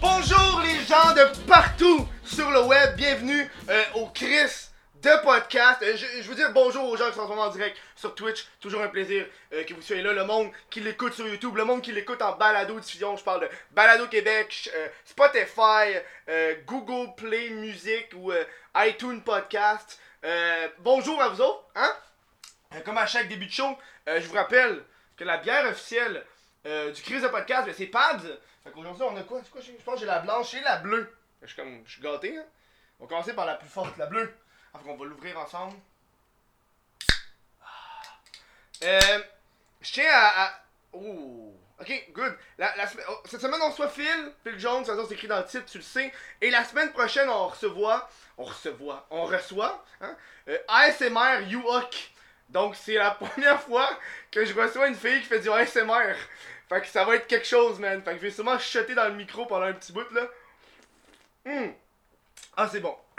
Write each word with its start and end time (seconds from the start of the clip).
Bonjour 0.00 0.60
les 0.62 0.84
gens 0.84 1.12
de 1.14 1.46
partout 1.46 2.08
sur 2.24 2.50
le 2.50 2.62
web, 2.62 2.96
bienvenue 2.96 3.50
euh, 3.68 3.82
au 3.94 4.06
Chris 4.06 4.70
de 5.02 5.22
podcast. 5.22 5.82
Euh, 5.82 5.96
je, 5.96 6.28
veux 6.28 6.34
dire 6.34 6.52
bonjour 6.52 6.88
aux 6.88 6.96
gens 6.96 7.08
qui 7.08 7.14
sont 7.14 7.22
en 7.22 7.50
direct 7.50 7.76
sur 7.94 8.14
Twitch, 8.14 8.46
toujours 8.60 8.82
un 8.82 8.88
plaisir 8.88 9.26
euh, 9.52 9.62
que 9.64 9.74
vous 9.74 9.82
soyez 9.82 10.02
là, 10.02 10.12
le 10.12 10.24
monde 10.24 10.50
qui 10.70 10.80
l'écoute 10.80 11.12
sur 11.12 11.28
YouTube, 11.28 11.56
le 11.56 11.64
monde 11.64 11.82
qui 11.82 11.92
l'écoute 11.92 12.22
en 12.22 12.32
balado 12.36 12.80
diffusion, 12.80 13.16
je 13.16 13.22
parle 13.22 13.42
de 13.42 13.48
Balado 13.72 14.06
Québec, 14.08 14.70
Spotify, 15.04 15.94
Google 16.66 17.14
Play 17.16 17.50
Music 17.50 18.08
ou 18.16 18.32
iTunes 18.76 19.20
Podcast. 19.20 20.00
Bonjour 20.80 21.22
à 21.22 21.28
vous 21.28 21.40
autres, 21.40 21.64
hein? 21.76 21.92
Euh, 22.76 22.80
comme 22.80 22.98
à 22.98 23.06
chaque 23.06 23.28
début 23.28 23.46
de 23.46 23.52
show, 23.52 23.78
euh, 24.08 24.20
je 24.20 24.26
vous 24.26 24.34
rappelle 24.34 24.84
que 25.16 25.24
la 25.24 25.38
bière 25.38 25.66
officielle 25.66 26.24
euh, 26.66 26.92
du 26.92 27.02
Chris 27.02 27.20
de 27.20 27.28
podcast, 27.28 27.66
ben, 27.66 27.74
c'est 27.76 27.86
Pads. 27.86 28.20
Fait 28.64 28.70
qu'aujourd'hui, 28.70 29.04
on 29.08 29.16
a 29.16 29.22
quoi? 29.22 29.40
Je 29.42 29.72
pense 29.84 29.94
que 29.94 30.00
j'ai 30.00 30.06
la 30.06 30.18
blanche 30.20 30.54
et 30.54 30.60
la 30.60 30.76
bleue. 30.76 31.16
Je 31.42 31.46
suis 31.46 31.56
comme, 31.56 31.82
je 31.86 31.92
suis 31.92 32.02
gâté, 32.02 32.36
hein? 32.36 32.44
On 32.98 33.04
va 33.04 33.08
commencer 33.08 33.34
par 33.34 33.46
la 33.46 33.54
plus 33.54 33.68
forte, 33.68 33.96
la 33.98 34.06
bleue. 34.06 34.34
Enfin, 34.72 34.84
on 34.88 34.96
va 34.96 35.04
l'ouvrir 35.04 35.38
ensemble. 35.38 35.76
Ah. 37.62 38.02
Je 39.80 39.92
tiens 39.92 40.10
à... 40.10 40.60
Oh. 40.92 41.54
Ok, 41.78 42.10
good. 42.12 42.34
La, 42.56 42.72
oh, 43.10 43.20
cette 43.26 43.42
semaine, 43.42 43.60
on 43.62 43.70
reçoit 43.70 43.90
Phil. 43.90 44.32
Phil 44.42 44.58
Jones, 44.58 44.84
façon, 44.84 45.04
c'est 45.06 45.14
écrit 45.14 45.28
dans 45.28 45.38
le 45.38 45.44
titre, 45.44 45.66
tu 45.66 45.78
le 45.78 45.84
sais. 45.84 46.12
Et 46.40 46.50
la 46.50 46.64
semaine 46.64 46.90
prochaine, 46.92 47.28
on 47.28 47.48
recevoit... 47.48 48.08
On 48.38 48.44
recevoit. 48.44 49.06
On 49.10 49.24
reçoit, 49.24 49.84
hein? 50.00 50.16
ASMR 50.68 51.42
You-Hawk. 51.48 52.12
Donc, 52.48 52.76
c'est 52.76 52.94
la 52.94 53.10
première 53.20 53.60
fois 53.60 53.88
que 54.30 54.44
je 54.44 54.54
reçois 54.54 54.88
une 54.88 54.94
fille 54.94 55.20
qui 55.20 55.26
fait 55.26 55.40
du 55.40 55.50
ASMR. 55.50 56.14
Fait 56.68 56.80
que 56.80 56.86
ça 56.86 57.04
va 57.04 57.16
être 57.16 57.26
quelque 57.26 57.46
chose, 57.46 57.78
man. 57.78 58.02
Fait 58.02 58.12
que 58.12 58.16
je 58.16 58.22
vais 58.22 58.30
sûrement 58.30 58.58
chuter 58.58 58.94
dans 58.94 59.08
le 59.08 59.14
micro 59.14 59.46
pendant 59.46 59.66
un 59.66 59.72
petit 59.72 59.92
bout, 59.92 60.10
là. 60.12 60.28
Hmm. 61.44 61.70
Ah, 62.56 62.68
c'est 62.70 62.80
bon. 62.80 62.96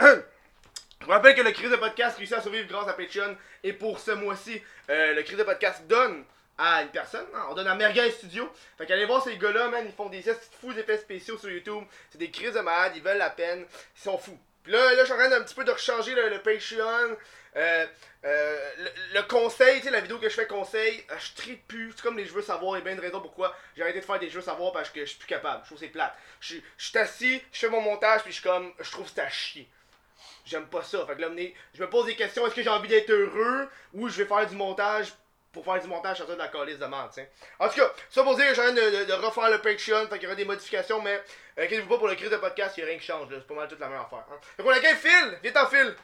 Je 1.00 1.06
vous 1.06 1.12
rappelle 1.12 1.36
que 1.36 1.42
le 1.42 1.52
crise 1.52 1.70
de 1.70 1.76
podcast 1.76 2.18
réussit 2.18 2.36
à 2.36 2.42
survivre 2.42 2.66
grâce 2.68 2.88
à 2.88 2.92
Patreon. 2.92 3.36
Et 3.62 3.72
pour 3.72 4.00
ce 4.00 4.10
mois-ci, 4.10 4.60
euh, 4.90 5.14
le 5.14 5.22
crise 5.22 5.38
de 5.38 5.44
podcast 5.44 5.86
donne 5.86 6.24
à 6.58 6.82
une 6.82 6.88
personne. 6.88 7.24
hein, 7.34 7.46
on 7.48 7.54
donne 7.54 7.68
à 7.68 7.74
Merguez 7.76 8.10
Studio. 8.10 8.50
Fait 8.76 8.84
qu'allez 8.84 9.06
voir 9.06 9.22
ces 9.22 9.36
gars-là, 9.38 9.68
man. 9.68 9.84
Ils 9.86 9.92
font 9.92 10.08
des 10.08 10.22
fous 10.60 10.76
effets 10.76 10.98
spéciaux 10.98 11.38
sur 11.38 11.48
YouTube. 11.50 11.84
C'est 12.10 12.18
des 12.18 12.30
crises 12.30 12.52
de 12.52 12.60
malades. 12.60 12.92
Ils 12.96 13.02
veulent 13.02 13.16
la 13.16 13.30
peine. 13.30 13.64
Ils 13.96 14.02
sont 14.02 14.18
fous. 14.18 14.38
Puis 14.64 14.72
là, 14.72 14.92
là 14.94 15.00
je 15.00 15.04
suis 15.04 15.12
en 15.12 15.16
train 15.16 15.30
d'un 15.30 15.42
petit 15.42 15.54
peu 15.54 15.64
de 15.64 15.70
rechanger 15.70 16.14
le, 16.14 16.28
le 16.30 16.40
Patreon. 16.40 17.16
Euh, 17.56 17.86
euh, 18.24 18.70
le, 19.14 19.22
conseil, 19.22 19.78
tu 19.78 19.86
sais, 19.86 19.90
la 19.90 20.00
vidéo 20.00 20.18
que 20.18 20.28
je 20.28 20.34
fais 20.34 20.46
conseil, 20.46 21.04
euh, 21.10 21.14
je 21.18 21.34
tripe 21.34 21.66
plus. 21.66 21.92
C'est 21.96 22.02
comme 22.02 22.16
les 22.16 22.26
jeux 22.26 22.42
savoir 22.42 22.76
et 22.76 22.82
bien 22.82 22.94
de 22.94 23.00
raison 23.00 23.20
pourquoi 23.20 23.56
j'ai 23.76 23.82
arrêté 23.82 24.00
de 24.00 24.04
faire 24.04 24.18
des 24.18 24.30
jeux 24.30 24.40
savoir 24.40 24.72
parce 24.72 24.90
que 24.90 25.00
je 25.00 25.06
suis 25.06 25.18
plus 25.18 25.28
capable. 25.28 25.60
Je 25.64 25.68
trouve 25.68 25.78
c'est 25.78 25.88
plate. 25.88 26.14
Je 26.40 26.56
suis- 26.76 26.98
assis, 26.98 27.42
je 27.52 27.58
fais 27.58 27.68
mon 27.68 27.80
montage, 27.80 28.22
puis 28.22 28.32
je 28.32 28.40
suis 28.40 28.48
comme, 28.48 28.72
je 28.78 28.90
trouve 28.90 29.08
c'est 29.12 29.20
à 29.20 29.30
chier. 29.30 29.68
J'aime 30.44 30.66
pas 30.66 30.82
ça. 30.82 31.06
Fait 31.06 31.14
là, 31.16 31.28
je 31.74 31.82
me 31.82 31.90
pose 31.90 32.06
des 32.06 32.16
questions. 32.16 32.46
Est-ce 32.46 32.54
que 32.54 32.62
j'ai 32.62 32.70
envie 32.70 32.88
d'être 32.88 33.10
heureux 33.10 33.68
ou 33.94 34.08
je 34.08 34.22
vais 34.22 34.28
faire 34.28 34.46
du 34.46 34.56
montage 34.56 35.12
pour 35.52 35.64
faire 35.64 35.80
du 35.80 35.88
montage 35.88 36.18
sur 36.18 36.26
de 36.26 36.34
la 36.34 36.48
calice 36.48 36.78
de 36.78 36.86
merde. 36.86 37.10
En 37.58 37.68
tout 37.68 37.76
cas, 37.76 37.90
ça 38.10 38.22
pour 38.22 38.36
dire 38.36 38.48
que 38.48 38.54
j'ai 38.54 38.60
en 38.60 38.64
train 38.64 38.74
de, 38.74 39.12
refaire 39.26 39.50
le 39.50 39.58
Patreon, 39.58 40.06
fait 40.06 40.18
qu'il 40.18 40.24
y 40.24 40.26
aura 40.26 40.34
des 40.34 40.44
modifications, 40.44 41.00
mais 41.00 41.14
euh, 41.58 41.64
inquiétez-vous 41.64 41.88
pas 41.88 41.98
pour 41.98 42.08
le 42.08 42.14
crise 42.14 42.30
de 42.30 42.36
podcast, 42.36 42.76
il 42.76 42.80
y 42.80 42.82
a 42.84 42.86
rien 42.86 42.98
qui 42.98 43.06
change. 43.06 43.28
C'est 43.30 43.46
pas 43.46 43.54
mal 43.54 43.68
toute 43.68 43.80
la 43.80 43.88
même 43.88 44.00
affaire. 44.00 44.24
Fait 44.56 44.62
qu'on 44.62 44.70
accueille 44.70 44.96
Phil! 44.96 45.38
Viens 45.42 45.52
t'en 45.52 45.66
Phil! 45.66 45.94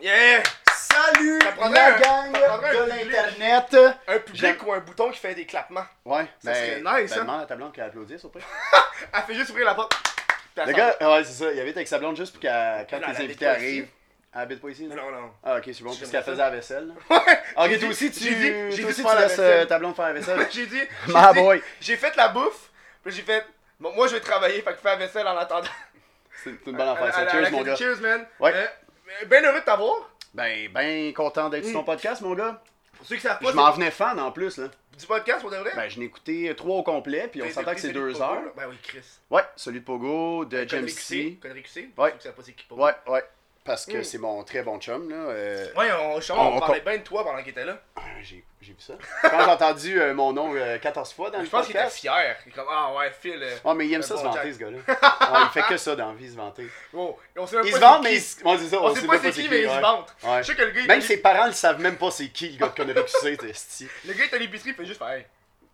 Yeah! 0.00 0.42
Salut 0.74 1.38
la 1.40 1.64
un- 1.66 1.98
gang 1.98 2.32
de 2.32 2.88
l'internet. 2.88 3.76
Un 4.06 4.18
public 4.18 4.66
ou 4.66 4.72
un 4.72 4.78
bouton 4.80 5.10
qui 5.10 5.18
fait 5.18 5.34
des 5.34 5.44
clappements. 5.46 5.84
Ouais, 6.04 6.26
Ça 6.42 6.54
serait 6.54 6.80
nice, 6.82 7.12
hein? 7.12 7.20
demande 7.20 7.42
à 7.42 7.46
ta 7.46 7.56
blonde 7.56 7.72
qu'elle 7.72 7.84
applaudisse 7.84 8.24
au 8.24 8.28
pire. 8.28 8.42
Elle 9.14 9.22
fait 9.22 9.34
juste 9.34 9.50
ouvrir 9.50 9.66
la 9.66 9.74
porte. 9.74 9.92
Le 10.66 10.72
gars, 10.72 10.96
ouais, 11.00 11.24
c'est 11.24 11.32
ça, 11.44 11.52
il 11.52 11.60
avait 11.60 11.70
avec 11.70 11.86
sa 11.88 11.98
blonde 11.98 12.16
juste 12.16 12.32
pour 12.32 12.40
qu'elle, 12.40 12.86
quand 12.90 12.98
les 12.98 13.04
habite 13.04 13.20
invités 13.20 13.46
arrivent. 13.46 13.88
Elle 14.34 14.40
habite 14.40 14.60
pas 14.60 14.68
ici, 14.70 14.86
non? 14.86 14.96
Non. 14.96 15.30
Ah, 15.44 15.56
ok, 15.56 15.62
c'est 15.66 15.82
bon, 15.82 15.90
J'aime 15.92 16.00
parce 16.00 16.10
qu'elle 16.10 16.24
ça. 16.24 16.30
faisait 16.30 16.36
la 16.42 16.50
vaisselle. 16.50 16.88
là. 16.88 16.94
Ouais! 17.26 17.38
Ah, 17.56 17.66
ok, 17.66 17.78
toi 17.80 17.88
aussi, 17.88 18.10
tu, 18.10 18.24
j'ai 18.24 18.34
dit- 18.34 18.76
j'ai 18.76 18.82
toi 18.82 18.90
aussi, 18.90 19.02
tu 19.02 19.06
la 19.08 19.14
laisses 19.20 19.30
vaisselle. 19.30 19.60
euh, 19.62 19.64
ta 19.66 19.78
blonde 19.78 19.96
faire 19.96 20.06
la 20.06 20.12
vaisselle. 20.14 20.46
j'ai 20.50 20.66
dit. 20.66 20.82
Ma 21.08 21.32
boy! 21.32 21.62
J'ai 21.80 21.96
fait 21.96 22.14
la 22.16 22.28
bouffe, 22.28 22.70
puis 23.04 23.12
j'ai 23.12 23.22
fait. 23.22 23.44
Bon, 23.80 23.92
moi 23.94 24.06
je 24.08 24.14
vais 24.14 24.20
travailler, 24.20 24.60
fait 24.62 24.72
que 24.72 24.78
fais 24.78 24.88
la 24.90 24.96
vaisselle 24.96 25.26
en 25.28 25.36
attendant. 25.36 25.68
C'est 26.44 26.50
une 26.66 26.76
bonne 26.76 26.88
affaire, 26.88 27.14
ça. 27.14 27.28
Cheers, 27.28 27.50
mon 27.50 27.62
gars. 27.62 27.76
Cheers, 27.76 28.00
man. 28.00 28.26
Ouais. 28.40 28.52
Euh, 29.08 29.24
ben 29.26 29.44
heureux 29.44 29.60
de 29.60 29.64
t'avoir. 29.64 30.10
Ben, 30.34 30.68
ben 30.72 31.12
content 31.14 31.48
d'être 31.48 31.64
sur 31.64 31.72
ton 31.74 31.82
Mm. 31.82 31.86
podcast, 31.86 32.20
mon 32.22 32.34
gars. 32.34 32.62
Pour 32.96 33.06
ceux 33.06 33.16
qui 33.16 33.22
savent 33.22 33.38
pas, 33.38 33.50
Je 33.50 33.56
m'en 33.56 33.70
venais 33.72 33.90
fan 33.90 34.18
en 34.20 34.32
plus, 34.32 34.58
là. 34.58 34.68
du 34.98 35.06
podcast 35.06 35.40
pour 35.42 35.50
de 35.50 35.56
vrai? 35.56 35.70
Ben, 35.76 35.88
je 35.88 35.98
n'ai 36.00 36.06
écouté 36.06 36.52
trois 36.56 36.76
au 36.78 36.82
complet, 36.82 37.28
puis 37.30 37.40
on 37.40 37.46
T'as 37.46 37.52
s'entend 37.52 37.74
que 37.74 37.80
c'est 37.80 37.88
de 37.88 37.92
deux 37.92 38.20
heures. 38.20 38.42
Ben 38.56 38.64
oui, 38.68 38.76
Chris. 38.82 39.04
Ouais, 39.30 39.42
celui 39.54 39.78
de 39.80 39.84
Pogo, 39.84 40.44
de 40.44 40.58
James 40.58 40.68
Connery 40.68 40.92
QC. 40.92 41.00
C. 41.00 41.38
Connery 41.40 41.62
QC. 41.62 41.90
Ouais. 41.96 42.10
Ceux 42.10 42.16
qui 42.18 42.22
savent 42.24 42.34
pas 42.34 42.42
c'est 42.42 42.52
qui 42.52 42.64
Pogo. 42.66 42.84
Ouais, 42.84 42.92
ouais. 43.06 43.22
Parce 43.68 43.86
que 43.86 43.98
Mm. 43.98 44.04
c'est 44.04 44.18
mon 44.18 44.42
très 44.42 44.62
bon 44.62 44.80
chum, 44.80 45.08
là. 45.08 45.14
euh, 45.16 45.66
Ouais, 45.76 45.88
on, 45.92 46.16
On- 46.16 46.38
on, 46.40 46.56
on 46.56 46.58
parlait 46.60 46.80
bien 46.80 46.96
de 46.96 47.02
toi 47.02 47.22
pendant 47.22 47.38
qu'il 47.38 47.50
était 47.50 47.64
là. 47.64 47.78
Ah, 47.94 48.00
J'ai 48.22 48.44
vu 48.62 48.74
ça. 48.78 48.94
Quand 49.22 49.38
j'ai 49.44 49.50
entendu 49.50 50.00
euh, 50.00 50.12
mon 50.14 50.32
nom 50.32 50.52
euh, 50.56 50.78
14 50.78 51.12
fois 51.12 51.30
dans 51.30 51.38
Je 51.38 51.44
le 51.44 51.48
pense 51.48 51.66
qu'il 51.66 51.76
était 51.76 51.84
podcast. 51.84 52.00
fier. 52.00 52.36
Il 52.46 52.48
est 52.50 52.54
comme, 52.54 52.66
ah 52.70 52.92
ouais, 52.96 53.10
Phil. 53.20 53.40
euh, 53.40 53.56
Ouais, 53.64 53.74
mais 53.74 53.86
il 53.86 53.94
aime 53.94 54.02
ça 54.02 54.14
bon 54.14 54.20
se 54.20 54.24
vanter, 54.26 54.52
ce 54.52 54.58
gars-là. 54.58 54.78
Ouais, 54.78 55.38
il 55.44 55.50
fait 55.52 55.62
que 55.68 55.76
ça 55.76 55.94
dans 55.94 56.08
la 56.08 56.14
vie, 56.14 56.30
se 56.30 56.36
vanter. 56.36 56.66
oh, 56.94 57.16
et 57.36 57.38
on 57.38 57.46
sait 57.46 57.56
même 57.56 57.66
Il 57.66 57.70
pas 57.72 57.76
se 57.76 57.82
vante, 57.82 58.02
mais 58.02 58.14
il 58.16 58.20
ça, 58.20 58.40
On 58.44 58.58
sait 58.94 59.06
pas 59.06 59.18
c'est 59.20 59.30
qui, 59.30 59.48
mais 59.48 59.60
il 59.62 59.70
se 59.70 59.80
vante. 59.80 60.14
Ouais. 60.24 60.38
Je 60.42 60.46
sais 60.48 60.54
que 60.56 60.62
le 60.62 60.70
gars, 60.72 60.86
Même 60.86 60.98
est 60.98 61.02
ses 61.02 61.18
parents 61.18 61.46
ne 61.46 61.52
savent 61.52 61.80
même 61.80 61.96
pas 61.96 62.10
c'est 62.10 62.28
qui, 62.28 62.48
le 62.50 62.58
gars 62.58 62.68
de 62.68 62.74
Connery 62.74 63.04
QC. 63.04 63.36
Le 64.06 64.12
gars 64.14 64.24
est 64.24 64.34
à 64.34 64.38
l'épicerie, 64.38 64.70
il 64.70 64.74
fait 64.74 64.86
juste 64.86 64.98
faire, 64.98 65.22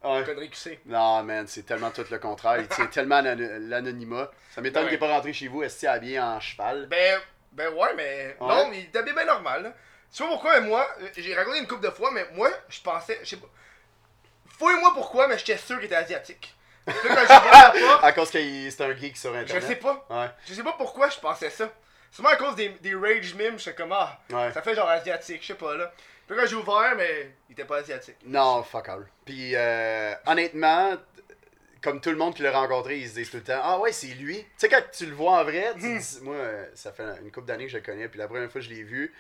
Ouais. 0.05 0.23
Connery 0.25 0.51
QC. 0.51 0.81
Non, 0.85 1.23
man, 1.23 1.47
c'est 1.47 1.63
tellement 1.65 1.91
tout 1.91 2.05
le 2.11 2.19
contraire. 2.19 2.59
Il 2.61 2.69
tient 2.69 2.87
tellement 2.87 3.23
l'anonymat. 3.23 4.31
Ça 4.55 4.61
m'étonne 4.61 4.83
Ouais. 4.85 4.91
qu'il 4.91 5.01
n'est 5.01 5.07
pas 5.07 5.13
rentré 5.15 5.33
chez 5.33 5.49
vous, 5.49 5.63
esti, 5.63 5.87
habillé 5.87 6.21
en 6.21 6.39
cheval. 6.41 6.87
Ben, 6.91 7.19
ben 7.55 7.73
ouais, 7.73 7.95
mais. 7.97 8.37
Ouais. 8.41 8.47
Non, 8.49 8.69
mais 8.69 8.89
il 8.93 8.99
habillé 8.99 9.15
bien 9.15 9.25
normal. 9.25 9.63
Là. 9.65 9.71
Tu 9.71 10.19
sais 10.19 10.25
pas 10.25 10.31
pourquoi, 10.31 10.61
mais 10.61 10.67
moi, 10.69 10.89
j'ai 11.17 11.35
raconté 11.35 11.59
une 11.59 11.67
couple 11.67 11.85
de 11.85 11.91
fois, 11.91 12.11
mais 12.13 12.27
moi, 12.35 12.51
je 12.69 12.81
pensais. 12.81 13.19
Je 13.23 13.31
sais 13.31 13.37
pas. 13.37 13.49
Fouille-moi 14.59 14.93
pourquoi, 14.95 15.27
mais 15.27 15.39
j'étais 15.39 15.57
sûr 15.57 15.77
qu'il 15.77 15.87
était 15.87 15.97
asiatique. 15.97 16.55
Puis 16.87 16.95
quand 17.09 17.15
la 17.15 17.41
porte, 17.81 18.05
À 18.05 18.13
cause 18.13 18.31
que 18.31 18.39
c'est 18.71 18.81
un 18.83 18.95
geek 18.97 19.17
sur 19.17 19.33
je 19.33 19.39
Internet. 19.39 19.65
sais 19.67 19.77
pas. 19.77 20.07
Ouais, 20.11 20.31
Je 20.47 20.55
sais 20.55 20.63
pas 20.63 20.75
pourquoi 20.75 21.09
je 21.09 21.19
pensais 21.19 21.51
ça. 21.51 21.69
Sûrement 22.11 22.29
à 22.31 22.37
cause 22.37 22.55
des, 22.55 22.69
des 22.69 22.95
rage 22.95 23.35
memes, 23.35 23.59
j'étais 23.59 23.75
comme, 23.75 23.93
ah, 23.93 24.21
ouais. 24.31 24.53
ça 24.53 24.63
fait 24.63 24.75
genre 24.75 24.89
asiatique, 24.89 25.41
je 25.43 25.49
sais 25.49 25.55
pas 25.55 25.75
là. 25.75 25.91
Puis 26.29 26.37
quand 26.37 26.47
j'ai 26.47 26.55
ouvert, 26.57 26.95
mais 26.97 27.35
il 27.49 27.53
était 27.53 27.65
pas 27.65 27.79
asiatique. 27.79 28.17
Non, 28.25 28.63
fuck 28.63 28.89
all. 28.89 29.07
Puis, 29.25 29.53
euh, 29.57 30.15
honnêtement, 30.27 30.93
comme 31.85 32.01
tout 32.01 32.11
le 32.11 32.17
monde 32.17 32.35
qui 32.35 32.43
l'a 32.43 32.51
rencontré, 32.51 32.99
ils 32.99 33.09
se 33.09 33.15
disent 33.15 33.31
tout 33.31 33.37
le 33.37 33.45
temps 33.45 33.61
Ah 33.63 33.79
ouais, 33.79 33.93
c'est 33.93 34.09
lui. 34.09 34.39
Tu 34.39 34.45
sais, 34.57 34.69
quand 34.69 34.83
tu 34.93 35.07
le 35.07 35.15
vois 35.15 35.39
en 35.41 35.45
vrai, 35.45 35.73
tu 35.79 35.87
Hmm. 35.87 35.99
dis- 35.99 36.19
moi, 36.23 36.35
euh, 36.35 36.67
ça 36.75 36.93
fait 36.93 37.05
une 37.23 37.31
couple 37.31 37.47
d'années 37.47 37.67
que 37.67 37.71
je 37.73 37.77
le 37.77 37.83
connais, 37.85 38.09
puis 38.09 38.19
la 38.19 38.27
première 38.27 38.51
fois 38.51 38.61
que 38.61 38.67
je 38.67 38.71
l'ai 38.73 38.83
vu, 38.83 39.15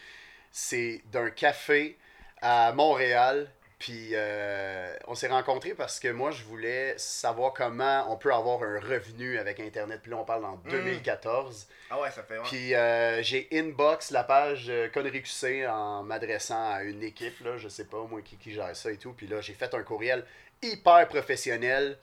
c'est 0.50 1.02
d'un 1.12 1.30
café 1.30 1.96
à 2.42 2.72
Montréal. 2.72 3.48
Puis, 3.80 4.10
euh, 4.12 4.96
on 5.08 5.14
s'est 5.14 5.28
rencontrés 5.28 5.74
parce 5.74 6.00
que 6.00 6.08
moi, 6.08 6.30
je 6.30 6.42
voulais 6.44 6.94
savoir 6.96 7.52
comment 7.52 8.10
on 8.10 8.16
peut 8.16 8.32
avoir 8.32 8.62
un 8.62 8.80
revenu 8.80 9.36
avec 9.36 9.60
Internet. 9.60 10.00
Puis 10.00 10.10
là, 10.10 10.16
on 10.18 10.24
parle 10.24 10.44
en 10.46 10.56
2014. 10.70 11.66
Ah 11.90 12.00
ouais, 12.00 12.10
ça 12.10 12.22
fait. 12.22 12.38
Ouais. 12.38 12.44
Puis 12.44 12.74
euh, 12.74 13.22
j'ai 13.22 13.46
inbox 13.52 14.10
la 14.10 14.24
page 14.24 14.66
euh, 14.70 14.88
Connery 14.88 15.22
QC 15.22 15.66
en 15.66 16.02
m'adressant 16.02 16.72
à 16.72 16.82
une 16.82 17.02
équipe, 17.02 17.38
là, 17.44 17.58
je 17.58 17.68
sais 17.68 17.84
pas 17.84 18.02
moi 18.08 18.22
qui, 18.22 18.36
qui 18.36 18.52
gère 18.54 18.74
ça 18.74 18.90
et 18.90 18.96
tout. 18.96 19.12
Puis 19.12 19.26
là, 19.26 19.40
j'ai 19.42 19.52
fait 19.54 19.74
un 19.74 19.82
courriel 19.82 20.24
hyper 20.62 21.06
professionnel. 21.08 21.98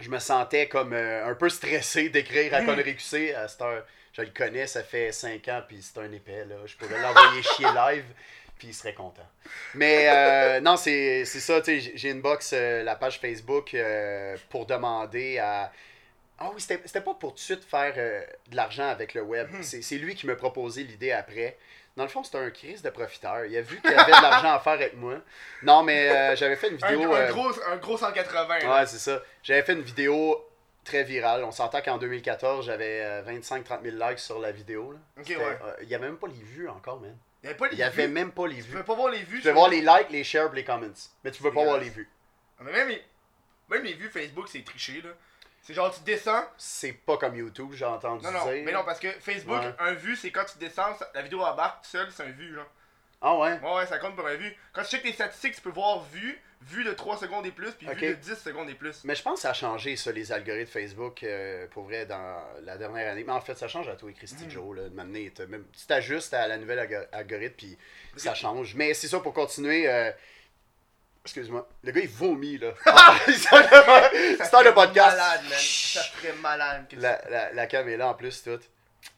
Je 0.00 0.08
me 0.08 0.18
sentais 0.18 0.68
comme 0.68 0.92
euh, 0.92 1.26
un 1.26 1.34
peu 1.34 1.48
stressé 1.48 2.08
d'écrire 2.08 2.54
à 2.54 2.62
Connery 2.62 2.96
QC 2.96 3.34
à 3.34 3.48
cette 3.48 3.60
heure. 3.62 3.84
Je 4.12 4.22
le 4.22 4.30
connais, 4.34 4.66
ça 4.66 4.82
fait 4.82 5.12
5 5.12 5.46
ans, 5.48 5.62
puis 5.66 5.80
c'est 5.82 6.00
un 6.00 6.10
épais, 6.12 6.44
là. 6.46 6.56
Je 6.66 6.74
pourrais 6.76 7.00
l'envoyer 7.00 7.42
chier 7.42 7.66
live, 7.66 8.04
puis 8.58 8.68
il 8.68 8.74
serait 8.74 8.94
content. 8.94 9.26
Mais 9.74 10.08
euh, 10.08 10.60
non, 10.60 10.76
c'est 10.76 11.24
ça, 11.24 11.60
tu 11.60 11.66
sais, 11.66 11.80
j'ai- 11.80 11.92
j'ai 11.96 12.10
inbox 12.10 12.52
euh, 12.52 12.82
la 12.82 12.96
page 12.96 13.18
Facebook 13.20 13.76
pour 14.48 14.66
demander 14.66 15.38
à... 15.38 15.70
Ah 16.42 16.50
oui, 16.54 16.60
c'était 16.60 17.00
pas 17.02 17.12
pour 17.14 17.30
tout 17.32 17.36
de 17.36 17.40
suite 17.40 17.64
faire 17.64 17.94
de 17.94 18.56
l'argent 18.56 18.88
avec 18.88 19.12
le 19.12 19.20
web. 19.22 19.48
Mhm. 19.52 19.62
C'est 19.62 19.82
c'est 19.82 19.98
lui 19.98 20.14
qui 20.14 20.26
m'a 20.26 20.34
proposé 20.36 20.82
l'idée 20.84 21.12
après. 21.12 21.58
Dans 21.96 22.04
le 22.04 22.08
fond, 22.08 22.22
c'était 22.22 22.38
un 22.38 22.50
crise 22.50 22.82
de 22.82 22.90
profiteur. 22.90 23.44
Il 23.46 23.56
a 23.56 23.62
vu 23.62 23.80
qu'il 23.80 23.90
y 23.90 23.94
avait 23.94 24.12
de 24.12 24.22
l'argent 24.22 24.52
à 24.52 24.60
faire 24.60 24.74
avec 24.74 24.94
moi. 24.96 25.16
Non, 25.62 25.82
mais 25.82 26.08
euh, 26.08 26.36
j'avais 26.36 26.56
fait 26.56 26.68
une 26.68 26.78
Un, 26.82 26.92
vidéo... 26.92 27.12
un 27.12 27.16
euh, 27.18 27.28
gros, 27.32 27.50
un 27.70 27.76
gros 27.76 27.98
180. 27.98 28.58
là. 28.60 28.74
Ouais, 28.80 28.86
c'est 28.86 28.98
ça. 28.98 29.20
J'avais 29.42 29.62
fait 29.62 29.72
une 29.74 29.82
vidéo 29.82 30.42
très 30.84 31.02
virale. 31.02 31.44
On 31.44 31.50
s'entend 31.50 31.82
qu'en 31.82 31.98
2014, 31.98 32.64
j'avais 32.64 33.00
euh, 33.02 33.22
25-30 33.24 33.82
000 33.82 33.96
likes 34.08 34.18
sur 34.20 34.38
la 34.38 34.52
vidéo. 34.52 34.92
Là. 34.92 34.98
Ouais. 35.22 35.36
euh, 35.38 35.74
Il 35.82 35.88
y 35.88 35.94
avait 35.94 36.06
même 36.06 36.16
pas 36.16 36.28
les 36.28 36.34
vues 36.42 36.68
encore, 36.68 37.00
man. 37.00 37.14
Il 37.42 37.46
y 37.46 37.48
avait 37.50 37.58
pas 37.58 37.66
les 37.68 37.72
Il 37.74 37.78
y 37.78 37.82
avait 37.82 38.06
vues. 38.06 38.12
même 38.12 38.32
pas 38.32 38.46
les 38.46 38.56
Tu 38.56 38.62
vues. 38.62 38.76
veux 38.76 38.84
pas 38.84 38.94
voir 38.94 39.10
les 39.10 39.22
vues 39.22 39.38
Tu 39.38 39.48
peux 39.48 39.50
voir 39.52 39.68
les 39.68 39.80
likes, 39.80 40.10
les 40.10 40.24
shares, 40.24 40.52
les 40.52 40.64
comments. 40.64 40.86
Mais 41.24 41.30
tu 41.32 41.42
veux 41.42 41.52
pas 41.52 41.64
voir 41.64 41.78
les 41.78 41.88
vues. 41.90 42.08
Mais 42.60 42.72
même 42.72 42.88
les, 42.88 43.02
même 43.68 43.82
les 43.84 43.94
vues 43.94 44.10
Facebook, 44.10 44.46
c'est 44.48 44.62
triché 44.64 45.00
là. 45.02 45.10
C'est 45.62 45.74
genre 45.74 45.94
tu 45.94 46.00
descends. 46.02 46.42
C'est 46.56 46.92
pas 46.92 47.16
comme 47.18 47.36
YouTube, 47.36 47.70
j'ai 47.74 47.84
entendu 47.84 48.24
Non, 48.24 48.32
non, 48.32 48.50
dire. 48.50 48.62
mais 48.64 48.72
non, 48.72 48.82
parce 48.84 48.98
que 48.98 49.10
Facebook, 49.20 49.60
Ouais. 49.60 49.74
un 49.78 49.92
vue, 49.92 50.16
c'est 50.16 50.30
quand 50.30 50.44
tu 50.50 50.58
descends, 50.58 50.96
la 51.14 51.22
vidéo 51.22 51.42
embarque 51.42 51.84
seule, 51.84 52.10
c'est 52.10 52.22
un 52.22 52.30
vue, 52.30 52.54
genre. 52.54 52.66
Ah 53.22 53.36
ouais? 53.36 53.58
Ouais, 53.62 53.74
ouais, 53.76 53.86
ça 53.86 53.98
compte 53.98 54.16
pour 54.16 54.26
un 54.26 54.36
vue. 54.36 54.56
Quand 54.72 54.82
tu 54.82 54.88
checkes 54.88 55.02
tes 55.02 55.12
statistiques, 55.12 55.54
tu 55.56 55.60
peux 55.60 55.68
voir 55.70 56.02
vue, 56.04 56.40
vue 56.62 56.84
de 56.84 56.92
3 56.92 57.18
secondes 57.18 57.44
et 57.44 57.50
plus, 57.50 57.70
puis 57.72 57.86
Ok. 57.86 57.96
vue 57.98 58.08
de 58.08 58.14
10 58.14 58.36
secondes 58.36 58.70
et 58.70 58.74
plus. 58.74 59.04
Mais 59.04 59.14
je 59.14 59.22
pense 59.22 59.34
que 59.34 59.40
ça 59.42 59.50
a 59.50 59.52
changé, 59.52 59.96
ça, 59.96 60.10
les 60.10 60.32
algorithmes 60.32 60.70
Facebook, 60.72 61.22
euh, 61.22 61.66
pour 61.70 61.84
vrai, 61.84 62.06
dans 62.06 62.42
la 62.62 62.78
dernière 62.78 63.12
année. 63.12 63.22
Mais 63.24 63.32
en 63.32 63.42
fait, 63.42 63.54
ça 63.56 63.68
change 63.68 63.88
à 63.90 63.96
toi 63.96 64.10
et 64.10 64.14
Christy 64.14 64.44
Mhm. 64.44 64.50
Joe, 64.50 64.76
là, 64.78 64.82
de 64.88 64.94
m'amener. 64.94 65.30
tu 65.30 65.86
t'ajustes 65.86 66.32
à 66.32 66.48
la 66.48 66.56
nouvelle 66.56 66.78
algo- 66.78 67.06
algorithme, 67.12 67.54
puis 67.56 67.76
ça 68.16 68.34
change. 68.34 68.74
Mais 68.74 68.94
c'est 68.94 69.08
ça, 69.08 69.20
pour 69.20 69.34
continuer... 69.34 69.86
euh, 69.86 70.10
Excuse-moi. 71.24 71.68
Le 71.82 71.92
gars, 71.92 72.00
il 72.00 72.08
vomit, 72.08 72.58
là. 72.58 72.72
il 73.28 73.34
start 73.34 74.64
le- 74.64 74.72
podcast. 74.74 75.16
malade, 75.16 75.40
man. 75.42 75.58
Ça 75.58 76.02
malade. 76.40 76.84
que. 76.88 76.96
La, 76.96 77.20
la, 77.30 77.52
la 77.52 77.66
cam 77.66 77.88
est 77.88 77.96
là 77.96 78.08
en 78.08 78.14
plus, 78.14 78.42
tout. 78.42 78.58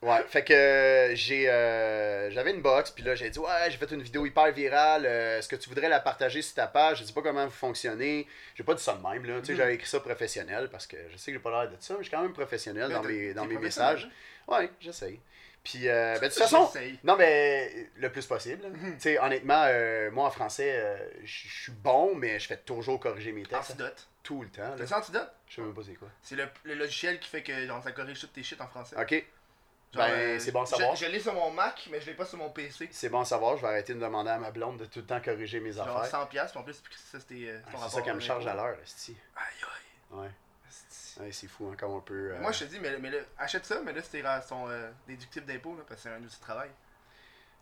Ouais, 0.00 0.22
fait 0.28 0.44
que 0.44 0.52
euh, 0.52 1.14
j'ai 1.14 1.49
euh, 1.49 2.28
j'avais 2.31 2.50
une 2.52 2.60
box, 2.62 2.90
puis 2.93 3.02
là 3.04 3.14
j'ai 3.16 3.31
dit 3.31 3.38
ouais, 3.38 3.69
j'ai 3.69 3.76
fait 3.76 3.90
une 3.93 4.02
vidéo 4.02 4.25
hyper 4.26 4.50
virale, 4.52 5.04
euh, 5.06 5.38
est-ce 5.38 5.49
que 5.49 5.56
tu 5.56 5.69
voudrais 5.69 5.88
la 5.88 5.99
partager 6.00 6.40
sur 6.43 6.54
ta 6.54 6.66
page? 6.69 6.99
Je 7.00 7.04
sais 7.04 7.12
pas 7.12 7.22
comment 7.22 7.44
vous 7.44 7.50
fonctionnez. 7.52 8.26
J'ai 8.55 8.62
pas 8.64 8.75
dit 8.75 8.82
ça 8.82 8.94
de 8.94 9.02
même 9.08 9.25
là, 9.25 9.40
tu 9.40 9.46
sais, 9.46 9.52
Mhm. 9.52 9.58
j'avais 9.58 9.75
écrit 9.75 9.88
ça 9.88 9.98
professionnel 10.00 10.69
parce 10.70 10.87
que 10.88 10.96
je 11.10 11.16
sais 11.16 11.32
que 11.32 11.38
j'ai 11.38 11.43
pas 11.43 11.50
l'air 11.50 11.70
de 11.70 11.76
ça, 11.81 11.94
mais 11.94 12.00
je 12.00 12.08
suis 12.08 12.16
quand 12.16 12.22
même 12.22 12.32
professionnel 12.32 12.88
Mais 12.88 12.94
dans 12.94 13.02
mes 13.02 13.34
dans 13.34 13.44
mes 13.44 13.58
messages. 13.58 14.08
Ouais, 14.48 14.70
j'essaye. 14.81 15.20
Puis 15.64 15.88
euh, 15.88 16.14
ben, 16.14 16.22
de 16.22 16.26
toute 16.34 16.38
façon, 16.42 16.68
non 17.04 17.16
mais 17.16 17.90
le 17.96 18.10
plus 18.10 18.26
possible. 18.26 18.62
Tu 18.94 19.00
sais, 19.00 19.18
honnêtement, 19.20 19.64
euh, 19.68 20.10
moi 20.10 20.26
en 20.26 20.30
français, 20.30 20.72
euh, 20.74 20.96
je 21.22 21.48
suis 21.48 21.72
bon, 21.72 22.14
mais 22.16 22.40
je 22.40 22.48
fais 22.48 22.56
toujours 22.56 22.98
corriger 22.98 23.30
mes 23.32 23.44
textes 23.44 23.70
Antidote. 23.70 24.08
tout 24.24 24.42
le 24.42 24.48
temps. 24.48 24.74
Le 24.76 24.92
Antidote, 24.92 25.30
Je 25.48 25.54
sais 25.54 25.60
même 25.62 25.72
pas 25.74 25.82
c'est 25.86 25.94
quoi. 25.94 26.08
c'est 26.20 26.34
le, 26.34 26.48
le 26.64 26.74
logiciel 26.74 27.20
qui 27.20 27.28
fait 27.28 27.42
que 27.44 27.66
genre, 27.66 27.82
ça 27.82 27.92
corrige 27.92 28.18
toutes 28.20 28.32
tes 28.32 28.42
shit 28.42 28.60
en 28.60 28.66
français. 28.66 28.96
Ok, 28.98 29.24
Genre, 29.92 30.06
ben, 30.06 30.10
euh, 30.12 30.38
c'est 30.38 30.52
bon 30.52 30.62
à 30.62 30.66
savoir. 30.66 30.96
Je, 30.96 31.04
l'ai 31.04 31.20
sur 31.20 31.34
mon 31.34 31.50
Mac, 31.50 31.86
mais 31.90 32.00
je 32.00 32.06
l'ai 32.06 32.14
pas 32.14 32.24
sur 32.24 32.38
mon 32.38 32.48
PC. 32.48 32.88
c'est 32.90 33.10
bon 33.10 33.20
à 33.20 33.24
savoir. 33.26 33.56
Je 33.58 33.62
vais 33.62 33.68
arrêter 33.68 33.92
de 33.92 34.00
demander 34.00 34.30
à 34.30 34.38
ma 34.38 34.50
blonde 34.50 34.78
de 34.78 34.86
tout 34.86 35.00
le 35.00 35.04
temps 35.04 35.20
corriger 35.20 35.60
mes 35.60 35.72
Genre 35.72 35.86
affaires. 35.98 36.22
100$, 36.22 36.28
piastres, 36.28 36.52
puis 36.52 36.60
en 36.60 36.64
plus, 36.64 36.82
ça 37.12 37.20
c'était 37.20 37.50
euh, 37.50 37.60
Ah, 37.68 37.76
c'est 37.88 37.96
ça 37.96 38.02
qu'elle 38.02 38.14
me 38.14 38.20
charge 38.20 38.46
à 38.46 38.54
l'heure. 38.54 38.76
Aïe 38.78 39.14
aïe. 39.36 40.18
Ouais. 40.18 40.28
Ouais, 41.20 41.30
c'est 41.32 41.46
fou, 41.48 41.68
hein, 41.70 41.76
comme 41.78 41.92
on 41.92 42.00
peut. 42.00 42.32
euh, 42.32 42.38
Moi 42.40 42.52
je 42.52 42.60
te 42.60 42.64
dis, 42.64 42.78
mais, 42.80 42.96
mais 42.98 43.10
là, 43.10 43.18
achète 43.38 43.64
ça, 43.66 43.80
mais 43.84 43.92
là 43.92 44.00
ra- 44.24 44.42
son 44.42 44.68
euh, 44.70 44.90
déductible 45.06 45.46
d'impôt, 45.46 45.74
parce 45.86 46.00
que 46.02 46.08
c'est 46.08 46.14
un 46.14 46.22
outil 46.22 46.36
de 46.36 46.42
travail. 46.42 46.70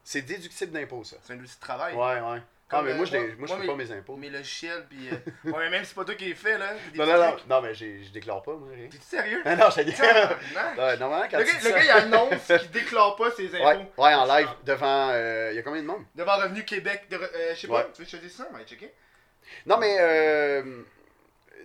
C'est 0.05 0.23
déductible 0.23 0.73
d'impôt, 0.73 1.05
ça. 1.05 1.17
C'est 1.23 1.33
un 1.35 1.39
outil 1.39 1.55
de 1.57 1.61
travail. 1.61 1.95
Ouais, 1.95 2.21
ouais. 2.21 2.43
Ah, 2.73 2.83
mais 2.83 2.93
euh, 2.93 2.95
moi, 2.95 3.05
je 3.05 3.17
moi- 3.17 3.27
moi, 3.39 3.47
je 3.49 3.55
fais 3.55 3.61
mes- 3.63 3.67
pas 3.67 3.75
mes 3.75 3.91
impôts. 3.93 4.17
Mes 4.17 4.31
logiciels, 4.31 4.87
puis. 4.89 5.09
euh, 5.11 5.15
ouais, 5.51 5.59
mais 5.59 5.71
même 5.71 5.83
si 5.83 5.89
c'est 5.89 5.95
pas 5.97 6.05
toi 6.05 6.15
qui 6.15 6.27
les 6.27 6.35
fait, 6.37 6.57
là. 6.57 6.73
Non, 6.95 7.05
non, 7.05 7.19
non. 7.19 7.37
Non, 7.49 7.61
mais 7.63 7.75
je 7.75 8.09
déclare 8.13 8.43
pas, 8.43 8.55
moi, 8.55 8.69
rien. 8.73 8.89
T'es 8.89 8.99
sérieux? 8.99 9.43
Non, 9.45 9.69
je 9.71 9.75
te 9.75 9.81
dis. 9.81 9.93
Tabarnak. 9.93 10.79
Ouais, 10.79 10.97
normalement, 10.97 11.27
quand 11.29 11.39
Le 11.39 11.45
tu 11.47 11.53
gars, 11.53 11.59
le 11.65 11.71
gars, 11.71 11.85
il 11.85 11.91
annonce 11.91 12.47
qu'il 12.61 12.71
déclare 12.71 13.17
pas 13.17 13.31
ses 13.33 13.49
impôts. 13.57 13.65
Ouais, 13.67 13.91
ouais, 13.99 14.15
en 14.15 14.25
live, 14.25 14.49
devant. 14.65 15.09
euh, 15.11 15.49
Il 15.53 15.57
y 15.57 15.59
a 15.59 15.63
combien 15.63 15.83
de 15.83 15.87
monde? 15.89 16.05
Devant 16.15 16.37
Revenu 16.37 16.65
Québec. 16.65 17.09
De, 17.11 17.17
euh, 17.17 17.55
je 17.57 17.61
sais 17.61 17.67
pas, 17.67 17.83
tu 17.93 18.03
veux 18.03 18.05
que 18.05 18.11
je 18.13 18.17
te 18.17 18.23
dise 18.23 18.37
ça? 18.37 18.47
Mais 18.55 18.65
checker. 18.65 18.95
Non, 19.67 19.77
mais. 19.79 20.63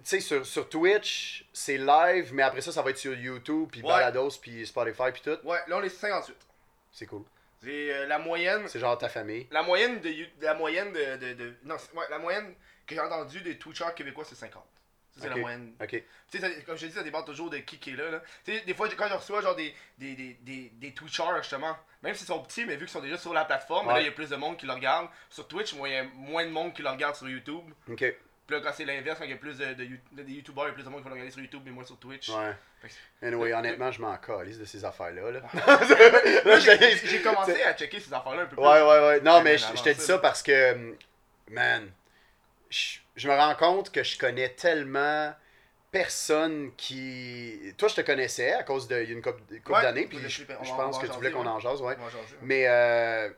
Tu 0.05 0.09
sais, 0.11 0.19
sur, 0.19 0.45
sur 0.45 0.69
Twitch, 0.69 1.45
c'est 1.51 1.77
live, 1.79 2.31
mais 2.31 2.43
après 2.43 2.61
ça, 2.61 2.71
ça 2.71 2.83
va 2.83 2.91
être 2.91 2.97
sur 2.99 3.13
YouTube, 3.15 3.69
puis 3.71 3.81
Ouais. 3.81 3.87
Balados, 3.87 4.29
puis 4.39 4.65
Spotify, 4.67 5.11
puis 5.11 5.21
tout. 5.23 5.39
Ouais, 5.43 5.57
là 5.67 5.77
on 5.77 5.81
est 5.83 5.89
sur 5.89 5.99
58. 6.01 6.35
C'est 6.91 7.07
cool. 7.07 7.23
C'est 7.63 7.91
euh, 7.91 8.05
la 8.05 8.19
moyenne. 8.19 8.67
C'est 8.67 8.79
genre 8.79 8.95
ta 8.97 9.09
famille. 9.09 9.47
La 9.49 9.63
moyenne 9.63 9.99
de, 10.01 10.13
la 10.41 10.53
moyenne 10.53 10.93
de, 10.93 11.17
de, 11.17 11.33
de- 11.33 11.53
non, 11.63 11.75
ouais, 11.95 12.05
la 12.11 12.19
moyenne 12.19 12.53
que 12.85 12.93
j'ai 12.93 13.01
entendue 13.01 13.41
des 13.41 13.57
Twitchers 13.57 13.93
québécois 13.95 14.23
c'est 14.23 14.35
50. 14.35 14.63
Ça, 15.15 15.21
c'est 15.23 15.29
la 15.29 15.37
moyenne. 15.37 15.73
Ok. 15.81 16.03
Tu 16.29 16.37
sais, 16.39 16.63
comme 16.65 16.75
je 16.75 16.81
te 16.81 16.85
dis, 16.87 16.91
ça 16.95 17.01
dépend 17.01 17.23
toujours 17.23 17.49
de 17.49 17.57
qui 17.59 17.79
qui 17.79 17.91
est 17.91 17.95
là. 17.95 18.11
là. 18.11 18.21
Tu 18.43 18.53
sais, 18.53 18.61
des 18.65 18.73
fois, 18.75 18.87
quand 18.89 19.07
je 19.07 19.13
reçois 19.13 19.41
genre 19.41 19.55
des, 19.55 19.73
des, 19.97 20.13
des, 20.13 20.33
des, 20.41 20.69
des 20.75 20.93
Twitchers, 20.93 21.23
justement, 21.37 21.75
même 22.03 22.13
s'ils 22.13 22.27
sont 22.27 22.43
petits, 22.43 22.65
mais 22.65 22.73
vu 22.75 22.79
qu'ils 22.85 22.89
sont 22.89 23.01
déjà 23.01 23.17
sur 23.17 23.33
la 23.33 23.45
plateforme, 23.45 23.87
Ouais. 23.87 23.93
là, 23.93 24.01
il 24.01 24.05
y 24.05 24.09
a 24.09 24.11
plus 24.11 24.29
de 24.29 24.35
monde 24.35 24.57
qui 24.57 24.65
le 24.67 24.73
regarde. 24.73 25.07
Sur 25.29 25.47
Twitch, 25.47 25.73
moi, 25.73 25.87
il 25.89 25.93
y 25.93 25.97
a 25.97 26.03
moins 26.13 26.45
de 26.45 26.51
monde 26.51 26.73
qui 26.73 26.81
le 26.83 26.89
regarde 26.89 27.15
sur 27.15 27.29
YouTube. 27.29 27.63
Ok. 27.89 28.03
Puis 28.45 28.55
là, 28.55 28.61
quand 28.63 28.71
c'est 28.75 28.85
l'inverse, 28.85 29.17
quand 29.17 29.25
il 29.25 29.31
y 29.31 29.33
a 29.33 29.37
plus 29.37 29.57
de, 29.57 29.65
de, 29.73 29.85
de- 30.11 30.29
YouTubers, 30.29 30.65
il 30.65 30.67
y 30.67 30.69
a 30.69 30.73
plus 30.73 30.83
de 30.83 30.89
monde 30.89 30.99
qui 30.99 31.05
va 31.05 31.09
le 31.09 31.13
regarder 31.13 31.31
sur 31.31 31.41
YouTube, 31.41 31.61
mais 31.65 31.71
moins 31.71 31.83
sur 31.83 31.97
Twitch. 31.97 32.29
Ouais. 32.29 32.53
Anyway, 33.23 33.53
honnêtement, 33.53 33.91
je 33.91 33.99
m'en 33.99 34.15
calisse 34.17 34.59
de 34.59 34.65
ces 34.65 34.85
affaires-là. 34.85 35.31
Là. 35.31 35.41
Là, 36.45 36.59
j'ai 36.59 37.21
commencé 37.21 37.63
à 37.63 37.73
checker 37.73 37.99
ces 37.99 38.13
affaires-là 38.13 38.43
un 38.43 38.45
peu 38.45 38.55
plus. 38.55 38.63
Ouais, 38.63 38.81
ouais, 38.81 39.07
ouais. 39.07 39.21
Non, 39.21 39.41
mais 39.41 39.57
je, 39.57 39.81
te 39.81 39.89
dis 39.89 40.01
ça, 40.01 40.19
parce 40.19 40.43
que, 40.43 40.95
man, 41.49 41.89
je, 42.69 42.99
je 43.15 43.27
me 43.27 43.33
rends 43.33 43.55
compte 43.55 43.91
que 43.91 44.03
je 44.03 44.15
connais 44.17 44.49
tellement 44.49 45.33
personne 45.89 46.71
qui. 46.77 47.73
Toi, 47.79 47.87
je 47.87 47.95
te 47.95 48.01
connaissais 48.01 48.53
à 48.53 48.61
cause 48.61 48.87
de 48.87 49.01
il 49.01 49.09
y 49.09 49.11
a 49.11 49.15
une 49.15 49.23
couple, 49.23 49.41
couple 49.63 49.71
Ouais, 49.71 49.81
d'années, 49.81 50.05
puis 50.05 50.19
je, 50.19 50.43
pense 50.43 50.99
que 50.99 51.07
tu 51.07 51.13
voulais 51.13 51.31
qu'on 51.31 51.47
en 51.47 51.59
jase, 51.59 51.81
ouais. 51.81 51.97
Mais, 52.43 52.67
euh, 52.67 53.29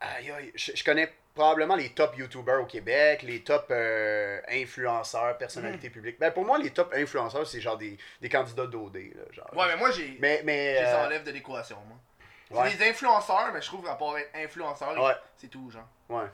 aïe, 0.00 0.30
aïe, 0.30 0.52
je, 0.54 0.70
je 0.72 0.84
connais 0.84 1.12
probablement 1.34 1.76
les 1.76 1.90
top 1.90 2.16
YouTubers 2.16 2.60
au 2.60 2.66
Québec, 2.66 3.22
les 3.22 3.42
top 3.42 3.66
euh, 3.70 4.40
influenceurs, 4.48 5.36
personnalités 5.38 5.88
Hmm. 5.88 5.92
publiques. 5.92 6.18
Ben, 6.18 6.30
pour 6.30 6.44
moi, 6.44 6.58
les 6.58 6.70
top 6.70 6.92
influenceurs, 6.94 7.46
c'est 7.46 7.60
genre 7.60 7.76
des, 7.78 7.96
des 8.20 8.28
candidats 8.28 8.66
d'OD. 8.66 8.96
Là, 8.96 9.22
genre. 9.32 9.50
Ouais, 9.56 9.66
mais 9.68 9.76
moi, 9.76 9.90
j'ai. 9.90 10.16
mais, 10.20 10.42
mais, 10.44 10.76
Je 10.76 10.80
les 10.82 10.86
euh, 10.88 11.04
enlève 11.06 11.24
de 11.24 11.30
l'équation, 11.30 11.78
moi. 11.88 12.62
ouais. 12.62 12.70
C'est 12.70 12.78
des 12.78 12.90
influenceurs, 12.90 13.50
mais 13.52 13.60
je 13.62 13.66
trouve 13.66 13.84
qu'à 13.84 13.94
part 13.94 14.16
être 14.18 14.30
influenceur, 14.34 15.02
Ouais. 15.02 15.14
c'est 15.36 15.48
tout, 15.48 15.70
genre. 15.70 15.88
Ouais. 16.08 16.26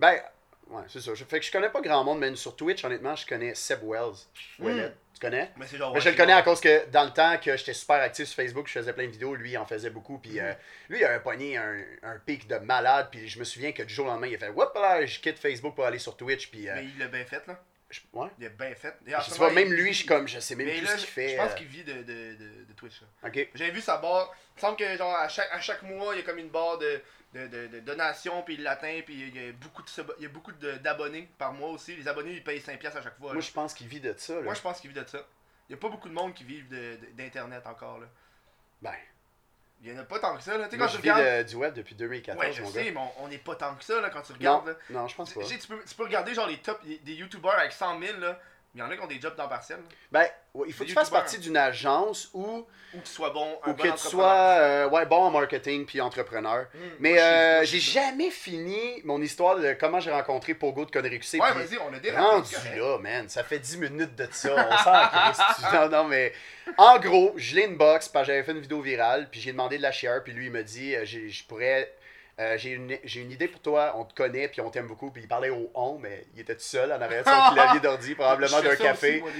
Ben, 0.00 0.20
ouais, 0.68 0.82
c'est 0.88 1.00
ça. 1.00 1.14
Je- 1.14 1.24
Fait 1.24 1.40
que 1.40 1.44
je 1.46 1.52
connais 1.52 1.68
pas 1.70 1.80
grand 1.80 2.04
monde, 2.04 2.18
mais 2.20 2.34
sur 2.36 2.56
Twitch, 2.56 2.84
honnêtement, 2.84 3.14
je 3.16 3.26
connais 3.26 3.54
Seb 3.54 3.80
Wells. 3.82 4.14
Ouellet. 4.60 4.92
Tu 5.18 5.26
connais? 5.26 5.50
Mais 5.56 5.66
genre. 5.66 5.98
Je 5.98 6.10
le 6.10 6.14
connais 6.14 6.32
à 6.32 6.42
cause 6.42 6.60
que 6.60 6.88
dans 6.90 7.02
le 7.02 7.10
temps 7.10 7.38
que 7.38 7.56
j'étais 7.56 7.72
super 7.72 7.96
actif 7.96 8.26
sur 8.26 8.36
Facebook, 8.36 8.68
je 8.68 8.72
faisais 8.72 8.92
plein 8.92 9.06
de 9.06 9.10
vidéos, 9.10 9.34
lui 9.34 9.50
il 9.50 9.58
en 9.58 9.66
faisait 9.66 9.90
beaucoup. 9.90 10.18
Puis 10.18 10.38
euh, 10.38 10.52
lui, 10.88 11.00
il 11.00 11.04
a 11.04 11.18
pogné 11.18 11.56
un, 11.56 11.76
un 12.04 12.18
pic 12.24 12.46
de 12.46 12.54
malade. 12.58 13.08
Puis 13.10 13.26
je 13.26 13.40
me 13.40 13.44
souviens 13.44 13.72
que 13.72 13.82
du 13.82 13.92
jour 13.92 14.06
au 14.06 14.10
lendemain, 14.10 14.28
il 14.28 14.36
a 14.36 14.38
fait 14.38 14.50
Whoop 14.50 14.72
là, 14.76 15.04
je 15.04 15.18
quitte 15.18 15.40
Facebook 15.40 15.74
pour 15.74 15.84
aller 15.84 15.98
sur 15.98 16.16
Twitch. 16.16 16.52
Puis 16.52 16.68
euh, 16.68 16.74
Mais 16.76 16.84
il 16.84 16.98
l'a 17.00 17.08
bien 17.08 17.24
fait, 17.24 17.44
là. 17.48 17.60
Je- 17.90 18.00
ouais. 18.12 18.28
Il 18.38 18.46
a 18.46 18.48
bien 18.50 18.74
fait. 18.74 18.94
Et 19.06 19.10
Je 19.10 19.30
sais 19.30 19.38
pas, 19.38 19.50
même 19.50 19.68
il 19.68 19.74
lui, 19.74 19.84
vit- 19.84 19.92
je 19.92 19.98
suis 19.98 20.06
comme, 20.06 20.28
je 20.28 20.38
sais 20.40 20.54
même 20.54 20.66
plus 20.68 20.80
là, 20.82 20.90
ce 20.92 20.96
qu'il 20.98 21.06
fait. 21.08 21.28
Je 21.30 21.36
pense 21.36 21.52
euh, 21.52 21.54
qu'il 21.54 21.66
vit 21.66 21.84
de, 21.84 21.92
de, 21.94 22.02
de, 22.02 22.64
de 22.68 22.72
Twitch, 22.76 23.00
là. 23.00 23.28
Ok. 23.28 23.48
J'avais 23.54 23.70
vu 23.70 23.80
sa 23.80 23.96
barre. 23.98 24.34
Il 24.54 24.56
me 24.56 24.60
semble 24.60 24.76
que, 24.76 24.96
genre, 24.96 25.14
à 25.14 25.28
chaque, 25.28 25.48
à 25.52 25.60
chaque 25.60 25.82
mois, 25.82 26.14
il 26.14 26.18
y 26.18 26.20
a 26.20 26.24
comme 26.24 26.38
une 26.38 26.50
barre 26.50 26.78
de, 26.78 27.00
de, 27.34 27.46
de, 27.46 27.66
de 27.68 27.80
donations, 27.80 28.42
puis 28.42 28.54
il 28.54 28.62
l'atteint, 28.62 29.00
puis 29.04 29.14
il 29.14 29.36
y 29.36 29.48
a 29.48 29.52
beaucoup 29.52 29.82
de 29.82 29.88
il 30.18 30.22
y 30.22 30.26
a 30.26 30.28
beaucoup 30.28 30.52
de- 30.52 30.72
d'abonnés 30.78 31.28
par 31.38 31.52
mois 31.52 31.70
aussi. 31.70 31.96
Les 31.96 32.06
abonnés, 32.08 32.32
ils 32.32 32.44
payent 32.44 32.60
5$ 32.60 32.96
à 32.96 33.02
chaque 33.02 33.18
fois. 33.18 33.32
Moi, 33.32 33.40
je 33.42 33.50
pense 33.52 33.74
qu'il 33.74 33.86
vit 33.88 34.00
de 34.00 34.14
ça. 34.16 34.34
Là. 34.34 34.42
Moi, 34.42 34.54
je 34.54 34.60
pense 34.60 34.80
qu'il 34.80 34.90
vit 34.92 35.00
de 35.00 35.06
ça. 35.06 35.26
Il 35.68 35.72
y 35.72 35.74
a 35.74 35.78
pas 35.78 35.88
beaucoup 35.88 36.08
de 36.08 36.14
monde 36.14 36.34
qui 36.34 36.44
de- 36.44 36.98
d'Internet 37.12 37.66
encore, 37.66 37.98
là. 37.98 38.06
Ben, 38.80 38.94
Il 39.82 39.92
y 39.92 39.96
en 39.96 40.00
a 40.00 40.04
pas 40.04 40.18
tant 40.18 40.36
que 40.36 40.42
ça, 40.42 40.58
là. 40.58 40.64
Tu 40.64 40.72
sais, 40.72 40.76
moi, 40.76 40.86
quand 40.86 40.92
je 40.92 40.96
tu 41.00 41.02
regardes. 41.02 41.38
de- 41.44 41.48
du 41.50 41.54
web 41.56 41.72
depuis 41.74 41.94
2014, 41.94 42.44
Ouais, 42.44 42.52
je 42.52 42.62
mon 42.62 42.68
sais, 42.70 42.84
gars. 42.86 42.90
mais 42.92 43.00
on- 43.20 43.28
n'est 43.28 43.38
pas 43.38 43.54
tant 43.54 43.74
que 43.76 43.84
ça, 43.84 44.00
là, 44.00 44.10
quand 44.10 44.22
tu 44.22 44.32
Non, 44.32 44.38
regardes, 44.38 44.66
là. 44.68 44.74
non, 44.90 45.06
je 45.06 45.14
pense 45.14 45.32
pas. 45.32 45.40
Tu 45.42 45.46
sais, 45.46 45.58
tu 45.58 45.68
peux, 45.68 45.80
tu 45.88 45.94
peux 45.94 46.02
regarder, 46.02 46.34
genre, 46.34 46.48
les 46.48 46.58
top, 46.58 46.84
des 46.84 46.98
des 46.98 47.14
youtubeurs 47.14 47.54
avec 47.58 47.72
100 47.72 47.98
000, 48.00 48.18
là. 48.18 48.40
Il 48.78 48.80
y 48.80 48.84
en 48.84 48.90
a 48.92 48.96
qui 48.96 49.02
ont 49.02 49.06
des 49.08 49.20
jobs 49.20 49.34
temps 49.34 49.48
partiel, 49.48 49.78
là. 49.78 49.84
Ben, 50.12 50.26
ouais, 50.54 50.66
il 50.68 50.72
faut 50.72 50.84
que 50.84 50.84
Des 50.84 50.88
tu 50.90 50.94
fasses 50.94 51.08
youtubeurs. 51.08 51.22
partie 51.22 51.38
d'une 51.40 51.56
agence 51.56 52.30
où 52.32 52.64
Ou 52.94 52.98
que 53.00 53.04
tu 53.04 53.10
sois 53.12 53.30
bon, 53.30 53.58
un 53.64 53.70
ou 53.70 53.74
bon 53.74 53.76
que 53.76 53.82
tu 53.82 53.88
entrepreneur. 53.88 53.98
sois 53.98 54.32
euh, 54.60 54.88
ouais, 54.88 55.04
bon 55.06 55.16
en 55.16 55.30
marketing 55.32 55.84
puis 55.84 56.00
entrepreneur. 56.00 56.66
Hmm, 56.72 56.78
Mais 57.00 57.14
moi, 57.14 57.20
euh, 57.22 57.60
je 57.62 57.64
j'ai 57.72 57.80
suis 57.80 57.90
jamais 57.92 58.30
fini 58.30 59.02
mon 59.04 59.20
histoire 59.20 59.58
de 59.58 59.72
comment 59.72 59.98
j'ai 59.98 60.12
rencontré 60.12 60.54
Pogo 60.54 60.84
de 60.84 60.90
Connery 60.92 61.18
QC. 61.18 61.40
Ouais, 61.40 61.50
puis 61.56 61.64
vas-y, 61.64 61.78
on 61.78 61.92
a 62.16 62.20
rendu 62.22 62.54
là, 62.76 62.98
man. 62.98 63.28
Ça 63.28 63.42
fait 63.42 63.58
10 63.58 63.78
minutes 63.78 64.14
de 64.14 64.28
ça. 64.30 64.54
On 64.70 64.76
s'en 64.76 65.08
crisse. 65.08 65.72
Non, 65.72 65.88
non, 65.88 66.04
mais 66.04 66.32
en 66.76 66.98
gros, 67.00 67.32
je 67.36 67.56
l'ai 67.56 67.64
inbox 67.66 68.08
parce 68.08 68.26
que 68.28 68.32
j'avais 68.32 68.44
fait 68.44 68.52
une 68.52 68.60
vidéo 68.60 68.80
virale. 68.80 69.28
Puis 69.30 69.40
j'ai 69.40 69.50
demandé 69.50 69.76
de 69.76 69.82
la 69.82 69.90
share. 69.92 70.22
Puis 70.22 70.32
lui, 70.32 70.46
il 70.46 70.52
m'a 70.52 70.62
dit 70.62 70.94
euh, 70.94 71.04
j'ai- 71.04 71.28
je 71.28 71.44
pourrais. 71.44 71.92
Euh, 72.38 72.56
j'ai 72.58 72.70
une, 72.70 72.96
j'ai 73.04 73.20
une 73.20 73.30
idée 73.32 73.48
pour 73.48 73.60
toi, 73.60 73.94
on 73.96 74.04
te 74.04 74.14
connaît, 74.14 74.48
puis 74.48 74.60
on 74.60 74.70
t'aime 74.70 74.86
beaucoup. 74.86 75.10
Puis 75.10 75.22
il 75.22 75.28
parlait 75.28 75.50
au 75.50 75.70
on, 75.74 75.98
mais 75.98 76.26
il 76.34 76.40
était 76.40 76.54
tout 76.54 76.60
seul 76.62 76.92
en 76.92 77.00
arrière 77.00 77.24
de 77.24 77.28
son 77.28 77.50
clavier 77.54 77.80
d'ordi, 77.80 78.14
probablement 78.14 78.60
d'un 78.62 78.76
café. 78.76 79.20
moi. 79.20 79.30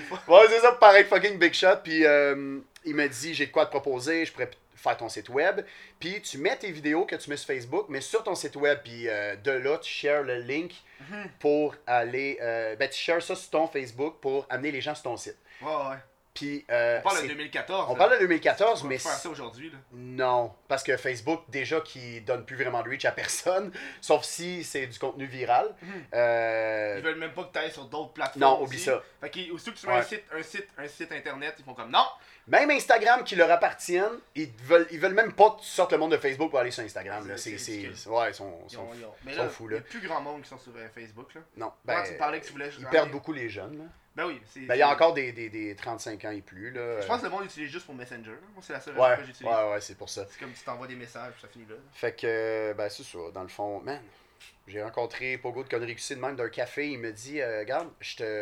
Ouais, 0.40 0.46
c'est 0.48 0.60
ça, 0.60 0.72
pareil, 0.72 1.04
fucking 1.04 1.38
big 1.38 1.54
shot. 1.54 1.76
Puis 1.84 2.04
euh, 2.04 2.58
il 2.84 2.94
m'a 2.94 3.08
dit 3.08 3.34
j'ai 3.34 3.46
de 3.46 3.52
quoi 3.52 3.66
te 3.66 3.70
proposer, 3.70 4.24
je 4.24 4.32
pourrais 4.32 4.50
faire 4.74 4.96
ton 4.96 5.08
site 5.08 5.28
web. 5.28 5.60
Puis 6.00 6.20
tu 6.22 6.38
mets 6.38 6.56
tes 6.56 6.70
vidéos 6.70 7.04
que 7.04 7.16
tu 7.16 7.30
mets 7.30 7.36
sur 7.36 7.46
Facebook, 7.48 7.86
mais 7.88 8.00
sur 8.00 8.22
ton 8.24 8.34
site 8.34 8.56
web. 8.56 8.78
Puis 8.84 9.08
euh, 9.08 9.36
de 9.36 9.50
là, 9.52 9.78
tu 9.78 9.90
shares 9.92 10.22
le 10.22 10.36
link 10.40 10.72
Mhm. 11.08 11.28
pour 11.38 11.76
aller. 11.86 12.36
ben, 12.76 12.88
tu 12.88 12.98
shares 12.98 13.22
ça 13.22 13.36
sur 13.36 13.50
ton 13.50 13.68
Facebook 13.68 14.16
pour 14.20 14.44
amener 14.50 14.72
les 14.72 14.80
gens 14.80 14.96
sur 14.96 15.04
ton 15.04 15.16
site. 15.16 15.36
Ouais, 15.62 15.68
ouais. 15.68 15.96
Puis. 16.38 16.64
euh, 16.70 16.98
On 17.00 17.02
parle 17.02 17.16
de 17.16 17.22
c'est- 17.22 17.28
2014. 17.28 17.86
on 17.88 17.92
là. 17.94 17.98
parle 17.98 18.12
de 18.14 18.18
2014, 18.20 18.82
On 18.84 18.86
mais. 18.86 18.98
faire 18.98 19.12
ça 19.12 19.28
aujourd'hui, 19.28 19.70
là. 19.70 19.78
Non, 19.92 20.52
parce 20.68 20.82
que 20.82 20.96
Facebook, 20.96 21.42
déjà, 21.48 21.80
qui 21.80 22.20
donne 22.20 22.44
plus 22.44 22.56
vraiment 22.56 22.82
de 22.82 22.88
reach 22.88 23.04
à 23.04 23.12
personne, 23.12 23.72
sauf 24.00 24.22
si 24.24 24.62
c'est 24.64 24.86
du 24.86 24.98
contenu 24.98 25.26
viral. 25.26 25.74
Mhm. 25.82 25.92
Euh, 26.14 26.94
Ils 26.98 27.04
veulent 27.04 27.18
même 27.18 27.32
pas 27.32 27.44
que 27.44 27.52
tu 27.52 27.58
ailles 27.58 27.72
sur 27.72 27.86
d'autres 27.86 28.12
plateformes. 28.12 28.40
non, 28.40 28.62
oublie 28.62 28.76
aussi. 28.76 28.84
ça. 28.86 29.02
Fait 29.20 29.30
que, 29.30 29.52
aussitôt 29.52 29.72
que 29.72 29.76
tu 29.78 29.86
mets 29.86 29.92
Ouais. 29.94 29.98
un, 29.98 30.02
site, 30.02 30.24
un, 30.32 30.42
site, 30.42 30.68
un 30.78 30.88
site 30.88 31.12
internet, 31.12 31.54
ils 31.58 31.64
font 31.64 31.74
comme 31.74 31.90
non. 31.90 32.04
Même 32.46 32.70
Instagram 32.70 33.24
qui 33.24 33.36
leur 33.36 33.50
appartiennent, 33.50 34.20
ils 34.34 34.50
veulent, 34.64 34.86
ils 34.90 34.98
veulent 34.98 35.12
même 35.14 35.32
pas 35.34 35.50
que 35.50 35.60
tu 35.60 35.66
sortes 35.66 35.92
le 35.92 35.98
monde 35.98 36.12
de 36.12 36.16
Facebook 36.16 36.48
pour 36.50 36.58
aller 36.60 36.70
sur 36.70 36.82
Instagram. 36.82 37.28
Là. 37.28 37.36
c'est- 37.36 37.58
C'est, 37.58 37.88
ouais, 38.08 38.30
ils 38.30 38.34
sont, 38.34 38.58
Ils 38.66 38.74
sont- 38.74 38.82
ont- 38.82 38.90
ils 39.26 39.34
sont 39.34 39.48
fous, 39.50 39.64
il 39.68 39.72
y 39.72 39.74
là. 39.74 39.78
a 39.78 39.80
plus 39.82 40.00
grand 40.00 40.20
monde 40.22 40.42
qui 40.42 40.48
sont 40.48 40.58
sur 40.58 40.72
euh, 40.76 40.88
Facebook. 40.94 41.34
Là. 41.34 41.40
Non, 41.58 41.72
Ben, 41.84 41.96
ben, 42.02 42.04
tu 42.08 42.14
parlais 42.16 42.40
que 42.40 42.46
tu 42.46 42.52
voulais. 42.52 42.70
ils 42.78 42.86
perdent 42.86 43.10
beaucoup 43.10 43.32
les 43.34 43.48
jeunes. 43.50 43.78
Là. 43.78 43.84
Ben 44.18 44.26
oui. 44.26 44.40
c'est- 44.52 44.60
Ben, 44.66 44.74
il 44.74 44.78
y 44.78 44.82
a 44.82 44.90
encore 44.90 45.14
des, 45.14 45.30
des, 45.32 45.48
des 45.48 45.76
35 45.76 46.24
ans 46.24 46.30
et 46.32 46.40
plus. 46.42 46.70
Là. 46.72 47.00
Je 47.00 47.06
pense 47.06 47.20
que 47.20 47.26
le 47.26 47.30
monde 47.30 47.44
utilise 47.44 47.70
juste 47.70 47.86
pour 47.86 47.94
Messenger. 47.94 48.30
là. 48.32 48.36
Moi, 48.52 48.62
c'est 48.66 48.72
la 48.72 48.80
seule 48.80 48.98
Ouais, 48.98 49.16
que 49.16 49.24
j'utilise. 49.24 49.50
ouais, 49.52 49.70
ouais, 49.72 49.80
c'est 49.80 49.96
pour 49.96 50.08
ça. 50.10 50.26
C'est 50.28 50.40
comme 50.40 50.52
tu 50.52 50.60
t'envoies 50.64 50.88
des 50.88 50.96
messages, 50.96 51.34
ça 51.40 51.46
finit 51.46 51.66
là. 51.66 51.76
Fait 51.94 52.12
que, 52.20 52.72
ben, 52.76 52.88
c'est 52.88 53.04
ça, 53.04 53.18
dans 53.32 53.42
le 53.42 53.48
fond, 53.48 53.80
man. 53.80 54.00
j'ai 54.66 54.82
rencontré 54.82 55.38
Pogo 55.38 55.62
de 55.62 55.68
Connery 55.68 55.94
de 55.94 56.14
même 56.16 56.34
d'un 56.36 56.48
café. 56.48 56.88
Il 56.90 56.98
me 56.98 57.12
dit 57.12 57.40
euh, 57.40 57.60
Regarde, 57.60 57.88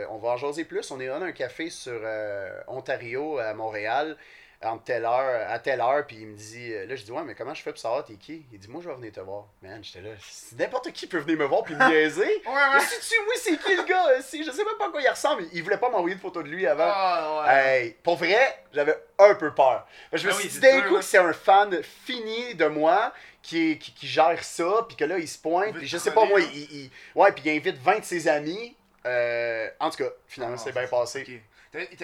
on 0.08 0.16
va 0.18 0.30
en 0.30 0.36
jaser 0.38 0.64
plus. 0.64 0.90
On 0.90 0.98
est 0.98 1.08
dans 1.08 1.20
un 1.22 1.32
café 1.32 1.68
sur 1.70 2.00
euh, 2.02 2.58
Ontario, 2.68 3.38
à 3.38 3.52
Montréal, 3.54 4.16
entre 4.62 4.84
telle 4.84 5.04
heure, 5.04 5.50
à 5.50 5.58
telle 5.58 5.80
heure. 5.80 6.06
Puis 6.06 6.16
il 6.20 6.26
me 6.28 6.36
dit 6.36 6.72
euh, 6.72 6.86
Là, 6.86 6.96
je 6.96 7.02
dis 7.04 7.10
Ouais, 7.12 7.22
mais 7.24 7.34
comment 7.34 7.54
je 7.54 7.62
fais 7.62 7.70
pour 7.70 7.78
savoir 7.80 8.04
t'es 8.04 8.14
qui? 8.14 8.44
Il 8.52 8.58
dit 8.58 8.68
Moi, 8.68 8.80
je 8.82 8.88
vais 8.88 8.94
venir 8.94 9.12
te 9.12 9.20
voir. 9.20 9.44
Man, 9.62 9.82
j'étais 9.82 10.00
là. 10.00 10.10
N'importe 10.58 10.92
qui 10.92 11.06
peut 11.06 11.18
venir 11.18 11.38
me 11.38 11.44
voir 11.44 11.62
puis 11.62 11.74
me 11.74 11.84
niaiser. 11.88 12.20
Ouais, 12.24 12.52
ouais. 12.52 12.74
Mais 12.74 12.80
si 12.80 13.08
tu, 13.08 13.14
oui, 13.28 13.34
c'est 13.36 13.56
qui 13.58 13.76
le 13.76 13.84
gars? 13.84 14.22
Si, 14.22 14.44
Je 14.44 14.50
sais 14.50 14.64
même 14.64 14.76
pas 14.78 14.86
à 14.86 14.90
quoi 14.90 15.00
il 15.02 15.08
ressemble. 15.08 15.44
Il 15.52 15.62
voulait 15.62 15.76
pas 15.78 15.88
m'envoyer 15.90 16.16
de 16.16 16.20
photo 16.20 16.42
de 16.42 16.48
lui 16.48 16.66
avant. 16.66 16.88
Ah, 16.92 17.44
ouais. 17.46 17.54
Hey, 17.84 17.96
pour 18.02 18.16
vrai, 18.16 18.62
j'avais 18.72 18.96
un 19.18 19.34
peu 19.34 19.52
peur. 19.54 19.86
Je 20.12 20.26
me 20.26 20.32
Ah 20.32 20.34
suis 20.34 20.44
oui, 20.48 20.52
dit 20.54 20.60
d'un 20.60 20.82
coup 20.82 20.96
que 20.96 21.02
c'est 21.02 21.18
un 21.18 21.32
fan 21.32 21.82
fini 21.82 22.54
de 22.54 22.66
moi 22.66 23.12
qui, 23.42 23.78
qui, 23.78 23.92
qui 23.92 24.06
gère 24.08 24.42
ça, 24.42 24.84
puis 24.88 24.96
que 24.96 25.04
là, 25.04 25.18
il 25.18 25.28
se 25.28 25.38
pointe, 25.38 25.72
puis 25.76 25.86
je 25.86 25.96
sais 25.98 26.10
pas 26.12 26.24
moi, 26.24 26.40
il, 26.40 26.56
il- 26.84 26.90
ouais, 27.14 27.30
puis 27.30 27.42
il 27.46 27.56
invite 27.56 27.76
20 27.76 28.00
de 28.00 28.04
ses 28.04 28.26
amis. 28.26 28.74
Euh, 29.06 29.68
en 29.78 29.88
tout 29.90 29.98
cas, 29.98 30.10
finalement, 30.26 30.56
Ah, 30.58 30.62
c'est 30.64 30.72
bien 30.72 30.86
passé. 30.88 31.40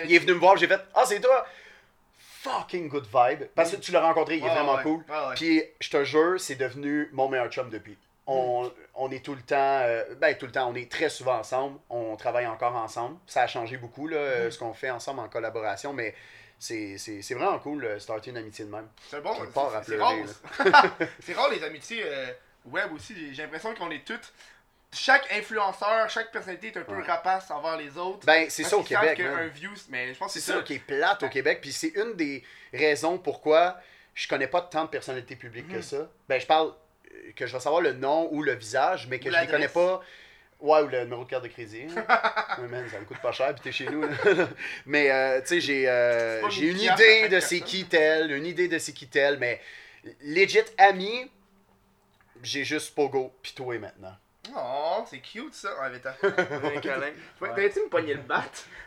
Il 0.05 0.15
est 0.15 0.19
venu 0.19 0.35
me 0.35 0.39
voir, 0.39 0.57
j'ai 0.57 0.69
fait 0.69 0.81
Ah, 0.95 1.05
c'est 1.05 1.19
toi 1.21 1.45
Fucking 2.43 2.89
good 2.89 3.05
vibe. 3.07 3.45
Parce 3.55 3.71
que 3.73 3.77
tu 3.77 3.93
l'as 3.93 4.01
rencontré, 4.01 4.37
il 4.37 4.45
est 4.45 4.49
vraiment 4.55 4.77
cool. 4.83 5.05
Puis 5.37 5.63
je 5.81 5.91
te 5.91 6.05
jure, 6.05 6.41
c'est 6.41 6.57
devenu 6.57 7.09
mon 7.13 7.29
meilleur 7.29 7.49
chum 7.49 7.71
depuis. 7.71 7.97
On, 8.27 8.71
on 8.95 9.11
est 9.11 9.25
tout 9.25 9.35
le 9.35 9.43
temps, 9.43 9.57
euh, 9.83 10.05
ben 10.21 10.37
tout 10.37 10.47
le 10.47 10.53
temps, 10.53 10.69
on 10.71 10.75
est 10.77 10.91
très 10.91 11.09
souvent 11.09 11.39
ensemble, 11.39 11.79
on 11.91 12.15
travaille 12.17 12.47
encore 12.47 12.75
ensemble. 12.77 13.17
Ça 13.27 13.43
a 13.43 13.47
changé 13.49 13.77
beaucoup, 13.77 14.07
là, 14.07 14.17
euh, 14.17 14.51
ce 14.51 14.59
qu'on 14.59 14.73
fait 14.75 14.91
ensemble 14.91 15.21
en 15.21 15.29
collaboration, 15.29 15.93
mais 15.93 16.15
c'est 16.59 16.97
vraiment 17.33 17.59
cool, 17.59 17.85
euh, 17.85 17.99
starter 17.99 18.31
une 18.31 18.37
amitié 18.37 18.65
de 18.65 18.71
même. 18.71 18.87
C'est 19.11 19.21
bon, 19.23 19.35
c'est- 19.85 19.97
rare. 19.99 20.15
c'est 21.21 21.33
rare 21.35 21.51
les 21.51 21.65
amitiés 21.65 22.03
euh, 22.07 22.27
web 22.67 22.93
aussi. 22.95 23.15
J'ai- 23.17 23.35
J'ai 23.35 23.43
l'impression 23.43 23.75
qu'on 23.75 23.91
est 23.91 24.05
toutes. 24.05 24.33
Chaque 24.95 25.33
influenceur, 25.33 26.09
chaque 26.11 26.31
personnalité 26.31 26.69
est 26.69 26.77
un 26.77 26.83
peu 26.83 26.97
Ouais. 26.97 27.03
rapace 27.07 27.51
envers 27.51 27.77
les 27.79 27.97
autres. 27.97 28.27
Ben, 28.27 28.51
c'est 28.51 28.63
ça 28.65 28.77
au 28.77 28.83
Québec. 28.83 29.17
qu'un 29.17 29.31
man. 29.35 29.49
view, 29.49 29.71
mais 29.89 30.13
je 30.13 30.19
pense 30.19 30.35
que 30.35 30.39
C'est 30.41 30.45
ça 30.53 30.59
ça. 30.59 30.63
qui 30.63 30.75
est 30.75 30.79
plate 30.79 31.23
au 31.23 31.29
Québec, 31.31 31.61
puis 31.63 31.73
c'est 31.73 31.89
une 31.97 32.15
des 32.15 32.45
raisons 32.75 33.17
pourquoi 33.19 33.79
je 34.15 34.29
connais 34.29 34.47
pas 34.49 34.61
tant 34.61 34.85
de 34.85 34.91
personnalités 34.91 35.37
publiques 35.37 35.69
que 35.69 35.77
Mhm. 35.77 35.83
ça. 35.83 36.11
Ben, 36.29 36.39
je 36.41 36.47
parle 36.47 36.75
euh, 37.15 37.33
que 37.35 37.47
je 37.47 37.53
vais 37.55 37.61
savoir 37.61 37.81
le 37.81 37.95
nom 37.95 38.29
ou 38.33 38.43
le 38.43 38.53
visage, 38.53 39.07
mais 39.09 39.19
que 39.19 39.29
Ou 39.29 39.33
je 39.33 39.41
les 39.41 39.47
connais 39.47 39.69
pas. 39.69 40.03
Ouais, 40.61 40.81
ou 40.83 40.87
le 40.89 41.01
numéro 41.05 41.25
de 41.25 41.31
carte 41.31 41.43
de 41.45 41.49
crédit. 41.49 41.87
hein. 41.97 42.05
Ouais, 42.61 42.69
man, 42.69 42.87
ça 42.91 43.01
me 43.01 43.05
coûte 43.07 43.19
pas 43.23 43.33
cher, 43.33 43.53
puis 43.55 43.63
t'es 43.65 43.73
chez 43.73 43.87
nous. 43.87 44.05
mais, 44.87 45.11
euh, 45.11 45.41
tu 45.41 45.47
sais, 45.49 45.61
j'ai 45.61 45.89
euh, 45.89 46.41
une 46.43 46.49
1000 46.75 46.77
piastres 46.79 47.03
à 47.03 47.05
idée 47.07 47.29
de 47.31 47.41
c'est 47.41 47.61
qui 47.61 47.87
tel, 47.87 48.31
une 48.31 48.47
idée 48.47 48.69
de 48.69 48.79
c'est 48.79 48.93
qui 48.93 49.09
tel, 49.09 49.39
mais 49.39 49.61
legit 50.21 50.61
ami, 50.79 51.31
j'ai 52.43 52.65
juste 52.65 52.95
Pogo, 52.95 53.35
pis 53.43 53.55
toi 53.55 53.79
maintenant. 53.79 54.15
Oh, 54.57 55.05
c'est 55.09 55.21
cute 55.21 55.55
ça. 55.55 55.71
Ah, 55.81 55.89
mais 55.89 56.01
t'as. 56.01 56.15
Un 56.23 56.81
câlin. 56.81 57.13
Ouais. 57.41 57.49
T'avais-tu 57.51 57.81
me 57.81 57.89
pogner 57.89 58.15
le 58.15 58.23
bat? 58.23 58.45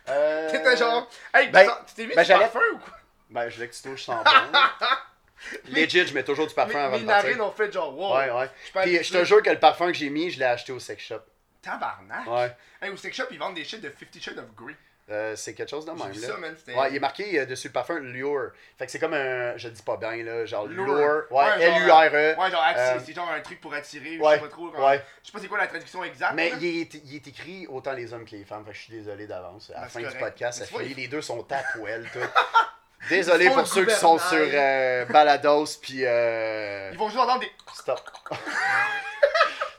Euh, 0.10 0.50
T'étais 0.52 0.76
genre. 0.78 1.10
Hey, 1.34 1.48
ben- 1.50 1.70
tu 1.88 1.94
t'es 1.96 2.06
mis 2.08 2.14
ben, 2.16 2.24
du 2.24 2.30
parfum 2.30 2.60
ou 2.74 2.78
quoi? 2.80 2.94
Ben, 3.30 3.50
je 3.50 3.56
voulais 3.56 3.70
que 3.70 3.74
tu 3.76 3.82
touches 3.82 4.04
sans 4.04 4.18
bon. 4.24 4.32
Legit, 5.70 6.08
je 6.08 6.14
mets 6.14 6.24
toujours 6.24 6.48
du 6.48 6.54
parfum 6.54 6.74
Mes, 6.74 6.80
avant 6.80 6.96
mes 6.98 7.02
de 7.04 7.08
partir. 7.08 7.30
narines 7.30 7.42
ont 7.42 7.52
fait 7.52 7.72
genre, 7.72 7.98
wow. 7.98 8.18
Ouais, 8.18 8.32
ouais. 8.32 8.50
Puis 8.84 9.04
je 9.04 9.14
te 9.14 9.24
jure 9.24 9.42
que 9.44 9.50
le 9.50 9.60
parfum 9.60 9.88
que 9.88 9.94
j'ai 9.98 10.10
mis, 10.10 10.32
je 10.32 10.40
l'ai 10.40 10.46
acheté 10.46 10.72
au 10.72 10.80
sex 10.80 11.04
shop. 11.04 11.22
Tabarnak. 11.62 12.28
Ouais. 12.28 12.56
Hey, 12.82 12.90
au 12.92 12.98
sex 12.98 13.16
shop, 13.16 13.26
ils 13.32 13.40
vendent 13.40 13.56
des 13.56 13.64
shit 13.64 13.82
de 13.82 13.90
50 13.90 14.22
Shades 14.22 14.40
of 14.40 14.54
Grey. 14.56 14.76
Euh, 15.08 15.36
c'est 15.36 15.54
quelque 15.54 15.70
chose 15.70 15.86
de 15.86 15.92
même, 15.92 16.00
là. 16.00 16.28
ça, 16.28 16.38
man. 16.38 16.56
C'était. 16.58 16.74
Ouais, 16.76 16.90
il 16.90 16.96
est 16.96 17.00
marqué 17.00 17.40
euh, 17.40 17.46
dessus 17.46 17.68
le 17.68 17.74
parfum 17.74 18.00
Lure. 18.00 18.52
Fait 18.76 18.88
que 18.88 18.92
c'est 18.92 18.98
comme 18.98 19.14
un. 19.14 19.56
Je 19.56 19.68
le 19.68 19.74
dis 19.76 19.84
pas 19.84 19.98
bien, 19.98 20.16
là. 20.24 20.46
Genre 20.48 20.66
Lure. 20.66 20.84
Lure. 20.96 21.24
Ouais, 21.30 21.46
L-U-R-E. 21.60 22.36
Ouais, 22.40 22.50
genre, 22.52 22.64
attirer- 22.64 22.98
Euh, 22.98 23.00
c'est 23.06 23.14
genre 23.14 23.30
un 23.32 23.40
truc 23.42 23.62
pour 23.62 23.72
attirer, 23.76 24.18
ouais, 24.18 24.30
je 24.32 24.36
sais 24.36 24.42
pas 24.42 24.48
trop. 24.48 24.70
Ouais. 24.70 25.04
Je 25.22 25.28
sais 25.28 25.32
pas 25.32 25.40
c'est 25.40 25.48
quoi 25.48 25.60
la 25.60 25.68
traduction 25.68 26.04
exacte. 26.04 26.34
Mais 26.34 26.50
là. 26.50 26.56
il 26.60 26.82
est, 26.82 26.94
il 26.96 27.16
est 27.18 27.28
écrit 27.28 27.68
autant 27.68 27.92
les 27.94 28.12
hommes 28.14 28.26
que 28.26 28.32
les 28.36 28.44
femmes. 28.46 28.66
Fait 28.66 28.72
que 28.72 28.78
je 28.78 28.82
suis 28.82 28.94
désolé 28.94 29.28
d'avance. 29.28 29.72
À 29.76 29.82
la 29.82 29.88
fin 29.90 30.00
du 30.00 30.08
podcast, 30.18 30.58
ça 30.60 30.66
finit. 30.66 30.86
il- 30.90 30.96
Les 30.96 31.08
deux 31.08 31.22
sont 31.22 31.46
à 31.52 31.78
poêle, 31.78 32.10
tout. 32.12 32.20
Désolé 33.10 33.48
pour 33.52 33.68
ceux 33.68 33.86
qui 33.86 33.94
sont 33.94 34.18
sur 34.18 34.48
Balados, 35.10 35.68
puis. 35.84 36.00
Ils 36.00 36.98
vont 36.98 37.10
juste 37.10 37.20
entendre 37.20 37.42
des. 37.42 37.52
Stop. 37.76 38.02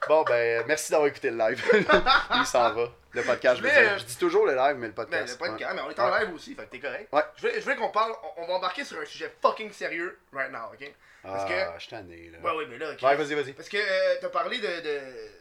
bon, 0.09 0.23
ben, 0.23 0.63
merci 0.69 0.93
d'avoir 0.93 1.09
écouté 1.09 1.31
le 1.31 1.37
live. 1.39 1.65
Lui, 1.73 2.47
s'en 2.47 2.73
va. 2.73 2.85
Le 3.17 3.23
podcast, 3.23 3.57
je 3.59 3.63
veux 3.63 3.69
Je 3.69 3.75
vais, 3.75 3.83
dire. 3.83 3.93
euh, 3.93 3.99
Je 3.99 4.05
dis 4.05 4.17
toujours 4.19 4.47
le 4.47 4.55
live, 4.55 4.77
mais 4.77 4.87
le 4.89 4.93
podcast. 4.95 5.33
le 5.41 5.47
podcast, 5.47 5.73
mais 5.75 5.83
on 5.83 5.91
est 5.91 5.99
en 6.01 6.19
live 6.19 6.35
aussi, 6.35 6.55
fait 6.55 6.65
que 6.67 6.71
t'es 6.71 6.79
correct. 6.81 7.09
Ouais. 7.13 7.23
Je 7.37 7.61
voulais 7.61 7.77
qu'on 7.77 7.91
parle, 7.91 8.13
on, 8.37 8.43
on 8.43 8.47
va 8.47 8.55
embarquer 8.55 8.85
sur 8.85 9.01
un 9.01 9.05
sujet 9.05 9.33
fucking 9.43 9.73
sérieux 9.73 10.19
right 10.33 10.53
now, 10.53 10.71
ok? 10.73 10.93
Parce 11.23 11.43
Ah, 11.45 11.49
que- 11.49 11.75
je 11.75 11.81
suis 11.81 11.91
tanné, 11.91 12.31
là. 12.31 12.39
Ouais, 12.39 12.57
ouais, 12.59 12.67
mais 12.69 12.79
là, 12.79 12.93
ok. 12.93 13.03
Ouais, 13.03 13.17
vas-y, 13.17 13.35
vas-y. 13.35 13.53
Parce 13.53 13.69
que 13.69 13.79
euh, 13.79 14.17
t'as 14.21 14.29
parlé 14.29 14.59
de, 14.59 14.67
de. 14.67 15.01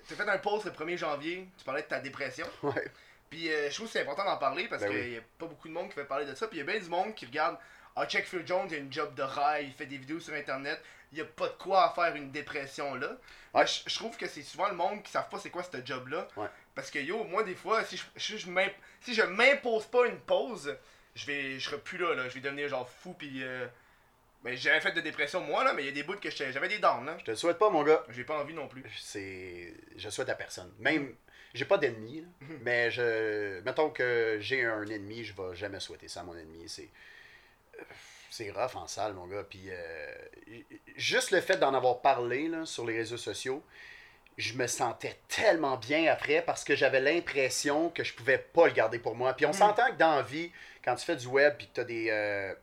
T'as 0.10 0.16
fait 0.16 0.28
un 0.30 0.38
post 0.40 0.66
le 0.66 0.72
1er 0.72 0.98
janvier, 0.98 1.48
tu 1.58 1.64
parlais 1.64 1.84
de 1.84 1.88
ta 1.88 2.00
dépression. 2.00 2.48
Ouais. 2.64 2.92
Puis 3.30 3.52
euh, 3.52 3.70
je 3.70 3.76
trouve 3.76 3.88
que 3.88 3.94
c'est 3.94 4.02
important 4.02 4.24
d'en 4.24 4.38
parler 4.38 4.68
parce 4.68 4.82
Ben 4.84 4.90
qu'il 4.92 5.00
oui. 5.00 5.12
y 5.12 5.18
a 5.18 5.22
pas 5.38 5.46
beaucoup 5.48 5.68
de 5.68 5.74
monde 5.74 5.90
qui 5.90 5.96
fait 5.96 6.06
parler 6.06 6.26
de 6.26 6.34
ça. 6.36 6.48
Puis 6.48 6.58
il 6.58 6.66
y 6.66 6.68
a 6.68 6.72
bien 6.72 6.80
du 6.82 6.90
monde 6.90 7.14
qui 7.16 7.26
regarde 7.26 7.58
Ah, 7.96 8.06
check 8.08 8.26
Phil 8.26 8.46
Jones, 8.48 8.68
il 8.70 8.76
a 8.76 8.78
une 8.78 8.92
job 8.94 9.14
de 9.16 9.24
rail, 9.24 9.66
il 9.68 9.74
fait 9.74 9.86
des 9.88 9.98
vidéos 9.98 10.20
sur 10.20 10.34
internet, 10.34 10.80
il 11.12 11.18
y 11.18 11.22
a 11.22 11.26
pas 11.26 11.48
de 11.48 11.54
quoi 11.54 11.86
à 11.86 11.90
faire 11.94 12.16
une 12.16 12.32
dépression 12.32 12.96
là. 12.96 13.08
Ouais. 13.54 13.62
Mais 13.62 13.68
Je, 13.68 13.82
je 13.88 13.96
trouve 13.96 14.16
que 14.16 14.28
c'est 14.28 14.42
souvent 14.44 14.70
le 14.70 14.76
monde 14.76 15.02
qui 15.04 15.12
savent 15.12 15.28
pas 15.30 15.38
c'est 15.40 15.50
quoi 15.50 15.64
ce 15.64 15.78
job 15.86 16.08
là. 16.08 16.28
Ouais. 16.38 16.48
Parce 16.76 16.92
que 16.92 17.00
yo, 17.00 17.24
moi 17.24 17.44
des 17.44 17.56
fois, 17.56 17.84
si 17.86 17.98
je, 17.98 18.04
si 18.18 18.38
je, 18.38 18.48
si 19.02 19.14
je 19.14 19.22
m'impose 19.24 19.86
pas 19.86 20.06
une 20.08 20.20
pause, 20.20 20.76
je 21.16 21.26
vais 21.26 21.60
je 21.60 21.70
serai 21.70 21.80
plus 21.80 21.98
là, 21.98 22.14
là. 22.16 22.28
Je 22.30 22.34
vais 22.36 22.42
devenir 22.42 22.68
genre 22.70 22.90
fou 22.90 23.14
puis. 23.14 23.44
Euh... 23.44 23.66
Ben, 24.44 24.52
j'ai 24.52 24.70
jamais 24.70 24.82
fait 24.82 24.92
de 24.92 25.02
dépression 25.02 25.42
moi 25.42 25.64
là, 25.64 25.74
mais 25.74 25.82
il 25.82 25.86
y 25.88 25.90
a 25.90 25.92
des 25.92 26.04
bouts 26.04 26.18
que 26.20 26.30
j'avais 26.30 26.68
des 26.68 26.78
downs 26.78 27.06
là. 27.06 27.16
Je 27.20 27.24
te 27.26 27.32
le 27.32 27.38
souhaite 27.38 27.58
pas, 27.58 27.72
mon 27.72 27.82
gars. 27.84 28.04
J'ai 28.10 28.24
pas 28.24 28.38
envie 28.40 28.54
non 28.54 28.68
plus. 28.68 28.84
c'est 29.02 29.74
je 29.98 30.10
souhaite 30.10 30.30
à 30.30 30.36
personne 30.36 30.72
même 30.80 31.16
j'ai 31.56 31.66
pas 31.66 31.78
d'ennemi 31.78 32.20
là, 32.22 32.28
Mhm. 32.42 32.60
mais 32.64 32.92
je 32.92 33.62
mettons 33.62 33.90
que 33.90 34.38
j'ai 34.42 34.64
un 34.66 34.86
ennemi 34.88 35.24
je 35.24 35.34
vais 35.34 35.56
jamais 35.56 35.80
souhaiter 35.80 36.10
ça 36.10 36.20
à 36.20 36.24
mon 36.24 36.36
ennemi 36.38 36.68
c'est 36.68 36.90
c'est 38.30 38.52
rough 38.52 38.76
en 38.76 38.88
salle 38.88 39.14
mon 39.14 39.26
gars 39.28 39.44
puis 39.50 39.64
euh, 39.70 40.14
juste 40.98 41.32
le 41.32 41.40
fait 41.42 41.58
d'en 41.58 41.74
avoir 41.74 42.02
parlé 42.02 42.48
là, 42.50 42.66
sur 42.66 42.86
les 42.86 42.98
réseaux 42.98 43.18
sociaux 43.18 43.64
je 44.38 44.54
me 44.54 44.68
sentais 44.68 45.18
tellement 45.28 45.78
bien 45.78 46.12
après 46.12 46.42
parce 46.42 46.64
que 46.64 46.76
j'avais 46.76 47.00
l'impression 47.00 47.90
que 47.90 48.04
je 48.04 48.14
pouvais 48.14 48.38
pas 48.38 48.68
le 48.68 48.74
garder 48.74 49.00
pour 49.00 49.16
moi 49.16 49.34
puis 49.34 49.46
on 49.46 49.50
Mhm. 49.50 49.56
s'entend 49.56 49.88
que 49.92 49.98
dans 49.98 50.16
la 50.16 50.22
vie 50.22 50.52
quand 50.84 50.96
tu 50.96 51.06
fais 51.06 51.16
du 51.16 51.28
web 51.28 51.56
puis 51.58 51.68
que 51.68 51.74
tu 51.76 51.80
as 51.82 51.86
des 51.86 52.08
euh, 52.10 52.54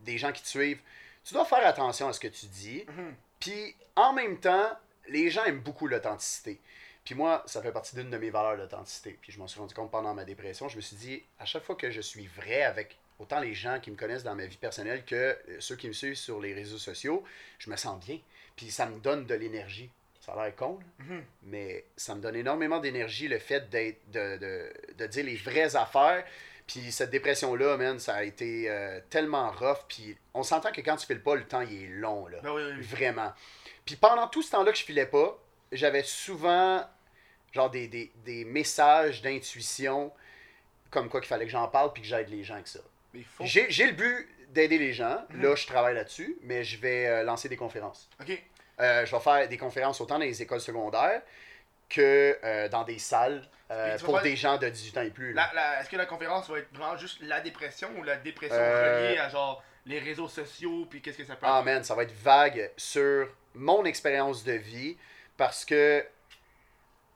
des 0.00 0.16
gens 0.18 0.30
qui 0.32 0.42
te 0.42 0.48
suivent 0.48 0.80
tu 1.24 1.34
dois 1.34 1.44
faire 1.44 1.66
attention 1.66 2.08
à 2.08 2.12
ce 2.12 2.20
que 2.20 2.28
tu 2.28 2.46
dis 2.46 2.84
Mhm. 2.88 3.14
puis 3.40 3.74
en 3.96 4.12
même 4.12 4.38
temps, 4.38 4.70
les 5.08 5.28
gens 5.28 5.44
aiment 5.44 5.58
beaucoup 5.60 5.88
l'authenticité. 5.88 6.60
Puis 7.04 7.14
moi, 7.16 7.42
ça 7.46 7.60
fait 7.62 7.72
partie 7.72 7.96
d'une 7.96 8.10
de 8.10 8.16
mes 8.18 8.30
valeurs, 8.30 8.54
l'authenticité. 8.56 9.18
Puis 9.20 9.32
je 9.32 9.38
m'en 9.40 9.48
suis 9.48 9.58
rendu 9.58 9.74
compte 9.74 9.90
pendant 9.90 10.14
ma 10.14 10.24
dépression. 10.24 10.68
Je 10.68 10.76
me 10.76 10.80
suis 10.82 10.94
dit, 10.96 11.22
à 11.40 11.46
chaque 11.46 11.64
fois 11.64 11.74
que 11.74 11.90
je 11.90 12.00
suis 12.00 12.26
vrai 12.28 12.62
avec 12.62 12.96
autant 13.18 13.40
les 13.40 13.54
gens 13.54 13.80
qui 13.80 13.90
me 13.90 13.96
connaissent 13.96 14.22
dans 14.22 14.34
ma 14.36 14.46
vie 14.46 14.56
personnelle 14.58 15.04
que 15.04 15.14
euh, 15.16 15.36
ceux 15.58 15.74
qui 15.74 15.88
me 15.88 15.92
suivent 15.94 16.14
sur 16.14 16.38
les 16.40 16.54
réseaux 16.54 16.78
sociaux, 16.78 17.24
je 17.58 17.70
me 17.70 17.76
sens 17.76 17.98
bien. 18.04 18.20
Puis 18.54 18.70
ça 18.70 18.86
me 18.86 19.00
donne 19.00 19.26
de 19.26 19.34
l'énergie. 19.34 19.90
Ça 20.34 20.38
a 20.40 20.44
l'air 20.44 20.56
con, 20.56 20.78
là, 20.78 21.04
Mhm. 21.04 21.24
mais 21.44 21.84
ça 21.96 22.14
me 22.14 22.20
donne 22.20 22.36
énormément 22.36 22.80
d'énergie 22.80 23.28
le 23.28 23.38
fait 23.38 23.68
d'être 23.70 24.10
de, 24.10 24.36
de, 24.36 24.72
de 24.98 25.06
dire 25.06 25.24
les 25.24 25.36
vraies 25.36 25.74
affaires. 25.76 26.24
Puis 26.66 26.92
cette 26.92 27.08
dépression-là, 27.10 27.78
man, 27.78 27.98
ça 27.98 28.16
a 28.16 28.24
été 28.24 28.68
euh, 28.68 29.00
tellement 29.08 29.50
rough. 29.50 29.86
Puis 29.88 30.16
on 30.34 30.42
s'entend 30.42 30.70
que 30.70 30.82
quand 30.82 30.96
tu 30.96 31.06
files 31.06 31.22
pas, 31.22 31.34
le 31.34 31.44
temps, 31.46 31.62
il 31.62 31.84
est 31.84 31.86
long, 31.88 32.26
là. 32.26 32.38
Ben 32.42 32.52
oui, 32.52 32.62
oui, 32.62 32.72
oui. 32.76 32.82
Vraiment. 32.82 33.32
Puis 33.86 33.96
pendant 33.96 34.28
tout 34.28 34.42
ce 34.42 34.50
temps-là 34.50 34.70
que 34.72 34.76
je 34.78 34.84
filais 34.84 35.06
pas, 35.06 35.38
j'avais 35.72 36.02
souvent 36.02 36.86
genre 37.52 37.70
des, 37.70 37.88
des, 37.88 38.12
des 38.26 38.44
messages 38.44 39.22
d'intuition 39.22 40.12
comme 40.90 41.08
quoi 41.08 41.20
qu'il 41.20 41.28
fallait 41.28 41.46
que 41.46 41.50
j'en 41.50 41.68
parle 41.68 41.92
puis 41.94 42.02
que 42.02 42.08
j'aide 42.08 42.28
les 42.28 42.44
gens 42.44 42.54
avec 42.54 42.68
ça. 42.68 42.80
Faut. 43.36 43.46
J'ai 43.46 43.70
j'ai 43.70 43.86
le 43.86 43.92
but 43.94 44.28
d'aider 44.50 44.76
les 44.78 44.92
gens. 44.92 45.24
Mhm. 45.30 45.42
Là, 45.42 45.54
je 45.54 45.66
travaille 45.66 45.94
là-dessus, 45.94 46.36
mais 46.42 46.64
je 46.64 46.78
vais 46.78 47.06
euh, 47.06 47.22
lancer 47.22 47.48
des 47.48 47.56
conférences. 47.56 48.10
Ok. 48.20 48.42
Euh, 48.80 49.04
je 49.06 49.14
vais 49.14 49.20
faire 49.22 49.48
des 49.48 49.56
conférences 49.58 50.00
autant 50.00 50.18
dans 50.18 50.24
les 50.24 50.40
écoles 50.42 50.60
secondaires 50.60 51.22
que 51.88 52.38
euh, 52.44 52.68
dans 52.68 52.84
des 52.84 52.98
salles 52.98 53.48
euh, 53.70 53.98
pour 53.98 54.14
faire- 54.14 54.22
des 54.22 54.36
gens 54.36 54.56
de 54.58 54.68
18 54.68 54.98
ans 54.98 55.02
et 55.02 55.10
plus. 55.10 55.34
Est-ce 55.80 55.88
que 55.90 55.96
la 55.96 56.06
conférence 56.06 56.48
va 56.50 56.58
être 56.58 56.72
vraiment 56.74 56.96
juste 56.96 57.18
la 57.22 57.40
dépression 57.40 57.88
ou 57.98 58.02
la 58.02 58.16
dépression 58.16 58.56
reliée 59.08 59.18
à 59.18 59.28
genre 59.28 59.62
les 59.86 59.98
réseaux 59.98 60.28
sociaux 60.28 60.86
puis 60.88 61.00
qu'est-ce 61.00 61.18
que 61.18 61.24
ça 61.24 61.34
peut 61.36 61.46
Ah 61.48 61.62
man, 61.62 61.82
ça 61.82 61.94
va 61.94 62.02
être 62.02 62.12
vague 62.12 62.70
sur 62.76 63.28
mon 63.54 63.84
expérience 63.84 64.44
de 64.44 64.52
vie 64.52 64.96
parce 65.36 65.64
que 65.64 66.04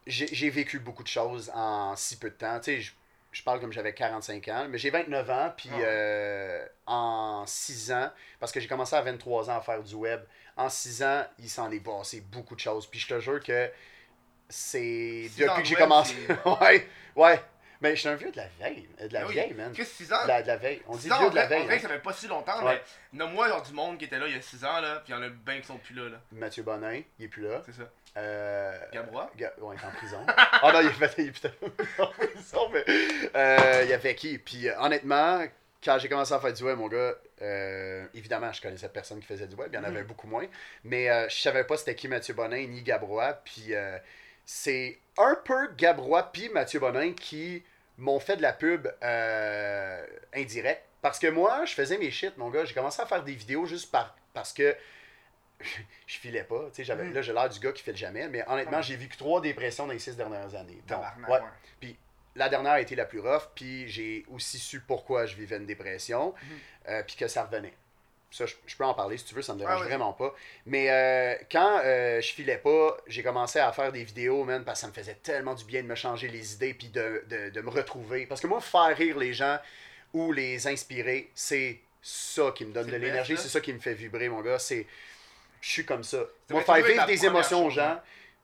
j'ai 0.06 0.26
j'ai 0.34 0.50
vécu 0.50 0.78
beaucoup 0.78 1.02
de 1.02 1.08
choses 1.08 1.50
en 1.54 1.94
si 1.96 2.18
peu 2.18 2.30
de 2.30 2.34
temps. 2.34 2.58
Tu 2.60 2.82
sais, 2.82 2.92
je, 3.32 3.42
parle 3.42 3.60
comme 3.60 3.72
j'avais 3.72 3.94
45 3.94 4.48
ans, 4.48 4.66
mais 4.68 4.78
j'ai 4.78 4.90
29 4.90 5.30
ans, 5.30 5.52
puis 5.56 5.70
Ah 5.72 5.78
euh, 5.80 6.66
en 6.86 7.44
6 7.46 7.92
ans, 7.92 8.10
parce 8.38 8.52
que 8.52 8.60
j'ai 8.60 8.68
commencé 8.68 8.94
à 8.94 9.02
23 9.02 9.50
ans 9.50 9.56
à 9.56 9.60
faire 9.60 9.82
du 9.82 9.94
web, 9.94 10.20
en 10.56 10.68
6 10.68 11.02
ans, 11.02 11.24
il 11.38 11.48
s'en 11.50 11.70
est 11.70 11.80
passé 11.80 12.20
beaucoup 12.20 12.54
de 12.54 12.60
choses. 12.60 12.86
Puis 12.86 13.00
je 13.00 13.08
te 13.08 13.20
jure 13.20 13.42
que 13.42 13.70
c'est 14.48 15.30
depuis 15.36 15.44
de 15.44 15.56
que 15.60 15.64
j'ai 15.64 15.74
commencé. 15.74 16.14
ouais, 16.60 16.86
ouais. 17.16 17.40
Mais 17.80 17.96
je 17.96 18.00
suis 18.00 18.08
un 18.08 18.14
vieux 18.14 18.30
de 18.30 18.36
la 18.36 18.46
veille, 18.60 18.88
euh, 19.00 19.08
de 19.08 19.12
la 19.12 19.20
Ben 19.22 19.26
oui. 19.26 19.32
vieille, 19.32 19.54
man. 19.54 19.72
Chris, 19.72 19.84
6 19.86 20.12
ans? 20.12 20.22
De 20.22 20.28
la, 20.28 20.42
de 20.42 20.46
la 20.46 20.56
veille. 20.56 20.80
On 20.86 20.94
dit 20.96 21.10
ans, 21.10 21.18
vieux 21.18 21.30
de 21.30 21.34
la 21.34 21.46
veille. 21.46 21.62
dirait 21.62 21.74
hein. 21.74 21.76
que 21.78 21.82
ça 21.82 21.88
fait 21.88 21.98
pas 21.98 22.12
si 22.12 22.28
longtemps, 22.28 22.64
Ouais. 22.64 22.80
mais 23.12 23.18
nomme-moi 23.18 23.48
genre 23.48 23.62
du 23.62 23.72
monde 23.72 23.98
qui 23.98 24.04
était 24.04 24.20
là 24.20 24.28
il 24.28 24.36
y 24.36 24.38
a 24.38 24.42
6 24.42 24.64
ans, 24.64 24.80
là, 24.80 25.00
puis 25.04 25.12
il 25.12 25.16
y 25.16 25.18
en 25.18 25.22
a 25.22 25.28
bien 25.28 25.58
qui 25.60 25.66
sont 25.66 25.78
plus 25.78 25.94
là, 25.94 26.08
là. 26.10 26.20
Mathieu 26.30 26.62
Bonin, 26.62 27.00
il 27.18 27.24
est 27.24 27.28
plus 27.28 27.42
là. 27.42 27.60
C'est 27.66 27.74
ça. 27.74 27.90
Euh, 28.16 28.78
Gabrois? 28.92 29.30
Ga- 29.36 29.52
ouais, 29.58 29.76
il 29.76 29.82
est 29.82 29.86
en 29.86 29.90
prison. 29.90 30.18
Ah 30.28 30.70
non, 30.72 30.80
il 30.80 30.86
est 30.88 30.98
peut-être 30.98 31.14
il 31.18 31.28
est 31.28 31.40
peut-être 31.40 32.00
en 32.00 32.06
prison, 32.08 32.68
mais. 32.72 32.84
euh, 33.34 33.80
il 33.84 33.88
y 33.90 33.92
avait 33.94 34.14
qui? 34.14 34.38
Puis 34.38 34.68
euh, 34.68 34.78
honnêtement, 34.78 35.42
quand 35.82 35.98
j'ai 35.98 36.08
commencé 36.08 36.32
à 36.34 36.38
faire 36.40 36.52
du 36.52 36.62
web, 36.62 36.76
mon 36.78 36.88
gars, 36.88 37.14
euh, 37.40 38.06
évidemment, 38.14 38.52
je 38.52 38.60
connaissais 38.60 38.88
personne 38.90 39.18
qui 39.20 39.26
faisait 39.26 39.46
du 39.46 39.56
web, 39.56 39.70
il 39.72 39.76
y 39.76 39.78
en 39.78 39.84
avait 39.84 40.02
Mhm. 40.02 40.06
beaucoup 40.06 40.26
moins. 40.26 40.46
Mais 40.84 41.10
euh, 41.10 41.28
je 41.28 41.40
savais 41.40 41.64
pas 41.64 41.76
c'était 41.76 41.94
qui 41.94 42.06
Mathieu 42.08 42.34
Bonin 42.34 42.66
ni 42.66 42.82
Gabrois. 42.82 43.32
Puis 43.44 43.74
euh, 43.74 43.96
c'est 44.44 44.98
un 45.18 45.36
peu 45.44 45.68
Gabrois 45.76 46.30
puis 46.32 46.48
Mathieu 46.50 46.80
Bonin 46.80 47.12
qui 47.14 47.64
m'ont 47.98 48.20
fait 48.20 48.36
de 48.36 48.42
la 48.42 48.52
pub 48.52 48.88
indirecte. 50.34 50.82
Parce 51.00 51.18
que 51.18 51.26
moi, 51.26 51.64
je 51.64 51.74
faisais 51.74 51.98
mes 51.98 52.10
shit, 52.10 52.36
mon 52.38 52.48
gars. 52.50 52.64
J'ai 52.64 52.74
commencé 52.74 53.02
à 53.02 53.06
faire 53.06 53.22
des 53.24 53.34
vidéos 53.34 53.66
juste 53.66 53.90
par, 53.90 54.14
parce 54.34 54.52
que 54.52 54.76
je 56.06 56.18
filais 56.18 56.44
pas. 56.44 56.64
Tu 56.68 56.76
sais, 56.76 56.84
j'avais, 56.84 57.04
Mhm. 57.04 57.14
Là, 57.14 57.22
j'ai 57.22 57.32
l'air 57.32 57.48
du 57.48 57.58
gars 57.60 57.72
qui 57.72 57.82
file 57.82 57.96
jamais. 57.96 58.28
Mais 58.28 58.44
honnêtement, 58.48 58.78
Ouais. 58.78 58.82
j'ai 58.82 58.96
vécu 58.96 59.16
trois 59.16 59.40
dépressions 59.40 59.86
dans 59.86 59.92
les 59.92 59.98
six 59.98 60.16
dernières 60.16 60.54
années. 60.54 60.80
Tabarnak, 60.86 61.28
ouais. 61.28 61.40
ouais. 61.82 61.96
La 62.34 62.48
dernière 62.48 62.72
a 62.72 62.80
été 62.80 62.94
la 62.96 63.04
plus 63.04 63.20
rough, 63.20 63.50
puis 63.54 63.86
j'ai 63.88 64.24
aussi 64.30 64.58
su 64.58 64.80
pourquoi 64.80 65.26
je 65.26 65.36
vivais 65.36 65.56
une 65.58 65.66
dépression, 65.66 66.32
Mhm. 66.42 66.58
euh, 66.88 67.02
puis 67.06 67.16
que 67.16 67.28
ça 67.28 67.44
revenait. 67.44 67.74
Ça, 68.30 68.46
je, 68.46 68.54
je 68.64 68.74
peux 68.74 68.84
en 68.84 68.94
parler 68.94 69.18
si 69.18 69.26
tu 69.26 69.34
veux, 69.34 69.42
ça 69.42 69.52
me 69.52 69.58
dérange 69.58 69.80
Ah, 69.82 69.84
vraiment 69.84 70.14
pas. 70.14 70.34
Mais 70.64 70.90
euh, 70.90 71.34
quand 71.50 71.82
euh, 71.84 72.18
je 72.22 72.32
filais 72.32 72.56
pas, 72.56 72.96
j'ai 73.06 73.22
commencé 73.22 73.58
à 73.58 73.70
faire 73.72 73.92
des 73.92 74.04
vidéos, 74.04 74.44
man, 74.44 74.64
parce 74.64 74.78
que 74.80 74.86
ça 74.86 74.88
me 74.88 74.94
faisait 74.94 75.16
tellement 75.22 75.54
du 75.54 75.66
bien 75.66 75.82
de 75.82 75.86
me 75.86 75.94
changer 75.94 76.28
les 76.28 76.54
idées, 76.54 76.72
puis 76.72 76.88
de, 76.88 77.22
de, 77.28 77.50
de 77.50 77.60
me 77.60 77.68
retrouver. 77.68 78.24
Parce 78.24 78.40
que 78.40 78.46
moi, 78.46 78.62
faire 78.62 78.96
rire 78.96 79.18
les 79.18 79.34
gens 79.34 79.58
ou 80.14 80.32
les 80.32 80.66
inspirer, 80.66 81.30
c'est 81.34 81.80
ça 82.00 82.50
qui 82.56 82.64
me 82.64 82.72
donne 82.72 82.86
de 82.86 82.96
l'énergie, 82.96 83.36
c'est 83.36 83.48
ça 83.50 83.60
qui 83.60 83.74
me 83.74 83.78
fait 83.78 83.92
vibrer, 83.92 84.30
mon 84.30 84.40
gars. 84.40 84.58
C'est, 84.58 84.86
je 85.62 85.70
suis 85.70 85.86
comme 85.86 86.04
ça. 86.04 86.18
Moi, 86.50 86.60
faire 86.60 86.84
vivre 86.84 87.06
des 87.06 87.24
émotions 87.24 87.64
aux 87.66 87.70
chose, 87.70 87.78
hein. 87.78 87.94
gens, 87.94 88.00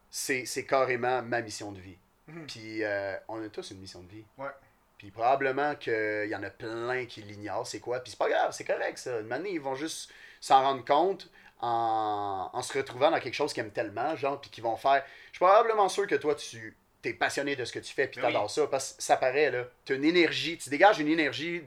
c'est, 0.08 0.46
c'est 0.46 0.64
carrément 0.64 1.20
ma 1.20 1.42
mission 1.42 1.72
de 1.72 1.80
vie. 1.80 1.98
Mhm. 2.28 2.46
Puis 2.46 2.84
euh, 2.84 3.16
on 3.26 3.44
a 3.44 3.48
tous 3.48 3.70
une 3.72 3.80
mission 3.80 4.00
de 4.02 4.08
vie. 4.08 4.24
Ouais. 4.38 4.48
Puis 4.96 5.10
probablement 5.10 5.74
qu'il 5.74 6.28
y 6.28 6.34
en 6.34 6.42
a 6.42 6.50
plein 6.50 7.04
qui 7.06 7.22
l'ignorent, 7.22 7.66
c'est 7.66 7.80
quoi. 7.80 8.00
Puis 8.00 8.12
c'est 8.12 8.18
pas 8.18 8.28
grave, 8.28 8.52
c'est 8.52 8.64
correct 8.64 8.98
ça. 8.98 9.20
Une 9.20 9.32
année, 9.32 9.50
ils 9.50 9.60
vont 9.60 9.74
juste 9.74 10.10
s'en 10.40 10.62
rendre 10.62 10.84
compte 10.84 11.28
en, 11.60 12.50
en 12.52 12.62
se 12.62 12.76
retrouvant 12.76 13.10
dans 13.10 13.20
quelque 13.20 13.34
chose 13.34 13.52
qu'ils 13.52 13.64
aiment 13.64 13.72
tellement, 13.72 14.14
genre, 14.16 14.40
puis 14.40 14.50
qu'ils 14.50 14.64
vont 14.64 14.76
faire. 14.76 15.04
Je 15.32 15.38
suis 15.38 15.44
probablement 15.44 15.88
sûr 15.88 16.06
que 16.06 16.14
toi, 16.14 16.34
tu 16.34 16.76
es 17.04 17.12
passionné 17.14 17.56
de 17.56 17.64
ce 17.64 17.72
que 17.72 17.78
tu 17.80 17.92
fais, 17.92 18.06
puis 18.06 18.20
Ben 18.20 18.28
oui. 18.28 18.32
t'adores 18.32 18.50
ça, 18.50 18.66
parce 18.66 18.92
que 18.92 19.02
ça 19.02 19.16
paraît, 19.16 19.50
là. 19.50 19.64
Tu 19.84 19.92
as 19.92 19.96
une 19.96 20.04
énergie, 20.04 20.56
tu 20.58 20.70
dégages 20.70 20.98
une 21.00 21.08
énergie 21.08 21.62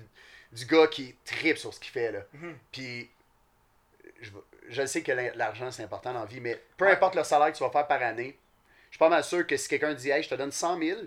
du 0.51 0.65
gars 0.65 0.87
qui 0.87 1.15
tripe 1.25 1.57
sur 1.57 1.73
ce 1.73 1.79
qu'il 1.79 1.91
fait, 1.91 2.11
là. 2.11 2.19
Mhm. 2.33 2.57
Puis 2.71 3.09
je, 4.21 4.31
je 4.71 4.85
sais 4.85 5.03
que 5.03 5.11
l'argent, 5.35 5.69
c'est 5.71 5.83
important 5.83 6.13
dans 6.13 6.21
la 6.21 6.25
vie, 6.25 6.39
mais 6.39 6.59
peu 6.77 6.85
Ouais. 6.85 6.91
importe 6.93 7.15
le 7.15 7.23
salaire 7.23 7.51
que 7.51 7.57
tu 7.57 7.63
vas 7.63 7.69
faire 7.69 7.85
par 7.87 8.01
année, 8.01 8.39
je 8.89 8.95
suis 8.95 8.99
pas 8.99 9.09
mal 9.09 9.23
sûr 9.23 9.45
que 9.45 9.55
si 9.57 9.67
quelqu'un 9.69 9.93
dit, 9.93 10.09
hey, 10.09 10.23
je 10.23 10.29
te 10.29 10.35
donne 10.35 10.51
100 10.51 10.79
000, 10.79 10.99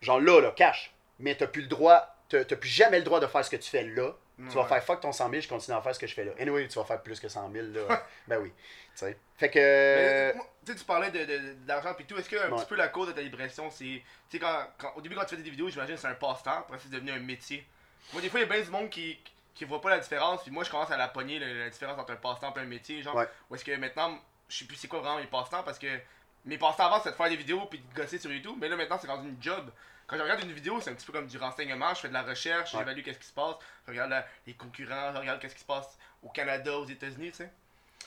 genre 0.00 0.20
là, 0.20 0.40
là, 0.40 0.52
cash, 0.56 0.92
mais 1.18 1.34
t'as 1.34 1.46
plus 1.46 1.62
le 1.62 1.68
droit, 1.68 2.14
t'as 2.28 2.44
plus 2.44 2.68
jamais 2.68 2.98
le 2.98 3.04
droit 3.04 3.20
de 3.20 3.26
faire 3.26 3.44
ce 3.44 3.50
que 3.50 3.56
tu 3.56 3.68
fais 3.70 3.84
là. 3.84 4.12
Tu 4.36 4.44
vas 4.54 4.62
Ouais. 4.62 4.68
faire 4.68 4.84
fuck 4.84 5.00
ton 5.00 5.10
100 5.10 5.30
000, 5.30 5.40
je 5.42 5.48
continue 5.48 5.76
à 5.76 5.82
faire 5.82 5.92
ce 5.92 5.98
que 5.98 6.06
je 6.06 6.14
fais 6.14 6.24
là. 6.24 6.30
Anyway, 6.38 6.68
tu 6.68 6.78
vas 6.78 6.84
faire 6.84 7.02
plus 7.02 7.18
que 7.18 7.28
100 7.28 7.50
000 7.50 7.66
là. 7.72 8.06
ben 8.28 8.38
oui. 8.38 8.52
Tu 8.54 8.64
sais. 8.94 9.18
Fait 9.36 9.50
que. 9.50 10.32
Tu 10.64 10.72
sais, 10.72 10.78
tu 10.78 10.84
parlais 10.84 11.10
de, 11.10 11.24
de- 11.24 11.94
puis 11.96 12.04
tout. 12.04 12.16
Est-ce 12.16 12.28
que 12.28 12.36
un 12.36 12.48
Ouais. 12.50 12.56
petit 12.58 12.66
peu 12.68 12.76
la 12.76 12.86
cause 12.86 13.08
de 13.08 13.12
ta 13.14 13.22
dépression, 13.22 13.68
c'est. 13.68 13.84
Tu 13.84 14.02
sais, 14.30 14.38
quand, 14.38 14.66
quand- 14.78 14.92
au 14.94 15.00
début, 15.00 15.16
quand 15.16 15.24
tu 15.24 15.34
fais 15.34 15.42
des 15.42 15.50
vidéos, 15.50 15.68
j'imagine 15.70 15.96
que 15.96 16.00
c'est 16.00 16.06
un 16.06 16.14
passe-temps. 16.14 16.58
Après, 16.58 16.78
c'est 16.80 16.88
devenu 16.88 17.10
un 17.10 17.18
métier. 17.18 17.66
Moi, 18.12 18.22
des 18.22 18.28
fois, 18.28 18.38
il 18.38 18.44
y 18.44 18.46
a 18.46 18.52
bien 18.52 18.62
du 18.62 18.70
monde 18.70 18.88
qui, 18.90 19.18
qui 19.24 19.32
voit 19.66 19.80
pas 19.80 19.90
la 19.90 19.98
différence. 19.98 20.42
Puis 20.42 20.50
moi, 20.50 20.64
je 20.64 20.70
commence 20.70 20.90
à 20.90 20.96
la 20.96 21.08
pogner, 21.08 21.38
la, 21.38 21.52
la 21.52 21.70
différence 21.70 21.98
entre 21.98 22.12
un 22.12 22.16
passe-temps 22.16 22.54
et 22.54 22.60
un 22.60 22.64
métier. 22.64 23.02
Genre, 23.02 23.14
Ouais. 23.14 23.26
Ou 23.50 23.54
est-ce 23.54 23.64
que 23.64 23.74
maintenant, 23.76 24.18
je 24.48 24.56
sais 24.58 24.64
plus 24.64 24.76
c'est 24.76 24.88
quoi 24.88 25.00
vraiment 25.00 25.18
mes 25.18 25.26
passe-temps 25.26 25.62
parce 25.62 25.78
que 25.78 25.98
mes 26.44 26.58
passe-temps 26.58 26.86
avant, 26.86 26.98
c'était 26.98 27.10
de 27.10 27.16
faire 27.16 27.28
des 27.28 27.36
vidéos 27.36 27.66
puis 27.66 27.78
de 27.80 27.94
gosser 27.94 28.18
sur 28.18 28.30
YouTube. 28.32 28.56
Mais 28.60 28.68
là, 28.68 28.76
maintenant, 28.76 28.98
c'est 29.00 29.08
rendu 29.08 29.28
une 29.28 29.42
job. 29.42 29.70
Quand 30.06 30.16
je 30.16 30.22
regarde 30.22 30.42
une 30.42 30.52
vidéo, 30.52 30.80
c'est 30.80 30.90
un 30.90 30.94
petit 30.94 31.04
peu 31.04 31.12
comme 31.12 31.26
du 31.26 31.36
renseignement. 31.36 31.92
Je 31.94 32.00
fais 32.00 32.08
de 32.08 32.14
la 32.14 32.22
recherche, 32.22 32.72
Ouais. 32.72 32.80
j'évalue 32.80 33.02
qu'est-ce 33.02 33.18
qui 33.18 33.26
se 33.26 33.32
passe. 33.34 33.56
Je 33.86 33.90
regarde 33.90 34.10
la- 34.10 34.26
les 34.46 34.54
concurrents, 34.54 35.12
je 35.14 35.18
regarde 35.18 35.38
qu'est-ce 35.40 35.54
qui 35.54 35.60
se 35.60 35.66
passe 35.66 35.98
au 36.22 36.30
Canada, 36.30 36.78
aux 36.78 36.86
États-Unis, 36.86 37.30
tu 37.32 37.36
sais. 37.38 37.50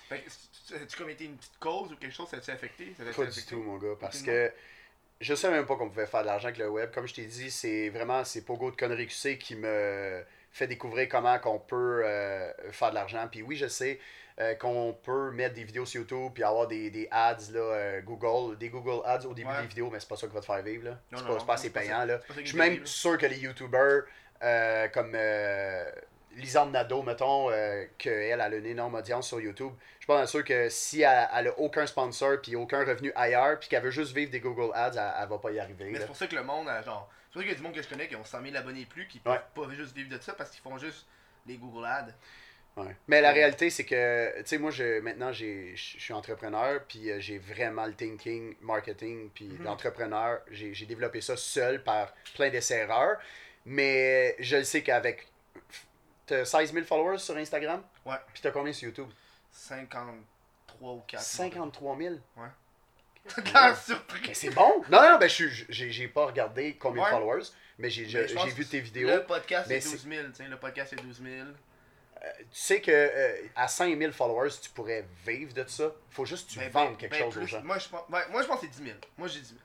Fait 0.09 0.19
que, 0.19 1.09
été 1.09 1.25
une 1.25 1.37
petite 1.37 1.57
cause 1.59 1.91
ou 1.91 1.95
quelque 1.95 2.13
chose, 2.13 2.27
ça 2.27 2.39
t'a 2.39 2.53
affecté? 2.53 2.93
Ça 2.97 3.03
Pas 3.05 3.11
du 3.11 3.21
affecté? 3.29 3.51
tout, 3.51 3.61
mon 3.61 3.77
gars. 3.77 3.95
Parce 3.99 4.21
que 4.21 4.51
je 5.21 5.35
savais 5.35 5.57
même 5.57 5.65
pas 5.67 5.75
qu'on 5.75 5.89
pouvait 5.89 6.07
faire 6.07 6.21
de 6.21 6.25
l'argent 6.25 6.47
avec 6.47 6.57
le 6.57 6.69
web. 6.69 6.91
Comme 6.91 7.07
je 7.07 7.13
t'ai 7.13 7.25
dit, 7.25 7.51
c'est 7.51 7.89
vraiment 7.89 8.23
c'est 8.25 8.43
Pogo 8.43 8.71
de 8.71 8.75
Connery 8.75 9.07
QC 9.07 9.37
qui 9.37 9.55
me 9.55 10.25
fait 10.51 10.67
découvrir 10.67 11.07
comment 11.09 11.39
qu'on 11.39 11.59
peut 11.59 12.01
euh, 12.05 12.51
faire 12.71 12.89
de 12.89 12.95
l'argent. 12.95 13.27
Puis 13.31 13.41
oui, 13.41 13.55
je 13.55 13.67
sais 13.67 13.99
euh, 14.39 14.53
qu'on 14.55 14.97
peut 15.03 15.31
mettre 15.31 15.55
des 15.55 15.63
vidéos 15.63 15.85
sur 15.85 16.01
YouTube 16.01 16.31
puis 16.33 16.43
avoir 16.43 16.67
des, 16.67 16.89
des 16.89 17.07
ads 17.11 17.37
là, 17.53 17.59
euh, 17.59 18.01
Google, 18.01 18.57
des 18.57 18.69
Google 18.69 19.01
ads 19.05 19.25
au 19.25 19.33
début 19.33 19.49
Ouais. 19.49 19.61
des 19.61 19.67
vidéos, 19.67 19.89
mais 19.91 19.99
c'est 19.99 20.09
pas 20.09 20.15
ça 20.17 20.27
qui 20.27 20.33
va 20.33 20.39
te 20.41 20.45
faire 20.45 20.61
vivre. 20.61 20.85
là. 20.85 20.91
Non, 21.11 21.17
C'est 21.17 21.23
non, 21.23 21.27
pas, 21.27 21.33
non, 21.33 21.39
c'est 21.39 21.45
pas 21.45 21.53
assez 21.53 21.63
c'est 21.67 21.73
payant. 21.73 22.05
là. 22.05 22.19
Je 22.37 22.45
suis 22.45 22.57
même 22.57 22.85
sûr 22.85 23.17
que 23.17 23.25
les 23.25 23.37
YouTubers 23.39 24.03
comme 24.93 25.15
Lisanne 26.35 26.71
Nadeau, 26.71 27.03
mettons, 27.03 27.49
qu'elle 27.97 28.39
a 28.41 28.47
une 28.49 28.65
énorme 28.65 28.95
audience 28.95 29.27
sur 29.27 29.39
YouTube, 29.41 29.73
je 29.99 30.05
suis 30.05 30.07
pas 30.07 30.25
sûr 30.25 30.43
que 30.45 30.69
si 30.69 31.01
elle, 31.01 31.27
elle 31.35 31.47
a 31.49 31.59
aucun 31.59 31.85
sponsor 31.85 32.37
puis 32.41 32.55
aucun 32.55 32.83
revenu 32.85 33.11
ailleurs 33.15 33.59
puis 33.59 33.67
qu'elle 33.69 33.83
veut 33.83 33.91
juste 33.91 34.15
vivre 34.15 34.31
des 34.31 34.39
Google 34.39 34.71
Ads, 34.73 34.93
elle, 34.95 35.11
elle 35.21 35.29
va 35.29 35.37
pas 35.37 35.51
y 35.51 35.59
arriver. 35.59 35.89
Mais 35.91 35.99
c'est 35.99 36.07
pour 36.07 36.15
ça 36.15 36.27
que 36.27 36.35
le 36.35 36.43
monde, 36.43 36.67
a, 36.69 36.81
genre. 36.81 37.09
C'est 37.31 37.39
ça 37.39 37.43
qu'il 37.43 37.49
y 37.51 37.53
a 37.53 37.57
du 37.57 37.61
monde 37.63 37.73
que 37.73 37.81
je 37.81 37.87
connais 37.87 38.07
qui 38.07 38.15
ont 38.15 38.25
100 38.25 38.41
000 38.43 38.55
abonnés 38.55 38.81
et 38.81 38.85
plus, 38.85 39.07
qui 39.07 39.17
Ouais. 39.25 39.39
peuvent 39.53 39.67
pas 39.67 39.73
juste 39.73 39.95
vivre 39.95 40.09
de 40.15 40.21
ça 40.21 40.33
parce 40.33 40.49
qu'ils 40.51 40.61
font 40.61 40.77
juste 40.77 41.07
les 41.45 41.57
Google 41.57 41.85
Ads. 41.85 42.13
Ouais. 42.77 42.95
Mais 43.07 43.19
la 43.21 43.31
réalité, 43.31 43.69
c'est 43.69 43.83
que, 43.85 44.37
tu 44.41 44.47
sais, 44.47 44.57
moi, 44.57 44.71
je, 44.71 44.99
maintenant, 45.01 45.31
j'ai- 45.33 45.75
je 45.75 45.99
suis 45.99 46.13
entrepreneur, 46.13 46.81
puis 46.87 47.09
euh, 47.11 47.19
j'ai 47.19 47.37
vraiment 47.37 47.85
le 47.85 47.93
thinking, 47.93 48.55
marketing, 48.61 49.29
puis 49.29 49.45
Mhm. 49.47 49.63
l'entrepreneur. 49.63 50.41
J'ai 50.51 50.73
j'ai 50.73 50.85
développé 50.85 51.19
ça 51.21 51.35
seul 51.35 51.83
par 51.83 52.13
plein 52.35 52.49
d'essais-erreurs. 52.49 53.17
Mais 53.65 54.35
je 54.39 54.57
le 54.57 54.63
sais 54.63 54.83
qu'avec. 54.83 55.27
T'as 56.25 56.45
16 56.45 56.71
000 56.73 56.85
followers 56.85 57.17
sur 57.19 57.35
Instagram, 57.35 57.83
Ouais. 58.05 58.15
puis 58.33 58.41
t'as 58.41 58.51
combien 58.51 58.71
sur 58.73 58.87
YouTube? 58.87 59.09
53 59.51 60.93
ou 60.93 61.01
4. 61.07 61.21
53 61.21 61.97
000. 61.97 62.15
T'as 63.53 63.75
surpris. 63.75 64.21
Mais 64.27 64.33
c'est 64.33 64.49
bon! 64.49 64.83
Non, 64.89 65.01
non, 65.01 65.17
ben, 65.19 65.29
j'ai 65.29 66.07
pas 66.07 66.25
regardé 66.25 66.75
combien 66.77 67.03
Ouais. 67.03 67.09
de 67.11 67.15
followers, 67.15 67.45
mais 67.77 67.89
j'ai 67.89 68.05
vu 68.05 68.65
tes 68.65 68.79
vidéos. 68.79 69.09
Le 69.09 69.23
podcast 69.25 69.67
c'est 69.67 69.79
12 69.79 70.07
000, 70.09 70.27
tu 70.29 70.35
sais, 70.35 70.47
le 70.47 70.57
podcast 70.57 70.93
c'est 70.95 71.01
12 71.03 71.21
000. 71.23 71.47
Tu 72.21 72.45
sais 72.51 72.81
que 72.81 72.91
euh, 72.91 73.35
à 73.55 73.67
5000 73.67 74.11
followers, 74.11 74.51
tu 74.61 74.69
pourrais 74.69 75.05
vivre 75.25 75.53
de 75.53 75.65
ça. 75.67 75.91
Faut 76.11 76.25
juste 76.25 76.47
que 76.49 76.53
tu 76.53 76.59
Ben, 76.59 76.69
vendes 76.69 76.89
ben, 76.91 76.97
quelque 76.97 77.11
ben 77.13 77.19
chose 77.23 77.37
aux 77.37 77.39
plus. 77.39 77.47
gens. 77.47 77.63
Moi, 77.63 77.79
je 77.79 77.89
pense, 77.89 78.01
ouais, 78.09 78.21
moi, 78.29 78.41
je 78.43 78.47
pense 78.47 78.59
que 78.59 78.67
c'est 78.67 78.79
10 78.83 78.89
000. 78.89 78.97
Moi, 79.17 79.27
j'ai 79.27 79.39
10 79.39 79.47
000. 79.49 79.59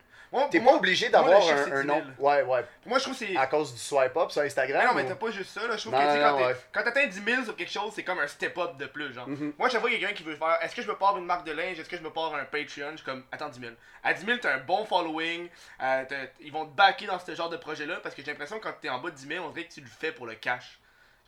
T'es 0.51 0.61
pas 0.61 0.73
obligé 0.75 1.09
d'avoir 1.09 1.37
un, 1.39 1.65
c'est 1.65 1.73
un 1.73 1.81
10 1.83 1.87
nom. 1.87 2.03
000. 2.19 2.29
Ouais, 2.29 2.43
ouais. 2.43 2.65
moi, 2.85 2.99
je 2.99 3.05
trouve 3.05 3.19
que 3.19 3.27
c'est. 3.27 3.37
À 3.37 3.47
cause 3.47 3.73
du 3.73 3.79
swipe 3.81 4.17
up 4.17 4.31
sur 4.31 4.43
Instagram. 4.43 4.83
Mais 4.83 4.89
non, 4.89 4.95
mais 4.95 5.07
t'as 5.07 5.15
pas 5.15 5.31
juste 5.31 5.51
ça, 5.59 5.67
là. 5.67 5.77
Je 5.77 5.83
trouve 5.83 5.93
Non, 5.95 5.99
que, 6.01 6.05
non, 6.23 6.39
quand, 6.39 6.47
ouais. 6.47 6.57
quand 6.73 6.83
t'atteins 6.83 7.07
10 7.07 7.23
000 7.25 7.45
sur 7.45 7.57
quelque 7.57 7.73
chose, 7.73 7.93
c'est 7.95 8.03
comme 8.05 8.19
un 8.19 8.27
step-up 8.27 8.77
de 8.77 8.87
plus, 8.87 9.13
genre. 9.13 9.29
Mhm. 9.29 9.55
Moi, 9.59 9.69
chaque 9.69 9.81
fois 9.81 9.91
qu'il 9.91 10.01
y 10.01 10.05
a 10.05 10.09
quelqu'un 10.09 10.23
qui 10.23 10.29
veut 10.29 10.37
faire, 10.37 10.59
est-ce 10.63 10.75
que 10.75 10.83
je 10.83 10.89
me 10.89 10.97
pars 10.97 11.17
une 11.17 11.25
marque 11.27 11.47
de 11.47 11.53
linge, 11.53 11.79
est-ce 11.79 11.89
que 11.89 11.97
je 11.97 12.03
me 12.03 12.11
pars 12.11 12.35
un 12.35 12.45
Patreon, 12.45 12.91
je 12.93 12.97
suis 12.97 13.05
comme, 13.05 13.25
attends 13.33 13.49
10 13.49 13.61
000. 13.61 13.73
À 14.05 14.13
10 14.15 14.25
000, 14.27 14.39
t'as 14.39 14.55
un 14.55 14.59
bon 14.59 14.85
following, 14.85 15.49
euh, 15.83 16.05
ils 16.41 16.53
vont 16.53 16.67
te 16.67 16.77
backer 16.77 17.07
dans 17.07 17.19
ce 17.19 17.35
genre 17.35 17.49
de 17.51 17.57
projet-là, 17.57 17.97
parce 18.03 18.15
que 18.15 18.23
j'ai 18.23 18.31
l'impression 18.31 18.59
que 18.59 18.65
quand 18.65 18.75
t'es 18.81 18.89
en 18.89 18.99
bas 18.99 19.11
de 19.11 19.17
10 19.17 19.27
000, 19.29 19.45
on 19.45 19.51
dirait 19.51 19.67
que 19.67 19.73
tu 19.75 19.81
le 19.81 19.87
fais 19.87 20.13
pour 20.13 20.27
le 20.27 20.35
cash. 20.35 20.79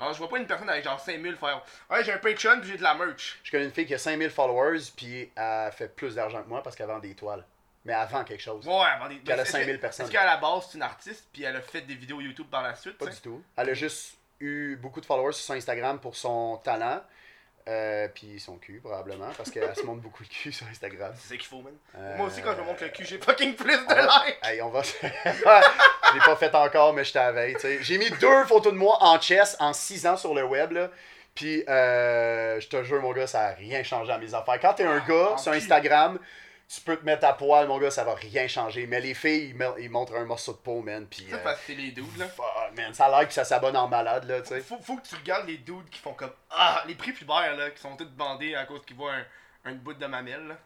Alors, 0.01 0.13
je 0.13 0.19
vois 0.19 0.29
pas 0.29 0.39
une 0.39 0.47
personne 0.47 0.71
avec 0.71 0.85
genre 0.85 1.01
5 1.01 1.21
000 1.21 1.35
faire, 1.37 1.61
ouais, 1.91 2.05
j'ai 2.05 2.13
un 2.13 2.19
Patreon 2.19 2.61
puis 2.61 2.71
j'ai 2.71 2.77
de 2.79 2.83
la 2.85 2.95
merch. 2.95 3.41
Je 3.43 3.51
connais 3.51 3.65
une 3.65 3.73
fille 3.73 3.87
qui 3.87 3.95
a 3.95 3.99
5000 3.99 4.31
followers, 4.31 4.79
puis 4.97 5.31
elle 5.35 5.73
fait 5.73 5.89
plus 5.95 6.15
d'argent 6.15 6.41
que 6.43 6.49
moi 6.49 6.63
parce 6.63 6.77
qu'elle 6.77 6.87
vend 6.87 7.01
des 7.01 7.15
toiles. 7.15 7.45
Mais 7.85 7.95
vend 8.11 8.25
quelque 8.25 8.43
chose. 8.43 8.67
Ouais, 8.67 8.75
avant 8.95 9.09
des. 9.09 9.19
Qu'elle 9.21 9.39
a 9.39 9.43
est-ce 9.43 9.53
5 9.53 9.65
000 9.65 9.77
que- 9.77 9.81
personnes. 9.83 10.05
Est-ce 10.07 10.13
qu'à 10.13 10.25
la 10.25 10.37
base, 10.37 10.69
c'est 10.71 10.77
une 10.77 10.83
artiste, 10.83 11.27
puis 11.33 11.45
elle 11.45 11.57
a 11.57 11.61
fait 11.63 11.81
des 11.83 11.95
vidéos 11.95 12.21
YouTube 12.21 12.47
par 12.51 12.63
la 12.63 12.75
suite, 12.75 12.99
Pas 12.99 13.07
tu 13.07 13.11
du 13.13 13.17
sais? 13.17 13.23
tout. 13.23 13.43
Elle 13.57 13.71
a 13.71 13.75
juste 13.75 14.15
eu 14.41 14.77
beaucoup 14.77 15.01
de 15.01 15.07
followers 15.07 15.33
sur 15.33 15.45
son 15.45 15.53
Instagram 15.55 15.99
pour 16.01 16.15
son 16.17 16.59
talent. 16.63 17.01
Euh, 17.69 18.09
puis 18.09 18.41
son 18.41 18.57
cul, 18.57 18.81
probablement, 18.83 19.29
parce 19.37 19.51
qu'elle 19.51 19.75
se 19.77 19.83
montre 19.83 20.01
beaucoup 20.01 20.23
le 20.23 20.29
cul 20.29 20.51
sur 20.53 20.67
Instagram. 20.69 21.13
C'est 21.19 21.37
qu'il 21.37 21.47
faut, 21.49 21.61
man. 21.61 21.75
Euh, 21.97 22.17
Moi 22.17 22.29
aussi, 22.29 22.41
quand 22.41 22.53
je 22.57 22.61
me 22.63 22.65
montre 22.65 22.83
le 22.83 22.89
cul, 22.89 23.05
j'ai 23.05 23.19
fucking 23.19 23.55
plus 23.57 23.77
de 23.77 23.85
va- 23.95 24.25
likes. 24.27 24.39
Hey, 24.43 24.63
on 24.63 24.71
va. 24.71 24.81
je 25.03 26.15
l'ai 26.15 26.21
pas 26.25 26.37
fait 26.37 26.55
encore, 26.55 26.95
mais 26.95 27.05
je 27.05 27.13
t'avais. 27.13 27.55
J'ai 27.83 27.99
mis 27.99 28.09
deux 28.21 28.45
photos 28.47 28.73
de 28.73 28.79
moi 28.79 28.97
en 29.03 29.21
chess 29.21 29.55
en 29.61 29.75
6 29.75 30.07
ans 30.07 30.17
sur 30.17 30.33
le 30.35 30.45
web. 30.45 30.73
Là. 30.73 30.89
Puis, 31.35 31.63
euh, 31.69 32.59
je 32.59 32.69
te 32.69 32.83
jure, 32.85 33.03
mon 33.03 33.13
gars, 33.13 33.27
ça 33.27 33.43
a 33.49 33.51
rien 33.53 33.83
changé 33.83 34.11
à 34.13 34.19
mes 34.19 34.33
affaires. 34.33 34.59
Quand 34.61 34.73
t'es 34.73 34.85
un 34.85 35.03
Ah, 35.05 35.07
gars 35.07 35.37
sur 35.37 35.53
cul. 35.53 35.59
Tu 36.69 36.83
peux 36.83 36.97
te 36.99 37.05
mettre 37.05 37.25
à 37.25 37.33
poil, 37.33 37.67
mon 37.67 37.79
gars, 37.79 37.91
ça 37.91 38.05
va 38.05 38.15
rien 38.15 38.47
changer. 38.47 38.87
Mais 38.87 39.01
les 39.01 39.15
filles, 39.15 39.55
ils, 39.79 39.89
montrent 39.91 40.15
un 40.17 40.27
morceau 40.27 40.53
de 40.53 40.59
peau, 40.59 40.83
man. 40.83 41.07
Puis, 41.07 41.27
Ça, 41.31 41.37
euh, 41.37 41.39
parce 41.43 41.65
que 41.65 41.73
les 41.73 41.93
dudes, 41.93 42.17
là. 42.19 42.29
fuck, 42.29 42.45
man, 42.77 42.93
ça 42.93 43.07
a 43.07 43.09
l'air 43.09 43.27
que 43.27 43.33
ça 43.33 43.45
s'abonne 43.45 43.77
en 43.77 43.89
malade, 43.89 44.25
là, 44.25 44.43
tu 44.43 44.49
sais. 44.49 44.61
Faut, 44.61 44.79
faut 44.83 44.97
que 44.97 45.09
tu 45.09 45.15
regardes 45.15 45.49
les 45.49 45.57
dudes 45.57 45.89
qui 45.91 45.99
font 45.99 46.13
comme 46.13 46.33
Ah, 46.51 46.85
les 46.87 46.95
prix 46.95 47.13
pubères 47.13 47.57
là, 47.57 47.71
qui 47.71 47.81
sont 47.81 47.97
tous 47.97 48.05
bandés 48.05 48.55
à 48.55 48.67
cause 48.67 48.85
qu'ils 48.85 48.97
voient 48.97 49.15
un, 49.15 49.25
un 49.65 49.75
bout 49.77 49.95
de 49.95 50.07
mamelle 50.07 50.47
là. 50.49 50.59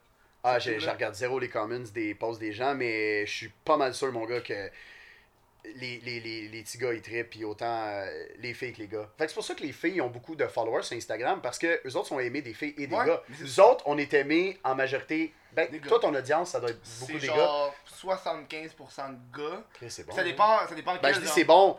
Ah, 0.45 0.59
je 0.59 0.73
regarde 0.91 1.15
zéro 1.15 1.39
les 1.39 1.49
comments 1.49 1.85
des 1.95 2.15
posts 2.17 2.41
des 2.41 2.53
gens, 2.53 2.75
mais 2.75 3.25
je 3.27 3.33
suis 3.33 3.49
pas 3.65 3.77
mal 3.77 3.95
sûr, 3.95 4.11
mon 4.11 4.25
gars, 4.25 4.41
que 4.41 4.71
les, 5.77 6.01
les, 6.01 6.21
les, 6.21 6.49
les 6.49 6.63
petits 6.63 6.79
gars 6.79 6.93
ils 6.93 7.01
trippent, 7.03 7.31
puis 7.31 7.45
autant 7.45 7.85
euh, 7.87 8.27
les 8.39 8.53
filles 8.55 8.73
que 8.73 8.79
les 8.81 8.89
gars. 8.89 9.09
Fait 9.17 9.25
que 9.25 9.31
c'est 9.31 9.35
pour 9.35 9.45
ça 9.45 9.55
que 9.55 9.63
les 9.63 9.73
filles 9.73 10.01
ont 10.01 10.09
beaucoup 10.11 10.35
de 10.35 10.47
followers 10.47 10.83
sur 10.83 10.97
Instagram 10.97 11.41
parce 11.43 11.59
que 11.59 11.81
eux 11.87 11.97
autres 11.97 12.09
sont 12.09 12.19
aimés 12.21 12.43
des 12.43 12.53
filles 12.55 12.75
et 12.79 12.87
des 12.87 12.95
Ouais, 12.97 13.07
gars. 13.07 13.23
Nous 13.41 13.61
autres, 13.61 13.83
on 13.87 13.97
est 13.99 14.13
aimés 14.15 14.59
en 14.65 14.75
majorité. 14.75 15.33
Ben, 15.53 15.71
Des 15.71 15.79
gars. 15.81 15.89
toi, 15.89 16.01
ton 16.01 16.15
audience, 16.15 16.51
ça 16.51 16.61
doit 16.61 16.71
être 16.71 16.81
beaucoup 17.01 17.13
C'est 17.13 17.19
des 17.19 17.27
gars. 17.29 17.35
genre 17.37 17.75
75% 18.01 19.11
de 19.13 19.39
gars. 19.39 19.59
Ok, 19.59 19.89
c'est 19.89 20.05
bon. 20.07 20.13
ça 20.15 20.21
hein. 20.21 20.25
dépend, 20.25 20.59
ça 20.69 20.75
dépend 20.75 20.95
Ben, 20.95 21.01
quel 21.03 21.15
je 21.15 21.21
dis 21.21 21.27
genre. 21.27 21.35
c'est 21.35 21.45
bon. 21.45 21.77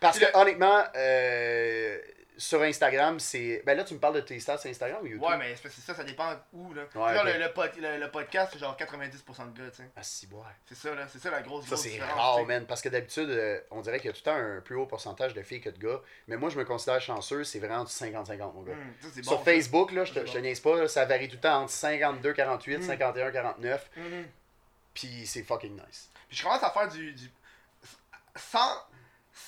Parce 0.00 0.18
que 0.18 0.26
C'est 0.26 0.32
le- 0.32 0.38
honnêtement, 0.38 0.84
euh, 0.94 1.98
sur 2.38 2.62
Instagram, 2.62 3.20
c'est. 3.20 3.62
Ben 3.66 3.76
là, 3.76 3.84
tu 3.84 3.92
me 3.94 3.98
parles 3.98 4.14
de 4.14 4.20
tes 4.20 4.38
stats 4.40 4.56
sur 4.58 4.70
Instagram 4.70 5.02
ou 5.02 5.06
YouTube? 5.06 5.28
Ouais, 5.28 5.36
mais 5.36 5.54
c'est 5.56 5.68
ça, 5.70 5.94
ça 5.94 6.04
dépend 6.04 6.34
où, 6.52 6.72
là. 6.72 6.84
Ouais, 6.94 7.14
genre, 7.14 7.24
le, 7.24 7.32
le, 7.38 7.52
pod- 7.52 7.76
le- 7.76 7.98
le 7.98 8.10
podcast, 8.10 8.50
c'est 8.52 8.58
genre 8.60 8.76
90% 8.76 9.52
de 9.52 9.58
gars, 9.60 9.70
tu 9.70 9.76
sais. 9.76 9.90
Ah, 9.96 10.02
si, 10.02 10.26
ouais. 10.30 10.40
C'est 10.66 10.76
ça, 10.76 10.94
là. 10.94 11.06
C'est 11.08 11.18
ça 11.18 11.30
la 11.30 11.42
grosse, 11.42 11.66
Ça, 11.66 11.76
c'est 11.76 11.98
rare, 12.00 12.44
man. 12.46 12.64
Parce 12.66 12.80
que 12.80 12.88
d'habitude, 12.88 13.28
euh, 13.28 13.60
on 13.70 13.80
dirait 13.80 13.98
qu'il 13.98 14.06
y 14.06 14.10
a 14.10 14.12
tout 14.12 14.20
le 14.24 14.30
temps 14.30 14.36
un 14.36 14.60
plus 14.60 14.76
haut 14.76 14.86
pourcentage 14.86 15.34
de 15.34 15.42
filles 15.42 15.60
que 15.60 15.70
de 15.70 15.78
gars. 15.78 16.00
Mais 16.28 16.36
moi, 16.36 16.48
je 16.48 16.56
me 16.58 16.64
considère 16.64 17.00
chanceux, 17.00 17.44
c'est 17.44 17.58
vraiment 17.58 17.84
du 17.84 17.90
50-50, 17.92 18.54
mon 18.54 18.62
gars. 18.62 18.72
Ça, 19.02 19.08
c'est 19.12 19.22
Sur 19.24 19.38
bon. 19.38 19.44
Facebook, 19.44 19.92
là, 19.92 20.04
je 20.04 20.12
te, 20.12 20.38
niaise 20.38 20.60
pas, 20.60 20.76
là, 20.76 20.88
ça 20.88 21.04
varie 21.04 21.28
tout 21.28 21.34
le 21.36 21.40
temps 21.40 21.62
entre 21.62 21.72
52-48, 21.72 22.78
Mm. 22.78 22.82
51-49. 22.82 23.80
Mhm. 23.96 24.26
Puis 24.94 25.26
c'est 25.26 25.42
fucking 25.42 25.72
nice. 25.74 26.08
Puis 26.28 26.36
je 26.38 26.42
commence 26.44 26.62
à 26.62 26.70
faire 26.70 26.88
du. 26.88 27.12
du- 27.12 27.30
sans, 28.36 28.76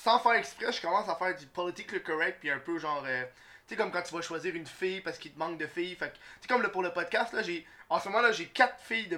sans 0.03 0.19
faire 0.19 0.33
exprès, 0.33 0.71
je 0.71 0.81
commence 0.81 1.07
à 1.09 1.15
faire 1.15 1.35
du 1.35 1.45
politically 1.47 2.01
correct, 2.01 2.37
puis 2.39 2.49
un 2.49 2.59
peu 2.59 2.77
genre. 2.79 3.03
euh, 3.05 3.23
tu 3.67 3.75
sais, 3.75 3.75
comme 3.75 3.91
quand 3.91 4.01
tu 4.01 4.13
vas 4.13 4.21
choisir 4.21 4.55
une 4.55 4.65
fille 4.65 5.01
parce 5.01 5.17
qu'il 5.17 5.31
te 5.33 5.39
manque 5.39 5.57
de 5.57 5.67
filles. 5.67 5.95
Fait 5.95 6.09
que, 6.09 6.15
tu 6.15 6.19
sais, 6.41 6.47
comme 6.47 6.61
pour 6.71 6.81
le 6.83 6.91
podcast, 6.91 7.33
là, 7.33 7.41
j'ai. 7.41 7.65
En 7.89 7.99
ce 7.99 8.07
moment, 8.09 8.21
là, 8.21 8.31
j'ai 8.31 8.47
quatre 8.47 8.79
filles 8.81 9.07
de 9.07 9.17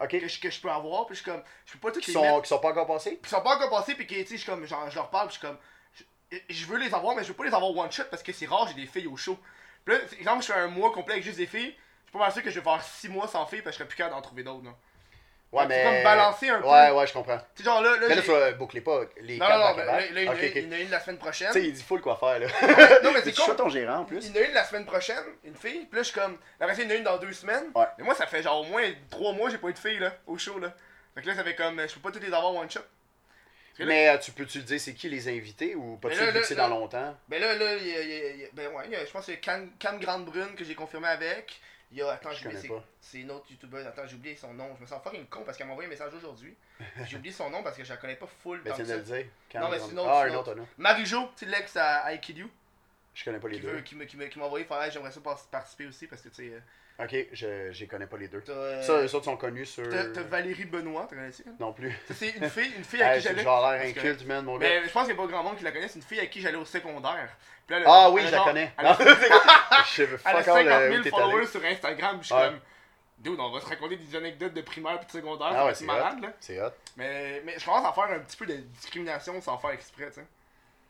Ok. 0.00 0.10
que 0.20 0.28
je, 0.28 0.40
que 0.40 0.50
je 0.50 0.60
peux 0.60 0.70
avoir, 0.70 1.06
puis 1.06 1.16
je 1.16 1.22
suis 1.22 1.30
comme. 1.30 1.42
Je 1.64 1.72
peux 1.72 1.78
pas 1.78 1.92
toutes 1.92 2.04
Qui 2.04 2.12
les 2.12 2.18
mettre. 2.18 2.34
sont, 2.34 2.40
qui 2.40 2.48
sont 2.48 2.58
pas 2.58 2.70
encore 2.70 2.86
passés 2.86 3.10
Puis 3.20 3.20
ils 3.24 3.28
sont 3.28 3.40
pas 3.42 3.56
encore 3.56 3.70
passés, 3.70 3.94
puis 3.94 4.06
que, 4.06 4.14
tu 4.14 4.26
sais, 4.26 4.36
je 4.36 4.46
comme, 4.46 4.64
genre, 4.66 4.88
je 4.90 4.94
leur 4.96 5.10
parle, 5.10 5.28
puis 5.28 5.34
je 5.36 5.38
suis 5.40 5.46
comme, 5.48 5.58
je, 6.30 6.38
je 6.54 6.66
veux 6.66 6.78
les 6.78 6.92
avoir, 6.94 7.14
mais 7.16 7.22
je 7.22 7.28
veux 7.28 7.34
pas 7.34 7.44
les 7.44 7.54
avoir 7.54 7.74
one 7.76 7.90
shot 7.90 8.04
parce 8.10 8.22
que 8.22 8.32
c'est 8.32 8.46
rare, 8.46 8.68
j'ai 8.68 8.74
des 8.74 8.86
filles 8.86 9.06
au 9.06 9.16
show. 9.16 9.38
Puis 9.84 9.94
là, 9.94 10.00
exemple, 10.18 10.42
je 10.42 10.52
fais 10.52 10.58
un 10.58 10.68
mois 10.68 10.92
complet 10.92 11.14
avec 11.14 11.24
juste 11.24 11.38
des 11.38 11.46
filles, 11.46 11.74
je 12.04 12.10
suis 12.10 12.12
pas 12.12 12.18
mal 12.18 12.32
sûr 12.32 12.42
que 12.42 12.50
je 12.50 12.58
vais 12.60 12.64
faire 12.64 12.82
6 12.82 13.08
mois 13.08 13.28
sans 13.28 13.46
filles 13.46 13.62
parce 13.62 13.76
que 13.76 13.82
je 13.84 13.84
serais 13.84 13.88
plus 13.88 13.96
capable 13.96 14.16
d'en 14.16 14.22
trouver 14.22 14.42
d'autres, 14.42 14.64
là. 14.64 14.74
Ouais, 15.56 15.66
mais. 15.68 15.82
comme 15.84 16.02
balancer 16.02 16.48
un 16.48 16.60
peu. 16.60 16.68
Ouais, 16.68 16.90
ouais, 16.90 17.06
je 17.06 17.12
comprends. 17.12 17.38
Tu 17.54 17.62
sais, 17.62 17.64
genre 17.64 17.80
là, 17.82 17.92
là, 17.96 18.06
Mais 18.08 18.14
là, 18.14 18.22
tu 18.22 18.28
vas 18.30 18.52
boucler 18.52 18.80
pas 18.80 19.00
les 19.20 19.38
Non, 19.38 19.46
quatre 19.46 19.58
non, 19.58 19.68
non, 19.68 19.76
mais 19.76 19.84
là, 19.84 20.00
il 20.06 20.24
y 20.24 20.28
en 20.28 20.32
a 20.32 20.34
une- 20.34 20.38
ok. 20.48 20.52
il 20.56 20.62
y 20.64 20.68
en 20.68 20.72
a 20.72 20.78
une 20.78 20.90
la 20.90 21.00
semaine 21.00 21.18
prochaine. 21.18 21.48
Tu 21.52 21.60
sais, 21.60 21.64
il 21.66 21.72
dit 21.72 21.82
full 21.82 22.00
quoi 22.00 22.16
faire, 22.16 22.38
là. 22.38 22.46
non, 23.02 23.12
mais 23.12 23.22
c'est 23.22 23.32
con. 23.36 23.54
ton 23.54 23.68
gérant 23.68 23.98
en 23.98 24.04
plus. 24.04 24.26
Il 24.26 24.36
y 24.36 24.38
en 24.38 24.42
a 24.42 24.46
une 24.46 24.54
la 24.54 24.64
semaine 24.64 24.84
prochaine, 24.86 25.24
une 25.44 25.54
fille, 25.56 25.86
puis 25.86 25.96
là, 25.96 26.02
je 26.02 26.10
suis 26.10 26.18
comme. 26.20 26.38
Après 26.60 26.74
ça, 26.74 26.82
il 26.82 26.88
y 26.88 26.92
en 26.92 26.94
a 26.94 26.98
une 26.98 27.04
dans 27.04 27.18
deux 27.18 27.32
semaines. 27.32 27.70
Ouais. 27.74 27.86
Mais 27.98 28.04
moi, 28.04 28.14
ça 28.14 28.26
fait 28.26 28.42
genre 28.42 28.60
au 28.60 28.64
moins 28.64 28.82
3 29.10 29.32
mois, 29.32 29.50
j'ai 29.50 29.58
pas 29.58 29.68
eu 29.68 29.72
de 29.72 29.78
fille, 29.78 29.98
là, 29.98 30.12
au 30.26 30.36
show, 30.38 30.58
là. 30.58 30.72
Fait 31.14 31.22
que 31.22 31.28
là, 31.28 31.34
ça 31.34 31.44
fait 31.44 31.54
comme. 31.54 31.80
Je 31.86 31.94
peux 31.94 32.00
pas 32.00 32.10
toutes 32.10 32.22
les 32.26 32.34
avoir 32.34 32.54
one 32.54 32.70
shot. 32.70 32.80
Là- 33.78 33.84
Mais 33.84 34.08
euh, 34.08 34.16
tu 34.16 34.32
peux-tu 34.32 34.58
le 34.58 34.64
dire, 34.64 34.80
c'est 34.80 34.94
qui 34.94 35.08
les 35.10 35.28
invités 35.28 35.74
ou 35.74 35.96
pas 35.98 36.08
tu 36.08 36.16
là, 36.18 36.42
c'est 36.42 36.54
dans 36.54 36.68
longtemps? 36.68 37.14
Ben 37.28 37.38
là, 37.40 37.54
là, 37.56 37.74
il 37.76 37.86
y 37.86 37.94
a, 37.94 38.00
il 38.00 38.08
y 38.08 38.12
a- 38.14 38.28
il 38.30 38.40
y 38.40 38.44
a- 38.44 38.48
ben 38.54 38.68
ouais, 38.72 38.84
il 38.86 38.92
y 38.92 38.96
a- 38.96 39.04
je 39.04 39.10
pense 39.10 39.26
que 39.26 39.32
c'est 39.32 39.38
Cam, 39.38 39.70
Cam 39.78 39.98
Grande 40.00 40.24
Brune 40.24 40.54
que 40.56 40.64
j'ai 40.64 40.74
confirmé 40.74 41.08
avec. 41.08 41.60
Il 41.92 41.98
y 41.98 42.02
a, 42.02 42.10
attends, 42.10 42.30
c'est, 43.00 43.20
une 43.20 43.30
autre 43.30 43.46
youtubeuse, 43.48 43.86
attends, 43.86 44.06
j'ai 44.06 44.16
oublié 44.16 44.34
son 44.34 44.52
nom. 44.52 44.74
Je 44.76 44.82
me 44.82 44.86
sens 44.86 45.00
fucking 45.02 45.26
con 45.26 45.42
parce 45.44 45.56
qu'elle 45.56 45.68
m'a 45.68 45.72
envoyé 45.72 45.86
un 45.86 45.90
message 45.90 46.12
aujourd'hui. 46.14 46.56
j'ai 47.06 47.16
oublié 47.16 47.32
son 47.32 47.48
nom 47.48 47.62
parce 47.62 47.76
que 47.76 47.84
je 47.84 47.90
la 47.90 47.96
connais 47.96 48.16
pas 48.16 48.26
full. 48.26 48.62
Tant 48.64 48.74
tu 48.74 48.82
viens 48.82 48.94
de 48.96 48.98
le 49.00 49.04
dire. 49.04 49.26
Non, 49.54 49.70
mais 49.70 49.78
c'est 49.78 49.92
une 49.92 49.98
autre, 50.00 50.10
Ah, 50.10 50.22
un 50.24 50.28
une 50.28 50.34
autre, 50.36 50.50
autre. 50.52 50.66
Marie-Jo, 50.78 51.30
tu 51.36 51.44
sais, 51.44 51.50
l'ex 51.50 51.76
à 51.76 52.12
You, 52.12 52.50
Je 53.14 53.24
connais 53.24 53.38
pas 53.38 53.48
les 53.48 53.56
qui, 53.56 53.62
deux. 53.62 53.72
veut- 53.72 53.80
qui, 53.82 53.94
m'a 54.38 54.44
envoyé, 54.44 54.66
j'aimerais 54.90 55.12
ça 55.12 55.20
par- 55.20 55.40
participer 55.46 55.86
aussi 55.86 56.08
parce 56.08 56.22
que 56.22 56.28
tu 56.28 56.34
sais, 56.34 56.54
euh, 56.54 56.60
Ok, 56.98 57.14
je, 57.32 57.78
les 57.78 57.86
connais 57.86 58.06
pas 58.06 58.16
les 58.16 58.28
deux. 58.28 58.40
t'as, 58.40 58.52
euh, 58.52 58.82
Ça, 58.82 58.92
eux 59.02 59.14
autres 59.14 59.26
sont 59.26 59.36
connus 59.36 59.66
sur. 59.66 59.86
t'as, 59.88 60.04
t'as 60.06 60.22
Valérie 60.22 60.64
Benoît, 60.64 61.06
t'as 61.10 61.16
connais-tu? 61.16 61.44
Non 61.60 61.72
plus. 61.74 61.90
Ça, 62.08 62.14
c'est 62.14 62.30
une 62.30 62.48
fille, 62.48 62.72
une 62.74 62.84
fille 62.84 63.00
Hey, 63.02 63.18
qui 63.20 63.24
j'allais. 63.28 63.42
genre 63.42 63.70
l'air 63.70 63.82
inculte, 63.86 64.24
man, 64.26 64.44
mon 64.46 64.56
gars. 64.56 64.66
Mais 64.66 64.84
je 64.88 64.92
pense 64.92 65.06
qu'il 65.06 65.14
n'y 65.14 65.20
a 65.20 65.22
pas 65.22 65.30
grand 65.30 65.42
monde 65.42 65.56
qui 65.58 65.64
la 65.64 65.72
connaît, 65.72 65.88
c'est 65.88 65.96
une 65.98 66.02
fille 66.04 66.18
avec 66.18 66.30
qui 66.30 66.40
j'allais 66.40 66.56
au 66.56 66.64
secondaire. 66.64 67.28
Puis 67.66 67.74
là, 67.74 67.80
elle- 67.82 67.86
Ah 67.86 68.10
oui, 68.10 68.22
elle 68.22 68.28
je 68.28 68.32
la 68.34 68.44
connais. 68.44 68.72
elle 68.78 68.86
a- 68.86 68.94
je 69.84 69.90
sais 69.92 70.02
Elle 70.04 70.14
a 70.14 70.18
fuck 70.18 70.44
50 70.44 70.56
all 70.56 70.92
000 70.92 71.06
euh, 71.06 71.10
followers 71.10 71.46
sur 71.46 71.64
Instagram, 71.64 72.18
je 72.22 72.26
suis 72.26 72.34
comme. 72.34 72.60
Dude, 73.18 73.40
on 73.40 73.50
va 73.50 73.60
se 73.60 73.66
raconter 73.66 73.96
des 73.96 74.14
anecdotes 74.16 74.52
de 74.54 74.60
primaire 74.60 74.98
puis 74.98 75.06
de 75.06 75.12
secondaire, 75.12 75.48
Ah 75.50 75.52
ça 75.52 75.58
va 75.58 75.64
ouais, 75.64 75.70
être 75.70 75.76
c'est 75.78 75.84
malade 75.86 76.16
hot. 76.18 76.22
là. 76.22 76.32
C'est 76.38 76.60
hot. 76.62 76.70
Mais, 76.96 77.42
mais 77.44 77.58
je 77.58 77.64
commence 77.64 77.86
à 77.86 77.92
faire 77.92 78.04
un 78.14 78.18
petit 78.20 78.36
peu 78.36 78.44
de 78.46 78.56
discrimination 78.56 79.40
sans 79.40 79.56
faire 79.58 79.70
exprès, 79.70 80.08
tu 80.08 80.14
sais. 80.14 80.26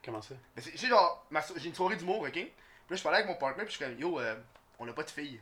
Comment 0.04 0.20
ça? 0.22 0.34
Mais 0.54 0.62
c'est- 0.62 0.70
Tu 0.72 0.78
sais, 0.78 0.86
genre, 0.88 1.24
j'ai 1.56 1.68
une 1.68 1.74
soirée 1.74 1.94
d'humour, 1.96 2.22
ok? 2.22 2.32
Puis 2.32 2.50
là, 2.90 2.96
je 2.96 3.02
parlais 3.02 3.18
avec 3.18 3.28
mon 3.28 3.36
partner, 3.36 3.64
puis 3.64 3.72
je 3.74 3.76
suis 3.76 3.84
comme, 3.84 3.98
yo, 3.98 4.18
euh, 4.20 4.34
on 4.80 4.88
a 4.88 4.92
pas 4.92 5.04
de 5.04 5.10
filles. 5.10 5.40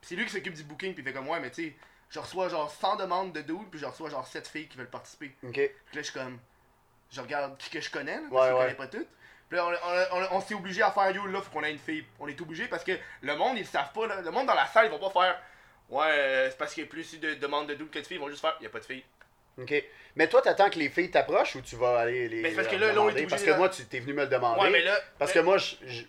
Puis 0.00 0.08
c'est 0.08 0.16
lui 0.16 0.24
qui 0.26 0.32
s'occupe 0.32 0.54
du 0.54 0.62
booking, 0.64 0.94
puis 0.94 1.02
il 1.02 1.06
fait 1.06 1.12
comme, 1.12 1.28
ouais, 1.28 1.40
mais 1.40 1.50
tu 1.50 1.64
sais, 1.68 1.76
je 2.10 2.18
reçois 2.18 2.48
genre 2.48 2.70
100 2.70 2.96
demandes 2.96 3.32
de 3.32 3.40
dudes, 3.40 3.68
puis 3.70 3.80
je 3.80 3.86
reçois 3.86 4.08
genre 4.10 4.26
7 4.26 4.46
filles 4.46 4.68
qui 4.68 4.76
veulent 4.78 4.90
participer. 4.90 5.32
Ok. 5.42 5.52
Puis 5.54 5.62
là, 5.66 5.70
je 5.94 6.02
suis 6.02 6.12
comme, 6.12 6.38
je 7.10 7.20
regarde 7.20 7.56
qui 7.58 7.70
que 7.70 7.80
je 7.80 7.90
connais, 7.90 8.16
là, 8.16 8.22
parce 8.30 8.32
Ouais, 8.32 8.48
que 8.48 8.52
je 8.52 8.58
ouais. 8.58 8.62
connais 8.64 8.74
pas 8.76 8.86
toutes. 8.88 9.08
Puis 9.48 9.56
là, 9.58 9.66
on, 9.66 10.16
on- 10.16 10.22
on- 10.22 10.36
on 10.36 10.40
s'est 10.40 10.54
obligé 10.54 10.82
à 10.82 10.90
faire, 10.90 11.10
yo, 11.12 11.26
là, 11.26 11.40
faut 11.40 11.50
qu'on 11.50 11.62
ait 11.64 11.70
une 11.70 11.78
fille. 11.78 12.04
On 12.18 12.26
est 12.28 12.40
obligé 12.40 12.66
parce 12.66 12.82
que 12.84 12.92
le 13.22 13.36
monde, 13.36 13.56
ils 13.58 13.66
savent 13.66 13.92
pas, 13.92 14.06
là. 14.06 14.20
Le 14.20 14.30
monde 14.30 14.46
dans 14.46 14.54
la 14.54 14.66
salle, 14.66 14.86
ils 14.86 14.90
vont 14.90 14.98
pas 15.10 15.10
faire, 15.20 15.40
ouais, 15.88 16.06
euh, 16.10 16.50
c'est 16.50 16.58
parce 16.58 16.74
qu'il 16.74 16.82
y 16.84 16.86
a 16.86 16.90
plus 16.90 17.18
de 17.20 17.34
demandes 17.34 17.68
de 17.68 17.74
dudes 17.74 17.90
que 17.90 17.98
de 18.00 18.04
filles, 18.06 18.16
ils 18.16 18.20
vont 18.20 18.28
juste 18.28 18.40
faire, 18.40 18.56
y 18.60 18.66
a 18.66 18.70
pas 18.70 18.80
de 18.80 18.84
filles. 18.84 19.04
Ok. 19.58 19.72
Mais 20.16 20.28
toi, 20.28 20.42
t'attends 20.42 20.68
que 20.68 20.78
les 20.78 20.88
filles 20.90 21.10
t'approchent 21.10 21.54
ou 21.56 21.60
tu 21.62 21.76
vas 21.76 22.00
aller 22.00 22.28
les. 22.28 22.42
Mais 22.42 22.50
c'est 22.50 22.56
parce 22.56 22.68
que 22.68 22.76
là, 22.76 22.92
là, 22.92 23.00
on 23.00 23.08
est 23.08 23.12
obligé, 23.12 23.26
Parce 23.28 23.42
que 23.42 23.50
là. 23.50 23.56
moi, 23.56 23.68
tu 23.68 23.84
t'es 23.86 24.00
venu 24.00 24.12
me 24.14 24.22
le 24.22 24.28
demander. 24.28 24.60
Ouais, 24.62 24.70
mais 24.70 24.82
là. 24.82 24.98
Parce 25.18 25.32
mais- 25.34 25.40
que 25.40 25.44
moi, 25.44 25.58
je, 25.58 25.76
je, 25.86 26.02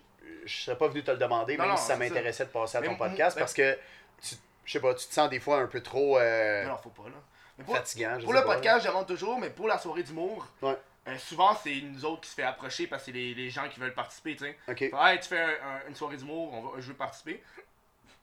je 0.47 0.57
serais 0.63 0.77
pas 0.77 0.87
venu 0.87 1.03
te 1.03 1.11
le 1.11 1.17
demander, 1.17 1.55
Non, 1.57 1.63
même 1.63 1.71
non, 1.71 1.77
si 1.77 1.85
ça 1.85 1.95
m'intéressait 1.97 2.45
de 2.45 2.49
passer 2.51 2.77
à 2.77 2.81
Mais 2.81 2.87
ton 2.87 2.95
podcast, 2.95 3.35
mais- 3.35 3.41
parce 3.41 3.53
que 3.53 3.77
tu, 4.21 4.35
je 4.65 4.71
sais 4.71 4.79
pas, 4.79 4.93
tu 4.95 5.07
te 5.07 5.13
sens 5.13 5.29
des 5.29 5.39
fois 5.39 5.59
un 5.59 5.67
peu 5.67 5.81
trop 5.81 6.17
euh, 6.17 6.65
Non, 6.65 6.77
faut 6.77 6.89
pas, 6.89 7.03
là. 7.09 7.15
Mais 7.57 7.63
pour, 7.63 7.75
fatigant. 7.75 8.15
je 8.19 8.25
pour 8.25 8.33
sais 8.33 8.39
le 8.39 8.45
pas, 8.45 8.53
podcast, 8.55 8.83
je 8.83 8.87
demande 8.89 9.07
toujours, 9.07 9.39
mais 9.39 9.49
pour 9.49 9.67
la 9.67 9.77
soirée 9.79 10.03
d'humour, 10.03 10.47
Ouais. 10.61 10.77
euh, 11.07 11.17
souvent, 11.17 11.55
c'est 11.55 11.75
nous 11.81 12.05
autres 12.05 12.21
qui 12.21 12.29
se 12.29 12.35
fait 12.35 12.43
approcher 12.43 12.85
parce 12.87 13.03
que 13.03 13.05
c'est 13.11 13.17
les, 13.17 13.33
les 13.33 13.49
gens 13.49 13.67
qui 13.69 13.79
veulent 13.79 13.93
participer, 13.95 14.35
tu 14.35 14.45
sais. 14.45 14.57
Ok. 14.67 14.77
Fait, 14.79 14.91
Hey, 14.93 15.19
tu 15.19 15.27
fais 15.29 15.39
un- 15.41 15.47
un- 15.85 15.87
une 15.89 15.95
soirée 15.95 16.17
d'humour, 16.17 16.53
on 16.53 16.61
va, 16.61 16.69
je 16.81 16.87
veux 16.87 16.93
participer. 16.93 17.43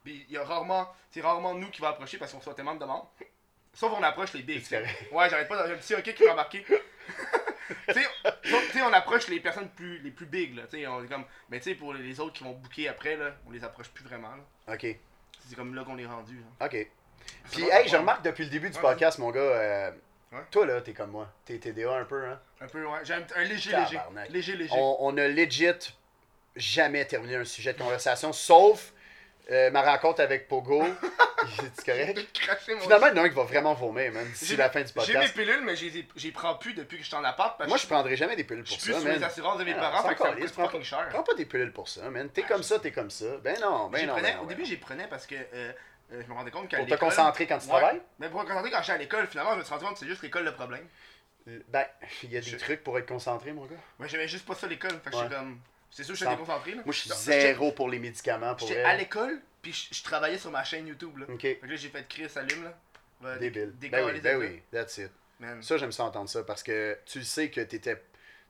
Puis 0.04 0.24
il 0.28 0.34
y 0.34 0.38
a 0.38 0.44
rarement, 0.44 0.86
c'est 1.10 1.20
rarement 1.20 1.54
nous 1.54 1.70
qui 1.70 1.80
va 1.80 1.88
approcher 1.88 2.18
parce 2.18 2.30
qu'on 2.32 2.38
reçoit 2.38 2.54
tellement 2.54 2.74
de 2.74 2.80
demandes. 2.80 3.06
Sauf 3.72 3.92
on 3.98 4.02
approche 4.02 4.32
les 4.34 4.42
bigs. 4.42 4.62
Ouais, 5.10 5.28
j'arrête 5.30 5.48
pas, 5.48 5.66
j'ai 5.66 5.72
un 5.72 5.76
petit 5.78 5.94
hockey 5.94 6.14
qui 6.14 6.24
va 6.24 6.32
embarquer. 6.34 6.64
tu 7.88 7.94
sais, 7.94 8.82
on 8.82 8.92
approche 8.92 9.28
les 9.28 9.40
personnes 9.40 9.68
plus, 9.70 9.98
les 9.98 10.10
plus 10.10 10.26
big, 10.26 10.54
là. 10.56 10.62
On 10.90 11.04
est 11.04 11.08
comme, 11.08 11.24
mais 11.50 11.58
tu 11.58 11.70
sais, 11.70 11.74
pour 11.74 11.92
les 11.94 12.20
autres 12.20 12.32
qui 12.34 12.44
vont 12.44 12.52
booker 12.52 12.88
après, 12.88 13.16
là, 13.16 13.34
on 13.46 13.50
les 13.50 13.64
approche 13.64 13.88
plus 13.88 14.04
vraiment, 14.04 14.30
là. 14.36 14.74
Ok. 14.74 14.86
C'est 15.48 15.56
comme 15.56 15.74
là 15.74 15.84
qu'on 15.84 15.98
est 15.98 16.06
rendu. 16.06 16.36
là. 16.36 16.66
Ok. 16.66 16.86
Puis, 17.50 17.64
hey, 17.70 17.88
je 17.88 17.96
remarque 17.96 18.22
depuis 18.24 18.44
le 18.44 18.50
début 18.50 18.70
du 18.70 18.76
Ouais, 18.76 18.82
podcast, 18.82 19.18
mon 19.18 19.30
gars, 19.30 19.40
euh, 19.40 19.90
Ouais. 20.32 20.40
toi 20.50 20.66
là, 20.66 20.80
t'es 20.80 20.92
comme 20.94 21.10
moi. 21.10 21.32
T'es 21.44 21.58
TDA 21.58 21.92
un 21.96 22.04
peu, 22.04 22.24
hein. 22.24 22.40
Un 22.60 22.66
peu, 22.66 22.84
ouais. 22.84 22.98
J'ai 23.04 23.14
un, 23.14 23.24
un 23.36 23.44
léger, 23.44 23.70
léger. 23.76 24.00
Léger, 24.30 24.56
léger. 24.56 24.74
On, 24.74 24.96
on 25.00 25.16
a 25.16 25.28
legit 25.28 25.92
jamais 26.56 27.04
terminé 27.04 27.36
un 27.36 27.44
sujet 27.44 27.72
de 27.72 27.78
conversation, 27.78 28.32
sauf 28.32 28.92
euh, 29.50 29.70
ma 29.70 29.82
rencontre 29.82 30.20
avec 30.22 30.48
Pogo. 30.48 30.82
C'est 31.74 31.84
correct? 31.84 32.38
Finalement, 32.80 33.06
il 33.08 33.16
y 33.16 33.20
en 33.20 33.22
a 33.22 33.26
un 33.26 33.28
qui 33.28 33.34
va 33.34 33.42
vraiment 33.44 33.74
vomir, 33.74 34.10
man, 34.12 34.26
d'ici 34.26 34.56
la 34.56 34.70
fin 34.70 34.80
du 34.80 34.86
J'ai 34.86 34.92
mes 35.00 35.12
podcast. 35.12 35.34
pilules, 35.36 35.60
mais 35.62 35.76
j'y 35.76 36.32
prends 36.32 36.54
plus 36.54 36.72
depuis 36.72 36.96
que 36.96 37.02
je 37.02 37.08
suis 37.08 37.16
en 37.16 37.22
appart. 37.24 37.58
Parce 37.58 37.68
Moi, 37.68 37.76
je 37.76 37.86
prendrai 37.86 38.16
jamais 38.16 38.34
des 38.36 38.44
pilules 38.44 38.64
je 38.64 38.70
pour 38.72 38.80
suis 38.80 38.92
plus 38.92 39.00
ça, 39.02 39.06
sur 39.06 39.18
les 39.18 39.22
assurances 39.22 39.58
de 39.58 39.64
mes 39.64 39.74
Ah, 39.74 39.80
parents, 39.80 40.08
fait 40.08 40.14
que 40.14 40.22
ça 40.22 40.32
coûte 40.32 40.48
fucking 40.50 40.78
pas- 40.80 40.84
cher. 40.84 41.08
Prends 41.10 41.22
pas 41.22 41.34
des 41.34 41.44
pilules 41.44 41.72
pour 41.72 41.88
ça, 41.88 42.08
man. 42.08 42.30
T'es 42.30 42.42
Ah, 42.46 42.48
comme 42.48 42.62
je 42.62 42.68
ça, 42.68 42.78
t'es 42.78 42.92
comme 42.92 43.10
ça. 43.10 43.26
Ben 43.42 43.56
non, 43.60 43.88
ben 43.90 43.98
J'y 43.98 44.06
non. 44.06 44.14
prenais- 44.14 44.30
ben 44.32 44.36
non, 44.38 44.42
au 44.44 44.46
début, 44.46 44.62
ben 44.62 44.68
j'y 44.68 44.76
prenais 44.78 45.06
parce 45.06 45.26
que 45.26 45.34
euh, 45.34 45.72
euh, 46.12 46.22
je 46.22 46.26
me 46.28 46.32
rendais 46.34 46.50
compte 46.50 46.68
qu'à 46.68 46.78
non. 46.78 46.84
Pour 46.84 46.88
te 46.88 46.94
l'école- 46.94 47.08
concentrer 47.10 47.46
quand 47.46 47.58
tu 47.58 47.66
Ouais. 47.66 47.78
travailles? 47.78 48.00
Mais 48.18 48.28
pour 48.30 48.40
me 48.40 48.46
concentrer 48.46 48.70
quand 48.70 48.80
j'étais 48.80 48.92
à 48.92 48.96
l'école, 48.98 49.26
finalement, 49.26 49.52
je 49.52 49.58
me 49.58 49.64
suis 49.64 49.72
rendu 49.74 49.84
compte 49.84 49.94
que 49.94 50.00
c'est 50.00 50.06
juste 50.08 50.22
l'école 50.22 50.44
le 50.44 50.54
problème. 50.54 50.86
Ben, 51.68 51.84
il 52.22 52.32
y 52.32 52.38
a 52.38 52.40
des 52.40 52.46
Je- 52.50 52.56
trucs 52.56 52.82
pour 52.82 52.98
être 52.98 53.06
concentré, 53.06 53.52
mon 53.52 53.66
gars. 53.66 53.76
Moi, 53.98 54.08
j'aimais 54.08 54.28
juste 54.28 54.46
pas 54.46 54.54
ça 54.54 54.66
l'école. 54.66 54.92
Fait 55.04 55.10
que 55.10 55.16
Ouais. 55.16 55.22
j'étais 55.24 55.34
comme. 55.34 55.60
C'est 55.96 56.02
sûr 56.04 56.14
que 56.14 56.18
Sans- 56.18 56.30
j'étais 56.30 56.42
déconcentré. 56.42 56.70
Là. 56.74 56.82
Moi, 56.84 56.92
je 56.94 56.98
suis 57.00 57.10
zéro 57.10 57.72
pour 57.72 57.88
les 57.88 57.98
médicaments, 57.98 58.56
J'étais 58.58 58.82
à 58.82 58.96
l'école, 58.96 59.40
puis 59.62 59.72
je, 59.72 59.94
je 59.94 60.02
travaillais 60.02 60.38
sur 60.38 60.50
ma 60.50 60.64
chaîne 60.64 60.86
YouTube. 60.88 61.16
Là. 61.18 61.26
Là, 61.28 61.76
j'ai 61.76 61.88
fait 61.88 62.06
Chris 62.08 62.26
allume 62.36 62.64
là. 62.64 63.36
Débile. 63.38 63.72
dé- 63.78 63.88
Ben 63.88 64.04
oui, 64.04 64.12
décoller 64.14 64.20
ben 64.20 64.32
ça. 64.32 64.38
oui, 64.38 64.62
that's 64.72 64.98
it. 64.98 65.10
Man. 65.40 65.62
Ça, 65.62 65.76
j'aime 65.78 65.92
ça 65.92 66.04
entendre 66.04 66.28
ça 66.28 66.42
parce 66.42 66.62
que 66.62 66.98
tu 67.06 67.22
sais 67.24 67.48
que 67.50 67.60
t'étais. 67.60 68.02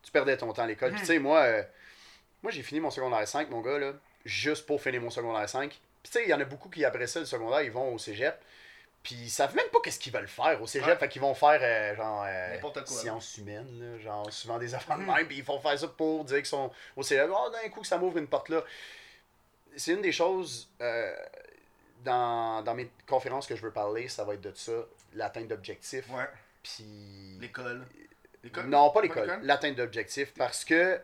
Tu 0.03 0.11
perdais 0.11 0.37
ton 0.37 0.53
temps 0.53 0.63
à 0.63 0.67
l'école. 0.67 0.91
Puis 0.91 1.01
Mhm. 1.01 1.07
tu 1.07 1.13
sais, 1.13 1.19
moi, 1.19 1.41
euh, 1.43 1.63
moi 2.43 2.51
j'ai 2.51 2.63
fini 2.63 2.81
mon 2.81 2.91
secondaire 2.91 3.27
5, 3.29 3.49
mon 3.51 3.61
gars, 3.61 3.79
là, 3.79 3.93
juste 4.25 4.67
pour 4.67 4.83
finir 4.83 5.01
mon 5.01 5.11
secondaire 5.11 5.49
5. 5.49 5.71
Puis 5.71 5.81
tu 6.13 6.19
sais, 6.19 6.25
il 6.25 6.31
y 6.31 6.35
en 6.35 6.41
a 6.41 6.45
beaucoup 6.45 6.69
qui, 6.69 6.85
après 6.85 7.07
ça, 7.07 7.21
le 7.21 7.27
secondaire, 7.27 7.63
ils 7.63 7.71
vont 7.71 7.95
au 7.95 7.99
cégep. 7.99 8.35
Puis 9.05 9.15
ils 9.17 9.31
savent 9.31 9.55
même 9.55 9.69
pas 9.71 9.79
qu'est-ce 9.85 9.99
qu'ils 10.01 10.13
veulent 10.13 10.27
faire 10.27 10.61
au 10.61 10.67
cégep. 10.67 10.89
Ouais. 10.89 10.97
Fait 10.97 11.09
qu'ils 11.09 11.21
vont 11.23 11.35
faire, 11.35 11.61
euh, 11.63 11.95
genre, 11.95 12.25
euh, 12.27 12.59
quoi, 12.59 12.73
sciences 12.87 13.37
humaines, 13.39 13.69
là, 13.79 13.99
genre, 14.01 14.33
souvent 14.33 14.59
des 14.59 14.75
affaires 14.75 14.97
de 14.97 15.03
Mhm. 15.03 15.15
même. 15.15 15.27
Puis 15.29 15.37
ils 15.37 15.45
font 15.45 15.61
faire 15.61 15.79
ça 15.79 15.87
pour 15.89 16.25
dire 16.25 16.39
qu'ils 16.39 16.47
sont 16.47 16.73
au 16.97 17.03
cégep. 17.05 17.29
Oh, 17.31 17.51
d'un 17.53 17.69
coup, 17.69 17.83
que 17.83 17.87
ça 17.87 17.99
m'ouvre 17.99 18.19
une 18.19 18.27
porte 18.27 18.49
là. 18.49 18.65
C'est 19.77 19.93
une 19.93 20.03
des 20.03 20.11
choses. 20.13 20.69
euh, 20.81 21.15
dans, 22.03 22.61
dans 22.63 22.75
mes 22.75 22.91
conférences 23.07 23.47
que 23.47 23.57
je 23.57 23.63
veux 23.63 23.71
parler, 23.71 24.09
ça 24.09 24.25
va 24.25 24.35
être 24.35 24.43
de 24.43 24.53
ça, 24.55 24.73
l'atteinte 25.15 25.49
d'objectifs. 25.49 26.07
Ouais. 26.11 26.29
Puis. 26.63 27.39
L'école. 27.41 27.87
L'école? 28.43 28.67
Non, 28.67 28.91
pas 28.91 29.01
l'école. 29.01 29.39
L'atteinte 29.43 29.77
d'objectifs. 29.77 30.35
Parce 30.35 30.65
que, 30.67 31.01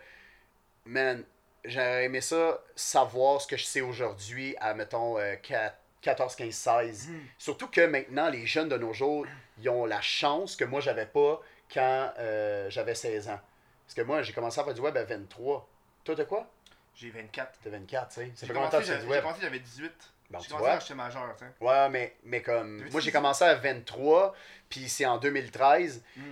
man, 0.85 1.25
j'aurais 1.65 2.05
aimé 2.05 2.21
ça, 2.21 2.63
savoir 2.77 3.41
ce 3.41 3.47
que 3.47 3.57
je 3.57 3.65
sais 3.65 3.81
aujourd'hui 3.81 4.55
à, 4.61 4.75
mettons, 4.75 5.19
euh, 5.19 5.37
4 5.37 5.75
14, 6.03 6.37
15, 6.37 6.55
16. 6.55 7.09
Mhm. 7.09 7.21
Surtout 7.39 7.69
que 7.69 7.87
maintenant, 7.87 8.29
les 8.31 8.47
jeunes 8.47 8.69
de 8.69 8.77
nos 8.77 8.93
jours, 8.93 9.27
ils 9.59 9.69
ont 9.69 9.87
la 9.87 10.01
chance 10.01 10.57
que 10.57 10.65
moi, 10.65 10.81
j'avais 10.81 11.07
pas 11.07 11.41
quand 11.73 12.13
euh, 12.19 12.69
j'avais 12.71 12.95
16 12.95 13.29
ans. 13.29 13.41
Parce 13.87 13.95
que 13.95 14.03
moi, 14.03 14.23
j'ai 14.23 14.33
commencé 14.33 14.61
à 14.61 14.65
faire 14.65 14.75
du 14.75 14.81
web 14.81 14.97
à 14.97 15.05
23. 15.05 15.69
Toi, 16.05 16.15
t'as 16.15 16.25
quoi? 16.25 16.49
J'ai 16.95 17.11
24. 17.11 17.59
T'as 17.63 17.71
24, 17.71 18.09
tu 18.09 18.15
sais. 18.15 18.33
Ça 18.35 18.47
fait 18.47 18.53
combien 18.53 18.69
de 18.69 18.73
temps 18.73 18.79
que 18.79 18.85
tu 18.85 18.91
fais 18.91 19.01
j'ai 19.01 19.21
commencé, 19.21 19.41
j'avais 19.43 19.59
18. 19.59 19.93
Bon, 20.31 20.39
j'ai 20.39 20.49
commencé 20.49 20.71
quand 20.71 20.81
j'étais 20.81 20.95
majeur, 20.95 21.37
tu 21.37 21.45
sais. 21.45 21.65
Ouais, 21.65 21.89
mais, 21.89 22.17
mais 22.25 22.41
comme. 22.43 22.77
Moi, 22.77 23.01
j'ai 23.01 23.11
18? 23.11 23.13
commencé 23.13 23.45
à 23.45 23.55
23, 23.55 24.35
puis 24.69 24.89
c'est 24.89 25.07
en 25.07 25.19
2013. 25.19 26.03
Hmm. 26.17 26.23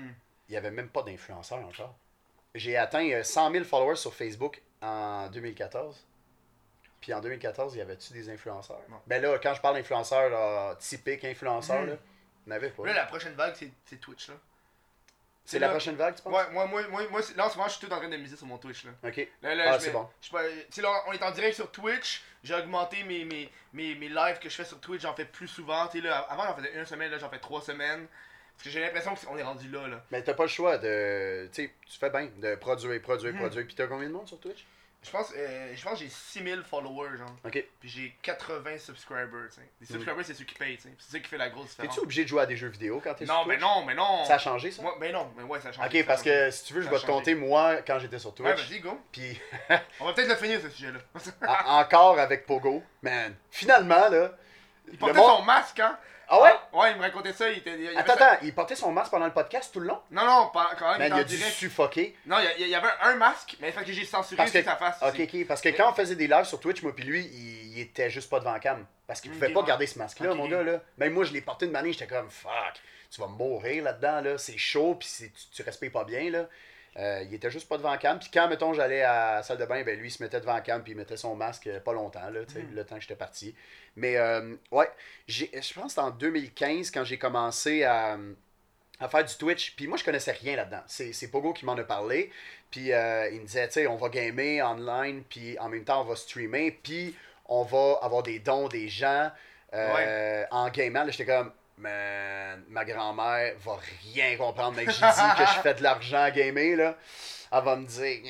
Il 0.49 0.53
n'y 0.53 0.57
avait 0.57 0.71
même 0.71 0.89
pas 0.89 1.03
d'influenceurs 1.03 1.59
encore. 1.59 1.95
J'ai 2.55 2.77
atteint 2.77 3.07
euh, 3.11 3.23
100 3.23 3.53
000 3.53 3.65
followers 3.65 3.97
sur 3.97 4.15
Facebook 4.15 4.63
en 4.81 5.29
2014. 5.29 6.07
Puis 7.01 7.13
en 7.15 7.21
2014, 7.21 7.77
y 7.77 7.81
avait-tu 7.81 8.13
des 8.13 8.29
influenceurs? 8.31 8.81
Non. 8.89 9.01
Ben 9.07 9.23
là, 9.23 9.39
quand 9.43 9.55
je 9.55 9.61
parle 9.61 9.77
d'influenceurs, 9.77 10.31
là, 10.31 10.75
typique 10.77 11.25
influenceur, 11.25 11.83
Mhm. 11.83 11.89
là, 11.91 11.97
il 12.47 12.51
n'y 12.51 12.57
avait 12.57 12.71
pas. 12.71 12.87
Là, 12.87 12.93
la 12.93 13.07
prochaine 13.07 13.35
vague, 13.35 13.55
c'est 13.87 13.97
Twitch, 14.01 14.29
là. 14.29 14.35
c'est 15.45 15.59
la 15.59 15.71
prochaine 15.71 15.95
vague, 15.97 16.15
tu 16.17 16.23
penses? 16.23 16.33
Ouais, 16.35 16.51
moi, 16.53 16.67
moi, 16.67 16.83
moi, 16.89 17.03
moi 17.11 17.21
là, 17.37 17.47
en 17.47 17.51
ce 17.51 17.57
moment, 17.57 17.69
je 17.69 17.77
suis 17.79 17.87
tout 17.87 17.93
en 17.93 17.97
train 17.99 18.09
de 18.09 18.17
miser 18.19 18.37
sur 18.37 18.47
mon 18.47 18.59
Twitch, 18.59 18.85
là. 18.85 18.91
Ok. 19.03 19.27
Là, 19.43 19.55
là, 19.55 19.65
Ah, 19.69 19.79
je 19.79 19.85
c'est 19.85 19.91
bon. 19.93 20.07
je 20.21 20.83
là, 20.83 21.03
on 21.07 21.13
est 21.13 21.23
en 21.23 21.31
direct 21.31 21.55
sur 21.55 21.71
Twitch. 21.71 22.23
J'ai 22.45 22.55
augmenté 22.55 23.03
mes, 23.05 23.25
mes, 23.25 23.51
mes, 23.73 23.95
mes 23.95 24.09
lives 24.09 24.39
que 24.41 24.49
je 24.51 24.55
fais 24.57 24.65
sur 24.67 24.79
Twitch. 24.79 25.03
J'en 25.03 25.15
fais 25.15 25.25
plus 25.25 25.49
souvent. 25.49 25.87
Tu 25.87 26.01
sais, 26.03 26.07
là, 26.07 26.19
avant, 26.29 26.45
j'en 26.45 26.55
faisais 26.57 26.73
une 26.79 26.85
semaine. 26.85 27.11
Là, 27.11 27.19
j'en 27.19 27.31
fais 27.31 27.39
trois 27.39 27.63
semaines. 27.63 28.07
Parce 28.57 28.65
que 28.65 28.71
j'ai 28.71 28.81
l'impression 28.81 29.15
qu'on 29.15 29.39
est 29.39 29.43
rendu 29.43 29.71
là, 29.71 29.87
là. 29.89 30.05
Mais 30.11 30.23
t'as 30.23 30.35
pas 30.35 30.43
le 30.45 30.49
choix 30.51 30.77
de. 30.79 31.49
Tu 31.53 31.65
sais, 31.65 31.73
tu 31.87 31.99
fais 31.99 32.11
bien 32.11 32.29
de 32.37 32.55
produire, 32.57 33.01
produire, 33.01 33.33
Mhm. 33.33 33.39
produire. 33.41 33.67
Puis 33.67 33.75
t'as 33.75 33.87
combien 33.87 34.09
de 34.09 34.13
monde 34.13 34.29
sur 34.29 34.39
Twitch? 34.41 34.67
Je 35.01 35.11
pense, 35.11 35.33
euh, 35.37 35.73
je 35.77 35.83
pense 35.85 35.93
que 35.95 35.99
j'ai 36.01 36.09
6000 36.11 36.63
followers, 36.69 37.17
genre. 37.19 37.31
Ok. 37.45 37.65
Puis 37.81 37.89
j'ai 37.89 38.17
80 38.21 38.79
subscribers, 38.79 39.49
tu. 39.55 39.61
Les 39.81 39.87
subscribers, 39.87 40.25
c'est 40.25 40.35
ceux 40.35 40.45
qui 40.45 40.55
payent, 40.57 40.77
tu. 40.77 40.89
C'est 40.99 41.13
ça 41.13 41.21
qui 41.21 41.29
fait 41.29 41.39
la 41.39 41.49
grosse 41.51 41.69
différence. 41.69 41.95
T'es-tu 41.95 42.03
obligé 42.05 42.25
de 42.25 42.29
jouer 42.29 42.43
à 42.43 42.47
des 42.47 42.57
jeux 42.57 42.67
vidéo 42.69 43.01
quand 43.03 43.15
t'es 43.15 43.25
sur 43.25 43.33
Non, 43.33 43.47
mais 43.47 43.57
non, 43.59 43.85
mais 43.85 43.95
non. 43.95 44.25
Ça 44.25 44.35
a 44.35 44.39
changé 44.39 44.73
ça? 44.73 44.83
Moi, 44.83 44.97
mais 44.99 45.13
non, 45.13 45.33
mais 45.37 45.45
ouais, 45.45 45.61
ça 45.61 45.69
a 45.69 45.73
changé. 45.73 45.87
Ok, 45.89 45.95
ça 45.97 46.05
parce 46.05 46.25
changé. 46.25 46.31
que 46.35 46.51
si 46.51 46.65
tu 46.65 46.75
veux, 46.75 46.83
je 46.83 46.89
vais 46.89 46.99
te 46.99 47.07
compter 47.07 47.35
moi 47.37 47.77
quand 47.87 47.99
j'étais 48.01 48.19
sur 48.19 48.31
Ouais, 48.41 48.55
Twitch. 48.57 48.69
vas-y, 48.69 48.81
go. 48.81 49.01
Puis 49.13 49.41
On 50.01 50.07
va 50.07 50.13
peut-être 50.15 50.29
le 50.31 50.35
finir, 50.37 50.61
ce 50.61 50.69
sujet-là. 50.69 50.99
en- 51.49 51.79
encore 51.81 52.19
avec 52.19 52.45
Pogo. 52.45 52.83
Man, 53.03 53.35
finalement, 53.51 54.09
là. 54.09 54.33
Il 54.91 54.99
portait 54.99 55.15
monde- 55.19 55.39
son 55.39 55.43
masque, 55.45 55.79
hein. 55.81 55.97
Ah 56.31 56.43
ouais? 56.43 56.51
Ouais, 56.73 56.91
il 56.93 56.97
me 56.99 57.03
racontait 57.03 57.33
ça. 57.33 57.49
Il 57.51 57.59
était. 57.59 57.79
il- 57.79 57.97
Attends, 57.97 58.17
ça- 58.17 58.33
attends, 58.33 58.39
il 58.45 58.55
portait 58.55 58.77
son 58.77 58.93
masque 58.93 59.11
pendant 59.11 59.25
le 59.27 59.33
podcast 59.33 59.73
tout 59.73 59.81
le 59.81 59.87
long? 59.87 59.99
Non, 60.11 60.25
non, 60.27 60.51
pas, 60.53 60.73
quand 60.79 60.91
même, 60.91 60.99
Man, 60.99 61.13
il 61.13 61.17
il 61.17 61.21
a 61.21 61.25
dû 61.25 61.37
direct. 61.37 61.55
suffoquer. 61.57 62.15
Non, 62.27 62.37
il 62.59 62.69
y, 62.69 62.75
avait 62.75 62.89
un 63.03 63.15
masque, 63.15 63.57
mais 63.61 63.69
il 63.69 63.73
fait 63.73 63.85
que 63.85 63.93
j'ai 63.93 64.05
censuré 64.05 64.37
Parce 64.37 64.51
aussi 64.51 64.59
que- 64.59 64.65
sa 64.65 64.77
face. 64.77 64.99
Ok, 65.03 65.21
ok. 65.21 65.47
Parce 65.47 65.61
que 65.63 65.71
quand 65.71 65.91
on 65.91 65.95
faisait 65.95 66.17
des 66.17 66.27
lives 66.29 66.45
sur 66.45 66.61
Twitch, 66.61 66.83
moi 66.83 66.95
puis 66.95 67.05
lui, 67.05 67.25
il, 67.25 67.73
il 67.79 67.81
était 67.81 68.11
juste 68.11 68.29
pas 68.29 68.41
devant 68.41 68.59
cam. 68.59 68.85
Parce 69.07 69.21
qu'il 69.23 69.31
pouvait 69.31 69.47
Ok, 69.49 69.55
pas 69.55 69.61
ouais. 69.61 69.67
garder 69.67 69.87
ce 69.87 69.99
masque-là, 69.99 70.35
mon 70.35 70.47
gars, 70.49 70.63
là. 70.63 70.81
Même 70.99 71.15
moi, 71.15 71.25
je 71.25 71.33
l'ai 71.33 71.41
porté 71.41 71.65
une 71.67 71.75
année, 71.77 71.93
j'étais 71.95 72.07
comme, 72.07 72.31
fuck, 72.31 72.51
tu 73.11 73.21
vas 73.23 73.27
mourir 73.27 73.85
là-dedans, 73.85 74.21
là. 74.21 74.37
C'est 74.37 74.59
chaud, 74.59 74.97
puis 75.01 75.09
tu, 75.17 75.33
tu 75.55 75.63
respires 75.63 75.93
pas 75.93 76.05
bien, 76.05 76.31
là. 76.31 76.45
Euh, 76.97 77.23
il 77.29 77.35
était 77.35 77.51
juste 77.51 77.69
pas 77.69 77.77
devant 77.77 77.97
cam. 77.97 78.19
Puis 78.19 78.31
quand, 78.33 78.49
mettons, 78.49 78.73
j'allais 78.75 79.03
à 79.03 79.37
la 79.37 79.43
salle 79.43 79.59
de 79.59 79.65
bain, 79.67 79.83
ben 79.85 79.99
lui, 79.99 80.09
il 80.09 80.11
se 80.11 80.23
mettait 80.23 80.41
devant 80.41 80.61
cam, 80.61 80.83
puis 80.83 80.93
il 80.93 80.97
mettait 80.97 81.17
son 81.17 81.37
masque 81.37 81.67
euh, 81.69 81.81
pas 81.81 81.93
longtemps, 81.93 82.29
là, 82.31 82.45
tu 82.45 82.55
sais, 82.55 82.63
Mm. 82.63 82.75
le 82.75 82.85
temps 82.85 82.97
que 82.97 83.03
j'étais 83.03 83.17
parti. 83.17 83.55
Mais, 83.97 84.17
euh, 84.17 84.57
ouais, 84.73 84.91
je 85.29 85.45
pense 85.75 85.85
que 85.85 85.89
c'était 85.89 86.01
en 86.01 86.11
2015 86.11 86.91
quand 86.91 87.05
j'ai 87.05 87.19
commencé 87.19 87.85
à 87.85 88.19
à 89.01 89.09
faire 89.09 89.25
du 89.25 89.35
Twitch. 89.37 89.75
Puis 89.77 89.87
moi, 89.87 89.97
je 89.97 90.05
connaissais 90.05 90.33
rien 90.33 90.57
là-dedans. 90.57 90.83
C'est, 90.87 91.31
Pogo 91.31 91.53
qui 91.53 91.65
m'en 91.65 91.77
a 91.77 91.85
parlé. 91.85 92.31
Puis 92.71 92.93
euh, 92.93 93.29
il 93.31 93.41
me 93.41 93.47
disait, 93.47 93.67
tu 93.69 93.75
sais, 93.75 93.87
on 93.87 93.97
va 93.97 94.09
gamer 94.09 94.63
online, 94.63 95.23
puis 95.29 95.59
en 95.59 95.69
même 95.69 95.85
temps, 95.85 96.03
on 96.03 96.05
va 96.05 96.17
streamer, 96.17 96.73
puis 96.83 97.15
on 97.47 97.63
va 97.63 97.99
avoir 98.03 98.23
des 98.23 98.41
dons 98.41 98.69
des 98.69 98.89
gens 98.89 99.31
euh, 99.75 100.45
en 100.51 100.69
gamant. 100.69 101.05
J'étais 101.09 101.27
comme, 101.27 101.53
man, 101.79 102.65
ma 102.69 102.85
grand-mère 102.85 103.55
va 103.59 103.79
rien 104.15 104.37
comprendre, 104.37 104.77
mec. 104.77 104.91
J'ai 104.91 105.07
dit 105.07 105.37
que 105.39 105.47
je 105.47 105.61
fais 105.63 105.75
de 105.75 105.83
l'argent 105.83 106.23
à 106.23 106.31
gamer, 106.31 106.77
là. 106.77 106.97
Elle 107.51 107.65
va 107.65 107.77
me 107.77 107.87
dire, 107.87 108.21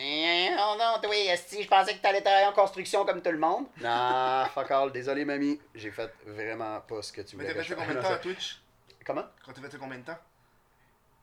oh 0.60 0.76
non, 0.78 1.00
toi, 1.02 1.16
esti, 1.16 1.64
je 1.64 1.68
pensais 1.68 1.94
que 1.94 2.00
t'allais 2.00 2.20
travailler 2.20 2.46
en 2.46 2.52
construction 2.52 3.04
comme 3.04 3.20
tout 3.20 3.32
le 3.32 3.38
monde. 3.38 3.66
Non, 3.80 4.44
fuck 4.54 4.70
all, 4.70 4.92
désolé, 4.92 5.24
mamie. 5.24 5.60
J'ai 5.74 5.90
fait 5.90 6.12
vraiment 6.24 6.80
pas 6.82 7.02
ce 7.02 7.12
que 7.12 7.22
tu 7.22 7.36
Mais 7.36 7.42
voulais 7.42 7.54
t'as 7.54 7.62
que 7.62 7.66
fait 7.66 7.74
combien 7.74 7.94
de 7.94 8.00
temps 8.00 8.12
à 8.12 8.18
Twitch? 8.18 8.60
Comment? 9.04 9.24
Quand 9.44 9.52
t'as 9.52 9.68
fait 9.68 9.78
combien 9.78 9.98
de 9.98 10.04
temps? 10.04 10.18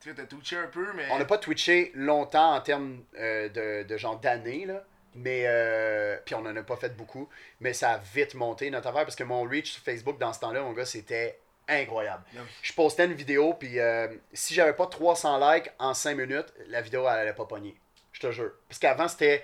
Tu 0.01 0.13
t'as 0.13 0.25
twitché 0.25 0.57
un 0.57 0.67
peu, 0.67 0.91
mais. 0.93 1.05
On 1.11 1.17
n'a 1.19 1.25
pas 1.25 1.37
twitché 1.37 1.91
longtemps 1.95 2.55
en 2.55 2.61
termes 2.61 3.03
euh, 3.17 3.47
de, 3.49 3.87
de 3.87 3.97
genre 3.97 4.19
d'années, 4.19 4.65
là. 4.65 4.83
Mais, 5.15 5.43
euh, 5.45 6.17
puis 6.25 6.35
on 6.35 6.41
n'en 6.41 6.53
a 6.55 6.63
pas 6.63 6.75
fait 6.75 6.95
beaucoup. 6.97 7.29
Mais 7.61 7.71
ça 7.71 7.91
a 7.93 7.97
vite 7.97 8.33
monté 8.35 8.69
notre 8.69 8.89
affaire 8.89 9.05
parce 9.05 9.15
que 9.15 9.23
mon 9.23 9.43
reach 9.43 9.71
sur 9.71 9.81
Facebook 9.81 10.17
dans 10.19 10.33
ce 10.33 10.41
temps-là, 10.41 10.61
mon 10.61 10.73
gars, 10.73 10.85
c'était 10.85 11.39
incroyable. 11.67 12.23
Non. 12.33 12.41
Je 12.61 12.73
postais 12.73 13.05
une 13.05 13.13
vidéo, 13.13 13.53
puis 13.53 13.79
euh, 13.79 14.07
si 14.33 14.53
j'avais 14.53 14.73
pas 14.73 14.87
300 14.87 15.53
likes 15.53 15.71
en 15.79 15.93
5 15.93 16.15
minutes, 16.15 16.53
la 16.67 16.81
vidéo, 16.81 17.01
elle 17.01 17.19
allait 17.19 17.33
pas 17.33 17.45
pogner. 17.45 17.75
Je 18.11 18.19
te 18.19 18.31
jure. 18.31 18.51
Parce 18.69 18.79
qu'avant, 18.79 19.07
c'était. 19.07 19.43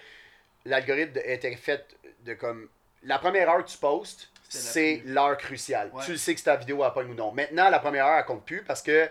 L'algorithme 0.66 1.20
était 1.26 1.56
fait 1.56 1.86
de 2.24 2.34
comme. 2.34 2.70
La 3.04 3.18
première 3.18 3.50
heure 3.50 3.66
que 3.66 3.70
tu 3.70 3.78
postes, 3.78 4.30
c'est 4.48 5.02
l'heure 5.06 5.38
cruciale. 5.38 5.90
Ouais. 5.94 6.04
Tu 6.06 6.12
le 6.12 6.18
sais 6.18 6.36
que 6.36 6.42
ta 6.42 6.56
vidéo 6.56 6.84
a 6.84 6.94
pogne 6.94 7.10
ou 7.10 7.16
non. 7.16 7.32
Maintenant, 7.32 7.70
la 7.70 7.80
première 7.80 8.06
heure, 8.06 8.20
elle 8.20 8.26
compte 8.26 8.46
plus 8.46 8.64
parce 8.64 8.82
que 8.82 9.10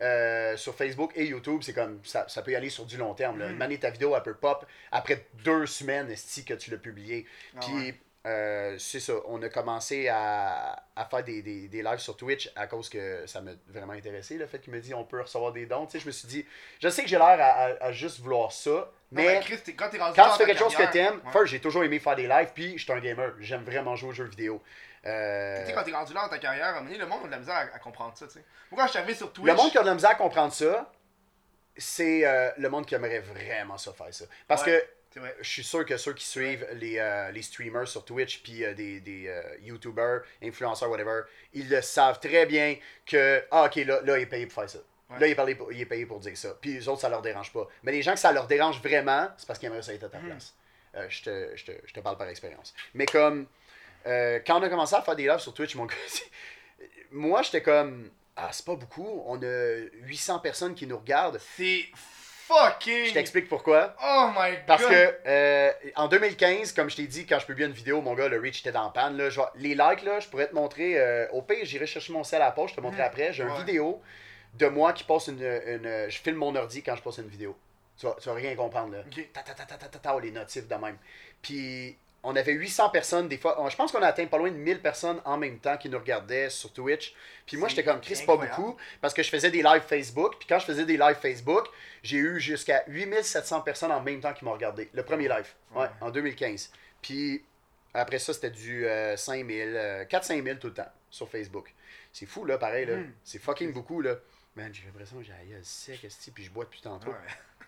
euh, 0.00 0.56
sur 0.56 0.74
Facebook 0.74 1.12
et 1.16 1.26
YouTube, 1.26 1.60
c'est 1.62 1.72
comme 1.72 2.00
ça, 2.04 2.26
ça 2.28 2.42
peut 2.42 2.52
y 2.52 2.56
aller 2.56 2.70
sur 2.70 2.86
du 2.86 2.96
long 2.96 3.14
terme. 3.14 3.38
Là. 3.38 3.48
Mm. 3.48 3.54
Une 3.54 3.62
année, 3.62 3.78
ta 3.78 3.90
vidéo, 3.90 4.14
elle 4.16 4.22
peut 4.22 4.34
pop 4.34 4.64
après 4.92 5.26
deux 5.44 5.66
semaines 5.66 6.10
esti, 6.10 6.44
que 6.44 6.54
tu 6.54 6.70
l'as 6.70 6.78
publié. 6.78 7.26
Ah 7.56 7.60
Puis, 7.60 7.74
ouais. 7.74 8.00
Euh, 8.26 8.76
c'est 8.78 9.00
ça, 9.00 9.14
on 9.26 9.40
a 9.42 9.48
commencé 9.48 10.08
à, 10.08 10.82
à 10.96 11.04
faire 11.06 11.22
des, 11.24 11.40
des, 11.40 11.68
des 11.68 11.82
lives 11.82 11.98
sur 11.98 12.16
Twitch 12.16 12.50
à 12.56 12.66
cause 12.66 12.88
que 12.88 13.26
ça 13.26 13.40
m'a 13.40 13.52
vraiment 13.68 13.92
intéressé, 13.94 14.36
le 14.36 14.46
fait 14.46 14.58
qu'il 14.58 14.72
me 14.72 14.80
dit 14.80 14.92
on 14.92 15.04
peut 15.04 15.20
recevoir 15.22 15.52
des 15.52 15.66
dons. 15.66 15.86
Tu 15.86 15.92
sais, 15.92 16.00
je 16.00 16.06
me 16.06 16.10
suis 16.10 16.28
dit, 16.28 16.44
je 16.80 16.88
sais 16.88 17.02
que 17.02 17.08
j'ai 17.08 17.16
l'air 17.16 17.26
à, 17.28 17.34
à- 17.44 17.84
à 17.84 17.92
juste 17.92 18.18
vouloir 18.20 18.52
ça, 18.52 18.70
Non, 18.70 19.22
mais 19.22 19.40
Chris, 19.40 19.60
quand 19.76 19.88
rendu 19.98 20.14
tu 20.14 20.36
fais 20.38 20.46
quelque 20.46 20.58
chose 20.58 20.74
que 20.76 20.90
t'aimes, 20.92 21.20
Ouais. 21.24 21.32
first, 21.32 21.46
j'ai 21.46 21.60
toujours 21.60 21.84
aimé 21.84 21.98
faire 22.00 22.16
des 22.16 22.26
lives, 22.26 22.50
puis 22.54 22.76
je 22.76 22.82
suis 22.84 22.92
un 22.92 23.00
gamer. 23.00 23.32
J'aime 23.38 23.62
vraiment 23.64 23.96
jouer 23.96 24.10
aux 24.10 24.12
jeux 24.12 24.24
vidéo. 24.24 24.62
Euh, 25.06 25.60
Tu 25.60 25.66
sais, 25.68 25.72
quand 25.72 25.84
t'es 25.84 25.92
rendu 25.92 26.12
là 26.12 26.22
dans 26.22 26.28
ta 26.28 26.38
carrière, 26.38 26.74
à 26.76 26.80
le 26.80 27.06
monde 27.06 27.20
a 27.22 27.26
de 27.26 27.30
la 27.30 27.38
misère 27.38 27.54
à, 27.54 27.60
à 27.76 27.78
comprendre 27.78 28.16
ça, 28.18 28.26
tu 28.26 28.32
sais. 28.34 28.44
Moi, 28.70 28.80
quand 28.80 28.86
je 28.86 28.90
suis 28.90 28.98
arrivé 28.98 29.14
sur 29.14 29.32
Twitch. 29.32 29.46
Le 29.46 29.54
monde 29.54 29.70
qui 29.70 29.78
a 29.78 29.82
de 29.82 29.86
la 29.86 29.94
misère 29.94 30.10
à 30.10 30.14
comprendre 30.16 30.52
ça, 30.52 30.92
c'est 31.76 32.26
euh, 32.26 32.50
le 32.58 32.68
monde 32.68 32.84
qui 32.84 32.94
aimerait 32.96 33.20
vraiment 33.20 33.78
ça 33.78 33.92
faire 33.92 34.12
ça. 34.12 34.24
Parce 34.48 34.64
Ouais. 34.66 34.80
que 34.80 34.84
Je 35.40 35.48
suis 35.48 35.64
sûr 35.64 35.84
que 35.84 35.96
ceux 35.96 36.12
qui 36.14 36.24
suivent 36.26 36.66
les, 36.74 36.98
euh, 36.98 37.30
les 37.30 37.42
streamers 37.42 37.86
sur 37.88 38.04
Twitch, 38.04 38.42
puis 38.42 38.64
euh, 38.64 38.74
des, 38.74 39.00
des 39.00 39.28
euh, 39.28 39.42
YouTubers, 39.62 40.22
influenceurs, 40.42 40.90
whatever, 40.90 41.22
ils 41.54 41.68
le 41.68 41.80
savent 41.82 42.20
très 42.20 42.46
bien 42.46 42.76
que, 43.06 43.42
ah 43.50 43.64
ok, 43.66 43.76
là, 43.76 44.00
là 44.02 44.18
il 44.18 44.22
est 44.22 44.26
payé 44.26 44.46
pour 44.46 44.60
faire 44.62 44.70
ça. 44.70 44.78
Ouais. 45.10 45.18
Là, 45.20 45.26
il 45.26 45.30
est, 45.30 45.34
payé 45.34 45.54
pour, 45.54 45.72
il 45.72 45.80
est 45.80 45.86
payé 45.86 46.06
pour 46.06 46.20
dire 46.20 46.36
ça. 46.36 46.56
Puis 46.60 46.74
les 46.74 46.88
autres, 46.88 47.00
ça 47.00 47.08
leur 47.08 47.22
dérange 47.22 47.52
pas. 47.52 47.66
Mais 47.82 47.92
les 47.92 48.02
gens 48.02 48.12
que 48.12 48.18
ça 48.20 48.32
leur 48.32 48.46
dérange 48.46 48.80
vraiment, 48.82 49.28
c'est 49.36 49.46
parce 49.46 49.58
qu'ils 49.58 49.68
aimeraient 49.68 49.82
ça 49.82 49.94
être 49.94 50.04
à 50.04 50.08
ta 50.08 50.18
Mhm. 50.18 50.26
place. 50.26 50.54
Je, 51.08 51.22
te, 51.22 51.56
je, 51.56 51.64
te, 51.64 51.72
je 51.86 51.92
te 51.92 52.00
parle 52.00 52.16
par 52.18 52.28
expérience. 52.28 52.74
Mais 52.94 53.06
comme, 53.06 53.46
quand 54.04 54.58
on 54.58 54.62
a 54.62 54.68
commencé 54.68 54.94
à 54.96 55.02
faire 55.02 55.14
des 55.16 55.26
lives 55.28 55.38
sur 55.38 55.54
Twitch, 55.54 55.74
mon 55.76 55.86
gars, 55.86 55.94
moi, 57.12 57.42
j'étais 57.42 57.62
comme, 57.62 58.10
ah, 58.36 58.50
c'est 58.52 58.64
pas 58.64 58.74
beaucoup. 58.74 59.22
On 59.26 59.40
a 59.42 59.76
800 60.02 60.40
personnes 60.40 60.74
qui 60.74 60.86
nous 60.86 60.98
regardent. 60.98 61.38
C'est 61.56 61.86
fucking. 62.48 63.04
Je 63.06 63.12
t'explique 63.12 63.48
pourquoi. 63.48 63.94
Oh 64.02 64.30
my 64.36 64.56
Parce 64.66 64.82
god. 64.82 64.90
que 64.90 65.14
euh, 65.26 65.72
en 65.96 66.08
2015, 66.08 66.72
comme 66.72 66.88
je 66.90 66.96
t'ai 66.96 67.06
dit, 67.06 67.26
quand 67.26 67.38
je 67.38 67.46
publiais 67.46 67.66
une 67.66 67.72
vidéo, 67.72 68.00
mon 68.00 68.14
gars, 68.14 68.28
le 68.28 68.40
reach 68.40 68.60
était 68.60 68.72
dans 68.72 68.84
la 68.84 68.90
panne. 68.90 69.16
Là, 69.16 69.30
Je 69.30 69.40
les 69.56 69.74
likes, 69.74 70.02
là, 70.02 70.20
je 70.20 70.28
pourrais 70.28 70.48
te 70.48 70.54
montrer. 70.54 70.98
euh, 70.98 71.28
au 71.32 71.42
pire, 71.42 71.58
j'irai 71.64 71.86
chercher 71.86 72.12
mon 72.12 72.24
sel 72.24 72.40
à 72.42 72.46
la 72.46 72.50
poche, 72.52 72.70
je 72.72 72.76
te 72.76 72.80
montrerai 72.80 73.02
Mhm. 73.02 73.08
après. 73.08 73.32
J'ai 73.32 73.42
une 73.44 73.54
vidéo 73.56 74.00
de 74.54 74.66
moi 74.66 74.92
qui 74.92 75.04
poste 75.04 75.28
une, 75.28 75.42
une- 75.42 76.06
Je 76.08 76.18
filme 76.18 76.38
mon 76.38 76.54
ordi 76.56 76.82
quand 76.82 76.96
je 76.96 77.02
poste 77.02 77.18
une 77.18 77.28
vidéo. 77.28 77.56
Tu 77.98 78.06
vas, 78.06 78.16
tu 78.20 78.28
vas 78.28 78.34
rien 78.34 78.54
comprendre 78.54 78.92
là. 78.94 79.00
Ok. 79.06 79.28
Ta, 79.32 79.42
ta, 79.42 79.52
ta, 79.54 79.64
ta, 79.64 79.74
ta, 79.76 79.86
ta, 79.88 79.98
ta, 79.98 80.20
les 80.20 80.30
notifs 80.30 80.66
de 80.68 80.74
même. 80.76 80.96
Puis 81.42 81.96
on 82.24 82.34
avait 82.36 82.52
800 82.52 82.90
personnes, 82.90 83.28
des 83.28 83.38
fois. 83.38 83.56
Je 83.70 83.76
pense 83.76 83.92
qu'on 83.92 84.02
a 84.02 84.06
atteint 84.08 84.26
pas 84.26 84.38
loin 84.38 84.50
de 84.50 84.56
1000 84.56 84.80
personnes 84.80 85.20
en 85.24 85.36
même 85.38 85.58
temps 85.60 85.76
qui 85.76 85.88
nous 85.88 85.98
regardaient 85.98 86.50
sur 86.50 86.72
Twitch. 86.72 87.14
Puis 87.46 87.56
moi, 87.56 87.68
j'étais 87.68 87.84
comme, 87.84 88.00
Chris, 88.00 88.22
pas 88.26 88.36
beaucoup. 88.36 88.76
Parce 89.00 89.14
que 89.14 89.22
je 89.22 89.30
faisais 89.30 89.50
des 89.50 89.62
lives 89.62 89.82
Facebook. 89.86 90.36
Puis 90.38 90.46
quand 90.48 90.58
je 90.58 90.64
faisais 90.66 90.84
des 90.84 90.96
lives 90.96 91.16
Facebook, 91.22 91.66
j'ai 92.02 92.16
eu 92.18 92.40
jusqu'à 92.40 92.82
8700 92.88 93.60
personnes 93.62 93.92
en 93.92 94.00
même 94.02 94.20
temps 94.20 94.32
qui 94.34 94.44
m'ont 94.44 94.52
regardé. 94.52 94.88
Le 94.92 95.02
premier 95.04 95.28
live, 95.28 95.46
ouais, 95.74 95.82
Ouais. 95.82 95.88
en 96.00 96.10
2015. 96.10 96.70
Puis 97.00 97.44
après 97.94 98.18
ça, 98.18 98.32
c'était 98.34 98.50
du 98.50 98.86
euh, 98.86 99.16
5000, 99.16 99.72
euh, 99.76 100.04
4-5000 100.04 100.58
tout 100.58 100.66
le 100.68 100.74
temps 100.74 100.92
sur 101.10 101.28
Facebook. 101.28 101.72
C'est 102.12 102.26
fou, 102.26 102.44
là, 102.44 102.58
pareil, 102.58 102.86
là. 102.86 102.96
Mhm. 102.96 103.12
C'est 103.22 103.38
fucking 103.40 103.72
beaucoup, 103.72 104.00
là. 104.00 104.16
Man, 104.56 104.74
j'ai 104.74 104.84
l'impression 104.86 105.18
que 105.18 105.22
j'ai 105.24 105.32
gueule 105.48 105.64
sec, 105.64 106.04
puis 106.34 106.44
je 106.44 106.50
bois 106.50 106.64
depuis 106.64 106.80
tantôt. 106.80 107.10
Ouais. 107.10 107.14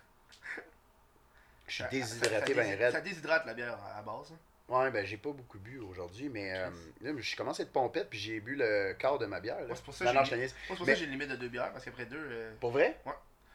Je 1.71 1.75
suis 1.77 1.85
déshydraté, 1.91 2.55
ben 2.55 2.65
ça, 2.73 2.77
raide. 2.85 2.93
ça 2.93 3.01
déshydrate 3.01 3.47
la 3.47 3.55
bière 3.55 3.79
à 3.93 3.97
la 3.97 4.03
base. 4.03 4.33
hein. 4.33 4.37
Ouais, 4.69 4.91
ben 4.91 5.05
j'ai 5.05 5.17
pas 5.17 5.31
beaucoup 5.33 5.59
bu 5.59 5.79
aujourd'hui, 5.81 6.29
mais 6.29 6.53
euh, 6.57 6.71
là, 7.01 7.11
je 7.19 7.37
commence 7.37 7.59
à 7.61 7.65
être 7.65 7.73
pompette, 7.73 8.09
puis 8.09 8.19
j'ai 8.19 8.39
bu 8.41 8.55
le 8.57 8.93
quart 8.99 9.19
de 9.19 9.27
ma 9.27 9.41
bière. 9.41 9.61
Là. 9.63 9.75
C'est 9.75 9.85
pour 9.85 9.95
ça 9.95 10.05
que 10.13 10.25
j'ai 10.25 10.47
Mais- 10.87 11.01
une 11.01 11.11
limite 11.11 11.29
de 11.29 11.37
deux 11.37 11.49
bières, 11.49 11.73
parce 11.73 11.85
qu'après 11.85 12.07
deux, 12.07 12.17
euh, 12.21 12.53
Pour 12.61 12.71
vrai? 12.71 12.97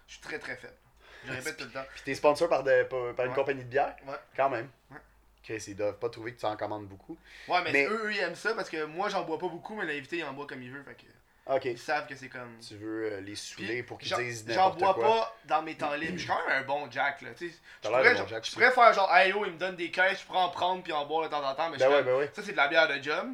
je 0.07 0.13
suis 0.13 0.21
très 0.21 0.39
très 0.39 0.55
faible. 0.55 0.73
Je 1.25 1.31
le 1.31 1.37
répète 1.37 1.57
tout 1.57 1.63
le 1.65 1.71
temps. 1.71 1.85
Puis 1.93 2.01
t'es 2.05 2.15
sponsor 2.15 2.47
par, 2.49 2.63
de- 2.63 2.83
par, 2.83 3.15
par 3.15 3.25
une 3.25 3.31
Ouais. 3.31 3.37
compagnie 3.37 3.63
de 3.63 3.69
bière? 3.69 3.95
Ouais. 4.05 4.15
Quand 4.35 4.49
même. 4.49 4.69
Ouais. 4.91 4.97
Chris, 5.43 5.63
ils 5.67 5.75
doivent 5.75 5.97
pas 5.97 6.09
trouver 6.09 6.33
que 6.33 6.39
tu 6.39 6.45
en 6.45 6.55
commandes 6.57 6.87
beaucoup. 6.87 7.17
Ouais, 7.47 7.61
mais, 7.63 7.71
Mais- 7.71 7.85
eux, 7.87 8.05
eux, 8.07 8.11
ils 8.13 8.19
aiment 8.19 8.35
ça 8.35 8.53
parce 8.53 8.69
que 8.69 8.83
moi, 8.85 9.09
j'en 9.09 9.23
bois 9.23 9.37
pas 9.39 9.47
beaucoup, 9.47 9.75
mais 9.75 9.85
l'invité, 9.85 10.17
il 10.17 10.23
en 10.25 10.33
boit 10.33 10.47
comme 10.47 10.61
il 10.61 10.71
veut. 10.71 10.83
Fait 10.83 10.95
que 10.95 11.05
Ok. 11.47 11.65
Ils 11.65 11.77
savent 11.77 12.07
que 12.07 12.15
c'est 12.15 12.27
comme. 12.29 12.57
Tu 12.67 12.75
veux 12.75 13.11
euh, 13.13 13.21
les 13.21 13.35
saouler 13.35 13.83
pour 13.83 13.97
qu'ils 13.99 14.07
j'en- 14.09 14.17
disent 14.17 14.45
J'en 14.47 14.69
n'importe 14.73 14.79
bois 14.79 14.93
quoi. 14.95 15.03
pas 15.03 15.35
dans 15.45 15.61
mes 15.61 15.75
temps 15.75 15.93
libres. 15.93 16.13
Je 16.13 16.19
suis 16.23 16.27
quand 16.27 16.47
même 16.47 16.63
un 16.63 16.65
bon 16.65 16.89
Jack, 16.89 17.21
là. 17.21 17.29
Tu 17.37 17.49
sais, 17.51 17.55
je 17.83 17.87
pourrais, 17.89 18.15
bon 18.15 18.27
Jack, 18.27 18.45
je 18.45 18.51
pourrais 18.51 18.71
faire 18.71 18.93
genre, 18.93 19.15
hey 19.15 19.29
yo, 19.31 19.45
il 19.45 19.51
me 19.53 19.57
donne 19.57 19.75
des 19.75 19.91
caisses, 19.91 20.21
je 20.21 20.25
pourrais 20.25 20.39
en 20.39 20.49
prendre 20.49 20.81
puis 20.81 20.91
en 20.93 21.05
boire 21.05 21.25
de 21.25 21.29
temps 21.29 21.43
en 21.47 21.53
temps. 21.53 21.69
Mais 21.69 21.75
je 21.77 21.83
Ben 21.83 21.85
suis 21.87 21.95
ouais, 21.97 22.03
ben 22.03 22.15
ouais. 22.17 22.31
ça, 22.33 22.41
c'est 22.43 22.51
de 22.53 22.57
la 22.57 22.67
bière 22.67 22.87
de 22.87 23.01
job. 23.01 23.27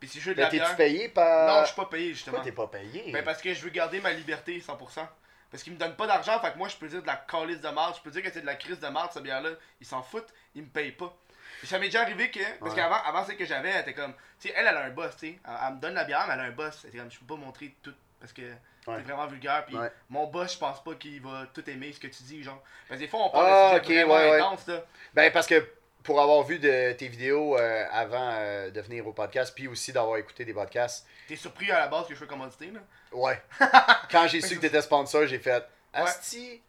Puis 0.00 0.08
si 0.08 0.20
je 0.20 0.30
veux 0.30 0.34
de 0.34 0.38
Mais 0.40 0.44
la 0.44 0.50
t'es-tu 0.50 0.64
bière. 0.64 0.76
payé 0.76 1.08
par. 1.10 1.48
Non, 1.48 1.60
je 1.62 1.66
suis 1.66 1.76
pas 1.76 1.84
payé 1.86 2.14
justement. 2.14 2.36
Pourquoi 2.36 2.50
t'es 2.50 2.56
pas 2.56 2.66
payé? 2.68 3.12
Ben 3.12 3.22
parce 3.24 3.42
que 3.42 3.52
je 3.52 3.60
veux 3.62 3.70
garder 3.70 4.00
ma 4.00 4.12
liberté 4.12 4.58
100%. 4.60 5.06
Parce 5.50 5.62
qu'ils 5.62 5.72
me 5.72 5.78
donnent 5.78 5.96
pas 5.96 6.06
d'argent, 6.06 6.38
fait 6.40 6.52
que 6.52 6.58
moi 6.58 6.68
je 6.68 6.76
peux 6.76 6.88
dire 6.88 7.00
de 7.02 7.06
la 7.06 7.16
calice 7.16 7.60
de 7.60 7.68
marde, 7.70 7.96
je 7.96 8.02
peux 8.02 8.10
dire 8.10 8.22
que 8.22 8.30
c'est 8.32 8.42
de 8.42 8.46
la 8.46 8.54
crise 8.54 8.78
de 8.80 8.88
marde 8.88 9.12
cette 9.12 9.22
bière-là. 9.22 9.50
Ils 9.80 9.86
s'en 9.86 10.02
foutent, 10.02 10.28
ils 10.54 10.62
me 10.62 10.68
payent 10.68 10.92
pas. 10.92 11.14
Puis 11.58 11.66
ça 11.66 11.78
m'est 11.78 11.86
déjà 11.86 12.02
arrivé 12.02 12.30
que. 12.30 12.38
Parce 12.60 12.72
Ouais. 12.72 12.76
qu'avant, 12.80 13.02
avant 13.04 13.24
celle 13.26 13.36
que 13.38 13.44
j'avais, 13.46 13.70
elle 13.70 13.80
était 13.80 13.94
comme. 13.94 14.14
Sais, 14.38 14.52
elle, 14.56 14.66
elle 14.68 14.76
a 14.76 14.84
un 14.84 14.90
boss, 14.90 15.16
tu 15.16 15.26
sais. 15.28 15.38
Elle, 15.44 15.52
elle 15.68 15.74
me 15.74 15.80
donne 15.80 15.94
la 15.94 16.04
bière, 16.04 16.24
mais 16.28 16.34
elle 16.34 16.40
a 16.40 16.44
un 16.44 16.50
boss. 16.52 16.84
Était 16.84 16.98
comme, 16.98 17.10
je 17.10 17.18
peux 17.18 17.26
pas 17.34 17.40
montrer 17.40 17.74
tout. 17.82 17.94
Parce 18.20 18.32
que 18.32 18.42
Ouais. 18.86 18.96
t'es 18.96 19.02
vraiment 19.02 19.26
vulgaire. 19.26 19.64
Puis 19.66 19.76
Ouais. 19.76 19.90
mon 20.08 20.26
boss, 20.28 20.54
je 20.54 20.58
pense 20.58 20.82
pas 20.82 20.94
qu'il 20.94 21.20
va 21.22 21.46
tout 21.52 21.68
aimer 21.68 21.92
ce 21.92 22.00
que 22.00 22.06
tu 22.06 22.22
dis, 22.22 22.42
genre. 22.42 22.62
Parce 22.88 22.98
que 23.00 23.04
des 23.04 23.10
fois, 23.10 23.20
on 23.24 23.30
parle 23.30 23.46
Ah, 23.48 23.78
de 23.78 23.84
sujets 23.84 24.02
ok, 24.02 24.08
vraiment 24.08 24.30
ouais, 24.30 24.40
intenses, 24.40 24.66
là. 24.66 24.82
Ben 25.14 25.32
parce 25.32 25.46
que 25.46 25.68
pour 26.04 26.20
avoir 26.20 26.42
vu 26.44 26.58
de 26.58 26.92
tes 26.92 27.08
vidéos 27.08 27.58
euh, 27.58 27.84
avant 27.92 28.30
euh, 28.34 28.70
de 28.70 28.80
venir 28.80 29.06
au 29.06 29.12
podcast, 29.12 29.52
puis 29.54 29.68
aussi 29.68 29.92
d'avoir 29.92 30.16
écouté 30.16 30.44
des 30.44 30.54
podcasts, 30.54 31.06
T'es 31.26 31.36
surpris 31.36 31.70
à 31.70 31.80
la 31.80 31.88
base 31.88 32.06
que 32.06 32.14
je 32.14 32.18
fais 32.18 32.26
commodité, 32.26 32.70
là. 32.70 32.80
ouais. 33.12 33.42
Quand 34.10 34.26
j'ai 34.28 34.40
su 34.40 34.56
que 34.56 34.60
t'étais 34.62 34.80
sponsor, 34.80 35.26
j'ai 35.26 35.38
fait 35.38 35.62
Asti, 35.92 36.62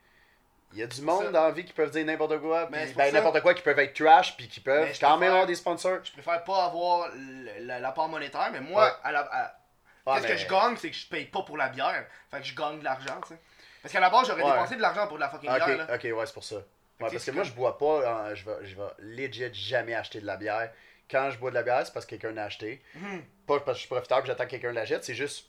il 0.74 0.80
y 0.80 0.84
a 0.84 0.88
du 0.88 1.02
monde 1.02 1.26
ça. 1.26 1.32
dans 1.32 1.44
la 1.46 1.52
vie 1.52 1.66
qui 1.66 1.74
peuvent 1.74 1.90
dire 1.92 2.06
n'importe 2.06 2.40
quoi, 2.40 2.68
puis 2.68 2.94
ben 2.96 3.14
n'importe 3.14 3.42
quoi 3.42 3.54
qui 3.54 3.62
peuvent 3.64 3.80
être 3.80 3.94
trash, 3.94 4.36
puis 4.38 4.48
qui 4.48 4.60
peuvent 4.60 4.90
quand 5.00 5.18
même 5.18 5.32
avoir 5.32 5.46
des 5.48 5.56
sponsors. 5.56 6.00
Je 6.04 6.12
préfère 6.12 6.44
pas 6.44 6.66
avoir 6.66 7.10
le- 7.16 7.66
la, 7.66 7.80
la 7.80 7.92
part 7.92 8.08
monétaire, 8.08 8.50
mais 8.52 8.60
moi, 8.62 8.84
Ouais. 8.86 8.92
à 9.04 9.12
la. 9.12 9.20
à- 9.22 9.56
Ah, 10.06 10.16
Qu'est-ce 10.16 10.28
mais- 10.28 10.34
que 10.34 10.38
je 10.42 10.48
gagne, 10.48 10.78
c'est 10.78 10.90
que 10.90 10.96
je 10.96 11.08
paye 11.08 11.26
pas 11.26 11.44
pour 11.44 11.56
la 11.56 11.70
bière. 11.70 12.06
Fait 12.32 12.40
que 12.40 12.44
je 12.46 12.56
gagne 12.56 12.80
de 12.80 12.84
l'argent, 12.84 13.20
tu 13.22 13.34
sais. 13.36 13.40
Parce 13.84 13.94
qu'à 13.94 14.00
la 14.00 14.10
base, 14.10 14.28
j'aurais 14.28 14.42
Ouais. 14.44 14.52
dépensé 14.52 14.76
de 14.76 14.82
l'argent 14.82 15.06
pour 15.08 15.18
de 15.18 15.22
la 15.22 15.30
fucking 15.30 15.50
bière, 15.54 15.68
là. 15.78 15.88
ok, 15.96 16.04
ouais, 16.04 16.26
c'est 16.26 16.34
pour 16.34 16.44
ça. 16.44 16.56
Ouais, 16.56 16.64
parce 17.12 17.24
que 17.26 17.32
moi, 17.32 17.44
je 17.44 17.52
bois 17.52 17.78
pas, 17.78 18.10
hein, 18.10 18.34
je 18.34 18.44
vais, 18.44 18.56
je 18.66 18.76
vais 18.76 18.84
legit 19.00 19.54
jamais 19.54 19.94
acheter 19.94 20.20
de 20.20 20.26
la 20.26 20.36
bière. 20.38 20.72
Quand 21.12 21.30
je 21.30 21.38
bois 21.38 21.52
de 21.52 21.56
la 21.56 21.64
bière, 21.64 21.82
c'est 21.86 21.94
parce 21.94 22.06
que 22.06 22.12
quelqu'un 22.12 22.32
l'a 22.32 22.46
acheté. 22.46 22.82
Mhm. 22.96 23.24
Pas 23.46 23.60
parce 23.60 23.66
que 23.66 23.74
je 23.74 23.80
suis 23.82 23.88
profiteur 23.90 24.22
que 24.22 24.28
j'attends 24.28 24.46
que 24.46 24.50
quelqu'un 24.50 24.72
l'achète, 24.72 25.04
c'est 25.04 25.14
juste. 25.16 25.48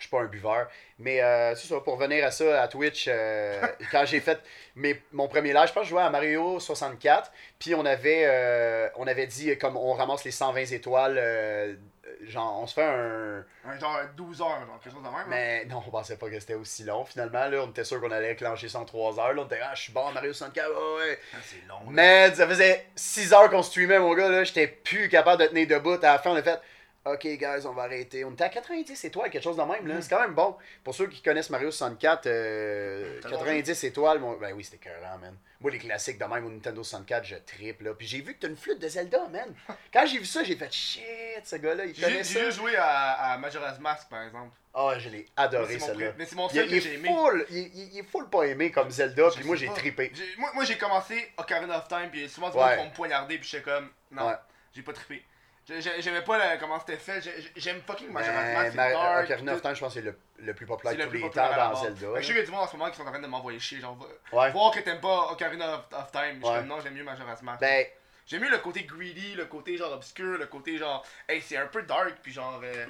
Je 0.00 0.06
suis 0.06 0.10
pas 0.10 0.22
un 0.22 0.26
buveur. 0.26 0.66
Mais 0.98 1.22
euh, 1.22 1.54
c'est 1.54 1.68
ça, 1.68 1.78
pour 1.80 1.98
revenir 1.98 2.24
à 2.26 2.30
ça, 2.30 2.62
à 2.62 2.68
Twitch, 2.68 3.04
euh, 3.08 3.60
quand 3.92 4.04
j'ai 4.06 4.20
fait 4.20 4.40
mes, 4.74 5.00
mon 5.12 5.28
premier 5.28 5.52
live, 5.52 5.68
je 5.68 5.72
pense 5.72 5.82
que 5.82 5.84
je 5.84 5.90
jouais 5.90 6.02
à 6.02 6.08
Mario 6.10 6.58
64. 6.58 7.30
Puis 7.58 7.74
on 7.74 7.84
avait, 7.84 8.22
euh, 8.24 8.88
on 8.96 9.06
avait 9.06 9.26
dit, 9.26 9.56
comme 9.58 9.76
on 9.76 9.92
ramasse 9.92 10.24
les 10.24 10.30
120 10.30 10.72
étoiles, 10.72 11.16
euh, 11.18 11.74
genre, 12.22 12.60
on 12.62 12.66
se 12.66 12.72
fait 12.74 12.82
un. 12.84 13.44
Un 13.66 13.78
genre 13.78 13.98
12 14.16 14.40
heures, 14.40 14.48
genre 14.66 14.80
quelque 14.82 14.94
chose 14.94 15.02
de 15.02 15.08
même. 15.08 15.14
hein? 15.14 15.24
Mais 15.28 15.66
non, 15.66 15.82
on 15.86 15.90
pensait 15.90 16.16
pas 16.16 16.30
que 16.30 16.40
c'était 16.40 16.54
aussi 16.54 16.82
long. 16.84 17.04
Finalement, 17.04 17.46
là, 17.46 17.58
on 17.66 17.70
était 17.70 17.84
sûr 17.84 18.00
qu'on 18.00 18.10
allait 18.10 18.34
clencher 18.36 18.70
ça 18.70 18.78
en 18.80 18.86
3 18.86 19.20
heures. 19.20 19.34
Là, 19.34 19.42
on 19.42 19.44
était, 19.46 19.60
ah, 19.62 19.72
je 19.74 19.82
suis 19.82 19.92
bon 19.92 20.06
à 20.08 20.12
Mario 20.12 20.32
64, 20.32 20.66
ouais, 20.70 20.74
ouais. 21.10 21.18
Ah, 21.34 21.36
c'est 21.44 21.68
long. 21.68 21.80
là. 21.90 21.90
Man, 22.28 22.34
ça 22.34 22.46
faisait 22.48 22.86
6 22.96 23.34
heures 23.34 23.50
qu'on 23.50 23.62
streamait, 23.62 23.98
mon 23.98 24.14
gars, 24.14 24.30
là. 24.30 24.44
J'étais 24.44 24.66
plus 24.66 25.10
capable 25.10 25.42
de 25.42 25.48
tenir 25.48 25.66
debout. 25.68 25.98
À 26.02 26.12
la 26.12 26.18
fin, 26.18 26.30
on 26.30 26.36
a 26.36 26.42
fait, 26.42 26.58
OK, 27.06 27.22
guys, 27.26 27.64
on 27.64 27.72
va 27.72 27.84
arrêter. 27.84 28.24
On 28.26 28.32
était 28.32 28.44
à 28.44 28.50
90 28.50 29.04
étoiles, 29.06 29.30
quelque 29.30 29.42
chose 29.42 29.56
de 29.56 29.62
même, 29.62 29.86
là. 29.86 30.02
C'est 30.02 30.10
quand 30.10 30.20
même 30.20 30.34
bon. 30.34 30.54
Pour 30.84 30.94
ceux 30.94 31.06
qui 31.06 31.22
connaissent 31.22 31.48
Mario 31.48 31.70
64, 31.70 32.26
euh, 32.26 33.18
T'as 33.22 33.30
90 33.30 33.84
étoiles, 33.84 34.18
mon... 34.18 34.36
ben 34.36 34.52
oui, 34.52 34.62
c'était 34.64 34.76
écœurant, 34.76 35.16
man. 35.18 35.34
Moi, 35.62 35.70
les 35.70 35.78
classiques 35.78 36.18
de 36.18 36.24
même 36.26 36.44
au 36.44 36.50
Nintendo 36.50 36.82
64, 36.84 37.24
je 37.24 37.36
triple, 37.36 37.84
là. 37.84 37.94
Puis 37.94 38.06
j'ai 38.06 38.20
vu 38.20 38.34
que 38.34 38.40
t'as 38.40 38.48
une 38.48 38.56
flûte 38.56 38.78
de 38.80 38.88
Zelda, 38.88 39.26
man. 39.28 39.54
Quand 39.92 40.04
j'ai 40.06 40.18
vu 40.18 40.26
ça, 40.26 40.44
j'ai 40.44 40.56
fait, 40.56 40.70
shit, 40.70 41.02
ce 41.42 41.56
gars-là, 41.56 41.86
il 41.86 41.94
connaît 41.98 42.22
j'ai 42.22 42.24
ça. 42.24 42.50
joué 42.50 42.76
à, 42.76 43.32
à 43.32 43.38
Majora's 43.38 43.78
Mask, 43.80 44.08
par 44.10 44.22
exemple. 44.24 44.50
Ah, 44.74 44.92
je 44.98 45.08
l'ai 45.08 45.26
adoré, 45.36 45.78
celle-là. 45.78 46.12
Mais 46.18 46.26
c'est 46.26 46.36
mon 46.36 46.48
seul 46.50 46.66
il 46.66 46.70
que 46.70 46.80
j'ai 46.80 46.94
aimé. 46.94 47.08
full, 47.08 47.46
il, 47.50 47.56
il- 47.58 47.92
il 47.94 47.98
est 48.00 48.02
full 48.04 48.28
pas 48.28 48.44
aimé 48.44 48.70
comme 48.70 48.90
Zelda, 48.90 49.30
Je 49.30 49.36
puis 49.38 49.44
moi 49.46 49.56
j'ai 49.56 49.66
trippé. 49.68 50.12
Moi, 50.38 50.50
moi 50.54 50.64
j'ai 50.64 50.76
commencé 50.78 51.32
Ocarina 51.38 51.78
of 51.78 51.88
Time, 51.88 52.08
puis 52.12 52.28
souvent, 52.28 52.50
du 52.50 52.56
Ouais. 52.56 52.84
me 52.86 52.94
poignarder, 52.94 53.38
puis 53.38 53.48
j'étais 53.48 53.64
comme, 53.64 53.88
non, 54.12 54.28
Ouais. 54.28 54.34
j'ai 54.72 54.82
pas 54.82 54.92
trippé. 54.92 55.24
J'ai- 55.68 55.80
j'ai- 55.82 56.02
J'aimais 56.02 56.22
pas 56.22 56.36
la- 56.38 56.56
comment 56.56 56.80
c'était 56.80 56.96
fait. 56.96 57.20
J'ai- 57.22 57.40
j'ai- 57.40 57.52
J'aime 57.56 57.80
fucking 57.86 58.10
Mask, 58.10 58.26
c'est 58.26 58.74
Mar- 58.74 58.90
dark. 58.92 59.24
Ocarina 59.24 59.54
of. 59.54 59.62
Time, 59.62 59.74
je 59.74 59.80
pense 59.80 59.94
que 59.94 60.00
c'est 60.00 60.06
le, 60.06 60.18
le 60.38 60.54
plus 60.54 60.66
populaire 60.66 60.96
de 60.96 61.04
tous 61.04 61.12
les 61.12 61.30
temps 61.30 61.48
dans. 61.56 61.74
Zelda. 61.76 62.06
Je 62.16 62.20
sais 62.22 62.26
qu'il 62.32 62.36
y 62.36 62.38
a 62.40 62.44
du 62.44 62.50
monde 62.50 62.62
en 62.62 62.66
ce 62.66 62.76
moment 62.76 62.90
qui 62.90 62.96
sont 62.96 63.06
en 63.06 63.10
train 63.10 63.20
de 63.20 63.26
m'envoyer 63.26 63.58
chier. 63.60 63.78
Genre, 63.80 63.96
Ouais. 64.32 64.50
voir 64.50 64.72
que 64.72 64.80
t'aimes 64.80 65.00
pas 65.00 65.30
Ocarina 65.32 65.74
of, 65.74 65.84
of 65.92 66.10
Time. 66.10 66.42
Ouais. 66.42 66.62
non, 66.62 66.80
j'aime 66.80 66.94
mieux 66.94 67.04
Majora's 67.04 67.42
Mask. 67.42 67.60
Ben, 67.60 67.86
J'aime 68.26 68.42
mieux 68.42 68.50
le 68.50 68.58
côté 68.58 68.84
greedy, 68.84 69.34
le 69.34 69.46
côté 69.46 69.76
genre 69.76 69.92
obscur, 69.92 70.38
le 70.38 70.46
côté 70.46 70.78
genre, 70.78 71.04
hey, 71.28 71.42
c'est 71.42 71.56
un 71.56 71.66
peu 71.66 71.82
dark, 71.82 72.14
puis 72.22 72.32
genre, 72.32 72.60
euh, 72.62 72.86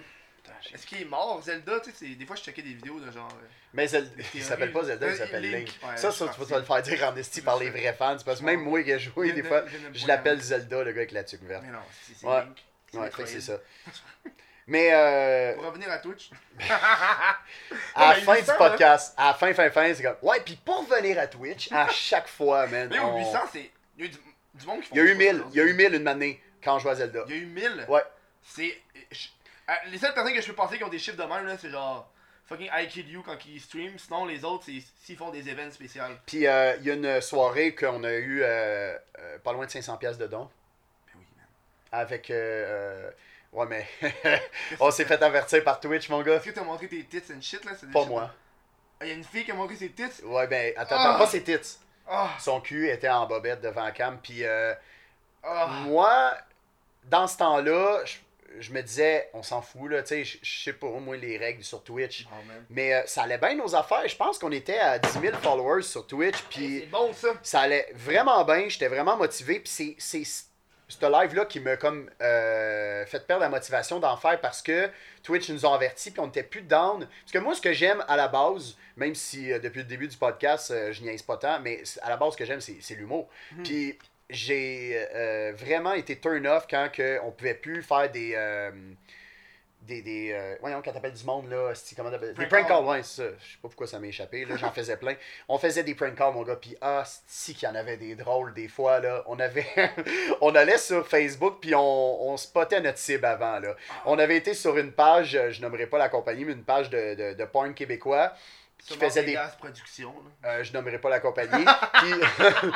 est-ce 0.75 0.87
qu'il 0.87 1.03
est 1.03 1.05
mort 1.07 1.41
Zelda? 1.43 1.81
Tu 1.81 1.91
sais, 1.93 2.07
des 2.15 2.27
fois 2.27 2.37
je 2.37 2.43
checkais 2.43 2.63
des 2.63 2.75
vidéos 2.75 2.99
de 3.01 3.11
genre. 3.11 3.29
euh, 3.43 3.47
mais 3.73 3.87
Zelda, 3.87 4.11
il 4.35 4.43
s'appelle 4.43 4.73
pas. 4.73 4.85
Zelda, 4.85 5.07
il 5.07 5.13
Euh, 5.13 5.17
s'appelle 5.17 5.43
Link. 5.43 5.55
Link. 5.69 5.69
Ouais, 5.83 5.97
ça, 5.97 6.11
ça, 6.13 6.29
tu 6.29 6.41
vas 6.45 6.59
le 6.59 6.65
faire 6.65 6.83
dire 6.83 7.05
en 7.09 7.17
esti 7.17 7.41
par 7.43 7.59
les 7.59 7.71
vrais 7.71 7.93
fans. 7.95 8.17
C'est 8.19 8.25
parce 8.25 8.41
que 8.41 8.45
même 8.45 8.61
moi 8.63 8.83
qui 8.83 8.91
ai 8.91 8.99
joué, 8.99 9.33
des 9.33 9.43
fois, 9.43 9.65
je 9.93 10.07
l'appelle. 10.07 10.41
Zelda, 10.41 10.83
le 10.85 10.93
gars 10.93 10.99
avec 10.99 11.13
la 11.13 11.25
tuque 11.25 11.43
verte. 11.43 11.63
Mais 11.67 11.73
non, 11.73 11.79
c'est 12.03 12.27
Ouais. 12.27 12.41
Link. 12.45 13.11
Ouais, 13.19 13.27
c'est 13.27 13.41
ça. 13.41 13.59
Mais 14.67 14.91
euh, 14.93 15.55
Pour 15.55 15.65
revenir 15.67 15.91
à 15.91 15.99
Twitch. 15.99 16.31
à 17.95 18.11
la 18.11 18.15
mais 18.17 18.21
fin 18.23 18.35
800, 18.37 18.53
du 18.53 18.59
podcast, 18.59 19.15
à 19.17 19.27
la 19.29 19.35
fin, 19.35 19.53
fin, 19.53 19.71
fin, 19.71 19.93
c'est 19.95 20.03
comme. 20.03 20.17
Ouais, 20.23 20.41
puis 20.45 20.57
pour 20.65 20.85
venir 20.85 21.19
à 21.19 21.27
Twitch, 21.27 21.71
à 21.73 21.89
chaque 21.89 22.29
fois, 22.29 22.67
man. 22.67 22.89
Mais 22.91 22.99
on- 23.01 23.15
au 23.17 23.19
800, 23.19 23.39
c'est. 23.53 23.71
Il 23.97 24.05
y 24.05 24.07
a 24.07 24.07
eu 24.07 24.09
du, 24.11 24.19
du 24.55 24.67
monde 24.67 24.81
qui 24.81 24.89
font 24.89 24.95
Il 24.95 24.99
y 24.99 25.01
a 25.01 25.05
eu 25.07 25.13
pas 25.13 25.19
1000, 25.19 25.37
ça, 25.39 25.45
il 25.53 25.57
y 25.57 25.61
a 25.61 25.65
eu 25.65 25.75
1000 25.75 25.95
une 25.95 26.09
année 26.09 26.43
quand 26.63 26.79
je 26.79 26.83
jouais 26.85 26.93
à 26.93 26.95
Zelda. 26.97 27.25
Il 27.29 27.35
y 27.35 27.39
a 27.39 27.43
eu 27.43 27.47
1000. 27.47 27.85
Ouais. 27.89 28.03
C'est. 28.45 28.81
Euh, 29.71 29.91
Les 29.91 29.99
seules 29.99 30.13
personnes 30.15 30.35
que 30.35 30.41
je 30.41 30.47
peux 30.47 30.55
penser 30.55 30.77
qui 30.77 30.85
ont 30.85 30.89
des 30.89 30.99
chiffres 30.99 31.17
de 31.17 31.23
même, 31.29 31.47
là, 31.47 31.57
c'est 31.59 31.71
genre. 31.71 32.11
Fucking 32.47 32.69
I 32.73 32.89
Kill 32.89 33.09
You 33.09 33.23
quand 33.25 33.37
ils 33.47 33.61
stream. 33.61 33.97
Sinon, 33.97 34.25
les 34.25 34.45
autres, 34.45 34.65
c'est 34.67 34.83
s'ils 35.05 35.17
font 35.17 35.31
des 35.31 35.49
événements 35.49 35.71
spéciaux. 35.71 36.03
Puis 36.27 36.49
euh, 36.49 36.75
il 36.81 36.85
y 36.87 36.91
a 36.91 36.95
une 36.95 37.21
soirée 37.21 37.77
qu'on 37.77 38.03
a 38.03 38.13
eu 38.13 38.43
euh, 38.43 38.97
euh, 39.21 39.39
pas 39.39 39.53
loin 39.53 39.67
de 39.67 39.71
500$ 39.71 39.99
piastres 39.99 40.21
de 40.21 40.27
dons. 40.27 40.51
Ben 41.07 41.21
oui, 41.21 41.27
man. 41.37 41.47
Avec. 41.93 42.29
ouais, 43.53 43.67
mais. 43.69 43.87
on 44.81 44.91
s'est 44.91 45.05
fait 45.05 45.23
avertir 45.23 45.63
par 45.63 45.79
Twitch, 45.79 46.09
mon 46.09 46.23
gars. 46.23 46.35
Est-ce 46.35 46.47
que 46.47 46.51
t'as 46.51 46.65
montré 46.65 46.89
tes 46.89 47.05
tits 47.05 47.33
and 47.33 47.41
shit 47.41 47.65
là? 47.65 47.71
Pas 47.93 48.05
moi. 48.05 48.35
Ah, 49.01 49.07
y 49.07 49.13
a 49.13 49.15
une 49.15 49.25
fille 49.25 49.45
qui 49.45 49.53
a 49.53 49.55
montré 49.55 49.77
ses 49.77 49.91
tits? 49.91 50.23
Ouais, 50.25 50.47
ben, 50.49 50.75
attends, 50.77 50.97
Ah! 50.99 51.11
attends, 51.11 51.19
pas 51.19 51.27
ses 51.27 51.43
tits. 51.43 51.79
Ah, 52.07 52.31
Son 52.41 52.61
cul 52.61 52.89
était 52.89 53.09
en 53.09 53.27
bobette 53.27 53.61
devant 53.61 53.85
la 53.85 53.93
cam. 53.93 54.19
Puis 54.21 54.45
euh, 54.45 54.75
ah. 55.45 55.69
moi, 55.85 56.35
dans 57.05 57.29
ce 57.29 57.39
temps-là, 57.39 58.05
je, 58.05 58.17
je 58.59 58.73
me 58.73 58.83
disais, 58.83 59.31
on 59.33 59.43
s'en 59.43 59.63
fout, 59.63 59.91
là, 59.91 60.03
tu 60.03 60.09
sais, 60.09 60.25
je 60.25 60.63
sais 60.65 60.73
pas, 60.73 60.89
moi, 60.89 61.17
les 61.17 61.39
règles 61.39 61.63
sur 61.63 61.83
Twitch. 61.83 62.27
Oh, 62.31 62.35
man. 62.47 62.65
Mais 62.71 62.95
euh, 62.95 63.03
ça 63.07 63.23
allait 63.23 63.39
bien 63.39 63.55
nos 63.55 63.75
affaires. 63.75 64.07
Je 64.07 64.17
pense 64.17 64.39
qu'on 64.39 64.53
était 64.53 64.79
à 64.79 64.99
10 64.99 65.21
000 65.21 65.37
followers 65.39 65.83
sur 65.83 66.07
Twitch. 66.07 66.43
Puis 66.51 66.81
C'est 66.81 66.87
bon 66.87 67.13
ça. 67.13 67.29
ça 67.43 67.61
allait 67.61 67.89
vraiment 67.95 68.45
bien. 68.45 68.69
J'étais 68.69 68.89
vraiment 68.89 69.17
motivé. 69.17 69.61
Puis 69.61 69.71
c'est, 69.71 69.97
c'est 69.99 70.25
ce 70.91 71.07
live-là 71.07 71.45
qui 71.45 71.61
m'a 71.61 71.77
comme 71.77 72.11
euh, 72.21 73.07
fait 73.07 73.27
perdre 73.27 73.43
la 73.43 73.49
motivation 73.49 74.01
d'en 74.01 74.17
faire 74.17 74.41
parce 74.41 74.61
que 74.61 74.91
Twitch 75.23 75.49
nous 75.51 75.65
a 75.65 75.75
avertis 75.75 76.11
puis 76.11 76.21
on 76.21 76.27
n'était 76.27 76.43
plus 76.43 76.63
down. 76.63 77.07
Parce 77.23 77.33
que 77.33 77.39
moi, 77.39 77.55
ce 77.55 77.61
que 77.61 77.73
j'aime 77.73 78.05
à 78.09 78.17
la 78.17 78.29
base, 78.29 78.77
même 78.97 79.15
si 79.15 79.53
euh, 79.53 79.59
depuis 79.59 79.79
le 79.79 79.85
début 79.85 80.09
du 80.09 80.17
podcast, 80.17 80.71
euh, 80.71 80.93
je 80.93 81.03
niaise 81.03 81.23
pas 81.23 81.37
tant, 81.37 81.61
mais 81.61 81.83
à 82.03 82.11
la 82.11 82.17
base, 82.17 82.33
ce 82.33 82.39
que 82.39 82.45
j'aime, 82.45 82.61
c'est, 82.61 82.95
l'humour. 82.95 83.29
Mhm. 83.53 83.63
Puis 83.63 83.99
j'ai 84.31 85.07
euh, 85.15 85.53
vraiment 85.57 85.93
été 85.93 86.19
turn 86.19 86.47
off 86.47 86.67
quand 86.69 86.89
que 86.93 87.19
on 87.23 87.31
pouvait 87.31 87.55
plus 87.55 87.83
faire 87.83 88.11
des. 88.11 88.33
euh, 88.35 88.71
des, 89.83 90.03
des 90.03 90.33
euh, 90.33 90.57
voyons, 90.61 90.83
quand 90.85 90.93
t'appelles 90.93 91.15
du 91.15 91.25
monde, 91.25 91.49
là, 91.51 91.73
comment 91.97 92.11
t'appelles? 92.11 92.35
Des 92.35 92.47
Prank 92.47 92.69
calls, 92.69 92.85
ouais, 92.85 93.03
ça. 93.03 93.25
Je 93.25 93.45
sais 93.53 93.59
pas 93.63 93.69
pourquoi 93.69 93.87
ça 93.87 93.99
m'est 93.99 94.09
échappé, 94.09 94.45
là, 94.45 94.57
j'en 94.57 94.71
faisais 94.71 94.97
plein. 94.97 95.15
On 95.49 95.59
faisait 95.59 95.83
des 95.83 95.95
prank 95.95 96.15
calls, 96.15 96.35
mon 96.35 96.43
gars, 96.43 96.57
puis 96.57 96.77
ah, 96.83 97.03
si 97.27 97.55
qu'il 97.55 97.67
y 97.67 97.73
en 97.73 97.75
avait 97.75 97.97
des 97.97 98.15
drôles, 98.15 98.53
des 98.53 98.69
fois, 98.69 99.01
là. 99.01 99.25
On 99.27 99.41
avait. 99.41 99.67
on 100.43 100.55
allait 100.55 100.79
sur 100.79 101.09
Facebook, 101.09 101.59
puis 101.61 101.75
on, 101.75 102.31
on 102.31 102.37
spottait 102.37 102.81
notre 102.81 102.99
cible 102.99 103.25
avant, 103.25 103.59
là. 103.59 103.75
On 104.05 104.19
avait 104.19 104.37
été 104.37 104.53
sur 104.53 104.77
une 104.77 104.93
page, 104.93 105.39
je 105.51 105.63
nommerai 105.63 105.87
pas 105.87 105.99
la 105.99 106.11
compagnie, 106.11 106.45
mais 106.45 106.53
une 106.53 106.65
page 106.65 106.91
de, 106.91 107.15
de, 107.15 107.33
de 107.35 107.45
porn 107.47 107.73
québécois 107.75 108.35
qui 108.87 108.97
faisait 108.97 109.25
des 109.25 109.37
euh, 109.37 110.65
je 110.65 110.73
nommerai 110.73 110.99
pas 110.99 111.11
la 111.11 111.21
compagnie. 111.21 111.65
Puis, 111.95 112.13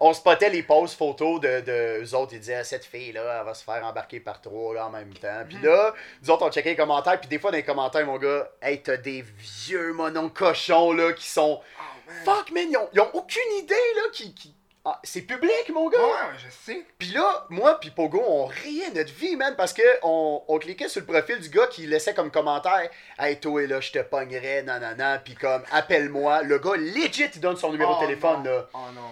on 0.00 0.12
spottait 0.12 0.50
les 0.50 0.62
poses 0.62 0.94
photos 0.94 1.40
de, 1.40 1.60
de 1.60 2.02
eux 2.02 2.14
autres. 2.14 2.32
Ils 2.34 2.40
disaient, 2.40 2.64
cette 2.64 2.84
fille-là, 2.84 3.38
elle 3.40 3.46
va 3.46 3.54
se 3.54 3.64
faire 3.64 3.84
embarquer 3.84 4.20
par 4.20 4.40
trois 4.40 4.74
là, 4.74 4.86
en 4.86 4.90
même 4.90 5.12
temps. 5.14 5.44
Puis 5.48 5.58
là, 5.62 5.92
nous 6.22 6.30
autres, 6.30 6.46
on 6.46 6.50
checkait 6.50 6.70
les 6.70 6.76
commentaires. 6.76 7.18
Puis 7.20 7.28
des 7.28 7.38
fois, 7.38 7.50
dans 7.50 7.56
les 7.56 7.64
commentaires, 7.64 8.06
mon 8.06 8.18
gars, 8.18 8.48
hey, 8.62 8.82
t'as 8.82 8.96
des 8.96 9.22
vieux 9.38 9.92
monons 9.92 10.28
cochons, 10.28 10.92
là, 10.92 11.12
qui 11.12 11.26
sont. 11.26 11.60
Oh, 11.62 11.82
man. 12.06 12.16
Fuck, 12.24 12.50
man, 12.52 12.66
ils 12.70 12.76
ont, 12.76 12.88
ils 12.92 13.00
ont 13.00 13.10
aucune 13.14 13.52
idée, 13.58 13.74
là, 13.96 14.02
qui. 14.12 14.34
qui... 14.34 14.54
Ah, 14.86 15.00
c'est 15.02 15.22
public, 15.22 15.70
mon 15.72 15.88
gars! 15.88 15.98
Ouais, 15.98 16.04
ouais, 16.10 16.36
je 16.44 16.50
sais. 16.50 16.84
Puis 16.98 17.08
là, 17.08 17.46
moi 17.48 17.80
puis 17.80 17.88
Pogo, 17.90 18.22
on 18.28 18.44
riait 18.44 18.90
notre 18.94 19.14
vie, 19.14 19.34
man, 19.34 19.54
parce 19.56 19.72
que 19.72 19.80
on, 20.02 20.42
on 20.46 20.58
cliquait 20.58 20.90
sur 20.90 21.00
le 21.00 21.06
profil 21.06 21.40
du 21.40 21.48
gars 21.48 21.66
qui 21.68 21.86
laissait 21.86 22.12
comme 22.12 22.30
commentaire 22.30 22.90
Hey, 23.18 23.40
toi, 23.40 23.66
là, 23.66 23.80
je 23.80 23.92
te 23.92 24.00
pognerais, 24.00 24.62
nanana, 24.62 25.20
puis 25.20 25.36
comme, 25.36 25.62
appelle-moi. 25.72 26.42
Le 26.42 26.58
gars, 26.58 26.76
legit, 26.76 27.30
il 27.34 27.40
donne 27.40 27.56
son 27.56 27.72
numéro 27.72 27.94
Oh, 27.96 28.02
de 28.02 28.06
téléphone, 28.08 28.42
non. 28.42 28.50
là. 28.50 28.68
Oh 28.74 28.78
non. 28.94 29.10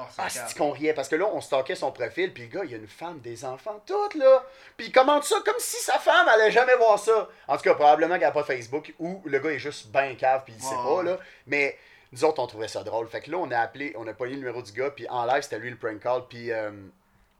Oh, 0.00 0.02
Ah, 0.18 0.28
calme. 0.32 0.44
c'est 0.48 0.56
qu'on 0.56 0.70
riait? 0.70 0.94
Parce 0.94 1.08
que 1.08 1.16
là, 1.16 1.26
on 1.32 1.40
stockait 1.40 1.74
son 1.74 1.90
profil, 1.90 2.32
puis 2.32 2.44
le 2.44 2.48
gars, 2.48 2.64
il 2.64 2.70
y 2.70 2.74
a 2.74 2.76
une 2.78 2.86
femme, 2.86 3.18
des 3.20 3.44
enfants, 3.44 3.82
toutes 3.84 4.14
là. 4.14 4.44
Puis 4.76 4.86
il 4.86 4.92
commente 4.92 5.24
ça 5.24 5.36
comme 5.44 5.58
si 5.58 5.76
sa 5.82 5.98
femme 5.98 6.28
allait 6.28 6.50
jamais 6.52 6.76
voir 6.76 6.98
ça. 6.98 7.28
En 7.48 7.56
tout 7.56 7.62
cas, 7.64 7.74
probablement 7.74 8.14
qu'il 8.14 8.20
n'y 8.20 8.26
a 8.26 8.30
pas 8.30 8.44
Facebook 8.44 8.94
ou 9.00 9.20
le 9.24 9.38
gars 9.40 9.50
est 9.50 9.58
juste 9.58 9.88
ben 9.88 10.16
cave, 10.16 10.42
puis 10.44 10.54
il 10.56 10.62
sait 10.62 10.74
Ouais, 10.76 10.96
pas, 10.96 11.02
là. 11.02 11.18
Mais 11.46 11.76
nous 12.12 12.24
autres, 12.24 12.40
on 12.42 12.46
trouvait 12.46 12.68
ça 12.68 12.82
drôle. 12.84 13.08
Fait 13.08 13.20
que 13.20 13.30
là, 13.30 13.38
on 13.38 13.50
a 13.50 13.58
appelé, 13.58 13.92
on 13.96 14.06
a 14.06 14.14
pogné 14.14 14.34
le 14.34 14.38
numéro 14.38 14.62
du 14.62 14.72
gars, 14.72 14.90
puis 14.90 15.06
en 15.08 15.24
live, 15.26 15.42
c'était 15.42 15.58
lui 15.58 15.70
le 15.70 15.76
prank 15.76 15.98
call, 16.00 16.22
puis 16.28 16.52
euh, 16.52 16.70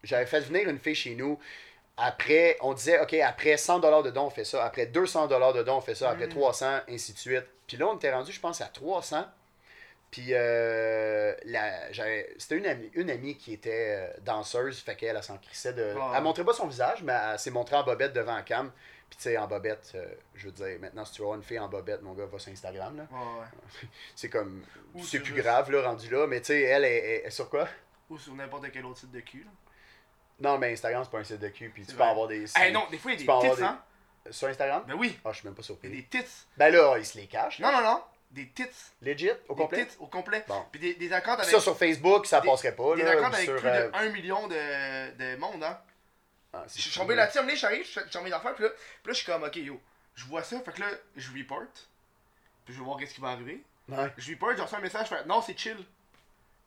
j'avais 0.02 0.26
fait 0.26 0.40
venir 0.40 0.68
une 0.68 0.78
fille 0.78 0.94
chez 0.96 1.14
nous. 1.14 1.38
Après, 1.96 2.56
on 2.60 2.74
disait, 2.74 3.00
OK, 3.00 3.14
après 3.14 3.54
100$ 3.56 4.02
de 4.04 4.10
dons, 4.10 4.26
on 4.26 4.30
fait 4.30 4.44
ça. 4.44 4.64
Après 4.64 4.86
200$ 4.86 5.52
de 5.56 5.62
dons, 5.62 5.76
on 5.76 5.80
fait 5.80 5.94
ça. 5.96 6.10
Après 6.10 6.26
Mm. 6.26 6.30
300, 6.30 6.66
ainsi 6.88 7.12
de 7.12 7.18
suite. 7.18 7.44
Puis 7.66 7.76
là, 7.76 7.86
on 7.88 7.96
était 7.96 8.12
rendu, 8.12 8.30
je 8.30 8.38
pense, 8.40 8.60
à 8.60 8.66
300. 8.66 9.24
Puis 10.10 10.28
euh, 10.32 11.34
c'était 12.38 12.56
une 12.56 12.66
amie, 12.66 12.90
une 12.94 13.10
amie 13.10 13.36
qui 13.36 13.52
était 13.52 14.10
euh, 14.16 14.20
danseuse, 14.22 14.80
fait 14.80 14.96
qu'elle 14.96 15.16
elle 15.16 15.22
s'en 15.22 15.36
crissait 15.38 15.74
de. 15.74 15.94
Ah. 16.00 16.14
Elle 16.16 16.22
montrait 16.22 16.44
pas 16.44 16.54
son 16.54 16.66
visage, 16.66 17.02
mais 17.02 17.12
elle 17.32 17.38
s'est 17.38 17.50
montrée 17.50 17.76
en 17.76 17.84
bobette 17.84 18.12
devant 18.14 18.34
la 18.34 18.42
cam. 18.42 18.70
Puis 19.10 19.16
tu 19.18 19.22
sais, 19.24 19.38
en 19.38 19.46
bobette, 19.46 19.92
euh, 19.94 20.06
je 20.34 20.46
veux 20.46 20.52
dire, 20.52 20.78
maintenant 20.80 21.04
si 21.04 21.12
tu 21.12 21.22
vois 21.22 21.36
une 21.36 21.42
fille 21.42 21.58
en 21.58 21.68
bobette, 21.68 22.02
mon 22.02 22.12
gars 22.14 22.26
va 22.26 22.38
sur 22.38 22.50
Instagram. 22.52 22.96
là. 22.96 23.06
Ouais, 23.10 23.40
ouais. 23.40 23.88
C'est 24.16 24.28
comme. 24.30 24.62
C'est 25.02 25.18
plus 25.20 25.34
juste- 25.34 25.44
grave 25.44 25.70
là, 25.70 25.82
rendu 25.82 26.08
là, 26.10 26.26
mais 26.26 26.40
tu 26.40 26.46
sais, 26.46 26.60
elle 26.62 26.84
est, 26.84 26.96
est- 26.96 27.26
est 27.26 27.30
sur 27.30 27.48
quoi? 27.50 27.68
Ou 28.10 28.18
sur 28.18 28.34
n'importe 28.34 28.70
quel 28.72 28.86
autre 28.86 29.00
site 29.00 29.12
de 29.12 29.20
cul. 29.20 29.44
Là. 29.44 29.50
Non, 30.40 30.56
mais 30.58 30.72
Instagram, 30.72 31.02
c'est 31.04 31.10
pas 31.10 31.18
un 31.18 31.24
site 31.24 31.40
de 31.40 31.48
cul, 31.48 31.68
puis 31.70 31.84
tu 31.84 31.94
peux 31.94 32.02
avoir 32.02 32.28
des. 32.28 32.44
Eh 32.64 32.70
non, 32.70 32.86
des 32.90 32.96
fois, 32.98 33.12
il 33.12 33.20
y 33.20 33.28
a 33.28 33.40
des 33.40 33.48
tits, 33.50 33.56
des- 33.56 33.62
hein. 33.62 33.82
Sur 34.30 34.48
Instagram? 34.48 34.84
Ben 34.86 34.94
oui, 34.94 35.18
Ah, 35.24 35.32
je 35.32 35.38
suis 35.38 35.46
même 35.46 35.54
pas 35.54 35.60
il 35.60 35.62
y 35.62 35.64
a 35.64 35.66
surpris. 35.66 35.88
des 35.90 36.04
tits. 36.04 36.46
Ben 36.56 36.70
là, 36.72 36.96
ils 36.98 37.04
se 37.06 37.16
les 37.18 37.26
cachent. 37.26 37.60
Non, 37.60 37.72
non, 37.72 37.80
non. 37.82 38.02
Des 38.30 38.46
tits. 38.50 38.64
Legit, 39.00 39.30
au 39.48 39.54
Des 39.54 39.62
complet? 39.62 39.86
tits 39.86 39.96
au 40.00 40.06
complet. 40.06 40.44
Bon. 40.46 40.64
Puis 40.70 40.80
des, 40.80 40.94
des 40.94 41.12
accounts 41.12 41.32
avec, 41.34 41.46
Ça 41.46 41.60
sur 41.60 41.76
Facebook, 41.78 42.26
ça 42.26 42.40
des- 42.40 42.48
passerait 42.48 42.74
pas. 42.74 42.94
des 42.94 43.02
là, 43.02 43.16
ou 43.20 43.24
avec 43.24 43.40
sur, 43.44 43.56
plus 43.56 43.68
euh, 43.68 43.88
de 43.90 43.96
1 43.96 44.08
million 44.10 44.46
de, 44.48 44.54
de 45.16 45.36
monde, 45.36 45.64
hein. 45.64 45.78
ah, 46.52 46.64
Je 46.74 46.80
suis 46.82 46.90
tombé 46.98 47.14
là. 47.14 47.22
là-dessus, 47.22 47.38
donné, 47.38 47.56
j'arrive, 47.56 47.84
je 47.86 48.00
suis 48.00 48.10
tombé 48.10 48.28
d'affaires, 48.30 48.54
puis 48.54 48.64
là, 48.64 48.70
puis 48.70 48.78
là, 49.06 49.12
je 49.12 49.12
suis 49.14 49.26
comme, 49.26 49.42
ok, 49.44 49.56
yo, 49.56 49.80
je 50.14 50.24
vois 50.26 50.42
ça, 50.42 50.60
fait 50.60 50.72
que 50.72 50.80
là, 50.80 50.88
je 51.16 51.30
report, 51.36 51.62
puis 52.66 52.74
je 52.74 52.78
vais 52.78 52.84
voir 52.84 52.98
qu'est-ce 52.98 53.14
qui 53.14 53.20
va 53.20 53.28
arriver. 53.30 53.62
Ouais. 53.88 54.12
Je 54.18 54.30
report, 54.32 54.54
je 54.56 54.62
reçois 54.62 54.78
un 54.78 54.82
message, 54.82 55.08
je 55.10 55.14
fais, 55.16 55.24
non, 55.24 55.40
c'est 55.40 55.58
chill. 55.58 55.78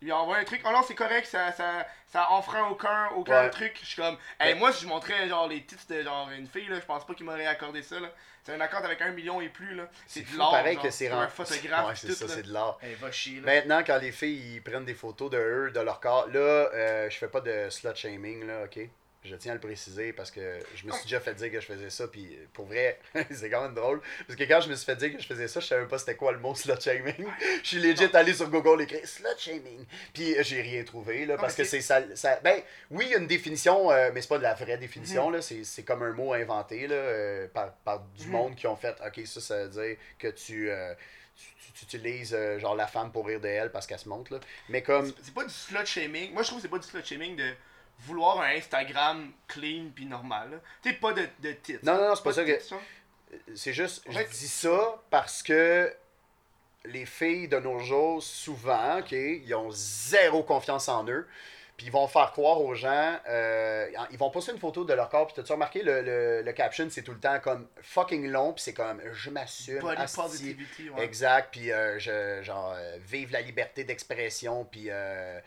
Il 0.02 0.08
m'a 0.08 0.16
envoyé 0.16 0.42
un 0.42 0.46
truc, 0.46 0.62
oh 0.66 0.72
non, 0.72 0.82
c'est 0.82 0.96
correct, 0.96 1.28
ça, 1.28 1.52
ça, 1.52 1.86
ça 2.08 2.32
enfreint 2.32 2.68
aucun, 2.70 3.10
aucun 3.16 3.44
Ouais. 3.44 3.50
truc. 3.52 3.78
Je 3.82 3.86
suis 3.88 4.02
comme, 4.02 4.18
hey, 4.40 4.56
moi, 4.56 4.72
si 4.74 4.84
je 4.84 4.88
montrais 4.88 5.28
genre 5.30 5.48
les 5.48 5.64
titres 5.64 5.86
de 5.90 6.02
genre 6.02 6.30
une 6.32 6.48
fille, 6.48 6.68
là, 6.68 6.80
je 6.80 6.86
pense 6.86 7.06
pas 7.06 7.14
qu'il 7.14 7.26
m'aurait 7.26 7.46
accordé 7.46 7.84
ça, 7.84 8.00
là. 8.00 8.10
C'est 8.44 8.56
un 8.56 8.62
accord 8.62 8.84
avec 8.84 9.00
un 9.04 9.12
million 9.12 9.40
et 9.42 9.50
plus, 9.50 9.76
là. 9.76 9.84
C'est 10.08 10.22
de 10.22 10.38
l'art. 10.40 10.50
pareil 10.50 10.74
genre, 10.74 10.84
que 10.84 10.90
c'est 10.90 11.08
un 11.10 11.28
photographe, 11.28 11.88
Ouais, 11.88 11.94
c'est 11.96 12.12
ça, 12.14 12.28
c'est 12.28 12.42
de 12.42 12.52
l'art. 12.52 12.80
Hey, 12.82 12.96
va 12.96 13.12
chier, 13.12 13.42
là. 13.42 13.46
Maintenant, 13.46 13.84
quand 13.86 14.00
les 14.00 14.12
filles 14.12 14.56
ils 14.56 14.62
prennent 14.64 14.86
des 14.86 14.96
photos 14.96 15.30
de 15.30 15.38
eux, 15.38 15.72
de 15.72 15.80
leur 15.80 16.00
corps, 16.00 16.28
là, 16.30 16.40
euh, 16.40 17.10
je 17.10 17.18
fais 17.18 17.28
pas 17.28 17.42
de 17.42 17.70
slut 17.70 17.96
shaming, 17.96 18.48
là, 18.48 18.64
ok? 18.66 18.80
Je 19.24 19.36
tiens 19.36 19.52
à 19.52 19.54
le 19.56 19.62
préciser 19.62 20.14
parce 20.14 20.32
que 20.32 20.58
je 20.74 20.88
me 20.88 20.92
suis 20.92 21.04
déjà 21.04 21.20
fait 21.20 21.36
dire 21.36 21.52
que 21.52 21.60
je 21.60 21.66
faisais 21.68 21.92
ça, 21.92 22.08
puis 22.08 22.40
pour 22.54 22.66
vrai, 22.66 23.00
c'est 23.32 23.52
quand 23.52 23.62
même 23.62 23.76
drôle. 23.76 24.02
Parce 24.26 24.36
que 24.36 24.44
quand 24.46 24.62
je 24.62 24.70
me 24.70 24.74
suis 24.76 24.86
fait 24.86 24.96
dire 24.96 25.16
que 25.16 25.22
je 25.22 25.28
faisais 25.28 25.48
ça, 25.48 25.60
je 25.60 25.68
savais 25.68 25.86
pas 25.86 26.00
c'était 26.00 26.16
quoi 26.16 26.32
le 26.32 26.40
mot 26.40 26.56
slut 26.56 26.74
shaming. 26.82 27.28
Je 27.62 27.68
suis 27.68 27.78
legit 27.80 28.10
allé 28.16 28.34
sur 28.34 28.50
Google 28.50 28.82
écrire 28.82 29.08
slut 29.08 29.28
shaming, 29.38 29.86
puis 30.12 30.36
euh, 30.36 30.42
j'ai 30.44 30.62
rien 30.64 30.84
trouvé, 30.84 31.28
là, 31.28 31.36
Non, 31.36 31.40
parce 31.42 31.54
que 31.54 31.64
c'est 31.64 31.82
ça, 31.82 32.02
ça. 32.16 32.40
Ben, 32.44 32.64
oui, 32.90 33.06
il 33.08 33.12
y 33.12 33.16
a 33.16 33.20
une 33.20 33.28
définition, 33.28 33.92
euh, 33.92 34.10
mais 34.12 34.22
c'est 34.24 34.28
pas 34.28 34.40
de 34.40 34.44
la 34.44 34.56
vraie 34.56 34.78
définition, 34.80 35.28
Mhm. 35.30 35.36
là, 35.36 35.42
c'est 35.42 35.84
comme 35.84 36.02
un 36.02 36.14
mot 36.14 36.34
inventé, 36.34 36.88
là, 36.88 36.96
euh, 36.96 37.48
par, 37.54 37.74
par 37.76 38.00
du 38.18 38.26
Mhm. 38.26 38.32
monde 38.32 38.56
qui 38.56 38.66
ont 38.66 38.76
fait, 38.76 38.96
ok, 39.06 39.22
ça, 39.28 39.40
ça 39.40 39.64
veut 39.66 39.70
dire 39.70 39.98
que 40.18 40.30
tu. 40.30 40.72
euh, 40.72 40.96
tu, 41.36 41.74
tu 41.74 41.86
utilises 41.86 42.34
euh, 42.34 42.60
genre 42.60 42.76
la 42.76 42.86
femme 42.88 43.12
pour 43.12 43.26
rire 43.26 43.40
de 43.40 43.48
elle 43.48 43.72
parce 43.72 43.88
qu'elle 43.88 43.98
se 44.00 44.10
montre 44.10 44.34
là. 44.34 44.40
Mais 44.70 44.82
comme 44.84 45.06
C'est- 45.08 45.14
C'est 45.24 45.34
pas 45.34 45.44
du 45.46 45.54
slut 45.54 45.86
shaming. 45.86 46.34
Moi, 46.34 46.44
je 46.44 46.48
trouve 46.50 46.60
que 46.60 46.64
c'est 46.64 46.70
pas 46.70 46.78
du 46.80 46.88
slut 46.88 47.04
shaming 47.06 47.36
de 47.36 47.54
vouloir 48.02 48.42
un 48.42 48.56
Instagram 48.56 49.32
clean 49.48 49.86
puis 49.94 50.06
normal. 50.06 50.62
Tu 50.82 50.90
sais, 50.90 50.96
pas 50.96 51.14
de, 51.14 51.28
de 51.40 51.52
tits. 51.54 51.78
Non, 51.84 51.96
non, 51.96 52.10
non, 52.10 52.16
c'est 52.16 52.24
pas 52.24 52.34
ça 52.34 52.44
que-. 52.44 52.60
C'est 53.56 53.74
juste, 53.74 54.04
je 54.10 54.20
dis 54.20 54.48
ça 54.48 55.02
parce 55.10 55.42
que 55.42 55.94
les 56.86 57.06
filles 57.06 57.48
de 57.48 57.60
nos 57.60 57.80
jours, 57.80 58.22
souvent, 58.22 59.00
ok, 59.00 59.12
ils 59.12 59.54
ont 59.56 59.70
zéro 59.72 60.44
confiance 60.44 60.90
en 60.90 61.08
eux. 61.08 61.28
Puis 61.78 61.88
ils 61.88 61.92
vont 61.92 62.08
faire 62.08 62.32
croire 62.32 62.62
aux 62.62 62.76
gens, 62.76 63.18
euh, 63.28 63.90
ils 64.12 64.18
vont 64.18 64.30
poster 64.30 64.52
une 64.52 64.60
photo 64.60 64.84
de 64.84 64.94
leur 64.94 65.10
corps. 65.10 65.26
Puis 65.26 65.36
t'as-tu 65.36 65.52
remarqué, 65.52 65.82
le, 65.82 66.02
le, 66.02 66.42
le 66.44 66.54
caption, 66.54 66.88
c'est 66.92 67.02
tout 67.02 67.14
le 67.14 67.20
temps 67.20 67.40
comme 67.40 67.68
fucking 67.82 68.28
long. 68.30 68.54
Puis 68.54 68.64
c'est 68.66 68.74
comme, 68.74 69.02
je 69.14 69.30
m'assume. 69.32 69.84
Ouais. 69.84 71.04
Exact. 71.04 71.50
Puis 71.52 71.72
euh, 71.72 71.98
je, 71.98 72.44
genre, 72.44 72.76
euh, 72.76 72.98
vive 73.00 73.32
la 73.32 73.42
liberté 73.42 73.84
d'expression. 73.84 74.64
Puis 74.66 74.88
euh, 74.90 75.40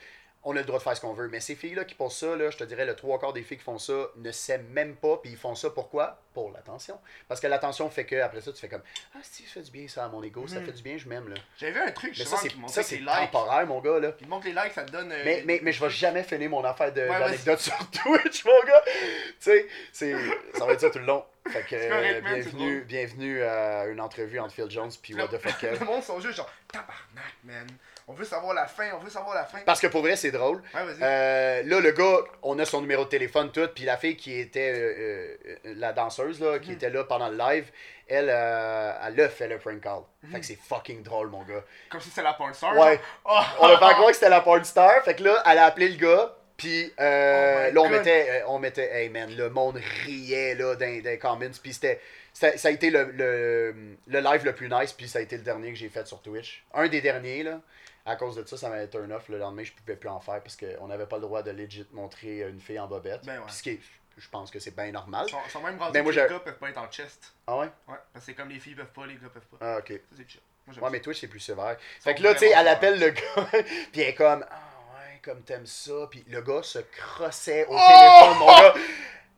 on 0.46 0.52
a 0.54 0.60
le 0.60 0.64
droit 0.64 0.78
de 0.78 0.82
faire 0.84 0.96
ce 0.96 1.00
qu'on 1.00 1.14
veut. 1.14 1.28
Mais 1.28 1.40
ces 1.40 1.54
filles-là 1.54 1.84
qui 1.84 1.94
posent 1.94 2.16
ça, 2.16 2.36
là, 2.36 2.50
je 2.50 2.56
te 2.58 2.64
dirais, 2.64 2.84
le 2.84 2.94
trois 2.94 3.18
quarts 3.18 3.32
des 3.32 3.42
filles 3.42 3.56
qui 3.58 3.64
font 3.64 3.78
ça 3.78 3.94
ne 4.16 4.30
s'aiment 4.30 4.68
même 4.68 4.94
pas. 4.96 5.16
Puis 5.22 5.30
ils 5.32 5.36
font 5.38 5.54
ça 5.54 5.70
pourquoi? 5.70 6.20
Pour 6.34 6.50
l'attention. 6.52 7.00
Parce 7.28 7.40
que 7.40 7.46
l'attention 7.46 7.88
fait 7.88 8.04
que, 8.04 8.16
après 8.16 8.40
ça, 8.40 8.52
tu 8.52 8.60
fais 8.60 8.68
comme, 8.68 8.82
ah, 9.14 9.18
si, 9.22 9.44
ça 9.44 9.54
fait 9.54 9.62
du 9.62 9.70
bien 9.70 9.88
ça 9.88 10.04
à 10.04 10.08
mon 10.08 10.22
ego. 10.22 10.46
Ça 10.46 10.60
Mhm. 10.60 10.66
fait 10.66 10.72
du 10.72 10.82
bien, 10.82 10.98
je 10.98 11.08
m'aime. 11.08 11.28
là. 11.28 11.36
J'avais 11.58 11.72
vu 11.72 11.80
un 11.80 11.90
truc, 11.92 12.14
Mais 12.18 12.24
ça, 12.24 12.36
c'est 12.36 12.50
ça, 12.68 12.82
c'est 12.82 12.98
temporaire, 13.04 13.66
mon 13.66 13.80
gars. 13.80 13.98
là. 14.00 14.12
Qui 14.12 14.26
montre 14.26 14.46
les 14.46 14.52
likes, 14.52 14.72
ça 14.74 14.84
te 14.84 14.90
donne. 14.92 15.10
euh, 15.12 15.22
Mais, 15.24 15.42
mais, 15.46 15.60
mais 15.62 15.72
je 15.72 15.82
vais 15.82 15.90
jamais 15.90 16.22
finir 16.22 16.50
mon 16.50 16.62
affaire 16.64 16.92
de- 16.92 17.00
Ouais, 17.08 17.18
d'anecdote 17.18 17.58
sur 17.60 17.78
Twitch, 17.90 18.44
mon 18.44 18.60
gars. 18.66 18.82
Tu 18.84 19.34
sais, 19.40 19.66
c'est- 19.92 20.14
ça 20.58 20.66
va 20.66 20.72
être 20.72 20.80
ça 20.80 20.90
tout 20.90 20.98
le 20.98 21.06
long. 21.06 21.24
Fait 21.48 21.62
que, 21.62 21.74
euh, 21.76 22.20
bienvenue, 22.20 22.80
bienvenue 22.84 23.42
à 23.42 23.86
une 23.86 24.00
entrevue 24.00 24.38
entre 24.40 24.54
Phil 24.54 24.70
Jones 24.70 24.90
puis 25.02 25.14
What 25.14 25.28
the 25.28 25.38
fuck 25.38 25.62
le 25.80 25.84
monde 25.86 26.02
sont 26.02 26.20
juste 26.20 26.36
genre, 26.36 26.50
tabarnak, 26.72 27.34
man. 27.44 27.66
On 28.06 28.12
veut 28.12 28.24
savoir 28.26 28.52
la 28.54 28.66
fin, 28.66 28.88
on 28.94 28.98
veut 28.98 29.08
savoir 29.10 29.34
la 29.34 29.44
fin. 29.44 29.60
Parce 29.64 29.80
que 29.80 29.86
pour 29.86 30.02
vrai, 30.02 30.14
c'est 30.16 30.30
drôle. 30.30 30.62
Ouais. 30.74 30.80
Euh, 31.00 31.62
là, 31.64 31.80
le 31.80 31.90
gars, 31.92 32.18
on 32.42 32.58
a 32.58 32.64
son 32.66 32.82
numéro 32.82 33.04
de 33.04 33.08
téléphone, 33.08 33.50
tout. 33.50 33.66
Puis 33.74 33.84
la 33.84 33.96
fille 33.96 34.16
qui 34.16 34.38
était 34.38 34.72
euh, 34.74 35.36
euh, 35.46 35.74
la 35.76 35.92
danseuse, 35.94 36.38
là, 36.40 36.58
qui 36.58 36.68
Mhm. 36.70 36.74
était 36.76 36.90
là 36.90 37.04
pendant 37.04 37.28
le 37.30 37.36
live, 37.38 37.70
elle, 38.06 38.28
elle 38.28 39.20
a 39.20 39.28
fait 39.30 39.48
le 39.48 39.58
prank 39.58 39.80
call. 39.80 40.00
Fait 40.20 40.26
Mhm. 40.34 40.40
que 40.40 40.46
c'est 40.46 40.58
fucking 40.58 41.02
drôle, 41.02 41.28
mon 41.30 41.42
gars. 41.44 41.64
Comme 41.90 42.00
si 42.02 42.10
c'était 42.10 42.22
la 42.22 42.34
porn 42.34 42.52
star. 42.52 42.76
Ouais. 42.76 43.00
Oh, 43.24 43.40
On 43.60 43.66
a 43.68 43.78
fait 43.78 43.94
croire 43.94 44.08
que 44.08 44.12
c'était 44.14 44.28
la 44.28 44.42
porn 44.42 44.62
star. 44.64 45.02
Fait 45.02 45.14
que 45.14 45.22
là, 45.22 45.42
elle 45.46 45.58
a 45.58 45.64
appelé 45.66 45.88
le 45.88 45.96
gars. 45.96 46.34
Puis 46.58 46.92
euh, 47.00 47.68
Oh 47.70 47.74
là, 47.74 47.80
on 47.80 47.88
God. 47.88 47.92
mettait, 47.98 48.26
euh, 48.30 48.46
on 48.48 48.58
mettait, 48.60 48.88
hey 48.92 49.08
man, 49.08 49.34
le 49.34 49.48
monde 49.50 49.80
riait 50.04 50.54
là 50.54 50.76
dans, 50.76 50.80
dans 51.02 51.10
les 51.10 51.18
comments. 51.18 51.50
Puis 51.62 51.72
c'était, 51.72 52.00
ça, 52.32 52.56
ça 52.58 52.68
a 52.68 52.70
été 52.70 52.90
le, 52.90 53.04
le, 53.12 53.74
le 54.06 54.20
live 54.20 54.44
le 54.44 54.52
plus 54.52 54.68
nice. 54.68 54.92
Puis 54.92 55.08
ça 55.08 55.18
a 55.18 55.22
été 55.22 55.36
le 55.36 55.42
dernier 55.42 55.70
que 55.72 55.78
j'ai 55.78 55.88
fait 55.88 56.06
sur 56.06 56.20
Twitch. 56.22 56.62
Un 56.74 56.86
des 56.88 57.00
derniers, 57.00 57.42
là. 57.42 57.60
À 58.06 58.16
cause 58.16 58.36
de 58.36 58.44
ça, 58.46 58.56
ça 58.56 58.68
m'avait 58.68 58.88
turn 58.88 59.10
off. 59.12 59.28
Le 59.28 59.38
lendemain, 59.38 59.64
je 59.64 59.72
pouvais 59.72 59.96
plus 59.96 60.08
en 60.10 60.20
faire 60.20 60.42
parce 60.42 60.56
qu'on 60.56 60.86
n'avait 60.88 61.06
pas 61.06 61.16
le 61.16 61.22
droit 61.22 61.42
de 61.42 61.50
legit 61.50 61.86
montrer 61.92 62.40
une 62.42 62.60
fille 62.60 62.78
en 62.78 62.86
bobette. 62.86 63.24
Ben 63.24 63.38
ouais. 63.38 63.44
Puis 63.46 63.54
ce 63.56 63.62
qui 63.62 63.70
est- 63.70 63.80
je 64.18 64.28
pense 64.28 64.50
que 64.50 64.58
c'est 64.60 64.76
bien 64.76 64.92
normal. 64.92 65.24
Ils 65.26 65.30
sont, 65.30 65.38
sont 65.50 65.60
même 65.62 65.78
rendus 65.78 65.98
que 66.02 66.08
les 66.10 66.14
gars 66.14 66.38
peuvent 66.40 66.58
pas 66.58 66.68
être 66.70 66.78
en 66.78 66.88
chest. 66.90 67.32
Ah 67.46 67.56
ouais? 67.56 67.66
Ouais, 67.88 67.96
parce 68.12 68.24
que 68.26 68.30
c'est 68.30 68.34
comme 68.34 68.50
les 68.50 68.60
filles 68.60 68.74
peuvent 68.74 68.92
pas, 68.94 69.06
les 69.06 69.14
gars 69.14 69.28
peuvent 69.32 69.46
pas. 69.46 69.56
Ah 69.60 69.78
ok. 69.78 69.88
Ça, 69.88 70.16
c'est 70.18 70.30
chill. 70.30 70.40
Moi, 70.66 70.76
Ouais, 70.76 70.82
ça. 70.82 70.90
mais 70.90 71.00
Twitch, 71.00 71.20
c'est 71.20 71.28
plus 71.28 71.40
sévère. 71.40 71.76
Fait 72.00 72.14
que 72.14 72.22
là, 72.22 72.32
tu 72.34 72.40
sais, 72.40 72.52
elle 72.56 72.68
appelle 72.68 72.98
le 73.00 73.10
gars, 73.10 73.22
puis 73.92 74.00
elle 74.02 74.08
est 74.08 74.14
comme, 74.14 74.44
ah 74.50 74.54
ouais, 74.94 75.20
comme 75.22 75.42
t'aimes 75.42 75.66
ça. 75.66 76.06
Puis 76.10 76.24
le 76.28 76.40
gars 76.42 76.62
se 76.62 76.78
crossait 76.78 77.66
au 77.66 77.74
Oh! 77.74 77.80
téléphone, 77.86 78.38
mon 78.38 78.46
gars. 78.46 78.74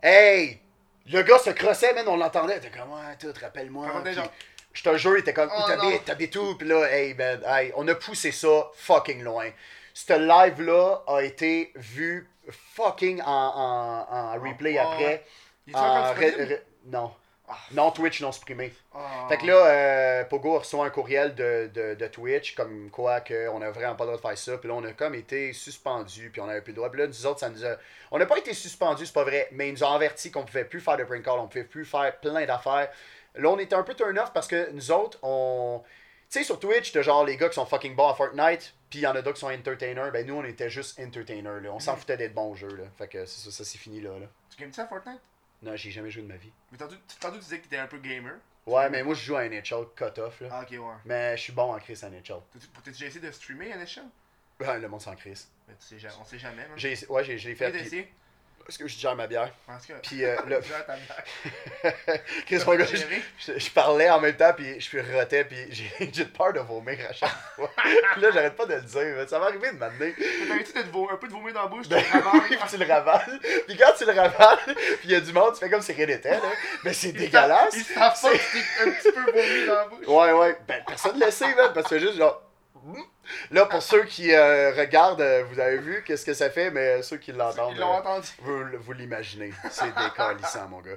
Hey! 0.02 0.60
Le 1.06 1.22
gars 1.22 1.38
se 1.38 1.50
crossait, 1.50 1.94
man, 1.94 2.06
on 2.08 2.16
l'entendait. 2.16 2.58
T'es 2.60 2.70
comme, 2.70 2.92
ouais, 2.92 3.16
tout, 3.18 3.32
rappelle-moi. 3.40 3.86
Je 4.76 4.82
te 4.82 4.96
jure, 4.98 5.16
il 5.16 5.20
était 5.20 5.32
comme, 5.32 5.50
Oh, 5.56 5.62
t'habites, 5.66 6.04
t'habites 6.04 6.36
où? 6.36 6.54
Puis 6.54 6.68
là, 6.68 6.84
hey, 6.92 7.14
man, 7.14 7.42
hey, 7.46 7.72
on 7.76 7.88
a 7.88 7.94
poussé 7.94 8.30
ça 8.30 8.70
fucking 8.74 9.22
loin. 9.22 9.48
Ce 9.94 10.12
live-là 10.12 11.02
a 11.06 11.22
été 11.22 11.72
vu 11.76 12.28
fucking 12.74 13.22
en, 13.22 13.26
en, 13.26 14.14
en 14.14 14.32
replay 14.34 14.76
Oh, 14.78 14.86
après. 14.86 15.24
Il 15.66 15.72
est 15.72 15.76
En 15.78 16.14
non. 16.88 17.10
Ah. 17.48 17.56
Non, 17.72 17.90
Twitch 17.92 18.20
non 18.20 18.32
supprimé. 18.32 18.72
Ah. 18.92 19.26
Fait 19.28 19.38
que 19.38 19.46
là, 19.46 19.54
euh, 19.54 20.24
Pogo 20.24 20.58
reçoit 20.58 20.84
un 20.84 20.90
courriel 20.90 21.34
de, 21.34 21.70
de, 21.72 21.94
de 21.94 22.06
Twitch, 22.08 22.54
comme 22.54 22.90
quoi 22.90 23.20
qu'on 23.20 23.62
a 23.62 23.70
vraiment 23.70 23.94
pas 23.94 24.04
le 24.04 24.10
droit 24.10 24.16
de 24.16 24.20
faire 24.20 24.36
ça. 24.36 24.58
Puis 24.58 24.68
là, 24.68 24.74
on 24.74 24.84
a 24.84 24.92
comme 24.92 25.14
été 25.14 25.52
suspendu, 25.52 26.30
puis 26.30 26.40
on 26.40 26.48
avait 26.48 26.60
plus 26.60 26.72
le 26.72 26.76
droit. 26.76 26.90
Puis 26.90 27.00
là, 27.00 27.06
nous 27.06 27.26
autres, 27.26 27.40
ça 27.40 27.48
nous 27.48 27.64
a. 27.64 27.76
On 28.10 28.18
n'a 28.18 28.26
pas 28.26 28.38
été 28.38 28.52
suspendu, 28.52 29.06
c'est 29.06 29.14
pas 29.14 29.24
vrai, 29.24 29.48
mais 29.52 29.68
ils 29.68 29.72
nous 29.72 29.84
ont 29.84 29.92
averti 29.92 30.30
qu'on 30.30 30.44
pouvait 30.44 30.64
plus 30.64 30.80
faire 30.80 30.96
de 30.96 31.04
prank 31.04 31.22
call, 31.22 31.38
on 31.38 31.46
pouvait 31.46 31.64
plus 31.64 31.84
faire 31.84 32.16
plein 32.20 32.44
d'affaires. 32.44 32.90
Là, 33.36 33.50
on 33.50 33.58
était 33.58 33.74
un 33.74 33.82
peu 33.82 33.94
turn 33.94 34.18
off 34.18 34.32
parce 34.32 34.46
que 34.46 34.70
nous 34.72 34.90
autres, 34.90 35.18
on. 35.22 35.82
Tu 36.28 36.40
sais, 36.40 36.44
sur 36.44 36.58
Twitch, 36.58 36.92
t'as 36.92 37.02
genre 37.02 37.24
les 37.24 37.36
gars 37.36 37.48
qui 37.48 37.54
sont 37.54 37.66
fucking 37.66 37.94
bons 37.94 38.08
à 38.08 38.14
Fortnite, 38.14 38.74
puis 38.90 38.98
il 38.98 39.02
y 39.02 39.06
en 39.06 39.14
a 39.14 39.22
d'autres 39.22 39.34
qui 39.34 39.40
sont 39.40 39.52
entertainers. 39.52 40.10
Ben, 40.10 40.26
nous, 40.26 40.34
on 40.34 40.44
était 40.44 40.68
juste 40.68 40.98
entertainers, 40.98 41.60
là. 41.60 41.70
On 41.72 41.78
s'en 41.78 41.96
foutait 41.96 42.16
d'être 42.16 42.34
bons 42.34 42.50
au 42.50 42.54
jeu, 42.56 42.74
là. 42.74 42.84
Fait 42.98 43.06
que 43.06 43.24
c'est 43.26 43.44
ça, 43.44 43.50
ça 43.56 43.64
c'est 43.64 43.78
fini, 43.78 44.00
là, 44.00 44.18
là. 44.18 44.26
Tu 44.50 44.60
games 44.60 44.72
ça 44.72 44.84
à 44.84 44.86
Fortnite? 44.88 45.20
Non, 45.62 45.76
j'ai 45.76 45.90
jamais 45.90 46.10
joué 46.10 46.22
de 46.22 46.28
ma 46.28 46.36
vie. 46.36 46.52
Mais 46.72 46.78
tantôt, 46.78 46.96
tantôt, 47.20 47.36
tu 47.36 47.44
disais 47.44 47.58
que 47.58 47.64
t'étais 47.64 47.78
un 47.78 47.86
peu 47.86 47.98
gamer. 47.98 48.34
Ouais, 48.66 48.90
mais 48.90 49.04
moi, 49.04 49.14
je 49.14 49.24
joue 49.24 49.36
à 49.36 49.48
NHL 49.48 49.86
cut-off, 49.94 50.40
là. 50.40 50.48
Ah, 50.50 50.62
ok, 50.62 50.70
ouais. 50.72 50.94
Mais 51.04 51.36
je 51.36 51.42
suis 51.42 51.52
bon 51.52 51.72
en 51.72 51.78
crise 51.78 52.02
à 52.02 52.10
NHL. 52.10 52.40
T'as-tu 52.52 52.66
t'as 52.84 52.90
déjà 52.90 53.06
essayé 53.06 53.24
de 53.24 53.30
streamer 53.30 53.72
à 53.72 53.76
NHL? 53.76 54.08
Ben, 54.58 54.78
le 54.78 54.88
monde 54.88 55.00
s'en 55.00 55.14
crisse. 55.14 55.50
Mais 55.68 55.74
tu 55.74 56.00
sais, 56.00 56.08
on 56.20 56.24
sait 56.24 56.38
jamais. 56.38 56.66
J'ai, 56.76 57.06
ouais, 57.08 57.24
j'ai, 57.24 57.54
fait. 57.54 58.08
Parce 58.66 58.78
que 58.78 58.88
je 58.88 58.98
gère 58.98 59.14
ma 59.14 59.26
bière? 59.28 59.50
Puis 60.02 60.24
euh, 60.24 60.36
là. 60.48 60.58
Chris, 62.46 62.58
mon 62.66 62.74
gars, 62.74 62.84
je, 62.84 62.96
je- 63.52 63.58
je 63.58 63.70
parlais 63.70 64.10
en 64.10 64.20
même 64.20 64.36
temps, 64.36 64.52
puis 64.56 64.74
je 64.80 64.84
suis 64.84 65.00
rotais, 65.00 65.44
puis 65.44 65.56
j'ai 66.12 66.24
peur 66.24 66.52
de 66.52 66.60
vomir 66.60 66.98
à 67.08 67.12
chaque 67.12 67.30
fois. 67.54 67.70
Puis 68.12 68.20
là, 68.22 68.30
j'arrête 68.32 68.56
pas 68.56 68.66
de 68.66 68.74
le 68.74 68.80
dire. 68.82 69.28
Ça 69.28 69.38
va 69.38 69.46
arriver 69.46 69.70
de 69.72 69.76
m'amener. 69.78 70.14
T'as 70.74 70.80
un 70.80 71.16
peu 71.16 71.28
de 71.28 71.32
vomir 71.32 71.54
dans 71.54 71.62
la 71.62 71.68
bouche, 71.68 71.84
tu 71.88 71.94
Ben 71.94 72.02
te 72.02 72.12
ravales. 72.12 72.40
oui, 72.50 72.56
puis 72.56 72.68
tu 72.68 72.76
le 72.76 72.92
ravales. 72.92 73.40
Puis 73.66 73.76
quand 73.76 73.92
tu 73.96 74.04
le 74.04 74.12
ravales, 74.12 74.58
puis 74.66 74.74
il 75.04 75.10
y 75.10 75.14
a 75.14 75.20
du 75.20 75.32
monde, 75.32 75.54
tu 75.54 75.60
fais 75.60 75.70
comme 75.70 75.82
si 75.82 75.92
rien 75.92 76.06
n'était, 76.06 76.30
là. 76.30 76.40
Mais 76.84 76.92
c'est 76.92 77.12
dégueulasse. 77.12 77.74
Ils 77.74 77.84
savent 77.84 78.20
pas 78.20 78.30
que 78.32 78.88
un 78.88 78.90
petit 78.92 79.12
peu 79.12 79.20
vomi 79.32 79.66
dans 79.66 79.74
la 79.74 79.84
bouche. 79.86 80.06
Ouais, 80.06 80.32
ouais. 80.32 80.58
Ben, 80.66 80.82
personne 80.86 81.18
ne 81.18 81.24
le 81.24 81.30
sait, 81.30 81.54
man, 81.54 81.70
parce 81.74 81.88
que 81.88 81.98
c'est 81.98 82.00
juste 82.04 82.18
genre. 82.18 82.42
Là, 83.50 83.66
pour 83.66 83.82
ceux 83.82 84.04
qui 84.04 84.32
euh, 84.32 84.72
regardent, 84.76 85.20
euh, 85.20 85.44
vous 85.50 85.58
avez 85.60 85.78
vu 85.78 86.02
qu'est-ce 86.04 86.24
que 86.26 86.34
ça 86.34 86.50
fait, 86.50 86.70
mais 86.70 87.02
ceux 87.02 87.16
qui 87.16 87.32
l'entendent, 87.32 87.78
euh, 87.78 88.22
vous, 88.40 88.64
vous 88.80 88.92
l'imaginez. 88.92 89.52
C'est 89.70 89.94
décalissant, 89.94 90.68
mon 90.68 90.80
gars. 90.80 90.92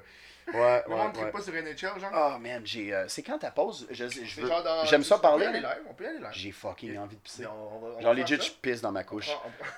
Ouais, 0.52 0.84
Le 0.88 0.92
ouais, 0.94 0.98
monde 0.98 1.16
ne 1.16 1.24
ouais. 1.26 1.32
pas 1.32 1.42
sur 1.42 1.54
NHL, 1.54 1.76
genre. 2.00 2.12
Oh 2.36 2.40
man, 2.40 2.62
j'ai. 2.66 2.92
euh, 2.92 3.06
c'est 3.08 3.22
quand 3.22 3.38
ta 3.38 3.52
pause? 3.52 3.86
Je, 3.92 4.06
je 4.10 4.26
C'est 4.26 4.42
veux- 4.42 4.48
genre 4.48 4.64
dans- 4.64 4.84
J'aime 4.86 5.04
ça 5.04 5.18
on 5.18 5.20
parler. 5.20 5.46
peut 5.46 5.52
y 5.52 5.54
aller 5.56 5.62
là. 5.62 5.76
live, 5.76 5.84
On 5.88 5.94
peut 5.94 6.04
y 6.06 6.08
aller 6.08 6.18
live. 6.18 6.28
J'ai 6.32 6.52
fucking 6.52 6.98
envie 6.98 7.16
de 7.18 7.22
pisser. 7.22 7.46
On- 7.46 7.80
va- 7.80 7.96
on 7.98 8.02
Genre 8.02 8.14
legit, 8.16 8.42
je 8.42 8.52
pisse 8.60 8.82
dans 8.82 8.92
ma 8.92 9.04
couche. 9.04 9.30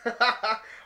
On, 0.05 0.09
on- 0.09 0.13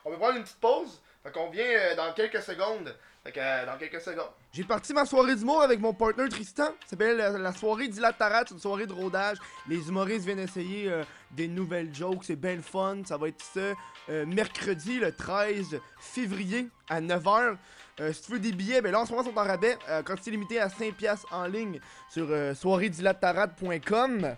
on 0.05 0.09
va 0.11 0.17
prendre 0.17 0.37
une 0.37 0.43
petite 0.43 0.59
pause. 0.59 0.99
Fait 1.23 1.31
qu'on 1.31 1.49
vient 1.51 1.95
dans 1.95 2.11
quelques 2.13 2.41
secondes. 2.41 2.95
Fait 3.25 3.31
que 3.31 3.39
euh, 3.39 3.65
dans 3.65 3.77
quelques 3.77 4.01
secondes. 4.01 4.29
J'ai 4.53 4.63
parti 4.63 4.93
ma 4.93 5.05
soirée 5.05 5.35
d'humour 5.35 5.63
avec 5.63 5.79
mon 5.79 5.93
partner 5.93 6.29
Tristan. 6.29 6.65
Ça 6.81 6.91
s'appelle 6.91 7.17
la, 7.17 7.31
la 7.31 7.53
soirée 7.53 7.87
d'Ilatarat, 7.87 8.43
c'est 8.47 8.53
une 8.53 8.59
soirée 8.59 8.85
de 8.85 8.93
rodage. 8.93 9.37
Les 9.67 9.89
humoristes 9.89 10.25
viennent 10.25 10.39
essayer 10.39 10.91
euh, 10.91 11.03
des 11.31 11.47
nouvelles 11.47 11.93
jokes, 11.93 12.23
c'est 12.23 12.35
bien 12.35 12.55
le 12.55 12.61
fun. 12.61 12.97
Ça 13.03 13.17
va 13.17 13.27
être 13.29 13.41
ça 13.41 13.73
euh, 14.09 14.25
mercredi 14.27 14.99
le 14.99 15.11
13 15.11 15.79
février 15.99 16.69
à 16.87 17.01
9h. 17.01 17.57
Euh, 17.99 18.13
si 18.13 18.21
tu 18.21 18.31
veux 18.33 18.39
des 18.39 18.51
billets, 18.51 18.81
ben 18.81 18.91
là 18.91 18.99
en 18.99 19.05
ce 19.05 19.11
moment 19.11 19.23
ils 19.23 19.33
sont 19.33 19.39
en 19.39 19.43
rabais. 19.43 19.77
Euh, 19.89 20.03
quantité 20.03 20.29
limitée 20.29 20.59
à 20.59 20.67
5$ 20.67 20.93
piastres 20.93 21.27
en 21.31 21.45
ligne 21.47 21.79
sur 22.09 22.27
euh, 22.29 22.53
soireedilatarade.com. 22.53 24.35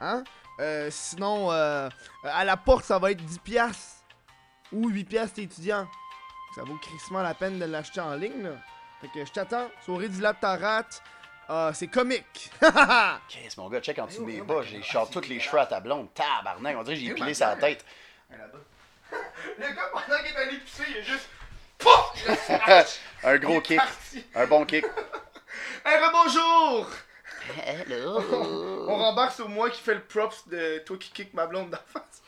Hein? 0.00 0.24
Euh, 0.60 0.88
sinon, 0.90 1.50
euh, 1.52 1.88
à 2.22 2.44
la 2.44 2.56
porte, 2.56 2.84
ça 2.84 2.98
va 2.98 3.10
être 3.10 3.22
10$ 3.22 3.38
piastres 3.40 4.04
ou 4.72 4.90
8$ 4.90 5.04
piastres 5.04 5.34
t'es 5.36 5.42
étudiant. 5.42 5.86
Ça 6.54 6.62
vaut 6.64 6.76
crissement 6.76 7.22
la 7.22 7.34
peine 7.34 7.58
de 7.58 7.64
l'acheter 7.64 8.00
en 8.00 8.14
ligne. 8.14 8.42
Là. 8.42 8.50
Fait 9.00 9.08
que 9.08 9.24
je 9.24 9.32
t'attends. 9.32 9.68
Soirée 9.84 10.08
du 10.08 10.20
Laptarat. 10.20 10.84
Ah, 11.48 11.72
c'est 11.74 11.88
comique. 11.88 12.50
Qu'est-ce 13.28 13.58
mon 13.58 13.68
gars, 13.68 13.80
check 13.80 13.98
en 13.98 14.06
dessous 14.06 14.24
de 14.24 14.30
Eh 14.30 14.34
mes 14.34 14.40
oui, 14.40 14.46
bas, 14.46 14.62
j'ai 14.62 14.80
c'est 14.82 15.10
tous 15.10 15.28
les 15.28 15.40
cheveux 15.40 15.58
à 15.58 15.66
ta 15.66 15.80
blonde. 15.80 16.12
Tabarnak, 16.14 16.76
on 16.76 16.82
dirait 16.84 16.96
que 16.96 17.02
j'ai 17.02 17.10
Eh 17.10 17.14
pilé 17.14 17.34
sa 17.34 17.56
tête. 17.56 17.84
Le 18.30 19.66
gars, 19.74 19.90
pendant 19.92 20.18
qu'il 20.22 20.32
est 20.32 20.36
allé 20.36 20.58
pisser, 20.58 20.84
il 20.88 20.96
est 20.98 21.02
juste. 21.02 21.28
Pouf! 21.78 22.30
Un 23.24 23.36
gros 23.38 23.60
kick, 23.60 23.80
un 24.34 24.46
bon 24.46 24.64
kick. 24.64 24.84
Hey, 25.84 25.98
rebonjour! 26.04 26.86
On 27.56 27.60
Hello! 27.62 28.86
rembarque 28.86 29.34
sur 29.34 29.48
moi 29.48 29.70
qui 29.70 29.80
fait 29.80 29.94
le 29.94 30.02
props 30.02 30.46
de 30.48 30.78
toi 30.86 30.96
qui 30.98 31.10
kick 31.10 31.34
ma 31.34 31.46
blonde 31.46 31.70
d'en 31.70 31.78
face. 31.86 32.22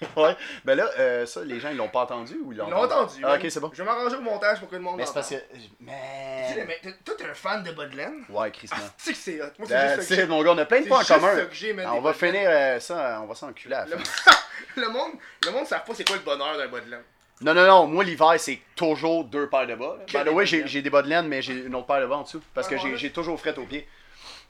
ouais, 0.16 0.36
ben 0.64 0.74
là, 0.76 0.90
euh, 0.98 1.24
ça, 1.26 1.42
les 1.44 1.58
gens, 1.60 1.70
ils 1.70 1.76
l'ont 1.76 1.88
pas 1.88 2.00
entendu 2.02 2.36
ou 2.42 2.52
ils 2.52 2.58
l'ont 2.58 2.66
Ils 2.66 2.70
l'ont 2.70 2.82
entendu? 2.84 3.20
Ah, 3.24 3.36
ok, 3.36 3.46
c'est 3.48 3.60
bon. 3.60 3.70
Je 3.72 3.82
vais 3.82 3.84
m'arranger 3.84 4.16
au 4.16 4.20
montage 4.20 4.58
pour 4.60 4.68
que 4.68 4.74
le 4.76 4.82
monde 4.82 4.96
Mais 4.98 5.06
c'est 5.06 5.14
parce 5.14 5.30
que. 5.30 5.34
Tu 5.36 5.60
sais, 5.60 5.70
Mais. 5.80 6.64
mais 6.66 6.78
t'es- 6.82 6.96
toi, 7.04 7.14
t'es 7.16 7.24
un 7.24 7.34
fan 7.34 7.62
de 7.62 7.72
Bodlen? 7.72 8.24
Ouais, 8.28 8.50
Chris, 8.50 8.68
Ah, 8.72 8.76
tu 8.98 9.04
sais 9.04 9.12
que 9.12 9.18
c'est 9.18 9.40
hot. 9.42 9.46
Moi, 9.58 9.68
c'est 9.68 9.80
juste 9.80 10.00
tu 10.00 10.02
ça 10.02 10.14
que 10.16 10.20
sais, 10.22 10.26
mon 10.26 10.42
gars, 10.42 10.50
on 10.52 10.58
a 10.58 10.64
plein 10.66 10.80
de 10.82 10.86
points 10.88 10.98
en 10.98 11.02
C'est 11.02 11.14
juste 11.14 11.20
commun. 11.26 11.36
ça 11.38 11.44
que 11.46 11.54
j'ai, 11.54 11.72
man. 11.72 11.86
Ah, 11.88 11.92
des 11.92 11.98
on 11.98 12.00
va 12.02 12.12
Bodlen. 12.12 12.32
finir 12.34 12.50
euh, 12.50 12.80
ça, 12.80 13.20
on 13.22 13.26
va 13.26 13.34
s'enculer 13.34 13.74
à 13.74 13.86
la 13.86 13.96
Le... 13.96 14.04
fin. 14.04 14.30
le 14.76 14.88
monde, 14.88 15.12
le 15.44 15.50
monde 15.52 15.66
savent 15.66 15.84
pas 15.84 15.94
c'est 15.94 16.06
quoi 16.06 16.16
le 16.16 16.22
bonheur 16.22 16.56
d'un 16.58 16.68
Bodlen. 16.68 17.02
Non, 17.42 17.52
non, 17.52 17.66
non, 17.66 17.86
moi 17.86 18.02
l'hiver 18.02 18.32
c'est 18.38 18.60
toujours 18.74 19.24
deux 19.24 19.48
paires 19.50 19.66
de 19.66 19.74
bas. 19.74 19.98
Que 20.06 20.12
By 20.12 20.18
the 20.20 20.24
des 20.24 20.30
way, 20.30 20.46
j'ai 20.46 20.80
des 20.82 20.88
bas 20.90 21.02
de 21.02 21.08
laine, 21.08 21.28
mais 21.28 21.42
j'ai 21.42 21.52
une 21.52 21.74
autre 21.74 21.86
paire 21.86 22.00
de 22.00 22.06
bas 22.06 22.16
en 22.16 22.22
dessous. 22.22 22.42
Parce 22.54 22.66
que 22.66 22.78
j'ai 22.78 22.92
ouais. 22.92 22.96
j'ai 22.96 23.10
toujours 23.12 23.38
fret 23.38 23.56
aux 23.58 23.66
pieds. 23.66 23.86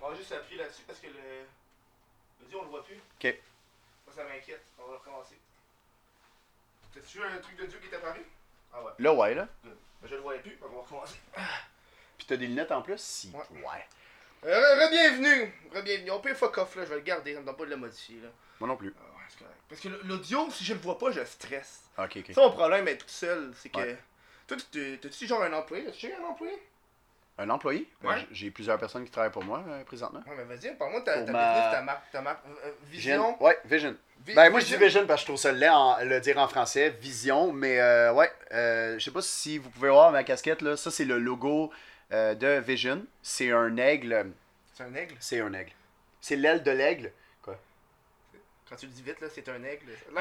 On 0.01 0.09
va 0.11 0.15
juste 0.15 0.31
appuyer 0.33 0.61
là-dessus 0.63 0.83
parce 0.87 1.01
que 1.01 1.07
le. 1.09 1.13
Le 2.49 2.57
on 2.59 2.63
le 2.63 2.69
voit 2.69 2.85
plus. 2.85 2.95
Ok. 2.95 3.35
Ça 4.15 4.23
m'inquiète. 4.23 4.63
T'as-tu 7.07 7.23
un 7.23 7.39
truc 7.39 7.57
de 7.57 7.67
dieu 7.67 7.79
qui 7.79 7.89
est 7.89 7.97
apparu? 7.97 8.21
Ah 8.73 8.83
ouais. 8.83 8.93
Là, 8.99 9.15
ouais, 9.15 9.35
là. 9.35 9.49
Ben, 9.65 9.71
je 10.05 10.15
le 10.15 10.21
voyais 10.21 10.41
plus, 10.41 10.59
on 10.63 10.69
va 10.69 10.81
recommencer. 10.83 11.19
Puis 12.19 12.27
t'as 12.27 12.37
des 12.37 12.47
lunettes 12.47 12.73
en 12.73 12.83
plus? 12.83 13.01
Si. 13.01 13.31
Ouais. 13.33 13.59
Ouais. 13.63 13.87
Euh, 14.45 14.87
re-bienvenue! 14.87 15.53
Re-bienvenue. 15.75 16.11
On 16.11 16.21
peut 16.21 16.35
fuck 16.35 16.59
off 16.59 16.77
là, 16.77 16.85
je 16.85 16.91
vais 16.91 16.97
le 16.97 17.01
garder, 17.03 17.35
ça 17.35 17.41
me 17.41 17.47
donne 17.47 17.57
pas 17.57 17.65
de 17.65 17.71
le 17.71 17.77
modifier 17.77 18.21
là. 18.21 18.29
Moi 18.61 18.69
non 18.69 18.77
plus. 18.77 18.95
Ah 18.99 19.03
ouais, 19.03 19.25
c'est 19.29 19.39
correct. 19.39 19.57
Parce 19.69 19.81
que 19.81 19.89
l'audio, 20.07 20.51
si 20.51 20.65
je 20.65 20.75
le 20.75 20.81
vois 20.81 20.99
pas, 20.99 21.11
je 21.11 21.25
stresse. 21.25 21.83
Ok, 21.99 22.17
ok. 22.19 22.35
Ça, 22.35 22.41
mon 22.43 22.53
problème 22.53 22.87
est 22.89 22.99
tout 22.99 23.09
seul, 23.09 23.53
c'est 23.57 23.69
que. 23.71 23.79
Ouais. 23.79 23.99
Toi, 24.47 24.57
tu- 24.71 24.99
t'as-tu 25.01 25.27
genre 25.27 25.43
un 25.43 25.53
employé? 25.53 25.89
As-tu 25.89 26.13
un 26.13 26.23
employé? 26.25 26.61
Un 27.39 27.51
employé? 27.51 27.87
Ouais. 28.03 28.18
j- 28.20 28.26
J'ai 28.32 28.51
plusieurs 28.51 28.78
personnes 28.78 29.05
qui 29.05 29.11
travaillent 29.11 29.30
pour 29.32 29.45
moi 29.45 29.62
euh, 29.68 29.84
présentement. 29.84 30.20
Ouais, 30.26 30.34
mais 30.39 30.57
vas-y, 30.57 30.74
parle-moi 30.76 31.01
de 31.01 31.05
ta, 31.05 31.16
ma- 31.16 31.24
business, 31.24 31.70
ta 31.72 31.82
marque, 31.82 32.11
ta 32.11 32.22
marque. 32.22 32.41
euh, 32.47 32.68
euh, 32.68 32.72
vision. 32.87 33.43
Ouais, 33.43 33.59
Vision. 33.66 33.95
Vi- 34.24 34.34
Ben, 34.34 34.49
moi 34.51 34.61
je 34.61 34.66
dis 34.66 34.76
Vision 34.76 35.07
parce 35.07 35.20
que 35.20 35.22
je 35.22 35.26
trouve 35.26 35.39
ça 35.41 35.53
laid 35.53 35.68
en, 35.68 35.99
le 36.03 36.18
dire 36.20 36.39
en 36.39 36.49
français, 36.49 36.91
Vision, 37.01 37.53
mais 37.53 37.78
euh, 37.78 38.12
ouais, 38.14 38.32
euh, 38.53 38.99
je 38.99 39.05
sais 39.05 39.11
pas 39.11 39.20
si 39.22 39.59
vous 39.59 39.68
pouvez 39.68 39.91
voir 39.91 40.11
ma 40.12 40.24
casquette 40.24 40.62
là, 40.62 40.76
ça 40.76 40.91
c'est 40.91 41.05
le 41.05 41.18
logo 41.18 41.70
euh, 42.12 42.34
de 42.34 42.59
Vision. 42.61 43.05
C'est 43.22 43.51
un 43.53 43.76
aigle. 43.76 44.32
C'est 44.72 44.84
un 44.84 44.95
aigle? 44.95 45.14
C'est 45.20 45.41
un 45.41 45.53
aigle. 45.53 45.72
C'est 46.22 46.37
l'aile 46.37 46.62
de 46.62 46.70
l'aigle. 46.70 47.12
Quand 48.69 48.75
tu 48.75 48.87
le 48.87 48.93
dis 48.93 49.03
vite, 49.03 49.21
là, 49.21 49.29
c'est 49.33 49.49
un 49.49 49.62
aigle. 49.62 49.87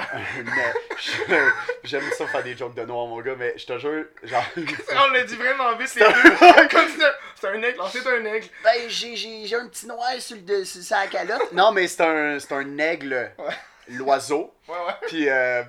Je- 0.99 1.51
J'aime 1.83 2.03
ça 2.17 2.27
faire 2.27 2.43
des 2.43 2.55
jokes 2.55 2.75
de 2.75 2.83
noir, 2.83 3.07
mon 3.07 3.19
gars, 3.21 3.35
mais 3.37 3.57
je 3.57 3.65
te 3.65 3.77
jure, 3.79 4.05
genre. 4.23 4.43
On 4.91 5.11
l'a 5.11 5.23
dit 5.23 5.35
vraiment 5.35 5.75
vite. 5.75 5.97
Comme 5.97 6.87
c'était- 6.89 7.05
c'est 7.35 7.47
un 7.47 7.61
aigle. 7.63 7.77
Non, 7.79 7.85
c'est 7.91 8.05
un 8.07 8.25
aigle. 8.25 8.47
ben, 8.63 8.87
j'ai, 8.87 9.15
j'ai, 9.15 9.45
j'ai 9.47 9.55
un 9.55 9.67
petit 9.67 9.87
noir 9.87 10.11
sur, 10.19 10.37
le, 10.47 10.63
sur 10.63 10.81
sa 10.83 11.07
calotte. 11.07 11.51
non, 11.53 11.71
mais 11.71 11.87
c'est 11.87 12.01
un, 12.03 12.39
c'est 12.39 12.53
un 12.53 12.77
aigle, 12.77 13.31
Ouais. 13.39 13.53
l'oiseau. 13.89 14.53
Ouais, 14.67 14.75
ouais. 14.75 14.93
Puis, 15.07 15.27
euh, 15.27 15.63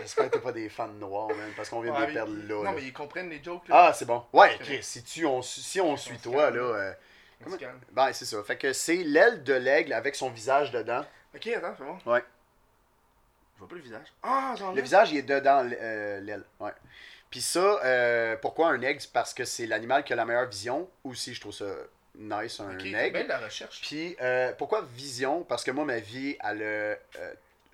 j'espère 0.00 0.26
que 0.28 0.34
t'es 0.36 0.40
pas 0.42 0.52
des 0.52 0.68
fans 0.68 0.88
noirs, 0.88 1.28
man, 1.28 1.50
parce 1.56 1.68
qu'on 1.68 1.80
vient 1.80 1.94
Ouais, 1.94 2.02
de 2.02 2.06
les 2.06 2.12
perdre 2.12 2.32
là. 2.34 2.54
Non, 2.56 2.62
là. 2.64 2.72
mais 2.74 2.82
ils 2.82 2.92
comprennent 2.92 3.30
les 3.30 3.40
jokes, 3.42 3.68
là. 3.68 3.86
Ah, 3.88 3.92
c'est 3.92 4.04
bon. 4.04 4.24
Ouais, 4.32 4.50
C'est 4.58 4.64
Chris, 4.64 4.78
si, 4.82 5.04
tu, 5.04 5.24
on, 5.26 5.42
si 5.42 5.80
on 5.80 5.96
suit 5.96 6.18
toi, 6.18 6.46
calme. 6.50 6.56
là. 6.56 6.62
euh, 6.62 6.92
On 7.46 7.50
se 7.52 7.56
calme. 7.56 7.78
ben, 7.92 8.12
c'est 8.12 8.24
ça. 8.24 8.42
Fait 8.42 8.56
que 8.58 8.72
c'est 8.72 8.96
l'aile 8.96 9.44
de 9.44 9.54
l'aigle 9.54 9.92
avec 9.92 10.16
son 10.16 10.30
visage 10.30 10.72
dedans. 10.72 11.04
Ok, 11.36 11.46
attends, 11.48 11.74
c'est 11.78 11.84
bon. 11.84 12.12
Ouais. 12.12 12.24
Je 13.54 13.58
vois 13.60 13.68
pas 13.68 13.74
le 13.76 13.80
visage. 13.80 14.06
Ah, 14.22 14.54
j'en 14.58 14.72
ai. 14.72 14.76
Le 14.76 14.82
visage, 14.82 15.12
il 15.12 15.18
est 15.18 15.22
dedans 15.22 15.66
euh, 15.80 16.20
l'aile. 16.20 16.44
Ouais. 16.60 16.72
Puis 17.30 17.40
ça, 17.40 17.80
euh, 17.84 18.36
pourquoi 18.36 18.68
un 18.70 18.80
aigle? 18.82 19.00
C'est 19.00 19.12
parce 19.12 19.34
que 19.34 19.44
c'est 19.44 19.66
l'animal 19.66 20.04
qui 20.04 20.12
a 20.12 20.16
la 20.16 20.24
meilleure 20.24 20.48
vision. 20.48 20.88
Aussi, 21.04 21.34
je 21.34 21.40
trouve 21.40 21.52
ça 21.52 21.66
nice, 22.14 22.60
un 22.60 22.72
Ok, 22.74 22.80
c'est 22.82 22.88
aigle. 22.92 23.12
bien 23.12 23.24
de 23.24 23.28
la 23.28 23.38
recherche. 23.38 23.80
Puis 23.82 24.16
euh, 24.20 24.52
pourquoi 24.58 24.82
vision? 24.94 25.42
Parce 25.44 25.64
que 25.64 25.70
moi, 25.70 25.84
ma 25.84 25.98
vie, 25.98 26.36
elle 26.44 26.62
a 26.62 26.64
euh, 26.64 26.96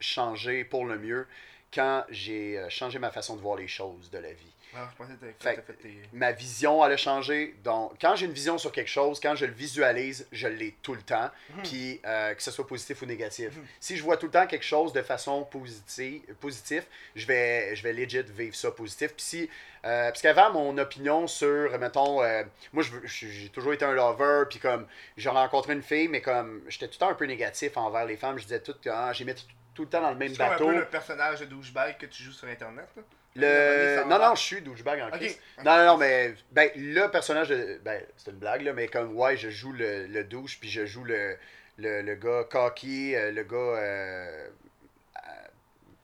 changé 0.00 0.64
pour 0.64 0.86
le 0.86 0.98
mieux 0.98 1.26
quand 1.74 2.04
j'ai 2.10 2.64
changé 2.68 2.98
ma 2.98 3.10
façon 3.10 3.36
de 3.36 3.40
voir 3.40 3.56
les 3.56 3.68
choses 3.68 4.10
de 4.10 4.18
la 4.18 4.32
vie. 4.32 4.51
Ah, 4.74 4.88
je 4.90 4.96
pensais 4.96 5.12
que 5.12 5.18
t'avais 5.20 5.34
Fait- 5.38 5.54
t'as 5.56 5.62
fait 5.62 5.72
tes. 5.74 6.02
Ma 6.14 6.32
vision, 6.32 6.84
elle 6.84 6.92
a 6.92 6.96
changé. 6.96 7.54
Donc, 7.62 7.92
quand 8.00 8.16
j'ai 8.16 8.24
une 8.26 8.32
vision 8.32 8.56
sur 8.56 8.72
quelque 8.72 8.88
chose, 8.88 9.20
quand 9.20 9.34
je 9.36 9.44
le 9.44 9.52
visualise, 9.52 10.26
je 10.32 10.48
l'ai 10.48 10.72
tout 10.82 10.94
le 10.94 11.02
temps. 11.02 11.30
Mhm. 11.56 11.62
Puis, 11.62 12.00
euh, 12.06 12.34
que 12.34 12.42
ce 12.42 12.50
soit 12.50 12.66
positif 12.66 13.02
ou 13.02 13.06
négatif. 13.06 13.54
Mhm. 13.54 13.66
Si 13.80 13.96
je 13.96 14.02
vois 14.02 14.16
tout 14.16 14.26
le 14.26 14.32
temps 14.32 14.46
quelque 14.46 14.64
chose 14.64 14.92
de 14.94 15.02
façon 15.02 15.44
positive, 15.44 16.22
positif, 16.40 16.86
je 17.14 17.26
vais, 17.26 17.76
je 17.76 17.82
vais 17.82 17.92
legit 17.92 18.22
vivre 18.22 18.54
ça 18.56 18.70
positif. 18.70 19.08
Puis 19.14 19.24
si, 19.24 19.50
euh, 19.84 20.08
parce 20.08 20.22
qu'avant, 20.22 20.50
mon 20.52 20.78
opinion 20.78 21.26
sur, 21.26 21.78
mettons, 21.78 22.22
euh, 22.22 22.42
moi, 22.72 22.82
j'ai 23.04 23.48
toujours 23.50 23.74
été 23.74 23.84
un 23.84 23.92
lover, 23.92 24.44
puis 24.48 24.58
comme, 24.58 24.86
j'ai 25.18 25.28
rencontré 25.28 25.74
une 25.74 25.82
fille, 25.82 26.08
mais 26.08 26.22
comme, 26.22 26.62
j'étais 26.68 26.86
tout 26.86 26.94
le 26.94 26.98
temps 26.98 27.10
un 27.10 27.14
peu 27.14 27.26
négatif 27.26 27.76
envers 27.76 28.06
les 28.06 28.16
femmes. 28.16 28.38
Je 28.38 28.44
disais 28.44 28.60
tout, 28.60 28.74
ah, 28.90 29.12
j'ai 29.12 29.24
mis 29.26 29.34
tout, 29.34 29.42
tout 29.74 29.82
le 29.82 29.88
temps 29.88 30.00
dans 30.00 30.10
le 30.10 30.16
même 30.16 30.30
C'est 30.30 30.36
comme 30.38 30.46
un 30.46 30.50
bateau. 30.50 30.66
peu 30.68 30.74
le 30.76 30.84
personnage 30.86 31.40
de 31.40 31.44
douchebag 31.46 31.98
que 31.98 32.06
tu 32.06 32.22
joues 32.22 32.32
sur 32.32 32.48
internet, 32.48 32.88
là. 32.96 33.02
Le... 33.34 34.04
Non, 34.08 34.18
non, 34.18 34.34
je 34.34 34.42
suis 34.42 34.60
douchebag 34.62 35.00
en 35.00 35.08
Ok. 35.08 35.14
Christ. 35.16 35.40
Non, 35.64 35.76
non, 35.78 35.86
non, 35.86 35.96
mais 35.96 36.34
ben, 36.50 36.70
le 36.76 37.06
personnage 37.08 37.48
de. 37.48 37.80
Ben, 37.84 38.02
c'est 38.16 38.30
une 38.30 38.36
blague, 38.38 38.62
là, 38.62 38.72
mais 38.72 38.88
comme, 38.88 39.16
ouais, 39.16 39.36
je 39.36 39.48
joue 39.50 39.72
le, 39.72 40.06
le 40.06 40.24
douche, 40.24 40.58
puis 40.60 40.68
je 40.70 40.84
joue 40.86 41.04
le, 41.04 41.36
le, 41.78 42.02
le 42.02 42.14
gars 42.14 42.44
cocky, 42.50 43.14
euh, 43.14 43.30
le 43.32 43.42
gars. 43.44 43.56
euh, 43.56 44.48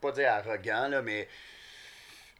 pas 0.00 0.12
dire 0.12 0.30
arrogant, 0.32 0.88
là, 0.88 1.02
mais. 1.02 1.28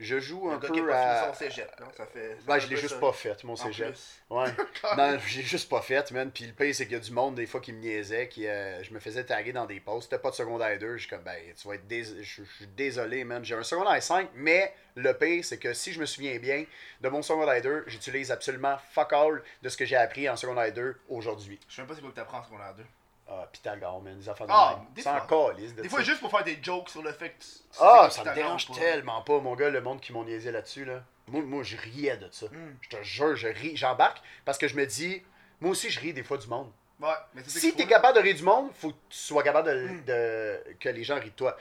Je 0.00 0.20
joue 0.20 0.48
un 0.48 0.54
Le 0.54 0.58
gars 0.60 0.68
qui 0.68 0.78
a 0.78 0.82
peu 0.82 0.88
pas 0.88 1.02
à. 1.02 1.22
fini 1.24 1.34
son 1.34 1.38
cégep, 1.38 1.80
non? 1.80 1.86
Ça 1.96 2.06
fait. 2.06 2.36
ça 2.36 2.42
Ben, 2.46 2.54
fait 2.54 2.60
je 2.60 2.70
l'ai 2.70 2.76
juste 2.76 2.94
ça. 2.94 3.00
pas 3.00 3.12
fait, 3.12 3.44
mon 3.44 3.56
cégep. 3.56 3.96
Ouais. 4.30 4.46
non, 4.96 5.18
j'ai 5.26 5.42
juste 5.42 5.68
pas 5.68 5.82
fait, 5.82 6.10
man. 6.12 6.30
Puis 6.30 6.46
le 6.46 6.52
pire, 6.52 6.72
c'est 6.74 6.84
qu'il 6.84 6.92
y 6.92 6.96
a 6.96 7.00
du 7.00 7.10
monde, 7.10 7.34
des 7.34 7.46
fois, 7.46 7.60
qui 7.60 7.72
me 7.72 7.78
niaisait, 7.80 8.28
qui, 8.28 8.46
euh, 8.46 8.80
je 8.84 8.92
me 8.94 9.00
faisais 9.00 9.24
taguer 9.24 9.52
dans 9.52 9.66
des 9.66 9.80
posts. 9.80 10.10
C'était 10.10 10.22
pas 10.22 10.30
de 10.30 10.36
secondaire 10.36 10.78
2. 10.78 10.96
Je 10.96 11.00
suis 11.00 11.08
comme, 11.10 11.22
ben, 11.24 11.36
tu 11.60 11.66
vas 11.66 11.74
être 11.74 11.86
dés... 11.88 12.04
je, 12.04 12.22
je 12.22 12.42
suis 12.44 12.66
désolé, 12.76 13.24
man. 13.24 13.44
J'ai 13.44 13.56
un 13.56 13.64
secondaire 13.64 14.00
5, 14.00 14.30
mais 14.34 14.72
le 14.94 15.12
pire, 15.14 15.44
c'est 15.44 15.58
que 15.58 15.72
si 15.72 15.92
je 15.92 15.98
me 16.00 16.06
souviens 16.06 16.38
bien 16.38 16.64
de 17.00 17.08
mon 17.08 17.22
secondaire 17.22 17.60
2, 17.60 17.84
j'utilise 17.88 18.30
absolument 18.30 18.76
fuck 18.92 19.12
all 19.12 19.42
de 19.62 19.68
ce 19.68 19.76
que 19.76 19.84
j'ai 19.84 19.96
appris 19.96 20.28
en 20.28 20.36
secondaire 20.36 20.72
2 20.72 20.96
aujourd'hui. 21.08 21.58
Je 21.68 21.74
sais 21.74 21.82
même 21.82 21.88
pas 21.88 21.94
c'est 21.96 22.00
quoi 22.02 22.10
que 22.10 22.16
t'apprends 22.16 22.38
en 22.38 22.44
secondaire 22.44 22.74
2. 22.76 22.84
Ah, 23.30 23.46
Pythagore, 23.52 24.00
man, 24.00 24.18
des 24.18 24.28
affaires 24.28 24.46
de 24.46 24.52
Ah, 24.54 24.76
même. 24.78 24.86
des 24.94 25.02
C'est 25.02 25.10
fois. 25.10 25.52
de 25.54 25.60
Des 25.82 25.82
ça. 25.84 25.88
fois, 25.90 26.02
juste 26.02 26.20
pour 26.20 26.30
faire 26.30 26.44
des 26.44 26.58
jokes 26.62 26.88
sur 26.88 27.02
le 27.02 27.12
fait 27.12 27.30
que 27.30 27.34
tu. 27.42 27.46
tu 27.46 27.46
sais 27.72 27.78
Ah, 27.80 28.08
ça 28.10 28.22
tu 28.22 28.28
me 28.30 28.34
dérange 28.34 28.66
pas. 28.68 28.74
tellement 28.74 29.20
pas, 29.22 29.38
mon 29.40 29.54
gars, 29.54 29.68
le 29.68 29.80
monde 29.82 30.00
qui 30.00 30.12
m'ont 30.12 30.24
niaisé 30.24 30.50
là-dessus, 30.50 30.84
là. 30.86 31.02
Moi, 31.26 31.42
moi 31.42 31.62
je 31.62 31.76
riais 31.76 32.16
de 32.16 32.28
ça. 32.32 32.46
Hmm. 32.46 32.76
Je 32.80 32.88
te 32.88 33.02
jure, 33.02 33.36
je 33.36 33.48
ris. 33.48 33.76
J'embarque 33.76 34.22
parce 34.46 34.56
que 34.56 34.66
je 34.66 34.74
me 34.76 34.86
dis, 34.86 35.22
moi 35.60 35.72
aussi, 35.72 35.90
je 35.90 36.00
ris 36.00 36.14
des 36.14 36.22
fois 36.22 36.38
du 36.38 36.46
monde. 36.48 36.72
Ouais, 37.00 37.08
mais 37.34 37.42
c'est 37.44 37.50
ça 37.50 37.60
Si 37.60 37.74
t'es 37.74 37.82
faut. 37.82 37.88
capable 37.90 38.16
de 38.16 38.22
rire 38.22 38.34
du 38.34 38.42
monde, 38.42 38.70
faut 38.74 38.90
que 38.90 38.96
tu 39.10 39.18
sois 39.18 39.42
capable 39.42 39.68
de, 39.68 39.74
Mm. 39.88 40.04
de- 40.06 40.62
que 40.80 40.88
les 40.88 41.04
gens 41.04 41.16
rient 41.20 41.30
de 41.30 41.34
toi. 41.36 41.56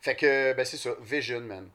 Fait 0.00 0.16
que, 0.16 0.54
ben 0.54 0.64
c'est 0.64 0.78
ça, 0.78 0.90
Vision, 1.02 1.40
man. 1.42 1.68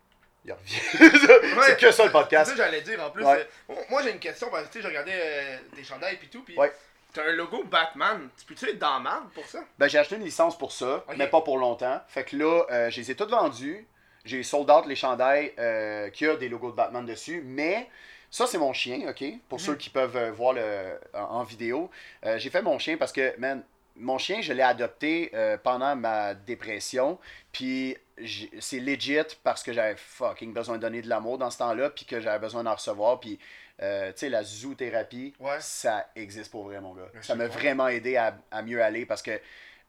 Il 0.44 0.52
revient. 0.54 0.76
Ouais, 1.56 1.66
c'est 1.68 1.80
que 1.80 1.92
ça 1.92 2.04
le 2.04 2.10
C'est 2.10 2.12
podcast. 2.12 2.50
ça 2.52 2.58
que 2.58 2.64
j'allais 2.64 2.82
dire 2.82 3.02
en 3.04 3.12
plus. 3.12 3.24
Ouais. 3.24 3.48
euh, 3.70 3.76
moi 3.90 4.02
j'ai 4.04 4.12
une 4.12 4.20
question 4.20 4.50
parce 4.50 4.64
que 4.68 4.74
tu 4.74 4.80
sais, 4.80 4.84
je 4.84 4.88
regardais 4.88 5.14
euh, 5.14 5.58
des 5.76 5.84
chandails 5.84 6.20
et 6.22 6.28
tout. 6.28 6.44
Puis 6.44 6.58
Ouais. 6.58 6.72
T'as 7.16 7.24
un 7.30 7.34
logo 7.34 7.64
Batman. 7.64 8.30
Tu 8.38 8.46
peux-tu 8.46 8.70
être 8.70 8.80
dans 8.80 9.00
Marne 9.00 9.30
pour 9.34 9.46
ça? 9.46 9.60
Ben 9.80 9.88
j'ai 9.88 9.98
acheté 9.98 10.16
une 10.18 10.24
licence 10.24 10.58
pour 10.58 10.72
ça, 10.72 11.04
mais 11.18 11.28
pas 11.28 11.42
pour 11.42 11.58
longtemps. 11.58 12.00
Fait 12.08 12.24
que 12.24 12.36
là, 12.36 12.64
euh, 12.70 12.90
je 12.90 12.98
les 13.00 13.12
ai 13.12 13.16
toutes 13.16 13.32
vendues. 13.32 13.88
J'ai 14.26 14.44
sold 14.44 14.70
out 14.70 14.86
les 14.88 14.96
chandails 14.96 15.54
euh, 15.60 16.10
qui 16.10 16.26
a 16.28 16.36
des 16.36 16.50
logos 16.50 16.72
de 16.72 16.76
Batman 16.76 17.06
dessus, 17.06 17.42
mais 17.46 17.88
ça 18.30 18.48
c'est 18.48 18.58
mon 18.58 18.74
chien, 18.74 19.08
ok? 19.10 19.24
Pour 19.50 19.60
Mhm. 19.60 19.66
ceux 19.66 19.76
qui 19.76 19.90
peuvent 19.90 20.18
euh, 20.18 20.32
voir 20.32 20.54
le, 20.54 21.00
en, 21.14 21.20
en 21.40 21.44
vidéo. 21.44 21.90
J'ai 22.38 22.50
fait 22.50 22.62
mon 22.62 22.78
chien 22.80 22.98
parce 22.98 23.12
que, 23.12 23.38
man, 23.40 23.64
mon 23.98 24.18
chien, 24.18 24.42
je 24.42 24.52
l'ai 24.52 24.62
adopté 24.64 25.32
euh, 25.34 25.58
pendant 25.58 25.96
ma 25.96 26.34
dépression. 26.34 27.18
Puis 27.52 27.96
c'est 28.60 28.80
legit 28.80 29.38
parce 29.44 29.62
que 29.64 29.72
j'avais 29.74 29.96
fucking 29.96 30.54
besoin 30.54 30.78
de 30.78 30.82
donner 30.82 31.02
de 31.02 31.08
l'amour 31.10 31.38
dans 31.38 31.50
ce 31.52 31.58
temps-là, 31.60 31.90
puis 31.90 32.06
que 32.06 32.20
j'avais 32.20 32.40
besoin 32.40 32.64
d'en 32.64 32.74
recevoir. 32.76 33.20
Puis, 33.20 33.40
euh, 33.82 34.12
tu 34.14 34.20
sais, 34.20 34.30
la 34.30 34.44
zoothérapie, 34.44 35.34
Ouais. 35.40 35.58
ça 35.60 36.08
existe 36.16 36.52
pour 36.52 36.64
vrai, 36.66 36.80
mon 36.82 36.94
gars. 36.94 37.10
Ça 37.22 37.36
m'a 37.36 37.48
vraiment 37.48 37.88
aidé 37.88 38.16
à, 38.18 38.38
à 38.52 38.62
mieux 38.62 38.82
aller 38.82 39.06
parce 39.06 39.22
que 39.22 39.40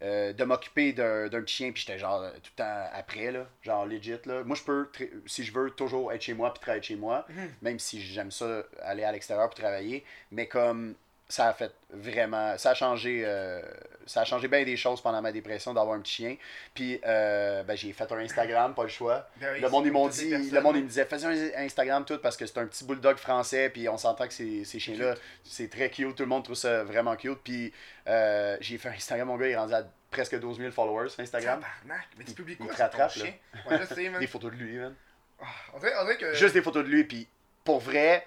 euh, 0.03 0.32
de 0.34 0.45
m'occuper 0.45 0.93
d'un 0.93 1.28
petit 1.30 1.55
chien, 1.55 1.72
puis 1.72 1.82
j'étais 1.87 1.99
genre 1.99 2.20
euh, 2.20 2.30
tout 2.43 2.51
le 2.53 2.62
temps 2.62 2.84
après, 2.93 3.30
là, 3.32 3.47
genre 3.62 3.87
legit. 3.87 4.18
Là. 4.26 4.45
Moi, 4.45 4.55
je 4.55 4.62
peux, 4.62 4.91
si 5.24 5.43
je 5.43 5.53
veux, 5.55 5.70
toujours 5.70 6.12
être 6.12 6.20
chez 6.20 6.34
moi, 6.34 6.53
puis 6.53 6.61
travailler 6.61 6.82
chez 6.82 6.97
moi, 6.97 7.24
Mhm. 7.30 7.49
même 7.62 7.78
si 7.78 8.03
j'aime 8.03 8.30
ça 8.30 8.62
aller 8.82 9.05
à 9.05 9.12
l'extérieur 9.12 9.47
pour 9.49 9.55
travailler. 9.59 10.05
Mais 10.32 10.47
comme 10.49 10.95
ça 11.29 11.49
a 11.49 11.53
fait 11.53 11.72
vraiment. 11.91 12.57
Ça 12.59 12.70
a 12.70 12.74
changé. 12.74 13.22
euh, 13.24 13.61
ça 14.07 14.20
a 14.20 14.24
changé 14.24 14.47
bien 14.47 14.62
des 14.64 14.77
choses 14.77 15.01
pendant 15.01 15.20
ma 15.20 15.33
dépression 15.33 15.74
d'avoir 15.74 15.97
un 15.97 16.01
petit 16.01 16.14
chien. 16.14 16.37
Puis 16.74 17.01
euh, 17.05 17.64
ben, 17.64 17.77
j'ai 17.77 17.93
fait 17.93 18.11
un 18.12 18.18
Instagram, 18.18 18.74
pas 18.74 18.85
le 18.85 18.89
choix. 18.89 19.29
Ben 19.41 19.61
Le 19.61 19.68
monde, 19.68 19.87
ils 19.87 19.93
m'ont 19.93 20.09
dit, 20.09 20.31
le 20.31 20.61
monde, 20.61 20.77
ils 20.77 20.85
me 20.85 20.89
disait, 20.89 21.05
fais 21.05 21.24
un 21.24 21.64
Instagram 21.64 22.05
tout 22.05 22.18
parce 22.18 22.37
que 22.37 22.47
c'est 22.47 22.59
un 22.59 22.66
petit 22.66 22.85
bulldog 22.85 23.16
français, 23.16 23.68
puis 23.68 23.89
on 23.89 23.99
s'entend 23.99 24.29
que 24.29 24.33
ces, 24.35 24.64
ces 24.64 24.79
chiens-là, 24.79 25.14
c'est 25.43 25.68
très 25.68 25.91
cute, 25.91 26.14
tout 26.14 26.22
le 26.22 26.29
monde 26.29 26.45
trouve 26.45 26.55
ça 26.57 26.85
vraiment 26.85 27.16
cute. 27.16 27.41
Puis 27.43 27.72
euh, 28.07 28.57
j'ai 28.61 28.79
fait 28.79 28.91
un 28.91 28.93
Instagram, 28.93 29.27
mon 29.27 29.37
gars, 29.37 29.47
il 29.49 29.53
est 29.53 29.57
rendu 29.57 29.74
à 29.74 29.85
presque 30.12 30.39
12 30.39 30.59
000 30.59 30.70
followers 30.70 31.09
sur 31.09 31.20
Instagram. 31.20 31.61
Tabarnak, 31.61 32.07
mais 32.16 32.24
tu 32.24 32.33
publies 32.33 32.57
il 32.61 32.64
quoi 32.64 32.74
te 32.74 32.79
ton 32.79 32.83
rattrape, 32.85 33.12
chien? 33.12 33.35
Ouais, 33.68 33.79
je 33.81 33.93
sais, 33.95 34.09
man. 34.09 34.20
Des 34.20 34.29
photos 34.29 34.53
de 34.53 34.57
lui, 34.57 34.77
man. 34.79 34.95
Ah, 35.41 35.47
on, 35.74 35.79
dirait, 35.81 35.93
on 36.01 36.05
dirait 36.05 36.16
que. 36.16 36.33
Juste 36.35 36.55
des 36.55 36.62
photos 36.62 36.85
de 36.85 36.89
lui, 36.91 37.03
puis 37.03 37.27
pour 37.64 37.81
vrai, 37.81 38.24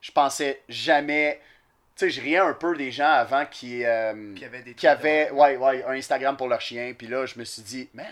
je 0.00 0.10
pensais 0.10 0.60
jamais. 0.68 1.40
Tu 2.00 2.06
sais, 2.06 2.10
je 2.10 2.22
riais 2.22 2.38
un 2.38 2.54
peu 2.54 2.74
des 2.74 2.90
gens 2.90 3.10
avant 3.12 3.44
qui. 3.44 3.84
euh, 3.84 4.34
Qui 4.34 4.48
des 4.48 4.72
qui 4.74 4.86
avaient 4.86 5.26
de- 5.26 5.32
ouais, 5.32 5.56
ouais, 5.58 5.84
un 5.84 5.92
Instagram 5.92 6.34
pour 6.34 6.48
leur 6.48 6.62
chien. 6.62 6.94
Puis 6.96 7.06
là, 7.08 7.26
je 7.26 7.38
me 7.38 7.44
suis 7.44 7.60
dit, 7.60 7.90
man, 7.92 8.06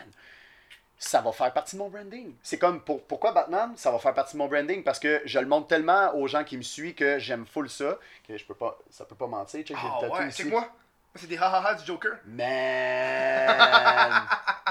ça 0.98 1.22
va 1.22 1.32
faire 1.32 1.50
partie 1.54 1.74
de 1.76 1.80
mon 1.80 1.88
branding. 1.88 2.34
C'est 2.42 2.58
comme, 2.58 2.82
pour, 2.82 3.02
pourquoi 3.04 3.32
Batman 3.32 3.72
Ça 3.76 3.90
va 3.90 3.98
faire 3.98 4.12
partie 4.12 4.34
de 4.34 4.38
mon 4.38 4.46
branding? 4.46 4.82
Parce 4.84 4.98
que 4.98 5.22
je 5.24 5.38
le 5.38 5.46
montre 5.46 5.68
tellement 5.68 6.14
aux 6.14 6.26
gens 6.28 6.44
qui 6.44 6.58
me 6.58 6.62
suivent 6.62 6.96
que 6.96 7.18
j'aime 7.18 7.46
full 7.46 7.70
ça 7.70 7.98
que 8.26 8.36
je 8.36 8.44
peux 8.44 8.52
pas, 8.54 8.76
ça 8.90 9.06
peut 9.06 9.14
pas 9.14 9.26
mentir. 9.26 9.64
Check, 9.64 9.74
Ah 9.80 9.98
le 10.02 10.08
ouais, 10.10 10.30
check-moi. 10.32 10.68
C'est 11.14 11.26
des 11.26 11.38
ha-ha-ha 11.38 11.72
du 11.74 11.86
Joker. 11.86 12.12
Man, 12.26 14.22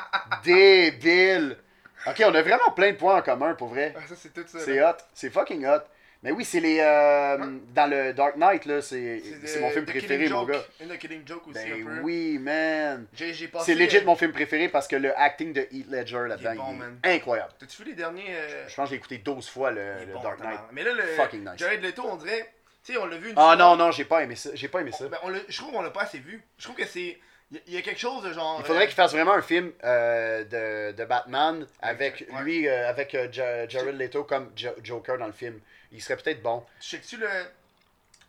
débile. 0.44 1.58
Ok, 2.06 2.22
on 2.24 2.36
a 2.36 2.42
vraiment 2.44 2.70
plein 2.76 2.92
de 2.92 2.98
points 2.98 3.18
en 3.18 3.22
commun 3.24 3.56
pour 3.56 3.70
vrai. 3.70 3.96
Ah, 3.98 4.02
ça, 4.08 4.16
c'est 4.16 4.32
tout 4.32 4.46
ça. 4.46 4.60
C'est 4.60 4.80
hot, 4.84 4.94
c'est 5.16 5.32
fucking 5.32 5.66
hot. 5.66 5.82
Mais 6.24 6.32
oui, 6.32 6.44
c'est 6.44 6.60
les. 6.60 6.80
euh. 6.80 7.38
Dans 7.74 7.90
le 7.90 8.12
Dark 8.14 8.36
Knight, 8.38 8.66
là, 8.66 8.82
c'est 8.82 9.22
mon 9.60 9.70
film 9.70 9.86
préféré, 9.86 10.28
mon 10.30 10.44
gars. 10.46 10.64
Une 10.82 10.90
de 10.90 10.96
Killing 10.96 11.22
Joke 11.26 11.48
aussi, 11.48 11.60
un 11.60 11.76
Ben 11.78 11.86
peu. 11.86 12.00
oui, 12.02 12.38
man. 12.40 13.06
C'est 13.16 13.76
legit 13.76 13.98
euh, 13.98 14.06
mon 14.06 14.16
film 14.16 14.32
préféré 14.32 14.68
parce 14.70 14.88
que 14.88 14.96
le 14.96 15.18
acting 15.18 15.54
de 15.54 15.62
Heath 15.72 15.90
Ledger 15.90 16.26
là-dedans, 16.28 16.52
Il 16.52 16.56
est 16.56 16.58
bon, 16.58 16.66
il 16.72 16.76
est 16.76 16.80
man. 16.80 17.00
incroyable. 17.04 17.52
T'as-tu 17.60 17.84
vu 17.84 17.90
les 17.90 17.96
derniers. 17.96 18.26
euh, 18.30 18.68
Je 18.68 18.76
pense 18.76 18.86
que 18.86 18.90
j'ai 18.92 18.96
écouté 18.98 19.20
12 19.20 19.48
fois 19.48 19.72
le, 19.72 19.94
bon, 20.14 20.22
Dark 20.22 20.40
Knight. 20.40 20.60
Mais 20.72 20.84
là, 20.84 20.94
le. 20.94 21.04
Fucking 21.04 21.42
nice. 21.42 21.58
Jared 21.58 21.84
Leto, 21.84 22.04
on 22.10 22.16
dirait. 22.16 22.52
Tu 22.84 22.94
sais, 22.94 23.00
on 23.00 23.06
l'a 23.06 23.18
vu 23.18 23.28
une 23.30 23.36
Ah 23.38 23.42
fois. 23.42 23.56
non, 23.56 23.76
non, 23.76 23.92
j'ai 23.92 24.06
pas 24.06 24.24
aimé 24.24 24.36
ça. 24.36 24.50
J'ai 24.54 24.70
pas 24.70 24.82
aimé 24.82 24.92
ça. 24.92 25.08
Ben, 25.08 25.18
on 25.24 25.32
je 25.48 25.58
trouve 25.58 25.72
qu'on 25.72 25.82
l'a 25.82 25.90
pas 25.92 26.04
assez 26.04 26.20
vu. 26.20 26.42
Je 26.58 26.64
trouve 26.64 26.76
que 26.76 26.86
c'est. 26.86 27.18
Il 27.66 27.74
y, 27.74 27.78
a 27.78 27.82
quelque 27.82 28.00
chose 28.00 28.24
de 28.24 28.34
genre. 28.34 28.58
Il 28.60 28.66
faudrait 28.66 28.84
euh, 28.84 28.88
qu'il 28.88 28.96
fasse 28.96 29.12
vraiment 29.14 29.32
un 29.34 29.42
film 29.42 29.72
euh, 29.84 30.44
de, 30.44 30.98
de 30.98 31.06
Batman 31.06 31.66
avec 31.82 32.26
Ouais. 32.34 32.42
lui, 32.44 32.68
euh, 32.68 32.90
avec 32.90 33.16
Ja- 33.32 33.68
Jared 33.70 33.96
Leto 33.98 34.26
comme 34.26 34.52
Jo- 34.56 34.76
Joker 34.84 35.18
dans 35.18 35.28
le 35.28 35.32
film. 35.32 35.60
Il 35.92 36.02
serait 36.02 36.18
peut-être 36.18 36.42
bon. 36.42 36.66
Tu 36.80 36.90
sais-tu 36.98 37.18
le. 37.18 37.28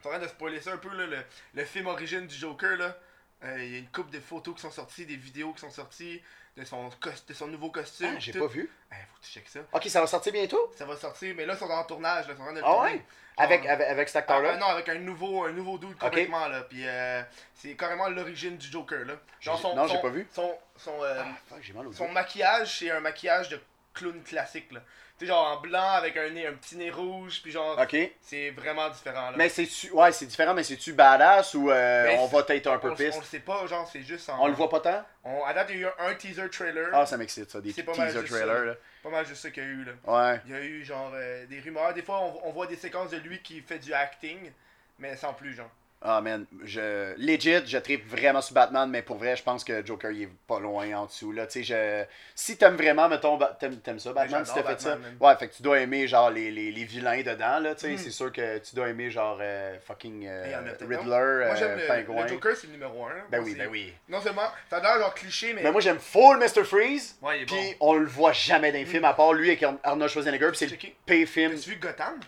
T'es 0.02 0.06
en 0.08 0.10
train 0.10 0.18
de 0.20 0.28
spoiler 0.28 0.60
ça 0.60 0.72
un 0.72 0.76
peu, 0.76 0.94
là, 0.96 1.06
le, 1.06 1.18
le 1.54 1.64
film 1.64 1.86
origine 1.88 2.26
du 2.26 2.34
Joker, 2.36 2.76
là? 2.76 2.96
Euh, 3.44 3.56
Il 3.64 3.72
y 3.72 3.74
a 3.76 3.78
une 3.78 3.88
couple 3.88 4.10
de 4.10 4.20
photos 4.20 4.54
qui 4.54 4.60
sont 4.62 4.70
sorties, 4.70 5.06
des 5.06 5.16
vidéos 5.16 5.52
qui 5.52 5.60
sont 5.60 5.70
sorties, 5.70 6.22
de 6.56 6.64
son, 6.64 6.88
de 7.28 7.34
son 7.34 7.46
nouveau 7.48 7.70
costume. 7.70 8.14
Ah, 8.16 8.18
j'ai 8.20 8.32
pas 8.32 8.46
vu. 8.46 8.70
Eh, 8.92 8.94
faut 8.94 9.20
que 9.20 9.26
tu 9.26 9.30
checkes 9.32 9.48
ça. 9.48 9.60
Ok, 9.72 9.84
ça 9.88 10.00
va 10.00 10.06
sortir 10.06 10.32
bientôt? 10.32 10.72
Ça 10.76 10.84
va 10.86 10.96
sortir, 10.96 11.34
mais 11.36 11.46
là, 11.46 11.54
ils 11.54 11.58
sont 11.58 11.70
en 11.70 11.84
tournage, 11.84 12.26
là, 12.28 12.34
ils 12.34 12.36
sont 12.36 12.42
en 12.42 12.46
train 12.46 12.54
de 12.54 12.60
le 12.60 12.64
Ah 12.66 12.82
ouais? 12.82 13.04
Avec, 13.36 13.64
Ah. 13.66 13.72
avec, 13.72 13.86
avec 13.88 14.08
cet 14.08 14.16
Ah, 14.16 14.18
acteur-là? 14.20 14.50
ah, 14.54 14.56
non, 14.56 14.66
avec 14.66 14.88
un 14.88 14.96
nouveau, 14.96 15.44
un 15.44 15.52
nouveau 15.52 15.78
dude 15.78 15.96
complètement, 15.96 16.48
là. 16.48 16.62
Puis 16.62 16.82
euh, 16.86 17.22
c'est 17.54 17.74
carrément 17.76 18.08
l'origine 18.08 18.56
du 18.56 18.68
Joker, 18.70 19.04
là. 19.04 19.14
Genre, 19.40 19.56
J'ai- 19.56 19.62
son, 19.62 19.74
non, 19.76 19.86
j'ai 19.86 20.00
pas 20.00 20.10
vu. 20.10 20.26
Son, 20.32 20.56
son, 20.76 21.02
euh, 21.04 21.22
Ah, 21.24 21.36
fuck, 21.48 21.58
j'ai 21.62 21.72
mal 21.72 21.86
au 21.86 21.92
son 21.92 22.08
maquillage, 22.08 22.78
c'est 22.80 22.90
un 22.90 23.00
maquillage 23.00 23.48
de 23.50 23.60
clown 23.94 24.20
classique, 24.24 24.70
là. 24.72 24.80
Tu 25.18 25.24
sais, 25.26 25.32
genre 25.32 25.56
en 25.58 25.60
blanc 25.60 25.90
avec 25.94 26.16
un 26.16 26.30
nez, 26.30 26.46
un 26.46 26.52
petit 26.52 26.76
nez 26.76 26.90
rouge, 26.92 27.40
puis 27.42 27.50
genre, 27.50 27.76
Ok. 27.76 27.96
c'est 28.20 28.50
vraiment 28.50 28.88
différent, 28.88 29.30
là. 29.30 29.34
Mais 29.36 29.48
c'est-tu. 29.48 29.90
Ouais, 29.90 30.12
c'est 30.12 30.26
différent, 30.26 30.54
mais 30.54 30.62
c'est-tu 30.62 30.92
badass 30.92 31.54
ou 31.54 31.70
euh, 31.72 32.04
Mais 32.06 32.16
on 32.20 32.28
c'est- 32.28 32.36
va 32.48 32.54
être 32.54 32.66
un 32.68 32.76
on, 32.76 32.78
peu 32.78 32.94
piste? 32.94 33.16
on 33.16 33.20
le 33.20 33.26
sait 33.26 33.40
pas, 33.40 33.66
genre, 33.66 33.88
c'est 33.92 34.02
juste 34.02 34.28
en. 34.30 34.40
On 34.40 34.46
le 34.46 34.52
voit 34.54 34.68
pas 34.70 34.78
tant? 34.78 35.04
On, 35.24 35.44
à 35.44 35.52
date, 35.52 35.70
il 35.70 35.80
y 35.80 35.84
a 35.84 35.88
eu 35.88 35.92
un 35.98 36.14
teaser 36.14 36.48
trailer. 36.50 36.90
Ah, 36.92 37.04
ça 37.04 37.16
m'excite 37.16 37.50
ça, 37.50 37.60
des 37.60 37.72
C'est 37.72 37.82
pas 37.82 37.96
mal 37.96 38.06
teaser 38.08 38.20
juste 38.20 38.32
trailers. 38.32 38.64
Là. 38.64 38.74
Pas 39.02 39.10
mal 39.10 39.26
juste 39.26 39.42
ça 39.42 39.50
qu'il 39.50 39.62
y 39.62 39.66
a 39.66 39.68
eu, 39.68 39.84
là. 39.84 39.92
Ouais. 40.04 40.40
Il 40.46 40.52
y 40.52 40.54
a 40.54 40.60
eu, 40.60 40.84
genre, 40.84 41.10
euh, 41.14 41.46
des 41.46 41.58
rumeurs. 41.58 41.92
Des 41.94 42.02
fois, 42.02 42.20
on, 42.20 42.48
on 42.48 42.52
voit 42.52 42.68
des 42.68 42.76
séquences 42.76 43.10
de 43.10 43.16
lui 43.16 43.42
qui 43.42 43.60
fait 43.60 43.80
du 43.80 43.92
acting, 43.92 44.38
mais 45.00 45.16
sans 45.16 45.32
plus, 45.34 45.54
genre. 45.54 45.70
Ah, 46.00 46.20
man. 46.20 46.46
Je... 46.62 47.14
Legit, 47.16 47.66
je 47.66 47.76
tripe 47.78 48.08
vraiment 48.08 48.40
sur 48.40 48.54
Batman, 48.54 48.88
mais 48.88 49.02
pour 49.02 49.16
vrai, 49.16 49.34
je 49.34 49.42
pense 49.42 49.64
que 49.64 49.84
Joker, 49.84 50.12
il 50.12 50.22
est 50.22 50.28
pas 50.46 50.60
loin 50.60 50.92
en 50.96 51.06
dessous. 51.06 51.32
Là. 51.32 51.46
Tu 51.48 51.64
sais, 51.64 51.64
je... 51.64 52.04
Si 52.36 52.56
t'aimes 52.56 52.76
vraiment, 52.76 53.08
mettons, 53.08 53.36
Ba- 53.36 53.56
t'aimes, 53.58 53.78
t'aimes 53.80 53.98
ça, 53.98 54.12
Batman, 54.12 54.44
si 54.44 54.54
t'as 54.54 54.62
fait 54.62 54.80
ça. 54.80 54.96
Ouais, 55.20 55.34
fait 55.36 55.48
que 55.48 55.54
tu 55.54 55.62
dois 55.62 55.80
aimer, 55.80 56.06
genre, 56.06 56.30
les, 56.30 56.52
les, 56.52 56.70
les 56.70 56.84
vilains 56.84 57.22
dedans, 57.22 57.58
là. 57.58 57.74
Tu 57.74 57.80
sais, 57.80 57.92
Mm. 57.94 57.98
c'est 57.98 58.10
sûr 58.12 58.32
que 58.32 58.58
tu 58.58 58.76
dois 58.76 58.88
aimer, 58.90 59.10
genre, 59.10 59.38
euh, 59.40 59.76
fucking 59.80 60.24
euh, 60.28 60.44
Riddler, 60.80 60.96
Moi, 61.06 61.18
euh, 61.18 61.56
j'aime 61.56 61.80
Pingouin. 61.88 62.22
le 62.22 62.28
Joker, 62.28 62.54
c'est 62.56 62.66
le 62.68 62.74
numéro 62.74 63.04
1. 63.04 63.10
Ben 63.30 63.42
oui, 63.42 63.54
ben 63.56 63.68
oui. 63.68 63.92
Non 64.08 64.20
seulement, 64.20 64.42
a 64.70 64.80
l'air 64.80 64.98
genre 65.00 65.14
cliché, 65.14 65.52
mais. 65.52 65.62
Mais 65.64 65.72
moi, 65.72 65.80
j'aime 65.80 65.98
full 65.98 66.38
Mr. 66.38 66.62
Freeze. 66.64 67.16
Ouais, 67.22 67.38
il 67.40 67.42
est 67.42 67.46
bon. 67.46 67.56
Puis 67.56 67.76
on 67.80 67.94
le 67.94 68.06
voit 68.06 68.32
jamais 68.32 68.70
dans 68.70 68.78
les 68.78 68.86
films, 68.86 69.04
à 69.04 69.14
part 69.14 69.32
lui 69.32 69.48
avec 69.48 69.62
Ar- 69.64 69.74
Arnold 69.82 70.10
Schwarzenegger. 70.12 70.48
Puis 70.50 70.58
c'est 70.58 70.66
le 70.70 70.76
pay 71.04 71.26
film. 71.26 71.52
T'as-tu 71.54 71.70
vu 71.70 71.76
Gotham? 71.76 72.20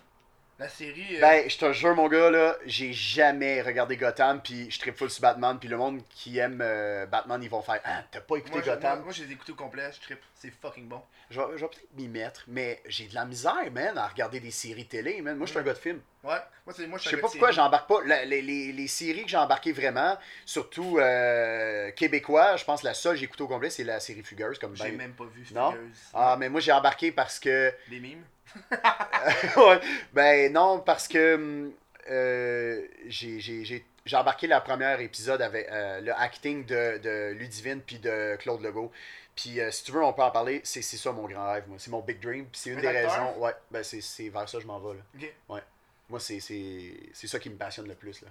La 0.61 0.69
série. 0.69 1.17
euh, 1.17 1.21
Ben, 1.23 1.49
je 1.49 1.57
te 1.57 1.73
jure, 1.73 1.95
mon 1.95 2.07
gars, 2.07 2.31
là, 2.31 2.55
j'ai 2.67 2.93
jamais 2.93 3.63
regardé 3.63 3.97
Gotham, 3.97 4.43
puis 4.43 4.71
je 4.71 4.79
tripe 4.79 4.95
full 4.95 5.09
sur 5.11 5.23
Batman, 5.23 5.59
puis 5.59 5.71
le 5.71 5.79
monde 5.79 6.03
qui 6.11 6.37
aime 6.37 6.61
euh, 6.63 7.07
Batman, 7.07 7.43
ils 7.43 7.49
vont 7.49 7.63
faire 7.63 7.81
Ah, 7.83 8.03
t'as 8.11 8.21
pas 8.21 8.37
écouté 8.37 8.57
moi, 8.57 8.61
Gotham? 8.63 8.97
moi, 8.97 9.05
moi, 9.07 9.13
je 9.15 9.25
les 9.25 9.31
ai 9.31 9.33
écoutés 9.33 9.53
au 9.53 9.55
complet, 9.55 9.91
je 9.95 10.01
trippe. 10.03 10.21
C'est 10.35 10.51
fucking 10.51 10.87
bon. 10.87 11.01
Je 11.31 11.41
vais, 11.41 11.47
peut-être 11.57 11.81
m'y 11.97 12.09
mettre, 12.09 12.45
mais 12.47 12.83
j'ai 12.87 13.07
de 13.07 13.15
la 13.15 13.25
misère, 13.25 13.73
man, 13.73 13.97
à 13.97 14.07
regarder 14.07 14.39
des 14.41 14.51
séries 14.51 14.87
télé, 14.87 15.23
man. 15.23 15.37
Moi, 15.39 15.47
je 15.47 15.53
suis 15.53 15.59
un 15.59 15.63
gars 15.63 15.73
de 15.73 15.79
film. 15.79 16.01
Ouais, 16.23 16.33
moi, 16.67 16.75
c'est 16.77 16.87
moi, 16.87 16.99
Je 16.99 17.03
suis 17.09 17.17
sais 17.17 17.17
pas 17.23 17.29
pourquoi 17.29 17.53
j'embarque 17.53 17.89
pas. 17.89 18.01
La- 18.05 18.27
les, 18.27 18.43
les- 18.43 18.73
les 18.73 18.89
séries 18.89 19.23
que 19.25 19.31
j'ai 19.31 19.39
embarquées 19.39 19.73
vraiment, 19.73 20.19
surtout 20.45 20.99
euh, 20.99 21.91
québécois, 21.93 22.57
je 22.57 22.65
pense 22.65 22.83
que 22.83 22.87
la 22.87 22.93
seule 22.95 23.13
que 23.15 23.21
j'ai 23.21 23.25
écoutée 23.25 23.45
au 23.45 23.49
complet, 23.49 23.71
c'est 23.71 23.85
la 23.85 23.99
série 24.01 24.23
Fugueuse. 24.23 24.59
Comme 24.59 24.77
J'ai 24.77 24.85
ben- 24.91 24.97
même 24.99 25.15
pas 25.15 25.25
vu 25.25 25.47
Non? 25.55 25.71
Fugueuse. 25.73 25.99
Ah, 26.13 26.37
mais 26.39 26.51
moi, 26.51 26.61
j'ai 26.61 26.73
embarqué 26.73 27.13
parce 27.13 27.39
que. 27.41 27.73
Des 27.89 28.01
mimes? 28.01 28.25
ouais, 29.57 29.81
ben 30.13 30.53
non, 30.53 30.81
parce 30.81 31.09
que 31.09 31.35
hum, 31.35 31.73
euh, 32.11 32.87
j'ai- 33.07 33.85
embarqué 34.13 34.47
la 34.49 34.61
première 34.61 35.01
épisode 35.01 35.41
avec 35.43 35.69
euh, 35.71 36.01
le 36.01 36.13
acting 36.15 36.65
de, 36.67 36.99
de 36.99 37.33
Ludivine 37.33 37.81
puis 37.81 37.99
de 37.99 38.37
Claude 38.41 38.61
Legault. 38.63 38.91
Puis 39.37 39.61
euh, 39.61 39.71
si 39.71 39.85
tu 39.85 39.93
veux, 39.93 40.03
on 40.03 40.13
peut 40.13 40.23
en 40.23 40.31
parler. 40.33 40.61
C'est 40.65 40.83
ça 40.83 41.13
mon 41.13 41.27
grand 41.29 41.53
rêve, 41.53 41.65
moi. 41.69 41.77
C'est 41.79 41.91
mon 41.91 42.01
big 42.01 42.21
dream. 42.21 42.47
Puis 42.47 42.61
c'est 42.61 42.71
une 42.71 42.79
Un 42.79 42.83
des 42.83 42.89
acteur? 42.89 43.13
raisons. 43.13 43.39
Ouais, 43.39 43.55
ben 43.71 43.83
c'est 43.85 44.29
vers 44.29 44.49
ça 44.49 44.59
que 44.59 44.63
je 44.63 44.67
m'en 44.67 44.81
vais. 44.81 44.99
Là. 44.99 45.27
Ok. 45.49 45.63
Moi, 46.09 46.19
c'est 46.19 46.41
ça 46.41 47.39
qui 47.39 47.51
me 47.51 47.57
passionne 47.57 47.87
le 47.87 47.95
plus. 47.95 48.21
Là. 48.23 48.29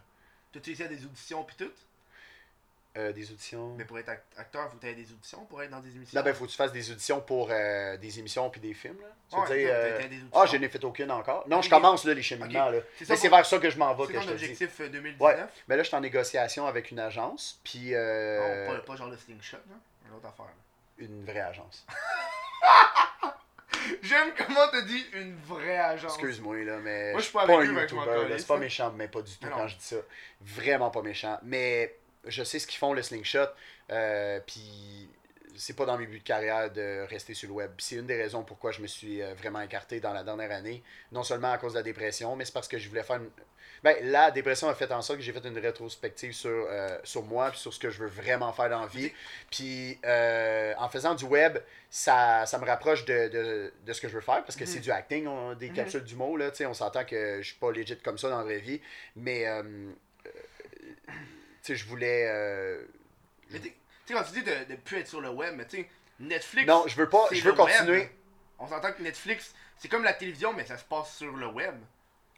T'as-tu 0.51 0.71
essayé 0.71 0.89
des 0.89 1.05
auditions 1.05 1.43
pis 1.45 1.55
tout? 1.55 1.71
Euh, 2.99 3.13
des 3.13 3.31
auditions. 3.31 3.75
Mais 3.77 3.85
pour 3.85 3.97
être 3.97 4.09
act- 4.09 4.33
acteur, 4.37 4.69
faut 4.69 4.75
que 4.77 4.81
t'aies 4.81 4.93
des 4.93 5.09
auditions 5.11 5.45
pour 5.45 5.63
être 5.63 5.69
dans 5.71 5.79
des 5.79 5.95
émissions. 5.95 6.15
Là, 6.17 6.21
ben, 6.21 6.33
faut 6.33 6.45
que 6.45 6.49
tu 6.51 6.57
fasses 6.57 6.71
des 6.73 6.91
auditions 6.91 7.21
pour 7.21 7.47
euh, 7.49 7.95
des 7.97 8.19
émissions 8.19 8.49
puis 8.49 8.59
des 8.59 8.73
films. 8.73 8.97
Là. 9.01 9.07
Tu 9.29 9.35
veux 9.53 9.57
dire, 9.57 9.69
euh, 9.71 10.07
des. 10.07 10.19
Ah, 10.33 10.45
je 10.45 10.57
n'ai 10.57 10.67
fait 10.67 10.83
aucune 10.83 11.09
encore. 11.11 11.47
Non, 11.47 11.61
je 11.61 11.69
commence 11.69 12.03
là, 12.03 12.13
les 12.13 12.21
cheminements. 12.21 12.69
Là. 12.69 12.79
Mais 13.07 13.15
c'est 13.15 13.29
vers 13.29 13.45
ça 13.45 13.57
que 13.57 13.69
je 13.69 13.77
m'en 13.77 13.93
vais, 13.95 14.07
C'est 14.07 14.13
ton 14.13 14.21
je 14.21 14.27
te 14.27 14.33
dis. 14.35 14.43
objectif 14.43 14.81
euh, 14.81 14.89
2019 14.89 15.21
Ouais. 15.21 15.37
Mais 15.67 15.77
là, 15.77 15.83
je 15.83 15.87
suis 15.87 15.95
en 15.97 16.01
négociation 16.01 16.65
avec 16.67 16.91
une 16.91 16.99
agence, 16.99 17.59
puis 17.63 17.93
euh, 17.95 18.67
Non, 18.67 18.75
pas, 18.75 18.79
pas 18.81 18.95
genre 18.97 19.09
le 19.09 19.17
slingshot, 19.17 19.57
là. 19.69 19.75
Une 20.09 20.15
autre 20.15 20.27
affaire. 20.27 20.45
là. 20.45 21.05
une 21.05 21.23
vraie 21.23 21.39
agence. 21.41 21.85
J'aime 24.01 24.31
comment 24.37 24.67
t'as 24.71 24.81
dit 24.81 25.05
une 25.13 25.35
vraie 25.45 25.77
agence. 25.77 26.13
Excuse-moi, 26.13 26.63
là, 26.63 26.77
mais. 26.79 27.11
Moi, 27.11 27.19
je 27.21 27.25
suis 27.25 27.33
pas 27.33 27.45
un 27.45 27.49
avec 27.49 27.69
YouTuber, 27.91 28.37
C'est 28.37 28.47
pas 28.47 28.57
méchant, 28.57 28.91
mais 28.95 29.07
pas 29.07 29.21
du 29.21 29.31
tout 29.37 29.47
quand 29.49 29.57
non. 29.57 29.67
je 29.67 29.75
dis 29.77 29.83
ça. 29.85 29.95
Vraiment 30.41 30.89
pas 30.91 31.01
méchant. 31.01 31.39
Mais 31.43 31.95
je 32.25 32.43
sais 32.43 32.59
ce 32.59 32.67
qu'ils 32.67 32.77
font, 32.79 32.93
le 32.93 33.01
slingshot. 33.01 33.39
euh, 33.91 34.39
Puis 34.45 35.09
c'est 35.55 35.75
pas 35.75 35.85
dans 35.85 35.97
mes 35.97 36.05
buts 36.07 36.19
de 36.19 36.23
carrière 36.23 36.71
de 36.71 37.05
rester 37.09 37.33
sur 37.33 37.49
le 37.49 37.55
web. 37.55 37.71
C'est 37.79 37.95
une 37.95 38.05
des 38.07 38.15
raisons 38.21 38.43
pourquoi 38.43 38.71
je 38.71 38.81
me 38.81 38.87
suis 38.87 39.21
euh, 39.21 39.33
vraiment 39.33 39.59
écarté 39.61 39.99
dans 39.99 40.13
la 40.13 40.23
dernière 40.23 40.51
année. 40.51 40.83
Non 41.11 41.23
seulement 41.23 41.51
à 41.51 41.57
cause 41.57 41.73
de 41.73 41.79
la 41.79 41.83
dépression, 41.83 42.35
mais 42.35 42.45
c'est 42.45 42.53
parce 42.53 42.67
que 42.67 42.77
je 42.77 42.87
voulais 42.87 43.03
faire 43.03 43.17
une. 43.17 43.29
Ben, 43.81 43.95
la 44.03 44.29
dépression 44.31 44.67
a 44.67 44.75
fait 44.75 44.91
en 44.91 45.01
sorte 45.01 45.19
que 45.19 45.23
j'ai 45.25 45.31
fait 45.31 45.45
une 45.45 45.57
rétrospective 45.57 46.33
sur, 46.33 46.49
euh, 46.49 46.97
sur 47.05 47.23
moi, 47.23 47.49
puis 47.49 47.59
sur 47.59 47.73
ce 47.73 47.79
que 47.79 47.89
je 47.89 47.99
veux 47.99 48.09
vraiment 48.09 48.51
faire 48.51 48.69
dans 48.69 48.81
la 48.81 48.87
vie. 48.87 49.11
Puis 49.49 49.97
euh, 50.05 50.73
en 50.77 50.89
faisant 50.89 51.15
du 51.15 51.23
web, 51.25 51.57
ça, 51.89 52.45
ça 52.45 52.57
me 52.59 52.65
rapproche 52.65 53.05
de, 53.05 53.29
de, 53.29 53.73
de 53.85 53.93
ce 53.93 54.01
que 54.01 54.09
je 54.09 54.15
veux 54.15 54.21
faire 54.21 54.43
parce 54.43 54.57
que 54.57 54.65
c'est 54.65 54.79
du 54.79 54.91
acting, 54.91 55.27
on- 55.27 55.55
des 55.55 55.69
Mhm. 55.69 55.75
capsules 55.75 56.03
d'humour. 56.03 56.37
Là, 56.37 56.51
tu 56.51 56.57
sais, 56.57 56.65
on 56.65 56.73
s'entend 56.73 57.05
que 57.05 57.37
je 57.41 57.47
suis 57.47 57.55
pas 57.57 57.71
legit 57.71 57.97
comme 57.99 58.17
ça 58.17 58.29
dans 58.29 58.39
la 58.39 58.43
vraie 58.43 58.59
vie. 58.59 58.81
Mais 59.15 59.47
euh, 59.47 59.63
sais, 61.63 61.75
je 61.75 61.85
voulais. 61.85 62.27
euh, 62.29 62.83
Mais 63.51 63.59
tu 63.59 63.69
sais, 64.05 64.13
quand 64.13 64.23
tu 64.23 64.31
dis 64.33 64.43
de, 64.43 64.71
de 64.71 64.75
plus 64.75 64.97
être 64.99 65.07
sur 65.07 65.21
le 65.21 65.29
web, 65.29 65.55
mais 65.55 65.65
tu 65.65 65.77
sais, 65.77 65.89
Netflix. 66.19 66.67
Non, 66.67 66.83
je 66.87 66.95
veux 66.95 67.09
pas. 67.09 67.27
Je 67.31 67.41
veux 67.41 67.51
web. 67.51 67.57
continuer. 67.57 68.09
On 68.59 68.67
s'entend 68.67 68.91
que 68.91 69.01
Netflix, 69.01 69.53
c'est 69.77 69.87
comme 69.87 70.03
la 70.03 70.13
télévision, 70.13 70.51
mais 70.53 70.65
ça 70.65 70.77
se 70.77 70.83
passe 70.83 71.15
sur 71.15 71.31
le 71.35 71.47
web. 71.47 71.75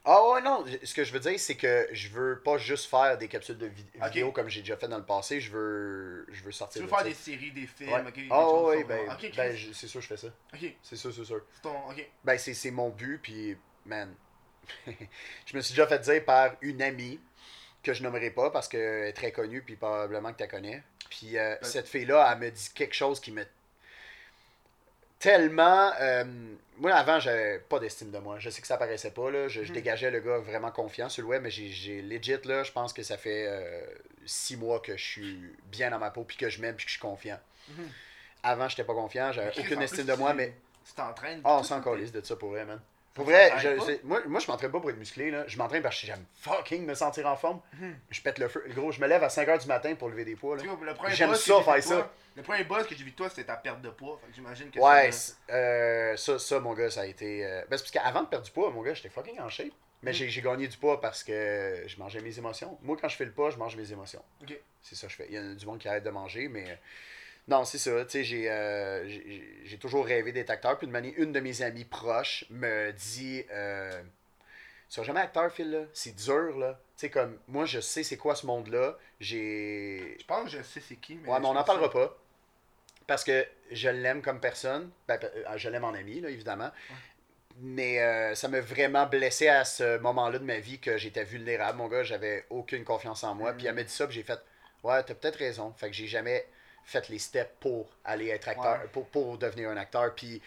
Ah 0.03 0.27
ouais, 0.29 0.41
non. 0.41 0.65
Ce 0.83 0.95
que 0.95 1.03
je 1.03 1.13
veux 1.13 1.19
dire, 1.19 1.39
c'est 1.39 1.55
que 1.55 1.87
je 1.91 2.09
veux 2.09 2.41
pas 2.43 2.57
juste 2.57 2.89
faire 2.89 3.17
des 3.19 3.27
capsules 3.27 3.57
de 3.57 3.67
vid- 3.67 3.85
Ok. 3.97 4.07
vidéos 4.07 4.31
comme 4.31 4.49
j'ai 4.49 4.61
déjà 4.61 4.75
fait 4.75 4.87
dans 4.87 4.97
le 4.97 5.05
passé. 5.05 5.39
Je 5.39 5.51
veux, 5.51 6.25
je 6.31 6.41
veux 6.43 6.51
Tu 6.51 6.57
sortir 6.57 6.81
veux 6.81 6.87
de 6.87 6.89
faire 6.89 6.99
ça. 6.99 7.05
des 7.05 7.13
séries, 7.13 7.51
des 7.51 7.67
films, 7.67 7.91
Ouais. 7.91 8.27
Ah 8.31 8.49
ouais, 8.63 8.83
ben, 8.83 9.07
ben, 9.37 9.55
c'est 9.73 9.87
sûr 9.87 10.01
je 10.01 10.07
fais 10.07 10.17
ça. 10.17 10.27
Ok, 10.53 10.73
C'est 10.81 10.95
sûr, 10.95 11.13
c'est 11.13 11.23
sûr. 11.23 11.41
c'est 11.53 11.61
ton. 11.61 11.75
Ben, 12.23 12.37
c'est 12.39 12.55
c'est 12.55 12.71
mon 12.71 12.89
but, 12.89 13.19
puis, 13.21 13.55
man, 13.85 14.13
je 14.87 15.55
me 15.55 15.61
suis 15.61 15.73
déjà 15.73 15.85
fait 15.87 15.99
dire 15.99 16.25
par 16.25 16.55
une 16.61 16.81
amie 16.81 17.19
que 17.83 17.93
je 17.93 18.03
nommerai 18.03 18.29
pas 18.31 18.49
parce 18.51 18.67
qu'elle 18.67 19.07
est 19.07 19.13
très 19.13 19.31
connue, 19.31 19.61
puis 19.61 19.75
probablement 19.75 20.31
que 20.31 20.37
tu 20.37 20.43
la 20.43 20.47
connais. 20.47 20.83
Puis 21.09 21.37
euh, 21.37 21.55
Ben- 21.61 21.67
cette 21.67 21.87
fille-là, 21.87 22.29
elle 22.31 22.39
me 22.39 22.49
dit 22.51 22.69
quelque 22.73 22.93
chose 22.95 23.19
qui 23.19 23.31
me. 23.31 23.43
Tellement. 25.19 25.91
euh, 26.01 26.23
moi, 26.77 26.93
avant, 26.95 27.19
j'avais 27.19 27.59
pas 27.59 27.77
d'estime 27.79 28.09
de 28.09 28.17
moi. 28.17 28.39
Je 28.39 28.49
sais 28.49 28.59
que 28.59 28.65
ça 28.67 28.77
paraissait 28.77 29.11
pas, 29.11 29.29
là. 29.29 29.47
Je, 29.47 29.63
je 29.63 29.67
Mhm. 29.69 29.75
dégageais 29.75 30.09
le 30.11 30.19
gars 30.19 30.39
vraiment 30.39 30.71
confiant 30.71 31.09
sur 31.09 31.21
le 31.23 31.27
web, 31.29 31.43
mais 31.43 31.51
j'ai- 31.51 32.01
legit, 32.01 32.37
là, 32.45 32.63
je 32.63 32.71
pense 32.71 32.91
que 32.91 33.03
ça 33.03 33.17
fait 33.17 33.45
euh, 33.47 33.81
six 34.25 34.57
mois 34.57 34.79
que 34.79 34.97
je 34.97 35.03
suis 35.03 35.39
bien 35.65 35.91
dans 35.91 35.99
ma 35.99 36.09
peau, 36.09 36.23
puis 36.23 36.37
que 36.37 36.49
je 36.49 36.59
m'aime, 36.59 36.75
puis 36.75 36.85
que 36.85 36.89
je 36.89 36.95
suis 36.95 37.01
confiant. 37.01 37.39
Mhm. 37.69 37.87
Avant, 38.43 38.67
j'étais 38.67 38.83
pas 38.83 38.95
confiant, 38.95 39.31
j'avais 39.31 39.51
aucune 39.59 39.81
estime 39.83 40.05
de 40.07 40.13
moi, 40.13 40.33
mais. 40.33 40.55
Tu 40.83 40.93
t'entraînes. 40.93 41.41
Ah, 41.43 41.57
on 41.57 41.61
tout, 41.61 41.67
s'en 41.67 41.81
de 42.11 42.21
ça 42.25 42.35
pour 42.35 42.49
vrai, 42.49 42.65
man. 42.65 42.81
Pour 43.13 43.25
Ça 43.25 43.31
vrai, 43.31 43.51
je- 43.59 44.05
moi, 44.07 44.21
moi 44.25 44.39
je 44.39 44.47
m'entraîne 44.47 44.71
pas 44.71 44.79
pour 44.79 44.89
être 44.89 44.97
musclé, 44.97 45.31
là. 45.31 45.43
Je 45.47 45.57
m'entraîne 45.57 45.83
parce 45.83 45.99
que 45.99 46.07
j'aime 46.07 46.23
fucking 46.39 46.85
me 46.85 46.93
sentir 46.93 47.27
en 47.27 47.35
forme. 47.35 47.59
Mhm. 47.73 47.95
Je 48.09 48.21
pète 48.21 48.37
le 48.39 48.47
feu. 48.47 48.63
Gros, 48.69 48.91
je 48.93 49.01
me 49.01 49.07
lève 49.07 49.21
à 49.23 49.27
5h 49.29 49.57
du 49.59 49.67
matin 49.67 49.95
pour 49.95 50.07
lever 50.09 50.23
des 50.23 50.35
poids, 50.37 50.57
J'aime 50.57 51.35
ça, 51.35 51.61
faire 51.61 51.83
ça. 51.83 51.95
toi- 51.95 52.11
Le 52.37 52.43
premier 52.43 52.63
buzz 52.63 52.87
que 52.87 52.95
j'ai 52.95 53.03
vu 53.03 53.11
de 53.11 53.15
toi, 53.17 53.27
c'était 53.29 53.43
ta 53.43 53.57
perte 53.57 53.81
de 53.81 53.89
poids. 53.89 54.17
Fait 54.23 54.29
que 54.29 54.35
j'imagine 54.35 54.71
que 54.71 54.79
Ouais, 54.79 55.11
c'est- 55.11 55.33
euh, 55.51 56.15
ça, 56.15 56.39
ça, 56.39 56.59
mon 56.61 56.73
gars, 56.73 56.89
ça 56.89 57.01
a 57.01 57.05
été. 57.05 57.45
euh, 57.45 57.61
Ben, 57.63 57.77
parce 57.77 57.91
qu'avant 57.91 58.23
de 58.23 58.27
perdre 58.29 58.45
du 58.45 58.51
poids, 58.51 58.69
mon 58.71 58.81
gars, 58.81 58.93
j'étais 58.93 59.09
fucking 59.09 59.39
en 59.41 59.49
shape. 59.49 59.73
Mais 60.03 60.11
Mm. 60.11 60.13
j'ai 60.13 60.41
gagné 60.41 60.67
du 60.69 60.77
poids 60.77 60.99
parce 61.01 61.23
que 61.23 61.83
je 61.85 61.97
mangeais 61.97 62.21
mes 62.21 62.35
émotions. 62.37 62.77
Moi, 62.81 62.97
quand 62.99 63.09
je 63.09 63.17
fais 63.17 63.25
le 63.25 63.31
pas, 63.33 63.49
je 63.49 63.57
mange 63.57 63.75
mes 63.75 63.91
émotions. 63.91 64.23
C'est 64.81 64.95
ça 64.95 65.07
que 65.07 65.11
je 65.11 65.17
fais. 65.17 65.25
Il 65.29 65.35
y 65.35 65.37
a 65.37 65.53
du 65.53 65.65
monde 65.65 65.77
qui 65.79 65.87
arrête 65.89 66.03
de 66.03 66.09
manger, 66.09 66.47
mais. 66.47 66.79
Non, 67.51 67.65
c'est 67.65 67.77
ça. 67.77 68.03
Tu 68.05 68.11
sais, 68.11 68.23
j'ai 68.23 68.49
euh, 68.49 69.07
j'ai- 69.09 69.59
j'ai 69.65 69.77
toujours 69.77 70.05
rêvé 70.05 70.31
d'être 70.31 70.49
acteur. 70.49 70.77
Puis 70.77 70.87
une, 70.87 70.93
manie- 70.93 71.13
une 71.17 71.31
de 71.33 71.39
mes 71.41 71.61
amies 71.61 71.85
proches 71.85 72.45
me 72.49 72.91
dit 72.91 73.43
euh, 73.51 74.01
Tu 74.87 74.95
seras 74.95 75.05
jamais 75.05 75.19
acteur, 75.21 75.51
Phil, 75.51 75.69
là? 75.71 75.83
C'est 75.93 76.15
dur, 76.15 76.57
là. 76.57 76.79
Tu 76.97 77.01
sais, 77.07 77.09
comme, 77.09 77.37
moi, 77.47 77.65
je 77.65 77.79
sais 77.81 78.03
c'est 78.03 78.17
quoi 78.17 78.35
ce 78.35 78.45
monde-là. 78.45 78.97
J'ai. 79.19 80.17
Je 80.19 80.25
pense 80.25 80.45
que 80.51 80.57
je 80.57 80.63
sais 80.63 80.81
c'est 80.87 80.95
qui. 80.95 81.15
Mais 81.15 81.29
Ouais, 81.29 81.39
mais 81.39 81.47
on 81.47 81.53
n'en 81.53 81.63
parlera 81.63 81.89
pas. 81.91 82.17
Parce 83.07 83.23
que 83.25 83.45
je 83.71 83.89
l'aime 83.89 84.21
comme 84.21 84.39
personne. 84.39 84.89
Ben, 85.07 85.19
euh, 85.23 85.57
je 85.57 85.69
l'aime 85.69 85.83
en 85.83 85.93
ami, 85.93 86.21
là, 86.21 86.29
évidemment. 86.29 86.71
Mais 87.59 87.99
euh, 88.01 88.33
ça 88.35 88.47
m'a 88.47 88.61
vraiment 88.61 89.05
blessé 89.07 89.47
à 89.49 89.65
ce 89.65 89.97
moment-là 89.99 90.39
de 90.39 90.45
ma 90.45 90.59
vie 90.59 90.79
que 90.79 90.97
j'étais 90.97 91.23
vulnérable, 91.25 91.77
mon 91.77 91.87
gars. 91.89 92.03
J'avais 92.03 92.45
aucune 92.49 92.83
confiance 92.85 93.23
en 93.25 93.35
moi. 93.35 93.53
Mm. 93.53 93.57
Puis 93.57 93.67
elle 93.67 93.75
m'a 93.75 93.83
dit 93.83 93.91
ça, 93.93 94.07
puis 94.07 94.15
j'ai 94.15 94.23
fait 94.23 94.39
Ouais, 94.83 95.03
t'as 95.03 95.13
peut-être 95.15 95.35
raison. 95.37 95.73
Fait 95.77 95.87
que 95.89 95.93
j'ai 95.95 96.07
jamais 96.07 96.45
fait 96.85 97.07
les 97.09 97.19
steps 97.19 97.51
pour 97.59 97.89
aller 98.03 98.27
être 98.29 98.47
acteur, 98.47 98.81
Ouais. 98.81 98.87
pour, 98.91 99.07
pour 99.07 99.37
devenir 99.37 99.69
un 99.69 99.77
acteur. 99.77 100.13
Puis 100.15 100.41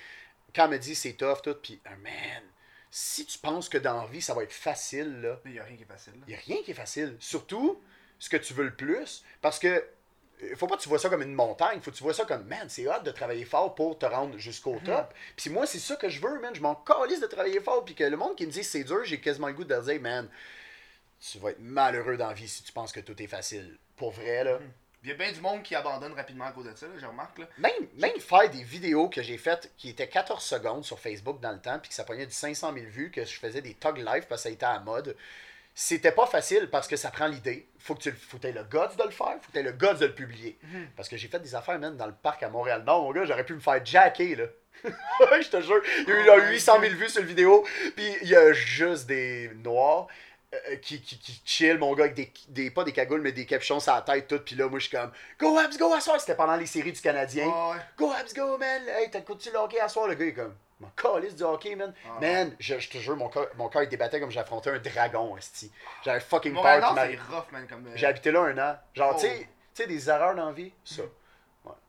quand 0.55 0.65
elle 0.65 0.71
me 0.73 0.79
dit 0.79 0.95
c'est 0.95 1.15
tough, 1.15 1.43
tout, 1.43 1.55
puis 1.55 1.81
ah, 1.85 1.97
man, 1.97 2.43
si 2.91 3.27
tu 3.27 3.39
penses 3.39 3.69
que 3.69 3.79
dans 3.79 4.03
la 4.03 4.07
vie 4.07 4.23
ça 4.23 4.35
va 4.35 4.43
être 4.43 4.53
facile, 4.53 5.21
là, 5.21 5.41
Mais 5.45 5.51
il 5.53 5.55
n'y 5.55 5.61
a 5.61 5.65
rien 5.65 5.77
qui 5.77 5.83
est 5.83 5.87
facile. 5.87 6.13
il 6.27 6.29
n'y 6.29 6.35
a 6.35 6.39
rien 6.45 6.57
qui 6.65 6.71
est 6.71 6.75
facile. 6.75 7.17
Surtout 7.19 7.83
ce 8.19 8.29
que 8.29 8.37
tu 8.37 8.55
veux 8.55 8.65
le 8.65 8.75
plus. 8.75 9.25
Parce 9.41 9.59
que 9.59 9.85
euh, 10.43 10.57
faut 10.57 10.67
pas 10.67 10.77
que 10.77 10.83
tu 10.83 10.89
vois 10.89 10.99
ça 10.99 11.09
comme 11.09 11.23
une 11.23 11.35
montagne. 11.35 11.81
Faut 11.81 11.91
que 11.93 11.97
tu 11.97 12.03
vois 12.03 12.15
ça 12.15 12.25
comme, 12.25 12.45
man, 12.47 12.69
c'est 12.69 12.87
hâte 12.89 13.05
de 13.05 13.11
travailler 13.13 13.45
fort 13.45 13.75
pour 13.75 13.99
te 13.99 14.05
rendre 14.07 14.37
jusqu'au 14.39 14.79
top. 14.85 15.15
Puis 15.37 15.49
moi, 15.51 15.65
c'est 15.67 15.79
ça 15.79 15.95
que 15.97 16.09
je 16.09 16.21
veux, 16.21 16.41
man. 16.41 16.55
Je 16.55 16.61
m'en 16.61 16.75
calisse 16.75 17.21
de 17.21 17.27
travailler 17.27 17.61
fort. 17.61 17.85
Puis 17.85 17.95
que 17.95 18.05
le 18.05 18.17
monde 18.17 18.37
qui 18.37 18.47
me 18.47 18.51
dit 18.53 18.65
c'est 18.65 18.85
dur, 18.85 19.05
j'ai 19.05 19.21
quasiment 19.21 19.47
le 19.49 19.55
goût 19.55 19.65
de 19.65 19.71
leur 19.75 19.83
dire, 19.83 20.01
man, 20.01 20.29
tu 21.21 21.39
vas 21.39 21.51
être 21.51 21.61
malheureux 21.61 22.17
dans 22.17 22.29
la 22.29 22.35
vie 22.35 22.49
si 22.49 22.63
tu 22.63 22.73
penses 22.73 22.93
que 22.93 23.01
tout 23.01 23.21
est 23.23 23.27
facile. 23.29 23.79
Pour 23.97 24.11
vrai, 24.13 24.45
là. 24.45 24.59
Il 25.05 25.11
y 25.11 25.13
a 25.13 25.17
bien 25.17 25.31
du 25.31 25.41
monde 25.41 25.63
qui 25.63 25.75
abandonne 25.75 26.15
rapidement 26.15 26.47
à 26.47 26.53
cause 26.53 26.65
de 26.65 26.75
ça, 26.75 26.87
là, 26.87 26.95
je 26.99 27.05
remarque. 27.05 27.39
Là. 27.39 27.47
Même, 27.59 27.73
même 27.99 28.19
faire 28.19 28.49
des 28.49 28.63
vidéos 28.63 29.11
que 29.11 29.23
j'ai 29.23 29.37
faites 29.37 29.71
qui 29.77 29.91
étaient 29.91 30.09
14 30.09 30.43
secondes 30.43 30.83
sur 30.83 30.99
Facebook 30.99 31.41
dans 31.41 31.53
le 31.53 31.61
temps, 31.61 31.79
puis 31.79 31.91
que 31.91 31.95
ça 31.95 32.05
prenait 32.05 32.25
du 32.25 32.33
500 32.33 32.73
000 32.73 32.87
vues, 32.89 33.11
que 33.11 33.23
je 33.23 33.39
faisais 33.39 33.61
des 33.61 33.75
tog 33.75 33.99
live 33.99 34.25
parce 34.27 34.43
que 34.43 34.49
ça 34.49 34.51
était 34.51 34.65
à 34.65 34.73
la 34.73 34.81
mode, 34.81 35.15
c'était 35.75 36.11
pas 36.13 36.27
facile 36.27 36.71
parce 36.71 36.89
que 36.89 36.97
ça 36.97 37.11
prend 37.11 37.27
l'idée. 37.27 37.69
Faut 37.79 37.95
que 37.95 38.01
tu 38.01 38.13
faut 38.13 38.39
que 38.39 38.47
aies 38.47 38.53
le 38.53 38.65
guts 38.65 38.97
de 38.97 39.03
le 39.03 39.11
faire, 39.11 39.35
faut 39.43 39.49
que 39.49 39.53
tu 39.53 39.59
aies 39.59 39.63
le 39.63 39.73
guts 39.73 39.99
de 40.01 40.07
le 40.07 40.15
publier. 40.15 40.57
Mhm. 40.63 40.89
Parce 40.97 41.11
que 41.11 41.19
j'ai 41.19 41.29
fait 41.29 41.41
des 41.41 41.55
affaires, 41.55 41.79
même 41.79 41.97
dans 41.97 42.07
le 42.07 42.15
parc 42.15 42.43
à 42.43 42.49
Montréal-Nord, 42.49 43.03
mon 43.03 43.13
gars, 43.13 43.27
j'aurais 43.27 43.45
pu 43.45 43.53
me 43.53 43.61
faire 43.61 43.85
jacker, 43.85 44.37
là. 44.37 44.45
Je 44.85 45.49
te 45.49 45.61
jure. 45.61 45.83
Il 46.07 46.09
y 46.09 46.13
a 46.13 46.15
eu 46.17 46.23
Oh 46.31 46.37
là, 46.39 46.47
my 46.47 46.53
800 46.53 46.81
000 46.81 46.93
God. 46.93 47.01
vues 47.01 47.09
sur 47.11 47.21
le 47.21 47.29
vidéo, 47.29 47.67
puis 47.95 48.07
il 48.23 48.29
y 48.29 48.37
a 48.37 48.53
juste 48.53 49.07
des 49.07 49.51
noirs. 49.57 50.07
Euh, 50.71 50.77
qui, 50.77 51.01
qui, 51.01 51.19
qui 51.19 51.43
chill, 51.45 51.79
mon 51.79 51.95
gars, 51.95 52.05
avec 52.05 52.15
des, 52.15 52.33
des, 52.49 52.71
pas 52.71 52.85
des 52.85 52.93
cagoules, 52.93 53.21
mais 53.21 53.33
des 53.33 53.47
capuchons 53.47 53.81
sur 53.81 53.95
la 53.95 54.03
tête, 54.03 54.27
tout. 54.29 54.39
Puis 54.39 54.57
là, 54.57 54.69
moi, 54.69 54.79
je 54.79 54.87
suis 54.89 54.97
comme, 54.97 55.11
go 55.39 55.59
Habs, 55.59 55.77
go 55.79 55.93
à 55.93 56.01
soir. 56.01 56.21
C'était 56.21 56.35
pendant 56.35 56.57
les 56.57 56.67
séries 56.67 56.93
du 56.93 57.01
Canadien. 57.01 57.51
Ah 57.53 57.71
ouais. 57.71 57.77
Go 57.97 58.11
Habs, 58.13 58.35
go, 58.35 58.59
man. 58.59 58.83
Hey, 58.89 59.11
t'écoutes-tu 59.11 59.51
le 59.51 59.59
hockey 59.59 59.81
à 59.81 59.89
soir? 59.89 60.07
Le 60.09 60.15
gars, 60.15 60.25
il 60.25 60.29
est 60.29 60.35
comme, 60.35 60.55
mon 60.81 60.89
calice 60.97 61.35
du 61.37 61.43
hockey, 61.45 61.77
man. 61.77 61.95
Ah. 62.07 62.19
Man, 62.21 62.55
je, 62.59 62.79
je 62.79 62.91
te 62.91 62.99
jure, 62.99 63.17
mon 63.17 63.29
cœur, 63.29 63.49
mon 63.57 63.69
cœur, 63.69 63.83
il 63.85 63.89
débattait 63.89 64.21
comme 64.21 64.31
j'affrontais 64.31 64.71
un 64.71 64.79
dragon, 64.79 65.37
esti. 65.37 65.71
J'avais 66.05 66.21
fucking 66.21 66.55
peur 66.55 66.81
Nord, 66.81 66.95
c'est 66.97 67.19
rough, 67.35 67.53
man. 67.53 67.67
Comme, 67.69 67.87
euh, 67.87 67.93
J'ai 67.95 68.07
habité 68.07 68.31
là 68.33 68.41
un 68.43 68.59
an. 68.59 68.77
Genre, 68.95 69.13
Oh. 69.17 69.21
tu 69.21 69.27
sais- 69.29 69.87
des 69.87 70.09
erreurs 70.09 70.35
dans 70.37 70.47
la 70.47 70.53
vie, 70.53 70.73
ça. 70.85 70.97
Ça. 70.97 71.03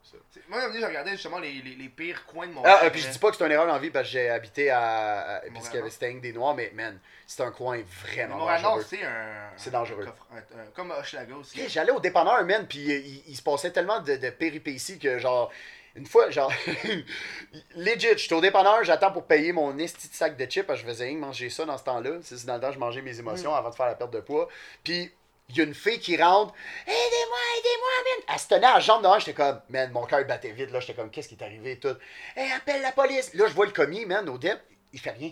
C'est- 0.04 0.48
Moi, 0.50 0.62
donné, 0.62 0.80
j'ai 0.80 0.86
regardé 0.86 1.12
justement 1.12 1.40
les, 1.40 1.52
les, 1.62 1.76
les 1.76 1.90
pires 1.90 2.26
coins 2.26 2.48
de 2.48 2.54
Montréal. 2.54 2.78
Ah, 2.82 2.86
euh, 2.86 2.90
puis 2.90 3.02
je 3.02 3.10
dis 3.10 3.20
pas 3.20 3.32
que 3.32 3.38
c'est 3.38 3.46
une 3.46 3.52
erreur 3.52 3.68
dans 3.68 3.74
la 3.74 3.80
vie 3.80 3.90
parce 3.90 4.06
que 4.08 4.12
j'ai 4.14 4.30
habité 4.30 4.70
à. 4.70 5.38
à- 5.38 5.40
Puisqu'il 5.42 5.76
y 5.76 5.80
avait 5.80 5.90
que 5.90 6.20
des 6.22 6.34
noirs, 6.34 6.56
mais 6.56 6.72
man, 6.74 7.00
c'est 7.28 7.42
un 7.44 7.52
coin 7.52 7.82
vraiment 8.04 8.38
Montréal 8.38 8.62
dangereux. 8.62 8.86
c'est 8.88 9.04
un. 9.04 9.50
C'est 9.58 9.72
dangereux. 9.72 10.06
un 10.32 10.36
un- 10.38 10.62
un- 10.62 10.66
comme 10.76 10.92
Hochelaga 10.92 11.36
aussi. 11.36 11.68
J'allais 11.70 11.92
au 11.92 12.00
dépanneur, 12.00 12.44
man, 12.46 12.66
puis 12.68 12.92
euh, 12.92 12.98
il, 13.00 13.24
il 13.28 13.36
se 13.36 13.42
passait 13.42 13.72
tellement 13.72 14.00
de, 14.00 14.16
de 14.16 14.30
péripéties 14.30 15.00
que, 15.00 15.18
genre, 15.20 15.52
une 15.96 16.06
fois, 16.06 16.30
genre, 16.30 16.52
legit, 17.76 18.08
je 18.14 18.18
suis 18.18 18.34
au 18.34 18.42
dépanneur, 18.42 18.84
j'attends 18.84 19.12
pour 19.12 19.26
payer 19.26 19.52
mon 19.52 19.78
esti 19.78 20.08
de 20.10 20.14
sac 20.14 20.38
de 20.38 20.46
chips, 20.46 20.66
parce 20.66 20.82
que 20.82 20.86
je 20.88 20.92
faisais 20.92 21.06
rien 21.06 21.18
manger 21.18 21.50
ça 21.50 21.66
dans 21.66 21.78
ce 21.78 21.84
temps-là. 21.84 22.12
C'est 22.22 22.46
dans 22.46 22.56
le 22.56 22.62
temps, 22.62 22.72
je 22.72 22.80
mangeais 22.80 23.02
mes 23.02 23.18
émotions 23.20 23.54
avant 23.56 23.70
de 23.70 23.76
faire 23.76 23.88
la 23.88 23.96
perte 23.96 24.12
de 24.12 24.20
poids. 24.20 24.48
Puis, 24.84 25.12
il 25.50 25.58
y 25.58 25.62
a 25.62 25.64
une 25.64 25.76
fille 25.76 26.00
qui 26.00 26.18
rentre, 26.22 26.54
aidez-moi, 26.88 27.38
aidez-moi, 27.60 27.90
man. 28.06 28.26
Elle 28.34 28.40
se 28.40 28.48
tenait 28.48 28.66
à 28.68 28.74
la 28.76 28.80
jambe 28.80 29.04
devant, 29.04 29.20
j'étais 29.20 29.34
comme, 29.34 29.62
man, 29.70 29.92
mon 29.92 30.06
cœur 30.06 30.26
battait 30.26 30.52
vite, 30.52 30.72
là, 30.72 30.80
j'étais 30.80 30.94
comme, 30.96 31.10
qu'est-ce 31.12 31.28
qui 31.30 31.36
est 31.36 31.44
arrivé 31.44 31.74
et 31.74 31.80
tout. 31.80 31.96
Hey, 32.36 32.52
appelle 32.52 32.82
la 32.82 32.92
police. 32.92 33.34
Là, 33.34 33.46
je 33.48 33.54
vois 33.54 33.66
le 33.68 33.72
commis, 33.72 34.06
man, 34.06 34.28
au 34.30 34.38
dep, 34.38 34.60
il 34.94 35.00
fait 35.00 35.12
rien. 35.12 35.32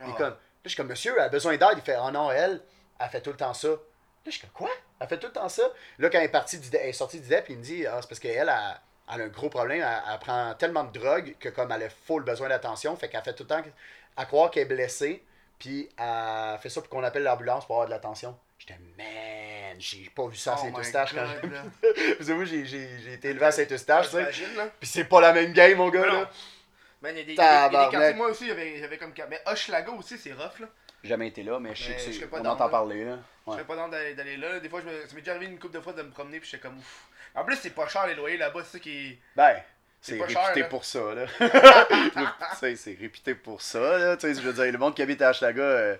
Il 0.00 0.06
est 0.06 0.10
Ah. 0.12 0.14
comme, 0.16 0.30
là, 0.30 0.38
je 0.64 0.68
suis 0.68 0.76
comme, 0.76 0.86
monsieur, 0.88 1.14
elle 1.16 1.24
a 1.24 1.28
besoin 1.28 1.56
d'aide. 1.56 1.68
Il 1.76 1.82
fait, 1.82 1.96
oh 2.00 2.10
non, 2.10 2.30
elle, 2.30 2.60
elle 3.00 3.08
fait 3.08 3.20
tout 3.20 3.30
le 3.30 3.36
temps 3.36 3.54
ça. 3.54 3.68
Là, 3.68 3.76
je 4.26 4.30
suis 4.30 4.40
comme, 4.42 4.50
quoi? 4.50 4.70
Elle 5.00 5.08
fait 5.08 5.18
tout 5.18 5.26
le 5.26 5.32
temps 5.32 5.48
ça. 5.48 5.62
Là, 5.98 6.08
quand 6.10 6.18
elle 6.18 6.24
est, 6.24 6.28
partie 6.28 6.58
du, 6.58 6.68
elle 6.76 6.88
est 6.88 6.92
sortie 6.92 7.20
du 7.20 7.28
DEP, 7.28 7.46
il 7.50 7.58
me 7.58 7.62
dit, 7.62 7.86
ah, 7.86 7.98
c'est 8.00 8.08
parce 8.08 8.20
qu'elle, 8.20 8.36
elle, 8.36 8.48
a 8.48 8.80
elle 9.12 9.22
a 9.22 9.24
un 9.24 9.28
gros 9.28 9.48
problème. 9.48 9.80
Elle, 9.82 10.02
elle 10.12 10.18
prend 10.20 10.54
tellement 10.54 10.84
de 10.84 10.96
drogue 10.98 11.34
que, 11.40 11.48
comme 11.48 11.72
elle 11.72 11.82
a 11.84 11.90
full 11.90 12.22
besoin 12.22 12.48
d'attention, 12.48 12.94
fait 12.96 13.08
qu'elle 13.08 13.22
fait 13.24 13.34
tout 13.34 13.42
le 13.44 13.48
temps 13.48 13.62
à 14.16 14.24
croire 14.24 14.50
qu'elle 14.50 14.62
est 14.64 14.66
blessée. 14.66 15.24
Puis, 15.58 15.88
elle 15.98 16.58
fait 16.60 16.68
ça 16.68 16.80
pour 16.80 16.90
qu'on 16.90 17.02
appelle 17.02 17.24
l'ambulance 17.24 17.66
pour 17.66 17.74
avoir 17.76 17.86
de 17.88 17.92
l'attention. 17.92 18.38
J'étais, 18.68 18.80
man, 18.98 19.76
j'ai 19.78 20.10
pas 20.14 20.26
vu 20.26 20.36
ça 20.36 20.52
à 20.52 20.56
Oh 20.58 20.62
Saint-Eustache. 20.64 21.14
quand 21.14 21.24
j'ai- 21.42 22.16
que 22.26 22.32
moi, 22.32 22.44
j'ai- 22.44 22.66
j'ai 22.66 22.88
j'ai 23.04 23.12
été 23.14 23.28
élevé 23.30 23.46
à 23.46 23.52
Saint-Eustache, 23.52 24.10
tu 24.10 24.16
sais. 24.16 24.24
Puis 24.78 24.88
c'est 24.88 25.04
pas 25.04 25.20
la 25.20 25.32
même 25.32 25.52
game, 25.52 25.76
mon 25.78 25.88
gars, 25.88 26.06
non. 26.06 26.20
là. 26.20 26.30
Man, 27.00 27.14
il 27.14 27.18
y 27.18 27.22
a 27.22 27.24
des, 27.24 27.34
quartiers, 27.90 28.14
moi 28.14 28.28
aussi, 28.28 28.46
j'avais 28.48 28.78
j'avais 28.80 28.98
comme. 28.98 29.12
Mais 29.30 29.40
Hochelaga 29.46 29.92
aussi, 29.92 30.18
c'est 30.18 30.32
rough, 30.32 30.58
là. 30.60 30.66
Jamais 31.04 31.28
été 31.28 31.44
là, 31.44 31.60
mais 31.60 31.74
je 31.76 31.84
sais 31.84 31.94
que 31.94 32.00
c'est- 32.00 32.12
je 32.12 32.18
serais 32.18 32.26
pas 32.28 32.40
on 32.40 32.44
entend 32.44 32.68
parler, 32.68 33.04
là. 33.04 33.18
Je 33.46 33.52
serais 33.52 33.64
pas 33.64 33.76
dans 33.76 33.88
d'aller 33.88 34.14
d'aller 34.14 34.36
là. 34.36 34.58
Des 34.60 34.68
fois, 34.68 34.80
je 34.80 34.86
me... 34.86 35.06
ça 35.06 35.14
m'est 35.14 35.20
déjà 35.20 35.30
arrivé 35.32 35.46
une 35.46 35.58
couple 35.58 35.74
de 35.74 35.80
fois 35.80 35.92
de 35.92 36.02
me 36.02 36.10
promener, 36.10 36.40
puis 36.40 36.48
j'étais 36.50 36.62
comme 36.62 36.76
ouf. 36.76 37.04
En 37.34 37.44
plus, 37.44 37.56
c'est 37.56 37.70
pas 37.70 37.86
cher 37.88 38.06
les 38.06 38.14
loyers 38.14 38.36
là-bas, 38.36 38.60
c'est 38.64 38.72
ça 38.72 38.78
qui. 38.80 39.16
Ben, 39.36 39.62
C'est 40.00 40.18
cher, 40.28 40.46
réputé 40.48 40.64
pour 40.68 40.84
ça, 40.84 41.00
là. 41.14 41.26
Tu 42.52 42.58
sais, 42.58 42.76
c'est 42.76 42.96
réputé 43.00 43.34
pour 43.36 43.62
ça, 43.62 43.96
là. 43.98 44.16
Tu 44.16 44.26
sais, 44.26 44.40
je 44.42 44.46
veux 44.46 44.52
dire, 44.52 44.72
le 44.72 44.78
monde 44.78 44.94
qui 44.94 45.02
habite 45.02 45.22
à 45.22 45.30
Hochelaga, 45.30 45.62
euh, 45.62 45.96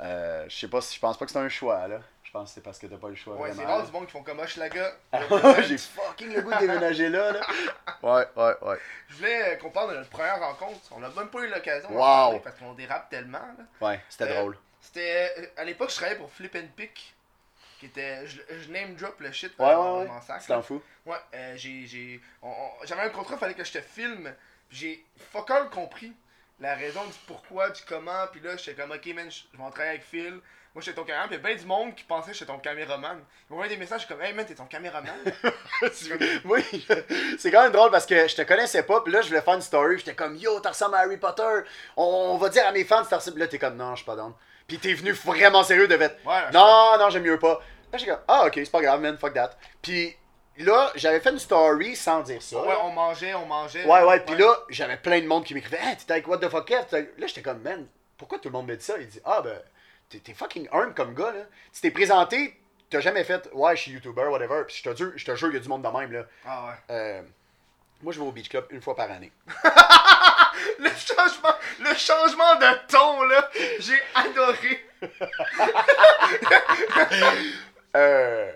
euh, 0.00 0.44
je 0.48 0.56
sais 0.56 0.68
pas 0.68 0.80
si 0.80 0.94
je 0.96 1.00
pense 1.00 1.16
pas 1.16 1.24
que 1.24 1.30
c'est 1.32 1.38
un 1.38 1.48
choix, 1.48 1.86
là. 1.88 2.00
Je 2.22 2.30
pense 2.30 2.48
que 2.50 2.54
c'est 2.56 2.60
parce 2.62 2.78
que 2.80 2.86
t'as 2.88 2.96
pas 2.96 3.08
le 3.10 3.14
choix. 3.14 3.36
Ouais, 3.36 3.52
c'est 3.54 3.64
rare 3.64 3.84
du 3.86 3.92
monde 3.92 4.06
qui 4.06 4.12
font 4.12 4.22
comme 4.24 4.40
Hochelaga. 4.40 4.92
là. 5.12 5.62
J'ai 5.62 5.78
fucking 5.78 6.34
le 6.34 6.42
goût 6.42 6.50
de 6.52 6.58
déménager 6.60 7.08
là, 7.08 7.30
là. 7.32 7.40
Ouais, 8.02 8.26
ouais, 8.36 8.54
ouais. 8.62 8.78
Je 9.08 9.14
voulais 9.16 9.52
euh, 9.52 9.56
qu'on 9.56 9.70
parle 9.70 9.92
de 9.92 9.98
notre 9.98 10.10
première 10.10 10.40
rencontre. 10.40 10.80
On 10.90 10.98
n'a 10.98 11.08
même 11.10 11.28
pas 11.28 11.40
eu 11.42 11.48
l'occasion 11.48 11.90
Wow. 11.92 12.40
parce 12.40 12.56
qu'on 12.56 12.72
dérape 12.72 13.08
tellement. 13.08 13.38
là. 13.38 13.64
Ouais, 13.88 14.00
c'était 14.08 14.24
Euh, 14.24 14.40
drôle. 14.40 14.58
C'était. 14.80 15.52
À 15.56 15.62
l'époque, 15.64 15.90
je 15.90 15.94
travaillais 15.96 16.18
pour 16.18 16.30
Flip 16.32 16.54
and 16.56 16.68
Pick. 16.76 17.14
Qui 17.78 17.86
était. 17.86 18.26
Je, 18.26 18.40
je 18.50 18.70
name 18.72 18.94
drop 18.96 19.20
le 19.20 19.30
shit. 19.30 19.52
Ouais, 19.58 19.66
ouais, 19.74 19.98
ouais. 20.00 20.08
Tu 20.40 20.46
t'en 20.48 20.60
fous? 20.62 20.82
Ouais, 21.06 21.16
euh, 21.34 21.54
j'ai. 21.56 22.20
J'avais 22.84 23.02
un 23.02 23.10
contrat, 23.10 23.36
fallait 23.36 23.54
que 23.54 23.64
je 23.64 23.72
te 23.72 23.80
filme. 23.80 24.34
J'ai 24.70 25.04
fuck 25.30 25.50
all 25.52 25.70
compris 25.70 26.12
la 26.60 26.74
raison 26.74 27.04
du 27.04 27.14
pourquoi, 27.26 27.70
du 27.70 27.82
comment. 27.86 28.26
Puis 28.32 28.40
là, 28.40 28.56
j'étais 28.56 28.80
comme, 28.80 28.92
ok, 28.92 29.06
man, 29.14 29.30
je 29.30 29.56
vais 29.56 29.62
en 29.62 29.70
travailler 29.70 29.90
avec 29.90 30.04
Phil. 30.04 30.40
Moi, 30.74 30.82
j'étais 30.82 30.96
ton 30.96 31.04
caméraman. 31.04 31.28
Puis 31.28 31.36
il 31.36 31.42
y 31.42 31.44
a 31.44 31.54
bien 31.54 31.62
du 31.62 31.66
monde 31.66 31.94
qui 31.94 32.04
pensait 32.04 32.32
que 32.32 32.36
j'étais 32.36 32.52
ton 32.52 32.58
caméraman. 32.58 33.18
Ils 33.18 33.52
m'envoyaient 33.52 33.74
des 33.74 33.78
messages 33.78 34.08
comme, 34.08 34.20
hey, 34.20 34.32
man, 34.32 34.44
t'es 34.44 34.54
ton 34.54 34.66
caméraman? 34.66 35.14
oui, 36.44 36.86
c'est 37.38 37.50
quand 37.50 37.62
même 37.62 37.72
drôle 37.72 37.90
parce 37.90 38.06
que 38.06 38.26
je 38.26 38.34
te 38.34 38.42
connaissais 38.42 38.82
pas, 38.82 39.00
puis 39.00 39.12
là 39.12 39.22
je 39.22 39.28
voulais 39.28 39.40
faire 39.40 39.54
une 39.54 39.60
story, 39.60 39.98
j'étais 39.98 40.14
comme 40.14 40.36
yo, 40.36 40.58
t'as 40.60 40.70
ressembles 40.70 40.96
à 40.96 40.98
Harry 41.00 41.16
Potter, 41.16 41.42
on, 41.96 42.32
on 42.34 42.36
va 42.38 42.48
dire 42.48 42.66
à 42.66 42.72
mes 42.72 42.84
fans, 42.84 43.04
t'as 43.08 43.16
ressemble. 43.16 43.38
Là 43.38 43.46
t'es 43.46 43.58
comme 43.58 43.76
non, 43.76 43.92
je 43.92 43.98
suis 43.98 44.06
pas 44.06 44.16
down. 44.16 44.32
Puis 44.66 44.78
t'es 44.78 44.94
venu 44.94 45.12
vraiment 45.12 45.62
sérieux, 45.62 45.86
de 45.86 45.96
fait 45.96 46.18
Ouais, 46.24 46.50
non, 46.52 46.96
non, 46.98 47.10
j'aime 47.10 47.22
mieux 47.22 47.38
pas. 47.38 47.60
Là 47.92 47.98
j'étais 47.98 48.10
comme 48.10 48.22
ah 48.26 48.46
ok, 48.46 48.52
c'est 48.54 48.70
pas 48.70 48.80
grave, 48.80 49.00
man, 49.00 49.16
fuck 49.18 49.34
that. 49.34 49.50
Puis 49.82 50.16
là, 50.58 50.92
j'avais 50.94 51.20
fait 51.20 51.30
une 51.30 51.38
story 51.38 51.96
sans 51.96 52.22
dire 52.22 52.42
ça. 52.42 52.62
Ouais, 52.62 52.74
on 52.82 52.90
mangeait, 52.90 53.34
on 53.34 53.46
mangeait. 53.46 53.84
Ouais, 53.84 54.02
ouais, 54.04 54.20
puis 54.20 54.36
là, 54.36 54.54
j'avais 54.68 54.96
plein 54.96 55.20
de 55.20 55.26
monde 55.26 55.44
qui 55.44 55.54
m'écrivait 55.54 55.80
Hey, 55.82 55.96
t'es 55.96 56.12
avec 56.12 56.28
What 56.28 56.38
the 56.38 56.48
fuck, 56.48 56.66
Kev? 56.66 56.84
Là, 56.92 57.26
j'étais 57.26 57.42
comme, 57.42 57.60
man, 57.62 57.86
pourquoi 58.16 58.38
tout 58.38 58.48
le 58.48 58.52
monde 58.52 58.66
me 58.66 58.76
dit 58.76 58.84
ça? 58.84 58.94
Il 58.98 59.08
dit, 59.08 59.20
ah, 59.24 59.40
ben, 59.42 59.58
t'es 60.08 60.18
t'es 60.18 60.34
fucking 60.34 60.68
humble 60.72 60.94
comme 60.94 61.14
gars, 61.14 61.32
là. 61.32 61.44
Tu 61.72 61.80
t'es 61.80 61.90
présenté, 61.90 62.58
t'as 62.90 63.00
jamais 63.00 63.24
fait, 63.24 63.48
ouais, 63.52 63.76
je 63.76 63.82
suis 63.82 63.92
YouTuber, 63.92 64.26
whatever. 64.26 64.62
Puis 64.66 64.80
je 64.82 64.90
te 64.90 64.96
jure, 64.96 65.12
je 65.16 65.24
te 65.24 65.34
jure, 65.34 65.48
il 65.48 65.54
y 65.54 65.56
a 65.56 65.60
du 65.60 65.68
monde 65.68 65.82
de 65.82 65.88
même, 65.88 66.12
là. 66.12 66.24
Ah 66.46 66.66
ouais. 66.66 66.94
Euh, 66.94 67.22
moi, 68.02 68.12
je 68.12 68.20
vais 68.20 68.26
au 68.26 68.32
Beach 68.32 68.48
Club 68.48 68.66
une 68.70 68.82
fois 68.82 68.94
par 68.94 69.10
année. 69.10 69.32
Le 70.78 70.88
changement, 70.88 71.54
le 71.80 71.94
changement 71.94 72.54
de 72.56 72.86
ton, 72.86 73.22
là, 73.24 73.50
j'ai 73.80 74.00
adoré. 74.14 74.86
Euh... 77.96 78.50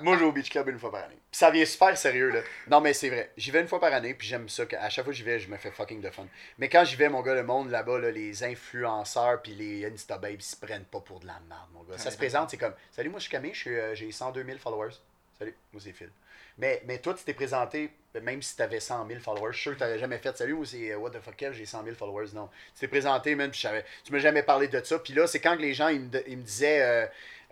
Moi, 0.00 0.16
je 0.16 0.20
vais 0.20 0.26
au 0.26 0.32
Beach 0.32 0.50
Club 0.50 0.68
une 0.68 0.78
fois 0.78 0.90
par 0.90 1.04
année. 1.04 1.18
Puis 1.30 1.38
ça 1.38 1.50
vient 1.50 1.64
super 1.64 1.96
sérieux, 1.96 2.30
là. 2.30 2.40
Non, 2.68 2.80
mais 2.80 2.92
c'est 2.92 3.08
vrai. 3.08 3.30
J'y 3.36 3.50
vais 3.50 3.60
une 3.60 3.68
fois 3.68 3.80
par 3.80 3.92
année, 3.92 4.12
puis 4.14 4.26
j'aime 4.26 4.48
ça. 4.48 4.64
À 4.78 4.90
chaque 4.90 5.04
fois 5.04 5.12
que 5.12 5.16
j'y 5.16 5.22
vais, 5.22 5.38
je 5.38 5.48
me 5.48 5.56
fais 5.56 5.70
fucking 5.70 6.00
de 6.00 6.10
fun. 6.10 6.26
Mais 6.58 6.68
quand 6.68 6.84
j'y 6.84 6.96
vais, 6.96 7.08
mon 7.08 7.22
gars, 7.22 7.34
le 7.34 7.44
monde 7.44 7.70
là-bas, 7.70 7.98
là, 7.98 8.10
les 8.10 8.44
influenceurs, 8.44 9.40
puis 9.40 9.54
les 9.54 9.86
Instababes, 9.86 10.32
ils 10.34 10.42
se 10.42 10.56
prennent 10.56 10.84
pas 10.84 11.00
pour 11.00 11.20
de 11.20 11.26
la 11.26 11.40
merde, 11.48 11.68
mon 11.72 11.82
gars. 11.84 11.96
Ça 11.96 12.10
se 12.10 12.16
présente, 12.16 12.50
c'est 12.50 12.56
comme 12.58 12.74
Salut, 12.90 13.08
moi, 13.10 13.18
je 13.18 13.24
suis 13.24 13.30
Camille, 13.32 13.54
euh, 13.66 13.94
j'ai 13.94 14.10
102 14.10 14.44
000 14.44 14.58
followers. 14.58 14.94
Salut, 15.38 15.54
moi, 15.72 15.80
c'est 15.82 15.92
Phil. 15.92 16.10
Mais, 16.58 16.82
mais 16.86 16.98
toi, 16.98 17.14
tu 17.14 17.24
t'es 17.24 17.34
présenté, 17.34 17.90
même 18.22 18.42
si 18.42 18.56
t'avais 18.56 18.78
100 18.80 19.08
000 19.08 19.20
followers, 19.20 19.52
je 19.52 19.56
suis 19.56 19.62
sûr 19.62 19.74
que 19.74 19.78
t'avais 19.78 19.98
jamais 19.98 20.18
fait 20.18 20.36
Salut, 20.36 20.54
moi, 20.54 20.66
c'est 20.66 20.92
euh, 20.92 20.98
What 20.98 21.10
the 21.10 21.20
fuck, 21.20 21.42
j'ai 21.52 21.66
100 21.66 21.82
000 21.84 21.96
followers. 21.96 22.28
Non. 22.34 22.48
Tu 22.74 22.80
t'es 22.80 22.88
présenté, 22.88 23.34
man, 23.34 23.50
puis 23.50 23.66
tu 24.04 24.12
m'as 24.12 24.18
jamais 24.18 24.42
parlé 24.42 24.68
de 24.68 24.82
ça. 24.84 24.98
Puis 24.98 25.14
là, 25.14 25.26
c'est 25.26 25.40
quand 25.40 25.56
que 25.56 25.62
les 25.62 25.74
gens, 25.74 25.88
ils 25.88 26.00
me, 26.00 26.28
ils 26.28 26.36
me 26.36 26.42
disaient. 26.42 26.82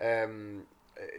euh, 0.01 0.59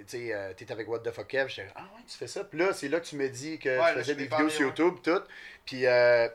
tu 0.07 0.18
sais, 0.28 0.35
euh, 0.35 0.53
t'es 0.57 0.70
avec 0.72 0.89
What 0.89 1.01
the 1.01 1.11
fuck 1.11 1.28
Kev, 1.28 1.49
j'étais 1.49 1.68
ah 1.76 1.82
ouais, 1.82 2.03
tu 2.09 2.16
fais 2.16 2.26
ça. 2.26 2.45
Puis 2.45 2.59
là, 2.59 2.72
c'est 2.72 2.89
là 2.89 3.01
que 3.01 3.07
tu 3.07 3.16
me 3.16 3.28
dis 3.28 3.59
que 3.59 3.68
Ouais, 3.78 3.93
tu 3.93 3.99
faisais 4.01 4.14
des 4.14 4.24
vidéos 4.24 4.49
sur. 4.49 4.66
YouTube, 4.66 4.95
tout. 5.03 5.22
Puis, 5.64 5.87
euh, 5.87 6.28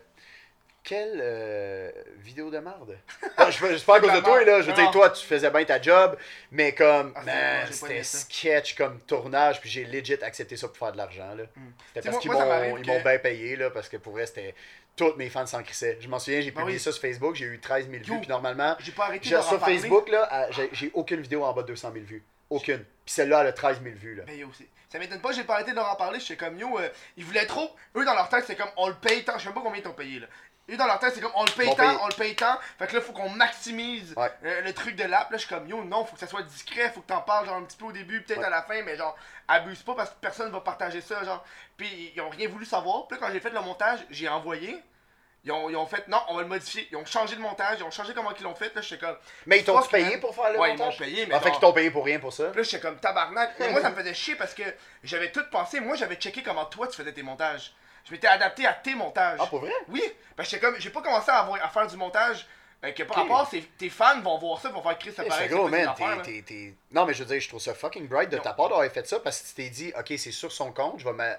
quelle 0.84 1.20
euh, 1.22 1.92
vidéo 2.18 2.50
de 2.50 2.58
merde. 2.60 2.98
Non, 3.38 3.52
je 3.52 3.78
je 3.78 3.86
parle 3.86 4.00
à 4.00 4.02
cause 4.02 4.14
de 4.20 4.26
toi, 4.26 4.44
là. 4.44 4.62
Je 4.62 4.68
veux 4.68 4.74
dire, 4.74 4.92
toi, 4.92 5.10
tu 5.12 5.26
faisais 5.26 5.50
bien 5.52 5.64
ta 5.66 5.82
job, 5.82 6.18
mais 6.52 6.74
comme, 6.74 7.14
Ah, 7.16 7.22
man, 7.24 7.68
c'était 7.72 8.04
sketch 8.04 8.76
comme 8.76 9.00
tournage, 9.02 9.60
puis 9.62 9.70
j'ai 9.70 9.86
legit 9.86 10.14
accepté 10.22 10.58
ça 10.58 10.68
pour 10.68 10.78
faire 10.78 10.92
de 10.92 10.98
l'argent, 10.98 11.36
là. 11.36 11.44
Hmm. 11.56 11.72
C'était 11.94 12.10
parce 12.10 12.20
qu'ils 12.22 12.32
m'ont 12.32 12.40
que- 12.76 13.04
bien 13.04 13.20
payé, 13.20 13.56
là, 13.56 13.70
parce 13.70 13.88
que 13.90 13.98
pour 13.98 14.14
vrai, 14.14 14.26
c'était. 14.26 14.56
Toutes 14.96 15.16
mes 15.16 15.30
fans 15.30 15.46
s'en 15.46 15.64
crissaient. 15.64 15.98
Je 16.02 16.10
m'en 16.10 16.20
souviens, 16.20 16.42
j'ai 16.42 16.52
Ben 16.52 16.60
publié 16.60 16.78
oui. 16.78 16.84
ça 16.84 16.92
sur 16.92 17.00
Facebook, 17.00 17.34
j'ai 17.36 17.46
eu 17.46 17.58
13 17.60 17.90
000 17.90 18.04
vues, 18.04 18.20
puis 18.20 18.28
normalement, 18.30 18.76
J'ai 18.80 18.92
pas 18.92 19.06
arrêté 19.06 19.30
de 19.30 19.42
sur. 19.42 19.64
Facebook, 19.64 20.10
là, 20.10 20.50
j'ai 20.74 20.92
aucune 20.94 21.22
vidéo 21.22 21.44
en 21.46 21.54
bas 21.54 21.62
de 21.62 21.68
200 21.68 21.92
000 21.94 22.04
vues. 22.06 22.24
Aucune. 22.50 22.84
Puis 23.06 23.14
celle-là, 23.16 23.42
elle 23.42 23.48
a 23.48 23.54
13 23.54 23.82
000 23.84 23.96
vues, 23.96 24.16
là. 24.16 24.24
Ben 24.26 24.38
yo, 24.38 24.50
ça 24.90 24.98
m'étonne 25.00 25.22
pas, 25.22 25.32
j'ai 25.32 25.44
pas 25.44 25.56
arrêté 25.56 25.72
de 25.72 25.76
leur 25.76 25.90
en 25.92 25.96
parler, 25.96 26.20
j'étais 26.20 26.36
comme 26.38 26.58
yo, 26.58 26.80
euh, 26.80 26.90
ils 27.18 27.24
voulaient 27.26 27.46
trop. 27.46 27.76
Eux 27.96 28.06
dans 28.06 28.14
leur 28.16 28.30
tête, 28.30 28.46
c'est 28.48 28.56
comme 28.56 28.70
on 28.78 28.88
le 28.88 28.96
paye 28.96 29.24
tant, 29.24 29.34
je 29.38 29.40
sais 29.40 29.46
même 29.46 29.54
pas 29.56 29.62
combien 29.62 29.80
ils 29.80 29.84
t'ont 29.84 29.94
payé 29.94 30.20
là. 30.20 30.28
Eux 30.72 30.78
dans 30.78 30.86
leur 30.86 31.00
tête, 31.00 31.14
c'est 31.16 31.22
comme 31.22 31.32
on 31.36 31.46
le 31.46 31.52
paye 31.52 31.68
Bon 31.68 31.76
tant, 31.76 31.88
payé. 31.88 31.98
on 32.04 32.08
le 32.08 32.14
paye 32.14 32.36
tant. 32.36 32.58
Fait 32.78 32.86
que 32.88 32.96
là, 32.96 33.02
faut 33.02 33.12
qu'on 33.14 33.30
maximise 33.30 34.14
Ouais. 34.16 34.32
euh, 34.46 34.62
le 34.62 34.72
truc 34.74 34.96
de 34.96 35.04
l'app. 35.04 35.32
Là, 35.32 35.38
je 35.38 35.46
suis 35.46 35.50
comme 35.56 35.68
yo, 35.68 35.84
non, 35.84 36.06
faut 36.06 36.14
que 36.14 36.20
ça 36.20 36.28
soit 36.28 36.44
discret, 36.44 36.92
faut 36.92 37.02
que 37.02 37.08
t'en 37.08 37.22
parles 37.22 37.48
genre 37.48 37.56
un 37.56 37.64
petit 37.64 37.78
peu 37.78 37.86
au 37.86 37.92
début, 37.92 38.22
peut-être 38.22 38.40
Ouais. 38.40 38.46
à 38.46 38.50
la 38.52 38.62
fin, 38.64 38.82
mais 38.84 38.96
genre 38.96 39.16
abuse 39.48 39.82
pas 39.82 39.96
parce 39.96 40.12
que 40.12 40.16
personne 40.22 40.52
va 40.52 40.60
partager 40.62 41.02
ça, 41.02 41.24
genre. 41.24 41.44
Puis 41.78 42.12
ils 42.16 42.22
ont 42.22 42.30
rien 42.30 42.48
voulu 42.48 42.66
savoir. 42.66 43.08
Puis 43.08 43.18
là, 43.20 43.26
quand 43.26 43.34
j'ai 43.34 43.40
fait 43.40 43.50
le 43.50 43.62
montage, 43.62 44.00
j'ai 44.12 44.30
envoyé. 44.30 44.80
Ils 45.46 45.52
ont, 45.54 45.70
ils 45.70 45.76
ont 45.78 45.86
fait 45.86 46.06
non, 46.10 46.20
on 46.28 46.36
va 46.36 46.42
le 46.42 46.48
modifier. 46.50 46.88
Ils 46.92 46.98
ont 46.98 47.06
changé 47.06 47.36
le 47.36 47.42
montage, 47.42 47.78
ils 47.80 47.84
ont 47.84 47.92
changé 47.92 48.14
comment 48.14 48.32
ils 48.38 48.44
l'ont 48.44 48.56
fait. 48.56 48.74
Là, 48.76 48.82
j'étais 48.82 49.06
comme. 49.06 49.16
Mais 49.46 49.60
ils 49.60 49.64
t'ont 49.64 49.82
payé 49.84 50.18
pour 50.18 50.36
faire 50.36 50.52
le 50.52 50.60
Ouais, 50.60 50.72
ils 50.72 50.78
m'ont 50.78 50.86
montage? 50.86 51.00
payé, 51.00 51.26
mais 51.26 51.36
Ah, 51.36 51.40
fait 51.40 51.52
qu'ils 51.52 51.62
t'ont 51.62 51.72
payé 51.74 51.92
pour 51.92 52.04
rien 52.04 52.20
pour 52.20 52.34
ça? 52.34 52.46
Puis 52.50 52.58
là, 52.58 52.64
j'étais 52.64 52.80
comme 52.82 52.98
tabarnak. 52.98 53.52
Mais 53.60 53.72
moi, 53.72 53.82
ça 53.82 53.90
me 53.90 53.96
faisait 53.96 54.14
chier 54.14 54.36
parce 54.36 54.54
que 54.54 54.64
j'avais 55.04 55.32
tout 55.32 55.44
pensé. 55.52 55.80
Moi, 55.80 55.96
j'avais 55.96 56.16
checké 56.16 56.44
comment 56.44 56.66
toi, 56.66 56.88
tu 56.88 56.98
faisais 56.98 57.14
tes 57.14 57.24
montages. 57.24 57.74
Je 58.06 58.12
m'étais 58.12 58.28
adapté 58.28 58.66
à 58.66 58.74
tes 58.74 58.96
montages. 58.96 59.40
Ah, 59.42 59.48
pour 59.48 59.60
vrai? 59.60 59.72
Oui, 59.88 60.04
parce 60.36 60.50
que 60.50 60.56
j'étais 60.56 60.66
comme, 60.66 60.80
j'ai 60.80 60.90
pas 60.90 61.02
commencé 61.02 61.30
à, 61.32 61.40
avoir- 61.40 61.64
à 61.64 61.70
faire 61.70 61.88
du 61.88 61.96
montage. 61.96 62.46
euh, 62.84 62.92
que 62.92 63.04
tes 63.78 63.90
fans 63.90 64.22
vont 64.22 64.38
voir 64.38 64.60
ça, 64.62 64.70
vont 64.70 64.82
faire 64.82 64.98
Chris, 64.98 65.12
ça 65.12 65.24
Eh, 65.26 65.28
paraît 65.28 65.50
c'est 65.50 65.54
gros, 65.54 65.68
man. 65.68 65.94
t'es- 66.24 66.42
t'es- 66.44 66.74
Non, 66.92 67.06
mais 67.06 67.14
je 67.14 67.24
veux 67.24 67.30
dire, 67.30 67.42
je 67.42 67.50
trouve 67.50 67.60
ça 67.60 67.74
fucking 67.74 68.08
bright 68.08 68.30
de 68.30 68.38
Ils 68.38 68.42
ta 68.42 68.54
part 68.54 68.70
d'avoir 68.70 68.90
fait 68.90 69.06
ça 69.06 69.20
parce 69.20 69.42
que 69.42 69.48
tu 69.50 69.54
t'es 69.56 69.70
dit, 69.70 69.92
ok, 70.00 70.14
c'est 70.18 70.32
sur 70.32 70.52
son 70.52 70.72
compte, 70.72 71.00
je 71.00 71.04
vais 71.06 71.12
me. 71.14 71.34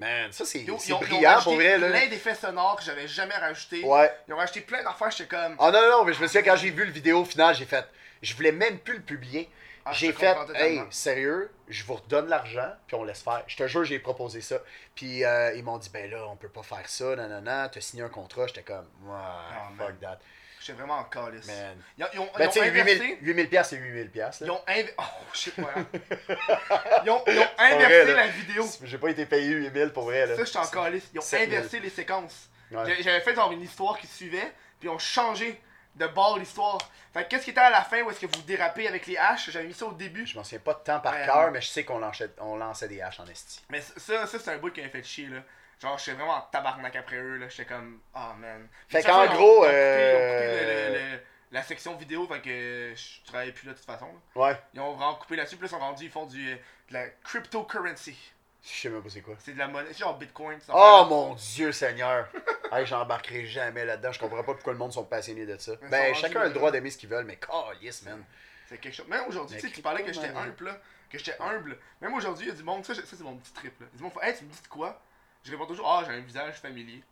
Man, 0.00 0.32
ça, 0.32 0.44
c'est 0.46 0.60
ils 0.60 0.72
ont- 0.72 0.98
brillant 0.98 1.42
pour 1.42 1.54
vrai, 1.54 1.76
plein 1.76 2.06
d'effets 2.08 2.34
sonores 2.34 2.76
que 2.76 2.82
j'avais 2.82 3.06
jamais 3.06 3.34
rajoutés. 3.34 3.84
Ouais. 3.84 4.10
Ils 4.26 4.34
ont 4.34 4.38
rajouté 4.38 4.62
plein 4.62 4.82
d'affaires, 4.82 5.10
j'étais 5.10 5.28
comme. 5.28 5.54
Ah 5.58 5.70
non, 5.70 5.90
non, 5.90 6.04
mais 6.04 6.14
je 6.14 6.20
me 6.22 6.26
souviens 6.26 6.42
quand 6.42 6.56
j'ai 6.56 6.70
vu 6.70 6.86
le 6.86 6.90
vidéo 6.90 7.24
final, 7.24 7.54
j'ai 7.54 7.66
fait. 7.66 7.86
Je 8.22 8.34
voulais 8.34 8.52
même 8.52 8.78
plus 8.78 8.94
le 8.96 9.02
publier. 9.02 9.48
Ah, 9.84 9.92
j'ai 9.92 10.12
fait, 10.12 10.36
hey, 10.56 10.82
sérieux, 10.90 11.50
je 11.68 11.84
vous 11.84 11.94
redonne 11.94 12.28
l'argent, 12.28 12.70
puis 12.86 12.96
on 12.96 13.04
laisse 13.04 13.22
faire. 13.22 13.42
Je 13.46 13.56
te 13.56 13.66
jure, 13.66 13.84
j'ai 13.84 13.98
proposé 13.98 14.40
ça. 14.42 14.58
Puis 14.94 15.24
euh, 15.24 15.54
ils 15.54 15.64
m'ont 15.64 15.78
dit, 15.78 15.88
ben 15.90 16.10
là, 16.10 16.26
on 16.28 16.36
peut 16.36 16.50
pas 16.50 16.62
faire 16.62 16.86
ça, 16.88 17.16
nanana, 17.16 17.68
t'as 17.70 17.80
signé 17.80 18.02
un 18.02 18.08
contrat. 18.10 18.46
J'étais 18.46 18.62
comme, 18.62 18.86
ouais, 19.04 19.76
fuck 19.78 19.88
man. 19.88 19.96
that. 20.00 20.18
J'étais 20.60 20.72
vraiment 20.78 20.98
en 20.98 21.04
calice. 21.04 21.46
Man. 21.46 21.82
Ils 21.96 22.04
ont, 22.04 22.08
ils 22.12 22.18
ont, 22.20 22.28
ils 22.34 22.38
Ben, 22.38 22.46
ont 22.48 22.50
tu 22.52 22.58
sais, 22.60 22.68
inversé. 22.68 22.94
8000 22.98 23.18
8000 23.22 23.48
piastres, 23.48 23.70
c'est 23.70 23.80
8000 23.80 24.10
piastres. 24.10 24.42
Ils 24.44 24.50
ont 24.50 24.62
inv- 24.68 24.92
Oh 24.98 25.02
shit, 25.32 25.54
voilà. 25.56 25.78
ils, 27.04 27.10
ont, 27.10 27.22
ils 27.26 27.38
ont 27.38 27.46
pas 27.56 27.64
inversé 27.64 28.12
vrai, 28.12 28.14
la 28.14 28.26
vidéo. 28.28 28.66
J'ai 28.84 28.98
pas 28.98 29.08
été 29.08 29.24
payé 29.26 29.48
8000 29.48 29.88
pour 29.92 30.04
vrai, 30.04 30.26
là. 30.26 30.36
Ça, 30.36 30.44
j'étais 30.44 30.58
en 30.58 30.66
calice. 30.66 31.04
Ils 31.14 31.18
ont 31.18 31.22
7000. 31.22 31.56
inversé 31.56 31.80
les 31.80 31.88
séquences. 31.90 32.50
Ouais. 32.70 33.02
J'avais 33.02 33.20
fait 33.20 33.34
genre 33.34 33.50
une 33.52 33.62
histoire 33.62 33.98
qui 33.98 34.06
suivait, 34.06 34.52
puis 34.78 34.88
ils 34.88 34.90
ont 34.90 34.98
changé 34.98 35.60
de 35.96 36.06
bord 36.06 36.38
l'histoire. 36.38 36.78
Fait 37.12 37.24
que 37.24 37.28
qu'est-ce 37.30 37.44
qui 37.44 37.50
était 37.50 37.60
à 37.60 37.70
la 37.70 37.82
fin 37.82 38.02
où 38.02 38.10
est-ce 38.10 38.20
que 38.20 38.26
vous 38.26 38.42
dérapez 38.42 38.86
avec 38.86 39.06
les 39.06 39.16
haches? 39.16 39.50
J'avais 39.50 39.64
mis 39.66 39.74
ça 39.74 39.86
au 39.86 39.92
début. 39.92 40.24
Je 40.26 40.36
m'en 40.36 40.44
souviens 40.44 40.60
pas 40.60 40.74
de 40.74 40.78
temps 40.80 41.00
par 41.00 41.14
cœur, 41.24 41.50
mais 41.50 41.60
je 41.60 41.66
sais 41.68 41.84
qu'on 41.84 41.98
lançait, 41.98 42.30
on 42.38 42.56
lançait 42.56 42.86
des 42.86 43.00
haches 43.00 43.18
en 43.18 43.26
esti. 43.26 43.60
Mais 43.70 43.80
ça, 43.80 44.26
ça 44.26 44.38
c'est 44.38 44.50
un 44.50 44.58
bout 44.58 44.70
qui 44.70 44.80
m'a 44.82 44.88
fait 44.88 45.02
chier 45.02 45.26
là. 45.26 45.38
Genre, 45.80 45.96
j'étais 45.98 46.12
vraiment 46.12 46.34
en 46.36 46.40
tabarnak 46.42 46.94
après 46.96 47.16
eux 47.16 47.36
là. 47.38 47.48
J'étais 47.48 47.64
comme, 47.64 48.00
oh 48.14 48.18
man. 48.38 48.68
Fait 48.88 49.02
qu'en 49.02 49.24
ils 49.24 49.30
ont- 49.30 49.32
gros, 49.34 49.64
ils 49.64 49.68
ont 49.68 49.70
coupé- 49.70 49.74
euh, 49.74 50.10
ils 50.10 50.16
ont 50.16 50.58
coupé 50.58 50.92
le- 50.92 50.98
le- 50.98 51.12
le- 51.16 51.20
la 51.52 51.62
section 51.62 51.96
vidéo, 51.96 52.26
fait 52.28 52.40
que 52.40 52.92
je 52.94 53.24
travaillais 53.26 53.52
plus 53.52 53.66
là 53.66 53.72
de 53.72 53.78
toute 53.78 53.86
façon. 53.86 54.06
là. 54.06 54.42
Ouais. 54.42 54.60
Ils 54.74 54.80
ont 54.80 54.92
vraiment 54.92 55.14
coupé 55.14 55.36
là-dessus, 55.36 55.56
là, 55.56 55.62
ils 55.64 55.68
sont 55.68 55.78
rendus, 55.78 56.04
ils 56.04 56.10
font 56.10 56.26
du, 56.26 56.52
euh, 56.52 56.56
de 56.90 56.94
la 56.94 57.06
cryptocurrency. 57.24 58.16
Je 58.62 58.68
sais 58.68 58.88
même 58.90 59.02
pas 59.02 59.08
c'est 59.08 59.22
quoi. 59.22 59.34
C'est 59.38 59.54
de 59.54 59.58
la 59.58 59.68
monnaie, 59.68 59.92
genre 59.94 60.18
Bitcoin. 60.18 60.58
Oh 60.72 61.06
mon 61.08 61.34
dieu 61.34 61.72
Seigneur! 61.72 62.28
hey, 62.72 62.84
j'embarquerai 62.84 63.46
jamais 63.46 63.86
là-dedans. 63.86 64.12
Je 64.12 64.18
comprends 64.20 64.42
pas 64.44 64.52
pourquoi 64.52 64.74
le 64.74 64.78
monde 64.78 64.92
sont 64.92 65.04
passionnés 65.04 65.46
de 65.46 65.56
ça. 65.56 65.72
Mais 65.80 65.86
ils 65.86 65.90
Ben, 65.90 66.14
chacun 66.14 66.40
a 66.42 66.44
le 66.44 66.50
droit 66.52 66.68
là. 66.68 66.72
d'aimer 66.72 66.90
ce 66.90 66.98
qu'ils 66.98 67.08
veulent, 67.08 67.24
mais 67.24 67.38
yes, 67.80 68.02
man. 68.02 68.22
C'est 68.68 68.76
quelque 68.78 68.94
chose. 68.94 69.08
Même 69.08 69.24
aujourd'hui, 69.26 69.56
tu 69.58 69.66
sais, 69.66 69.72
tu 69.74 69.80
parlais 69.80 70.04
que 70.04 70.12
j'étais 70.12 70.28
humble, 70.28 70.66
là. 70.66 70.78
Que 71.08 71.16
j'étais 71.18 71.36
humble. 71.40 71.78
Même 72.02 72.12
aujourd'hui, 72.14 72.46
il 72.46 72.48
y 72.50 72.52
a 72.52 72.54
du 72.54 72.62
monde, 72.62 72.84
ça, 72.84 72.94
ça, 72.94 73.00
c'est 73.04 73.20
mon 73.22 73.34
petit 73.36 73.52
trip, 73.54 73.80
là. 73.80 73.86
Il 73.90 73.94
y 73.94 73.96
a 73.96 73.96
du 73.96 74.02
monde, 74.04 74.12
fait, 74.12 74.28
hey, 74.28 74.36
tu 74.36 74.44
me 74.44 74.50
dis 74.50 74.62
de 74.62 74.68
quoi? 74.68 75.00
Je 75.44 75.50
réponds 75.50 75.66
toujours, 75.66 75.90
ah, 75.90 76.04
j'ai 76.06 76.12
un 76.14 76.20
visage 76.20 76.54
familier. 76.56 77.02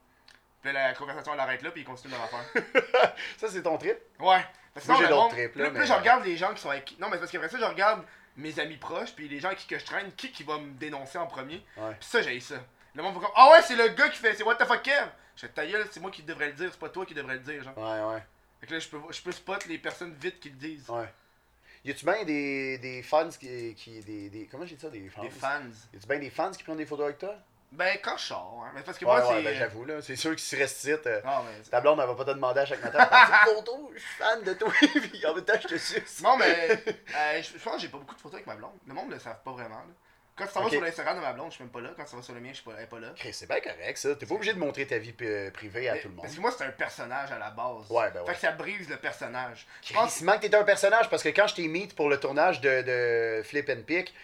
Puis 0.63 0.73
la 0.73 0.93
conversation, 0.95 1.33
elle 1.35 1.41
arrête 1.41 1.63
là, 1.63 1.71
puis 1.71 1.83
ils 1.83 1.85
continuent 1.85 2.13
leur 2.13 2.23
affaire. 2.25 2.63
Ça, 3.39 3.49
c'est 3.49 3.63
ton 3.63 3.79
trip? 3.79 3.97
Ouais. 4.19 4.45
Parce 4.75 4.87
que 4.87 4.93
Moi, 4.93 5.01
j'ai 5.03 5.09
d'autres 5.09 5.29
trips, 5.31 5.57
Là, 5.57 5.71
mais- 5.71 5.87
je 5.87 5.93
regarde 5.93 6.25
les 6.25 6.37
gens 6.37 6.53
qui 6.53 6.61
sont 6.61 6.71
avec. 6.71 6.99
Non, 6.99 7.09
mais 7.09 7.19
parce 7.19 7.31
qu'après 7.31 7.49
ça, 7.49 7.59
je 7.59 7.65
regarde 7.65 8.05
mes 8.37 8.59
amis 8.61 8.77
proches, 8.77 9.13
puis 9.15 9.29
les 9.29 9.41
gens 9.41 9.49
avec 9.49 9.59
qui 9.61 9.67
que 9.67 9.79
je 9.79 9.85
traîne, 9.85 10.13
qui 10.13 10.31
qui 10.31 10.43
va 10.45 10.59
me 10.59 10.73
dénoncer 10.75 11.19
en 11.19 11.27
premier? 11.27 11.65
Ouais. 11.77 11.95
Puis 11.99 12.09
ça, 12.09 12.23
j'ai 12.23 12.39
ça. 12.41 12.57
Le 12.95 13.03
monde 13.03 13.15
va 13.15 13.21
comme, 13.21 13.33
ah 13.35 13.51
ouais, 13.53 13.63
c'est 13.63 13.77
le 13.77 13.89
gars 13.89 14.09
qui 14.09 14.19
fait, 14.19 14.35
c'est 14.35 14.43
what 14.45 14.57
the 14.57 14.65
fuck, 14.67 14.83
Kev? 14.83 15.07
Je 15.37 15.43
fais 15.47 15.49
ta 15.53 15.67
gueule, 15.67 15.87
c'est 15.91 16.01
moi 16.01 16.11
qui 16.11 16.23
devrais 16.23 16.49
le 16.49 16.53
dire, 16.55 16.69
c'est 16.71 16.79
pas 16.81 16.89
toi 16.89 17.07
qui 17.07 17.15
devrais 17.15 17.35
le 17.35 17.41
dire, 17.41 17.63
genre. 17.63 17.77
Ouais, 17.79 18.15
ouais. 18.15 18.23
Fait 18.61 18.67
que 18.67 18.75
là, 18.75 18.81
je 18.81 18.89
peux, 18.89 18.99
je 19.11 19.23
peux 19.23 19.33
spot 19.33 19.65
les 19.67 19.79
personnes 19.79 20.15
vite 20.21 20.41
qui 20.41 20.51
le 20.51 20.57
disent. 20.57 20.89
Ouais. 20.91 21.09
Y 21.85 21.93
a-tu 21.93 22.05
bien 22.05 22.25
des, 22.25 22.79
des 22.79 23.03
fans 23.05 23.29
qui. 23.31 23.75
qui 23.77 24.01
des, 24.01 24.29
des, 24.31 24.47
comment 24.47 24.67
j'ai 24.67 24.75
dit 24.75 24.81
ça? 24.83 24.91
Des 24.91 25.09
fans? 25.09 25.23
Des 25.23 25.31
fans. 25.31 25.63
Y 25.93 25.97
a-tu 25.97 26.07
bien 26.09 26.19
des 26.19 26.31
fans 26.31 26.51
qui 26.51 26.65
prennent 26.65 26.77
des 26.77 26.87
photos 26.87 27.07
avec 27.07 27.19
toi? 27.19 27.37
Ben, 27.71 27.99
quand 28.03 28.17
je 28.17 28.25
sors, 28.25 28.65
hein. 28.67 28.73
Mais 28.75 28.81
parce 28.83 28.97
que 28.99 29.05
Ouais, 29.05 29.21
moi, 29.21 29.29
ouais, 29.29 29.35
c'est. 29.39 29.43
ben, 29.43 29.55
j'avoue, 29.57 29.85
là. 29.85 30.01
C'est 30.01 30.17
sûr 30.17 30.35
que 30.35 30.41
si 30.41 30.57
tu 30.57 30.63
restes 30.63 30.79
ici, 30.85 30.95
mais. 31.05 31.21
ta 31.71 31.81
blonde, 31.81 32.01
elle 32.01 32.07
va 32.07 32.15
pas 32.15 32.25
te 32.25 32.31
demander 32.31 32.61
à 32.61 32.67
chaque 32.67 32.83
matin. 32.83 33.07
Photo, 33.45 33.91
je 33.95 33.99
suis 34.01 34.15
fan 34.19 34.43
de 34.43 34.55
toi, 34.55 34.73
puis 34.81 35.27
en 35.27 35.35
même 35.35 35.45
temps, 35.45 35.59
je 35.61 35.69
te 35.69 35.77
suce. 35.79 36.23
Non, 36.23 36.37
mais. 36.39 36.71
euh, 37.17 37.43
je 37.43 37.63
pense 37.63 37.75
que 37.75 37.81
j'ai 37.81 37.89
pas 37.89 37.99
beaucoup 37.99 38.15
de 38.15 38.21
photos 38.21 38.37
avec 38.37 38.47
ma 38.47 38.55
blonde. 38.57 38.73
Le 38.87 38.95
monde 38.95 39.09
ne 39.09 39.15
le 39.15 39.21
savent 39.21 39.43
pas 39.45 39.53
vraiment, 39.53 39.77
là. 39.77 39.93
Quand 40.35 40.47
tu 40.47 40.53
t'en 40.53 40.61
vas 40.61 40.67
Ok. 40.67 40.73
sur 40.75 40.81
l'Instagram 40.83 41.17
de 41.17 41.21
ma 41.21 41.33
blonde, 41.33 41.51
je 41.51 41.57
suis 41.57 41.65
même 41.65 41.73
pas 41.73 41.81
là. 41.81 41.91
Quand 41.97 42.05
tu 42.05 42.15
vas 42.15 42.23
sur 42.23 42.33
le 42.33 42.41
mien, 42.41 42.51
je 42.51 42.55
suis 42.55 42.65
pas, 42.65 42.71
elle 42.79 42.85
est 42.85 42.87
pas 42.87 43.01
là. 43.01 43.09
C'est 43.33 43.49
bien 43.49 43.59
correct, 43.61 43.97
ça. 43.99 44.15
T'es 44.15 44.25
pas 44.25 44.35
obligé 44.37 44.53
de 44.53 44.59
montrer 44.61 44.87
ta 44.87 44.97
vie 44.97 45.13
euh, 45.23 45.51
privée 45.51 45.89
à 45.89 45.95
Mais- 45.95 46.01
tout 46.01 46.09
le 46.09 46.15
monde. 46.15 46.23
Parce 46.23 46.37
que 46.37 46.41
moi, 46.41 46.53
c'est 46.57 46.63
un 46.65 46.71
personnage 46.71 47.33
à 47.33 47.39
la 47.39 47.51
base. 47.51 47.91
Ouais, 47.91 48.11
ben 48.13 48.21
ouais. 48.21 48.27
Fait 48.29 48.35
que 48.35 48.39
ça 48.41 48.53
brise 48.53 48.89
le 48.89 48.97
personnage. 48.99 49.67
Je 49.83 49.93
pense 49.93 50.17
que 50.21 50.37
t'étais 50.39 50.57
un 50.57 50.63
personnage 50.63 51.11
parce 51.11 51.25
que 51.25 51.31
quand 51.31 51.49
je 51.49 51.57
t'ai 51.57 51.67
meet 51.67 51.95
pour 51.97 52.09
le 52.09 52.21
tournage 52.21 52.61
de, 52.61 52.83
de 52.83 53.43
Flip 53.43 53.69
and 53.69 53.83
Pick, 53.85 54.15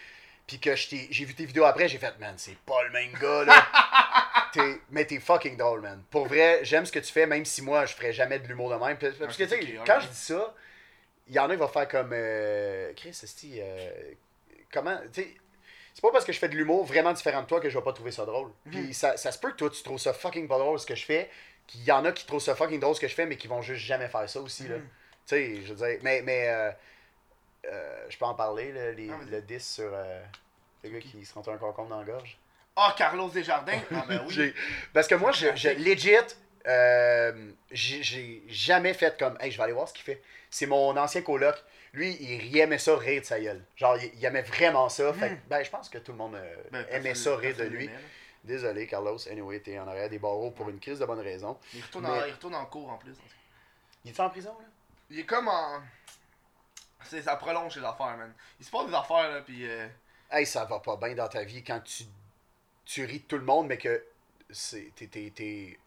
puis 0.47 0.59
que 0.59 0.75
j'ai 0.77 1.25
vu 1.25 1.35
tes 1.35 1.47
vidéos 1.47 1.65
après, 1.65 1.89
j'ai 1.89 1.99
fait, 1.99 2.19
man, 2.19 2.35
c'est 2.37 2.57
pas 2.59 2.83
le 2.85 2.91
même 2.91 3.13
gars, 3.21 3.45
là. 3.45 3.67
Mais 4.91 5.05
t'es 5.05 5.19
fucking 5.19 5.57
drôle, 5.57 5.81
man. 5.81 6.03
Pour 6.11 6.27
vrai, 6.27 6.61
j'aime 6.63 6.87
ce 6.87 6.93
que 6.93 6.99
tu 7.01 7.13
fais, 7.13 7.27
même 7.27 7.45
si 7.45 7.63
moi, 7.63 7.87
je 7.87 7.95
ferais 7.95 8.13
jamais 8.13 8.39
de 8.39 8.47
l'humour 8.47 8.71
de 8.71 8.77
même. 8.77 8.97
Parce 8.99 9.37
que, 9.37 9.45
tu 9.45 9.49
sais, 9.49 9.79
quand 9.85 10.01
je 10.01 10.07
dis 10.09 10.17
ça, 10.17 10.55
il 11.27 11.35
y 11.35 11.39
en 11.39 11.49
a 11.49 11.55
qui 11.55 11.61
vont 11.61 11.69
faire 11.69 11.89
comme. 11.89 12.11
euh, 12.13 12.93
Chris, 12.95 13.19
esti, 13.23 13.59
euh, 13.61 13.91
comment. 14.73 14.97
Tu 15.13 15.23
sais, 15.23 15.35
c'est 15.95 16.03
pas 16.03 16.13
parce 16.13 16.25
que 16.25 16.33
je 16.33 16.39
fais 16.39 16.49
de 16.49 16.57
l'humour 16.57 16.85
vraiment 16.85 17.13
différent 17.13 17.43
de 17.43 17.47
toi 17.47 17.61
que 17.61 17.69
je 17.69 17.79
vais 17.79 17.85
pas 17.85 17.93
trouver 17.93 18.11
ça 18.11 18.25
drôle. 18.27 18.51
Mhm. 18.67 18.73
Puis 18.73 18.95
ça, 18.95 19.17
ça 19.17 19.33
se 19.33 19.39
peut 19.39 19.51
que 19.53 19.57
toi, 19.57 19.71
tu 19.71 19.83
trouves 19.83 19.99
ça 19.99 20.13
fucking 20.13 20.47
pas 20.47 20.59
drôle 20.59 20.79
ce 20.79 20.87
que 20.87 20.95
je 20.95 21.05
fais, 21.05 21.31
qu'il 21.67 21.83
y 21.85 21.93
en 21.93 22.05
a 22.05 22.13
qui 22.13 22.27
trouvent 22.27 22.43
ça 22.43 22.55
fucking 22.55 22.81
drôle 22.81 22.95
ce 22.95 23.01
que 23.01 23.09
je 23.09 23.15
fais, 23.15 23.27
mais 23.27 23.37
qui 23.37 23.49
vont 23.49 23.63
juste 23.63 23.85
jamais 23.85 24.09
faire 24.09 24.29
ça 24.29 24.41
aussi, 24.41 24.69
là. 24.69 24.77
Mhm. 24.77 24.83
Tu 25.27 25.37
sais, 25.37 25.63
je 25.63 25.73
veux 25.73 25.87
dire, 25.87 25.99
mais, 26.03 26.21
mais 26.23 26.49
euh, 26.49 26.71
euh, 27.71 28.07
je 28.09 28.17
peux 28.19 28.25
en 28.25 28.35
parler, 28.35 28.73
les, 28.95 29.11
Ah, 29.11 29.17
vas-y. 29.17 29.31
le 29.31 29.43
10 29.43 29.67
sur 29.75 29.91
euh, 29.93 30.23
le 30.83 30.91
gars 30.91 31.01
qui 31.01 31.25
se 31.25 31.35
rentre 31.35 31.51
un 31.51 31.57
concombre 31.59 31.89
dans 31.91 31.99
la 32.01 32.05
gorge. 32.05 32.39
Ah, 32.77 32.95
Carlos 32.97 33.29
Desjardins? 33.31 33.81
Ah, 33.95 34.05
ben 34.09 34.25
oui. 34.29 34.53
Parce 34.93 35.07
que 35.07 35.15
moi, 35.15 35.31
je, 35.33 35.55
je 35.55 35.69
legit, 35.71 36.17
euh, 36.67 37.51
j'ai 37.71 38.43
jamais 38.49 38.95
fait 38.95 39.17
comme, 39.19 39.37
hey, 39.41 39.51
je 39.51 39.57
vais 39.57 39.65
aller 39.65 39.73
voir 39.73 39.89
ce 39.89 39.95
qu'il 39.95 40.03
fait. 40.05 40.23
C'est 40.51 40.67
mon 40.67 40.97
ancien 40.97 41.23
coloc. 41.23 41.55
Lui, 41.93 42.17
il 42.21 42.59
aimait 42.59 42.79
ça 42.79 42.97
rire 42.97 43.21
de 43.21 43.27
sa 43.27 43.39
gueule. 43.39 43.63
Genre, 43.77 43.97
il, 43.99 44.11
il 44.19 44.25
aimait 44.25 44.43
vraiment 44.43 44.89
ça. 44.89 45.13
Fait 45.13 45.31
que, 45.31 45.35
ben, 45.49 45.63
je 45.63 45.71
pense 45.71 45.89
que 45.89 45.99
tout 45.99 46.11
le 46.13 46.19
monde 46.19 46.35
euh, 46.35 46.55
Ben, 46.73 46.85
aimait 46.91 47.15
ça 47.15 47.37
rire 47.37 47.57
de 47.57 47.65
lui. 47.65 47.89
Désolé, 48.43 48.87
Carlos. 48.89 49.17
Anyway, 49.31 49.61
t'es 49.61 49.79
en 49.79 49.87
arrière 49.89 50.11
des 50.11 50.19
barreaux 50.19 50.51
pour 50.51 50.69
une 50.69 50.79
crise 50.81 50.99
de 50.99 51.07
bonne 51.07 51.21
raison. 51.21 51.57
Il 51.73 51.83
retourne, 51.83 52.05
Mais- 52.05 52.11
en, 52.11 52.25
il 52.27 52.33
retourne 52.33 52.55
en 52.57 52.67
cours 52.67 52.91
en 52.91 52.99
plus. 52.99 53.15
Il 54.05 54.11
est 54.11 54.21
en 54.21 54.29
prison, 54.29 54.51
là? 54.59 54.67
Il 55.11 55.21
est 55.21 55.25
comme 55.25 55.49
en. 55.49 55.81
Ça 57.23 57.37
prolonge 57.37 57.75
ses 57.75 57.85
affaires, 57.85 58.17
man. 58.17 58.33
Il 58.61 58.67
se 58.67 58.71
passe 58.71 58.87
des 58.89 58.95
affaires, 58.95 59.31
là, 59.31 59.41
pis. 59.41 59.67
Euh... 59.67 59.87
Hey, 60.31 60.47
ça 60.47 60.65
va 60.65 60.81
pas 60.81 60.97
bien 60.97 61.15
dans 61.15 61.29
ta 61.29 61.45
vie 61.45 61.63
quand 61.63 61.81
tu, 61.81 62.05
tu 62.85 63.05
ris 63.05 63.21
de 63.21 63.25
tout 63.25 63.37
le 63.39 63.45
monde, 63.45 63.67
mais 63.69 63.79
que 63.79 64.05
c'est. 64.51 64.91
T'es, 64.97 65.79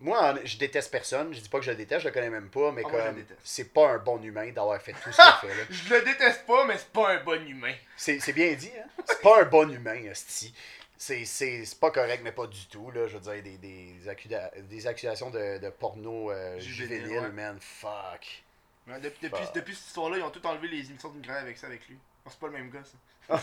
Moi, 0.00 0.34
je 0.44 0.56
déteste 0.58 0.90
personne. 0.90 1.32
Je 1.32 1.40
dis 1.40 1.48
pas 1.48 1.58
que 1.58 1.64
je 1.64 1.70
le 1.70 1.76
déteste, 1.76 2.02
je 2.02 2.08
le 2.08 2.14
connais 2.14 2.30
même 2.30 2.50
pas, 2.50 2.70
mais 2.72 2.82
Ah, 2.86 2.90
comme. 2.90 3.24
C'est 3.42 3.72
pas 3.72 3.88
un 3.90 3.98
bon 3.98 4.22
humain 4.22 4.50
d'avoir 4.52 4.80
fait 4.80 4.92
tout 4.92 5.10
ce 5.12 5.16
qu'il 5.16 5.48
fait, 5.48 5.56
là. 5.56 5.64
Je 5.70 5.94
le 5.94 6.02
déteste 6.02 6.46
pas, 6.46 6.64
mais 6.66 6.76
c'est 6.78 6.90
pas 6.92 7.14
un 7.14 7.24
bon 7.24 7.46
humain. 7.48 7.74
C'est, 7.96 8.32
bien 8.32 8.52
dit, 8.54 8.70
hein? 8.78 8.88
C'est 9.06 9.20
pas 9.20 9.42
un 9.42 9.46
bon 9.46 9.70
humain, 9.72 10.02
esti. 10.04 10.54
C'est, 10.96 11.64
pas 11.80 11.90
correct, 11.90 12.20
mais 12.22 12.32
pas 12.32 12.46
du 12.46 12.66
tout, 12.66 12.90
là. 12.90 13.06
Je 13.08 13.16
veux 13.18 13.32
dire, 13.32 13.42
des, 13.42 13.58
des, 13.58 14.08
accuda- 14.08 14.52
des 14.62 14.86
accusations 14.86 15.30
de, 15.30 15.58
de 15.58 15.68
porno 15.70 16.30
euh, 16.30 16.58
Juvénile, 16.60 17.02
juvénile, 17.06 17.20
ouais. 17.20 17.32
man. 17.32 17.58
Fuck. 17.60 18.42
Ouais, 18.86 19.00
Depuis, 19.00 19.28
depuis, 19.28 19.42
Fuck. 19.44 19.54
depuis 19.54 19.74
cette 19.74 19.86
histoire-là, 19.88 20.18
ils 20.18 20.22
ont 20.22 20.30
tout 20.30 20.46
enlevé 20.46 20.68
les 20.68 20.88
émissions 20.90 21.08
d'une 21.10 21.22
grande 21.22 21.38
avec 21.38 21.56
ça 21.56 21.66
avec 21.68 21.86
lui. 21.88 21.96
Oh, 22.26 22.28
c'est 22.30 22.38
pas 22.38 22.46
le 22.48 22.52
même 22.52 22.70
gars, 22.70 22.82
ça. 22.84 23.40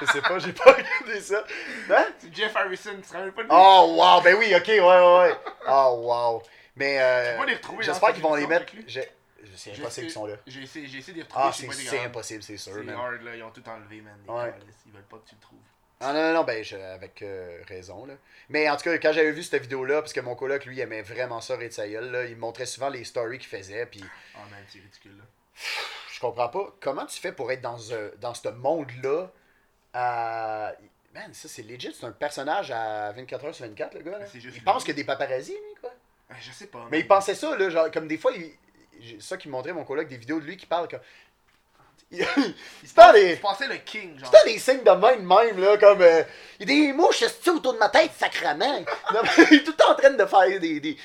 Je 0.00 0.06
sais 0.06 0.22
pas, 0.22 0.38
j'ai 0.38 0.52
pas 0.52 0.72
regardé 0.72 1.20
ça. 1.20 1.44
Hein? 1.90 2.06
C'est 2.18 2.34
Jeff 2.34 2.54
Harrison, 2.54 2.94
tu 2.96 3.02
te 3.02 3.12
rappelles 3.12 3.32
pas 3.32 3.42
de 3.42 3.48
lui? 3.48 3.54
Oh, 3.56 3.94
wow, 3.98 4.20
ben 4.22 4.36
oui, 4.38 4.54
ok, 4.54 4.66
ouais, 4.68 4.80
ouais, 4.80 5.18
ouais. 5.18 5.36
Oh, 5.68 6.00
wow. 6.04 6.42
Mais 6.76 7.00
euh, 7.00 7.24
Tu 7.26 7.32
peux 7.32 7.38
pas 7.38 7.46
les 7.46 7.54
retrouver 7.56 7.84
j'espère 7.84 8.12
qu'ils 8.12 8.22
vont 8.22 8.34
les 8.36 8.46
mettre. 8.46 8.72
j'ai- 8.86 9.08
C'est 9.56 9.74
J'ai 9.74 9.82
impossible 9.82 10.06
qu'ils 10.06 10.14
sont 10.14 10.26
là. 10.26 10.34
J'ai 10.46 10.62
essayé, 10.62 10.86
j'ai 10.88 10.98
essayé 10.98 11.12
de 11.12 11.18
les 11.18 11.22
retrouver, 11.24 11.44
Ah, 11.46 11.50
je 11.52 11.56
sais 11.56 11.62
c'est, 11.62 11.68
pas 11.68 11.74
des 11.74 11.82
c'est 11.88 11.96
grands. 11.96 12.06
impossible, 12.06 12.42
c'est 12.42 12.56
sûr, 12.56 12.72
C'est 12.74 12.82
man. 12.82 12.96
hard, 12.96 13.22
là, 13.22 13.36
ils 13.36 13.42
ont 13.44 13.50
tout 13.50 13.68
enlevé, 13.68 14.00
man. 14.00 14.18
Les 14.26 14.32
Ouais. 14.32 14.50
câlisses, 14.50 14.74
Ils 14.86 14.92
veulent 14.92 15.02
pas 15.02 15.18
que 15.18 15.28
tu 15.28 15.34
le 15.36 15.40
trouves. 15.40 15.58
Ah 16.00 16.12
non, 16.12 16.20
non, 16.22 16.34
non, 16.34 16.44
ben, 16.44 16.62
je- 16.62 16.76
avec 16.76 17.22
euh, 17.22 17.62
raison, 17.68 18.04
là. 18.04 18.14
Mais 18.48 18.68
en 18.68 18.76
tout 18.76 18.82
cas, 18.84 18.98
quand 18.98 19.12
j'avais 19.12 19.32
vu 19.32 19.42
cette 19.42 19.62
vidéo-là, 19.62 20.02
parce 20.02 20.12
que 20.12 20.20
mon 20.20 20.34
coloc, 20.34 20.64
lui, 20.66 20.80
aimait 20.80 21.02
vraiment 21.02 21.40
ça, 21.40 21.56
rire 21.56 21.68
de 21.68 21.74
sa 21.74 21.88
gueule, 21.88 22.10
là, 22.10 22.24
il 22.24 22.34
me 22.36 22.40
montrait 22.40 22.66
souvent 22.66 22.88
les 22.90 23.04
stories 23.04 23.38
qu'il 23.38 23.48
faisait, 23.48 23.86
puis 23.86 24.04
Ah, 24.34 24.40
man, 24.50 24.60
c'est 24.68 24.80
ridicule, 24.80 25.16
là. 25.16 25.24
je 26.12 26.20
comprends 26.20 26.48
pas 26.48 26.74
comment 26.80 27.06
tu 27.06 27.18
fais 27.20 27.32
pour 27.32 27.50
être 27.52 27.60
dans, 27.62 27.92
un- 27.94 28.10
dans 28.20 28.34
ce 28.34 28.48
monde-là. 28.48 29.30
à- 29.92 30.72
Man, 31.14 31.32
ça, 31.32 31.46
c'est 31.48 31.62
legit, 31.62 31.94
c'est 31.98 32.06
un 32.06 32.10
personnage 32.10 32.72
à 32.72 33.12
24h 33.12 33.52
sur 33.54 33.64
24, 33.66 33.94
le 33.94 34.00
gars, 34.00 34.18
là. 34.18 34.26
Juste 34.34 34.56
Il 34.56 34.64
pense 34.64 34.82
qu'il 34.82 34.92
y 34.94 34.96
a 34.96 35.00
des 35.00 35.04
paparazzis, 35.04 35.52
lui, 35.52 35.74
quoi. 35.80 35.92
Ah, 36.28 36.34
Je 36.40 36.50
sais 36.50 36.66
pas. 36.66 36.88
Mais 36.90 36.98
il 37.00 37.06
pensait 37.06 37.36
ça, 37.36 37.56
là, 37.56 37.70
genre, 37.70 37.88
comme 37.92 38.08
des 38.08 38.18
fois, 38.18 38.32
il... 38.32 39.22
ça 39.22 39.36
qui 39.36 39.48
montrait 39.48 39.72
mon 39.72 39.84
coloc, 39.84 40.08
des 40.08 40.16
vidéos 40.16 40.40
de 40.40 40.44
lui 40.44 40.56
qui 40.56 40.66
parle 40.66 40.88
comme... 40.88 40.98
Il, 42.10 42.24
Il 42.82 42.88
se 42.88 42.94
pas 42.94 43.06
pensait- 43.08 43.20
des- 43.24 43.30
il 43.32 43.36
se 43.36 43.40
pensait 43.40 43.66
le 43.68 43.76
king, 43.76 44.18
genre. 44.18 44.30
T'as 44.30 44.44
des 44.44 44.58
signes 44.58 44.84
de 44.84 44.90
même, 44.90 45.26
même, 45.26 45.60
là, 45.60 45.76
comme. 45.78 46.00
euh, 46.02 46.22
Il 46.60 46.68
y 46.68 46.72
a 46.72 46.86
des 46.86 46.92
mouches 46.92 47.24
autour 47.48 47.72
de 47.74 47.78
ma 47.78 47.88
tête, 47.88 48.12
sacrament. 48.16 48.84
Non, 49.12 49.20
mais 49.22 49.44
il 49.50 49.54
est 49.58 49.64
tout 49.64 49.72
le 49.72 49.76
temps 49.76 49.90
en 49.92 49.94
train 49.96 50.10
de 50.10 50.24
faire 50.26 50.60
des. 50.60 50.80
des... 50.80 50.96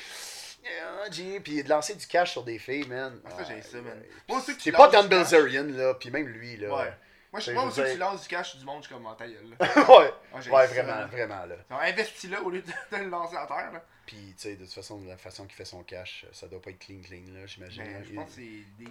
Ah, 0.65 1.05
puis 1.43 1.63
de 1.63 1.69
lancer 1.69 1.95
du 1.95 2.05
cash 2.05 2.31
sur 2.33 2.43
des 2.43 2.59
filles, 2.59 2.85
man. 2.87 3.19
Ah, 3.25 3.29
ça, 3.37 3.43
j'ai 3.47 3.61
ça, 3.61 3.77
man. 3.77 3.99
Moi 4.27 4.39
C'est 4.59 4.71
pas 4.71 4.87
cash- 4.89 5.07
Bilzerian, 5.07 5.65
là, 5.69 5.93
puis 5.95 6.11
même 6.11 6.27
lui, 6.27 6.57
là. 6.57 6.69
Ouais. 6.75 6.93
Moi, 7.31 7.39
je 7.41 7.51
aussi, 7.51 7.75
que 7.81 7.85
dire- 7.85 7.93
tu 7.93 7.99
lances 7.99 8.21
du 8.23 8.27
cash 8.27 8.49
sur 8.51 8.59
du 8.59 8.65
monde, 8.65 8.81
je 8.83 8.87
suis 8.87 8.95
comme 8.95 9.05
en 9.05 9.13
ta 9.15 9.25
gueule, 9.27 9.55
là. 9.59 9.65
ouais, 9.99 10.13
Ah, 10.33 10.37
ouais, 10.37 10.67
vraiment, 10.67 11.07
vraiment, 11.07 11.45
là. 11.45 11.55
Genre, 11.69 11.79
Investis 11.81 12.29
là 12.29 12.41
au 12.43 12.49
lieu 12.49 12.61
de, 12.61 12.97
de 12.97 13.03
le 13.03 13.09
lancer 13.09 13.35
à 13.35 13.45
terre, 13.47 13.69
là. 13.73 13.83
Puis, 14.09 14.17
tu 14.17 14.33
sais, 14.37 14.55
de 14.55 14.63
toute 14.65 14.73
façon, 14.73 14.99
la 15.07 15.17
façon 15.17 15.45
qu'il 15.45 15.53
fait 15.53 15.65
son 15.65 15.83
cash, 15.83 16.25
ça 16.31 16.47
doit 16.47 16.59
pas 16.59 16.71
être 16.71 16.79
clean, 16.79 16.99
clean, 17.03 17.21
là, 17.31 17.45
j'imagine. 17.45 17.83
Ben, 17.83 17.93
là. 17.93 17.99
je 18.03 18.09
Il- 18.09 18.15
pense 18.15 18.29
que 18.29 18.41
c'est. 18.41 18.85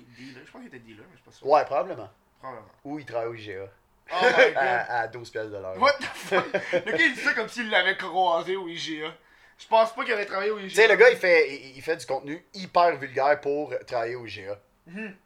Je 0.46 0.50
pense 0.52 0.60
qu'il 0.62 0.66
était 0.68 0.78
dealer, 0.78 1.04
mais 1.10 1.18
je 1.26 1.36
sûr. 1.36 1.44
Ouais, 1.44 1.64
probablement. 1.64 2.08
Probablement. 2.38 2.68
Ou 2.84 3.00
il 3.00 3.04
travaille 3.04 3.26
au 3.26 3.34
IGA. 3.34 3.66
Oh 4.12 4.14
my 4.22 4.30
god. 4.30 4.52
à, 4.56 5.00
à 5.00 5.08
12 5.08 5.30
pièces 5.30 5.48
de 5.50 5.56
l'heure. 5.56 5.76
What 5.82 5.94
the 5.94 6.04
fuck? 6.04 6.44
Le 6.72 6.92
gars, 6.92 7.04
il 7.04 7.14
dit 7.14 7.20
ça 7.20 7.34
comme 7.34 7.48
s'il 7.48 7.68
l'avait 7.68 7.96
croisé 7.96 8.54
au 8.54 8.68
IGA. 8.68 9.12
Je 9.58 9.66
pense 9.66 9.92
pas 9.92 10.04
qu'il 10.04 10.12
avait 10.14 10.24
travaillé 10.24 10.52
au 10.52 10.58
IGA. 10.60 10.68
Tu 10.68 10.74
sais, 10.76 10.86
le 10.86 10.94
gars, 10.94 11.10
il 11.10 11.16
fait, 11.16 11.52
il, 11.52 11.76
il 11.78 11.82
fait 11.82 11.96
du 11.96 12.06
contenu 12.06 12.44
hyper 12.54 12.96
vulgaire 12.96 13.40
pour 13.40 13.74
travailler 13.88 14.14
au 14.14 14.24
IGA. 14.24 14.56
Mhm. 14.86 15.16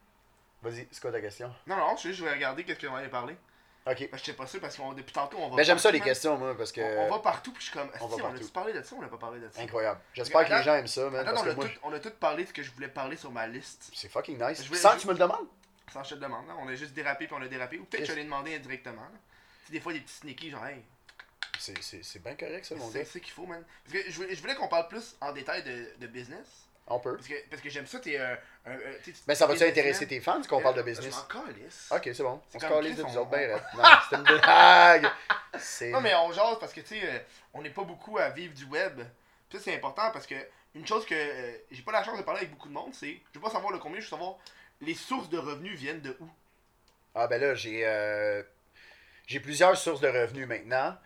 Vas-y, 0.63 0.89
c'est 0.91 1.03
quoi 1.03 1.13
ta 1.13 1.21
question? 1.21 1.53
Non, 1.67 1.77
non, 1.77 1.97
je 1.99 2.03
sais, 2.05 2.13
je 2.15 2.25
vais 2.25 2.33
regarder 2.33 2.65
qu'est-ce 2.65 2.87
qu'on 2.87 2.95
allait 2.95 3.09
parler. 3.11 3.37
Ok. 3.85 4.09
Je 4.13 4.19
sais 4.19 4.33
pas 4.35 4.47
sûr 4.47 4.61
parce 4.61 4.77
qu'on 4.77 4.93
depuis 4.93 5.13
tantôt 5.13 5.39
on 5.39 5.49
va. 5.51 5.57
Ben, 5.57 5.65
j'aime 5.65 5.79
ça 5.79 5.91
partout, 5.91 5.99
les 6.05 6.09
questions, 6.11 6.39
moi, 6.39 6.57
parce 6.57 6.71
que. 6.71 6.81
On, 6.81 7.07
on 7.07 7.11
va 7.11 7.19
partout, 7.19 7.53
puis 7.53 7.61
je 7.65 7.71
suis 7.71 7.79
comme. 7.79 7.91
On 8.01 8.07
va 8.07 8.17
on 8.17 8.19
a 8.19 8.31
partout. 8.31 8.49
parlé 8.51 8.73
de 8.73 8.83
ça 8.83 8.95
ou 8.95 8.99
on 9.01 9.05
a 9.05 9.09
pas 9.09 9.17
parlé 9.17 9.41
de 9.41 9.49
ça? 9.51 9.61
Incroyable. 9.61 10.01
J'espère 10.15 10.47
que 10.47 10.53
les 10.55 10.63
gens 10.63 10.75
aiment 10.77 10.87
ça, 10.87 11.11
man. 11.11 11.27
Attends, 11.27 11.31
Parce 11.31 11.41
on, 11.43 11.45
que 11.45 11.51
a 11.51 11.55
moi, 11.55 11.65
tout, 11.67 11.81
on 11.83 11.93
a 11.93 11.99
tout 11.99 12.11
parlé 12.21 12.43
de 12.45 12.49
ce 12.49 12.53
que 12.53 12.63
je 12.63 12.71
voulais 12.71 12.89
parler 12.89 13.17
sur 13.17 13.33
ma 13.33 13.47
liste. 13.47 13.91
c'est 13.95 14.09
fucking 14.09 14.41
nice. 14.41 14.65
Voulais 14.67 14.79
Sans 14.79 14.95
que 14.95 15.01
tu 15.01 15.07
me 15.09 15.13
le 15.13 15.19
demandes? 15.19 15.47
Sans 15.93 16.05
je 16.05 16.15
te 16.15 16.21
demande, 16.21 16.47
là. 16.47 16.55
On 16.61 16.69
a 16.69 16.75
juste 16.75 16.95
dérapé 16.95 17.27
puis 17.27 17.37
on 17.39 17.43
a 17.43 17.49
dérapé. 17.49 17.79
Ou 17.79 17.85
peut-être 17.85 18.05
que 18.07 18.13
je 18.13 18.17
l'ai 18.17 18.25
demandé 18.25 18.55
indirectement. 18.55 19.07
Tu 19.67 19.73
des 19.73 19.81
fois, 19.81 19.93
des 19.93 20.01
petits 20.01 20.15
sneaky, 20.15 20.51
genre, 20.51 20.65
hey, 20.67 20.83
C'est- 21.59 22.19
bien 22.23 22.35
correct, 22.35 22.65
ça, 22.65 22.75
mon 22.77 22.89
c'est 22.91 23.01
gars. 23.01 23.05
c'est 23.05 23.19
ce 23.19 23.19
qu'il 23.19 23.33
faut, 23.33 23.47
man. 23.47 23.63
Parce 23.85 24.03
que 24.05 24.11
je 24.11 24.17
voulais, 24.17 24.35
je 24.35 24.41
voulais 24.41 24.55
qu'on 24.55 24.69
parle 24.69 24.89
plus 24.89 25.17
en 25.21 25.33
détail 25.33 25.63
de, 25.65 25.89
de 25.99 26.07
business. 26.07 26.67
On 26.89 26.99
peut. 26.99 27.15
Parce 27.17 27.29
que, 27.29 27.49
parce 27.49 27.63
que 27.63 27.71
j'aime 27.71 27.87
ça, 27.87 28.01
t'es 28.01 28.19
tu 29.05 29.13
sais, 29.15 29.23
Ben, 29.27 29.35
ça 29.35 29.47
va-tu 29.47 29.63
intéresser 29.63 30.07
tes 30.07 30.21
fans 30.21 30.43
qu'on 30.43 30.61
parle 30.61 30.75
de 30.75 30.81
Euh, 30.81 30.83
business? 30.83 31.15
Je 31.15 31.37
m'en 31.39 31.45
calisse. 31.47 31.89
Ok, 31.93 32.03
c'est 32.13 32.23
bon. 32.23 32.41
C'est 32.49 32.57
On 32.59 32.61
se 32.61 32.67
calisse 32.67 32.97
de 32.97 33.03
nous 33.05 33.17
autres, 33.19 33.31
ben. 33.31 33.61
Non, 33.77 33.83
c'était 34.03 34.17
une 34.17 34.23
blague. 34.41 35.07
C'est. 35.59 35.91
Non, 35.91 36.01
mais 36.01 36.15
on 36.15 36.33
jase 36.33 36.59
parce 36.59 36.73
que, 36.73 36.81
tu 36.81 36.89
sais, 36.99 37.01
euh, 37.05 37.19
on 37.55 37.63
n'est 37.63 37.71
pas 37.71 37.85
beaucoup 37.85 38.19
à 38.19 38.29
vivre 38.31 38.53
du 38.55 38.65
web. 38.65 39.01
Puis 39.49 39.59
ça, 39.59 39.65
c'est 39.65 39.75
important 39.77 40.11
parce 40.13 40.27
que 40.27 40.35
une 40.75 40.87
chose 40.87 41.07
que 41.07 41.15
euh, 41.15 41.53
j'ai 41.71 41.83
pas 41.83 41.93
la 41.93 42.03
chance 42.03 42.19
de 42.19 42.23
parler 42.25 42.41
avec 42.41 42.51
beaucoup 42.51 42.69
de 42.69 42.75
monde, 42.75 42.93
c'est. 42.95 43.21
Je 43.33 43.39
veux 43.39 43.45
pas 43.45 43.51
savoir 43.51 43.73
le 43.73 43.79
combien, 43.79 44.01
je 44.01 44.05
veux 44.07 44.11
savoir 44.11 44.37
les 44.81 44.95
sources 44.95 45.29
de 45.31 45.39
revenus 45.39 45.79
viennent 45.79 46.01
de 46.01 46.17
où. 46.21 46.29
Ah, 47.15 47.27
ben 47.29 47.41
là, 47.41 47.55
j'ai. 47.55 47.83
euh, 47.87 48.43
J'ai 49.27 49.39
plusieurs 49.41 49.77
sources 49.77 50.01
de 50.01 50.09
revenus 50.09 50.49
maintenant, 50.49 50.97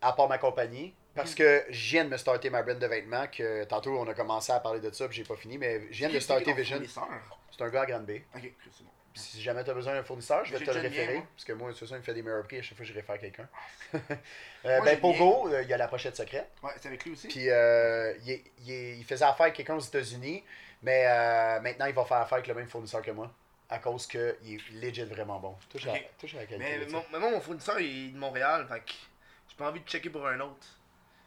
à 0.00 0.12
part 0.12 0.28
ma 0.28 0.38
compagnie. 0.38 0.94
Parce 1.14 1.34
que 1.34 1.64
je 1.68 1.90
viens 1.90 2.04
de 2.04 2.10
me 2.10 2.16
starter 2.16 2.50
ma 2.50 2.62
brand 2.62 2.78
de 2.78 2.86
vêtements, 2.86 3.26
que 3.26 3.64
tantôt 3.64 3.98
on 3.98 4.08
a 4.08 4.14
commencé 4.14 4.52
à 4.52 4.60
parler 4.60 4.80
de 4.80 4.90
ça, 4.92 5.08
puis 5.08 5.16
j'ai 5.16 5.24
pas 5.24 5.36
fini, 5.36 5.58
mais 5.58 5.82
je 5.90 5.98
viens 5.98 6.08
de 6.08 6.18
starter 6.18 6.52
Vision. 6.52 6.80
C'est 7.50 7.62
un 7.62 7.68
gars 7.68 7.82
à 7.82 7.86
Grande 7.86 8.06
Bay. 8.06 8.24
Ok, 8.34 8.50
c'est 8.70 8.84
bon. 8.84 8.90
Si 9.14 9.42
jamais 9.42 9.62
tu 9.62 9.70
as 9.70 9.74
besoin 9.74 9.92
d'un 9.92 10.02
fournisseur, 10.02 10.42
je 10.44 10.56
vais 10.56 10.64
te 10.64 10.70
le 10.70 10.80
référer. 10.80 11.22
Parce 11.34 11.44
que 11.44 11.52
moi, 11.52 11.68
de 11.68 11.72
toute 11.72 11.80
façon, 11.80 11.96
il 11.96 11.98
me 11.98 12.02
fait 12.02 12.14
des 12.14 12.22
meilleurs 12.22 12.44
prix 12.44 12.58
à 12.58 12.62
chaque 12.62 12.76
fois 12.76 12.86
que 12.86 12.90
je 12.90 12.96
réfère 12.96 13.18
quelqu'un. 13.18 13.48
Euh, 14.64 14.76
Moi, 14.76 14.84
ben, 14.84 15.00
Pogo, 15.00 15.48
euh, 15.48 15.62
il 15.64 15.68
y 15.68 15.72
a 15.72 15.76
la 15.76 15.88
pochette 15.88 16.16
secrète. 16.16 16.48
Ouais, 16.62 16.70
c'est 16.76 16.86
avec 16.86 17.04
lui 17.04 17.10
aussi? 17.14 17.26
Puis 17.26 17.50
euh, 17.50 18.14
il, 18.64 19.04
faisait 19.04 19.24
affaire 19.24 19.46
avec 19.46 19.54
quelqu'un 19.54 19.74
aux 19.74 19.80
États-Unis. 19.80 20.44
Mais 20.84 21.04
euh, 21.08 21.60
maintenant, 21.60 21.86
il 21.86 21.92
va 21.92 22.04
faire 22.04 22.18
affaire 22.18 22.34
avec 22.34 22.46
le 22.46 22.54
même 22.54 22.68
fournisseur 22.68 23.02
que 23.02 23.10
moi. 23.10 23.28
À 23.68 23.80
cause 23.80 24.06
qu'il 24.06 24.20
est 24.20 24.70
legit 24.70 25.02
vraiment 25.02 25.40
bon. 25.40 25.56
Touche, 25.68 25.88
à, 25.88 25.94
Ok. 25.94 26.10
touche 26.16 26.34
à 26.36 26.38
la 26.38 26.46
qualité. 26.46 26.78
mais, 26.78 26.84
ça. 26.84 26.92
mon, 26.92 27.04
mais 27.12 27.18
moi, 27.18 27.30
mon 27.32 27.40
fournisseur, 27.40 27.80
il 27.80 28.10
est 28.10 28.12
de 28.12 28.18
Montréal, 28.18 28.64
fait 28.68 28.82
j'ai 29.48 29.56
pas 29.56 29.68
envie 29.68 29.80
de 29.80 29.88
checker 29.88 30.10
pour 30.10 30.24
un 30.28 30.38
autre. 30.38 30.64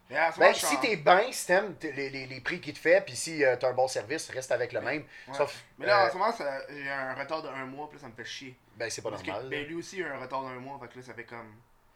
Ben, 0.10 0.53
si 0.53 0.80
t'es 0.80 0.97
bien, 0.97 1.32
si 1.32 1.47
t'aimes 1.47 1.76
les, 1.82 2.10
les, 2.12 2.28
les 2.28 2.39
prix 2.39 2.62
qu'il 2.62 2.74
te 2.74 2.80
fait, 2.80 3.03
puis 3.03 3.16
si 3.16 3.43
euh, 3.43 3.56
t'as 3.56 3.70
un 3.70 3.74
bon 3.74 3.88
service, 3.88 4.30
reste 4.30 4.51
avec 4.51 4.72
le 4.72 4.80
même. 4.82 5.03
Ouais. 5.28 5.34
Sauf, 5.34 5.64
Mais 5.80 5.88
là, 5.88 6.03
euh, 6.03 6.08
en 6.08 6.12
ce 6.12 6.18
moment, 6.18 6.34
j'ai 6.70 6.89
un 6.91 7.16
retard 7.16 7.41
d'un 7.41 7.66
mois, 7.66 7.88
puis 7.89 7.97
là, 7.97 8.03
ça 8.03 8.10
me 8.10 8.14
fait 8.14 8.24
chier. 8.26 8.56
ben, 8.76 8.88
c'est 8.89 9.01
pas 9.01 9.10
Parce 9.10 9.24
que 9.24 9.28
normal. 9.32 9.49
ben, 9.49 9.66
lui 9.66 9.76
aussi, 9.76 9.97
il 9.97 10.03
a 10.06 10.14
un 10.14 10.20
retard 10.20 10.43
d'un 10.43 10.60
mois, 10.60 10.78
fait 10.80 10.89
que 10.93 10.99
là, 10.99 11.06
ça 11.06 11.14
fait 11.16 11.24
comme. 11.24 11.56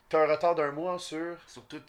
t'as 0.10 0.24
un 0.24 0.28
retard 0.28 0.56
d'un 0.56 0.72
mois 0.72 0.98
sur. 0.98 1.38
Sur 1.48 1.66
tout. 1.68 1.84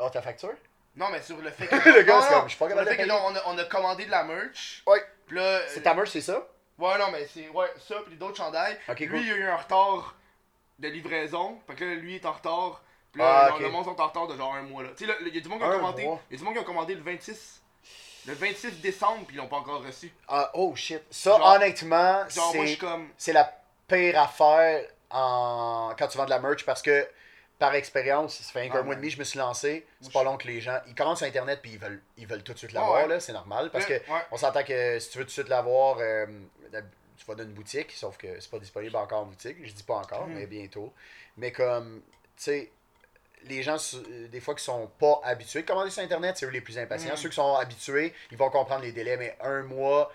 Ah, 0.00 0.10
ta 0.10 0.20
facture? 0.20 0.54
Non, 0.96 1.06
mais 1.12 1.22
sur 1.22 1.36
le 1.40 1.50
fait 1.50 1.66
que. 1.68 1.88
Le 1.90 2.02
gars, 2.02 2.20
c'est 2.22 2.34
comme, 2.34 2.44
je 2.44 2.48
suis 2.50 2.58
pas 2.58 2.68
capable 2.68 2.88
le 2.88 2.96
fait 2.96 3.02
de 3.02 3.02
que 3.04 3.08
là, 3.08 3.20
on 3.24 3.36
a, 3.36 3.42
on 3.46 3.58
a 3.58 3.64
commandé 3.66 4.04
de 4.06 4.10
la 4.10 4.24
merch. 4.24 4.82
Ouais. 4.86 5.04
Puis 5.28 5.36
là. 5.36 5.60
C'est 5.68 5.82
ta 5.82 5.94
merch, 5.94 6.10
c'est 6.10 6.20
ça? 6.20 6.44
Ouais, 6.76 6.98
non, 6.98 7.12
mais 7.12 7.24
c'est. 7.32 7.48
Ouais, 7.50 7.68
ça, 7.78 7.94
puis 8.04 8.16
d'autres 8.16 8.36
chandails. 8.36 8.76
Lui, 8.98 9.06
cool. 9.08 9.18
il 9.20 9.28
y 9.28 9.30
a 9.30 9.36
eu 9.36 9.44
un 9.44 9.56
retard 9.56 10.16
de 10.80 10.88
livraison. 10.88 11.60
Fait 11.68 11.74
que 11.76 11.84
là, 11.84 11.94
lui, 11.94 12.14
il 12.14 12.16
est 12.16 12.26
en 12.26 12.32
retard. 12.32 12.82
Puis 13.12 13.20
Ah, 13.22 13.48
là, 13.48 13.54
ok. 13.54 13.60
le 13.60 13.68
monde 13.70 13.84
sont 13.84 14.00
en 14.00 14.06
retard 14.06 14.26
de 14.26 14.36
genre 14.36 14.54
un 14.54 14.62
mois, 14.62 14.82
là. 14.82 14.88
Tu 14.96 15.06
sais, 15.06 15.12
il 15.26 15.34
y 15.34 15.38
a 15.38 15.40
du 15.40 15.48
monde 15.48 15.58
qui 15.58 15.64
a. 15.64 15.68
Il 15.68 16.32
y 16.32 16.34
a 16.34 16.38
du 16.38 16.44
monde 16.44 16.54
qui 16.54 16.60
a 16.60 16.64
commandé 16.64 16.94
le 16.94 17.02
26. 17.02 17.60
Le 18.26 18.34
26 18.34 18.80
décembre, 18.80 19.24
puis 19.26 19.34
ils 19.36 19.38
l'ont 19.38 19.48
pas 19.48 19.56
encore 19.56 19.84
reçu. 19.84 20.12
Ah, 20.28 20.50
oh 20.54 20.74
shit. 20.76 21.02
Ça, 21.10 21.30
Genre- 21.30 21.54
honnêtement, 21.56 22.24
c'est 22.28 22.76
comme. 22.78 23.08
la 23.28 23.52
pire 23.88 24.20
affaire 24.20 24.86
en... 25.10 25.92
quand 25.98 26.06
tu 26.08 26.16
vends 26.18 26.24
de 26.24 26.30
la 26.30 26.38
merch 26.38 26.64
parce 26.64 26.82
que, 26.82 27.06
par 27.58 27.74
expérience, 27.74 28.36
ça 28.38 28.52
fait 28.52 28.68
un 28.70 28.72
Ah, 28.74 28.82
mois 28.82 28.94
et 28.94 28.96
demi 28.96 29.08
que 29.08 29.14
je 29.14 29.18
me 29.18 29.24
suis 29.24 29.38
lancé. 29.40 29.86
C'est 30.00 30.12
pas 30.12 30.22
long 30.22 30.36
que 30.36 30.46
les 30.46 30.60
gens. 30.60 30.78
Ils 30.86 30.94
commencent 30.94 31.18
sur 31.18 31.26
Internet 31.26 31.58
puis 31.62 31.72
ils 31.72 31.78
veulent, 31.78 32.00
ils 32.16 32.26
veulent 32.26 32.42
tout 32.44 32.52
de 32.52 32.58
suite 32.58 32.70
Ah, 32.74 32.78
l'avoir, 32.80 33.02
ouais. 33.02 33.08
là, 33.08 33.20
c'est 33.20 33.32
normal. 33.32 33.70
Parce 33.72 33.86
que 33.86 33.94
Ouais, 33.94 34.20
on 34.30 34.36
s'entend 34.36 34.62
que 34.62 34.98
si 35.00 35.10
tu 35.10 35.18
veux 35.18 35.24
tout 35.24 35.28
de 35.28 35.32
suite 35.32 35.48
l'avoir, 35.48 35.96
euh, 36.00 36.26
tu 37.18 37.24
vas 37.26 37.34
dans 37.34 37.42
une 37.44 37.52
boutique, 37.52 37.90
sauf 37.92 38.16
que 38.16 38.38
c'est 38.40 38.50
pas 38.50 38.58
disponible 38.60 38.96
encore 38.96 39.20
en 39.22 39.26
boutique. 39.26 39.56
Je 39.64 39.72
dis 39.72 39.82
pas 39.82 39.94
encore, 39.96 40.26
Mhm. 40.28 40.34
mais 40.34 40.46
bientôt. 40.46 40.92
Mais 41.36 41.50
comme, 41.52 42.02
tu 42.36 42.42
sais, 42.44 42.72
les 43.46 43.62
gens, 43.62 43.76
euh, 43.94 44.28
des 44.28 44.40
fois, 44.40 44.54
qui 44.54 44.64
sont 44.64 44.86
pas 44.98 45.20
habitués 45.24 45.62
de 45.62 45.66
commander 45.66 45.90
sur 45.90 46.02
Internet, 46.02 46.36
c'est 46.38 46.46
eux 46.46 46.50
les 46.50 46.60
plus 46.60 46.78
impatients. 46.78 47.10
Mhm. 47.10 47.16
Ceux 47.16 47.28
qui 47.28 47.34
sont 47.36 47.56
habitués, 47.56 48.14
ils 48.30 48.36
vont 48.36 48.50
comprendre 48.50 48.82
les 48.82 48.92
délais, 48.92 49.16
mais 49.16 49.36
un 49.42 49.62
mois, 49.62 50.12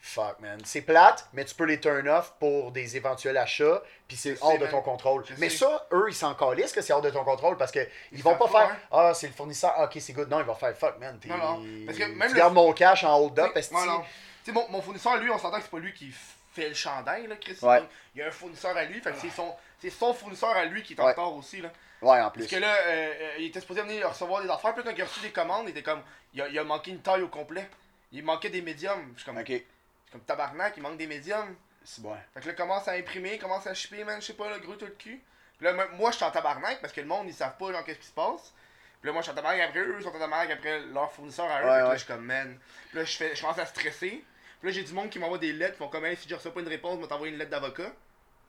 fuck, 0.00 0.40
man. 0.40 0.58
C'est 0.64 0.80
plate, 0.80 1.28
mais 1.34 1.44
tu 1.44 1.54
peux 1.54 1.64
les 1.64 1.78
turn 1.78 2.08
off 2.08 2.32
pour 2.40 2.72
des 2.72 2.96
éventuels 2.96 3.36
achats, 3.36 3.82
puis 4.08 4.16
c'est 4.16 4.40
hors 4.40 4.52
sais, 4.52 4.58
de 4.58 4.62
man. 4.64 4.70
ton 4.72 4.80
contrôle. 4.82 5.24
Je 5.26 5.34
Mais 5.38 5.50
sais. 5.50 5.58
ça, 5.58 5.86
eux, 5.92 6.06
ils 6.08 6.14
s'en 6.14 6.34
calissent 6.34 6.72
que 6.72 6.80
c'est 6.80 6.92
hors 6.92 7.02
de 7.02 7.10
ton 7.10 7.22
contrôle 7.24 7.56
parce 7.58 7.70
que 7.70 7.86
ils, 8.12 8.22
vont 8.22 8.34
pas 8.36 8.48
faire 8.48 8.70
hein. 8.70 8.76
Ah, 8.90 9.12
c'est 9.14 9.26
le 9.26 9.34
fournisseur, 9.34 9.72
ah, 9.76 9.84
ok, 9.84 9.98
c'est 10.00 10.12
good. 10.14 10.30
Non, 10.30 10.38
ils 10.40 10.46
vont 10.46 10.54
faire 10.54 10.74
fuck, 10.76 10.98
man. 10.98 11.18
Non, 11.26 11.36
non. 11.36 11.64
Parce 11.86 11.98
que 11.98 12.04
même 12.04 12.28
tu 12.28 12.34
le- 12.34 12.38
gardes 12.40 12.54
mon 12.54 12.72
cash 12.72 13.04
en 13.04 13.18
hold-up, 13.18 13.54
ouais, 13.54 13.62
non. 13.86 14.00
Tu 14.00 14.06
sais, 14.46 14.52
mon, 14.52 14.66
mon 14.70 14.80
fournisseur, 14.80 15.18
lui, 15.18 15.30
on 15.30 15.38
s'entend 15.38 15.58
que 15.58 15.64
c'est 15.64 15.70
pas 15.70 15.78
lui 15.78 15.92
qui 15.92 16.10
fait 16.54 16.68
le 16.68 16.74
chandail, 16.74 17.26
là, 17.26 17.36
Chris. 17.36 17.58
Ouais. 17.60 17.82
Il 18.14 18.20
y 18.20 18.22
a 18.22 18.28
un 18.28 18.30
fournisseur 18.30 18.74
à 18.74 18.84
lui, 18.84 19.00
fait 19.02 19.12
que 19.12 19.18
c'est 19.20 19.28
son, 19.30 19.54
c'est 19.82 19.90
son 19.90 20.14
fournisseur 20.14 20.50
à 20.56 20.64
lui 20.64 20.82
qui 20.82 20.94
est 20.94 21.00
en 21.00 21.04
Ouais. 21.04 21.10
retard 21.10 21.34
aussi, 21.34 21.60
là. 21.60 21.70
Ouais, 22.02 22.20
en 22.20 22.30
plus. 22.30 22.40
Parce 22.42 22.52
que 22.52 22.56
là, 22.60 22.74
euh, 22.86 23.14
euh, 23.20 23.34
il 23.38 23.46
était 23.46 23.60
supposé 23.60 23.82
venir 23.82 24.08
recevoir 24.08 24.42
des 24.42 24.48
affaires, 24.48 24.74
puis 24.74 24.82
quand 24.82 24.90
il 24.90 25.02
a 25.02 25.04
reçu 25.04 25.20
des 25.20 25.30
commandes, 25.32 25.66
il 25.66 25.70
était 25.70 25.82
comme, 25.82 26.02
il 26.32 26.40
a, 26.40 26.48
il 26.48 26.58
a 26.58 26.64
manqué 26.64 26.90
une 26.92 27.02
taille 27.02 27.22
au 27.22 27.28
complet. 27.28 27.68
Il 28.12 28.24
manquait 28.24 28.50
des 28.50 28.62
médiums. 28.62 29.12
Je 29.14 29.22
suis 29.22 29.26
comme, 29.26 29.38
Ok, 29.38 29.48
je 29.48 29.54
suis 29.54 29.66
comme 30.12 30.22
tabarnak, 30.22 30.74
il 30.76 30.82
manque 30.82 30.96
des 30.96 31.06
médiums. 31.06 31.54
c'est 31.84 32.02
bon. 32.02 32.16
Fait 32.34 32.40
que 32.40 32.48
là, 32.48 32.54
commence 32.54 32.88
à 32.88 32.92
imprimer, 32.92 33.38
commence 33.38 33.66
à 33.66 33.74
shipper, 33.74 34.02
man, 34.04 34.20
je 34.20 34.26
sais 34.28 34.32
pas, 34.34 34.50
le 34.50 34.58
gros 34.60 34.74
tout 34.74 34.86
le 34.86 34.92
cul. 34.92 35.20
Puis 35.58 35.66
là, 35.66 35.72
moi- 35.92 36.10
je 36.10 36.16
suis 36.16 36.24
en 36.24 36.30
tabarnak 36.30 36.80
parce 36.80 36.92
que 36.92 37.00
le 37.02 37.06
monde, 37.06 37.26
ils 37.28 37.34
savent 37.34 37.56
pas, 37.58 37.70
genre, 37.72 37.84
qu'est-ce 37.84 37.98
qui 37.98 38.06
se 38.06 38.12
passe. 38.12 38.54
Puis 39.00 39.06
là, 39.08 39.12
moi, 39.12 39.20
je 39.20 39.24
suis 39.24 39.32
en 39.32 39.34
tabarnak 39.34 39.68
après 39.68 39.80
eux, 39.80 39.96
ils 39.98 40.02
sont 40.02 40.08
en 40.08 40.18
tabarnak 40.18 40.50
après 40.50 40.80
leur 40.80 41.12
fournisseur 41.12 41.46
à 41.50 41.62
eux. 41.62 41.64
Ouais, 41.66 41.70
fait 41.70 41.76
que 41.76 41.82
là, 41.82 41.88
ouais. 41.88 41.92
je 41.94 41.98
suis 42.04 42.06
comme, 42.08 42.24
man. 42.24 42.58
Puis 42.88 42.98
là, 42.98 43.04
je, 43.04 43.16
fais, 43.16 43.34
je 43.36 43.40
commence 43.42 43.58
à 43.58 43.66
stresser. 43.66 44.24
Puis 44.60 44.68
là, 44.68 44.72
j'ai 44.72 44.82
du 44.84 44.92
monde 44.94 45.10
qui 45.10 45.18
m'envoie 45.18 45.38
des 45.38 45.52
lettres, 45.52 45.74
ils 45.76 45.78
font 45.78 45.88
comme, 45.88 46.04
hey, 46.06 46.16
si 46.16 46.28
je 46.28 46.34
reçois 46.34 46.52
pas 46.52 46.60
une 46.60 46.68
réponse, 46.68 46.96
je 46.96 47.02
vais 47.02 47.08
t'envoyer 47.08 47.32
une 47.32 47.38
lettre 47.38 47.50
d'avocat. 47.50 47.92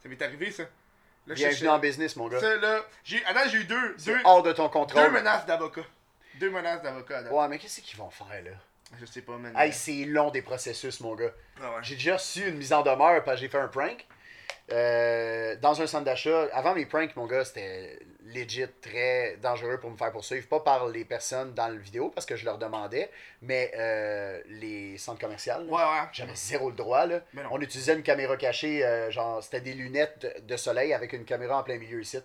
Ça 0.02 0.10
m'est 0.10 0.22
arrivé, 0.22 0.52
ça. 0.52 0.64
Là, 1.28 1.36
je- 1.36 1.44
Bienvenue 1.48 1.70
en 1.70 1.80
business, 1.80 2.16
mon 2.16 2.28
gars. 2.28 2.40
Ça, 2.40 2.56
là, 2.58 2.82
j'ai, 3.04 3.24
j'ai 3.52 3.58
eu 3.60 3.64
deux, 3.66 3.96
deux, 4.06 4.18
hors 4.24 4.42
de 4.44 4.52
ton 4.54 4.64
deux 4.66 4.70
contrôle. 4.70 5.12
menaces 5.12 5.46
d'avocat. 5.46 5.82
Deux 6.40 6.50
menaces 6.50 6.82
d'avocat. 6.82 7.22
Ouais, 7.32 7.48
mais 7.48 7.60
qu'est-ce 7.60 7.82
qu'ils 7.82 7.98
vont 8.00 8.10
faire, 8.10 8.28
là? 8.44 8.52
Je 9.00 9.06
sais 9.06 9.22
pas, 9.22 9.38
man. 9.38 9.54
Hey, 9.56 9.72
c'est 9.72 10.06
long 10.06 10.32
des 10.32 10.42
processus, 10.42 11.00
mon 11.00 11.16
gars. 11.16 11.32
Ah 11.62 11.70
ouais. 11.76 11.78
J'ai 11.84 11.96
déjà 11.96 12.16
reçu 12.16 12.48
une 12.48 12.58
mise 12.58 12.74
en 12.74 12.82
demeure 12.82 13.24
parce 13.24 13.38
que 13.38 13.42
j'ai 13.46 13.50
fait 13.50 13.60
un 13.60 13.68
prank. 13.68 14.06
Euh, 14.72 15.56
dans 15.58 15.82
un 15.82 15.88
centre 15.88 16.06
d'achat. 16.06 16.48
Avant 16.54 16.74
mes 16.74 16.86
pranks, 16.86 17.16
mon 17.16 17.26
gars, 17.26 17.44
c'était 17.44 18.00
legit 18.26 18.66
très 18.82 19.38
dangereux 19.42 19.80
pour 19.80 19.90
me 19.90 19.98
faire 19.98 20.12
poursuivre. 20.12 20.48
Pas 20.48 20.62
par 20.62 20.88
les 20.88 21.04
personnes 21.06 21.54
dans 21.54 21.68
le 21.68 21.78
vidéo 21.78 22.10
parce 22.10 22.26
que 22.26 22.36
je 22.36 22.46
leur 22.46 22.58
demandais, 22.58 23.10
mais 23.42 23.72
euh, 23.78 24.42
les 24.48 24.98
centres 24.98 25.20
commerciaux. 25.20 25.54
Ouais, 25.68 25.82
ouais. 25.82 26.08
J'avais 26.14 26.36
zéro 26.36 26.70
le 26.70 26.76
droit, 26.76 27.06
là. 27.06 27.22
On 27.52 27.60
utilisait 27.60 27.94
une 27.94 28.04
caméra 28.04 28.38
cachée, 28.38 28.86
euh, 28.86 29.12
genre, 29.12 29.44
c'était 29.44 29.62
des 29.62 29.74
lunettes 29.74 30.46
de, 30.48 30.58
soleil 30.58 30.94
avec 30.94 31.14
une 31.14 31.26
caméra 31.26 31.60
en 31.60 31.64
plein 31.64 31.78
milieu 31.78 32.02
ici. 32.02 32.20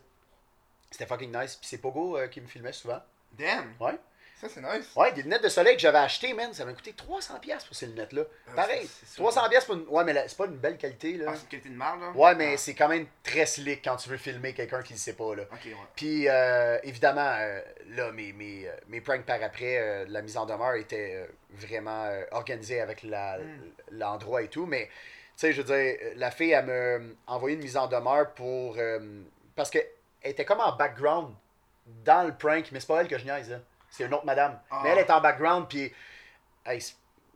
C'était 0.91 1.07
fucking 1.07 1.37
nice. 1.37 1.57
Puis 1.57 1.69
c'est 1.69 1.79
Pogo 1.79 2.19
qui 2.31 2.41
me 2.41 2.47
filmait 2.47 2.73
souvent. 2.73 3.01
Damn. 3.33 3.75
Ouais. 3.81 3.99
Ça, 4.41 4.49
c'est 4.51 4.61
nice. 4.61 4.91
Ouais, 4.95 5.13
des 5.13 5.23
lunettes 5.23 5.43
de 5.43 5.49
soleil 5.49 5.77
que 5.77 5.81
j'avais 5.81 5.97
achetées, 5.99 6.35
man. 6.35 6.53
Ça 6.53 6.67
m'a 6.67 6.75
coûté 6.75 6.93
300$ 6.93 7.41
piastres 7.41 7.69
pour 7.69 7.77
ces 7.77 7.87
lunettes-là. 7.87 8.23
Ah, 8.49 8.53
Pareil. 8.55 8.83
c'est- 8.87 9.07
c'est 9.07 9.15
sûr. 9.15 9.25
300$ 9.25 9.49
piastres 9.49 9.67
pour 9.67 9.77
une... 9.77 9.89
Ouais, 9.89 10.05
mais 10.05 10.29
c'est 10.29 10.37
pas 10.37 10.45
une 10.45 10.59
belle 10.59 10.77
qualité, 10.77 11.15
là. 11.17 11.27
Ah, 11.29 11.33
c'est 11.35 11.43
une 11.45 11.49
qualité 11.49 11.69
de 11.71 11.75
merde, 11.77 12.01
là? 12.03 12.11
Ouais, 12.15 12.35
mais 12.35 12.53
Ah. 12.53 12.57
c'est 12.59 12.75
quand 12.75 12.89
même 12.89 13.07
très 13.23 13.47
slick 13.47 13.83
quand 13.83 13.97
tu 13.97 14.11
veux 14.11 14.19
filmer 14.19 14.53
quelqu'un 14.53 14.83
qui 14.83 14.93
ne 14.93 14.99
sait 14.99 15.15
pas, 15.15 15.35
là. 15.35 15.45
Ok, 15.51 15.61
ouais. 15.65 15.73
Puis, 15.95 16.29
euh, 16.29 16.79
évidemment, 16.83 17.35
euh, 17.39 17.61
là, 17.89 18.13
mes, 18.13 18.35
mes, 18.35 18.69
euh, 18.69 18.73
mes 18.89 19.01
pranks 19.01 19.25
par 19.25 19.43
après, 19.43 20.05
la 20.07 20.21
mise 20.21 20.37
en 20.37 20.45
demeure 20.45 20.75
était 20.75 21.27
vraiment 21.51 22.11
organisée 22.33 22.81
avec 22.83 23.03
la- 23.05 23.39
Mm. 23.39 23.73
l'endroit 23.93 24.43
et 24.43 24.49
tout. 24.49 24.67
Mais, 24.67 24.87
tu 24.89 24.93
sais, 25.37 25.53
je 25.55 25.63
veux 25.63 25.75
dire, 25.75 25.97
la 26.17 26.31
fille, 26.31 26.51
elle 26.53 26.67
m'a 26.67 27.33
envoyé 27.35 27.57
une 27.57 27.63
mise 27.63 27.77
en 27.79 27.87
demeure 27.87 28.33
pour. 28.35 28.77
parce 29.55 29.71
qu'elle 29.71 29.89
était 30.23 30.45
comme 30.45 30.61
en 30.61 30.77
background 30.77 31.33
dans 32.05 32.27
le 32.27 32.35
prank, 32.35 32.71
mais 32.73 32.81
c'est 32.81 32.87
pas 32.87 33.01
elle 33.01 33.09
que 33.09 33.17
je 33.17 33.25
niaise, 33.25 33.49
là. 33.51 33.61
C'est 33.97 34.05
une 34.05 34.15
autre 34.15 34.27
madame. 34.27 34.59
Ah. 34.71 34.81
Mais 34.83 34.91
elle 34.91 34.99
est 34.99 35.11
en 35.11 35.21
background, 35.21 35.67
puis. 35.69 35.93
Hey, 36.65 36.81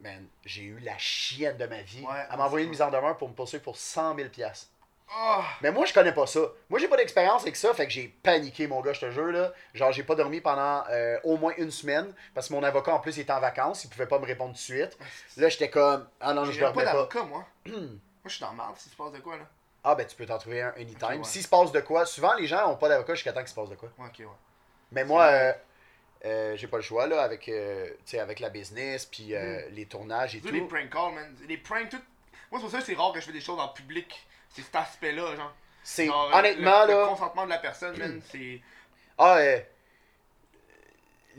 man, 0.02 0.26
j'ai 0.44 0.62
eu 0.62 0.78
la 0.80 0.96
chienne 0.98 1.56
de 1.56 1.66
ma 1.66 1.82
vie. 1.82 2.02
Ouais, 2.02 2.26
elle 2.30 2.36
m'a 2.36 2.44
envoyé 2.44 2.64
une 2.64 2.70
mise 2.70 2.82
en 2.82 2.90
demeure 2.90 3.16
pour 3.16 3.28
me 3.28 3.34
poursuivre 3.34 3.62
pour 3.62 3.76
100 3.76 4.16
000 4.16 4.28
piastres. 4.28 4.70
Ah! 5.12 5.44
Mais 5.61 5.72
moi, 5.72 5.86
je 5.86 5.92
connais 5.92 6.12
pas 6.12 6.26
ça. 6.26 6.40
Moi, 6.68 6.78
j'ai 6.78 6.86
pas 6.86 6.96
d'expérience 6.96 7.42
avec 7.42 7.56
ça, 7.56 7.74
fait 7.74 7.86
que 7.86 7.92
j'ai 7.92 8.08
paniqué, 8.22 8.68
mon 8.68 8.80
gars, 8.80 8.92
je 8.92 9.00
te 9.00 9.11
jure, 9.11 9.32
là. 9.32 9.52
Genre, 9.74 9.90
j'ai 9.90 10.04
pas 10.04 10.14
dormi 10.14 10.40
pendant 10.40 10.84
euh, 10.88 11.18
au 11.24 11.36
moins 11.36 11.52
une 11.58 11.72
semaine, 11.72 12.14
parce 12.32 12.48
que 12.48 12.54
mon 12.54 12.62
avocat, 12.62 12.94
en 12.94 13.00
plus, 13.00 13.16
il 13.16 13.20
était 13.20 13.32
en 13.32 13.40
vacances, 13.40 13.84
il 13.84 13.90
pouvait 13.90 14.06
pas 14.06 14.20
me 14.20 14.26
répondre 14.26 14.50
tout 14.50 14.58
de 14.58 14.58
suite. 14.58 14.96
Là, 15.36 15.48
j'étais 15.48 15.68
comme, 15.68 16.06
ah 16.20 16.32
non, 16.32 16.44
je 16.44 16.61
dormais 16.61 16.84
pas 16.84 16.92
d'avocat, 16.92 17.24
moi. 17.24 17.44
moi, 17.66 17.74
je 18.24 18.30
suis 18.30 18.40
dans 18.40 18.52
le 18.52 18.56
mal 18.56 18.66
s'il 18.76 18.92
se 18.92 18.96
passe 18.96 19.12
de 19.12 19.18
quoi, 19.18 19.36
là. 19.36 19.44
Ah, 19.82 19.94
ben, 19.94 20.06
tu 20.06 20.14
peux 20.14 20.26
t'en 20.26 20.38
trouver 20.38 20.62
un 20.62 20.74
anytime. 20.76 21.02
Ok, 21.02 21.11
ouais. 21.11 21.24
S'il 21.24 21.42
se 21.42 21.48
passe 21.48 21.72
de 21.72 21.80
quoi, 21.80 22.04
souvent, 22.06 22.34
les 22.34 22.46
gens 22.46 22.70
ont 22.70 22.76
pas 22.76 22.88
d'avocat 22.88 23.14
jusqu'à 23.14 23.32
temps 23.32 23.40
qu'il 23.40 23.48
se 23.48 23.54
passe 23.54 23.70
de 23.70 23.76
quoi. 23.76 23.88
Ouais, 23.98 24.06
ok, 24.06 24.18
ouais. 24.20 24.26
Mais 24.92 25.04
moi, 25.04 25.24
euh, 25.24 25.52
euh, 26.25 26.57
j'ai 26.57 26.66
pas 26.66 26.77
le 26.77 26.83
choix, 26.83 27.07
là, 27.07 27.23
avec, 27.23 27.49
euh, 27.49 27.89
avec 28.14 28.41
la 28.41 28.51
business, 28.51 29.07
puis 29.07 29.35
euh, 29.35 29.62
les 29.71 29.87
tournages 29.87 30.37
et 30.37 30.41
sais, 30.41 30.51
les 30.51 30.61
tout. 30.61 30.66
prank 30.66 30.91
calls, 30.91 31.14
man. 31.14 31.35
Les 31.49 31.57
pranks, 31.57 31.89
tout. 31.89 32.03
Moi, 32.51 32.61
c'est 32.61 32.61
pour 32.61 32.71
ça 32.71 32.79
que 32.79 32.85
c'est 32.85 32.95
rare 32.95 33.12
que 33.12 33.21
je 33.21 33.27
fais 33.27 33.33
des 33.33 33.41
choses 33.41 33.59
en 33.59 33.68
public. 33.68 34.27
C'est 34.51 34.62
cet 34.62 34.77
aspect-là, 34.77 35.37
genre. 35.37 35.55
C'est, 35.83 36.09
honnêtement, 36.11 36.85
le, 36.85 36.93
là. 36.93 37.03
Le 37.03 37.09
consentement 37.09 37.45
de 37.45 37.51
la 37.51 37.59
personne, 37.59 37.97
man, 37.97 38.21
c'est. 38.31 38.61
Ah, 39.16 39.37
euh, 39.39 39.61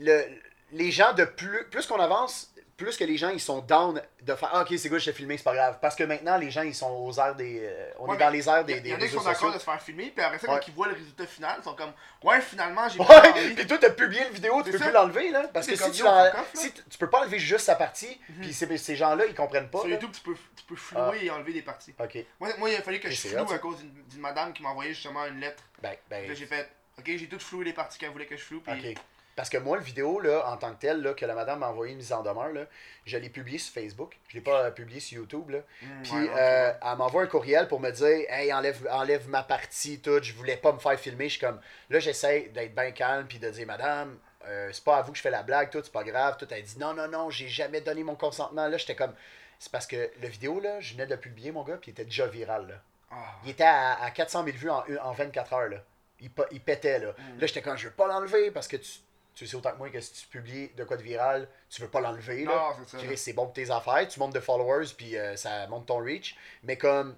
le, 0.00 0.24
les 0.72 0.90
gens 0.90 1.12
de 1.12 1.24
plus. 1.24 1.68
Plus 1.70 1.86
qu'on 1.86 2.00
avance, 2.00 2.51
plus 2.76 2.96
que 2.96 3.04
les 3.04 3.16
gens 3.16 3.28
ils 3.28 3.40
sont 3.40 3.60
down 3.60 4.00
de 4.22 4.34
faire 4.34 4.50
Ah, 4.52 4.62
ok, 4.62 4.74
c'est 4.78 4.88
good, 4.88 4.98
je 4.98 5.04
t'ai 5.06 5.12
filmé, 5.12 5.36
c'est 5.36 5.44
pas 5.44 5.54
grave. 5.54 5.78
Parce 5.80 5.94
que 5.94 6.04
maintenant, 6.04 6.36
les 6.36 6.50
gens 6.50 6.62
ils 6.62 6.74
sont 6.74 6.90
aux 6.90 7.12
airs 7.18 7.34
des. 7.34 7.60
euh, 7.62 7.90
on 7.98 8.08
Ouais, 8.08 8.16
est 8.16 8.18
dans 8.18 8.30
les 8.30 8.48
airs 8.48 8.60
Il 8.60 8.66
des, 8.66 8.72
y, 8.78 8.80
des 8.80 8.88
y 8.90 8.94
en 8.94 8.96
a 8.96 9.00
qui 9.06 9.08
sont 9.10 9.22
d'accord 9.22 9.52
de 9.52 9.58
se 9.58 9.64
faire 9.64 9.80
filmer, 9.82 10.10
puis 10.14 10.24
après 10.24 10.38
ça, 10.38 10.48
Ouais. 10.52 10.58
quand 10.60 10.68
ils 10.68 10.74
voient 10.74 10.88
le 10.88 10.94
résultat 10.94 11.26
final, 11.26 11.56
ils 11.60 11.64
sont 11.64 11.74
comme 11.74 11.92
Ouais, 12.22 12.40
finalement, 12.40 12.88
j'ai 12.88 12.98
Ouais, 12.98 13.54
puis 13.56 13.66
toi, 13.66 13.78
t'as 13.78 13.90
publié 13.90 14.24
le 14.24 14.30
vidéo, 14.34 14.62
tu 14.64 14.70
peux 14.72 14.78
ça. 14.78 14.84
plus 14.86 14.92
l'enlever, 14.94 15.30
là. 15.30 15.48
Parce 15.52 15.66
que 15.66 15.76
si 15.76 15.90
tu 15.92 16.02
là. 16.02 16.32
si 16.54 16.72
tu 16.72 16.98
peux 16.98 17.08
pas 17.10 17.20
enlever 17.20 17.38
juste 17.38 17.66
sa 17.66 17.74
partie, 17.76 18.20
Mhm. 18.28 18.40
puis 18.42 18.52
ces, 18.52 18.76
ces 18.78 18.96
gens-là, 18.96 19.24
ils 19.26 19.34
comprennent 19.34 19.68
pas. 19.70 19.78
Sur 19.80 19.88
là. 19.88 19.94
YouTube, 19.94 20.10
tu 20.12 20.20
peux, 20.20 20.34
tu 20.56 20.64
peux 20.66 20.76
flouer 20.76 21.18
Ah. 21.20 21.24
et 21.24 21.30
enlever 21.30 21.52
des 21.52 21.62
parties. 21.62 21.94
Ok. 21.98 22.18
Moi, 22.40 22.48
moi, 22.58 22.70
il 22.70 22.76
a 22.76 22.82
fallu 22.82 22.98
que 23.00 23.10
je 23.10 23.28
floue 23.28 23.52
à 23.52 23.58
cause 23.58 23.78
d'une 23.80 24.20
madame 24.20 24.52
qui 24.52 24.62
m'a 24.62 24.70
envoyé 24.70 24.92
justement 24.94 25.24
une 25.26 25.40
lettre. 25.40 25.62
Ben, 25.82 25.94
ben, 26.10 26.26
là, 26.28 26.34
j'ai 26.34 26.46
fait 26.46 26.68
Ok, 26.98 27.04
j'ai 27.06 27.26
tout 27.26 27.38
floué 27.38 27.64
les 27.64 27.72
parties 27.72 27.98
qu'elle 27.98 28.10
voulait 28.10 28.26
que 28.26 28.36
je 28.36 28.42
floue. 28.42 28.60
Puis. 28.60 28.94
Parce 29.34 29.48
que 29.48 29.56
moi, 29.56 29.78
le 29.78 29.82
vidéo, 29.82 30.20
là, 30.20 30.46
en 30.48 30.56
tant 30.58 30.74
que 30.74 30.80
tel, 30.80 31.00
là, 31.00 31.14
que 31.14 31.24
la 31.24 31.34
madame 31.34 31.60
m'a 31.60 31.68
envoyé 31.68 31.92
une 31.92 31.98
mise 31.98 32.12
en 32.12 32.22
demeure, 32.22 32.52
là, 32.52 32.66
je 33.06 33.16
l'ai 33.16 33.30
publié 33.30 33.58
sur 33.58 33.72
Facebook. 33.72 34.18
Je 34.28 34.34
l'ai 34.36 34.42
pas 34.42 34.64
euh, 34.66 34.70
publié 34.70 35.00
sur 35.00 35.16
YouTube. 35.18 35.48
Là. 35.50 35.58
Hmm, 35.80 36.02
Puis 36.02 36.12
ouais, 36.12 36.30
euh, 36.36 36.72
elle 36.82 36.98
m'envoie 36.98 37.22
un 37.22 37.26
courriel 37.26 37.66
pour 37.66 37.80
me 37.80 37.90
dire 37.90 38.26
Hey, 38.28 38.52
enlève, 38.52 38.86
enlève 38.90 39.28
ma 39.30 39.42
partie, 39.42 40.00
tout. 40.00 40.22
Je 40.22 40.34
voulais 40.34 40.56
pas 40.58 40.72
me 40.72 40.78
faire 40.78 40.98
filmer. 41.00 41.28
Je 41.30 41.38
suis 41.38 41.40
comme. 41.46 41.60
Là, 41.88 41.98
j'essaie 41.98 42.50
d'être 42.54 42.74
bien 42.74 42.90
calme 42.92 43.26
puis 43.26 43.38
de 43.38 43.48
dire 43.50 43.66
Madame, 43.66 44.18
euh, 44.46 44.68
c'est 44.72 44.84
pas 44.84 44.98
à 44.98 45.02
vous 45.02 45.12
que 45.12 45.16
je 45.18 45.22
fais 45.22 45.30
la 45.30 45.42
blague, 45.42 45.70
tout, 45.70 45.80
c'est 45.82 45.92
pas 45.92 46.04
grave. 46.04 46.36
Tout. 46.38 46.46
Elle 46.50 46.62
dit 46.62 46.78
Non, 46.78 46.92
non, 46.92 47.08
non, 47.08 47.30
j'ai 47.30 47.48
jamais 47.48 47.80
donné 47.80 48.02
mon 48.04 48.16
consentement. 48.16 48.68
Là, 48.68 48.76
j'étais 48.76 48.96
comme. 48.96 49.14
C'est 49.58 49.72
parce 49.72 49.86
que 49.86 50.10
le 50.20 50.28
vidéo, 50.28 50.60
là, 50.60 50.80
je 50.80 50.92
venais 50.92 51.06
de 51.06 51.14
le 51.14 51.20
publier, 51.20 51.52
mon 51.52 51.62
gars, 51.62 51.76
puis 51.76 51.90
il 51.90 51.92
était 51.92 52.04
déjà 52.04 52.26
viral. 52.26 52.66
Là. 52.68 52.74
Ah, 53.12 53.16
Il 53.44 53.50
était 53.50 53.62
à, 53.64 54.02
à 54.02 54.10
400 54.10 54.44
000 54.44 54.56
vues 54.56 54.70
en, 54.70 54.82
en 55.02 55.12
24 55.12 55.52
heures. 55.52 55.68
Là. 55.68 55.76
Il, 56.20 56.30
il 56.50 56.60
pétait. 56.60 56.98
Là, 56.98 57.12
Mm. 57.12 57.40
là 57.40 57.46
j'étais 57.46 57.62
comme, 57.62 57.76
je 57.78 57.86
veux 57.88 57.94
pas 57.94 58.06
l'enlever 58.08 58.50
parce 58.50 58.66
que 58.68 58.76
tu, 58.76 58.90
tu 59.34 59.46
sais 59.46 59.56
autant 59.56 59.72
que 59.72 59.78
moi 59.78 59.90
que 59.90 60.00
si 60.00 60.12
tu 60.12 60.26
publies 60.28 60.68
de 60.76 60.84
quoi 60.84 60.96
de 60.96 61.02
viral, 61.02 61.48
tu 61.70 61.80
veux 61.82 61.88
pas 61.88 62.00
l'enlever. 62.00 62.44
là. 62.44 62.74
Non, 62.78 62.84
c'est 62.86 63.16
C'est 63.16 63.32
bon 63.32 63.44
pour 63.44 63.52
tes 63.54 63.70
affaires, 63.70 64.06
tu 64.08 64.18
montes 64.20 64.34
de 64.34 64.40
followers, 64.40 64.86
puis 64.96 65.16
euh, 65.16 65.36
ça 65.36 65.66
monte 65.68 65.86
ton 65.86 65.98
reach. 65.98 66.36
Mais 66.62 66.76
comme 66.76 67.16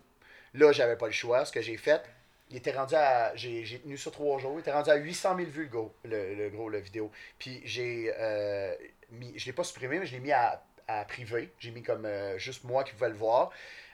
là, 0.54 0.72
j'avais 0.72 0.96
pas 0.96 1.06
le 1.06 1.12
choix, 1.12 1.44
ce 1.44 1.52
que 1.52 1.60
j'ai 1.60 1.76
fait, 1.76 2.02
il 2.50 2.56
était 2.56 2.72
rendu 2.72 2.94
à. 2.94 3.34
J'ai 3.34 3.64
j'ai 3.64 3.80
tenu 3.80 3.96
sur 3.96 4.12
trois 4.12 4.38
jours, 4.38 4.54
il 4.56 4.60
était 4.60 4.72
rendu 4.72 4.90
à 4.90 4.94
800 4.96 5.36
000 5.36 5.50
vues 5.50 5.64
le 5.64 5.68
gros, 5.70 5.94
le, 6.04 6.34
le 6.34 6.50
gros, 6.50 6.68
la 6.68 6.80
vidéo. 6.80 7.10
Puis 7.38 7.60
j'ai 7.64 8.12
euh, 8.18 8.74
mis. 9.10 9.36
Je 9.38 9.46
l'ai 9.46 9.52
pas 9.52 9.64
supprimé, 9.64 9.98
mais 9.98 10.06
je 10.06 10.12
l'ai 10.12 10.20
mis 10.20 10.32
à, 10.32 10.62
à 10.86 11.04
privé. 11.04 11.52
J'ai 11.58 11.70
mis 11.70 11.82
comme 11.82 12.04
euh, 12.06 12.38
juste 12.38 12.64
moi 12.64 12.84
qui 12.84 12.92
pouvais 12.92 13.08
le 13.08 13.14
voir. 13.16 13.50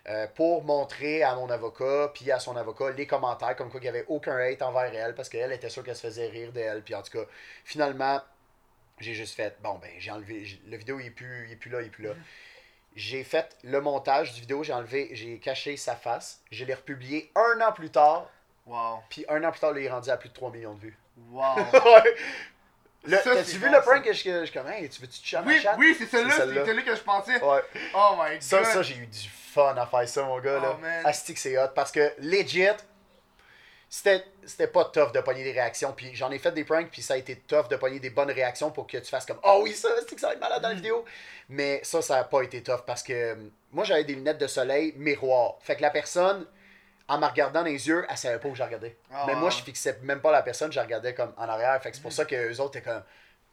Euh, 0.09 0.27
pour 0.35 0.65
montrer 0.65 1.23
à 1.23 1.35
mon 1.35 1.51
avocat, 1.51 2.11
puis 2.15 2.31
à 2.31 2.39
son 2.39 2.57
avocat, 2.57 2.91
les 2.91 3.07
commentaires, 3.07 3.55
comme 3.57 3.71
quoi 3.71 3.81
il 3.81 3.85
n'y 3.85 3.89
avait 3.89 4.05
aucun 4.09 4.37
hate 4.39 4.63
envers 4.63 4.93
elle, 4.95 5.15
parce 5.15 5.29
qu'elle 5.29 5.53
était 5.53 5.69
sûre 5.69 5.85
qu'elle 5.85 5.97
se 5.97 6.07
faisait 6.07 6.29
rire 6.29 6.53
d'elle. 6.53 6.83
Puis 6.83 6.95
en 6.95 7.03
tout 7.03 7.13
cas, 7.13 7.25
finalement, 7.65 8.21
j'ai 8.99 9.15
juste 9.15 9.35
fait, 9.35 9.57
bon, 9.63 9.79
ben, 9.79 9.91
j'ai 9.99 10.11
enlevé, 10.11 10.47
le 10.67 10.77
vidéo, 10.77 10.99
il 11.01 11.07
est 11.07 11.11
plus, 11.11 11.47
il 11.49 11.53
est 11.53 11.57
plus 11.57 11.71
là, 11.71 11.81
il 11.83 11.87
est 11.87 11.91
plus 11.91 12.05
là. 12.05 12.13
J'ai 12.97 13.23
fait 13.25 13.57
le 13.63 13.81
montage 13.81 14.33
du 14.35 14.41
vidéo, 14.41 14.63
j'ai 14.63 14.73
enlevé, 14.73 15.11
j'ai 15.13 15.39
caché 15.39 15.77
sa 15.77 15.95
face, 15.95 16.43
je 16.51 16.65
l'ai 16.65 16.75
republié 16.75 17.31
un 17.35 17.61
an 17.61 17.73
plus 17.73 17.91
tard, 17.91 18.29
Wow. 18.67 19.01
puis 19.09 19.25
un 19.29 19.43
an 19.45 19.51
plus 19.51 19.61
tard, 19.61 19.73
là, 19.73 19.81
il 19.81 19.87
est 19.87 19.91
rendu 19.91 20.11
à 20.11 20.17
plus 20.17 20.29
de 20.29 20.35
3 20.35 20.51
millions 20.51 20.75
de 20.75 20.81
vues. 20.81 20.99
Wow. 21.31 21.57
T'as-tu 23.09 23.45
c'est 23.45 23.57
vu 23.57 23.71
le 23.71 23.81
prank 23.81 24.03
que 24.05 24.13
je, 24.13 24.23
que 24.23 24.87
tu 24.89 25.01
veux-tu 25.01 25.21
te 25.21 25.37
oui, 25.47 25.61
oui, 25.79 25.97
c'est 25.99 26.07
celle-là, 26.07 26.35
C'est 26.37 26.67
celui 26.67 26.85
que 26.85 26.95
je 26.95 27.01
pensais. 27.01 27.43
Ouais. 27.43 27.61
Oh 27.95 28.15
my 28.19 28.33
god. 28.35 28.43
Ça, 28.43 28.65
ça 28.65 28.83
j'ai 28.83 28.97
eu 28.97 29.07
du 29.07 29.29
fun 29.53 29.75
à 29.77 29.87
faire 29.87 30.09
ça, 30.09 30.23
mon 30.25 30.39
gars. 30.39 30.59
Oh, 30.61 30.63
là. 30.65 30.79
man. 30.81 31.07
Asti 31.07 31.33
que 31.35 31.41
c'est 31.41 31.57
hot? 31.59 31.69
Parce 31.75 31.91
que, 31.91 32.13
legit, 32.19 32.67
c'était 33.89 34.67
pas 34.73 34.85
tough 34.85 35.13
de 35.13 35.21
pogner 35.21 35.43
des 35.45 35.53
réactions. 35.53 35.93
Puis 35.93 36.15
j'en 36.15 36.31
ai 36.31 36.39
fait 36.39 36.53
des 36.53 36.65
pranks, 36.65 36.91
puis 36.91 37.03
ça 37.03 37.15
a 37.15 37.17
été 37.17 37.37
tough 37.37 37.69
de 37.69 37.77
pogner 37.77 37.99
des 38.01 38.11
bonnes 38.11 38.31
réactions 38.31 38.71
pour 38.71 38.87
que 38.87 38.99
tu 38.99 39.07
fasses 39.11 39.27
comme 39.27 39.41
Oh 39.43 39.61
oui, 39.65 39.73
ça, 39.73 39.89
c'est 40.09 40.15
que 40.15 40.21
ça 40.21 40.29
va 40.29 40.35
être 40.35 40.41
malade 40.41 40.63
dans 40.63 40.69
la 40.69 40.75
Mm. 40.75 40.79
vidéo. 40.79 41.05
Mais 41.49 41.81
ça, 41.83 42.01
ça 42.03 42.19
a 42.19 42.25
pas 42.25 42.43
été 42.43 42.63
tough 42.63 42.83
parce 42.87 43.03
que 43.03 43.37
moi, 43.73 43.85
j'avais 43.85 44.05
des 44.05 44.15
lunettes 44.15 44.39
de 44.39 44.47
soleil 44.47 44.93
miroir. 44.97 45.55
Fait 45.61 45.75
que 45.77 45.83
la 45.83 45.91
personne, 45.91 46.47
en 47.11 47.19
me 47.19 47.27
regardant 47.27 47.61
dans 47.61 47.67
les 47.67 47.89
yeux, 47.89 48.07
elle 48.09 48.17
savait 48.17 48.39
pas 48.39 48.49
où 48.49 48.55
je 48.55 48.63
regardais. 48.63 48.97
Ah, 49.13 49.25
Mais 49.27 49.35
moi, 49.35 49.51
je 49.51 49.63
fixais 49.63 49.99
même 50.03 50.21
pas 50.21 50.31
la 50.31 50.43
personne, 50.43 50.71
je 50.73 50.79
regardais 50.81 51.13
comme 51.15 51.33
en 51.37 51.49
arrière. 51.49 51.81
Fait 51.83 51.91
que 51.91 51.97
c'est 51.97 52.03
pour 52.03 52.13
ça 52.13 52.25
que 52.25 52.35
eux 52.53 52.61
autres 52.61 52.77
étaient 52.79 52.89
comme. 52.91 53.03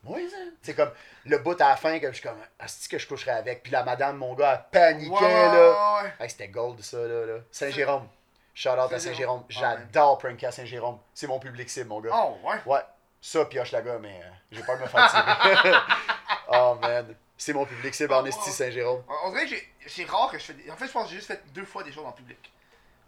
Ça. 0.06 0.38
C'est 0.62 0.74
comme 0.76 0.92
le 1.26 1.38
bout 1.40 1.60
à 1.60 1.70
la 1.70 1.76
fin, 1.76 2.00
que 2.00 2.08
je 2.08 2.14
suis 2.14 2.22
comme. 2.28 2.38
Asti 2.60 2.88
que 2.88 2.98
je 2.98 3.08
coucherais 3.08 3.32
avec. 3.32 3.64
Puis 3.64 3.72
la 3.72 3.84
madame, 3.84 4.18
mon 4.18 4.34
gars, 4.36 4.68
elle 4.74 4.80
paniquait, 4.80 5.22
là. 5.22 6.04
Hey, 6.20 6.30
c'était 6.30 6.48
gold 6.48 6.82
ça 6.82 6.98
là. 7.00 7.26
là. 7.26 7.34
Saint-Jérôme. 7.52 8.08
Shout 8.54 8.70
out 8.70 8.92
à 8.94 9.00
Saint-Jérôme. 9.00 9.44
J'adore 9.50 10.18
pranker 10.20 10.46
à 10.48 10.52
Saint-Jérôme. 10.52 11.00
C'est 11.14 11.28
mon 11.28 11.40
public 11.40 11.70
cible, 11.70 11.90
mon 11.90 12.00
gars. 12.00 12.12
Oh, 12.14 12.38
ouais. 12.48 12.56
Ouais. 12.66 12.80
Ça, 13.22 13.44
pioche 13.46 13.72
la 13.72 13.82
gars, 13.82 13.98
mais 14.00 14.22
euh, 14.24 14.30
j'ai 14.52 14.62
peur 14.64 14.78
de 14.78 14.84
me 14.84 14.88
faire 14.88 15.10
tirer. 15.10 15.72
oh 16.54 16.78
man. 16.82 17.16
C'est 17.38 17.54
mon 17.54 17.66
public 17.66 17.94
cible 17.94 18.14
en 18.14 18.24
Oh. 18.26 18.32
Saint-Jérôme. 18.32 19.04
On 19.26 19.32
dirait 19.32 19.44
que 19.46 19.50
j'ai- 19.50 19.74
c'est 19.88 20.06
rare 20.06 20.30
que 20.32 20.38
je 20.40 20.44
fais. 20.46 20.54
des- 20.54 20.72
En 20.72 20.76
fait, 20.76 20.88
je 20.88 20.92
pense 20.92 21.04
que 21.06 21.10
j'ai 21.10 21.16
juste 21.18 21.28
fait 21.28 21.42
deux 21.54 21.66
fois 21.66 21.84
des 21.84 21.92
choses 21.92 22.06
en 22.06 22.12
public. 22.12 22.38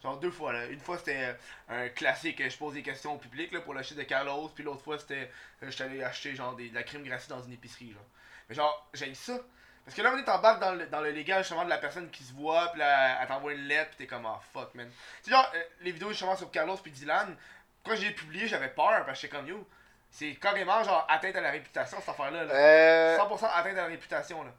Genre 0.01 0.17
deux 0.17 0.31
fois 0.31 0.53
là. 0.53 0.65
Une 0.67 0.79
fois 0.79 0.97
c'était 0.97 1.35
euh, 1.69 1.85
un 1.85 1.89
classique, 1.89 2.41
je 2.47 2.57
pose 2.57 2.73
des 2.73 2.81
questions 2.81 3.15
au 3.15 3.17
public 3.17 3.51
là, 3.51 3.59
pour 3.61 3.73
l'acheter 3.73 3.95
de 3.95 4.03
Carlos, 4.03 4.49
puis 4.55 4.63
l'autre 4.63 4.81
fois 4.81 4.97
c'était 4.97 5.29
euh, 5.63 5.69
j'étais 5.69 5.83
allé 5.83 6.03
acheter 6.03 6.35
genre 6.35 6.55
des, 6.55 6.69
de 6.69 6.75
la 6.75 6.83
crème 6.83 7.03
glacée 7.03 7.29
dans 7.29 7.41
une 7.41 7.51
épicerie 7.53 7.91
genre. 7.91 8.05
Mais 8.47 8.55
genre 8.55 8.89
j'ai 8.93 9.13
ça. 9.13 9.37
Parce 9.83 9.95
que 9.95 10.01
là 10.01 10.11
on 10.13 10.17
est 10.17 10.29
embarque 10.29 10.61
dans 10.61 10.73
le, 10.73 10.85
dans 10.87 11.01
le 11.01 11.11
légal 11.11 11.43
justement 11.43 11.65
de 11.65 11.69
la 11.69 11.77
personne 11.79 12.09
qui 12.11 12.23
se 12.23 12.33
voit, 12.33 12.69
puis 12.69 12.79
là 12.79 13.21
elle 13.21 13.27
t'envoie 13.27 13.53
une 13.53 13.67
lettre, 13.67 13.89
puis 13.89 13.97
t'es 13.99 14.07
comme 14.07 14.25
ah 14.25 14.39
fuck 14.53 14.73
man. 14.75 14.89
Tu 15.23 15.29
sais 15.29 15.31
genre 15.31 15.51
euh, 15.55 15.63
les 15.81 15.91
vidéos 15.91 16.09
justement 16.09 16.35
sur 16.37 16.49
Carlos 16.49 16.77
puis 16.77 16.91
Dylan, 16.91 17.35
quand 17.83 17.95
j'ai 17.95 18.11
publié 18.11 18.47
j'avais 18.47 18.69
peur 18.69 19.05
parce 19.05 19.19
que 19.19 19.27
j'étais 19.27 19.35
comme 19.35 19.47
yo. 19.47 19.67
C'est 20.11 20.33
carrément 20.35 20.83
genre 20.83 21.05
atteinte 21.07 21.35
à 21.35 21.41
la 21.41 21.51
réputation 21.51 21.99
cette 21.99 22.09
affaire 22.09 22.31
là. 22.31 22.43
là. 22.43 22.53
Euh, 22.53 23.17
100% 23.17 23.45
atteinte 23.53 23.77
à 23.77 23.81
la 23.81 23.85
réputation 23.85 24.43
là. 24.43 24.51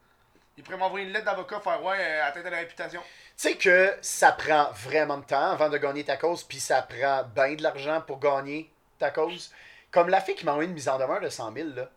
Il 0.61 0.65
pourrait 0.65 0.77
m'envoyer 0.77 1.07
une 1.07 1.13
lettre 1.15 1.25
d'avocat 1.25 1.59
faire 1.61 1.83
ouais, 1.83 1.97
euh, 1.99 2.27
atteinte 2.27 2.45
à 2.45 2.51
la 2.51 2.59
réputation. 2.59 3.01
Tu 3.01 3.07
sais 3.49 3.57
que 3.57 3.97
ça 4.03 4.31
prend 4.33 4.69
vraiment 4.73 5.17
de 5.17 5.25
temps 5.25 5.53
avant 5.53 5.71
de 5.71 5.79
gagner 5.79 6.05
ta 6.05 6.19
cause, 6.19 6.45
puis 6.45 6.61
ça 6.61 6.83
prend 6.83 7.25
bien 7.35 7.55
de 7.55 7.63
l'argent 7.63 8.03
pour 8.07 8.19
gagner 8.21 8.71
ta 8.99 9.11
cause. 9.11 9.51
Comme 9.91 10.11
la 10.11 10.21
fille 10.21 10.35
qui 10.35 10.45
m'a 10.45 10.53
envoyé 10.53 10.69
une 10.69 10.75
mise 10.75 10.89
en 10.91 10.99
demeure 10.99 11.21
de 11.21 11.31
100 11.31 11.55
000, 11.55 11.69
là, 11.71 11.89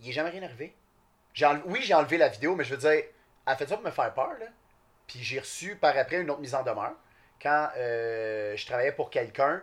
il 0.00 0.08
est 0.08 0.12
jamais 0.12 0.30
rien 0.30 0.42
arrivé. 0.44 0.74
Enle- 1.36 1.60
Oui, 1.66 1.80
j'ai 1.82 1.92
enlevé 1.92 2.16
la 2.16 2.28
vidéo, 2.28 2.56
mais 2.56 2.64
je 2.64 2.70
veux 2.74 2.80
dire, 2.80 2.90
elle 2.90 3.04
a 3.44 3.54
fait 3.56 3.66
ça 3.68 3.76
pour 3.76 3.84
me 3.84 3.90
faire 3.90 4.14
peur, 4.14 4.32
là. 4.40 4.46
Puis 5.06 5.18
j'ai 5.22 5.38
reçu 5.38 5.76
par 5.76 5.94
après 5.98 6.16
une 6.22 6.30
autre 6.30 6.40
mise 6.40 6.54
en 6.54 6.62
demeure 6.62 6.94
quand 7.42 7.68
euh, 7.76 8.56
je 8.56 8.66
travaillais 8.66 8.92
pour 8.92 9.10
quelqu'un. 9.10 9.62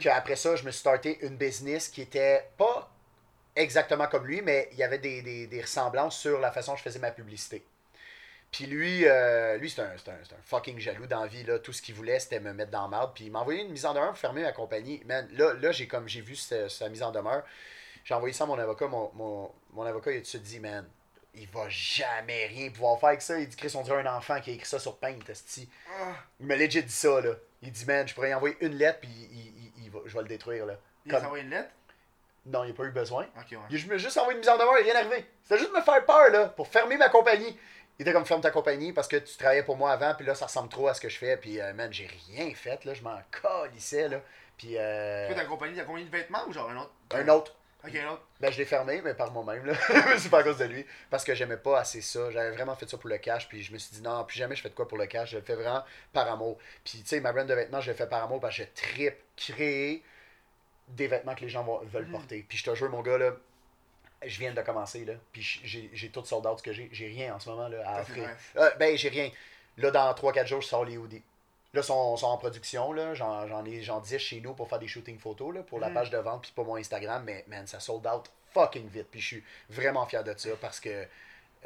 Qu'après 0.00 0.36
ça, 0.36 0.54
je 0.56 0.62
me 0.64 0.70
suis 0.70 0.80
starté 0.80 1.18
une 1.26 1.36
business 1.36 1.88
qui 1.88 2.00
était 2.02 2.48
pas 2.56 2.88
exactement 3.62 4.06
comme 4.06 4.26
lui, 4.26 4.40
mais 4.42 4.68
il 4.72 4.78
y 4.78 4.82
avait 4.82 4.98
des, 4.98 5.22
des- 5.22 5.46
des 5.46 5.60
ressemblances 5.60 6.18
sur 6.18 6.38
la 6.40 6.50
façon 6.52 6.72
dont 6.72 6.76
je 6.76 6.82
faisais 6.82 6.98
ma 6.98 7.10
publicité. 7.10 7.64
Puis 8.50 8.66
lui, 8.66 9.06
euh, 9.06 9.58
lui 9.58 9.68
c'est 9.68 9.82
un, 9.82 9.90
un- 9.90 10.12
un 10.12 10.42
fucking 10.42 10.78
jaloux 10.78 11.06
dans 11.06 11.20
la 11.20 11.26
vie. 11.26 11.44
Là. 11.44 11.58
Tout 11.58 11.72
ce 11.72 11.82
qu'il 11.82 11.94
voulait, 11.94 12.18
c'était 12.18 12.40
me 12.40 12.52
mettre 12.54 12.70
dans 12.70 12.88
la 12.88 12.96
merde. 12.96 13.12
Puis 13.14 13.24
il 13.26 13.30
m'a 13.30 13.40
envoyé 13.40 13.62
une 13.62 13.70
mise 13.70 13.84
en 13.84 13.92
demeure 13.92 14.08
pour 14.10 14.18
fermer 14.18 14.42
ma 14.42 14.52
compagnie. 14.52 15.02
Man, 15.06 15.28
là, 15.32 15.52
là 15.54 15.70
j'ai 15.72 15.86
comme 15.86 16.08
j'ai 16.08 16.22
vu 16.22 16.34
sa, 16.34 16.68
sa 16.68 16.88
mise 16.88 17.02
en 17.02 17.10
demeure. 17.12 17.42
J'ai 18.04 18.14
envoyé 18.14 18.32
ça 18.32 18.44
à 18.44 18.46
mon 18.46 18.58
avocat. 18.58 18.86
Mon, 18.86 19.10
mon, 19.14 19.52
mon 19.74 19.82
avocat, 19.82 20.12
il 20.12 20.18
a 20.18 20.22
tout 20.22 20.38
dit, 20.38 20.60
man, 20.60 20.88
il 21.34 21.46
va 21.48 21.68
jamais 21.68 22.46
rien 22.46 22.70
pouvoir 22.70 22.98
faire 22.98 23.10
avec 23.10 23.20
ça. 23.22 23.38
Il 23.38 23.48
dit, 23.48 23.56
Chris, 23.56 23.72
on 23.74 23.82
dirait 23.82 24.00
un 24.06 24.16
enfant 24.16 24.40
qui 24.40 24.50
a 24.50 24.54
écrit 24.54 24.66
ça 24.66 24.78
sur 24.78 24.96
Paint, 24.96 25.14
Il 26.40 26.46
m'a 26.46 26.56
legit 26.56 26.82
dit 26.82 26.90
ça, 26.92 27.20
là. 27.20 27.34
Il 27.60 27.70
dit, 27.70 27.84
man, 27.84 28.08
je 28.08 28.14
pourrais 28.14 28.30
y 28.30 28.34
envoyer 28.34 28.56
une 28.60 28.76
lettre, 28.76 29.00
puis 29.00 29.10
il, 29.10 29.38
il- 29.46 29.72
il 29.84 29.90
va- 29.90 30.00
je 30.06 30.14
vais 30.14 30.22
le 30.22 30.28
détruire, 30.28 30.64
là. 30.64 30.74
il 31.04 31.14
a 31.14 31.18
envoyé 31.26 31.44
une 31.44 31.50
lettre? 31.50 31.70
Non, 32.48 32.64
il 32.64 32.68
n'a 32.68 32.74
pas 32.74 32.84
eu 32.84 32.90
besoin. 32.90 33.24
Ok, 33.36 33.46
ouais. 33.52 33.58
Il 33.70 33.78
je 33.78 33.86
me 33.88 33.98
juste 33.98 34.16
envoyé 34.16 34.36
une 34.36 34.40
mise 34.40 34.48
en 34.48 34.56
demeure, 34.56 34.78
il 34.78 34.84
rien 34.84 34.96
arrivé. 34.96 35.26
C'était 35.42 35.58
juste 35.58 35.72
me 35.74 35.82
faire 35.82 36.04
peur, 36.04 36.30
là, 36.30 36.46
pour 36.46 36.66
fermer 36.66 36.96
ma 36.96 37.08
compagnie. 37.08 37.56
Il 37.98 38.02
était 38.02 38.12
comme 38.12 38.24
ferme 38.24 38.40
ta 38.40 38.50
compagnie 38.50 38.92
parce 38.92 39.08
que 39.08 39.16
tu 39.16 39.36
travaillais 39.36 39.64
pour 39.64 39.76
moi 39.76 39.90
avant, 39.90 40.14
puis 40.14 40.24
là, 40.24 40.34
ça 40.34 40.46
ressemble 40.46 40.68
trop 40.68 40.88
à 40.88 40.94
ce 40.94 41.00
que 41.00 41.08
je 41.08 41.18
fais. 41.18 41.36
Puis, 41.36 41.60
euh, 41.60 41.74
man, 41.74 41.92
j'ai 41.92 42.08
rien 42.28 42.54
fait, 42.54 42.84
là, 42.84 42.94
je 42.94 43.02
m'en 43.02 43.18
calissais, 43.30 44.08
là. 44.08 44.20
Puis, 44.56 44.74
euh, 44.76 45.32
ta 45.34 45.44
compagnie, 45.44 45.76
t'as 45.76 45.84
combien 45.84 46.04
de 46.04 46.10
vêtements 46.10 46.44
ou 46.48 46.52
genre 46.52 46.70
un 46.70 46.76
autre? 46.78 46.92
Un 47.10 47.28
autre. 47.28 47.54
Ok, 47.84 47.94
un 47.94 48.12
autre. 48.12 48.22
Ben, 48.40 48.50
je 48.50 48.58
l'ai 48.58 48.64
fermé, 48.64 49.02
mais 49.02 49.14
par 49.14 49.30
moi-même, 49.30 49.66
là. 49.66 49.74
c'est 50.18 50.30
pas 50.30 50.40
à 50.40 50.42
cause 50.42 50.58
de 50.58 50.64
lui. 50.64 50.86
Parce 51.10 51.24
que 51.24 51.34
j'aimais 51.34 51.56
pas 51.56 51.80
assez 51.80 52.00
ça. 52.00 52.30
J'avais 52.30 52.50
vraiment 52.50 52.74
fait 52.74 52.88
ça 52.88 52.96
pour 52.96 53.08
le 53.08 53.18
cash, 53.18 53.48
puis 53.48 53.62
je 53.62 53.72
me 53.72 53.78
suis 53.78 53.94
dit, 53.94 54.02
non, 54.02 54.24
plus 54.24 54.38
jamais 54.38 54.56
je 54.56 54.62
fais 54.62 54.70
de 54.70 54.74
quoi 54.74 54.88
pour 54.88 54.98
le 54.98 55.06
cash. 55.06 55.30
Je 55.30 55.36
le 55.36 55.42
fais 55.42 55.54
vraiment 55.54 55.84
par 56.12 56.30
amour. 56.30 56.58
Puis, 56.84 57.00
tu 57.02 57.06
sais, 57.08 57.20
ma 57.20 57.32
brand 57.32 57.46
de 57.46 57.54
vêtements, 57.54 57.80
je 57.80 57.90
le 57.90 57.96
fais 57.96 58.08
par 58.08 58.24
amour 58.24 58.40
parce 58.40 58.56
que 58.56 58.62
je 58.62 58.68
tripe 58.74 59.18
créer 59.36 60.02
des 60.90 61.06
vêtements 61.08 61.34
que 61.34 61.40
les 61.42 61.48
gens 61.48 61.62
vont- 61.64 61.80
veulent 61.84 62.06
Mhm. 62.06 62.12
porter. 62.12 62.44
Puis, 62.48 62.58
je 62.58 62.64
te 62.64 62.74
jure, 62.74 62.90
mon 62.90 63.02
gars, 63.02 63.18
là, 63.18 63.32
je 64.24 64.38
viens 64.38 64.52
de 64.52 64.62
commencer, 64.62 65.04
là. 65.04 65.14
Puis, 65.32 65.60
j'ai 65.64 66.08
tout 66.10 66.24
sold 66.24 66.46
out 66.46 66.58
ce 66.58 66.62
que 66.62 66.72
j'ai. 66.72 66.88
J'ai 66.92 67.06
rien 67.08 67.34
en 67.34 67.38
ce 67.40 67.48
moment, 67.48 67.68
là, 67.68 67.78
à 67.86 68.00
offrir. 68.00 68.28
Euh, 68.56 68.70
ben, 68.78 68.96
j'ai 68.96 69.08
rien. 69.08 69.30
Là, 69.76 69.90
dans 69.90 70.12
3-4 70.14 70.46
jours, 70.48 70.60
je 70.60 70.66
sors 70.66 70.84
les 70.84 70.96
hoodies. 70.96 71.22
Là, 71.74 71.82
ils 71.82 71.84
sont, 71.84 72.16
sont 72.16 72.26
en 72.26 72.38
production. 72.38 72.92
là. 72.92 73.14
J'en 73.14 73.64
ai 73.66 73.82
j'en 73.82 74.00
10 74.00 74.18
chez 74.18 74.40
nous 74.40 74.54
pour 74.54 74.68
faire 74.68 74.78
des 74.78 74.88
shootings 74.88 75.18
photos 75.18 75.54
là, 75.54 75.62
pour 75.62 75.78
la 75.78 75.88
Mhm. 75.88 75.94
page 75.94 76.10
de 76.10 76.16
vente 76.18 76.42
puis 76.42 76.52
pour 76.54 76.64
mon 76.64 76.76
Instagram. 76.76 77.22
Mais, 77.24 77.44
man, 77.46 77.66
ça 77.66 77.78
sold 77.78 78.06
out 78.06 78.24
fucking 78.54 78.88
vite. 78.88 79.06
Puis 79.10 79.20
je 79.20 79.26
suis 79.26 79.44
vraiment 79.68 80.06
fier 80.06 80.24
de 80.24 80.34
ça 80.36 80.48
parce 80.60 80.80
que 80.80 81.06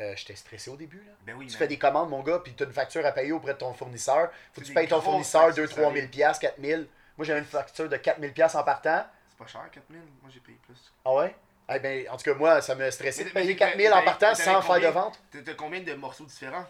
euh, 0.01 0.15
j'étais 0.17 0.35
stressé 0.35 0.71
au 0.71 0.77
début. 0.77 1.05
Là. 1.07 1.13
Ben 1.27 1.37
oui, 1.37 1.47
Tu 1.47 1.53
man. 1.53 1.59
fais 1.61 1.69
des 1.69 1.79
commandes, 1.79 2.09
mon 2.11 2.23
gars, 2.23 2.39
puis 2.41 2.55
tu 2.55 2.63
as 2.63 2.67
une 2.67 2.73
facture 2.73 3.05
à 3.07 3.13
payer 3.13 3.31
auprès 3.33 3.53
de 3.53 3.59
ton 3.59 3.73
fournisseur. 3.75 4.31
Faut 4.55 4.63
que 4.63 4.67
tu 4.67 4.73
payes 4.73 4.89
ton 4.89 5.01
fournisseur 5.03 5.43
factures, 5.55 5.65
2-3 5.69 5.93
000 5.93 6.09
piastres, 6.09 6.41
4 6.41 6.61
000. 6.61 6.83
Moi, 7.23 7.27
j'avais 7.29 7.39
une 7.39 7.47
facture 7.47 7.89
de 7.89 7.97
4 7.97 8.19
000 8.21 8.33
piastres 8.33 8.59
en 8.59 8.65
partant. 8.65 9.07
C'est 9.31 9.39
pas 9.39 9.47
cher, 9.47 9.63
4000 9.71 10.01
Moi, 10.21 10.29
j'ai 10.35 10.41
payé 10.41 10.59
plus. 10.67 10.93
Ah 11.05 11.15
ouais? 11.15 11.37
Eh 11.73 11.79
ben, 11.79 12.09
en 12.11 12.17
tout 12.17 12.25
cas, 12.25 12.35
moi, 12.35 12.61
ça 12.61 12.75
me 12.75 12.91
stressait 12.91 13.23
Mais- 13.23 13.31
de 13.31 13.35
payer 13.35 13.53
c'est- 13.53 13.57
4 13.59 13.77
000 13.79 13.95
en 13.95 13.99
mais- 14.01 14.05
partant 14.05 14.35
sans 14.35 14.43
t'avais 14.45 14.67
faire 14.67 14.75
de 14.75 14.87
combien? 14.87 14.91
vente. 14.91 15.21
T'as 15.45 15.55
combien 15.55 15.81
de 15.83 15.95
morceaux 15.95 16.25
différents? 16.25 16.67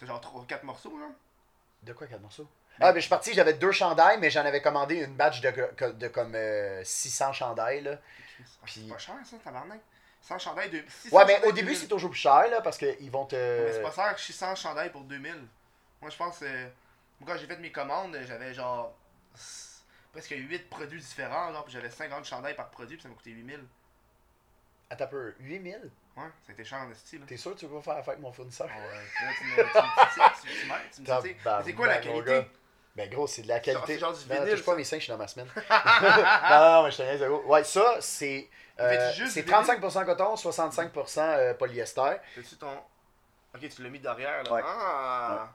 T'as 0.00 0.06
genre 0.06 0.20
3, 0.20 0.44
4 0.48 0.64
morceaux, 0.64 0.98
là 0.98 1.06
De 1.84 1.92
quoi, 1.92 2.08
4 2.08 2.20
morceaux? 2.20 2.48
Ah, 2.80 2.90
ben, 2.90 2.96
je 2.96 3.02
suis 3.02 3.08
parti, 3.08 3.32
j'avais 3.34 3.52
deux 3.52 3.70
chandails, 3.70 4.18
mais 4.18 4.30
j'en 4.30 4.44
avais 4.44 4.60
commandé 4.60 4.96
une 4.96 5.14
batch 5.14 5.40
de, 5.40 5.50
de, 5.52 5.92
de 5.92 6.08
comme 6.08 6.34
euh, 6.34 6.82
600 6.82 7.32
chandails, 7.32 7.82
là. 7.82 7.98
Puis- 8.64 8.82
C'est 8.86 8.92
pas 8.92 8.98
cher, 8.98 9.14
ça, 9.24 9.36
tabarnak. 9.44 9.78
100 10.22 10.38
chandails 10.40 10.70
de. 10.70 10.82
600 10.88 11.16
Ouais, 11.16 11.24
mais 11.24 11.34
chandails 11.34 11.48
au 11.50 11.52
début, 11.52 11.66
2000. 11.68 11.78
c'est 11.82 11.86
toujours 11.86 12.10
plus 12.10 12.18
cher, 12.18 12.48
là, 12.50 12.60
parce 12.62 12.78
qu'ils 12.78 13.10
vont 13.12 13.26
te. 13.26 13.36
Mais 13.36 13.72
c'est 13.74 13.82
pas 13.82 13.92
cher, 13.92 14.18
600 14.18 14.56
chandails 14.56 14.90
pour 14.90 15.02
2000. 15.02 15.46
Moi, 16.00 16.10
je 16.10 16.16
pense. 16.16 16.40
euh, 16.42 16.66
quand 17.24 17.36
j'ai 17.36 17.46
fait 17.46 17.58
mes 17.58 17.70
commandes, 17.70 18.18
j'avais 18.26 18.52
genre. 18.52 18.92
Presque 20.12 20.30
8 20.36 20.68
produits 20.70 21.00
différents, 21.00 21.52
genre, 21.52 21.64
puis 21.64 21.72
j'avais 21.72 21.90
50 21.90 22.24
chandails 22.24 22.54
par 22.56 22.70
produit, 22.70 22.96
puis 22.96 23.02
ça 23.02 23.08
m'a 23.08 23.14
coûté 23.14 23.30
8000. 23.30 23.64
Attends 24.90 25.04
un 25.04 25.08
peu, 25.08 25.34
8000 25.40 25.90
Ouais, 26.14 26.24
ça 26.24 26.50
a 26.50 26.52
été 26.52 26.64
cher 26.64 26.78
en 26.80 26.92
style. 26.94 27.22
T'es 27.26 27.38
sûr 27.38 27.54
que 27.54 27.58
tu 27.60 27.66
veux 27.66 27.76
pas 27.76 27.80
faire 27.82 27.94
affaire 27.94 28.12
avec 28.12 28.20
mon 28.22 28.32
fournisseur? 28.32 28.68
Ah 28.70 28.78
ouais, 28.78 29.32
tu 29.38 29.44
me 29.44 29.56
tu 29.56 29.62
tu- 29.62 31.02
tu 31.02 31.34
tu 31.34 31.64
C'est 31.64 31.72
quoi 31.72 31.86
la 31.86 31.98
qualité. 31.98 32.46
Ben 32.94 33.08
gros, 33.08 33.26
c'est 33.26 33.40
de 33.40 33.48
la 33.48 33.58
qualité. 33.60 33.94
c'est 33.94 33.98
genre 33.98 34.12
du 34.12 34.28
non, 34.28 34.34
vinyle, 34.34 34.50
touche 34.54 34.66
pas 34.66 34.76
mes 34.76 34.84
seins, 34.84 34.98
je 34.98 35.04
suis 35.04 35.10
dans 35.10 35.16
ma 35.16 35.26
semaine. 35.26 35.46
non, 35.56 36.60
non, 36.60 36.82
mais 36.82 36.90
je 36.90 36.96
te 36.98 37.02
niaise, 37.02 37.22
gros. 37.22 37.42
Ouais, 37.46 37.64
ça, 37.64 37.96
c'est. 38.00 38.50
euh, 38.78 38.90
Fais-tu 38.90 39.20
juste 39.22 39.32
c'est 39.34 39.42
du 39.44 39.50
vinyle? 39.50 39.64
35% 39.66 40.04
coton, 40.04 40.34
65% 40.34 41.20
euh, 41.20 41.54
polyester. 41.54 42.16
T'as-tu 42.34 42.56
ton. 42.56 42.76
Ok, 43.54 43.66
tu 43.74 43.82
l'as 43.82 43.88
mis 43.88 43.98
derrière, 43.98 44.42
là. 44.42 44.52
Ouais. 44.52 44.62
Ah! 44.62 45.48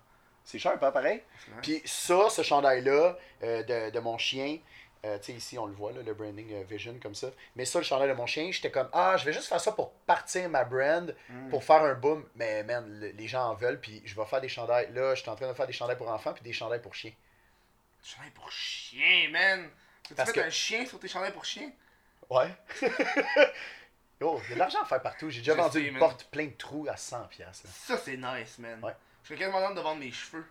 C'est 0.49 0.59
cher, 0.59 0.79
pas 0.79 0.93
pareil? 0.93 1.21
Puis 1.61 1.81
ça, 1.83 2.29
ce 2.29 2.41
chandail-là, 2.41 3.17
euh, 3.43 3.63
de, 3.63 3.89
de 3.89 3.99
mon 3.99 4.17
chien, 4.17 4.59
euh, 5.03 5.17
tu 5.19 5.25
sais, 5.25 5.33
ici, 5.33 5.59
on 5.59 5.65
le 5.65 5.73
voit, 5.73 5.91
là, 5.91 6.01
le 6.01 6.13
branding 6.13 6.53
euh, 6.53 6.63
vision, 6.63 6.97
comme 7.03 7.15
ça. 7.15 7.27
Mais 7.57 7.65
ça, 7.65 7.79
le 7.79 7.83
chandail 7.83 8.07
de 8.07 8.13
mon 8.13 8.25
chien, 8.25 8.49
j'étais 8.51 8.71
comme, 8.71 8.87
ah, 8.93 9.17
je 9.17 9.25
vais 9.25 9.33
juste 9.33 9.47
faire 9.49 9.59
ça 9.59 9.73
pour 9.73 9.91
partir 9.91 10.47
ma 10.49 10.63
brand, 10.63 11.13
Mm. 11.29 11.49
pour 11.49 11.65
faire 11.65 11.83
un 11.83 11.95
boom. 11.95 12.25
Mais, 12.35 12.63
man, 12.63 12.85
le- 12.99 13.09
les 13.09 13.27
gens 13.27 13.49
en 13.49 13.55
veulent, 13.55 13.81
puis 13.81 14.01
je 14.05 14.15
vais 14.15 14.25
faire 14.25 14.39
des 14.39 14.47
chandails. 14.47 14.89
Là, 14.93 15.15
je 15.15 15.21
suis 15.21 15.29
en 15.29 15.35
train 15.35 15.49
de 15.49 15.53
faire 15.53 15.67
des 15.67 15.73
chandails 15.73 15.97
pour 15.97 16.07
enfants, 16.09 16.31
puis 16.33 16.43
des 16.43 16.53
chandails 16.53 16.81
pour 16.81 16.95
chiens. 16.95 17.13
Chandail 18.01 18.31
pour 18.31 18.49
chien, 18.49 19.29
man! 19.31 19.69
Tu 20.03 20.15
Parce 20.15 20.31
fait 20.31 20.39
que- 20.39 20.45
un 20.45 20.49
chien 20.49 20.85
sur 20.85 20.97
tes 20.97 21.09
chandails 21.09 21.33
pour 21.33 21.43
chien? 21.43 21.69
Ouais. 22.29 22.47
Yo, 24.19 24.41
il 24.45 24.49
y 24.49 24.51
a 24.51 24.55
de 24.55 24.59
l'argent 24.59 24.81
à 24.81 24.85
faire 24.85 25.01
partout. 25.01 25.29
J'ai 25.29 25.39
déjà 25.41 25.53
Je 25.53 25.57
vendu 25.57 25.79
sais, 25.79 25.85
une 25.85 25.91
man. 25.93 25.99
porte 25.99 26.23
plein 26.31 26.45
de 26.45 26.51
trous 26.53 26.87
à 26.89 26.95
100$. 26.95 27.27
piastres, 27.27 27.65
là. 27.67 27.71
Ça, 27.73 27.97
c'est 27.97 28.17
nice, 28.17 28.57
man. 28.59 28.79
Ouais. 28.83 28.95
Je 29.27 29.33
serais 29.35 29.39
quasiment 29.39 29.73
de 29.73 29.81
vendre 29.81 29.99
mes 29.99 30.11
cheveux. 30.11 30.45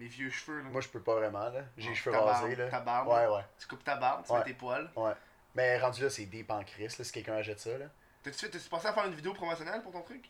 Mes 0.00 0.06
vieux 0.06 0.30
cheveux, 0.30 0.58
là. 0.62 0.64
Moi, 0.70 0.80
je 0.80 0.88
peux 0.88 1.02
pas 1.02 1.14
vraiment, 1.16 1.50
là. 1.50 1.64
J'ai 1.76 1.90
les 1.90 1.94
cheveux 1.94 2.12
ta 2.16 2.22
barbe, 2.24 2.30
rasés, 2.42 2.56
là. 2.56 2.68
ta 2.70 2.80
barbe. 2.80 3.08
Ouais, 3.08 3.26
ouais, 3.26 3.44
Tu 3.58 3.66
coupes 3.66 3.84
ta 3.84 3.96
barbe, 3.96 4.24
tu 4.24 4.32
Ouais. 4.32 4.38
mets 4.38 4.44
tes 4.44 4.54
poils. 4.54 4.90
ouais. 4.96 5.12
Mais 5.54 5.78
rendu 5.78 6.02
là, 6.02 6.08
c'est 6.08 6.24
deep 6.24 6.50
en 6.50 6.64
crise, 6.64 6.98
là, 6.98 7.04
si 7.04 7.12
quelqu'un 7.12 7.34
achète 7.36 7.60
ça, 7.60 7.76
là. 7.76 7.84
T'as-tu 8.22 8.38
fait- 8.38 8.48
t'as-tu 8.48 8.68
pensé 8.70 8.86
à 8.86 8.92
faire 8.94 9.04
une 9.04 9.14
vidéo 9.14 9.34
promotionnelle 9.34 9.82
pour 9.82 9.92
ton 9.92 10.00
truc? 10.00 10.24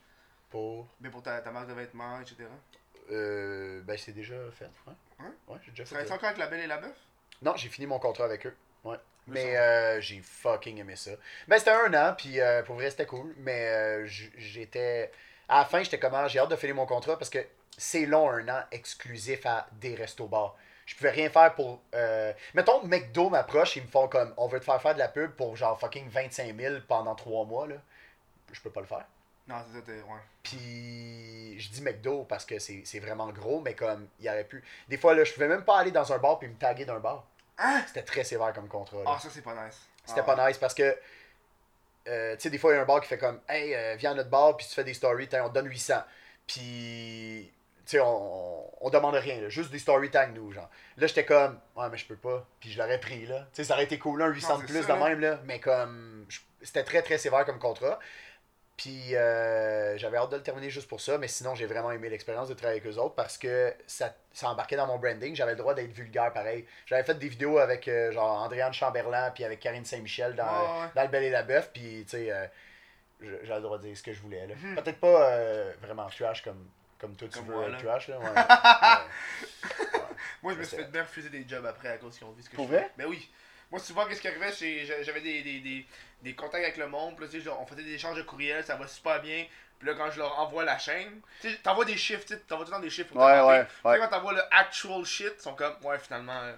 Pour? 0.51 0.89
Ben 0.99 1.12
pour 1.12 1.23
ta, 1.23 1.41
ta 1.41 1.53
marque 1.53 1.69
de 1.69 1.74
vêtements, 1.74 2.20
etc. 2.20 2.37
Euh. 3.11 3.81
Ben, 3.83 3.97
c'est 3.97 4.12
déjà 4.12 4.35
fait, 4.51 4.65
ouais. 4.87 4.93
Ouais? 5.20 5.27
Ouais, 5.49 5.59
j'ai 5.65 5.70
déjà 5.70 5.85
Tu 5.85 5.89
fait. 5.91 5.95
travailles 5.95 6.09
ça. 6.09 6.15
encore 6.15 6.29
avec 6.31 6.39
la 6.39 6.47
Belle 6.49 6.61
et 6.61 6.66
la 6.66 6.79
Bœuf? 6.79 6.97
Non, 7.41 7.55
j'ai 7.57 7.69
fini 7.69 7.87
mon 7.87 7.99
contrat 8.01 8.24
avec 8.24 8.47
eux. 8.47 8.57
Ouais. 8.85 8.97
Mais 9.29 9.45
Mais 9.45 9.57
euh, 9.57 10.01
j'ai 10.01 10.20
fucking 10.20 10.79
aimé 10.79 10.97
ça. 10.97 11.12
Ben, 11.47 11.59
c'était 11.59 11.70
un 11.70 11.95
an, 11.95 12.15
puis 12.19 12.41
euh, 12.41 12.62
pour 12.65 12.74
vrai, 12.74 12.91
c'était 12.91 13.07
cool. 13.07 13.33
Mais 13.39 13.69
euh, 13.69 14.07
j- 14.07 14.33
j'étais. 14.37 15.12
À 15.49 15.59
la 15.61 15.65
fin, 15.65 15.83
j'étais 15.85 15.99
comment 16.01 16.27
J'ai 16.27 16.41
hâte 16.41 16.51
de 16.51 16.57
finir 16.57 16.74
mon 16.74 16.87
contrat 16.87 17.16
parce 17.16 17.31
que 17.31 17.39
c'est 17.83 18.07
long, 18.07 18.31
un 18.31 18.49
an 18.49 18.63
exclusif 18.71 19.45
à 19.45 19.67
des 19.73 19.97
restos-bars. 19.97 20.57
Je 20.87 20.95
pouvais 20.95 21.11
rien 21.11 21.29
faire 21.31 21.53
pour. 21.55 21.81
Euh... 21.95 22.33
Mettons, 22.55 22.85
McDo 22.85 23.29
m'approche, 23.29 23.75
ils 23.77 23.83
me 23.83 23.89
font 23.89 24.07
comme 24.07 24.33
on 24.37 24.47
veut 24.47 24.61
te 24.61 24.65
faire 24.65 24.81
faire 24.81 24.95
de 24.95 25.01
la 25.01 25.09
pub 25.09 25.33
pour 25.33 25.57
genre 25.57 25.79
fucking 25.81 26.09
25 26.09 26.57
000 26.57 26.75
pendant 26.87 27.15
3 27.15 27.45
mois, 27.47 27.67
là. 27.67 27.77
Je 28.53 28.61
peux 28.61 28.71
pas 28.71 28.81
le 28.83 28.87
faire. 28.87 29.05
Non, 29.49 29.57
c'est 29.67 29.79
ça, 29.79 29.85
t'es. 29.85 29.93
Ouais. 29.93 30.21
Puis 30.45 31.59
je 31.59 31.71
dis 31.71 31.83
McDo 31.83 32.25
parce 32.25 32.45
que 32.45 32.59
c'est 32.61 33.01
vraiment 33.01 33.29
gros, 33.31 33.61
mais 33.61 33.75
comme 33.75 34.07
il 34.21 34.29
aurait 34.29 34.45
pu. 34.45 34.63
Des 34.89 34.97
fois, 34.97 35.15
là, 35.15 35.25
je 35.25 35.33
pouvais 35.33 35.49
même 35.49 35.65
pas 35.65 35.79
aller 35.79 35.91
dans 35.91 36.13
un 36.13 36.19
bar 36.19 36.39
puis 36.39 36.49
me 36.49 36.55
taguer 36.55 36.85
d'un 36.85 37.01
bar. 37.01 37.25
Hein? 37.59 37.83
C'était 37.89 38.03
très 38.03 38.23
sévère 38.23 38.53
comme 38.53 38.69
contrat. 38.69 39.03
Ah, 39.07 39.19
ça, 39.21 39.29
c'est 39.31 39.43
pas 39.43 39.55
nice. 39.55 39.81
C'était 40.05 40.21
Ah. 40.21 40.25
pas 40.25 40.49
nice 40.49 40.59
parce 40.59 40.75
que, 40.75 40.97
euh, 42.09 42.35
tu 42.37 42.43
sais, 42.43 42.51
des 42.51 42.59
fois, 42.59 42.73
il 42.73 42.77
y 42.77 42.79
a 42.79 42.83
un 42.83 42.87
bar 42.87 43.01
qui 43.01 43.09
fait 43.09 43.19
comme, 43.19 43.41
hey, 43.49 43.75
euh, 43.75 43.97
viens 43.99 44.13
à 44.13 44.15
notre 44.15 44.31
bar, 44.31 44.57
puis 44.57 44.67
tu 44.67 44.75
fais 44.75 44.85
des 44.85 44.95
stories, 44.95 45.29
on 45.33 45.49
te 45.49 45.55
donne 45.55 45.67
800. 45.69 45.95
Puis, 46.47 47.53
tu 47.85 47.93
sais, 47.93 48.01
on, 48.01 48.85
on, 48.85 48.91
demande 48.91 49.15
rien, 49.15 49.41
là, 49.41 49.49
juste 49.49 49.71
des 49.71 49.79
story 49.79 50.11
tag 50.11 50.35
nous, 50.35 50.53
genre. 50.53 50.69
Là, 50.97 51.07
j'étais 51.07 51.25
comme, 51.25 51.59
ouais, 51.77 51.89
mais 51.91 51.97
je 51.97 52.07
peux 52.07 52.17
pas, 52.17 52.47
puis 52.61 52.71
je 52.71 52.79
l'aurais 52.79 53.01
pris, 53.01 53.27
là. 53.27 53.41
Tu 53.41 53.49
sais, 53.55 53.65
ça 53.65 53.75
aurait 53.75 53.85
été 53.85 53.99
cool, 53.99 54.23
un 54.23 54.29
800 54.29 54.49
Non, 54.49 54.59
de 54.61 54.65
plus 54.67 54.83
ça, 54.83 54.95
de 54.95 55.03
même, 55.03 55.21
là, 55.21 55.41
mais 55.45 55.61
comme, 55.61 56.27
c'était 56.63 56.85
très, 56.85 57.03
très 57.03 57.19
sévère 57.19 57.45
comme 57.45 57.59
contrat. 57.59 57.99
Puis, 58.77 59.15
euh, 59.15 59.97
j'avais 59.99 60.17
hâte 60.17 60.31
de 60.31 60.37
le 60.37 60.43
terminer 60.43 60.71
juste 60.71 60.89
pour 60.89 61.01
ça, 61.01 61.19
mais 61.19 61.29
sinon, 61.29 61.55
j'ai 61.55 61.67
vraiment 61.67 61.93
aimé 61.93 62.09
l'expérience 62.09 62.49
de 62.49 62.55
travailler 62.55 62.81
avec 62.81 62.93
eux 62.93 62.99
autres 62.99 63.15
parce 63.15 63.39
que 63.39 63.73
ça, 63.87 64.15
ça 64.33 64.49
embarquait 64.49 64.77
dans 64.77 64.87
mon 64.87 64.99
branding. 64.99 65.37
J'avais 65.37 65.53
le 65.53 65.59
droit 65.59 65.75
d'être 65.75 65.93
vulgaire, 65.93 66.33
pareil. 66.33 66.67
J'avais 66.87 67.05
fait 67.05 67.15
des 67.15 67.29
vidéos 67.29 67.59
avec, 67.59 67.87
euh, 67.87 68.11
genre, 68.13 68.43
Andréane 68.43 68.73
Chamberlain, 68.73 69.31
puis 69.31 69.45
avec 69.45 69.61
Karine 69.61 69.85
Saint-Michel 69.85 70.35
dans, 70.35 70.45
ouais. 70.45 70.89
dans 70.97 71.03
Le 71.03 71.09
Bel 71.09 71.23
et 71.25 71.31
la 71.31 71.43
Bœuf, 71.43 71.71
puis, 71.73 72.05
tu 72.05 72.17
sais, 72.17 72.33
euh, 72.33 72.47
j'avais 73.21 73.61
le 73.61 73.63
droit 73.63 73.79
de 73.79 73.85
dire 73.85 73.97
ce 73.97 74.03
que 74.03 74.13
je 74.13 74.21
voulais, 74.21 74.47
là. 74.47 74.55
Mhm. 74.57 74.75
Peut-être 74.77 74.99
pas 74.99 75.31
euh, 75.31 75.73
vraiment 75.83 76.07
trash 76.07 76.43
comme, 76.43 76.69
comme 77.03 77.15
toi, 77.16 77.29
tu 77.29 77.39
Comme 77.39 77.49
veux 77.49 77.55
moi, 77.55 77.66
être 77.66 77.73
là. 77.73 77.79
trash, 77.79 78.09
là. 78.09 78.19
ouais. 78.19 78.24
Moi, 80.43 80.55
je 80.55 80.59
me 80.59 80.65
suis 80.65 80.77
fait 80.77 80.85
bien 80.91 81.03
refuser 81.03 81.29
des 81.29 81.47
jobs 81.47 81.66
après 81.66 81.89
à 81.91 81.99
cause 81.99 82.16
qu'ils 82.16 82.27
ont 82.27 82.31
vu 82.33 82.43
ce 82.43 82.49
que 82.49 82.57
Pour 82.57 82.65
je 82.66 82.70
fais. 82.70 82.79
vrai? 82.79 82.91
Ben 82.97 83.07
oui. 83.07 83.31
Moi, 83.70 83.81
souvent, 83.81 84.07
qu'est-ce 84.07 84.20
qui 84.20 84.29
arrivait, 84.29 84.53
c'est 84.53 84.85
j'avais 85.05 85.20
des, 85.20 85.43
des, 85.43 85.61
des, 85.61 85.87
des 86.23 86.35
contacts 86.35 86.62
avec 86.65 86.77
le 86.79 86.89
monde, 86.89 87.16
puis 87.16 87.24
là, 87.27 87.31
tu 87.31 87.41
sais, 87.43 87.49
on 87.51 87.66
faisait 87.66 87.83
des 87.83 87.93
échanges 87.95 88.16
de 88.16 88.23
courriels, 88.23 88.65
ça 88.65 88.77
va 88.77 88.87
super 88.87 89.20
bien. 89.20 89.47
Puis 89.79 89.89
là, 89.89 89.95
quand 89.97 90.11
je 90.11 90.19
leur 90.19 90.39
envoie 90.39 90.65
la 90.65 90.79
chaîne, 90.79 91.20
tu 91.41 91.51
sais, 91.51 91.57
t'envoies 91.59 91.85
des 91.85 91.97
chiffres, 91.97 92.23
tu 92.24 92.35
sais, 92.35 92.41
t'envoies 92.41 92.65
tout 92.66 92.70
le 92.73 92.77
temps 92.77 92.83
des 92.83 92.91
chiffres 92.91 93.15
Ouais, 93.16 93.41
ouais, 93.41 93.65
Puis 93.65 93.74
ouais. 93.85 93.99
là, 93.99 94.07
quand 94.07 94.16
t'envoies 94.16 94.33
le 94.35 94.43
actual 94.55 95.05
shit, 95.05 95.33
ils 95.37 95.43
sont 95.43 95.55
comme, 95.55 95.74
ouais, 95.85 95.99
finalement, 95.99 96.41
euh, 96.41 96.55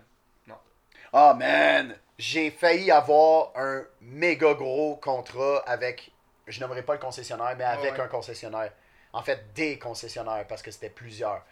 Oh 1.16 1.33
man! 1.37 1.97
J'ai 2.19 2.51
failli 2.51 2.91
avoir 2.91 3.53
un 3.55 3.85
méga 4.01 4.53
gros 4.55 4.97
contrat 4.97 5.62
avec, 5.65 6.11
je 6.49 6.59
nommerai 6.61 6.83
pas 6.83 6.95
le 6.95 6.99
concessionnaire, 6.99 7.55
mais 7.57 7.62
avec 7.65 7.93
Ouais, 7.93 7.99
ouais. 7.99 8.05
un 8.05 8.09
concessionnaire. 8.09 8.73
En 9.15 9.23
fait, 9.23 9.53
des 9.55 9.78
concessionnaires, 9.78 10.47
parce 10.47 10.62
que 10.62 10.70
c'était 10.70 10.91
plusieurs. 10.91 11.45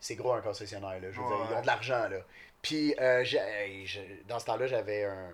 C'est 0.00 0.16
gros 0.16 0.32
un 0.32 0.42
concessionnaire, 0.42 1.00
là. 1.00 1.10
Je 1.10 1.20
veux 1.20 1.22
Ouais, 1.26 1.36
dire, 1.36 1.46
ils 1.50 1.54
ont 1.56 1.62
de 1.62 1.66
l'argent, 1.66 2.08
là. 2.08 2.18
Puis, 2.62 2.94
euh, 3.00 3.24
dans 4.28 4.38
ce 4.38 4.44
temps-là, 4.46 4.66
j'avais 4.66 5.04
un, 5.04 5.32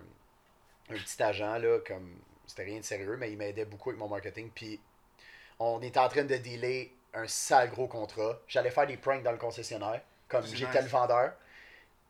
un 0.89 0.93
petit 0.95 1.21
agent, 1.23 1.57
là, 1.57 1.79
comme, 1.85 2.15
c'était 2.47 2.63
rien 2.63 2.79
de 2.79 2.85
sérieux, 2.85 3.17
mais 3.17 3.31
il 3.31 3.37
m'aidait 3.37 3.65
beaucoup 3.65 3.89
avec 3.89 3.99
mon 3.99 4.07
marketing. 4.07 4.49
Puis, 4.55 4.79
on 5.59 5.81
était 5.81 5.99
en 5.99 6.09
train 6.09 6.23
de 6.23 6.35
dealer 6.37 6.91
un 7.13 7.27
sale 7.27 7.69
gros 7.71 7.87
contrat. 7.87 8.39
J'allais 8.47 8.71
faire 8.71 8.87
des 8.87 8.97
pranks 8.97 9.23
dans 9.23 9.31
le 9.31 9.37
concessionnaire, 9.37 10.01
comme 10.27 10.45
j'étais 10.53 10.81
nice. 10.81 10.83
le 10.83 10.87
vendeur. 10.89 11.33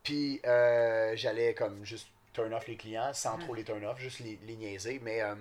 Puis 0.03 0.41
euh, 0.45 1.15
j'allais 1.15 1.53
comme 1.53 1.85
juste 1.85 2.07
turn 2.33 2.53
off 2.53 2.67
les 2.67 2.77
clients 2.77 3.13
sans 3.13 3.37
trop 3.37 3.53
les 3.53 3.63
turn 3.63 3.83
off, 3.85 3.99
juste 3.99 4.19
les, 4.19 4.39
les 4.43 4.55
niaiser. 4.55 4.99
Mais 5.03 5.21
euh, 5.21 5.35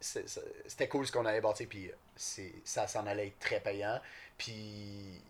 c'était 0.00 0.88
cool 0.88 1.06
ce 1.06 1.12
qu'on 1.12 1.26
avait 1.26 1.40
bâti. 1.40 1.66
Puis 1.66 1.90
c'est- 2.16 2.54
ça 2.64 2.86
s'en 2.86 3.06
allait 3.06 3.28
être 3.28 3.38
très 3.38 3.60
payant. 3.60 4.00
Puis 4.38 5.22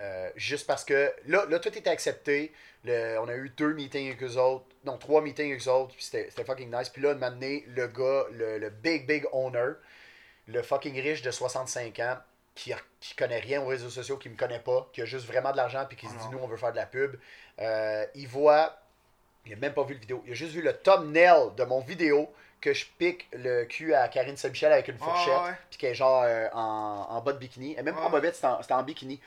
euh, 0.00 0.30
juste 0.36 0.66
parce 0.66 0.84
que 0.84 1.12
là, 1.26 1.44
là, 1.50 1.58
tout 1.58 1.76
était 1.76 1.90
accepté. 1.90 2.52
Le- 2.84 3.18
on 3.20 3.28
a 3.28 3.34
eu 3.34 3.50
deux 3.50 3.74
meetings 3.74 4.08
avec 4.08 4.22
eux 4.22 4.36
autres. 4.38 4.64
Non, 4.84 4.96
trois 4.96 5.20
meetings 5.20 5.50
avec 5.50 5.66
eux 5.66 5.70
autres. 5.70 5.94
Puis 5.94 6.04
c'était 6.04 6.30
fucking 6.44 6.74
nice. 6.74 6.88
Puis 6.88 7.02
là, 7.02 7.12
de 7.14 7.18
m'amener 7.18 7.64
le 7.68 7.86
gars, 7.88 8.24
le, 8.32 8.58
le 8.58 8.70
big, 8.70 9.06
big 9.06 9.26
owner, 9.32 9.72
le 10.46 10.62
fucking 10.62 10.98
riche 11.00 11.20
de 11.22 11.30
65 11.30 11.98
ans, 12.00 12.16
qui, 12.54 12.72
qui 13.00 13.14
connaît 13.14 13.38
rien 13.40 13.60
aux 13.62 13.66
réseaux 13.66 13.90
sociaux, 13.90 14.16
qui 14.16 14.28
me 14.30 14.36
connaît 14.36 14.58
pas, 14.60 14.88
qui 14.92 15.02
a 15.02 15.04
juste 15.04 15.26
vraiment 15.26 15.52
de 15.52 15.56
l'argent, 15.58 15.84
puis 15.86 15.96
qui 15.96 16.06
se 16.06 16.12
Oh 16.18 16.22
dit, 16.22 16.28
nous, 16.32 16.38
on 16.38 16.46
veut 16.46 16.56
faire 16.56 16.72
de 16.72 16.76
la 16.76 16.86
pub. 16.86 17.16
Euh, 17.60 18.06
il 18.14 18.26
voit, 18.26 18.79
il 19.46 19.52
a 19.52 19.56
même 19.56 19.72
pas 19.74 19.82
vu 19.84 19.94
le 19.94 20.00
vidéo, 20.00 20.22
il 20.26 20.32
a 20.32 20.34
juste 20.34 20.52
vu 20.52 20.62
le 20.62 20.72
thumbnail 20.72 21.50
de 21.56 21.64
mon 21.64 21.80
vidéo 21.80 22.32
que 22.60 22.74
je 22.74 22.84
pique 22.98 23.26
le 23.32 23.64
cul 23.64 23.94
à 23.94 24.06
Karine 24.08 24.36
Saint-Michel 24.36 24.72
avec 24.72 24.88
une 24.88 24.98
Ah, 25.00 25.04
fourchette, 25.04 25.42
ouais. 25.44 25.54
puis 25.70 25.78
qu'elle 25.78 25.90
est 25.92 25.94
genre 25.94 26.22
euh, 26.26 26.46
en, 26.52 27.06
en 27.08 27.20
bas 27.22 27.32
de 27.32 27.38
bikini. 27.38 27.74
Et 27.78 27.82
même 27.82 27.94
pas 27.94 28.02
en 28.02 28.10
bobette, 28.10 28.34
c'était 28.36 28.74
en, 28.74 28.82
bikini. 28.82 29.18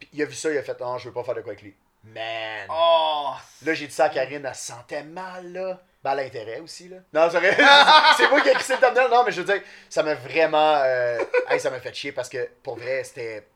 Puis 0.00 0.08
il 0.14 0.22
a 0.22 0.24
vu 0.24 0.34
ça, 0.34 0.50
il 0.50 0.56
a 0.56 0.62
fait, 0.62 0.80
non, 0.80 0.96
je 0.96 1.08
veux 1.08 1.12
pas 1.14 1.22
faire 1.22 1.34
de 1.34 1.42
quoi 1.42 1.52
avec 1.52 1.62
lui. 1.62 1.74
Man! 2.04 2.66
Oh! 2.70 3.32
Là, 3.66 3.74
j'ai 3.74 3.86
dit 3.88 3.92
ça 3.92 4.04
à 4.04 4.08
Karine, 4.08 4.42
elle 4.46 4.54
se 4.54 4.66
sentait 4.72 5.02
mal, 5.02 5.52
là. 5.52 5.78
Ben, 6.02 6.12
elle 6.12 6.20
a 6.20 6.22
intérêt 6.22 6.60
aussi, 6.60 6.88
là. 6.88 6.96
Non, 7.12 7.28
c'est 7.30 7.38
vrai. 7.40 7.56
c'est 8.16 8.30
moi 8.30 8.40
qui 8.40 8.48
ai 8.48 8.52
crissé 8.52 8.74
le 8.74 8.80
thumbnail. 8.80 9.10
Non, 9.10 9.22
mais 9.24 9.32
je 9.32 9.42
veux 9.42 9.52
dire, 9.52 9.62
ça 9.90 10.02
m'a 10.02 10.14
vraiment. 10.14 10.76
euh, 10.84 11.18
hey, 11.50 11.60
ça 11.60 11.70
m'a 11.70 11.80
fait 11.80 11.92
chier 11.92 12.12
parce 12.12 12.28
que, 12.30 12.48
pour 12.62 12.76
vrai, 12.76 13.04
c'était. 13.04 13.46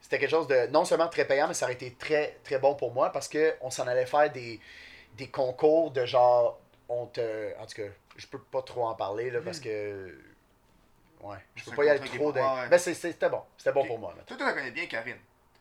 C'était 0.00 0.18
quelque 0.18 0.30
chose 0.30 0.46
de 0.48 0.66
non 0.68 0.84
seulement 0.84 1.08
très 1.08 1.24
payant, 1.24 1.48
mais 1.48 1.54
ça 1.54 1.66
aurait 1.66 1.74
été 1.74 1.92
très, 1.98 2.36
très 2.44 2.58
bon 2.58 2.74
pour 2.74 2.92
moi 2.92 3.10
parce 3.10 3.28
que 3.28 3.54
on 3.60 3.70
s'en 3.70 3.86
allait 3.86 4.06
faire 4.06 4.30
des, 4.30 4.58
des 5.14 5.28
concours 5.28 5.90
de 5.90 6.04
genre. 6.06 6.58
On 6.88 7.06
te. 7.06 7.56
En 7.58 7.66
tout 7.66 7.74
cas, 7.76 7.88
je 8.16 8.26
peux 8.26 8.40
pas 8.40 8.62
trop 8.62 8.86
en 8.86 8.94
parler, 8.94 9.30
là, 9.30 9.40
parce 9.44 9.60
que. 9.60 10.18
Ouais, 11.20 11.36
je 11.54 11.64
peux 11.64 11.76
pas 11.76 11.84
y 11.84 11.88
aller 11.90 12.00
trop 12.08 12.32
ouais. 12.32 12.68
Mais 12.70 12.78
c'était 12.78 13.28
bon. 13.28 13.42
C'était 13.58 13.72
bon 13.72 13.86
pour 13.86 13.98
moi. 13.98 14.14
Toi, 14.26 14.36
tu 14.36 14.44
la 14.44 14.52
connais 14.52 14.70
bien, 14.70 14.86
Karine. 14.86 15.18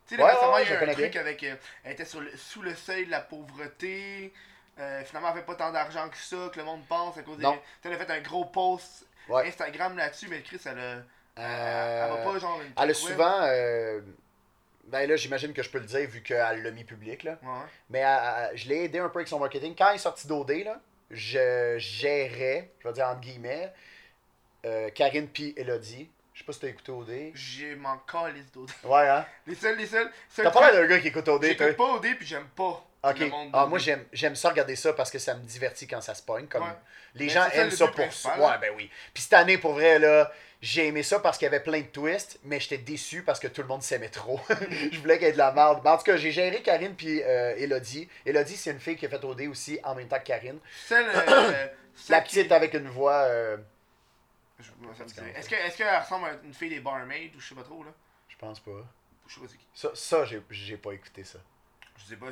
Tu 0.08 0.16
sais, 0.16 0.22
Ouais, 0.24 0.32
récemment, 0.32 0.54
ouais, 0.54 0.64
il 0.64 0.70
y 0.70 0.74
a 0.74 0.82
un 0.82 0.94
truc 0.94 1.16
avec. 1.18 1.44
euh, 1.44 1.56
elle 1.84 1.92
était 1.92 2.06
sur 2.06 2.22
le- 2.22 2.36
sous 2.36 2.62
le 2.62 2.74
seuil 2.74 3.06
de 3.06 3.12
la 3.12 3.20
pauvreté. 3.22 4.34
Euh, 4.80 5.04
finalement, 5.04 5.30
elle 5.30 5.40
fait 5.42 5.46
pas 5.46 5.56
tant 5.56 5.72
d'argent 5.72 6.08
que 6.10 6.18
ça, 6.18 6.50
que 6.52 6.58
le 6.58 6.64
monde 6.66 6.82
pense 6.88 7.18
à 7.18 7.22
cause 7.24 7.38
des. 7.38 7.44
Tu 7.44 7.50
sais, 7.50 7.60
elle 7.84 7.94
a 7.94 7.98
fait 7.98 8.12
un 8.12 8.22
gros 8.22 8.46
post. 8.46 9.06
Instagram 9.30 9.96
là-dessus, 9.98 10.28
mais 10.30 10.42
Chris, 10.42 10.62
elle 10.66 10.80
a. 10.80 10.92
Elle, 10.92 11.04
Euh, 11.46 12.04
elle 12.06 12.10
va 12.24 12.32
pas 12.32 12.40
genre. 12.40 12.60
Une 12.62 12.74
Elle 12.82 12.90
a 12.90 12.94
souvent. 12.94 13.42
Euh, 14.90 15.00
Ben 15.00 15.10
là, 15.10 15.16
j'imagine 15.16 15.54
que 15.54 15.64
je 15.64 15.70
peux 15.70 15.80
le 15.80 15.86
dire 15.86 16.08
vu 16.10 16.22
qu'elle 16.22 16.64
l'a 16.64 16.72
mis 16.72 16.84
public. 16.84 17.24
Là. 17.24 17.38
Ouais, 17.42 17.48
ouais. 17.50 17.56
Mais 17.90 18.00
elle- 18.00 18.50
elle- 18.52 18.58
je 18.58 18.68
l'ai 18.70 18.84
aidé 18.86 19.00
un 19.00 19.10
peu 19.10 19.20
avec 19.20 19.28
son 19.28 19.40
marketing. 19.40 19.76
Quand 19.78 19.92
il 19.92 19.96
est 19.96 20.00
sorti 20.00 20.28
d'OD, 20.28 20.52
là, 20.66 20.80
je 21.12 21.76
gérais, 21.78 22.72
je 22.80 22.88
vais 22.88 22.94
dire 22.94 23.08
entre 23.08 23.22
guillemets, 23.22 23.72
euh, 24.66 24.90
Karine 24.90 25.28
puis 25.28 25.54
Elodie. 25.58 26.10
Je 26.34 26.40
sais 26.40 26.46
pas 26.46 26.54
si 26.54 26.60
t'as 26.62 26.68
écouté 26.68 26.92
OD. 26.92 27.32
J'ai 27.34 27.76
m'en 27.76 27.98
calisse 27.98 28.50
d'autres. 28.54 28.74
Ouais, 28.86 29.08
hein? 29.10 29.26
Les 29.48 29.56
seuls, 29.56 29.78
les 29.78 29.86
seuls. 29.86 30.10
seuls 30.30 30.46
T'as 30.46 30.52
pas 30.52 30.72
l'air 30.72 30.82
d'un 30.82 30.88
gars 30.88 31.00
qui 31.00 31.10
écoute 31.10 31.28
OD. 31.28 31.44
J'écoute 31.46 31.76
pas 31.76 31.94
OD 31.96 32.16
puis 32.18 32.26
j'aime 32.26 32.48
pas. 32.56 32.86
Ok. 33.04 33.20
le 33.20 33.28
monde 33.28 33.50
Ah, 33.54 33.62
d'OD. 33.64 33.70
moi, 33.70 33.80
j'aime, 33.80 34.06
j'aime 34.14 34.36
ça 34.36 34.50
regarder 34.50 34.76
ça 34.78 34.94
parce 34.94 35.12
que 35.12 35.20
ça 35.20 35.34
me 35.36 35.42
divertit 35.44 35.86
quand 35.88 36.00
ça 36.02 36.14
se 36.14 36.22
pogne. 36.24 36.48
Comme 36.48 36.64
Ouais. 36.64 36.70
Les 37.16 37.26
Mais 37.26 37.32
gens 37.32 37.44
ça, 37.44 37.56
aiment 37.56 37.72
ça 37.72 37.88
pour 37.88 38.14
ça. 38.14 38.38
Ouais, 38.40 38.46
hein. 38.46 38.58
ben 38.62 38.72
oui. 38.78 38.90
Puis 39.14 39.24
cette 39.24 39.34
année, 39.34 39.58
pour 39.58 39.74
vrai, 39.74 40.00
là, 40.00 40.32
j'ai 40.62 40.88
aimé 40.88 41.04
ça 41.04 41.20
parce 41.20 41.38
qu'il 41.38 41.46
y 41.46 41.48
avait 41.48 41.62
plein 41.64 41.80
de 41.82 41.86
twists, 41.88 42.40
mais 42.44 42.60
j'étais 42.60 42.78
déçu 42.80 43.24
parce 43.24 43.40
que 43.40 43.48
tout 43.48 43.62
le 43.62 43.68
monde 43.68 43.82
s'aimait 43.82 44.10
trop. 44.10 44.40
je 44.92 45.00
voulais 45.00 45.18
qu'il 45.18 45.28
y 45.28 45.30
ait 45.30 45.34
de 45.34 45.38
la 45.38 45.52
merde. 45.54 45.82
Mais 45.84 45.90
en 45.90 45.98
tout 45.98 46.04
cas, 46.04 46.18
j'ai 46.18 46.32
géré 46.32 46.62
Karine 46.62 46.96
puis 46.96 47.22
euh, 47.24 47.56
Elodie. 47.58 48.10
Elodie, 48.26 48.58
c'est 48.58 48.72
une 48.72 48.80
fille 48.80 48.96
qui 48.98 49.06
a 49.06 49.10
fait 49.10 49.24
OD 49.24 49.42
aussi 49.44 49.80
en 49.84 49.96
même 49.96 50.08
temps 50.08 50.20
que 50.20 50.24
Karine. 50.26 50.60
Celle. 50.86 51.08
euh, 51.10 51.68
La 52.10 52.22
qui- 52.22 52.36
petite 52.38 52.52
avec 52.52 52.74
une 52.74 52.88
voix. 52.90 53.24
euh, 53.24 53.58
Je- 54.60 54.72
Est-ce 55.36 55.50
que- 55.50 55.56
est-ce 55.56 55.78
qu'elle 55.78 55.98
ressemble 56.02 56.28
à 56.28 56.34
une 56.44 56.54
fille 56.54 56.70
des 56.70 56.80
barmaids 56.82 57.32
ou 57.36 57.40
je 57.40 57.48
sais 57.50 57.56
pas 57.56 57.64
trop 57.64 57.84
là? 57.84 57.92
Je 58.28 58.36
pense 58.38 58.60
pas. 58.60 58.72
Je 59.28 59.36
sais 59.36 59.40
pas 59.42 59.48
qui. 59.48 59.58
Ça, 59.74 59.90
ça 59.94 60.26
j'ai, 60.26 60.78
pas 60.78 60.92
écouté 60.94 61.24
ça. 61.24 61.40
Je 61.98 62.04
sais 62.06 62.16
pas. 62.18 62.28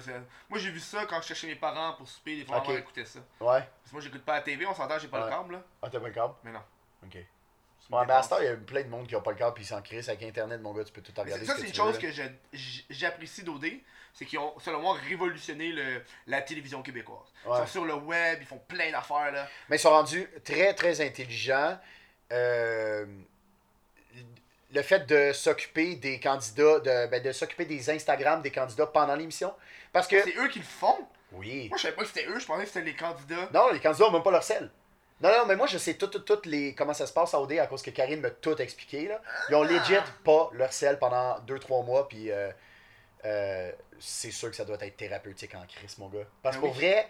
Moi 0.49 0.59
j'ai 0.59 0.71
vu 0.71 0.79
ça 0.79 1.05
quand 1.05 1.21
je 1.21 1.27
cherchais 1.27 1.47
mes 1.47 1.55
parents 1.55 1.93
pour 1.93 2.07
souper. 2.07 2.37
Des 2.37 2.45
fois, 2.45 2.57
Ok. 2.59 2.67
maman 2.67 2.79
écoutait 2.79 3.05
ça. 3.05 3.19
Ouais. 3.39 3.59
Parce 3.59 3.61
que 3.89 3.91
moi 3.93 4.01
j'écoute 4.01 4.23
pas 4.23 4.35
la 4.35 4.41
TV, 4.41 4.65
on 4.65 4.73
s'entend, 4.73 4.97
j'ai 4.99 5.07
pas 5.07 5.19
Ouais. 5.19 5.25
le 5.25 5.29
câble 5.31 5.53
là. 5.53 5.63
Ah, 5.81 5.89
t'as 5.89 5.99
pas 5.99 6.07
le 6.07 6.13
câble? 6.13 6.33
Mais 6.43 6.51
non. 6.51 6.61
Ok. 7.05 7.17
Ouais, 7.89 8.05
mais 8.05 8.13
à 8.13 8.21
ce 8.21 8.29
temps, 8.29 8.39
il 8.39 8.45
y 8.45 8.49
a 8.49 8.55
plein 8.55 8.83
de 8.83 8.89
monde 8.89 9.07
qui 9.07 9.15
ont 9.15 9.21
pas 9.21 9.31
le 9.31 9.37
câble 9.37 9.53
puis 9.53 9.63
ils 9.63 9.67
s'en 9.67 9.81
crissent 9.81 10.09
avec 10.09 10.23
Internet, 10.23 10.61
mon 10.61 10.73
gars, 10.73 10.83
tu 10.83 10.91
peux 10.91 11.01
tout 11.01 11.13
regarder. 11.15 11.45
Ça 11.45 11.53
ce 11.53 11.61
c'est 11.61 11.67
une 11.67 11.71
veux, 11.71 11.75
chose 11.75 12.01
là. 12.01 12.09
que 12.09 12.61
j'apprécie 12.89 13.43
d'OD. 13.43 13.65
C'est 14.13 14.25
qu'ils 14.25 14.39
ont 14.39 14.57
selon 14.59 14.81
moi 14.81 14.97
révolutionné 15.07 15.71
le, 15.71 16.01
la 16.25 16.41
télévision 16.41 16.81
québécoise. 16.81 17.27
Ils 17.45 17.55
sont 17.55 17.67
sur 17.67 17.85
le 17.85 17.93
web, 17.93 18.39
ils 18.41 18.47
font 18.47 18.59
plein 18.67 18.91
d'affaires 18.91 19.31
là. 19.31 19.47
Mais 19.69 19.75
ils 19.75 19.79
sont 19.79 19.91
rendus 19.91 20.27
très, 20.43 20.73
très 20.73 21.01
intelligents. 21.01 21.77
Euh, 22.31 23.05
le 24.73 24.81
fait 24.81 25.05
de 25.07 25.31
s'occuper 25.33 25.95
des 25.95 26.19
candidats, 26.19 26.79
de, 26.79 27.07
ben, 27.07 27.21
de 27.21 27.31
s'occuper 27.31 27.65
des 27.65 27.89
Instagram 27.89 28.41
des 28.41 28.51
candidats 28.51 28.87
pendant 28.87 29.15
l'émission. 29.15 29.53
Parce 29.93 30.07
que. 30.07 30.21
C'est 30.23 30.35
eux 30.37 30.47
qui 30.49 30.59
le 30.59 30.65
font? 30.65 31.07
Oui. 31.31 31.67
Moi, 31.69 31.77
je 31.77 31.83
savais 31.83 31.95
pas 31.95 32.01
que 32.01 32.07
c'était 32.07 32.27
eux, 32.27 32.39
je 32.39 32.45
pensais 32.45 32.63
que 32.63 32.69
c'était 32.69 32.85
les 32.85 32.95
candidats. 32.95 33.49
Non, 33.53 33.71
les 33.71 33.79
candidats 33.79 34.07
ont 34.07 34.11
même 34.11 34.23
pas 34.23 34.31
leur 34.31 34.43
sel. 34.43 34.69
Non, 35.21 35.29
non, 35.29 35.45
mais 35.47 35.55
moi, 35.55 35.65
je 35.67 35.77
sais 35.79 35.95
tout, 35.95 36.07
tout, 36.07 36.19
tout 36.19 36.39
les, 36.45 36.75
comment 36.75 36.93
ça 36.93 37.07
se 37.07 37.13
passe 37.13 37.33
à 37.33 37.41
OD 37.41 37.53
à 37.53 37.65
cause 37.67 37.81
que 37.81 37.89
Karine 37.89 38.21
m'a 38.21 38.29
tout 38.29 38.55
expliqué. 38.61 39.07
Là. 39.07 39.19
Ils 39.49 39.55
ont 39.55 39.63
legit 39.63 39.95
pas 40.23 40.49
leur 40.53 40.71
sel 40.71 40.99
pendant 40.99 41.39
2-3 41.39 41.83
mois, 41.85 42.07
puis 42.07 42.31
euh, 42.31 42.51
euh, 43.25 43.71
c'est 43.99 44.31
sûr 44.31 44.49
que 44.51 44.55
ça 44.55 44.63
doit 44.65 44.77
être 44.79 44.95
thérapeutique 44.97 45.55
en 45.55 45.65
crise, 45.65 45.97
mon 45.97 46.07
gars. 46.09 46.19
Parce 46.43 46.57
Ben 46.57 46.61
qu'au 46.61 46.67
oui. 46.67 46.73
vrai, 46.75 47.09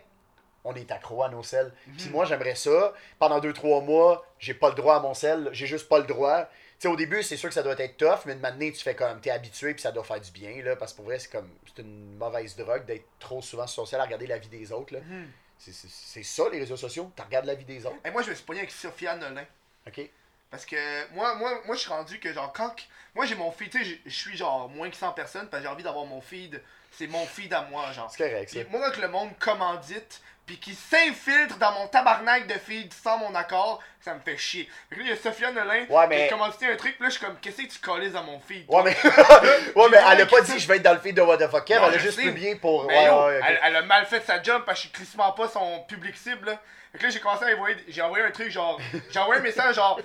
on 0.63 0.73
est 0.75 0.89
accro 0.91 1.21
à 1.23 1.29
nos 1.29 1.43
sels. 1.43 1.73
Puis 1.97 2.05
Mhm. 2.07 2.11
moi, 2.11 2.25
j'aimerais 2.25 2.55
ça. 2.55 2.93
Pendant 3.19 3.39
2-3 3.41 3.81
mois, 3.84 4.25
j'ai 4.39 4.53
pas 4.53 4.69
le 4.69 4.75
droit 4.75 4.95
à 4.95 4.99
mon 5.01 5.13
sel. 5.13 5.49
J'ai 5.51 5.67
juste 5.67 5.89
pas 5.89 5.99
le 5.99 6.05
droit. 6.05 6.45
Tu 6.45 6.84
sais, 6.84 6.88
au 6.88 6.95
début, 6.95 7.23
c'est 7.23 7.38
sûr 7.38 7.49
que 7.49 7.55
ça 7.55 7.63
doit 7.63 7.75
être 7.77 7.97
tough, 7.97 8.19
mais 8.25 8.35
de 8.35 8.39
maintenant, 8.39 8.69
tu 8.69 8.81
fais 8.84 8.95
comme, 8.95 9.19
t'es 9.19 9.31
habitué, 9.31 9.73
puis 9.73 9.81
ça 9.81 9.91
doit 9.91 10.03
faire 10.03 10.21
du 10.21 10.31
bien, 10.31 10.61
là. 10.63 10.75
Parce 10.75 10.91
que 10.93 10.97
pour 10.97 11.05
vrai, 11.05 11.19
c'est 11.19 11.31
comme, 11.31 11.49
c'est 11.65 11.81
une 11.81 12.15
mauvaise 12.17 12.55
drogue 12.55 12.85
d'être 12.85 13.05
trop 13.19 13.41
souvent 13.41 13.65
sel 13.67 13.99
à 13.99 14.03
regarder 14.03 14.27
la 14.27 14.38
vie 14.38 14.47
des 14.49 14.71
autres, 14.71 14.93
là. 14.93 14.99
Mhm. 15.01 15.27
C'est 15.59 16.23
ça, 16.23 16.43
les 16.51 16.59
réseaux 16.59 16.77
sociaux. 16.77 17.11
Tu 17.15 17.21
regardes 17.21 17.45
la 17.45 17.55
vie 17.55 17.65
des 17.65 17.85
autres. 17.85 17.95
Et 18.05 18.11
moi, 18.11 18.21
je 18.21 18.29
me 18.29 18.35
suis 18.35 18.43
pogné 18.45 18.59
avec 18.61 18.71
Sophia 18.71 19.15
Nolin. 19.15 19.45
OK? 19.88 20.01
Parce 20.49 20.65
que 20.65 21.11
moi, 21.13 21.35
moi, 21.35 21.61
moi 21.65 21.75
je 21.75 21.81
suis 21.81 21.89
rendu 21.89 22.19
que 22.19 22.31
genre 22.31 22.53
quand. 22.53 22.73
Moi 23.15 23.25
j'ai 23.25 23.35
mon 23.35 23.51
feed, 23.51 23.69
tu 23.69 23.79
sais, 23.79 23.85
je- 23.85 24.09
je 24.09 24.15
suis 24.15 24.38
genre 24.38 24.69
moins 24.69 24.89
que 24.89 24.95
100 24.95 25.11
personnes 25.11 25.49
parce 25.49 25.61
que 25.61 25.67
j'ai 25.67 25.73
envie 25.73 25.84
d'avoir 25.84 26.05
mon 26.05 26.21
feed. 26.21 26.61
C'est 26.91 27.07
mon 27.07 27.25
feed 27.25 27.51
à 27.53 27.63
moi, 27.63 27.91
genre. 27.91 28.09
C'est 28.09 28.29
correct, 28.29 28.49
ça. 28.49 28.61
Puis 28.63 28.69
moi, 28.71 28.89
quand 28.91 29.01
le 29.01 29.09
monde 29.09 29.38
commandite, 29.39 30.21
puis 30.47 30.57
qui 30.59 30.73
s'infiltre 30.73 31.57
dans 31.59 31.71
mon 31.73 31.87
tabarnak 31.87 32.47
de 32.47 32.53
feed 32.53 32.91
sans 32.93 33.17
mon 33.19 33.35
accord, 33.35 33.83
ça 34.01 34.13
me 34.15 34.19
fait 34.21 34.37
chier. 34.37 34.67
Fait 34.89 34.95
que 34.95 35.01
là, 35.01 35.05
il 35.07 35.09
y 35.09 35.13
a 35.13 35.17
Sophia 35.21 35.51
Nolin 35.51 35.85
Ouais, 35.89 36.03
qui 36.03 36.07
mais- 36.09 36.25
a 36.27 36.29
commandité 36.29 36.65
un 36.67 36.75
truc, 36.77 36.95
puis 36.95 37.03
là, 37.03 37.09
je 37.09 37.17
suis 37.17 37.25
comme, 37.25 37.37
qu'est-ce 37.41 37.57
que 37.61 37.67
tu 37.67 37.79
colles 37.79 38.09
dans 38.11 38.23
mon 38.23 38.39
feed? 38.39 38.65
Ouais, 38.69 38.81
mais, 38.83 38.95
ouais, 39.75 39.89
mais 39.91 39.97
elle 40.11 40.21
a 40.21 40.25
pas 40.25 40.41
dit 40.41 40.57
je 40.59 40.67
vais 40.67 40.77
être 40.77 40.83
dans 40.83 40.93
le 40.93 40.99
feed 40.99 41.15
de 41.15 41.21
What 41.21 41.37
the 41.37 41.49
fuck 41.51 41.69
Non, 41.69 41.75
elle 41.89 41.93
a 41.95 41.97
juste 41.97 42.17
sais. 42.17 42.23
publié 42.23 42.55
pour. 42.55 42.85
Mais 42.85 42.97
ouais, 42.97 43.05
yo, 43.05 43.25
ouais, 43.27 43.41
elle, 43.47 43.59
elle 43.63 43.75
a 43.75 43.81
mal 43.83 44.05
fait 44.05 44.21
sa 44.25 44.41
job 44.41 44.63
parce 44.65 44.81
que 44.85 44.87
je 44.99 45.03
suis 45.05 45.17
pas 45.17 45.47
son 45.51 45.81
public 45.87 46.15
cible. 46.17 46.47
Là. 46.47 46.61
Fait 46.93 46.99
que 46.99 47.03
là, 47.03 47.09
j'ai 47.09 47.19
commencé 47.19 47.43
à 47.43 47.53
envoyer. 47.53 47.75
J'ai 47.89 48.01
envoyé 48.01 48.23
un 48.23 48.31
truc 48.31 48.49
genre. 48.49 48.79
J'ai 49.11 49.19
envoyé 49.19 49.41
un 49.41 49.43
message 49.43 49.75
genre. 49.75 49.99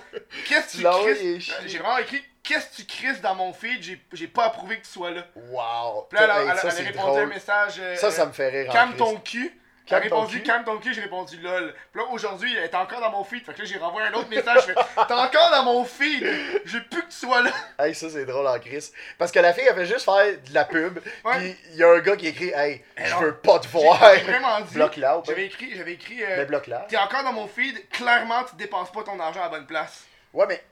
Qu'est-ce 0.45 0.77
que 0.81 0.83
Tu 0.83 1.13
crisses? 1.13 1.43
chier. 1.45 1.55
J'ai 1.67 1.77
vraiment 1.77 1.97
écrit. 1.99 2.21
Qu'est-ce 2.43 2.71
que 2.71 2.75
tu 2.75 2.85
crisses 2.85 3.21
dans 3.21 3.35
mon 3.35 3.53
feed? 3.53 3.97
J'ai 4.11 4.27
pas 4.27 4.47
approuvé 4.47 4.77
que 4.79 4.83
tu 4.85 4.91
sois 4.91 5.11
là. 5.11 5.21
Wow. 5.33 6.07
Puis 6.09 6.19
là, 6.19 6.25
elle, 6.25 6.29
a- 6.31 6.41
elle 6.41 6.49
a- 6.49 6.61
elle 6.61 6.67
a 6.69 6.73
répondu 6.89 6.99
un 6.99 7.11
drôle. 7.13 7.27
message. 7.27 7.75
euh, 7.79 7.95
Ça, 7.95 8.11
ça 8.11 8.25
me 8.25 8.33
fait 8.33 8.49
rire. 8.49 8.69
Calme 8.73 8.95
ton 8.97 9.15
cul. 9.15 9.57
Elle 9.85 9.89
Calme 9.89 10.03
a 10.05 10.09
ton 10.09 10.15
répondu 10.21 10.43
calme 10.43 10.63
ton 10.63 10.77
cul, 10.77 10.93
j'ai 10.93 11.01
répondu 11.01 11.37
lol. 11.41 11.75
Puis 11.91 12.01
là 12.01 12.07
aujourd'hui, 12.09 12.55
elle 12.55 12.63
est 12.63 12.75
encore 12.75 13.01
dans 13.01 13.11
mon 13.11 13.23
feed. 13.23 13.45
Fait 13.45 13.53
que 13.53 13.59
là, 13.59 13.65
j'ai 13.65 13.77
renvoyé 13.77 14.07
un 14.07 14.13
autre 14.13 14.29
message. 14.29 14.59
Je 14.67 14.73
fais 14.73 15.05
T'es 15.07 15.13
encore 15.13 15.51
dans 15.51 15.63
mon 15.63 15.83
feed. 15.83 16.25
J'ai 16.65 16.79
plus 16.81 17.01
que 17.01 17.07
tu 17.11 17.17
sois 17.17 17.41
là. 17.41 17.51
Hey, 17.77 17.93
ça, 17.93 18.09
c'est 18.09 18.25
drôle 18.25 18.47
en 18.47 18.57
Chris. 18.59 18.91
Parce 19.17 19.31
que 19.31 19.39
la 19.39 19.53
fille, 19.53 19.65
elle 19.69 19.75
fait 19.75 19.85
juste 19.85 20.05
faire 20.05 20.25
de 20.25 20.53
la 20.53 20.63
pub. 20.63 20.99
Ouais. 21.25 21.37
Puis 21.37 21.57
il 21.71 21.75
y 21.75 21.83
a 21.83 21.89
un 21.89 21.99
gars 21.99 22.15
qui 22.15 22.27
écrit 22.27 22.51
Hey, 22.55 22.81
je 22.97 23.15
veux 23.15 23.35
pas 23.35 23.59
te 23.59 23.67
J'ai 23.67 23.71
voir. 23.77 23.99
j'ai 24.15 24.21
vraiment 24.21 24.61
dit. 24.61 24.73
Bloque 24.73 24.95
là. 24.97 25.21
J'avais 25.25 25.45
écrit, 25.47 25.75
j'avais 25.75 25.93
écrit. 25.93 26.23
euh, 26.23 26.37
Mais 26.37 26.45
bloque 26.45 26.67
là. 26.67 26.85
T'es 26.87 26.97
encore 26.97 27.23
dans 27.23 27.33
mon 27.33 27.47
feed, 27.47 27.89
clairement 27.89 28.43
tu 28.45 28.55
dépenses 28.55 28.91
pas 28.91 29.03
ton 29.03 29.19
argent 29.19 29.41
à 29.41 29.43
la 29.43 29.49
bonne 29.49 29.67
place. 29.67 30.05
Ouais, 30.33 30.45
mais. 30.47 30.63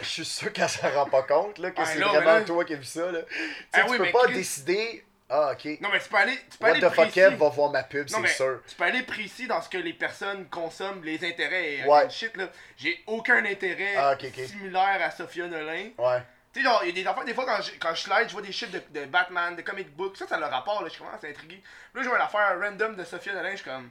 Je 0.00 0.04
suis 0.06 0.24
sûr 0.24 0.52
qu'elle 0.52 0.68
s'en 0.68 0.88
rend 0.90 1.06
pas 1.06 1.22
compte 1.22 1.58
là, 1.58 1.70
que 1.70 1.80
Ah, 1.80 1.84
c'est 1.86 2.00
vraiment 2.00 2.20
là- 2.24 2.40
toi 2.42 2.64
qui 2.64 2.72
as 2.72 2.76
vu 2.76 2.84
ça. 2.84 3.12
Là. 3.12 3.20
Tu 3.22 3.36
Ah 3.74 3.80
tu 3.84 3.90
oui, 3.92 3.98
peux 3.98 4.10
pas 4.10 4.24
Chris- 4.24 4.34
décider. 4.34 5.04
Ah, 5.30 5.52
ok. 5.52 5.80
Non 5.80 5.88
mais 5.90 6.00
tu 6.00 6.08
peux 6.08 6.16
aller, 6.16 6.36
tu 6.50 6.58
peux 6.58 6.64
What 6.66 6.70
aller 6.72 6.80
the 6.80 6.84
fuck 6.84 6.94
précis. 6.96 7.12
Kev 7.14 7.34
va 7.36 7.48
voir 7.48 7.70
ma 7.70 7.82
pub, 7.82 8.08
non, 8.10 8.16
c'est 8.16 8.22
mais 8.22 8.28
sûr. 8.28 8.60
tu 8.68 8.74
peux 8.74 8.84
aller 8.84 9.02
précis 9.02 9.46
dans 9.46 9.60
ce 9.62 9.68
que 9.70 9.78
les 9.78 9.94
personnes 9.94 10.46
consomment, 10.50 11.02
les 11.02 11.24
intérêts 11.26 11.74
et 11.76 11.84
Ouais. 11.84 12.04
and 12.04 12.10
shit 12.10 12.36
là. 12.36 12.48
J'ai 12.76 13.02
aucun 13.06 13.44
intérêt 13.44 13.94
Ah, 13.96 14.12
ok, 14.12 14.24
ok. 14.28 14.44
similaire 14.46 15.00
à 15.02 15.10
Sophia 15.10 15.46
Nolin. 15.46 15.90
Ouais. 15.98 16.22
Tu 16.52 16.60
sais 16.60 16.66
genre, 16.66 16.82
il 16.84 16.88
y 16.96 17.00
a 17.00 17.02
des 17.02 17.08
affaires, 17.08 17.24
des 17.24 17.34
fois 17.34 17.46
quand 17.46 17.60
je, 17.62 17.70
quand 17.80 17.94
je 17.94 18.02
slide, 18.02 18.28
je 18.28 18.32
vois 18.32 18.42
des 18.42 18.52
shit 18.52 18.70
de, 18.70 18.82
de 19.00 19.06
Batman, 19.06 19.56
de 19.56 19.62
comic 19.62 19.90
book, 19.96 20.16
ça 20.16 20.26
ça 20.28 20.36
a 20.36 20.38
le 20.40 20.44
rapport 20.46 20.82
là, 20.84 20.88
je 20.92 20.98
commence 20.98 21.24
à 21.24 21.26
intriguer. 21.26 21.62
Là 21.94 22.02
je 22.02 22.08
vois 22.08 22.18
l'affaire 22.18 22.58
random 22.60 22.94
de 22.94 23.04
Sophia 23.04 23.32
Nolin, 23.32 23.50
je 23.52 23.56
suis 23.56 23.64
comme 23.64 23.90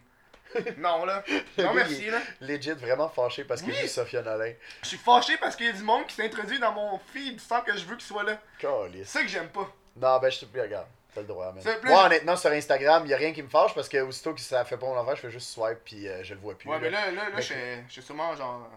non 0.77 1.03
là. 1.03 1.23
Le 1.57 1.63
Non 1.63 1.69
gars, 1.73 1.73
merci 1.73 2.05
est 2.07 2.11
là. 2.11 2.19
Legit, 2.41 2.71
vraiment 2.73 3.09
fâché 3.09 3.43
parce 3.43 3.61
que 3.63 3.67
Oui. 3.67 3.75
j'ai 3.81 3.87
Sophia 3.87 4.21
Nolin. 4.21 4.53
Je 4.83 4.87
suis 4.89 4.97
fâché 4.97 5.35
parce 5.37 5.55
qu'il 5.55 5.65
y 5.65 5.69
a 5.69 5.73
du 5.73 5.81
monde 5.81 6.05
qui 6.05 6.13
s'introduit 6.15 6.59
dans 6.59 6.71
mon 6.73 6.99
feed 7.11 7.41
sans 7.41 7.61
que 7.61 7.75
je 7.75 7.83
veux 7.85 7.95
qu'il 7.95 8.05
soit 8.05 8.23
là. 8.23 8.37
C'est 8.61 9.03
ça 9.05 9.21
que 9.23 9.27
j'aime 9.27 9.49
pas. 9.49 9.67
Non, 9.95 10.19
ben 10.19 10.29
je 10.29 10.45
te 10.45 10.59
regarde. 10.59 10.87
T'as 11.13 11.21
le 11.21 11.27
droit, 11.27 11.51
man. 11.51 11.63
Moi, 11.83 12.05
honnêtement, 12.05 12.35
sur 12.35 12.49
Instagram, 12.51 13.05
y 13.05 13.13
a 13.13 13.17
rien 13.17 13.33
qui 13.33 13.43
me 13.43 13.49
fâche 13.49 13.73
parce 13.75 13.87
que 13.87 13.97
aussitôt 14.01 14.33
que 14.33 14.39
ça 14.41 14.65
fait 14.65 14.77
pas 14.77 14.85
mon 14.87 14.99
affaire, 14.99 15.15
je 15.15 15.21
fais 15.21 15.29
juste 15.31 15.49
swipe 15.51 15.79
puis 15.85 16.07
euh, 16.07 16.23
je 16.23 16.33
le 16.33 16.39
vois 16.39 16.55
plus. 16.57 16.67
Ouais, 16.69 16.75
là. 16.77 16.81
mais 16.81 16.89
là, 16.89 17.11
là, 17.11 17.29
là, 17.29 17.35
Mais- 17.35 17.41
je 17.87 17.91
suis 17.91 18.01
sûrement 18.01 18.35
genre 18.35 18.67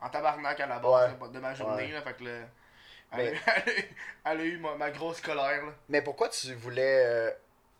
en 0.00 0.08
tabarnak 0.10 0.60
à 0.60 0.66
la 0.66 0.78
base 0.78 1.12
Ouais. 1.20 1.28
de 1.30 1.38
ma 1.38 1.54
journée, 1.54 1.84
Ouais. 1.86 1.92
là, 1.92 2.02
fait 2.02 2.12
que 2.14 2.22
Mais- 2.24 2.40
elle, 3.12 3.34
a- 3.36 3.40
elle 3.66 3.72
a- 3.72 4.32
elle 4.32 4.40
a 4.40 4.44
eu 4.44 4.58
ma, 4.58 4.74
ma 4.74 4.90
grosse 4.90 5.20
colère, 5.20 5.64
là. 5.64 5.72
Mais 5.88 6.02
pourquoi 6.02 6.28
tu 6.28 6.52
voulais 6.54 7.04
euh, 7.06 7.30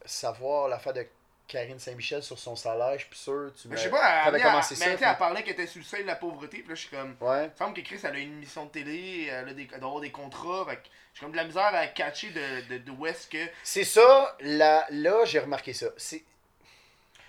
savoir 0.05 0.69
l'affaire 0.69 0.95
de 0.95 1.07
Karine 1.49 1.79
Saint-Michel 1.79 2.23
sur 2.23 2.39
son 2.39 2.55
salaire? 2.55 2.99
Je 2.99 3.07
suis 3.07 3.17
sûr. 3.17 3.51
Tu 3.61 3.69
Mais 3.69 3.77
je 3.77 3.83
sais 3.83 3.91
pas, 3.91 4.29
elle, 4.29 4.41
commencé 4.41 4.77
mais 4.79 4.85
ça. 4.85 4.95
puis- 4.95 5.05
elle 5.05 5.17
parlait 5.17 5.43
qu'elle 5.43 5.55
était 5.55 5.67
sous 5.67 5.79
le 5.79 5.85
seuil 5.85 6.03
de 6.03 6.07
la 6.07 6.15
pauvreté, 6.15 6.59
puis 6.59 6.69
là, 6.69 6.75
je 6.75 6.81
suis 6.81 6.91
comme... 6.91 7.17
Ouais. 7.21 7.45
Il 7.47 7.51
me 7.51 7.57
semble 7.57 7.75
que 7.75 7.81
Chris, 7.81 7.99
elle 8.05 8.15
a 8.15 8.19
une 8.19 8.35
émission 8.35 8.67
de 8.67 8.71
télé, 8.71 9.29
elle 9.33 9.49
a 9.49 9.55
des, 9.55 9.63
elle 9.73 9.81
doit 9.81 9.89
avoir 9.89 10.01
des 10.01 10.13
contrats, 10.13 10.67
fait 10.69 10.79
j'ai 11.15 11.21
comme 11.21 11.33
de 11.33 11.37
la 11.37 11.45
misère 11.45 11.75
à 11.75 11.87
catcher 11.89 12.31
de, 12.31 12.69
de, 12.69 12.79
de 12.79 12.91
où 12.93 13.07
est-ce 13.07 13.27
que... 13.27 13.45
C'est 13.65 13.85
ça, 13.85 14.37
là, 14.41 14.87
là 14.91 15.25
j'ai 15.25 15.41
remarqué 15.41 15.73
ça. 15.73 15.87
C'est... 15.97 16.23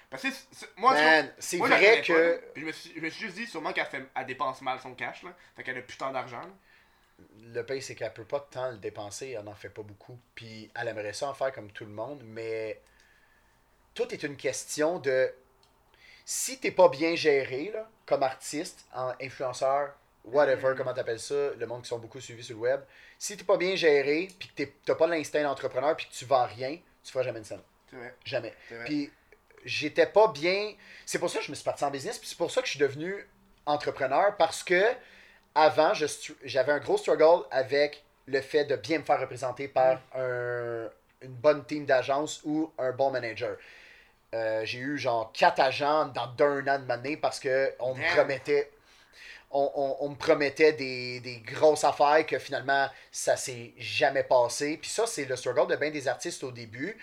Parce 0.09 0.23
que 0.23 0.29
moi, 0.77 0.95
c'est 1.39 1.57
vrai 1.57 1.97
pas, 1.97 2.01
que 2.01 2.41
je 2.55 2.65
me, 2.65 2.71
suis, 2.71 2.93
je 2.95 2.99
me 2.99 3.09
suis 3.09 3.25
juste 3.25 3.37
dit 3.37 3.47
sûrement 3.47 3.73
qu'elle 3.73 3.85
fait, 3.85 4.03
elle 4.15 4.25
dépense 4.25 4.61
mal 4.61 4.79
son 4.79 4.93
cash, 4.95 5.23
là. 5.23 5.29
Fait 5.55 5.63
qu'elle 5.63 5.77
a 5.77 5.81
plus 5.81 5.97
tant 5.97 6.11
d'argent, 6.11 6.41
le 7.53 7.61
pays, 7.63 7.81
c'est 7.81 7.95
qu'elle 7.95 8.13
peut 8.13 8.25
pas 8.25 8.39
tant 8.51 8.71
le 8.71 8.77
dépenser, 8.77 9.31
elle 9.37 9.43
n'en 9.43 9.53
fait 9.53 9.69
pas 9.69 9.83
beaucoup. 9.83 10.17
Puis 10.35 10.69
elle 10.75 10.87
aimerait 10.87 11.13
ça 11.13 11.27
en 11.29 11.33
faire 11.33 11.51
comme 11.51 11.71
tout 11.71 11.85
le 11.85 11.91
monde, 11.91 12.21
mais 12.23 12.81
tout 13.93 14.13
est 14.13 14.23
une 14.23 14.35
question 14.37 14.99
de 14.99 15.31
si 16.25 16.59
t'es 16.59 16.71
pas 16.71 16.89
bien 16.89 17.15
géré 17.15 17.71
là, 17.73 17.89
comme 18.05 18.23
artiste, 18.23 18.85
en 18.93 19.13
influenceur, 19.21 19.93
whatever, 20.25 20.69
Mhm. 20.71 20.75
comment 20.77 20.93
t'appelles 20.93 21.19
ça, 21.19 21.51
le 21.57 21.65
monde 21.65 21.81
qui 21.81 21.89
sont 21.89 21.97
beaucoup 21.99 22.19
suivis 22.19 22.43
sur 22.43 22.55
le 22.55 22.61
web, 22.61 22.81
si 23.17 23.35
t'es 23.35 23.43
pas 23.43 23.57
bien 23.57 23.75
géré, 23.75 24.29
puis 24.37 24.49
que 24.55 24.63
t'as 24.85 24.95
pas 24.95 25.07
l'instinct 25.07 25.41
d'entrepreneur, 25.43 25.95
puis 25.95 26.07
que 26.07 26.13
tu 26.13 26.25
vends 26.25 26.45
rien, 26.45 26.77
tu 27.03 27.11
feras 27.11 27.23
jamais 27.23 27.39
une 27.39 27.45
scène. 27.45 27.61
Vrai, 27.91 28.13
Jamais. 28.23 28.53
Puis 28.85 29.11
j'étais 29.65 30.05
pas 30.05 30.27
bien. 30.27 30.73
C'est 31.05 31.17
pour 31.17 31.29
ça 31.29 31.39
que 31.39 31.45
je 31.45 31.49
me 31.51 31.55
suis 31.55 31.63
parti 31.65 31.83
en 31.83 31.89
business. 31.89 32.19
Puis 32.19 32.29
c'est 32.29 32.37
pour 32.37 32.51
ça 32.51 32.61
que 32.61 32.67
je 32.67 32.71
suis 32.71 32.79
devenu 32.79 33.27
entrepreneur 33.65 34.37
parce 34.37 34.63
que 34.63 34.83
avant, 35.55 35.93
j'avais 36.43 36.71
un 36.71 36.77
gros 36.79 36.97
struggle 36.97 37.45
avec 37.49 38.03
le 38.27 38.41
fait 38.41 38.65
de 38.65 38.75
bien 38.75 38.99
me 38.99 39.03
faire 39.03 39.19
représenter 39.19 39.67
par 39.67 39.95
Mm. 39.95 39.99
un- 40.19 40.89
une 41.21 41.33
bonne 41.33 41.65
team 41.65 41.85
d'agence 41.85 42.41
ou 42.45 42.71
un 42.77 42.91
bon 42.91 43.09
manager. 43.09 43.57
Euh, 44.35 44.61
j'ai 44.65 44.79
eu 44.79 44.97
genre 44.97 45.31
quatre 45.33 45.59
agents 45.59 46.05
dans 46.05 46.27
d'un 46.27 46.67
an 46.67 46.79
de 46.79 46.85
m'année 46.85 47.17
parce 47.17 47.39
que 47.39 47.73
on 47.79 47.95
me 47.95 48.01
promettait 48.15 48.69
on, 49.51 49.71
on- 49.75 50.05
on 50.05 50.09
me 50.09 50.15
promettait 50.15 50.73
des, 50.73 51.19
des 51.21 51.37
grosses 51.39 51.83
affaires 51.83 52.25
que 52.27 52.37
finalement 52.37 52.87
ça 53.11 53.35
s'est 53.35 53.73
jamais 53.77 54.23
passé. 54.23 54.77
Puis 54.77 54.89
ça, 54.91 55.07
c'est 55.07 55.25
le 55.25 55.35
struggle 55.35 55.67
de 55.71 55.75
bien 55.75 55.89
des 55.89 56.07
artistes 56.07 56.43
au 56.43 56.51
début. 56.51 56.97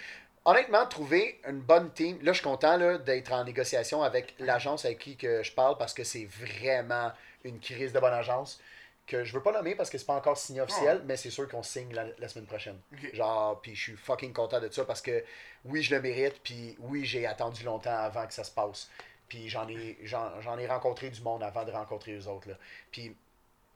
Honnêtement, 0.44 0.86
trouver 0.86 1.40
une 1.48 1.58
bonne 1.60 1.90
team. 1.92 2.18
Là, 2.22 2.32
je 2.32 2.38
suis 2.38 2.44
content 2.44 2.78
d'être 2.98 3.32
en 3.32 3.42
négociation 3.42 4.04
avec 4.04 4.34
l'agence 4.38 4.84
avec 4.84 5.00
qui 5.00 5.16
que 5.16 5.42
je 5.42 5.50
parle 5.50 5.76
parce 5.76 5.92
que 5.92 6.04
c'est 6.04 6.26
vraiment 6.26 7.10
une 7.42 7.58
crise 7.58 7.92
de 7.92 7.98
bonne 7.98 8.14
agence 8.14 8.60
que 9.06 9.24
je 9.24 9.32
veux 9.32 9.42
pas 9.42 9.52
nommer 9.52 9.74
parce 9.74 9.88
que 9.88 9.98
c'est 9.98 10.04
pas 10.06 10.16
encore 10.16 10.36
signé 10.36 10.60
officiel, 10.60 11.02
mais 11.06 11.16
c'est 11.16 11.30
sûr 11.30 11.48
qu'on 11.48 11.62
signe 11.62 11.92
la, 11.94 12.06
la 12.18 12.28
semaine 12.28 12.46
prochaine. 12.46 12.78
Genre, 13.12 13.60
puis 13.60 13.74
je 13.74 13.82
suis 13.82 13.96
fucking 13.96 14.32
content 14.32 14.60
de 14.60 14.68
ça 14.70 14.84
parce 14.84 15.00
que 15.00 15.24
oui, 15.64 15.82
je 15.82 15.94
le 15.94 16.02
mérite, 16.02 16.40
puis 16.42 16.76
oui, 16.80 17.04
j'ai 17.04 17.26
attendu 17.26 17.64
longtemps 17.64 17.96
avant 17.96 18.26
que 18.26 18.34
ça 18.34 18.44
se 18.44 18.50
passe. 18.50 18.90
Puis 19.28 19.48
j'en 19.48 19.68
ai, 19.68 19.98
j'en, 20.02 20.58
ai 20.58 20.66
rencontré 20.66 21.10
du 21.10 21.22
monde 21.22 21.42
avant 21.42 21.64
de 21.64 21.72
rencontrer 21.72 22.12
les 22.12 22.28
autres. 22.28 22.48
Puis 22.90 23.16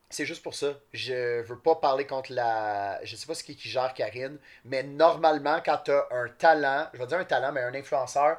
c'est 0.08 0.26
juste 0.26 0.42
pour 0.42 0.54
ça. 0.54 0.74
Je 0.92 1.42
veux 1.42 1.58
pas 1.58 1.76
parler 1.76 2.06
contre 2.06 2.32
la. 2.32 3.04
Je 3.04 3.16
sais 3.16 3.26
pas 3.26 3.34
ce 3.34 3.44
qui, 3.44 3.56
qui 3.56 3.68
gère 3.68 3.94
Karine, 3.94 4.38
mais 4.64 4.82
normalement, 4.82 5.60
quand 5.64 5.78
tu 5.84 5.92
as 5.92 6.06
un 6.10 6.28
talent, 6.28 6.88
je 6.92 6.98
vais 6.98 7.06
dire 7.06 7.18
un 7.18 7.24
talent, 7.24 7.52
mais 7.52 7.62
un 7.62 7.74
influenceur 7.74 8.38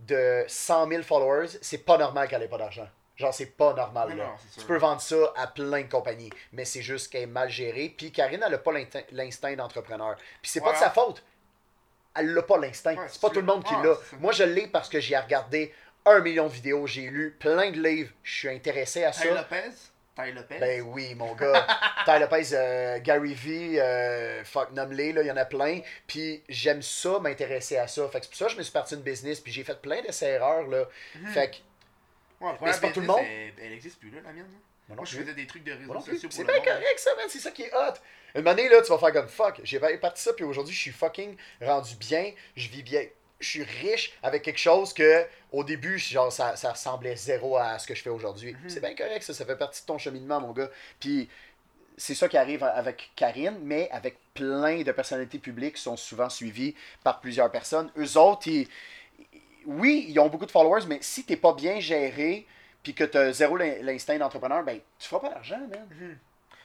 de 0.00 0.44
100 0.46 0.88
000 0.88 1.02
followers, 1.02 1.48
c'est 1.62 1.78
pas 1.78 1.96
normal 1.96 2.28
qu'elle 2.28 2.42
ait 2.42 2.48
pas 2.48 2.58
d'argent. 2.58 2.88
Genre, 3.16 3.32
c'est 3.32 3.56
pas 3.56 3.72
normal. 3.72 4.10
Là. 4.10 4.24
non, 4.24 4.30
tu 4.58 4.64
peux 4.66 4.76
vendre 4.76 5.00
ça 5.00 5.32
à 5.36 5.46
plein 5.46 5.82
de 5.82 5.88
compagnies, 5.88 6.30
mais 6.52 6.64
c'est 6.66 6.82
juste 6.82 7.10
qu'elle 7.10 7.22
est 7.22 7.26
mal 7.26 7.48
gérée. 7.48 7.94
Puis 7.96 8.12
Karine, 8.12 8.42
elle 8.46 8.54
a 8.54 8.58
pas 8.58 8.72
l'instinct 9.12 9.54
d'entrepreneur. 9.54 10.16
Puis 10.42 10.50
c'est 10.50 10.60
pas 10.60 10.72
de 10.72 10.78
sa 10.78 10.90
faute. 10.90 11.24
Elle 12.14 12.32
l'a 12.32 12.42
pas 12.42 12.58
l'instinct. 12.58 12.94
Ouais, 12.94 13.06
c'est 13.08 13.20
pas 13.20 13.30
tout 13.30 13.40
le 13.40 13.46
monde 13.46 13.64
qui 13.64 13.74
ouais, 13.74 13.82
l'a. 13.84 13.94
Moi, 14.20 14.32
je 14.32 14.44
l'ai 14.44 14.66
parce 14.66 14.88
que 14.88 15.00
j'ai 15.00 15.16
regardé 15.16 15.72
un 16.06 16.20
million 16.20 16.46
de 16.46 16.52
vidéos, 16.52 16.86
j'ai 16.86 17.08
lu 17.08 17.36
plein 17.38 17.70
de 17.70 17.82
livres, 17.82 18.12
je 18.22 18.32
suis 18.32 18.48
intéressé 18.48 19.04
à 19.04 19.12
ça. 19.12 19.22
Ty 19.22 19.34
Lopez? 19.34 19.70
Ty 20.14 20.32
Lopez? 20.32 20.58
Ben 20.60 20.82
oui, 20.82 21.14
mon 21.14 21.34
gars. 21.34 21.66
Ty 22.06 22.20
Lopez, 22.20 22.48
euh, 22.52 22.98
Gary 23.00 23.34
V, 23.34 23.80
euh, 23.80 24.44
fuck, 24.44 24.72
nomme-les, 24.72 25.10
il 25.10 25.26
y 25.26 25.30
en 25.30 25.36
a 25.36 25.44
plein. 25.44 25.80
Puis 26.06 26.42
j'aime 26.48 26.80
ça, 26.80 27.18
m'intéresser 27.18 27.76
à 27.76 27.88
ça. 27.88 28.08
Fait 28.08 28.20
que 28.20 28.26
c'est 28.26 28.30
pour 28.30 28.38
ça 28.38 28.46
que 28.46 28.52
je 28.52 28.58
me 28.58 28.62
suis 28.62 28.72
parti 28.72 28.94
d'une 28.94 29.04
business, 29.04 29.40
puis 29.40 29.52
j'ai 29.52 29.64
fait 29.64 29.80
plein 29.80 30.00
d'essais 30.00 30.30
erreurs, 30.30 30.66
là. 30.68 30.84
Mhm. 31.16 31.26
Fait 31.28 31.50
que, 31.50 31.56
Ouais, 32.40 32.52
mais 32.60 32.72
c'est 32.72 32.80
pas 32.80 32.90
tout 32.90 33.00
le 33.00 33.06
monde. 33.06 33.20
Elle, 33.24 33.52
elle 33.62 33.72
existe 33.72 33.98
plus, 33.98 34.10
là, 34.10 34.18
la 34.24 34.32
mienne. 34.32 34.46
là. 34.88 34.94
Moi, 34.94 35.04
je 35.04 35.16
faisais 35.18 35.34
des 35.34 35.46
trucs 35.46 35.64
de 35.64 35.72
réseaux 35.72 36.00
sociaux 36.00 36.28
C'est 36.30 36.44
bien 36.44 36.60
correct, 36.60 36.98
ça, 36.98 37.10
man. 37.16 37.26
C'est 37.28 37.40
ça 37.40 37.50
qui 37.50 37.62
est 37.62 37.72
hot. 37.74 37.94
Une 38.36 38.46
année, 38.46 38.68
là, 38.68 38.82
tu 38.82 38.88
vas 38.88 38.98
faire 38.98 39.12
comme 39.12 39.28
fuck. 39.28 39.60
J'ai 39.64 39.80
parti 39.80 40.22
ça, 40.22 40.32
puis 40.32 40.44
aujourd'hui, 40.44 40.74
je 40.74 40.80
suis 40.80 40.90
fucking 40.92 41.36
rendu 41.60 41.96
bien. 41.96 42.32
Je 42.54 42.68
vis 42.68 42.82
bien. 42.82 43.04
Je 43.40 43.48
suis 43.48 43.62
riche 43.64 44.12
avec 44.22 44.42
quelque 44.42 44.58
chose 44.60 44.94
que, 44.94 45.26
au 45.52 45.64
début, 45.64 45.98
genre, 45.98 46.32
ça, 46.32 46.54
ça 46.56 46.72
ressemblait 46.72 47.16
zéro 47.16 47.56
à 47.56 47.78
ce 47.78 47.86
que 47.86 47.94
je 47.94 48.02
fais 48.02 48.10
aujourd'hui. 48.10 48.52
Mhm. 48.54 48.68
C'est 48.68 48.80
bien 48.80 48.94
correct, 48.94 49.22
ça. 49.22 49.34
Ça 49.34 49.44
fait 49.44 49.56
partie 49.56 49.82
de 49.82 49.86
ton 49.86 49.98
cheminement, 49.98 50.40
mon 50.40 50.52
gars. 50.52 50.70
Puis, 51.00 51.28
c'est 51.98 52.14
ça 52.14 52.28
qui 52.28 52.36
arrive 52.36 52.62
avec 52.62 53.10
Karine, 53.16 53.58
mais 53.62 53.88
avec 53.90 54.18
plein 54.34 54.82
de 54.82 54.92
personnalités 54.92 55.38
publiques 55.38 55.74
qui 55.76 55.82
sont 55.82 55.96
souvent 55.96 56.28
suivies 56.30 56.74
par 57.02 57.20
plusieurs 57.20 57.50
personnes. 57.50 57.90
Eux 57.98 58.16
autres, 58.18 58.46
ils- 58.48 58.68
oui, 59.66 60.06
ils 60.08 60.18
ont 60.20 60.28
beaucoup 60.28 60.46
de 60.46 60.50
followers, 60.50 60.84
mais 60.88 60.98
si 61.00 61.24
t'es 61.24 61.36
pas 61.36 61.52
bien 61.52 61.80
géré, 61.80 62.46
puis 62.82 62.94
que 62.94 63.04
t'as 63.04 63.32
zéro 63.32 63.56
l'in- 63.56 63.76
l'instinct 63.82 64.16
d'entrepreneur, 64.18 64.62
ben, 64.64 64.78
tu 64.98 65.08
feras 65.08 65.20
pas 65.20 65.28
d'argent, 65.30 65.58
man. 65.58 66.18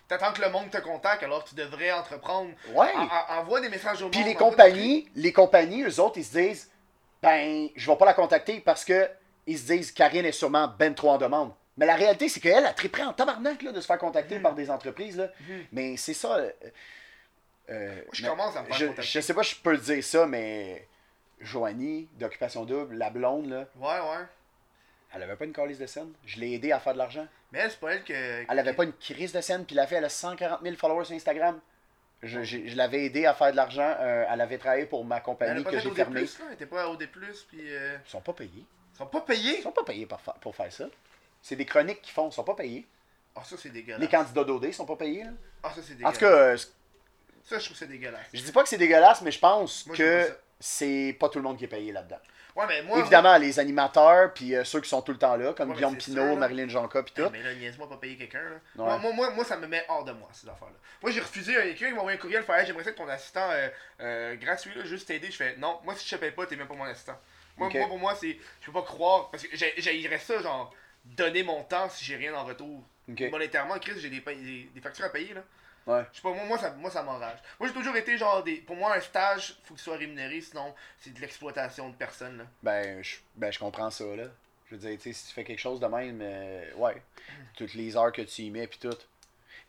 T'attends 0.08 0.34
que 0.34 0.42
le 0.42 0.50
monde 0.50 0.70
te 0.70 0.78
contacte 0.78 1.24
alors 1.24 1.44
tu 1.44 1.56
devrais 1.56 1.92
entreprendre. 1.92 2.52
Ouais. 2.74 2.92
En- 2.96 3.04
en- 3.36 3.40
envoie 3.40 3.62
des 3.62 3.70
messages 3.70 4.02
au 4.02 4.10
Puis 4.10 4.20
monde. 4.20 4.28
les 4.28 4.34
des 4.34 4.38
compagnies, 4.40 5.10
les 5.16 5.32
compagnies, 5.34 5.84
eux 5.84 6.00
autres, 6.02 6.18
ils 6.18 6.26
se 6.26 6.38
disent, 6.38 6.70
ben, 7.22 7.70
je 7.76 7.90
vais 7.90 7.98
pas 7.98 8.06
la 8.06 8.14
contacter 8.14 8.60
parce 8.60 8.84
que 8.84 9.10
ils 9.48 9.58
se 9.58 9.68
disent, 9.72 9.92
Karine 9.92 10.26
est 10.26 10.32
sûrement 10.34 10.68
ben 10.68 10.94
trop 10.94 11.12
en 11.12 11.18
demande. 11.18 11.54
Mais 11.78 11.86
la 11.86 11.96
réalité, 11.96 12.28
c'est 12.30 12.42
qu'elle 12.42 12.66
a 12.66 12.74
très 12.74 12.90
près 12.90 13.04
en 13.04 13.14
tabarnak 13.14 13.62
là, 13.64 13.72
de 13.72 13.80
se 13.80 13.86
faire 13.88 13.98
contacter 13.98 14.36
Mhm. 14.36 14.42
par 14.42 14.54
des 14.54 14.70
entreprises. 14.70 15.16
Là. 15.18 15.30
Mhm. 15.48 15.66
Mais 15.72 15.98
c'est 15.98 16.14
ça. 16.14 16.36
euh, 16.36 16.52
euh, 17.70 18.02
je 18.12 18.24
mais 18.24 18.30
commence 18.30 18.56
à 18.56 18.62
me 18.64 18.68
faire 18.68 18.76
je, 18.76 18.86
contacter. 18.88 19.10
je 19.12 19.20
sais 19.22 19.34
pas 19.34 19.44
si 19.44 19.56
je 19.56 19.62
peux 19.62 19.78
dire 19.78 20.04
ça, 20.04 20.26
mais 20.28 20.88
Joanie, 21.42 22.08
d'Occupation 22.20 22.66
Double, 22.66 22.96
la 22.96 23.10
blonde, 23.10 23.50
là. 23.50 23.66
Ouais, 23.78 24.00
ouais. 24.00 24.26
elle 25.14 25.24
avait 25.24 25.36
pas 25.36 25.46
une 25.46 25.54
calice 25.54 25.80
de 25.80 25.86
scène. 25.88 26.12
Je 26.26 26.40
l'ai 26.40 26.54
aidé 26.54 26.72
à 26.72 26.80
faire 26.80 26.94
de 26.94 26.98
l'argent. 27.00 27.28
Mais 27.52 27.60
elle, 27.60 27.72
c'est 27.72 27.80
pas 27.80 27.94
elle 27.94 28.04
que. 28.04 28.14
Elle 28.50 28.60
avait 28.60 28.74
pas 28.74 28.84
une 28.86 28.94
crise 28.94 29.34
de 29.34 29.42
scène, 29.42 29.66
puis 29.66 29.76
la 29.76 29.86
fille, 29.88 29.98
elle 29.98 30.06
a 30.06 30.10
140 30.10 30.62
000 30.64 30.76
followers 30.78 31.06
sur 31.06 31.16
Instagram. 31.16 31.60
Je, 32.24 32.44
je- 32.44 32.68
je 32.68 32.76
l'avais 32.76 33.06
aidé 33.06 33.26
à 33.26 33.34
faire 33.34 33.52
de 33.52 33.56
l'argent. 33.58 33.96
euh, 34.00 34.26
elle 34.30 34.42
avait 34.42 34.60
travaillé 34.60 34.86
pour 34.86 35.04
ma 35.04 35.16
Elle 35.16 35.22
a 35.22 35.24
compagnie 35.26 35.64
pas 35.64 35.72
que 35.72 35.78
fait 35.80 35.84
j'ai 35.90 35.96
fermée. 35.96 36.26
Elle 36.48 36.54
était 36.54 36.66
pas 36.68 36.84
à 36.84 36.88
OD+, 36.88 37.08
puis... 37.08 37.60
Euh... 37.76 37.98
Ils 38.06 38.10
sont 38.10 38.22
pas 38.22 38.34
payés. 38.34 38.64
Ils 38.94 38.98
sont 38.98 39.06
pas 39.08 39.22
payés? 39.22 39.58
Ils 39.58 39.64
sont 39.64 39.72
pas 39.72 39.84
payés 39.84 40.06
pour, 40.06 40.22
fa- 40.22 40.36
pour 40.40 40.56
faire 40.56 40.72
ça. 40.72 40.86
C'est 41.42 41.56
des 41.56 41.66
chroniques 41.66 42.02
qu'ils 42.04 42.14
font, 42.14 42.30
ils 42.30 42.34
sont 42.34 42.44
pas 42.44 42.54
payés. 42.54 42.86
Ah, 43.36 43.44
ça, 43.44 43.56
c'est 43.58 43.70
dégueulasse. 43.70 44.00
Les 44.02 44.08
candidats 44.08 44.44
d'OD 44.44 44.72
sont 44.72 44.86
pas 44.86 44.98
payés. 44.98 45.24
là. 45.24 45.32
Ah, 45.64 45.72
ça, 45.76 45.82
c'est 45.82 45.94
En 45.94 45.96
dégueulasse. 45.96 46.14
tout 46.14 46.20
cas, 46.20 46.32
euh, 46.32 46.58
Ça, 47.44 47.58
je 47.58 47.66
trouve 47.66 47.72
que 47.72 47.80
c'est 47.80 47.88
dégueulasse. 47.88 48.28
je 48.32 48.42
dis 48.44 48.52
pas 48.52 48.62
que 48.62 48.70
c'est 48.70 48.78
dégueulasse, 48.78 49.22
mais 49.24 49.32
je 49.32 49.40
pense 49.40 49.88
Moi, 49.88 49.96
que. 49.98 50.28
C'est 50.62 51.18
pas 51.20 51.28
tout 51.28 51.40
le 51.40 51.44
monde 51.44 51.58
qui 51.58 51.66
est 51.66 51.68
payé 51.68 51.92
là-dedans. 51.92 52.20
Ouais, 52.56 52.66
mais 52.68 52.82
moi... 52.84 53.00
Évidemment, 53.00 53.38
les 53.38 53.60
animateurs, 53.60 54.34
puis 54.34 54.56
euh, 54.56 54.64
ceux 54.66 54.82
qui 54.82 54.90
sont 54.90 55.02
tout 55.02 55.12
le 55.14 55.18
temps 55.18 55.36
là, 55.38 55.54
comme 55.54 55.70
Ouais, 55.70 55.76
Guillaume 55.76 55.96
Pinot. 55.98 56.36
Marilyn 56.36 56.68
Jonca, 56.68 57.02
puis 57.02 57.14
moi- 57.18 57.28
tout. 57.28 57.34
Mais 57.34 57.42
là, 57.44 57.54
niaise-moi 57.54 57.88
pas 57.90 57.96
payer 57.98 58.18
quelqu'un, 58.18 58.42
là. 58.44 58.98
Moi, 58.98 59.12
moi, 59.14 59.32
moi, 59.32 59.46
ça 59.46 59.56
me 59.58 59.68
met 59.68 59.86
hors 59.88 60.04
de 60.04 60.12
moi, 60.12 60.28
ces 60.34 60.48
affaires-là. 60.50 60.76
Moi, 61.02 61.12
j'ai 61.12 61.22
refusé 61.22 61.56
à 61.58 61.62
quelqu'un 61.64 61.88
qui 61.88 61.94
m'a 61.94 62.00
envoyé 62.00 62.18
un 62.18 62.22
courriel, 62.22 62.44
faire 62.44 62.56
Hey, 62.58 62.66
j'aimerais 62.66 62.84
ça 62.84 62.92
que 62.92 62.98
ton 62.98 63.08
assistant 63.08 63.50
euh, 63.52 63.70
euh, 64.02 64.36
gratuit, 64.36 64.74
là, 64.76 64.84
juste 64.86 65.08
t'aider. 65.08 65.32
Je 65.32 65.36
fais 65.38 65.56
non, 65.58 65.80
moi, 65.86 65.96
si 65.96 66.06
je 66.08 66.16
te 66.16 66.20
paye 66.20 66.32
pas, 66.32 66.46
t'es 66.46 66.56
même 66.58 66.68
pas 66.68 66.76
mon 66.76 66.84
assistant. 66.84 67.18
Moi, 67.58 67.70
pour 67.88 67.98
moi, 68.00 68.16
c'est. 68.16 68.38
Je 68.60 68.66
peux 68.66 68.74
pas 68.74 68.82
croire. 68.84 69.30
Parce 69.32 69.44
que 69.44 69.56
j'ai- 69.56 69.74
j'haïrais 69.78 70.20
ça, 70.20 70.42
genre, 70.42 70.74
donner 71.06 71.44
mon 71.44 71.64
temps 71.64 71.90
si 71.90 72.04
j'ai 72.06 72.18
rien 72.18 72.34
en 72.36 72.44
retour. 72.44 72.84
Monétairement, 73.30 73.80
Chris, 73.80 73.94
j'ai 74.00 74.10
des, 74.10 74.20
des 74.20 74.82
factures 74.82 75.06
à 75.06 75.10
payer, 75.10 75.34
là. 75.34 75.42
Ouais. 75.88 76.04
Je 76.12 76.18
sais 76.18 76.22
pas, 76.22 76.30
moi, 76.34 76.44
moi, 76.46 76.58
ça, 76.60 76.70
moi, 76.72 76.92
ça 76.92 77.02
m'enrage. 77.04 77.40
Moi, 77.60 77.68
j'ai 77.68 77.74
toujours 77.74 77.96
été, 77.96 78.18
genre, 78.18 78.44
des, 78.44 78.58
pour 78.58 78.76
moi, 78.76 78.96
un 78.96 79.02
stage, 79.02 79.56
faut 79.64 79.74
qu'il 79.74 79.84
soit 79.84 79.98
rémunéré, 79.98 80.40
sinon, 80.42 80.74
c'est 81.00 81.14
de 81.14 81.20
l'exploitation 81.20 81.90
de 81.90 81.96
personnes, 81.96 82.38
là. 82.38 82.44
Ben 82.62 83.04
je, 83.04 83.18
ben, 83.36 83.52
je 83.52 83.60
comprends 83.60 83.90
ça, 83.90 84.04
là. 84.16 84.26
Je 84.70 84.76
veux 84.76 84.82
dire, 84.88 84.98
tu 84.98 85.12
sais, 85.12 85.14
si 85.20 85.28
tu 85.28 85.34
fais 85.34 85.44
quelque 85.44 85.60
chose 85.60 85.80
de 85.80 85.88
même, 85.88 86.20
euh, 86.22 86.64
ouais. 86.78 87.02
Toutes 87.58 87.74
les 87.74 87.98
heures 87.98 88.12
que 88.12 88.22
tu 88.22 88.44
y 88.44 88.50
mets, 88.52 88.68
puis 88.68 88.80
tout. 88.80 88.96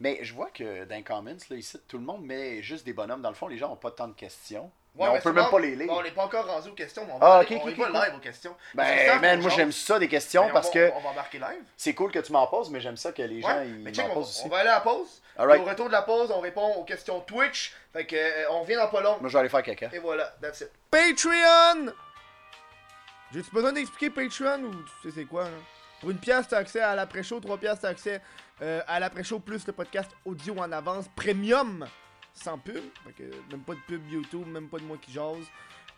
Mais 0.01 0.19
je 0.23 0.35
vois 0.35 0.51
que 0.51 0.85
dans 0.85 0.95
les 0.97 1.03
comments, 1.03 1.37
là, 1.51 1.57
ici, 1.57 1.79
tout 1.89 1.99
le 1.99 2.05
monde 2.05 2.25
met 2.25 2.63
juste 2.63 2.85
des 2.85 2.93
bonhommes. 2.93 3.23
Dans 3.23 3.29
le 3.31 3.35
fond, 3.35 3.49
les 3.49 3.57
gens 3.59 3.73
ont 3.73 3.77
pas 3.77 3.91
tant 3.91 4.09
de 4.09 4.15
questions. 4.15 4.71
Ouais, 4.95 5.05
mais 5.07 5.09
on 5.09 5.13
mais 5.15 5.21
peut 5.21 5.33
même 5.33 5.49
pas 5.51 5.59
les 5.61 5.75
lire. 5.75 5.87
Bon, 5.87 6.01
on 6.01 6.03
n'est 6.03 6.11
pas 6.11 6.25
encore 6.27 6.47
rendu 6.47 6.69
aux 6.69 6.75
questions, 6.75 7.05
mais 7.07 7.13
on 7.15 7.19
va, 7.19 7.27
Ah, 7.27 7.39
aller- 7.39 7.57
ok, 7.57 7.63
on 7.65 7.69
live 7.89 8.15
aux 8.15 8.21
questions. 8.21 8.55
Ben, 8.75 9.21
man, 9.21 9.41
moi 9.41 9.49
j'aime 9.51 9.73
ça 9.73 9.99
des 9.99 10.09
questions 10.09 10.45
Ben, 10.47 10.53
parce 10.53 10.69
on, 10.69 10.73
que 10.73 10.93
On 10.95 11.01
va 11.01 11.09
embarquer 11.11 11.39
live. 11.39 11.65
c'est 11.79 11.95
cool 11.95 12.13
que 12.13 12.19
tu 12.19 12.31
m'en 12.31 12.47
poses, 12.47 12.69
mais 12.69 12.79
j'aime 12.81 12.99
ça 12.99 13.11
que 13.11 13.23
les 13.23 13.41
gens 13.41 13.63
ils 13.63 13.73
mais 13.79 13.91
check, 13.93 14.07
on, 14.11 14.15
posent 14.15 14.29
aussi. 14.29 14.43
on 14.45 14.49
va 14.51 14.59
aller 14.59 14.69
à 14.69 14.75
la 14.75 14.81
pause. 14.81 15.22
Au 15.39 15.45
retour 15.45 15.87
de 15.87 15.93
la 15.93 16.03
pause, 16.03 16.31
on 16.31 16.41
répond 16.41 16.75
aux 16.75 16.85
questions 16.85 17.21
Twitch. 17.21 17.75
Fait 17.93 18.07
que, 18.07 18.17
euh, 18.17 18.51
on 18.51 18.63
revient 18.63 18.77
dans 18.77 18.89
pas 18.89 19.01
long. 19.01 19.19
Moi 19.21 19.29
je 19.29 19.33
vais 19.33 19.41
aller 19.41 19.49
faire 19.49 19.63
caca. 19.63 19.91
Et 19.93 19.99
voilà, 19.99 20.35
that's 20.41 20.61
it. 20.61 20.71
Patreon! 20.91 21.93
J'ai-tu 23.33 23.51
besoin 23.51 23.73
d'expliquer 23.73 24.11
Patreon 24.11 24.63
ou 24.65 24.75
tu 24.75 25.09
sais 25.09 25.15
c'est 25.21 25.25
quoi? 25.25 25.45
Hein? 25.45 25.63
Pour 26.01 26.11
une 26.11 26.19
pièce, 26.19 26.49
t'as 26.49 26.59
accès 26.59 26.81
à 26.81 26.95
l'après-show. 26.95 27.41
Trois 27.41 27.57
pièces, 27.57 27.81
t'as 27.81 27.89
accès 27.91 28.21
euh, 28.61 28.81
à 28.87 29.01
l'après-show 29.01 29.39
plus 29.39 29.67
le 29.67 29.73
podcast 29.73 30.11
audio 30.25 30.55
en 30.59 30.71
avance 30.73 31.07
premium 31.17 31.87
sans 32.35 32.59
pub. 32.59 32.83
Fait 33.05 33.13
que 33.13 33.31
même 33.51 33.63
pas 33.63 33.75
de 33.75 33.81
pub 33.87 34.07
YouTube, 34.11 34.47
même 34.47 34.69
pas 34.69 34.79
de 34.79 34.85
moi 34.85 34.99
qui 35.01 35.13
jase. 35.13 35.47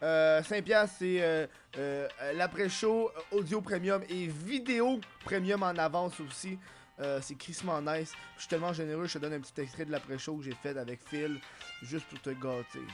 Euh, 0.02 0.42
5 0.42 0.64
piastres, 0.64 0.96
c'est 0.98 1.22
euh, 1.22 1.46
euh, 1.78 2.08
l'après-show 2.34 3.10
audio 3.30 3.60
premium 3.60 4.02
et 4.08 4.26
vidéo 4.26 5.00
premium 5.24 5.62
en 5.62 5.76
avance 5.76 6.20
aussi. 6.20 6.58
Euh, 7.00 7.20
c'est 7.20 7.34
crissement 7.34 7.80
nice. 7.80 8.12
Je 8.36 8.40
suis 8.42 8.48
tellement 8.48 8.72
généreux, 8.72 9.06
je 9.06 9.14
te 9.14 9.18
donne 9.18 9.32
un 9.34 9.40
petit 9.40 9.60
extrait 9.60 9.84
de 9.84 9.90
l'après-show 9.90 10.36
que 10.36 10.44
j'ai 10.44 10.54
fait 10.54 10.76
avec 10.76 11.00
Phil, 11.08 11.40
juste 11.82 12.06
pour 12.06 12.20
te 12.20 12.30
gâter. 12.30 12.86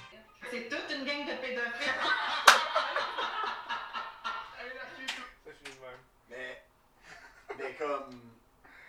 C'est 0.51 0.69
toute 0.69 0.91
une 0.91 1.05
gang 1.05 1.27
de 1.27 1.41
pédophiles. 1.41 1.93
Mais, 6.29 6.63
mais 7.59 7.75
comme 7.75 8.31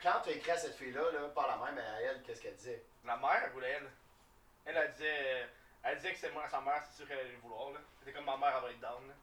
quand 0.02 0.22
tu 0.24 0.30
as 0.30 0.34
écrit 0.34 0.52
à 0.52 0.58
cette 0.58 0.76
fille-là, 0.76 1.02
là, 1.12 1.28
par 1.30 1.48
la 1.48 1.58
même 1.66 1.78
à 1.78 2.02
elle, 2.02 2.22
qu'est-ce 2.24 2.42
qu'elle 2.42 2.56
disait? 2.56 2.84
La 3.06 3.18
mère, 3.18 3.42
elle 3.46 3.52
voulait 3.52 3.70
elle? 3.70 3.90
Elle, 4.66 4.78
elle 4.78 4.92
disait, 4.94 5.48
elle 5.84 5.98
disait 5.98 6.14
que 6.14 6.20
c'est 6.20 6.32
moi, 6.32 6.48
sa 6.50 6.62
mère, 6.62 6.84
c'est 6.86 6.98
sûr 6.98 7.08
qu'elle 7.08 7.20
allait 7.20 7.32
le 7.32 7.38
vouloir. 7.40 7.72
Là. 7.72 7.80
C'était 8.00 8.14
comme 8.14 8.26
ma 8.26 8.38
mère, 8.38 8.54
elle 8.58 8.64
va 8.64 8.72
être 8.72 8.80
down. 8.80 9.08
Là. 9.08 9.14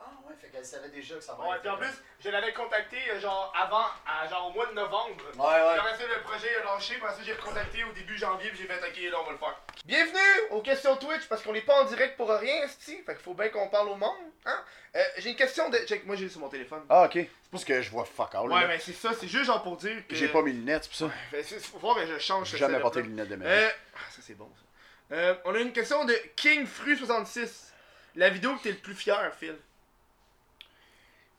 Ah 0.00 0.04
ouais, 0.28 0.34
fait 0.40 0.48
qu'elle 0.48 0.64
savait 0.64 0.90
déjà 0.90 1.16
que 1.16 1.20
ça 1.20 1.36
Ouais, 1.40 1.58
puis 1.60 1.68
en 1.68 1.76
plus, 1.76 1.90
je 2.20 2.28
l'avais 2.30 2.52
contacté 2.52 2.96
euh, 3.10 3.20
genre 3.20 3.52
avant, 3.56 3.86
à, 4.06 4.28
genre 4.28 4.46
au 4.48 4.52
mois 4.52 4.66
de 4.66 4.72
novembre. 4.74 5.16
Ouais, 5.34 5.40
ouais. 5.44 5.72
Puis 5.72 5.80
après 5.80 5.96
ça, 5.96 6.06
le 6.06 6.22
projet 6.22 6.56
a 6.56 6.64
lâché, 6.64 6.94
puis 6.94 7.02
après 7.04 7.16
ça, 7.16 7.22
j'ai 7.24 7.32
recontacté 7.32 7.82
au 7.84 7.92
début 7.92 8.16
janvier, 8.16 8.50
puis 8.50 8.58
j'ai 8.60 8.66
fait 8.68 8.78
ok, 8.78 9.10
là, 9.12 9.18
on 9.20 9.24
va 9.26 9.32
le 9.32 9.38
faire. 9.38 9.60
Bienvenue 9.84 10.40
aux 10.50 10.62
questions 10.62 10.96
Twitch, 10.96 11.26
parce 11.28 11.42
qu'on 11.42 11.52
n'est 11.52 11.62
pas 11.62 11.82
en 11.82 11.84
direct 11.84 12.16
pour 12.16 12.30
rien, 12.30 12.62
esti. 12.62 12.96
Fait 13.02 13.14
qu'il 13.14 13.24
faut 13.24 13.34
bien 13.34 13.48
qu'on 13.48 13.68
parle 13.68 13.88
au 13.88 13.96
monde, 13.96 14.16
hein. 14.46 14.62
Euh, 14.96 15.02
j'ai 15.18 15.30
une 15.30 15.36
question 15.36 15.68
de. 15.68 15.76
Check, 15.78 16.06
moi 16.06 16.16
j'ai 16.16 16.28
sur 16.28 16.40
mon 16.40 16.48
téléphone. 16.48 16.82
Ah 16.88 17.04
ok. 17.04 17.12
C'est 17.14 17.30
parce 17.50 17.64
que 17.64 17.82
je 17.82 17.90
vois 17.90 18.04
fuck 18.06 18.34
all. 18.34 18.48
Ouais, 18.50 18.60
là. 18.62 18.68
mais 18.68 18.78
c'est 18.78 18.92
ça, 18.94 19.10
c'est 19.18 19.28
juste 19.28 19.44
genre 19.44 19.62
pour 19.62 19.76
dire 19.76 20.06
que. 20.08 20.14
J'ai 20.14 20.28
pas 20.28 20.42
mes 20.42 20.52
lunettes, 20.52 20.84
c'est 20.84 20.88
pour 21.06 21.10
ça. 21.10 21.16
Fait, 21.30 21.42
c'est- 21.42 21.60
faut 21.60 21.78
voir 21.78 21.96
que 21.96 22.06
je 22.06 22.18
change 22.18 22.46
J'ai 22.46 22.52
ce 22.52 22.56
jamais 22.56 22.74
setup-là. 22.74 22.82
porté 22.82 23.02
de 23.02 23.08
lunettes 23.08 23.28
de 23.28 23.36
ma 23.36 23.44
vie. 23.44 23.50
Euh, 23.50 23.68
ah, 23.96 23.98
ça 24.10 24.22
c'est 24.22 24.34
bon 24.34 24.50
ça. 24.56 25.14
Euh, 25.16 25.34
on 25.44 25.54
a 25.54 25.58
une 25.58 25.72
question 25.72 26.04
de 26.04 26.14
KingFru66. 26.36 27.72
La 28.16 28.30
vidéo 28.30 28.56
que 28.56 28.62
t'es 28.62 28.70
le 28.70 28.78
plus 28.78 28.94
fier, 28.94 29.30
Phil? 29.38 29.56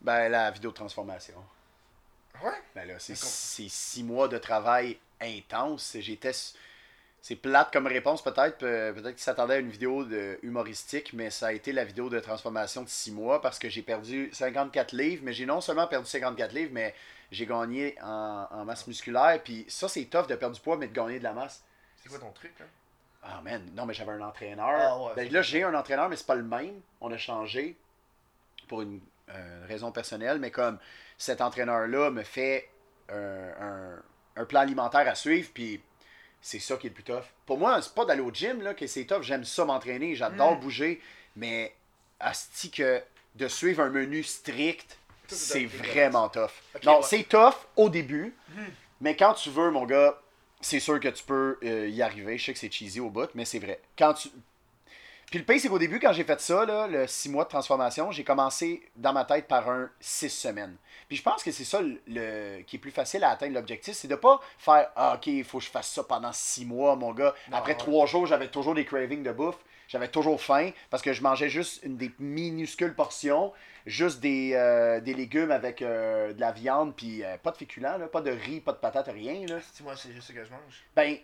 Ben 0.02 0.30
la 0.30 0.52
vidéo 0.52 0.72
de 0.72 0.76
transformation. 0.76 1.44
Ouais? 2.44 2.52
Ben 2.76 2.88
là, 2.88 2.96
c'est 3.00 3.16
six 3.16 4.04
mois 4.04 4.28
de 4.28 4.38
travail 4.38 4.98
intense. 5.22 5.98
J'étais. 6.00 6.32
C'est 7.22 7.36
plate 7.36 7.74
comme 7.74 7.86
réponse 7.88 8.24
peut-être. 8.24 8.58
pe- 8.58 8.94
Peut-être 8.94 9.16
qu'ils 9.16 9.24
s'attendaient 9.24 9.56
à 9.56 9.60
une 9.60 9.70
vidéo 9.70 10.06
de 10.06 10.40
humoristique, 10.42 11.12
mais 11.12 11.30
ça 11.30 11.48
a 11.48 11.52
été 11.52 11.74
la 11.74 11.84
vidéo 11.84 12.10
de 12.10 12.18
transformation 12.22 12.82
de 12.84 12.88
six 12.88 13.12
mois 13.12 13.42
parce 13.42 13.60
que 13.60 13.68
j'ai 13.68 13.82
perdu 13.82 14.30
54 14.32 14.94
livres. 14.94 15.22
Mais 15.26 15.34
j'ai 15.34 15.46
non 15.46 15.60
seulement 15.60 15.86
perdu 15.88 16.08
54 16.10 16.54
livres, 16.54 16.72
mais 16.74 16.96
j'ai 17.30 17.46
gagné 17.46 17.98
en, 18.02 18.48
en 18.50 18.64
masse 18.64 18.88
musculaire. 18.88 19.42
Puis 19.44 19.66
ça, 19.68 19.90
c'est 19.90 20.06
tough 20.06 20.28
de 20.28 20.36
perdre 20.36 20.56
du 20.56 20.62
poids, 20.62 20.78
mais 20.78 20.88
de 20.88 20.94
gagner 20.94 21.20
de 21.20 21.26
la 21.26 21.34
masse. 21.34 21.62
C'est 22.02 22.08
quoi 22.08 22.20
ton 22.20 22.32
truc, 22.32 22.58
là? 22.58 22.66
Ah 23.22 23.42
man, 23.42 23.70
non 23.76 23.86
mais 23.86 23.94
j'avais 23.94 24.14
un 24.14 24.22
entraîneur. 24.22 24.66
Ah 24.80 24.98
ouais, 25.04 25.12
Ben, 25.18 25.30
là 25.34 25.42
j'ai 25.42 25.62
un 25.64 25.74
entraîneur 25.74 26.08
mais 26.08 26.16
c'est 26.16 26.26
pas 26.26 26.36
le 26.36 26.44
même. 26.44 26.80
On 27.02 27.12
a 27.12 27.18
changé 27.18 27.76
pour 28.70 28.82
une 28.82 29.02
raison 29.68 29.92
personnelle, 29.92 30.40
mais 30.40 30.52
comme 30.52 30.80
cet 31.18 31.42
entraîneur-là 31.42 32.10
me 32.12 32.24
fait 32.24 32.70
un, 33.10 33.98
un- 34.36 34.46
plan 34.46 34.62
alimentaire 34.62 35.08
à 35.08 35.16
suivre, 35.16 35.50
puis 35.54 35.82
c'est 36.42 36.60
ça 36.60 36.78
qui 36.78 36.88
est 36.88 36.90
le 36.92 36.94
plus 36.94 37.04
tough. 37.04 37.24
Pour 37.46 37.58
moi, 37.58 37.82
c'est 37.82 37.94
pas 37.94 38.06
d'aller 38.06 38.22
au 38.22 38.32
gym 38.32 38.62
là, 38.62 38.74
que 38.74 38.88
c'est 38.88 39.06
tough. 39.06 39.22
J'aime 39.24 39.44
ça 39.44 39.66
m'entraîner, 39.66 40.16
j'adore 40.16 40.56
Mm. 40.56 40.60
bouger, 40.62 41.02
mais 41.36 41.76
asti 42.22 42.72
que 42.72 43.02
de 43.36 43.48
suivre 43.50 43.84
un 43.84 43.90
menu 43.90 44.24
strict, 44.24 44.98
c'est 45.28 45.66
vraiment 45.66 46.30
tough. 46.30 46.52
Non, 46.86 46.98
ouais. 46.98 47.04
c'est 47.04 47.24
tough 47.24 47.56
au 47.76 47.90
début, 47.90 48.34
Mhm. 48.50 48.66
mais 49.02 49.16
quand 49.18 49.34
tu 49.34 49.50
veux, 49.50 49.70
mon 49.72 49.86
gars, 49.86 50.20
c'est 50.62 50.80
sûr 50.80 51.00
que 51.00 51.08
tu 51.10 51.24
peux 51.24 51.58
euh, 51.64 51.88
y 51.90 52.02
arriver. 52.02 52.38
Je 52.38 52.46
sais 52.46 52.54
que 52.54 52.60
c'est 52.60 52.72
cheesy 52.72 53.00
au 53.00 53.10
bout, 53.10 53.30
mais 53.36 53.46
c'est 53.46 53.60
vrai. 53.60 53.80
Quand 53.98 54.14
tu. 54.14 54.30
Puis 55.30 55.38
le 55.40 55.46
pire, 55.46 55.60
c'est 55.62 55.70
qu'au 55.70 55.78
début, 55.80 56.00
quand 56.00 56.12
j'ai 56.12 56.24
fait 56.24 56.40
ça, 56.42 56.66
là, 56.66 56.88
le 56.88 57.06
6 57.06 57.30
mois 57.30 57.44
de 57.44 57.50
transformation, 57.50 58.12
j'ai 58.12 58.24
commencé 58.24 58.82
dans 58.96 59.14
ma 59.14 59.26
tête 59.26 59.48
par 59.48 59.70
un 59.70 59.90
6 60.00 60.30
semaines. 60.30 60.76
Puis 61.08 61.18
je 61.18 61.24
pense 61.24 61.44
que 61.44 61.52
c'est 61.52 61.64
ça 61.66 61.82
le, 61.82 62.00
le- 62.08 62.62
qui 62.64 62.78
est 62.78 62.80
plus 62.80 62.90
facile 62.92 63.24
à 63.24 63.30
atteindre 63.30 63.54
l'objectif, 63.54 63.94
c'est 63.96 64.08
de 64.08 64.16
pas 64.16 64.40
faire 64.58 64.90
Ah, 64.96 65.14
ok, 65.16 65.28
il 65.28 65.44
faut 65.44 65.60
que 65.60 65.66
je 65.66 65.70
fasse 65.70 65.90
ça 65.92 66.04
pendant 66.04 66.32
6 66.34 66.66
mois, 66.66 66.96
mon 66.96 67.14
gars. 67.14 67.36
Après 67.52 67.76
3 67.76 68.06
jours, 68.08 68.26
j'avais 68.26 68.48
toujours 68.48 68.74
des 68.74 68.86
cravings 68.86 69.22
de 69.24 69.32
bouffe. 69.32 69.58
J'avais 69.88 70.08
toujours 70.08 70.40
faim 70.40 70.70
parce 70.92 71.02
que 71.02 71.14
je 71.14 71.24
mangeais 71.24 71.50
juste 71.50 71.82
une 71.84 71.98
des 71.98 72.12
minuscules 72.20 72.94
portions, 72.94 73.52
juste 73.88 74.20
des, 74.20 74.52
euh, 74.54 75.00
des 75.00 75.16
légumes 75.16 75.50
avec 75.50 75.82
euh, 75.82 76.32
de 76.32 76.40
la 76.40 76.52
viande, 76.52 76.96
puis 76.96 77.24
euh, 77.24 77.38
pas 77.38 77.50
de 77.52 77.58
féculents, 77.58 77.98
là, 77.98 78.08
pas 78.08 78.22
de 78.22 78.30
riz, 78.30 78.60
pas 78.62 78.72
de 78.74 78.78
patates, 78.78 79.08
rien. 79.08 79.48
Là. 79.48 79.58
Moi, 79.82 79.96
c'est 79.96 80.12
juste 80.12 80.28
ce 80.28 80.34
que 80.34 80.44
je 80.46 80.52
mange. 80.52 80.84
Ben, 80.96 81.18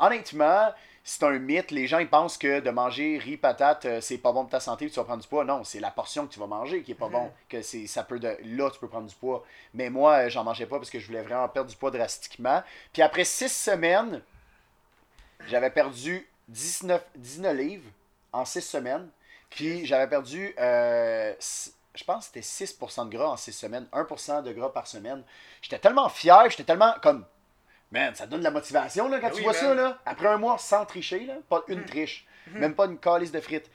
honnêtement, 0.00 0.72
c'est 1.04 1.22
un 1.22 1.38
mythe. 1.38 1.70
Les 1.70 1.86
gens 1.86 1.98
ils 1.98 2.08
pensent 2.08 2.36
que 2.38 2.60
de 2.60 2.70
manger 2.70 3.18
riz, 3.18 3.36
patate, 3.36 3.84
euh, 3.86 4.00
c'est 4.00 4.18
pas 4.18 4.32
bon 4.32 4.42
pour 4.42 4.50
ta 4.50 4.60
santé, 4.60 4.88
tu 4.90 4.96
vas 4.96 5.04
prendre 5.04 5.22
du 5.22 5.28
poids. 5.28 5.44
Non, 5.44 5.62
c'est 5.64 5.80
la 5.80 5.90
portion 5.90 6.26
que 6.26 6.32
tu 6.32 6.40
vas 6.40 6.46
manger 6.46 6.82
qui 6.82 6.92
est 6.92 6.94
pas 6.96 7.06
Mhm. 7.06 7.12
bon. 7.12 7.32
Que 7.48 7.62
c'est, 7.62 7.86
ça 7.86 8.02
peut 8.02 8.18
de, 8.18 8.36
là, 8.44 8.70
tu 8.70 8.78
peux 8.80 8.88
prendre 8.88 9.06
du 9.08 9.14
poids. 9.14 9.44
Mais 9.74 9.88
moi, 9.90 10.26
euh, 10.26 10.28
j'en 10.30 10.44
mangeais 10.44 10.66
pas 10.66 10.76
parce 10.78 10.90
que 10.90 10.98
je 10.98 11.06
voulais 11.06 11.22
vraiment 11.22 11.48
perdre 11.48 11.70
du 11.70 11.76
poids 11.76 11.90
drastiquement. 11.90 12.62
Puis 12.92 13.02
après 13.02 13.24
six 13.24 13.48
semaines, 13.52 14.22
j'avais 15.48 15.70
perdu 15.70 16.28
19, 16.48 17.02
19 17.16 17.56
livres 17.56 17.90
en 18.32 18.44
six 18.44 18.62
semaines. 18.62 19.08
Puis 19.48 19.84
j'avais 19.86 20.06
perdu, 20.08 20.54
euh, 20.60 21.34
je 21.94 22.04
pense 22.04 22.28
que 22.28 22.40
c'était 22.40 22.42
6% 22.42 23.04
de 23.06 23.10
gras 23.16 23.30
en 23.30 23.36
six 23.36 23.52
semaines, 23.52 23.86
1% 23.92 24.42
de 24.42 24.52
gras 24.52 24.72
par 24.72 24.86
semaine. 24.86 25.24
J'étais 25.62 25.78
tellement 25.78 26.08
fier, 26.08 26.48
j'étais 26.50 26.64
tellement 26.64 26.94
comme. 27.02 27.24
Man, 27.92 28.14
ça 28.14 28.26
donne 28.26 28.40
de 28.40 28.44
la 28.44 28.50
motivation 28.50 29.08
là, 29.08 29.18
quand 29.18 29.28
Ben 29.28 29.32
tu 29.32 29.38
oui, 29.38 29.44
vois 29.44 29.52
ça. 29.54 29.74
Là. 29.74 29.98
Après 30.06 30.28
un 30.28 30.38
mois 30.38 30.58
sans 30.58 30.84
tricher, 30.86 31.24
là, 31.26 31.34
pas 31.48 31.62
une 31.68 31.80
Mhm. 31.80 31.84
triche, 31.86 32.26
Mhm. 32.46 32.58
même 32.60 32.74
pas 32.74 32.86
une 32.86 32.98
calice 32.98 33.32
de 33.32 33.40
frites. 33.40 33.70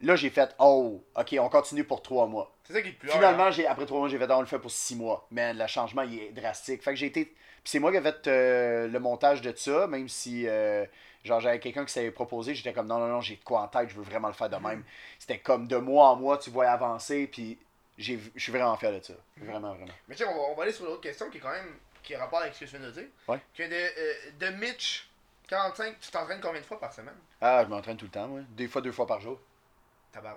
Là, 0.00 0.14
j'ai 0.14 0.30
fait, 0.30 0.54
oh, 0.60 1.02
ok, 1.16 1.36
on 1.40 1.48
continue 1.48 1.82
pour 1.82 2.02
trois 2.02 2.26
mois. 2.28 2.52
C'est 2.64 2.72
ça 2.74 2.82
qui 2.82 2.88
est 2.88 2.92
le 2.92 2.96
plus 2.98 3.08
Finalement, 3.10 3.44
hein. 3.46 3.50
j'ai, 3.50 3.66
après 3.66 3.84
trois 3.84 3.98
mois, 3.98 4.08
j'ai 4.08 4.16
fait, 4.18 4.30
on 4.30 4.40
le 4.40 4.46
fait 4.46 4.60
pour 4.60 4.70
six 4.70 4.94
mois. 4.94 5.26
Man, 5.32 5.58
le 5.58 5.66
changement, 5.66 6.02
il 6.02 6.20
est 6.20 6.30
drastique. 6.30 6.82
Fait 6.84 6.90
que 6.92 6.96
j'ai 6.96 7.06
été. 7.06 7.24
Puis 7.24 7.34
c'est 7.64 7.78
moi 7.80 7.90
qui 7.90 7.96
ai 7.96 8.00
fait 8.00 8.28
euh, 8.28 8.86
le 8.86 9.00
montage 9.00 9.40
de 9.42 9.52
ça, 9.56 9.86
même 9.88 10.08
si. 10.08 10.44
euh, 10.46 10.84
Genre, 11.24 11.40
j'avais 11.40 11.58
quelqu'un 11.58 11.84
qui 11.84 11.92
s'avait 11.92 12.12
proposé, 12.12 12.54
j'étais 12.54 12.72
comme 12.72 12.86
non, 12.86 12.98
non, 13.00 13.08
non, 13.08 13.20
j'ai 13.20 13.34
de 13.34 13.42
quoi 13.42 13.60
en 13.62 13.66
tête, 13.68 13.88
je 13.90 13.96
veux 13.96 14.04
vraiment 14.04 14.28
le 14.28 14.34
faire 14.34 14.48
de 14.48 14.56
même. 14.56 14.84
C'était 15.18 15.38
comme 15.40 15.66
de 15.66 15.76
mois 15.76 16.10
en 16.10 16.16
mois, 16.16 16.38
tu 16.38 16.48
vois 16.48 16.68
avancer, 16.70 17.26
puis 17.26 17.58
j'ai, 17.98 18.20
je 18.36 18.40
suis 18.40 18.52
vraiment 18.52 18.76
fier 18.76 18.92
de 18.92 19.00
ça. 19.02 19.14
Mhm. 19.36 19.46
Vraiment, 19.50 19.74
vraiment. 19.74 19.92
Mais 20.06 20.14
tiens, 20.14 20.28
on 20.30 20.34
va, 20.36 20.40
on 20.52 20.54
va 20.54 20.62
aller 20.62 20.72
sur 20.72 20.84
l'autre 20.84 21.00
question 21.00 21.28
qui 21.28 21.38
est 21.38 21.40
quand 21.40 21.50
même. 21.50 21.74
Qui 22.08 22.14
a 22.14 22.20
rapport 22.20 22.40
avec 22.40 22.54
ce 22.54 22.60
que 22.60 22.66
je 22.66 22.76
viens 22.76 22.86
de 22.86 22.90
dire. 22.90 23.04
Ouais. 23.28 23.38
Que 23.54 23.62
de, 23.64 23.74
euh, 23.74 24.14
de 24.40 24.56
Mitch 24.56 25.08
45, 25.48 26.00
tu 26.00 26.10
t'entraînes 26.10 26.40
combien 26.40 26.60
de 26.60 26.66
fois 26.66 26.80
par 26.80 26.92
semaine? 26.92 27.14
Ah, 27.40 27.62
je 27.64 27.68
m'entraîne 27.68 27.96
tout 27.98 28.06
le 28.06 28.10
temps, 28.10 28.26
moi. 28.28 28.40
Des 28.50 28.66
fois, 28.66 28.80
deux 28.80 28.92
fois 28.92 29.06
par 29.06 29.20
jour. 29.20 29.38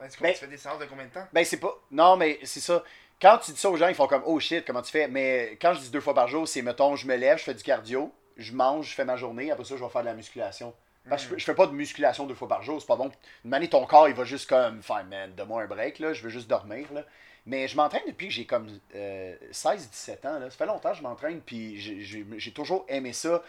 Est-ce 0.03 0.17
que 0.17 0.21
Ben- 0.23 0.33
tu 0.33 0.39
fais 0.39 0.47
des 0.47 0.57
séances 0.57 0.79
de 0.79 0.85
combien 0.85 1.05
de 1.05 1.11
temps? 1.11 1.25
Ben, 1.33 1.43
c'est 1.45 1.57
pas. 1.59 1.73
Non, 1.89 2.17
mais 2.17 2.39
c'est 2.43 2.59
ça. 2.59 2.83
Quand 3.21 3.37
tu 3.37 3.51
dis 3.51 3.59
ça 3.59 3.69
aux 3.69 3.77
gens, 3.77 3.87
ils 3.87 3.95
font 3.95 4.07
comme, 4.07 4.23
oh 4.25 4.39
shit, 4.39 4.65
comment 4.65 4.81
tu 4.81 4.91
fais? 4.91 5.07
Mais 5.07 5.57
quand 5.61 5.73
je 5.73 5.79
dis 5.79 5.89
deux 5.91 6.01
fois 6.01 6.13
par 6.13 6.27
jour, 6.27 6.47
c'est, 6.47 6.61
mettons, 6.61 6.95
je 6.95 7.07
me 7.07 7.15
lève, 7.15 7.37
je 7.37 7.43
fais 7.45 7.53
du 7.53 7.63
cardio, 7.63 8.13
je 8.37 8.51
mange, 8.51 8.89
je 8.89 8.93
fais 8.95 9.05
ma 9.05 9.15
journée, 9.15 9.49
après 9.51 9.63
ça, 9.63 9.77
je 9.77 9.83
vais 9.83 9.89
faire 9.89 10.01
de 10.01 10.07
la 10.07 10.13
musculation. 10.13 10.73
Parce 11.09 11.23
que 11.23 11.29
je, 11.29 11.33
fais- 11.35 11.39
je 11.39 11.45
fais 11.45 11.55
pas 11.55 11.65
de 11.67 11.71
musculation 11.71 12.25
deux 12.27 12.35
fois 12.35 12.47
par 12.47 12.61
jour, 12.63 12.79
c'est 12.81 12.85
pas 12.87 12.95
bon. 12.97 13.11
Une 13.43 13.49
manière, 13.49 13.69
ton 13.69 13.85
corps, 13.85 14.07
il 14.09 14.13
va 14.13 14.23
juste 14.25 14.47
comme, 14.49 14.83
fine, 14.83 15.07
man, 15.09 15.33
donne-moi 15.33 15.63
un 15.63 15.67
break, 15.67 15.99
là, 15.99 16.13
je 16.13 16.21
veux 16.21 16.29
juste 16.29 16.47
dormir, 16.49 16.91
là. 16.93 17.03
Mais 17.45 17.67
je 17.67 17.75
m'entraîne 17.75 18.03
depuis 18.07 18.27
que 18.27 18.33
j'ai 18.33 18.45
comme 18.45 18.67
euh, 18.95 19.35
16-17 19.51 20.27
ans, 20.27 20.39
là. 20.39 20.49
Ça 20.51 20.57
fait 20.57 20.65
longtemps 20.65 20.91
que 20.91 20.97
je 20.97 21.01
m'entraîne, 21.03 21.41
puis 21.41 21.79
j'ai- 21.79 22.51
toujours 22.53 22.85
aimé 22.87 23.13
ça. 23.13 23.41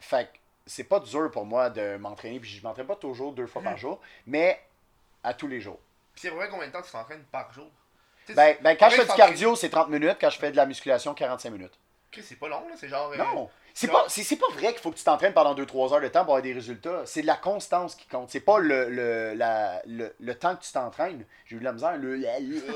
Fait 0.00 0.24
que 0.26 0.38
c'est 0.66 0.84
pas 0.84 1.00
dur 1.00 1.30
pour 1.30 1.44
moi 1.46 1.70
de 1.70 1.96
m'entraîner, 1.96 2.40
puis 2.40 2.50
je 2.50 2.62
m'entraîne 2.62 2.86
pas 2.86 2.96
toujours 2.96 3.32
deux 3.32 3.46
fois 3.46 3.62
par 3.62 3.76
jour, 3.78 4.00
mais 4.26 4.60
à 5.22 5.32
tous 5.34 5.46
les 5.48 5.60
jours. 5.60 5.78
Puis 6.12 6.22
c'est 6.22 6.30
vrai 6.30 6.48
combien 6.50 6.66
de 6.66 6.72
temps 6.72 6.82
tu 6.82 6.90
t'entraînes 6.90 7.24
par 7.30 7.52
jour? 7.52 7.68
Ben, 8.34 8.56
ben, 8.60 8.76
quand 8.76 8.88
je 8.90 8.96
fais 8.96 9.02
du 9.02 9.06
cardio, 9.16 9.56
c'est 9.56 9.70
30 9.70 9.88
minutes. 9.88 10.16
Quand 10.20 10.30
je 10.30 10.38
fais 10.38 10.50
de 10.52 10.56
la 10.56 10.66
musculation, 10.66 11.14
45 11.14 11.50
minutes. 11.50 11.78
C'est 12.22 12.36
pas 12.38 12.48
long, 12.48 12.68
là, 12.68 12.74
c'est 12.76 12.88
genre. 12.88 13.10
euh, 13.12 13.16
Non! 13.16 13.50
C'est 13.80 13.88
pas, 13.88 14.04
c'est, 14.08 14.22
c'est 14.24 14.36
pas 14.36 14.46
vrai 14.52 14.72
qu'il 14.72 14.80
faut 14.82 14.90
que 14.90 14.98
tu 14.98 15.04
t'entraînes 15.04 15.32
pendant 15.32 15.54
2-3 15.54 15.94
heures 15.94 16.00
de 16.02 16.08
temps 16.08 16.24
pour 16.24 16.34
avoir 16.34 16.42
des 16.42 16.52
résultats. 16.52 17.02
C'est 17.06 17.22
de 17.22 17.26
la 17.26 17.36
constance 17.36 17.94
qui 17.94 18.06
compte. 18.08 18.28
C'est 18.30 18.40
pas 18.40 18.58
le, 18.58 18.90
le, 18.90 19.32
la- 19.34 19.80
le, 19.86 20.14
le 20.20 20.34
temps 20.34 20.54
que 20.54 20.62
tu 20.62 20.70
t'entraînes. 20.70 21.24
J'ai 21.46 21.56
eu 21.56 21.60
de 21.60 21.64
la 21.64 21.72
misère. 21.72 21.96
Le, 21.96 22.20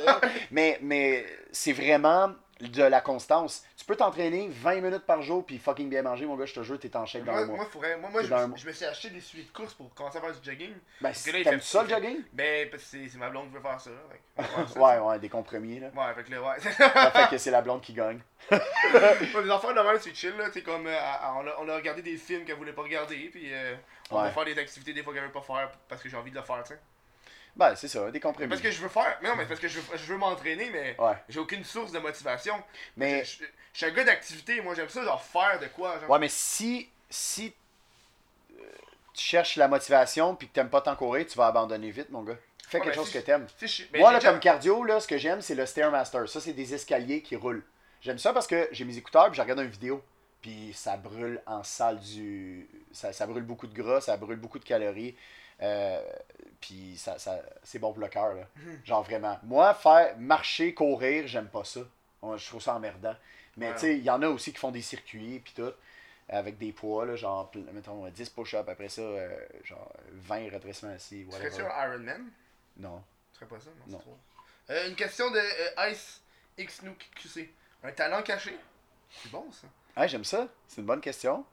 mais 0.50 0.78
mais 0.80 1.26
c'est 1.52 1.72
vraiment 1.72 2.30
de 2.60 2.82
la 2.84 3.00
constance. 3.00 3.64
Tu 3.76 3.84
peux 3.84 3.96
t'entraîner 3.96 4.48
20 4.48 4.80
minutes 4.80 5.04
par 5.06 5.22
jour 5.22 5.44
puis 5.44 5.58
fucking 5.58 5.88
bien 5.90 6.02
manger, 6.02 6.24
mon 6.26 6.36
gars, 6.36 6.46
je 6.46 6.54
te 6.54 6.62
jure, 6.62 6.78
t'es 6.78 6.94
en 6.96 7.04
shape 7.04 7.24
dans 7.24 7.32
Moi, 7.32 7.40
un 7.42 7.46
mois. 7.46 7.56
moi, 7.56 7.66
faudrait- 7.66 7.96
moi, 7.96 8.10
moi, 8.10 8.22
je, 8.22 8.32
me- 8.32 8.46
mois. 8.46 8.56
je 8.56 8.66
me 8.66 8.72
suis 8.72 8.84
acheté 8.84 9.10
des 9.10 9.20
suites 9.20 9.48
de 9.52 9.56
course 9.56 9.74
pour 9.74 9.92
commencer 9.94 10.18
à 10.18 10.20
faire 10.20 10.32
du 10.32 10.38
jogging. 10.50 10.72
Ben, 11.00 11.12
t'aimes 11.42 11.60
ça 11.60 11.82
le 11.82 11.88
jogging? 11.88 12.22
Ben, 12.32 12.70
parce 12.70 12.84
que 12.84 13.08
c'est 13.08 13.18
ma 13.18 13.28
blonde 13.30 13.48
qui 13.48 13.54
veut 13.54 13.60
faire 13.60 13.80
ça. 13.80 13.90
fait 14.36 14.42
va 14.42 14.66
faire 14.66 14.82
Ouais, 14.82 14.98
ouais, 14.98 15.18
des 15.18 15.28
compromis, 15.28 15.80
là. 15.80 15.88
Ouais, 15.94 16.14
fait 16.14 16.24
que 16.24 16.30
là, 16.30 16.42
ouais. 16.42 16.60
Ça 16.60 17.10
fait 17.10 17.28
que 17.30 17.38
c'est 17.38 17.50
la 17.50 17.60
blonde 17.62 17.80
qui 17.82 17.92
gagne. 17.92 18.20
Ouais, 18.50 18.58
affaires 19.50 19.74
de 19.74 19.80
même, 19.80 19.98
c'est 20.00 20.14
chill, 20.14 20.36
là. 20.36 20.44
C'est 20.52 20.62
comme. 20.62 20.86
euh, 20.86 20.96
on, 21.36 21.46
a, 21.46 21.54
on 21.60 21.68
a 21.68 21.74
regardé 21.76 22.02
des 22.02 22.16
films 22.16 22.44
qu'elle 22.44 22.56
voulait 22.56 22.72
pas 22.72 22.82
regarder, 22.82 23.16
puis 23.32 23.52
euh, 23.52 23.74
on 24.10 24.16
va 24.16 24.24
Ouais. 24.24 24.30
faire 24.30 24.44
des 24.44 24.58
activités 24.58 24.92
des 24.92 25.02
fois 25.02 25.12
qu'elle 25.14 25.24
veut 25.24 25.32
pas 25.32 25.40
faire 25.42 25.70
parce 25.88 26.02
que 26.02 26.08
j'ai 26.08 26.16
envie 26.16 26.30
de 26.30 26.36
le 26.36 26.42
faire, 26.42 26.62
tu 26.62 26.74
sais. 26.74 26.80
Ben, 27.56 27.76
c'est 27.76 27.88
ça, 27.88 28.10
des 28.10 28.18
compromis. 28.20 28.48
Parce 28.48 28.60
que 28.60 28.70
je 28.70 28.80
veux 28.80 28.88
faire. 28.88 29.16
Mais 29.22 29.28
non, 29.28 29.36
mais 29.36 29.46
parce 29.46 29.60
que 29.60 29.68
je 29.68 29.78
veux, 29.78 29.96
je 29.96 30.04
veux 30.04 30.16
m'entraîner, 30.18 30.70
mais 30.70 30.96
Ouais. 30.98 31.14
j'ai 31.28 31.38
aucune 31.38 31.62
source 31.64 31.92
de 31.92 31.98
motivation. 32.00 32.60
Mais, 32.96 33.24
Je, 33.24 33.38
je- 33.38 33.44
je 33.72 33.76
suis 33.78 33.86
un 33.86 33.90
gars 33.90 34.04
d'activité, 34.04 34.60
moi 34.60 34.74
j'aime 34.74 34.88
ça, 34.88 35.04
genre 35.04 35.22
faire 35.22 35.60
de 35.60 35.66
quoi, 35.66 35.98
genre. 36.00 36.10
ouais, 36.10 36.18
mais 36.18 36.28
si, 36.28 36.88
si 37.08 37.54
euh, 38.58 38.62
tu 39.12 39.22
cherches 39.22 39.56
la 39.56 39.68
motivation 39.68 40.34
puis 40.34 40.48
que 40.48 40.52
t'aimes 40.54 40.68
pas 40.70 40.80
tant 40.80 40.96
courir, 40.96 41.26
tu 41.26 41.36
vas 41.38 41.46
abandonner 41.46 41.90
vite, 41.90 42.10
mon 42.10 42.22
gars. 42.22 42.36
Fais 42.68 42.78
Ouais, 42.78 42.84
quelque 42.86 42.94
chose 42.96 43.06
si 43.08 43.12
que 43.14 43.18
t'aimes. 43.18 43.46
Ben, 43.92 44.00
Moi, 44.00 44.12
là, 44.12 44.20
comme 44.20 44.40
cardio, 44.40 44.82
là, 44.84 44.98
ce 44.98 45.06
que 45.06 45.18
j'aime, 45.18 45.40
c'est 45.42 45.54
le 45.54 45.66
Stairmaster. 45.66 46.28
Ça, 46.28 46.40
c'est 46.40 46.54
des 46.54 46.74
escaliers 46.74 47.22
qui 47.22 47.36
roulent. 47.36 47.62
J'aime 48.00 48.18
ça 48.18 48.32
parce 48.32 48.46
que 48.46 48.68
j'ai 48.72 48.84
mes 48.84 48.96
écouteurs 48.96 49.26
puis 49.30 49.36
je 49.36 49.42
regarde 49.42 49.60
une 49.60 49.68
vidéo. 49.68 50.02
Puis 50.42 50.72
ça 50.74 50.96
brûle 50.96 51.40
en 51.46 51.62
salle 51.62 52.00
du. 52.00 52.68
Ça, 52.92 53.12
ça 53.12 53.26
brûle 53.26 53.44
beaucoup 53.44 53.66
de 53.66 53.74
gras, 53.74 54.00
ça 54.00 54.16
brûle 54.16 54.36
beaucoup 54.38 54.58
de 54.58 54.64
calories. 54.64 55.14
Euh, 55.62 56.02
puis 56.60 56.96
ça, 56.96 57.18
ça, 57.18 57.40
c'est 57.62 57.78
bon 57.78 57.92
pour 57.92 58.00
le 58.02 58.08
cœur, 58.08 58.34
là. 58.34 58.46
Mhm. 58.56 58.80
Genre 58.84 59.02
vraiment. 59.02 59.38
Moi, 59.42 59.72
faire 59.74 60.16
marcher, 60.18 60.74
courir, 60.74 61.26
j'aime 61.26 61.48
pas 61.48 61.64
ça. 61.64 61.80
Je 62.22 62.46
trouve 62.46 62.62
ça 62.62 62.74
emmerdant. 62.74 63.14
Mais 63.56 63.68
Ouais. 63.68 63.74
tu 63.74 63.80
sais, 63.80 63.98
il 63.98 64.02
y 64.04 64.10
en 64.10 64.20
a 64.22 64.28
aussi 64.28 64.52
qui 64.52 64.58
font 64.58 64.70
des 64.70 64.82
circuits 64.82 65.40
puis 65.44 65.52
tout. 65.54 65.72
Avec 66.28 66.56
des 66.56 66.72
poids, 66.72 67.04
là, 67.04 67.16
genre, 67.16 67.50
mettons, 67.74 68.08
10 68.08 68.30
push-ups, 68.30 68.66
après 68.66 68.88
ça, 68.88 69.02
euh, 69.02 69.36
genre 69.62 69.92
20 70.12 70.50
redressements 70.54 70.92
assis. 70.92 71.26
Serais-tu 71.30 71.60
un 71.60 71.68
Iron 71.86 71.98
Man 71.98 72.30
Non. 72.78 73.04
Ce 73.32 73.38
serait 73.40 73.46
pas 73.48 73.60
ça, 73.60 73.68
non, 73.86 73.92
Non. 73.92 73.98
c'est 73.98 74.04
trop. 74.04 74.18
Euh, 74.70 74.88
une 74.88 74.94
question 74.96 75.30
de 75.30 75.36
euh, 75.38 75.90
Ice 75.90 76.22
X 76.56 76.80
QC. 77.14 77.52
Un 77.82 77.92
talent 77.92 78.22
caché? 78.22 78.58
C'est 79.10 79.30
bon 79.30 79.52
ça. 79.52 79.66
Ah, 79.94 80.06
j'aime 80.06 80.24
ça. 80.24 80.48
C'est 80.66 80.80
une 80.80 80.86
bonne 80.86 81.02
question. 81.02 81.44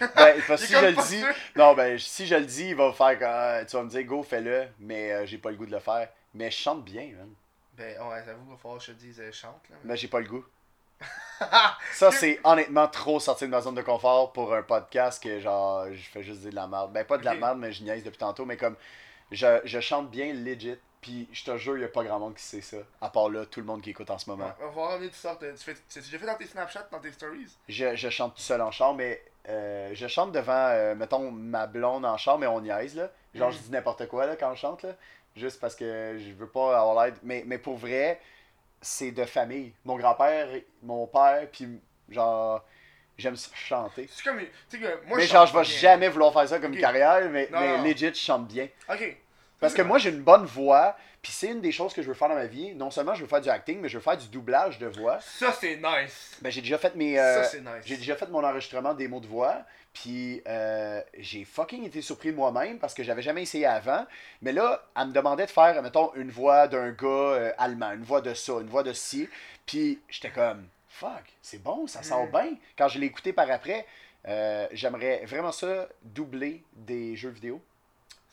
Ben, 0.00 0.40
parce 0.46 0.62
que 0.62 0.66
si 0.66 0.72
Il 0.72 0.78
je 0.78 0.86
le 0.86 1.02
dis, 1.08 1.24
non, 1.56 1.74
ben, 1.74 1.98
si 1.98 2.26
je 2.26 2.34
le 2.34 2.44
dis, 2.44 2.68
il 2.68 2.76
va 2.76 2.92
faire 2.92 3.18
que 3.18 3.24
ah, 3.24 3.64
tu 3.64 3.76
vas 3.76 3.82
me 3.82 3.88
dire 3.88 4.04
go, 4.04 4.22
fais-le, 4.22 4.68
mais 4.78 5.12
euh, 5.12 5.26
j'ai 5.26 5.38
pas 5.38 5.50
le 5.50 5.56
goût 5.56 5.66
de 5.66 5.72
le 5.72 5.80
faire. 5.80 6.08
Mais 6.34 6.50
je 6.50 6.56
chante 6.56 6.84
bien, 6.84 7.10
man. 7.16 7.28
Ben 7.76 8.00
ouais, 8.00 8.22
j'avoue 8.24 8.42
qu'il 8.42 8.52
va 8.52 8.56
falloir 8.58 8.78
que 8.78 8.84
je 8.86 8.92
te 8.92 8.98
dise 8.98 9.20
euh, 9.20 9.32
chante 9.32 9.68
là. 9.70 9.76
Mais 9.84 9.96
j'ai 9.96 10.08
pas 10.08 10.20
le 10.20 10.26
goût. 10.26 10.44
Ça, 11.92 12.12
c'est 12.12 12.38
honnêtement 12.44 12.86
trop 12.86 13.18
sorti 13.18 13.44
de 13.44 13.50
ma 13.50 13.60
zone 13.60 13.74
de 13.74 13.82
confort 13.82 14.32
pour 14.32 14.54
un 14.54 14.62
podcast 14.62 15.22
que 15.22 15.40
genre, 15.40 15.86
je 15.92 16.02
fais 16.10 16.22
juste 16.22 16.40
dire 16.40 16.50
de 16.50 16.56
la 16.56 16.66
merde. 16.66 16.92
Ben, 16.92 17.04
pas 17.04 17.18
de 17.18 17.24
la 17.24 17.34
merde, 17.34 17.58
mais 17.58 17.72
je 17.72 17.82
niaise 17.82 18.04
depuis 18.04 18.18
tantôt, 18.18 18.44
mais 18.44 18.56
comme, 18.56 18.76
je, 19.30 19.60
je 19.64 19.80
chante 19.80 20.10
bien 20.10 20.32
legit, 20.32 20.76
puis 21.02 21.28
je 21.32 21.44
te 21.44 21.56
jure, 21.58 21.76
il 21.76 21.82
y 21.82 21.84
a 21.84 21.88
pas 21.88 22.02
grand 22.04 22.18
monde 22.18 22.34
qui 22.34 22.42
sait 22.42 22.60
ça. 22.62 22.78
À 23.02 23.10
part 23.10 23.28
là, 23.28 23.44
tout 23.44 23.60
le 23.60 23.66
monde 23.66 23.82
qui 23.82 23.90
écoute 23.90 24.08
en 24.10 24.16
ce 24.18 24.30
moment. 24.30 24.46
Ouais, 24.46 24.52
on 24.62 24.64
va 24.66 24.70
voir 24.70 24.96
venir 24.98 25.10
tu 25.10 25.18
sortes. 25.18 25.42
euh, 25.42 25.52
Tu 25.54 25.62
fais, 25.64 25.74
tu 25.74 25.98
déjà 26.00 26.18
fait 26.18 26.26
dans 26.26 26.36
tes 26.36 26.46
Snapchat, 26.46 26.88
dans 26.90 27.00
tes 27.00 27.12
stories? 27.12 27.54
Je, 27.68 27.94
je 27.94 28.08
chante 28.08 28.34
tout 28.36 28.40
seul 28.42 28.62
en 28.62 28.70
char, 28.70 28.94
mais 28.94 29.20
euh, 29.48 29.90
je 29.92 30.06
chante 30.06 30.32
devant, 30.32 30.52
euh, 30.70 30.94
mettons, 30.94 31.30
ma 31.30 31.66
blonde 31.66 32.06
en 32.06 32.16
char, 32.16 32.38
mais 32.38 32.46
on 32.46 32.60
niaise, 32.62 32.96
là. 32.96 33.10
Genre, 33.34 33.50
Mm. 33.50 33.52
je 33.52 33.58
dis 33.58 33.70
n'importe 33.70 34.06
quoi, 34.08 34.24
là, 34.26 34.36
quand 34.36 34.54
je 34.54 34.60
chante, 34.60 34.82
là. 34.84 34.94
Juste 35.36 35.60
parce 35.60 35.74
que 35.74 36.16
je 36.18 36.32
veux 36.32 36.46
pas 36.48 36.78
avoir 36.80 37.04
l'aide. 37.04 37.14
Mais, 37.22 37.42
mais 37.46 37.58
pour 37.58 37.76
vrai, 37.76 38.20
c'est 38.80 39.10
de 39.12 39.24
famille. 39.24 39.72
Mon 39.84 39.96
grand-père, 39.96 40.48
mon 40.82 41.06
père, 41.06 41.48
puis 41.50 41.80
genre, 42.10 42.62
j'aime 43.16 43.36
ça 43.36 43.48
chanter. 43.54 44.08
C'est 44.12 44.22
comme. 44.24 44.38
Tu 44.38 44.46
sais 44.68 44.78
que 44.78 45.06
moi 45.06 45.16
mais 45.16 45.26
je 45.26 45.32
genre, 45.32 45.46
je 45.46 45.56
vais 45.56 45.64
jamais 45.64 46.08
vouloir 46.08 46.32
faire 46.32 46.48
ça 46.48 46.58
comme 46.58 46.76
carrière, 46.76 47.28
mais, 47.30 47.48
Non, 47.50 47.60
mais 47.60 47.78
non. 47.78 47.84
legit, 47.84 48.08
je 48.08 48.14
chante 48.14 48.46
bien. 48.48 48.68
Ok. 48.90 49.16
Parce 49.62 49.72
que 49.74 49.80
moi, 49.82 49.96
j'ai 49.98 50.10
une 50.10 50.22
bonne 50.22 50.44
voix, 50.44 50.94
puis 51.22 51.32
c'est 51.32 51.48
une 51.48 51.60
des 51.62 51.72
choses 51.72 51.94
que 51.94 52.02
je 52.02 52.08
veux 52.08 52.14
faire 52.14 52.28
dans 52.28 52.34
ma 52.34 52.44
vie. 52.46 52.74
Non 52.74 52.90
seulement 52.90 53.14
je 53.14 53.22
veux 53.22 53.28
faire 53.28 53.40
du 53.40 53.48
acting, 53.48 53.80
mais 53.80 53.88
je 53.88 53.96
veux 53.96 54.02
faire 54.02 54.16
du 54.18 54.28
doublage 54.28 54.78
de 54.78 54.86
voix. 54.88 55.18
Ça 55.20 55.52
c'est 55.52 55.76
nice. 55.76 56.36
Ben, 56.42 56.50
j'ai 56.50 56.60
déjà 56.60 56.76
fait 56.78 56.94
mes. 56.96 57.18
euh, 57.18 57.42
Ça 57.42 57.48
c'est 57.48 57.60
nice. 57.60 57.82
j'ai 57.86 57.96
déjà 57.96 58.16
fait 58.16 58.28
mon 58.28 58.44
enregistrement 58.44 58.92
des 58.92 59.08
mots 59.08 59.20
de 59.20 59.26
voix, 59.26 59.62
puis 59.94 60.42
euh, 60.48 61.00
j'ai 61.18 61.44
fucking 61.44 61.84
été 61.84 62.02
surpris 62.02 62.32
moi-même 62.32 62.78
parce 62.78 62.92
que 62.92 63.02
j'avais 63.02 63.22
jamais 63.22 63.42
essayé 63.42 63.64
avant. 63.66 64.04
Mais 64.42 64.52
là, 64.52 64.82
elle 64.98 65.08
me 65.08 65.12
demandait 65.12 65.46
de 65.46 65.50
faire, 65.50 65.80
mettons, 65.82 66.12
une 66.14 66.30
voix 66.30 66.66
d'un 66.68 66.90
gars 66.90 67.06
euh, 67.06 67.52
allemand, 67.58 67.92
une 67.92 68.02
voix 68.04 68.20
de 68.20 68.34
ça, 68.34 68.52
une 68.54 68.68
voix 68.68 68.82
de 68.82 68.92
ci. 68.92 69.28
Puis 69.64 70.00
j'étais 70.08 70.30
comme, 70.30 70.66
fuck, 70.88 71.22
c'est 71.40 71.62
bon, 71.62 71.86
ça 71.86 72.02
sort 72.02 72.26
Mm. 72.26 72.30
bien. 72.32 72.54
Quand 72.76 72.88
je 72.88 72.98
l'ai 72.98 73.06
écouté 73.06 73.32
par 73.32 73.48
après, 73.50 73.86
euh, 74.26 74.66
j'aimerais 74.72 75.24
vraiment 75.24 75.52
ça 75.52 75.88
doubler 76.02 76.62
des 76.74 77.14
jeux 77.16 77.30
vidéo. 77.30 77.60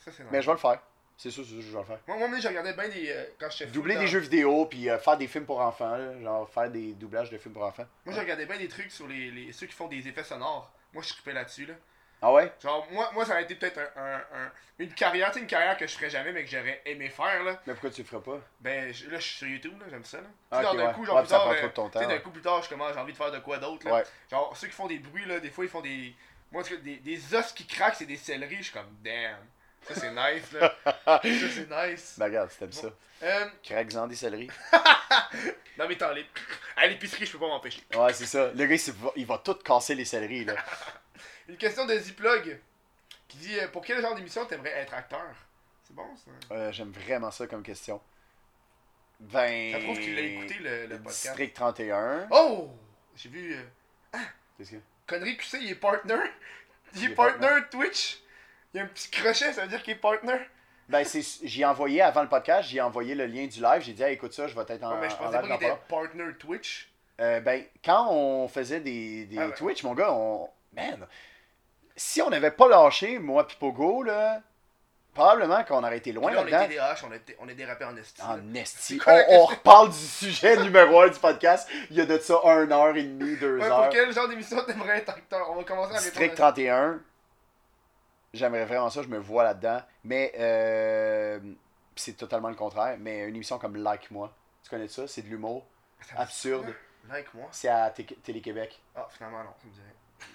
Ça, 0.04 0.10
c'est 0.10 0.22
nice. 0.22 0.32
Mais 0.32 0.40
je 0.42 0.46
vais 0.46 0.52
le 0.54 0.58
faire. 0.58 0.80
C'est 1.22 1.30
sûr, 1.30 1.44
c'est 1.44 1.50
sûr, 1.50 1.60
je 1.60 1.70
vais 1.72 1.78
le 1.80 1.84
faire. 1.84 1.98
Moi, 2.06 2.16
moi, 2.16 2.28
mais 2.28 2.40
j'ai 2.40 2.48
regardé 2.48 2.72
bien 2.72 2.88
des. 2.88 3.10
euh, 3.10 3.24
quand 3.38 3.50
j'étais 3.50 3.66
fou 3.66 3.72
Doubler 3.74 3.94
dans- 3.96 4.00
des 4.00 4.06
jeux 4.06 4.20
vidéo, 4.20 4.64
puis 4.64 4.88
euh, 4.88 4.98
faire 4.98 5.18
des 5.18 5.26
films 5.26 5.44
pour 5.44 5.60
enfants, 5.60 5.94
là, 5.96 6.18
genre 6.22 6.48
faire 6.48 6.70
des 6.70 6.94
doublages 6.94 7.28
de 7.28 7.36
films 7.36 7.52
pour 7.52 7.64
enfants. 7.64 7.84
Moi, 8.06 8.14
j'ai 8.14 8.20
regardé 8.22 8.46
bien 8.46 8.56
des 8.56 8.68
trucs 8.68 8.90
sur 8.90 9.06
les, 9.06 9.30
les- 9.30 9.52
ceux 9.52 9.66
qui 9.66 9.74
font 9.74 9.86
des 9.86 10.08
effets 10.08 10.24
sonores. 10.24 10.72
Moi, 10.94 11.02
je 11.02 11.10
trippais 11.12 11.34
là-dessus, 11.34 11.66
là. 11.66 11.74
Ah 12.22 12.32
ouais? 12.32 12.50
Genre, 12.62 12.86
moi, 12.90 13.10
moi 13.12 13.24
ça 13.26 13.32
aurait 13.32 13.42
été 13.42 13.54
peut-être 13.54 13.78
un, 13.96 14.02
un- 14.02 14.16
un- 14.44 14.52
une 14.78 14.92
carrière, 14.94 15.28
tu 15.28 15.34
sais, 15.34 15.40
une 15.40 15.46
carrière 15.46 15.76
que 15.76 15.86
je 15.86 15.92
ferais 15.94 16.08
jamais, 16.10 16.32
mais 16.32 16.42
que 16.44 16.50
j'aurais 16.50 16.80
aimé 16.86 17.10
faire, 17.10 17.44
là. 17.44 17.60
Mais 17.66 17.74
pourquoi 17.74 17.90
tu 17.90 18.00
le 18.00 18.06
feras 18.06 18.22
pas? 18.22 18.40
Ben, 18.60 18.90
je- 18.92 19.10
là, 19.10 19.18
je 19.18 19.24
suis 19.26 19.36
sur 19.38 19.46
YouTube, 19.46 19.78
là, 19.78 19.86
j'aime 19.90 20.04
ça, 20.06 20.18
là. 20.22 20.26
Tu 20.52 20.56
sais, 20.56 20.62
genre, 20.62 20.74
d'un 20.74 20.86
ouais. 20.88 20.92
coup, 20.94 21.04
genre, 21.04 21.16
Ouais, 21.16 21.22
plus 21.22 21.28
ça 21.28 21.36
tard, 21.36 21.44
prend 21.46 21.54
trop 21.56 21.66
de 21.66 21.72
ton 21.72 21.88
tu 21.90 21.92
sais, 21.98 22.04
temps, 22.04 22.08
d'un 22.10 22.14
ouais. 22.16 22.22
coup, 22.22 22.30
plus 22.30 22.42
tard, 22.42 22.62
je 22.62 22.68
commence, 22.70 22.94
j'ai 22.94 22.98
envie 23.00 23.12
de 23.12 23.18
faire 23.18 23.30
de 23.30 23.38
quoi 23.40 23.58
d'autre, 23.58 23.86
là. 23.86 23.94
Ouais. 23.96 24.04
Genre, 24.30 24.56
ceux 24.56 24.68
qui 24.68 24.72
font 24.74 24.86
des 24.86 24.98
bruits, 24.98 25.26
là, 25.26 25.38
des 25.38 25.50
fois, 25.50 25.64
ils 25.66 25.70
font 25.70 25.82
des. 25.82 26.14
Moi, 26.50 26.62
en 26.62 26.64
tout 26.64 26.74
cas, 26.74 26.80
des, 26.80 26.96
des 26.96 27.34
os 27.34 27.52
qui 27.52 27.66
craquent, 27.66 27.96
c'est 27.96 28.06
des 28.06 28.16
céleris, 28.16 28.56
je 28.56 28.62
suis 28.64 28.72
comme, 28.72 28.88
damn. 29.02 29.36
Ça, 29.88 29.94
c'est 29.94 30.10
nice, 30.10 30.52
là. 30.52 30.76
ça, 31.04 31.20
c'est 31.22 31.68
nice. 31.70 32.14
Ben 32.18 32.26
regarde, 32.26 32.50
c'était 32.50 32.70
ça. 32.72 32.88
Euh, 33.22 33.46
Craque-en 33.62 34.06
des 34.06 34.14
céleris. 34.16 34.48
dans 35.76 35.88
mes 35.88 35.96
temps 35.98 36.12
libres. 36.12 36.28
À 36.76 36.86
l'épicerie, 36.86 37.26
je 37.26 37.32
peux 37.32 37.38
pas 37.38 37.48
m'empêcher. 37.48 37.82
Ouais, 37.94 38.12
c'est 38.12 38.26
ça. 38.26 38.50
Le 38.52 38.66
gars, 38.66 38.74
il 38.74 38.92
va, 38.92 39.10
il 39.16 39.26
va 39.26 39.38
tout 39.38 39.54
casser 39.54 39.94
les 39.94 40.04
céleris, 40.04 40.44
là. 40.44 40.54
Une 41.48 41.56
question 41.56 41.84
de 41.86 41.96
Zipplog 41.98 42.60
qui 43.28 43.38
dit 43.38 43.58
euh, 43.58 43.68
Pour 43.68 43.82
quel 43.84 44.00
genre 44.00 44.14
d'émission 44.14 44.46
t'aimerais 44.46 44.70
être 44.70 44.94
acteur? 44.94 45.34
C'est 45.84 45.94
bon, 45.94 46.06
ça? 46.16 46.54
Euh, 46.54 46.72
J'aime 46.72 46.92
vraiment 46.92 47.30
ça 47.30 47.46
comme 47.46 47.62
question. 47.62 48.00
Ben. 49.18 49.72
Ça 49.72 49.78
prouve 49.80 49.98
qu'il 49.98 50.16
a 50.16 50.20
écouté 50.22 50.54
le, 50.60 50.86
le 50.86 50.96
podcast. 50.98 51.26
District 51.26 51.54
31. 51.54 52.28
Oh 52.30 52.70
J'ai 53.16 53.28
vu. 53.28 53.54
euh, 53.54 54.18
Qu'est-ce 54.56 54.70
que? 54.72 54.76
Connerie 55.06 55.36
QC, 55.36 55.58
il 55.60 55.70
est 55.72 55.74
partner. 55.74 56.14
Il 56.94 57.00
est 57.02 57.06
Il 57.06 57.10
est 57.12 57.14
partner 57.14 57.46
partner. 57.48 57.66
Twitch. 57.70 58.20
Il 58.72 58.78
y 58.78 58.80
a 58.80 58.84
un 58.84 58.86
petit 58.86 59.10
crochet, 59.10 59.52
ça 59.52 59.62
veut 59.62 59.68
dire 59.68 59.82
qu'il 59.82 59.94
est 59.94 59.96
partner. 59.96 60.38
Ben, 60.88 61.04
c'est, 61.04 61.22
j'y 61.44 61.62
ai 61.62 61.64
envoyé 61.64 62.02
avant 62.02 62.22
le 62.22 62.28
podcast, 62.28 62.68
j'ai 62.68 62.80
envoyé 62.80 63.14
le 63.14 63.26
lien 63.26 63.46
du 63.46 63.60
live. 63.60 63.80
J'ai 63.82 63.92
dit, 63.92 64.02
hey, 64.02 64.14
écoute 64.14 64.32
ça, 64.32 64.48
je 64.48 64.54
vais 64.56 64.62
être 64.68 64.82
en, 64.82 64.92
Ouais, 64.94 64.98
mais 65.02 65.08
je 65.10 65.14
en 65.14 65.18
pensais 65.18 65.38
pas 65.38 65.42
qu'il 65.42 65.52
était 65.54 65.76
partner 65.88 66.24
Twitch. 66.38 66.90
Euh, 67.20 67.40
ben, 67.40 67.64
quand 67.84 68.08
on 68.10 68.48
faisait 68.48 68.80
des, 68.80 69.26
des 69.26 69.38
Ah 69.38 69.46
ouais. 69.48 69.54
Twitch, 69.54 69.82
mon 69.84 69.94
gars, 69.94 70.12
on. 70.12 70.48
Man, 70.74 71.06
si 71.96 72.22
on 72.22 72.30
n'avait 72.30 72.50
pas 72.52 72.68
lâché, 72.68 73.18
moi 73.18 73.46
pis 73.46 73.56
Pogo, 73.56 74.02
là, 74.04 74.40
probablement 75.14 75.62
qu'on 75.64 75.82
aurait 75.84 75.98
été 75.98 76.12
loin 76.12 76.28
Puis 76.28 76.36
là, 76.36 76.40
on 76.40 76.44
là-dedans. 76.44 76.64
était 76.64 76.74
des 76.74 76.78
haches, 76.78 77.04
on, 77.04 77.12
était, 77.12 77.36
on 77.40 77.48
est 77.48 77.54
dérapé 77.54 77.84
en 77.84 77.96
esti. 77.96 78.22
En 78.22 78.54
esti. 78.54 79.00
On, 79.06 79.24
on 79.30 79.44
reparle 79.46 79.90
du 79.90 79.96
sujet 79.98 80.56
numéro 80.62 81.00
1 81.02 81.08
du 81.08 81.18
podcast. 81.18 81.68
Il 81.90 81.96
y 81.96 82.00
a 82.00 82.06
de 82.06 82.18
ça 82.18 82.40
1 82.44 82.70
heure 82.70 82.96
et 82.96 83.02
demie, 83.02 83.36
2 83.36 83.58
Ouais, 83.58 83.64
heures. 83.64 83.82
pour 83.82 83.88
quel 83.90 84.12
genre 84.12 84.28
d'émission 84.28 84.62
t'aimerais 84.64 84.98
être 84.98 85.10
acteur? 85.10 85.50
On 85.50 85.56
va 85.56 85.64
commencer 85.64 85.94
à 85.94 85.98
District 85.98 86.30
répondre. 86.30 86.52
31, 86.54 87.00
j'aimerais 88.32 88.64
vraiment 88.64 88.90
ça, 88.90 89.02
je 89.02 89.08
me 89.08 89.18
vois 89.18 89.44
là-dedans. 89.44 89.82
Mais 90.04 90.32
euh, 90.38 91.40
c'est 91.96 92.16
totalement 92.16 92.48
le 92.50 92.54
contraire. 92.56 92.96
Mais 92.98 93.20
une 93.28 93.36
émission 93.36 93.58
comme 93.58 93.76
Like 93.76 94.10
Moi, 94.10 94.32
tu 94.62 94.70
connais 94.70 94.88
ça? 94.88 95.06
C'est 95.08 95.22
de 95.22 95.28
l'humour 95.28 95.66
absurde. 96.16 96.74
Like 97.08 97.32
moi? 97.34 97.48
C'est 97.50 97.68
à 97.68 97.88
Té- 97.90 98.04
Télé-Québec. 98.04 98.78
Ah, 98.94 99.08
finalement, 99.10 99.42
non, 99.42 99.50
ça 99.58 99.66
me 99.66 99.72
dirait. 99.72 99.84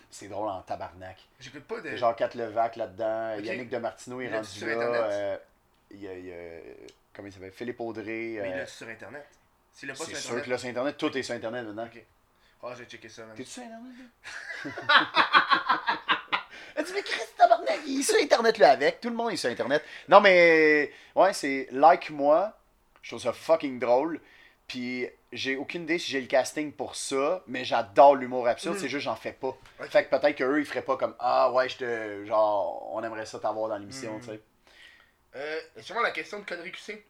C'est 0.10 0.28
drôle 0.28 0.50
en 0.50 0.62
tabarnak. 0.64 1.18
J'écoute 1.40 1.64
pas 1.66 1.80
de. 1.80 1.90
C'est 1.90 1.98
genre 1.98 2.16
Kat 2.16 2.30
Levac 2.34 2.76
là-dedans. 2.76 3.36
Yannick 3.40 3.70
de 3.70 3.78
Martineau 3.78 4.20
est 4.22 4.34
rendu 4.34 4.48
sur 4.48 4.66
là. 4.68 4.74
Internet? 4.74 5.02
euh, 5.12 5.38
il 5.92 6.00
y 6.02 6.08
a, 6.08 6.14
il 6.14 6.26
y 6.26 6.34
a- 6.34 6.62
comment 7.14 7.28
il 7.28 7.32
s'appelle? 7.32 7.52
Philippe 7.52 7.80
Audrey. 7.82 8.40
Mais 8.42 8.50
il 8.50 8.54
euh, 8.54 8.58
l'a 8.58 8.66
sur 8.66 8.88
internet. 8.88 9.28
S'il 9.74 9.90
l'a 9.90 9.94
pas 9.94 10.06
c'est 10.06 10.16
sur 10.16 10.18
sûr 10.20 10.26
internet. 10.32 10.46
que 10.46 10.50
là, 10.50 10.58
sur 10.58 10.70
Internet, 10.70 10.98
tout 10.98 11.18
est 11.18 11.24
sur 11.24 11.36
Internet 11.36 11.66
maintenant. 11.66 11.86
Ok. 11.86 12.04
Ah, 12.64 12.74
j'ai 12.76 12.86
checké 12.86 13.10
ça. 13.10 13.24
T'es-tu 13.36 13.50
sur 13.52 13.62
Internet? 13.64 13.94
là? 14.66 14.74
Elle 16.76 16.84
dit, 16.86 16.92
mais 16.94 17.04
Chris, 17.04 17.22
tabarnak, 17.58 17.80
il 17.88 18.00
est 18.00 18.04
sur 18.04 18.18
Internet 18.22 18.58
là 18.58 18.72
avec. 18.72 19.02
Tout 19.02 19.10
le 19.10 19.16
monde 19.16 19.32
est 19.32 19.38
sur 19.38 19.50
Internet. 19.50 19.84
Non, 20.08 20.20
mais, 20.22 20.92
ouais, 21.16 21.34
c'est 21.34 21.68
like 21.72 22.10
moi. 22.10 22.58
Je 23.02 23.10
trouve 23.12 23.22
ça 23.22 23.34
fucking 23.34 23.80
drôle. 23.80 24.20
Puis, 24.68 25.08
j'ai 25.32 25.56
aucune 25.58 25.84
idée 25.84 26.00
si 26.00 26.10
j'ai 26.12 26.22
le 26.22 26.28
casting 26.28 26.72
pour 26.72 26.96
ça, 26.96 27.44
mais 27.46 27.64
j'adore 27.64 28.16
l'humour 28.16 28.48
absurde. 28.48 28.78
Mm. 28.78 28.80
C'est 28.80 28.90
juste, 28.90 29.04
j'en 29.04 29.16
fais 29.16 29.34
pas. 29.34 29.56
Fait 29.90 30.06
que 30.06 30.10
peut-être 30.16 30.36
qu'eux, 30.38 30.60
ils 30.60 30.66
feraient 30.66 30.82
pas 30.82 30.98
comme, 30.98 31.16
ah 31.20 31.52
ouais, 31.52 31.70
je 31.70 31.78
te. 31.78 32.26
Genre, 32.26 32.90
on 32.94 33.04
aimerait 33.04 33.26
ça 33.28 33.40
t'avoir 33.40 33.70
dans 33.70 33.78
l'émission, 33.78 34.18
Mm. 34.18 34.22
tu 34.22 34.26
sais. 34.28 34.42
Euh, 35.36 35.60
justement, 35.78 36.02
la 36.02 36.12
question 36.12 36.40
de 36.40 36.46
connerie 36.46 36.72
QC. 36.72 37.06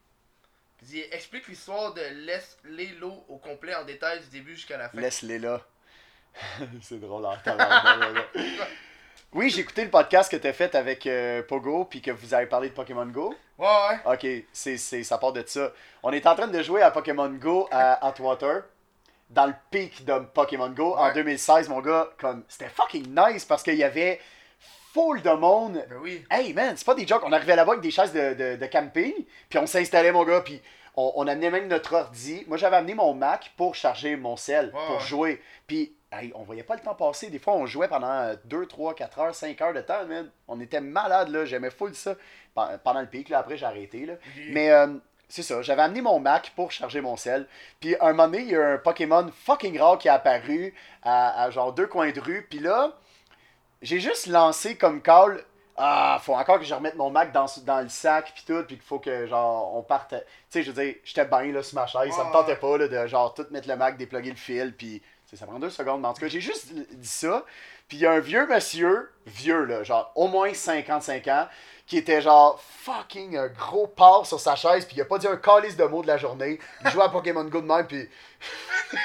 Il 0.92 1.00
Explique 1.12 1.48
l'histoire 1.48 1.94
de 1.94 2.02
Leslie 2.02 2.98
Lowe 3.00 3.24
au 3.30 3.38
complet 3.38 3.74
en 3.76 3.86
détail 3.86 4.20
du 4.20 4.28
début 4.28 4.56
jusqu'à 4.56 4.78
la 4.78 4.90
fin. 4.90 5.00
Laisse-les 5.00 5.40
là. 5.40 5.62
c'est 6.82 7.00
drôle 7.00 7.26
en. 7.26 7.34
Oui, 9.36 9.50
j'ai 9.50 9.60
écouté 9.62 9.84
le 9.84 9.90
podcast 9.90 10.32
que 10.32 10.38
t'as 10.38 10.54
fait 10.54 10.74
avec 10.76 11.06
euh, 11.08 11.44
Pogo, 11.44 11.84
puis 11.84 12.02
que 12.02 12.10
vous 12.10 12.34
avez 12.34 12.46
parlé 12.46 12.70
de 12.70 12.74
Pokémon 12.74 13.06
Go. 13.06 13.36
Ouais, 13.58 13.68
ouais. 13.68 14.14
Ok, 14.14 14.46
c'est, 14.54 14.78
c'est, 14.78 15.04
ça 15.04 15.18
part 15.18 15.34
de 15.34 15.44
ça. 15.46 15.74
On 16.04 16.12
est 16.14 16.26
en 16.26 16.36
train 16.36 16.48
de 16.48 16.64
jouer 16.64 16.82
à 16.82 16.90
Pokémon 16.90 17.28
Go 17.30 17.68
à 17.70 18.08
Atwater, 18.08 18.64
dans 19.30 19.46
le 19.48 19.54
pic 19.72 20.06
de 20.06 20.20
Pokémon 20.20 20.70
Go 20.70 20.96
en 20.96 21.08
Ouais. 21.08 21.14
2016, 21.14 21.68
mon 21.68 21.82
gars. 21.82 22.10
Comme, 22.18 22.44
c'était 22.48 22.70
fucking 22.70 23.08
nice 23.14 23.44
parce 23.44 23.62
qu'il 23.62 23.76
y 23.76 23.84
avait 23.84 24.22
full 24.94 25.22
de 25.22 25.32
monde. 25.32 25.84
Ben 25.90 25.98
oui. 26.02 26.24
Hey 26.32 26.54
man, 26.54 26.78
c'est 26.78 26.86
pas 26.86 26.96
des 26.96 27.06
jokes. 27.06 27.24
On 27.26 27.34
arrivait 27.34 27.58
là-bas 27.58 27.74
avec 27.74 27.84
des 27.84 27.92
chaises 27.92 28.14
de, 28.14 28.34
de, 28.36 28.56
de 28.56 28.66
camping, 28.68 29.14
puis 29.50 29.60
on 29.60 29.68
s'installait, 29.68 30.14
mon 30.14 30.24
gars, 30.24 30.42
puis 30.42 30.62
on, 30.96 31.12
on 31.16 31.28
amenait 31.28 31.52
même 31.52 31.68
notre 31.68 31.94
ordi. 31.94 32.46
Moi, 32.48 32.56
j'avais 32.56 32.78
amené 32.78 32.94
mon 32.94 33.14
Mac 33.14 33.52
pour 33.58 33.76
charger 33.76 34.16
mon 34.16 34.38
sel, 34.38 34.68
Ouais, 34.68 34.80
pour 34.88 34.96
ouais. 34.96 35.02
jouer. 35.06 35.42
Puis, 35.68 35.94
hey, 36.12 36.32
on 36.36 36.44
voyait 36.44 36.64
pas 36.64 36.76
le 36.76 36.82
temps 36.82 36.96
passer. 36.96 37.30
Des 37.30 37.40
fois, 37.40 37.54
on 37.54 37.66
jouait 37.66 37.88
pendant 37.88 38.34
2, 38.46 38.66
3, 38.66 38.96
4 38.96 39.20
heures, 39.20 39.36
5 39.36 39.60
heures 39.62 39.74
de 39.74 39.82
temps, 39.82 40.06
man. 40.06 40.30
On 40.48 40.60
était 40.60 40.82
malades, 40.82 41.30
là. 41.30 41.46
J'aimais 41.46 41.70
full 41.72 41.94
ça. 41.96 42.16
Pen- 42.56 42.80
Pendant 42.84 43.02
le 43.02 43.08
pic, 43.08 43.30
là, 43.30 43.40
après, 43.40 43.58
j'ai 43.58 43.66
arrêté, 43.66 44.06
là. 44.06 44.14
Oui. 44.38 44.50
Mais 44.52 44.72
euh, 44.72 44.88
c'est 45.28 45.44
ça, 45.44 45.62
j'avais 45.62 45.82
amené 45.82 46.02
mon 46.02 46.20
Mac 46.20 46.54
pour 46.56 46.72
charger 46.72 47.02
mon 47.02 47.18
sel. 47.18 47.48
Puis 47.80 47.96
un 48.00 48.12
moment 48.12 48.26
donné, 48.28 48.44
il 48.44 48.50
y 48.50 48.56
a 48.56 48.74
un 48.74 48.78
Pokémon 48.78 49.30
fucking 49.44 49.80
rare 49.80 49.98
qui 49.98 50.08
est 50.08 50.12
apparu 50.12 50.74
à, 51.04 51.44
à 51.44 51.50
genre 51.50 51.74
deux 51.74 51.88
coins 51.88 52.12
de 52.12 52.20
rue. 52.20 52.46
Puis 52.50 52.60
là, 52.60 52.94
j'ai 53.82 54.00
juste 54.00 54.28
lancé 54.28 54.78
comme 54.78 55.02
call. 55.02 55.44
Ah, 55.78 56.20
faut 56.22 56.34
encore 56.34 56.60
que 56.60 56.64
je 56.66 56.74
remette 56.74 56.96
mon 56.96 57.10
Mac 57.10 57.34
dans, 57.34 57.48
dans 57.66 57.82
le 57.82 57.90
sac 57.90 58.32
puis 58.34 58.46
tout, 58.48 58.64
puis 58.66 58.76
qu'il 58.78 58.86
faut 58.86 59.00
que 59.00 59.28
genre 59.28 59.76
on 59.76 59.82
parte. 59.82 60.12
Tu 60.12 60.16
sais, 60.50 60.64
je 60.64 60.72
veux 60.72 60.82
dire, 60.86 60.96
j'étais 61.04 61.26
bien 61.26 61.52
là 61.52 61.62
sur 61.64 61.76
ma 61.78 61.86
chaise, 61.86 62.14
ça 62.14 62.24
me 62.24 62.32
tentait 62.32 62.56
pas 62.56 62.78
là, 62.78 62.88
de 62.88 63.08
genre 63.08 63.34
tout 63.34 63.46
mettre 63.52 63.68
le 63.68 63.76
Mac, 63.76 63.98
déploguer 63.98 64.30
le 64.30 64.38
fil, 64.38 64.74
puis 64.74 65.02
ça 65.34 65.46
prend 65.46 65.60
deux 65.60 65.70
secondes. 65.70 66.02
Mais 66.02 66.08
en 66.08 66.14
tout 66.14 66.22
cas, 66.22 66.28
j'ai 66.28 66.42
juste 66.42 66.72
dit 66.74 67.08
ça. 67.08 67.44
Puis 67.88 67.98
il 67.98 68.02
y 68.02 68.06
a 68.06 68.12
un 68.12 68.20
vieux 68.20 68.48
monsieur, 68.48 69.12
vieux 69.26 69.64
là, 69.66 69.84
genre 69.84 70.12
au 70.16 70.28
moins 70.28 70.54
55 70.54 71.28
ans, 71.28 71.48
qui 71.86 71.98
était 71.98 72.22
genre 72.22 72.60
fucking 72.62 73.38
un 73.38 73.48
gros 73.48 73.86
porc 73.88 74.26
sur 74.26 74.40
sa 74.40 74.56
chaise, 74.56 74.86
puis 74.86 74.96
il 74.98 75.02
a 75.02 75.06
pas 75.06 75.20
dit 75.20 75.28
un 75.28 75.38
calice 75.38 75.78
de 75.78 75.84
mots 75.84 76.02
de 76.02 76.08
la 76.08 76.18
journée. 76.18 76.60
Il 76.84 76.90
jouait 76.90 77.04
à 77.04 77.10
Pokémon 77.10 77.44
Go 77.44 77.62
de 77.62 77.84
puis 77.84 78.10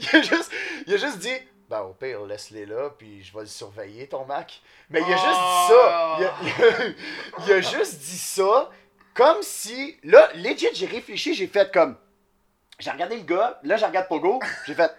il, 0.00 0.16
a 0.16 0.22
juste, 0.22 0.52
il 0.86 0.94
a 0.94 0.96
juste 0.98 1.18
dit 1.18 1.32
Ben 1.70 1.80
au 1.80 1.94
pire, 1.94 2.24
laisse-les 2.26 2.66
là, 2.66 2.90
puis 2.98 3.22
je 3.22 3.32
vais 3.32 3.40
le 3.40 3.46
surveiller 3.46 4.06
ton 4.08 4.24
Mac. 4.26 4.60
Mais 4.90 5.00
il 5.00 5.12
a 5.12 5.16
juste 5.16 5.22
dit 5.22 5.68
ça. 5.68 6.16
Il 6.18 6.24
a, 6.24 7.44
il 7.46 7.52
a- 7.52 7.60
juste 7.60 7.98
dit 8.00 8.18
ça 8.18 8.70
comme 9.14 9.42
si. 9.42 9.98
Là, 10.04 10.28
legit, 10.34 10.68
j'ai 10.74 10.86
réfléchi, 10.86 11.34
j'ai 11.34 11.46
fait 11.46 11.72
comme. 11.72 11.96
J'ai 12.78 12.90
regardé 12.90 13.16
le 13.16 13.22
gars, 13.22 13.58
là, 13.64 13.76
j'ai 13.76 13.86
regardé 13.86 14.08
Pogo, 14.08 14.38
j'ai 14.66 14.74
fait. 14.74 14.90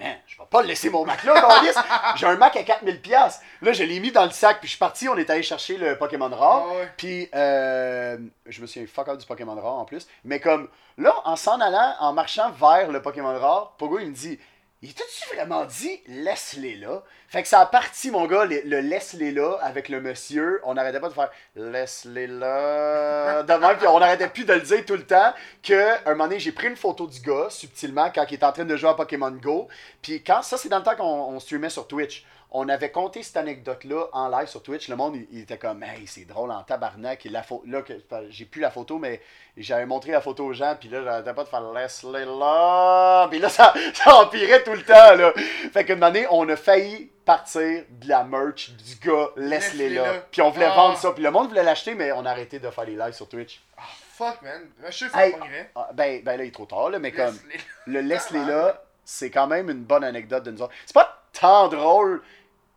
Man, 0.00 0.16
je 0.26 0.38
vais 0.38 0.44
pas 0.50 0.62
le 0.62 0.68
laisser 0.68 0.88
mon 0.88 1.04
Mac 1.04 1.22
là. 1.24 1.34
J'ai 2.16 2.26
un 2.26 2.36
Mac 2.36 2.56
à 2.56 2.62
4000$. 2.62 3.00
piastres. 3.00 3.42
Là, 3.60 3.72
je 3.72 3.84
l'ai 3.84 4.00
mis 4.00 4.10
dans 4.10 4.24
le 4.24 4.30
sac, 4.30 4.58
puis 4.58 4.66
je 4.66 4.72
suis 4.72 4.78
parti, 4.78 5.08
on 5.08 5.16
est 5.16 5.28
allé 5.28 5.42
chercher 5.42 5.76
le 5.76 5.96
Pokémon 5.98 6.28
rare. 6.28 6.64
Ah 6.66 6.74
ouais. 6.74 6.88
Puis, 6.96 7.28
euh, 7.34 8.16
je 8.46 8.62
me 8.62 8.66
suis 8.66 8.86
fuck 8.86 9.08
out 9.08 9.18
du 9.18 9.26
Pokémon 9.26 9.54
rare 9.54 9.74
en 9.74 9.84
plus. 9.84 10.06
Mais 10.24 10.40
comme, 10.40 10.68
là, 10.96 11.14
en 11.24 11.36
s'en 11.36 11.60
allant, 11.60 11.94
en 12.00 12.12
marchant 12.14 12.50
vers 12.52 12.90
le 12.90 13.02
Pokémon 13.02 13.38
rare, 13.38 13.74
Pogo, 13.78 13.98
il 13.98 14.08
me 14.08 14.14
dit 14.14 14.38
Il 14.82 14.94
t'a-tu 14.94 15.34
vraiment 15.34 15.66
dit 15.66 16.00
laisse-les 16.06 16.76
là? 16.76 17.02
Fait 17.28 17.42
que 17.42 17.48
ça 17.48 17.60
a 17.60 17.66
parti, 17.66 18.10
mon 18.10 18.26
gars, 18.26 18.46
le, 18.46 18.62
le 18.64 18.80
laisse-les 18.80 19.30
là 19.30 19.58
avec 19.60 19.90
le 19.90 20.00
monsieur. 20.00 20.60
On 20.64 20.72
n'arrêtait 20.72 21.00
pas 21.00 21.10
de 21.10 21.14
faire 21.14 21.30
laisse-les 21.54 22.26
là. 22.26 23.42
De 23.42 23.52
même, 23.52 23.76
puis 23.76 23.86
on 23.86 24.00
n'arrêtait 24.00 24.28
plus 24.28 24.46
de 24.46 24.54
le 24.54 24.62
dire 24.62 24.84
tout 24.86 24.96
le 24.96 25.04
temps. 25.04 25.34
Que, 25.62 26.08
un 26.08 26.12
moment 26.12 26.24
donné, 26.24 26.40
j'ai 26.40 26.52
pris 26.52 26.68
une 26.68 26.76
photo 26.76 27.06
du 27.06 27.20
gars, 27.20 27.48
subtilement, 27.50 28.10
quand 28.10 28.24
il 28.30 28.34
était 28.34 28.46
en 28.46 28.52
train 28.52 28.64
de 28.64 28.74
jouer 28.74 28.88
à 28.88 28.94
Pokémon 28.94 29.30
Go. 29.30 29.68
Puis, 30.00 30.22
quand 30.22 30.40
ça, 30.42 30.56
c'est 30.56 30.70
dans 30.70 30.78
le 30.78 30.84
temps 30.84 30.96
qu'on 30.96 31.04
on 31.04 31.40
streamait 31.40 31.68
sur 31.68 31.86
Twitch 31.86 32.24
on 32.52 32.68
avait 32.68 32.90
compté 32.90 33.22
cette 33.22 33.36
anecdote-là 33.36 34.06
en 34.12 34.28
live 34.28 34.48
sur 34.48 34.62
Twitch. 34.62 34.88
Le 34.88 34.96
monde, 34.96 35.14
il, 35.14 35.26
il 35.30 35.40
était 35.42 35.58
comme, 35.58 35.82
hey, 35.82 36.06
c'est 36.06 36.24
drôle 36.24 36.50
en 36.50 36.62
tabarnak. 36.62 37.24
Et 37.24 37.28
la 37.28 37.44
là, 37.66 37.82
que, 37.82 37.92
j'ai 38.28 38.44
plus 38.44 38.60
la 38.60 38.70
photo, 38.70 38.98
mais 38.98 39.20
j'avais 39.56 39.86
montré 39.86 40.10
la 40.10 40.20
photo 40.20 40.46
aux 40.46 40.52
gens. 40.52 40.76
Puis 40.78 40.88
là, 40.88 41.02
j'arrêtais 41.04 41.32
pas 41.32 41.44
de 41.44 41.48
faire 41.48 41.72
laisse-les 41.72 42.24
là. 42.24 43.28
Puis 43.28 43.38
là, 43.38 43.48
ça, 43.50 43.72
ça 43.94 44.16
empirait 44.16 44.64
tout 44.64 44.72
le 44.72 44.82
temps. 44.82 45.14
Là. 45.14 45.32
Fait 45.72 45.84
que, 45.84 45.92
une 45.92 46.02
année, 46.02 46.26
on 46.30 46.48
a 46.48 46.56
failli 46.56 47.10
partir 47.24 47.84
de 47.88 48.08
la 48.08 48.24
merch 48.24 48.70
du 48.70 48.96
gars, 48.96 49.28
laisse-les 49.36 49.90
là. 49.90 50.14
Puis 50.32 50.42
on 50.42 50.50
voulait 50.50 50.66
Ah. 50.66 50.74
vendre 50.74 50.98
ça. 50.98 51.12
Puis 51.12 51.22
le 51.22 51.30
monde 51.30 51.48
voulait 51.50 51.62
l'acheter, 51.62 51.94
mais 51.94 52.10
on 52.10 52.26
a 52.26 52.30
arrêté 52.30 52.58
de 52.58 52.68
faire 52.70 52.84
les 52.84 52.96
lives 52.96 53.12
sur 53.12 53.28
Twitch. 53.28 53.60
Ah, 53.78 53.82
fuck, 54.12 54.42
man. 54.42 54.62
Je 54.86 54.90
suis 54.90 55.08
sûr 55.08 55.08
que 55.08 55.12
ça 55.12 55.24
Hey. 55.24 55.34
Ah, 55.76 55.90
ben, 55.94 56.22
ben 56.24 56.36
là, 56.36 56.44
il 56.44 56.48
est 56.48 56.54
trop 56.54 56.66
tard, 56.66 56.90
là, 56.90 56.98
mais 56.98 57.12
comme. 57.12 57.38
Le 57.86 58.00
laisse-les 58.00 58.44
là, 58.46 58.82
c'est 59.04 59.30
quand 59.30 59.46
même 59.46 59.70
une 59.70 59.84
bonne 59.84 60.02
anecdote 60.02 60.42
de 60.42 60.50
nous 60.50 60.62
autres. 60.62 60.74
C'est 60.84 60.94
pas 60.94 61.22
tant 61.32 61.68
drôle 61.68 62.22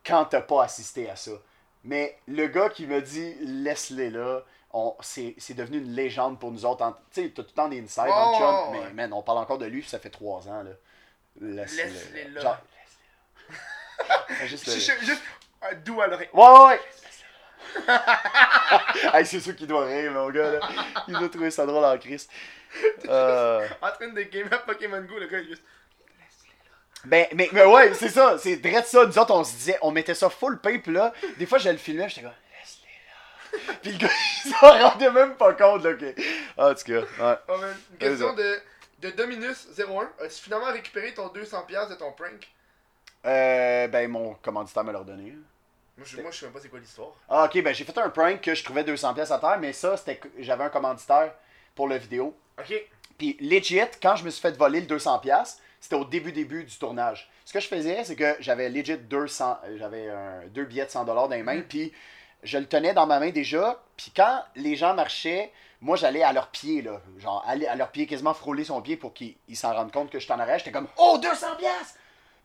quand 0.06 0.26
t'as 0.26 0.42
pas 0.42 0.64
assisté 0.64 1.10
à 1.10 1.16
ça. 1.16 1.32
Mais 1.84 2.18
le 2.28 2.48
gars 2.48 2.70
qui 2.70 2.88
me 2.88 3.02
dit 3.02 3.36
laisse-les 3.42 4.10
là, 4.10 4.42
c'est 5.02 5.36
c'est 5.38 5.54
devenu 5.54 5.78
une 5.80 5.92
légende 5.94 6.40
pour 6.40 6.52
nous 6.52 6.66
autres. 6.66 6.86
Tu 7.14 7.22
sais, 7.24 7.30
t'as 7.30 7.44
tout 7.44 7.50
le 7.50 7.54
temps 7.56 7.68
des 7.68 7.80
insides 7.82 8.04
chum, 8.06 8.12
ouais, 8.12 8.72
mais 8.72 8.80
ouais. 8.80 8.94
man, 8.94 9.14
on 9.14 9.22
parle 9.22 9.40
encore 9.40 9.58
de 9.58 9.66
lui, 9.66 9.82
puis 9.82 9.90
ça 9.90 10.00
fait 10.00 10.10
trois 10.10 10.48
ans. 10.48 10.64
Là. 10.64 10.72
Laisse-les 11.42 12.30
là. 12.30 12.42
Genre, 12.42 12.58
laisse-les 14.00 14.08
là. 14.08 14.26
Fait 14.30 14.48
juste 14.48 14.68
le- 14.68 14.74
Juste, 14.74 14.92
juste 15.02 15.22
un 15.62 15.76
doux 15.76 16.02
à 16.02 16.08
l'oreille. 16.08 16.30
Ouais, 16.34 16.48
ouais, 16.48 16.66
ouais. 16.68 16.80
hey, 19.14 19.26
c'est 19.26 19.40
sûr 19.40 19.56
qu'il 19.56 19.68
doit 19.68 19.86
rire, 19.86 20.12
mon 20.12 20.30
gars. 20.30 20.52
Là. 20.52 20.60
Il 21.08 21.14
doit 21.18 21.30
trouver 21.30 21.52
ça 21.52 21.66
drôle 21.66 21.86
en 21.86 21.98
Christ. 21.98 22.30
Euh, 23.08 23.68
En 23.84 23.92
train 23.92 24.08
de 24.08 24.22
gamer 24.24 24.66
Pokémon 24.66 25.00
Go, 25.04 25.20
le 25.20 25.28
gars 25.28 25.38
est 25.38 25.44
juste. 25.46 25.62
Ben, 27.06 27.28
mais, 27.34 27.50
mais 27.52 27.66
ouais, 27.66 27.94
c'est 27.94 28.10
ça. 28.10 28.38
C'est 28.38 28.56
direct 28.58 28.88
ça. 28.88 29.06
Nous 29.06 29.18
autres, 29.20 29.34
on 29.34 29.44
se 29.44 29.54
disait, 29.56 29.78
on 29.82 29.92
mettait 29.92 30.16
ça 30.16 30.30
full 30.30 30.60
pape 30.60 30.88
là. 30.88 31.14
Des 31.38 31.46
fois, 31.46 31.58
je 31.58 31.70
le 31.70 31.78
filmais, 31.78 32.08
j'étais 32.10 32.22
comme, 32.22 32.32
laisse-les 32.60 33.68
là. 33.68 33.74
Puis 33.82 33.92
le 33.92 33.98
gars, 33.98 34.10
il 34.46 34.52
s'en 34.52 34.90
rendait 34.90 35.12
même 35.12 35.36
pas 35.36 35.54
compte, 35.54 35.84
là. 35.84 35.94
que- 35.94 36.16
Ah, 36.58 36.70
en 36.70 36.74
tout 36.74 36.84
cas, 36.86 37.02
ouais. 37.32 37.38
Oh, 37.50 37.54
Une 37.92 37.98
question 37.98 38.34
de, 38.34 38.60
de 39.02 39.10
Dominus01. 39.12 40.08
As-tu 40.24 40.44
finalement 40.44 40.72
récupéré 40.72 41.14
ton 41.14 41.28
200$ 41.28 41.90
de 41.90 41.96
ton 41.96 42.12
prank? 42.14 42.48
Euh, 43.26 43.88
ben, 43.88 44.10
mon 44.10 44.34
commanditaire 44.36 44.84
me 44.84 44.92
l'a 44.92 45.00
redonné. 45.00 45.34
Moi, 45.98 46.06
je, 46.10 46.22
moi, 46.22 46.32
je 46.32 46.40
sais 46.40 46.46
même 46.46 46.54
pas 46.54 46.60
c'est 46.62 46.70
quoi 46.70 46.80
l'histoire. 46.80 47.12
Ah, 47.30 47.46
ok, 47.46 47.62
ben, 47.62 47.74
j'ai 47.74 47.84
fait 47.84 47.98
un 47.98 48.10
prank 48.10 48.42
que 48.42 48.56
je 48.56 48.64
trouvais 48.64 48.84
200 48.84 49.14
pièces 49.14 49.32
à 49.32 49.40
terre, 49.40 49.58
mais 49.60 49.74
ça, 49.74 49.96
c'était 49.98 50.18
que 50.18 50.28
j'avais 50.40 50.64
un 50.64 50.70
commanditaire 50.70 51.34
pour 51.76 51.88
la 51.88 51.98
vidéo. 51.98 52.36
Ok. 52.60 52.74
Puis 53.18 53.38
legit, 53.40 53.80
quand 54.02 54.16
je 54.16 54.24
me 54.26 54.30
suis 54.32 54.42
fait 54.42 54.58
voler 54.58 54.82
le 54.82 54.88
200$, 54.88 55.22
piastres, 55.22 55.62
c'était 55.84 55.96
au 55.98 56.06
début 56.06 56.32
début 56.32 56.64
du 56.64 56.78
tournage. 56.78 57.30
Ce 57.44 57.52
que 57.52 57.60
je 57.60 57.68
faisais, 57.68 58.06
c'est 58.06 58.16
que 58.16 58.38
j'avais 58.40 58.70
legit 58.70 58.98
200, 58.98 59.58
euh, 59.66 59.76
j'avais 59.78 60.08
un- 60.10 60.48
deux 60.48 60.64
billets 60.64 60.86
de 60.86 60.90
100$ 60.90 61.28
dans 61.28 61.28
les 61.36 61.44
mains, 61.44 61.60
puis 61.68 61.92
je 62.42 62.58
le 62.58 62.66
tenais 62.68 62.94
dans 62.94 63.06
ma 63.06 63.20
main 63.20 63.32
déjà. 63.32 63.84
Puis 63.98 64.10
quand 64.16 64.42
les 64.56 64.78
gens 64.78 64.94
marchaient, 64.94 65.52
moi 65.82 65.98
j'allais 65.98 66.24
à 66.24 66.32
leurs 66.32 66.48
pieds, 66.48 66.82
là, 66.82 67.02
genre 67.20 67.44
aller 67.46 67.68
à 67.68 67.76
leurs 67.76 67.90
pieds, 67.92 68.08
quasiment 68.08 68.34
frôler 68.34 68.64
son 68.64 68.82
pied 68.82 68.96
pour 68.96 69.14
qu'ils 69.14 69.36
ils 69.50 69.58
s'en 69.58 69.74
rendent 69.74 69.92
compte 69.92 70.10
que 70.10 70.20
je 70.20 70.28
t'en 70.28 70.40
arrête. 70.40 70.60
J'étais 70.60 70.72
comme 70.72 70.88
«Oh, 70.98 71.20
200$! 71.22 71.58
piastres!» 71.58 71.96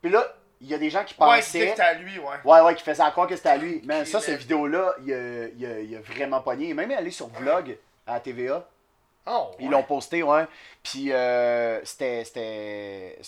Puis 0.03 0.11
là, 0.11 0.27
il 0.61 0.67
y 0.67 0.75
a 0.75 0.79
des 0.79 0.91
gens 0.91 1.05
qui 1.05 1.15
Ouais, 1.21 1.41
c'était 1.41 1.59
que 1.61 1.65
pensaient... 1.67 1.69
c'était 1.71 1.83
à 1.83 1.95
lui, 1.95 2.19
ouais. 2.19 2.27
Ouais, 2.45 2.61
ouais, 2.63 2.75
qui 2.75 2.83
faisait 2.83 3.05
à 3.05 3.13
croire 3.13 3.29
que 3.29 3.37
c'était 3.37 3.51
à 3.51 3.57
lui. 3.57 3.81
Mais 3.85 4.05
ça, 4.05 4.21
cette 4.21 4.41
vidéo-là, 4.41 4.97
il 5.07 5.13
a, 5.15 5.47
il, 5.57 5.65
a, 5.65 5.79
il 5.79 5.95
a 5.97 6.01
vraiment 6.01 6.41
pogné. 6.41 6.75
Même 6.75 6.91
allé 6.91 7.13
sur 7.13 7.29
vlog 7.29 7.79
à 8.05 8.15
la 8.15 8.21
TVA. 8.21 8.69
Oh, 9.29 9.51
Ils 9.61 9.71
l'ont 9.71 9.83
posté, 9.83 10.23
ouais. 10.23 10.47
Puis 10.83 11.13
euh, 11.13 11.81
c'était. 11.85 13.19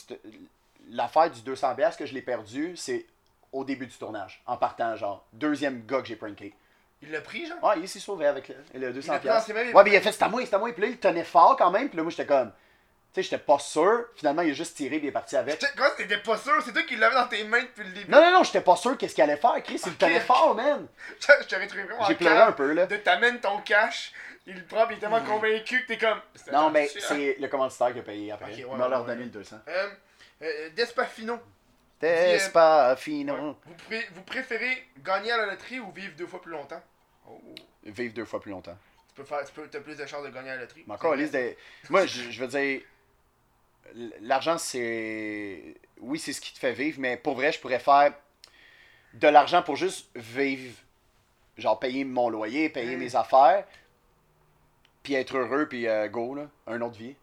L'affaire 0.93 1.31
du 1.31 1.40
200$ 1.40 1.77
piastres 1.77 1.98
que 1.98 2.06
je 2.06 2.14
l'ai 2.14 2.22
perdu, 2.22 2.77
c'est 2.77 3.06
au 3.52 3.64
début 3.64 3.86
du 3.86 3.97
tournage. 3.97 4.43
En 4.47 4.56
partant, 4.56 4.97
genre, 4.97 5.24
deuxième 5.32 5.85
gars 5.86 6.01
que 6.01 6.09
j'ai 6.09 6.16
pranké. 6.16 6.52
Il 7.02 7.10
l'a 7.12 7.20
pris, 7.20 7.47
genre? 7.47 7.62
Ouais, 7.62 7.74
il 7.81 7.89
s'est 7.89 8.01
sauvé 8.01 8.27
avec 8.27 8.48
le, 8.48 8.55
le 8.55 8.62
Il 8.74 8.81
l'a 8.81 8.90
200$. 8.90 8.93
pris 9.01 9.06
dans 9.09 9.18
piastres. 9.20 9.47
ses 9.47 9.52
mains, 9.52 9.62
il- 9.62 9.74
Ouais, 9.74 9.85
mais 9.85 9.90
il 9.90 9.97
a 9.97 10.01
fait 10.01 10.12
c'est 10.12 10.22
à 10.24 10.28
moi, 10.28 10.43
c'est 10.44 10.55
à 10.55 10.59
moi. 10.59 10.72
Puis 10.72 10.82
là, 10.82 10.89
il 10.89 10.98
tenait 10.98 11.24
fort 11.24 11.56
quand 11.56 11.70
même. 11.70 11.89
Puis 11.89 11.97
là, 11.97 12.02
moi, 12.02 12.10
j'étais 12.10 12.27
comme. 12.27 12.51
Tu 13.12 13.14
sais, 13.14 13.22
j'étais 13.22 13.43
pas 13.43 13.59
sûr. 13.59 14.05
Finalement, 14.16 14.43
il 14.43 14.51
a 14.51 14.55
juste 14.55 14.77
tiré, 14.77 14.98
puis 14.98 15.06
il 15.06 15.09
est 15.09 15.12
parti 15.12 15.36
avec. 15.36 15.60
Quand 15.77 15.85
t'étais 15.97 16.18
pas 16.18 16.36
sûr, 16.36 16.52
c'est 16.64 16.72
toi 16.72 16.82
qui 16.82 16.97
l'avais 16.97 17.14
dans 17.14 17.27
tes 17.28 17.43
mains 17.44 17.62
depuis 17.62 17.85
le 17.85 17.93
début. 17.93 18.10
Non, 18.10 18.20
non, 18.20 18.31
non, 18.32 18.43
j'étais 18.44 18.60
pas 18.60 18.77
sûr 18.77 18.97
qu'est-ce 18.98 19.14
qu'il 19.14 19.24
allait 19.24 19.36
faire. 19.36 19.60
Chris, 19.64 19.81
il 19.86 19.94
tenait 19.97 20.20
fort, 20.20 20.55
man. 20.55 20.86
Je 21.20 21.27
t'aurais 21.47 21.66
trouvé 21.66 21.85
vraiment 21.85 22.05
J'ai 22.06 22.14
pleuré 22.16 22.36
un 22.39 22.52
peu, 22.52 22.72
là. 22.72 22.86
De 22.86 22.97
t'amènes 22.97 23.40
ton 23.40 23.59
cash, 23.62 24.12
il 24.46 24.54
le 24.56 24.64
prend, 24.64 24.86
pis 24.86 24.94
il 24.94 24.96
est 24.96 25.00
tellement 25.00 25.20
convaincu 25.22 25.82
que 25.82 25.86
t'es 25.88 25.98
comme. 25.98 26.20
Non, 26.52 26.70
mais 26.70 26.88
c'est 26.88 27.36
le 27.38 27.48
commanditaire 27.48 27.92
qui 27.92 27.98
a 27.98 28.02
payé 28.02 28.32
après. 28.32 28.54
Il 28.54 28.66
m'a 28.66 28.88
leur 28.88 29.04
donné 29.04 29.24
le 29.24 29.30
200. 29.30 29.56
Euh, 29.68 29.88
euh, 30.42 30.70
Despafino. 30.70 31.38
Despafino. 32.00 33.34
Ouais. 33.34 33.54
Vous, 33.66 33.74
pré- 33.86 34.08
vous 34.12 34.22
préférez 34.22 34.86
gagner 35.04 35.32
à 35.32 35.36
la 35.38 35.46
loterie 35.46 35.80
ou 35.80 35.90
vivre 35.92 36.14
deux 36.16 36.26
fois 36.26 36.40
plus 36.40 36.52
longtemps? 36.52 36.82
Oh. 37.28 37.40
Vivre 37.84 38.14
deux 38.14 38.24
fois 38.24 38.40
plus 38.40 38.50
longtemps. 38.50 38.76
Tu 39.08 39.14
peux 39.14 39.24
faire, 39.24 39.44
tu 39.44 39.52
peux, 39.52 39.68
t'as 39.68 39.80
plus 39.80 39.96
de 39.96 40.06
chances 40.06 40.24
de 40.24 40.30
gagner 40.30 40.50
à 40.50 40.54
la 40.56 40.62
loterie. 40.62 40.84
Mais 40.86 40.94
encore, 40.94 41.14
liste 41.14 41.34
de... 41.34 41.54
Moi, 41.88 42.06
je, 42.06 42.30
je 42.30 42.40
veux 42.40 42.48
dire, 42.48 42.80
l'argent, 44.22 44.58
c'est. 44.58 45.74
Oui, 45.98 46.18
c'est 46.18 46.32
ce 46.32 46.40
qui 46.40 46.54
te 46.54 46.58
fait 46.58 46.72
vivre, 46.72 46.98
mais 47.00 47.16
pour 47.16 47.34
vrai, 47.34 47.52
je 47.52 47.60
pourrais 47.60 47.78
faire 47.78 48.12
de 49.14 49.28
l'argent 49.28 49.62
pour 49.62 49.76
juste 49.76 50.08
vivre. 50.14 50.74
Genre, 51.58 51.78
payer 51.78 52.04
mon 52.04 52.30
loyer, 52.30 52.70
payer 52.70 52.96
Mm. 52.96 53.00
mes 53.00 53.16
affaires, 53.16 53.66
puis 55.02 55.14
être 55.14 55.36
heureux, 55.36 55.66
puis 55.68 55.86
euh, 55.89 56.09
go, 56.09 56.35
là. 56.35 56.48
Un 56.66 56.81
autre 56.82 56.97
vie. 56.98 57.14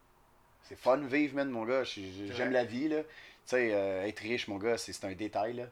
C'est 0.64 0.78
fun 0.78 0.98
vivre, 0.98 1.36
man, 1.36 1.50
mon 1.50 1.64
gars. 1.66 1.84
J'aime 1.84 2.52
la 2.52 2.64
vie, 2.66 2.90
là. 2.90 3.02
Tu 3.04 3.08
sais, 3.46 3.70
euh, 3.72 4.06
être 4.06 4.20
riche, 4.20 4.48
mon 4.48 4.58
gars, 4.58 4.78
c'est 4.78 5.04
un 5.06 5.14
détail, 5.14 5.54
là. 5.54 5.64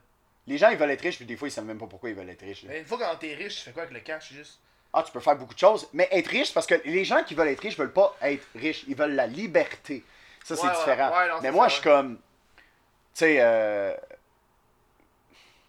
Les 0.46 0.58
gens, 0.58 0.70
ils 0.70 0.78
veulent 0.78 0.90
être 0.92 1.02
riches, 1.02 1.16
puis 1.16 1.26
des 1.26 1.36
fois, 1.36 1.48
ils 1.48 1.50
savent 1.50 1.64
même 1.64 1.78
pas 1.78 1.86
pourquoi 1.86 2.08
ils 2.08 2.14
veulent 2.14 2.30
être 2.30 2.42
riches. 2.42 2.62
là. 2.62 2.70
Mais 2.72 2.78
une 2.80 2.86
fois 2.86 2.98
quand 2.98 3.16
t'es 3.16 3.34
riche, 3.34 3.56
tu 3.56 3.62
fais 3.62 3.72
quoi 3.72 3.82
avec 3.82 3.94
le 3.94 4.00
cash 4.00 4.32
juste? 4.32 4.60
Ah, 4.92 5.02
tu 5.02 5.10
peux 5.12 5.20
faire 5.20 5.36
beaucoup 5.36 5.52
de 5.52 5.58
choses, 5.58 5.88
mais 5.92 6.08
être 6.12 6.28
riche, 6.28 6.54
parce 6.54 6.66
que 6.66 6.76
les 6.84 7.04
gens 7.04 7.22
qui 7.24 7.34
veulent 7.34 7.48
être 7.48 7.60
riches 7.60 7.76
veulent 7.76 7.92
pas 7.92 8.16
être 8.22 8.46
riches, 8.54 8.84
ils 8.86 8.94
veulent 8.96 9.14
la 9.14 9.26
liberté. 9.26 10.04
Ça, 10.44 10.54
c'est 10.56 10.66
Ouais, 10.66 10.72
différent. 10.72 11.10
ouais, 11.18 11.28
non, 11.28 11.40
mais 11.42 11.50
moi, 11.50 11.64
ça, 11.64 11.68
je 11.68 11.74
suis 11.74 11.82
comme. 11.82 12.16
Tu 12.16 12.22
sais, 13.14 13.36
euh, 13.40 13.94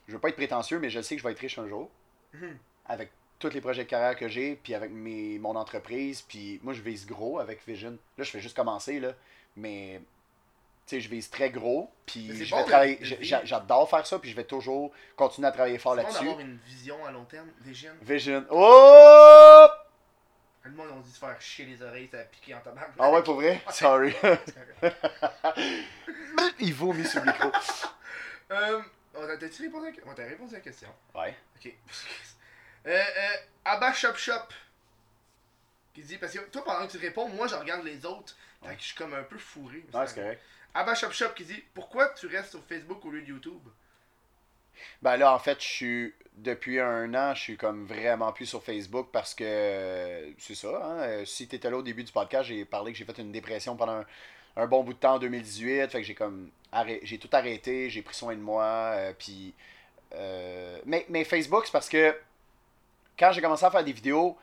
je 0.07 0.14
veux 0.14 0.19
pas 0.19 0.30
être 0.30 0.35
prétentieux, 0.35 0.80
mais 0.80 0.89
je 0.89 1.01
sais 1.01 1.15
que 1.15 1.22
je 1.22 1.27
vais 1.27 1.34
être 1.34 1.39
riche 1.39 1.57
un 1.57 1.68
jour. 1.68 1.89
Mhm. 2.34 2.57
Avec 2.85 3.09
tous 3.39 3.49
les 3.49 3.61
projets 3.61 3.84
de 3.84 3.89
carrière 3.89 4.15
que 4.15 4.27
j'ai, 4.27 4.55
puis 4.55 4.73
avec 4.73 4.91
mes, 4.91 5.38
mon 5.39 5.55
entreprise, 5.55 6.22
puis 6.22 6.59
moi, 6.64 6.73
je 6.73 6.81
vise 6.81 7.05
gros 7.05 7.39
avec 7.39 7.65
Vision. 7.68 7.97
Là, 8.18 8.23
je 8.23 8.31
fais 8.31 8.39
juste 8.39 8.55
commencer, 8.55 8.99
là, 8.99 9.14
mais. 9.55 10.01
Tu 10.85 10.95
sais, 10.95 11.01
je 11.01 11.09
vise 11.09 11.30
très 11.30 11.49
gros, 11.49 11.91
puis 12.05 12.34
je 12.45 12.49
bon 12.49 12.57
vais 12.59 12.64
travailler. 12.64 12.97
J'adore 13.22 13.89
faire 13.89 14.07
ça, 14.07 14.19
puis 14.19 14.30
je 14.31 14.35
vais 14.38 14.45
toujours 14.45 14.91
continuer 15.18 15.49
à 15.49 15.51
travailler 15.51 15.77
fort 15.80 15.95
C'est 15.95 16.01
bon 16.01 16.07
là-dessus. 16.07 16.23
d'avoir 16.26 16.39
une 16.39 16.57
vision 16.65 17.05
à 17.05 17.11
long 17.11 17.26
terme, 17.26 17.49
vision. 17.59 17.91
Vision. 18.01 18.45
Oh! 18.49 19.68
Le 20.64 20.72
monde, 20.72 20.88
on 20.95 20.99
dit 21.01 21.11
de 21.11 21.18
faire 21.18 21.41
chier 21.41 21.65
les 21.65 21.81
oreilles, 21.81 22.07
ça 22.09 22.19
a 22.19 22.23
piqué 22.23 22.53
en 22.55 22.59
tabac. 22.61 22.88
Ah 22.99 23.11
ouais, 23.11 23.22
pour 23.22 23.35
vrai? 23.35 23.61
Sorry. 23.72 24.14
Il 26.59 26.73
vomit 26.73 27.05
sur 27.05 27.19
le 27.23 27.31
micro. 27.31 27.51
Euh, 28.51 28.81
t'as- 29.14 29.38
T'as-tu 29.38 29.64
répondu 29.64 29.88
à 29.88 30.57
la 30.57 30.59
question? 30.59 30.89
Ouais. 31.15 31.35
Ok. 31.57 31.73
Euh, 32.88 32.91
euh, 32.91 33.35
Abba 33.65 33.93
Shop 33.93 34.15
Shop. 34.15 34.47
Qui 35.93 36.03
dit, 36.03 36.18
parce 36.18 36.34
que 36.34 36.39
toi, 36.49 36.64
pendant 36.64 36.85
que 36.88 36.91
tu 36.91 36.97
réponds, 36.97 37.27
moi, 37.30 37.47
je 37.47 37.55
regarde 37.55 37.84
les 37.85 38.05
autres. 38.05 38.35
Fait 38.64 38.76
que 38.76 38.81
je 38.81 38.88
suis 38.88 38.95
comme 38.95 39.14
un 39.14 39.23
peu 39.23 39.38
fourré. 39.38 39.84
Ouais, 39.93 40.07
c'est 40.07 40.15
correct. 40.22 40.41
Abba 40.73 40.95
Shop 40.95 41.11
Shop 41.11 41.30
qui 41.35 41.43
dit, 41.43 41.64
pourquoi 41.73 42.09
tu 42.09 42.27
restes 42.27 42.51
sur 42.51 42.64
Facebook 42.65 43.03
au 43.05 43.11
lieu 43.11 43.22
de 43.22 43.27
YouTube? 43.27 43.61
Ben 45.01 45.18
là, 45.18 45.34
en 45.34 45.39
fait, 45.39 45.59
je 45.61 45.68
suis. 45.68 46.14
Depuis 46.35 46.80
un 46.80 47.15
an, 47.15 47.34
je 47.34 47.41
suis 47.41 47.57
comme 47.57 47.88
vraiment 47.88 48.31
plus 48.31 48.45
sur 48.45 48.64
Facebook 48.64 49.09
parce 49.11 49.34
que. 49.34 49.43
euh, 49.43 50.31
C'est 50.38 50.53
ça, 50.53 50.68
hein. 50.84 50.99
euh, 50.99 51.26
Si 51.26 51.47
t'étais 51.47 51.72
là 51.72 51.77
au 51.77 51.81
début 51.81 52.03
du 52.03 52.11
podcast, 52.11 52.47
j'ai 52.47 52.64
parlé 52.64 52.91
que 52.91 52.97
j'ai 52.99 53.05
fait 53.05 53.18
une 53.18 53.31
dépression 53.31 53.76
pendant 53.76 54.01
un, 54.01 54.05
un 54.55 54.68
bon 54.68 54.84
bout 54.84 54.93
de 54.93 54.99
temps 54.99 55.15
en 55.15 55.19
2018. 55.19 55.89
Fait 55.89 56.01
que 56.01 56.03
j'ai 56.05 56.14
comme. 56.14 56.51
J'ai 57.01 57.18
tout 57.18 57.30
arrêté, 57.31 57.89
j'ai 57.89 58.03
pris 58.03 58.14
soin 58.14 58.35
de 58.35 58.39
moi. 58.41 58.65
euh, 58.65 59.14
puis. 59.18 59.55
euh, 60.14 60.80
mais, 60.85 61.07
mais 61.09 61.23
Facebook, 61.23 61.65
c'est 61.65 61.72
parce 61.72 61.89
que. 61.89 62.15
Quand 63.18 63.31
j'ai 63.31 63.41
commencé 63.41 63.65
à 63.65 63.72
faire 63.72 63.84
des 63.84 63.94
vidéos 63.94 64.38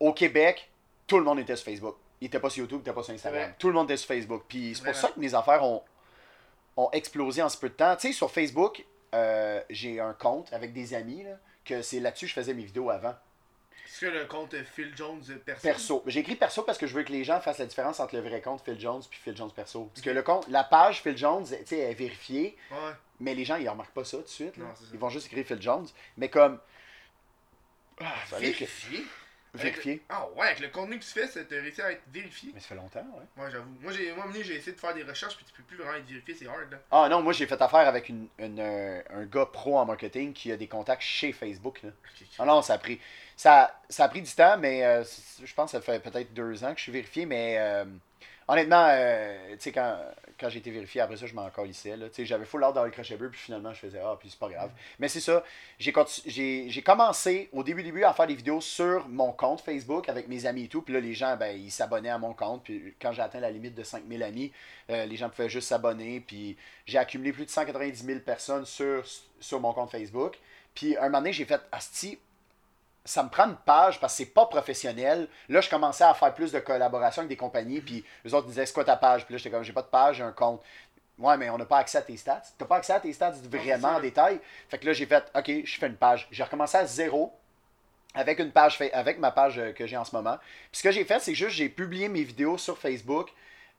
au 0.00 0.12
Québec, 0.12 0.70
tout 1.06 1.18
le 1.18 1.24
monde 1.24 1.38
était 1.38 1.56
sur 1.56 1.64
Facebook. 1.66 1.96
Il 2.20 2.26
était 2.26 2.40
pas 2.40 2.50
sur 2.50 2.62
YouTube, 2.62 2.80
il 2.80 2.88
était 2.88 2.92
pas 2.94 3.02
sur 3.02 3.14
Instagram. 3.14 3.52
Tout 3.58 3.68
le 3.68 3.74
monde 3.74 3.90
était 3.90 3.96
sur 3.96 4.08
Facebook. 4.08 4.44
Puis 4.48 4.74
c'est 4.74 4.84
pour 4.84 4.94
ça 4.94 5.08
que 5.08 5.20
mes 5.20 5.34
affaires 5.34 5.62
ont, 5.62 5.82
ont 6.76 6.90
explosé 6.92 7.42
en 7.42 7.48
ce 7.48 7.56
peu 7.56 7.68
de 7.68 7.74
temps. 7.74 7.94
Tu 7.96 8.08
sais, 8.08 8.12
sur 8.12 8.30
Facebook, 8.30 8.84
euh, 9.14 9.60
j'ai 9.70 10.00
un 10.00 10.14
compte 10.14 10.52
avec 10.52 10.72
des 10.72 10.94
amis, 10.94 11.22
là, 11.24 11.36
que 11.64 11.82
c'est 11.82 12.00
là-dessus 12.00 12.26
que 12.26 12.30
je 12.30 12.34
faisais 12.34 12.54
mes 12.54 12.64
vidéos 12.64 12.90
avant. 12.90 13.14
Est-ce 13.86 14.00
que 14.00 14.06
le 14.06 14.26
compte 14.26 14.54
Phil 14.74 14.92
Jones 14.96 15.22
perso? 15.46 15.62
Perso. 15.62 16.02
J'ai 16.06 16.20
écrit 16.20 16.34
perso 16.36 16.62
parce 16.62 16.76
que 16.76 16.86
je 16.86 16.94
veux 16.94 17.04
que 17.04 17.12
les 17.12 17.24
gens 17.24 17.40
fassent 17.40 17.58
la 17.58 17.64
différence 17.66 18.00
entre 18.00 18.16
le 18.16 18.20
vrai 18.20 18.42
compte 18.42 18.62
Phil 18.62 18.78
Jones 18.78 19.02
puis 19.08 19.18
Phil 19.22 19.34
Jones 19.36 19.50
perso. 19.50 19.84
Parce 19.94 20.02
que 20.02 20.10
le 20.10 20.22
compte, 20.22 20.46
la 20.48 20.62
page 20.64 21.00
Phil 21.02 21.16
Jones, 21.16 21.46
tu 21.46 21.56
sais, 21.64 21.78
est 21.78 21.94
vérifiée, 21.94 22.56
Ouais. 22.70 22.92
mais 23.20 23.34
les 23.34 23.46
gens, 23.46 23.56
ils 23.56 23.68
remarquent 23.68 23.94
pas 23.94 24.04
ça 24.04 24.18
tout 24.18 24.24
de 24.24 24.28
suite. 24.28 24.56
là. 24.58 24.64
Non. 24.64 24.70
Ils 24.92 24.98
vont 24.98 25.08
juste 25.08 25.26
écrire 25.28 25.46
Phil 25.46 25.62
Jones. 25.62 25.86
Mais 26.18 26.28
comme. 26.28 26.58
Ah, 28.00 28.14
fallait 28.26 28.52
que- 28.52 28.58
Vérifié? 28.58 29.04
Vérifier. 29.54 30.02
Ah 30.10 30.28
ouais, 30.36 30.46
avec 30.46 30.60
le 30.60 30.68
contenu 30.68 30.98
que 30.98 31.04
tu 31.04 31.10
fais, 31.10 31.26
ça 31.26 31.42
t'a 31.42 31.54
réussi 31.56 31.80
à 31.80 31.90
être 31.90 32.02
vérifié. 32.12 32.50
Mais 32.54 32.60
ça 32.60 32.68
fait 32.68 32.74
longtemps, 32.74 33.00
ouais. 33.00 33.24
Moi, 33.34 33.48
j'avoue. 33.50 33.70
Moi, 33.80 33.92
j'ai, 33.92 34.12
moi, 34.12 34.26
j'ai 34.34 34.56
essayé 34.56 34.72
de 34.72 34.78
faire 34.80 34.94
des 34.94 35.02
recherches, 35.02 35.36
puis 35.36 35.44
tu 35.46 35.52
peux 35.54 35.62
plus 35.62 35.78
vraiment 35.78 35.94
être 35.94 36.06
vérifié, 36.06 36.34
c'est 36.34 36.46
hard, 36.46 36.70
là. 36.70 36.78
Ah 36.90 37.08
non, 37.08 37.22
moi 37.22 37.32
j'ai 37.32 37.46
fait 37.46 37.60
affaire 37.60 37.88
avec 37.88 38.10
une, 38.10 38.28
une, 38.38 38.60
euh, 38.60 39.02
un 39.10 39.24
gars 39.24 39.46
pro 39.46 39.78
en 39.78 39.86
marketing 39.86 40.32
qui 40.34 40.52
a 40.52 40.56
des 40.58 40.68
contacts 40.68 41.02
chez 41.02 41.32
Facebook. 41.32 41.80
Là. 41.82 41.90
Ah 42.38 42.44
non, 42.44 42.60
ça 42.62 42.74
a 42.74 42.78
pris. 42.78 43.00
Ça, 43.36 43.80
ça 43.88 44.04
a 44.04 44.08
pris 44.08 44.20
du 44.22 44.30
temps, 44.32 44.58
mais 44.58 44.84
euh, 44.84 45.02
je 45.42 45.54
pense 45.54 45.72
que 45.72 45.78
ça 45.78 45.80
fait 45.82 45.98
peut-être 46.00 46.34
deux 46.34 46.62
ans 46.62 46.72
que 46.72 46.78
je 46.78 46.82
suis 46.82 46.92
vérifié, 46.92 47.24
mais 47.24 47.56
euh, 47.58 47.84
honnêtement, 48.48 48.86
euh, 48.88 49.52
tu 49.52 49.56
sais, 49.60 49.72
quand, 49.72 49.98
quand 50.40 50.48
j'ai 50.48 50.58
été 50.58 50.70
vérifié, 50.70 51.02
après 51.02 51.16
ça, 51.16 51.26
je 51.26 51.34
m'en 51.34 51.48
calissais. 51.50 51.94
J'avais 52.18 52.44
full 52.44 52.60
l'ordre 52.60 52.76
dans 52.76 52.84
le 52.84 52.90
crochet 52.90 53.16
bleu, 53.16 53.30
puis 53.30 53.38
finalement, 53.40 53.72
je 53.74 53.80
faisais 53.80 54.00
Ah, 54.02 54.16
puis 54.18 54.30
c'est 54.30 54.38
pas 54.38 54.48
grave. 54.48 54.70
Mais 54.98 55.08
c'est 55.08 55.20
ça, 55.20 55.44
j'ai 55.78 56.82
commencé 56.84 57.50
au 57.52 57.62
début, 57.62 57.82
début 57.82 58.04
à 58.04 58.12
faire 58.12 58.26
des 58.26 58.34
vidéos 58.34 58.60
sur 58.60 59.06
mon 59.08 59.32
compte 59.32 59.60
Facebook 59.60 60.08
avec 60.08 60.28
mes 60.28 60.46
amis 60.46 60.64
et 60.64 60.68
tout, 60.68 60.82
puis 60.82 60.94
là, 60.94 61.00
les 61.00 61.14
gens, 61.14 61.36
ben, 61.36 61.56
ils 61.56 61.70
s'abonnaient 61.70 62.08
à 62.08 62.18
mon 62.18 62.32
compte, 62.32 62.64
puis 62.64 62.94
quand 63.00 63.12
j'ai 63.12 63.22
atteint 63.22 63.40
la 63.40 63.50
limite 63.50 63.74
de 63.74 63.82
5000 63.82 64.22
amis, 64.22 64.52
euh, 64.90 65.04
les 65.04 65.16
gens 65.16 65.28
pouvaient 65.28 65.50
juste 65.50 65.68
s'abonner, 65.68 66.20
puis 66.20 66.56
j'ai 66.86 66.98
accumulé 66.98 67.32
plus 67.32 67.44
de 67.44 67.50
190 67.50 68.04
000 68.04 68.20
personnes 68.20 68.64
sur, 68.64 69.04
sur 69.40 69.60
mon 69.60 69.72
compte 69.72 69.90
Facebook. 69.90 70.38
Puis 70.74 70.96
un 70.96 71.02
moment 71.06 71.18
donné, 71.18 71.32
j'ai 71.32 71.44
fait 71.44 71.60
Asti, 71.72 72.18
ça 73.08 73.22
me 73.22 73.28
prend 73.28 73.44
une 73.46 73.56
page 73.56 73.98
parce 74.00 74.12
que 74.14 74.18
c'est 74.18 74.30
pas 74.32 74.46
professionnel. 74.46 75.28
Là, 75.48 75.60
je 75.60 75.68
commençais 75.70 76.04
à 76.04 76.14
faire 76.14 76.34
plus 76.34 76.52
de 76.52 76.58
collaboration 76.58 77.20
avec 77.20 77.28
des 77.30 77.36
compagnies, 77.36 77.80
puis 77.80 78.04
les 78.24 78.34
autres 78.34 78.46
disaient, 78.48 78.66
c'est 78.66 78.72
quoi 78.72 78.84
ta 78.84 78.96
page? 78.96 79.24
Puis 79.24 79.34
là, 79.34 79.38
j'étais 79.38 79.50
comme, 79.50 79.62
j'ai 79.64 79.72
pas 79.72 79.82
de 79.82 79.86
page, 79.88 80.16
j'ai 80.16 80.22
un 80.22 80.32
compte. 80.32 80.62
Ouais, 81.18 81.36
mais 81.36 81.50
on 81.50 81.58
n'a 81.58 81.64
pas 81.64 81.78
accès 81.78 81.98
à 81.98 82.02
tes 82.02 82.16
stats. 82.16 82.42
T'as 82.56 82.64
pas 82.66 82.76
accès 82.76 82.92
à 82.92 83.00
tes 83.00 83.12
stats 83.12 83.32
vraiment 83.50 83.88
en 83.96 84.00
détail. 84.00 84.38
Fait 84.68 84.78
que 84.78 84.86
là, 84.86 84.92
j'ai 84.92 85.06
fait, 85.06 85.24
OK, 85.34 85.50
je 85.64 85.78
fais 85.78 85.86
une 85.88 85.96
page. 85.96 86.28
J'ai 86.30 86.44
recommencé 86.44 86.76
à 86.76 86.86
zéro 86.86 87.32
avec 88.14 88.38
une 88.38 88.52
page, 88.52 88.78
avec 88.92 89.18
ma 89.18 89.30
page 89.32 89.58
euh, 89.58 89.72
que 89.72 89.86
j'ai 89.86 89.96
en 89.96 90.04
ce 90.04 90.14
moment. 90.14 90.36
Puis 90.70 90.78
ce 90.78 90.82
que 90.82 90.90
j'ai 90.92 91.04
fait, 91.04 91.18
c'est 91.20 91.34
juste, 91.34 91.56
j'ai 91.56 91.68
publié 91.68 92.08
mes 92.08 92.22
vidéos 92.22 92.56
sur 92.56 92.78
Facebook, 92.78 93.30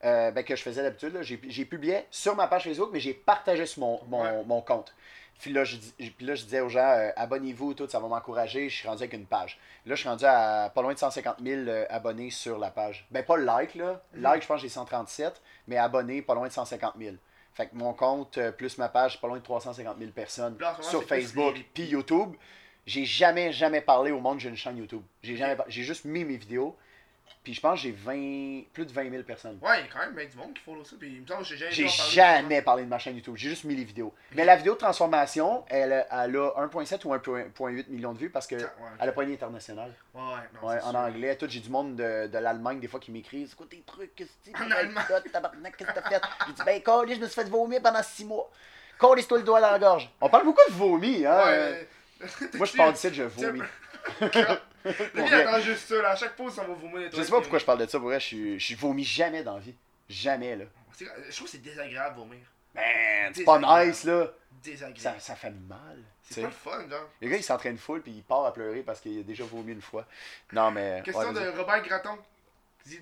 euh, 0.03 0.31
ben, 0.31 0.43
que 0.43 0.55
je 0.55 0.61
faisais 0.63 0.81
d'habitude. 0.81 1.17
J'ai 1.21 1.39
j'ai 1.47 1.65
publié 1.65 2.05
sur 2.11 2.35
ma 2.35 2.47
page 2.47 2.63
Facebook, 2.63 2.89
mais 2.91 2.99
j'ai 2.99 3.13
partagé 3.13 3.65
sur 3.65 3.81
mon, 3.81 4.01
mon, 4.07 4.21
Ouais. 4.23 4.43
mon 4.45 4.61
compte. 4.61 4.93
Puis 5.39 5.53
là, 5.53 5.63
je, 5.63 5.77
puis 5.77 6.25
là, 6.25 6.35
je 6.35 6.43
disais 6.43 6.59
aux 6.59 6.69
gens, 6.69 6.79
euh, 6.85 7.09
abonnez-vous, 7.15 7.73
tout, 7.73 7.87
ça 7.87 7.99
va 7.99 8.07
m'encourager. 8.09 8.67
Je 8.69 8.75
suis 8.75 8.87
rendu 8.87 9.03
avec 9.03 9.13
une 9.13 9.25
page. 9.25 9.57
Là, 9.85 9.95
je 9.95 10.01
suis 10.01 10.09
rendu 10.09 10.25
à 10.25 10.69
pas 10.75 10.81
loin 10.81 10.93
de 10.93 10.99
150 10.99 11.37
000 11.43 11.61
euh, 11.67 11.85
abonnés 11.89 12.29
sur 12.29 12.59
la 12.59 12.71
page. 12.71 13.07
Ben, 13.11 13.23
pas 13.23 13.37
like, 13.37 13.75
là. 13.75 14.01
Mhm. 14.13 14.21
Like, 14.21 14.41
je 14.43 14.47
pense 14.47 14.57
que 14.57 14.61
j'ai 14.63 14.69
137, 14.69 15.41
mais 15.67 15.77
abonnés, 15.77 16.21
pas 16.21 16.35
loin 16.35 16.47
de 16.47 16.53
150 16.53 16.93
000. 16.99 17.15
Fait 17.53 17.67
que 17.67 17.75
mon 17.75 17.93
compte, 17.93 18.37
euh, 18.37 18.51
plus 18.51 18.77
ma 18.77 18.89
page, 18.89 19.19
pas 19.21 19.27
loin 19.27 19.37
de 19.37 19.43
350 19.43 19.97
000 19.97 20.11
personnes 20.11 20.57
Là, 20.59 20.71
en 20.71 20.73
ce 20.75 20.77
moment, 20.79 20.89
sur 20.89 20.99
c'est 20.99 21.05
plus 21.07 21.21
Facebook 21.23 21.55
les- 21.55 21.63
puis 21.73 21.83
YouTube. 21.85 22.35
J'ai 22.85 23.05
jamais, 23.05 23.51
jamais 23.53 23.81
parlé 23.81 24.11
au 24.11 24.19
monde 24.19 24.39
j'ai 24.39 24.49
une 24.49 24.55
chaîne 24.57 24.77
YouTube. 24.77 25.03
J'ai 25.23 25.37
jamais 25.37 25.55
par- 25.55 25.65
J'ai 25.69 25.83
juste 25.83 26.05
mis 26.05 26.25
mes 26.25 26.37
vidéos. 26.37 26.75
Puis 27.43 27.53
je 27.53 27.61
pense 27.61 27.75
que 27.75 27.83
j'ai 27.83 27.91
20, 27.91 28.63
plus 28.73 28.85
de 28.85 28.91
20 28.91 29.09
000 29.11 29.23
personnes. 29.23 29.57
Ouais, 29.61 29.79
il 29.79 29.85
y 29.85 29.89
a 29.89 29.91
quand 29.91 29.99
même 29.99 30.13
bien 30.13 30.25
du 30.25 30.35
monde 30.37 30.53
qui 30.53 30.61
follow 30.61 30.83
ça. 30.83 30.95
Puis 30.99 31.07
il 31.15 31.21
me 31.21 31.27
semble 31.27 31.41
que 31.41 31.47
j'ai 31.47 31.57
jamais 31.71 32.49
J'ai 32.49 32.61
parlé 32.61 32.83
de 32.83 32.89
ma 32.89 32.99
chaîne 32.99 33.15
YouTube. 33.15 33.35
J'ai 33.37 33.49
juste 33.49 33.63
mis 33.63 33.75
les 33.75 33.83
vidéos. 33.85 34.13
Mais 34.35 34.43
la 34.45 34.55
vidéo 34.55 34.73
de 34.73 34.79
transformation, 34.79 35.63
elle, 35.69 35.93
a- 35.93 36.25
elle 36.25 36.35
a 36.35 36.53
1.7 36.57 37.05
ou 37.05 37.13
1.8 37.13 37.87
millions 37.89 38.13
de 38.13 38.19
vues 38.19 38.29
parce 38.29 38.45
qu'elle 38.45 38.61
Ouais, 38.63 38.67
a 39.07 39.11
pas 39.11 39.23
une 39.23 39.31
internationale. 39.31 39.93
ouais, 40.13 40.21
non, 40.61 40.67
Ouais, 40.67 40.79
en 40.83 40.89
sûr. 40.91 40.99
anglais. 40.99 41.35
Tout, 41.37 41.47
j'ai 41.49 41.61
du 41.61 41.69
monde 41.69 41.95
de, 41.95 42.27
de 42.27 42.37
l'Allemagne 42.37 42.79
des 42.79 42.87
fois 42.87 42.99
qui 42.99 43.11
m'écrit 43.11 43.47
C'est 43.47 43.55
quoi 43.55 43.67
tes 43.69 43.81
trucs 43.85 44.13
Qu'est-ce 44.15 44.51
que 44.51 44.57
tu 44.57 44.63
En 44.63 44.69
allemand. 44.71 45.01
Qu'est-ce 45.07 45.23
que 45.89 45.93
t'as 45.93 46.09
fait? 46.09 46.21
J'ai 46.47 46.53
dit 46.53 46.61
Ben, 46.65 46.81
Colis, 46.81 47.15
je 47.15 47.19
me 47.21 47.25
suis 47.27 47.41
fait 47.41 47.49
vomir 47.49 47.81
pendant 47.81 48.03
6 48.03 48.25
mois. 48.25 48.49
Colis, 48.97 49.25
toi 49.25 49.37
le 49.37 49.43
doigt 49.45 49.61
dans 49.61 49.71
la 49.71 49.79
gorge. 49.79 50.09
On 50.19 50.29
parle 50.29 50.43
beaucoup 50.43 50.61
de 50.69 50.73
vomi, 50.73 51.25
hein. 51.25 51.41
Ouais, 51.45 51.87
Moi, 52.55 52.65
je 52.65 52.75
parle 52.75 52.91
d'ici, 52.93 53.13
je 53.13 53.23
vomis. 53.23 53.61
Le 54.85 55.23
vie 55.23 55.33
attend 55.33 55.59
juste 55.59 55.87
ça, 55.87 56.01
là. 56.01 56.09
À 56.11 56.15
chaque 56.15 56.35
pause, 56.35 56.53
ça 56.53 56.63
va 56.63 56.73
vomir. 56.73 57.09
Je 57.11 57.21
sais 57.21 57.31
pas 57.31 57.41
pourquoi 57.41 57.59
je 57.59 57.65
parle 57.65 57.79
de 57.79 57.85
ça, 57.87 57.99
pour 57.99 58.07
vrai, 58.07 58.19
je, 58.19 58.25
suis- 58.25 58.59
je 58.59 58.75
vomis 58.75 59.03
jamais 59.03 59.43
dans 59.43 59.55
la 59.55 59.59
vie. 59.59 59.75
Jamais, 60.09 60.55
là. 60.55 60.65
Je 60.99 61.05
trouve 61.35 61.45
que 61.47 61.51
c'est 61.51 61.57
désagréable 61.61 62.15
vomir. 62.17 62.39
Man, 62.75 63.31
c'est 63.33 63.43
pas 63.43 63.59
nice, 63.85 64.03
là. 64.03 64.25
Ça, 64.25 64.31
Désagréable. 64.63 65.21
ça 65.21 65.35
fait 65.35 65.51
mal. 65.67 65.97
C'est 66.23 66.41
pas 66.41 66.47
le 66.47 66.53
fun, 66.53 66.89
genre. 66.89 67.09
Le 67.21 67.29
gars, 67.29 67.37
il 67.37 67.43
s'entraîne 67.43 67.77
full, 67.77 68.01
puis 68.01 68.11
il 68.11 68.23
part 68.23 68.45
à 68.45 68.53
pleurer 68.53 68.81
parce 68.83 68.99
qu'il 68.99 69.19
a 69.19 69.23
déjà 69.23 69.43
vomi 69.45 69.71
une 69.71 69.81
fois. 69.81 70.05
Non, 70.51 70.69
mais. 70.71 71.01
Question 71.03 71.33
ouais, 71.33 71.33
de. 71.33 71.57
Robert 71.57 71.81
Gratton. 71.83 72.17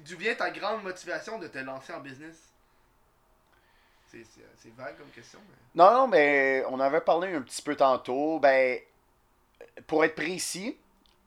D'où 0.05 0.17
vient 0.17 0.35
ta 0.35 0.49
grande 0.51 0.83
motivation 0.83 1.37
de 1.37 1.47
te 1.47 1.57
lancer 1.59 1.93
en 1.93 1.99
business? 1.99 2.35
C'est 4.11 4.23
c'est- 4.23 4.41
c'est 4.61 4.73
vague 4.75 4.97
comme 4.97 5.09
question. 5.09 5.39
Mais... 5.49 5.83
Non, 5.83 5.91
non, 5.93 6.07
mais 6.07 6.63
on 6.69 6.79
avait 6.79 7.01
parlé 7.01 7.33
un 7.33 7.41
petit 7.41 7.61
peu 7.61 7.75
tantôt. 7.75 8.39
Ben, 8.39 8.79
pour 9.85 10.03
être 10.05 10.15
précis, 10.15 10.77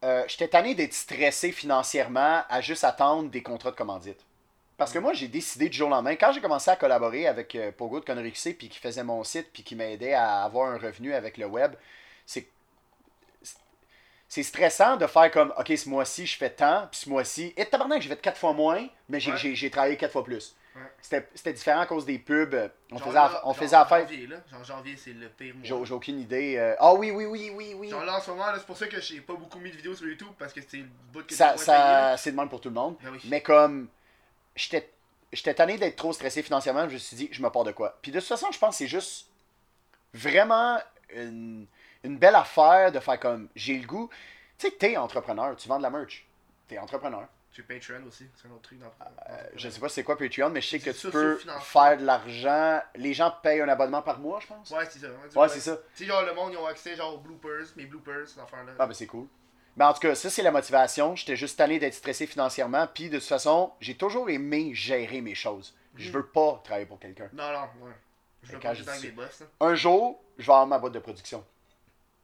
euh, 0.05 0.25
j'étais 0.29 0.49
tanné 0.49 0.75
d'être 0.75 0.95
stressé 0.95 1.53
financièrement 1.53 2.43
à 2.49 2.61
juste 2.61 2.85
attendre 2.85 3.31
des 3.31 3.43
contrats 3.43 3.71
de 3.71 3.77
commandite. 3.77 4.21
Parce 4.77 4.93
que 4.93 4.99
moi, 4.99 5.13
j'ai 5.13 5.29
décidé 5.29 5.69
du 5.69 5.77
jour 5.77 5.89
au 5.89 5.91
lendemain, 5.91 6.17
quand 6.17 6.33
j'ai 6.33 6.41
commencé 6.41 6.71
à 6.71 6.77
collaborer 6.77 7.27
avec 7.27 7.55
euh, 7.55 7.71
Pogo 7.73 8.01
de 8.01 8.05
Connery 8.05 8.33
puis 8.59 8.69
qui 8.71 8.79
faisait 8.79 9.05
mon 9.05 9.23
site, 9.25 9.49
puis 9.53 9.63
qui 9.63 9.77
m'aidait 9.77 10.15
à 10.15 10.43
avoir 10.45 10.71
un 10.71 10.79
revenu 10.79 11.13
avec 11.15 11.37
le 11.37 11.47
web, 11.47 11.75
c'est 12.27 12.49
c'est 14.29 14.43
stressant 14.45 14.97
de 14.97 15.07
faire 15.07 15.31
comme, 15.31 15.53
OK, 15.59 15.73
ce 15.77 15.89
mois-ci, 15.89 16.25
je 16.27 16.37
fais 16.37 16.51
tant, 16.51 16.87
puis 16.91 17.01
ce 17.01 17.09
mois-ci, 17.09 17.53
et 17.57 17.67
tabarnak, 17.67 18.01
j'ai 18.01 18.09
fait 18.09 18.21
quatre 18.21 18.39
fois 18.39 18.53
moins, 18.53 18.87
mais 19.09 19.19
j'ai 19.19 19.33
Ouais. 19.33 19.71
travaillé 19.71 19.97
quatre 19.97 20.13
fois 20.13 20.25
plus. 20.25 20.55
C'était 21.01 21.29
c'était 21.35 21.53
différent 21.53 21.81
à 21.81 21.87
cause 21.87 22.05
des 22.05 22.19
pubs. 22.19 22.55
On 22.93 22.97
Genre 22.99 23.07
faisait, 23.09 23.15
là, 23.15 23.27
aff- 23.27 23.41
on 23.43 23.47
genre 23.47 23.57
faisait 23.57 23.77
affaire. 23.77 24.01
Janvier, 24.09 24.27
là. 24.27 24.37
Genre 24.51 24.65
janvier, 24.65 24.97
c'est 24.97 25.13
le 25.13 25.29
pire 25.29 25.55
mois. 25.55 25.85
J'ai 25.85 25.95
aucune 25.95 26.21
idée. 26.21 26.57
euh, 26.57 26.75
Ah 26.79 26.95
oui, 26.95 27.11
oui, 27.11 27.25
oui, 27.27 27.51
oui, 27.55 27.75
oui. 27.77 27.89
Genre 27.91 28.05
là, 28.05 28.17
en 28.19 28.21
ce 28.21 28.31
moment, 28.31 28.45
c'est 28.57 28.67
pour 28.67 28.77
ça 28.77 28.87
que 28.87 29.01
j'ai 29.01 29.21
pas 29.21 29.35
beaucoup 29.35 29.59
mis 29.59 29.71
de 29.71 29.77
vidéos 29.77 29.95
sur 29.95 30.07
YouTube 30.07 30.29
parce 30.39 30.53
que 30.53 30.61
c'est 30.67 30.79
le 30.79 30.89
bout 31.13 31.25
que 31.27 31.35
Ça, 31.35 31.57
c'est 32.17 32.33
de 32.33 32.37
même 32.37 32.49
pour 32.49 32.61
tout 32.61 32.69
le 32.69 32.75
monde. 32.75 32.97
Ben 33.03 33.11
oui. 33.13 33.21
Mais 33.25 33.41
comme 33.43 33.89
j'étais 34.57 34.91
j'étais 35.33 35.55
tanné 35.55 35.79
d'être 35.79 35.97
trop 35.97 36.13
stressé 36.13 36.43
financièrement, 36.43 36.89
je 36.89 36.95
me 36.95 36.99
suis 36.99 37.17
dit, 37.17 37.29
je 37.31 37.41
me 37.43 37.49
pars 37.51 37.63
de 37.65 37.73
quoi. 37.73 37.97
Puis 38.03 38.11
de 38.13 38.19
toute 38.19 38.29
façon, 38.29 38.49
je 38.51 38.59
pense 38.59 38.71
que 38.71 38.79
c'est 38.79 38.89
juste 38.89 39.29
vraiment 40.15 40.79
une, 41.15 41.67
une 42.05 42.19
belle 42.19 42.35
affaire 42.35 42.91
de 42.93 42.99
faire 43.01 43.19
comme 43.21 43.49
j'ai 43.55 43.79
le 43.79 43.87
goût. 43.87 44.09
Tu 44.59 44.67
sais, 44.69 44.73
t'es 44.77 44.97
entrepreneur, 44.97 45.57
tu 45.57 45.69
vends 45.69 45.79
de 45.79 45.83
la 45.83 45.91
merch. 45.91 46.27
T'es 46.69 46.79
entrepreneur. 46.79 47.27
Tu 47.53 47.65
Patreon 47.65 48.05
aussi, 48.07 48.29
c'est 48.37 48.47
un 48.47 48.53
autre 48.53 48.63
truc. 48.63 48.79
Dans, 48.79 48.87
Euh, 48.87 49.43
je 49.57 49.69
sais 49.69 49.81
pas 49.81 49.89
c'est 49.89 50.05
quoi 50.05 50.17
Patreon, 50.17 50.51
mais 50.51 50.61
je 50.61 50.69
sais 50.69 50.79
que 50.79 50.91
tu 50.91 51.11
peux 51.11 51.41
faire 51.63 51.97
de 51.99 52.05
l'argent. 52.05 52.81
Les 52.95 53.13
gens 53.13 53.33
payent 53.43 53.61
un 53.61 53.69
abonnement 53.69 54.03
par 54.03 54.21
mois, 54.21 54.39
je 54.41 54.47
pense. 54.47 54.71
Ouais, 54.71 54.85
c'est 54.89 55.01
ça. 55.01 55.09
Ouais, 55.35 55.49
c'est 55.49 55.61
ça. 55.61 55.77
Tu 55.97 56.05
sais, 56.05 56.09
genre, 56.09 56.23
le 56.23 56.33
monde, 56.33 56.53
ils 56.53 56.57
ont 56.59 56.67
accès 56.67 56.95
genre 56.95 57.15
aux 57.15 57.19
bloopers, 57.19 57.67
mes 57.77 57.87
bloopers, 57.87 58.29
cette 58.29 58.39
affaire-là. 58.39 58.73
Ah 58.79 58.87
ben 58.87 58.95
c'est 58.95 59.07
cool. 59.09 59.27
Mais 59.77 59.85
en 59.85 59.93
tout 59.93 60.01
cas, 60.01 60.15
ça 60.15 60.31
c'est 60.31 60.43
la 60.43 60.53
motivation. 60.53 61.17
J'étais 61.17 61.35
juste 61.37 61.59
tanné 61.59 61.79
d'être 61.81 61.95
stressé 61.95 62.27
financièrement. 62.27 62.87
Puis 62.87 63.09
de 63.11 63.19
toute 63.19 63.27
façon, 63.29 63.73
j'ai 63.81 63.97
toujours 63.97 64.31
aimé 64.31 64.73
gérer 64.75 65.21
mes 65.21 65.35
choses. 65.35 65.75
Je 65.97 66.09
Mhm. 66.09 66.15
veux 66.15 66.27
pas 66.27 66.61
travailler 66.63 66.87
pour 66.87 67.01
quelqu'un. 67.01 67.29
Non, 67.33 67.53
non, 67.53 67.87
ouais. 67.87 67.93
Je 68.45 68.53
veux 68.53 68.59
quand 68.61 68.69
pas 68.69 68.75
je 68.75 68.85
dis 69.01 69.11
boss. 69.11 69.43
Un 69.61 69.75
jour, 69.75 70.23
je 70.39 70.47
vais 70.47 70.53
avoir 70.53 70.67
ma 70.69 70.79
boîte 70.79 70.93
de 70.93 70.99
production. 71.01 71.45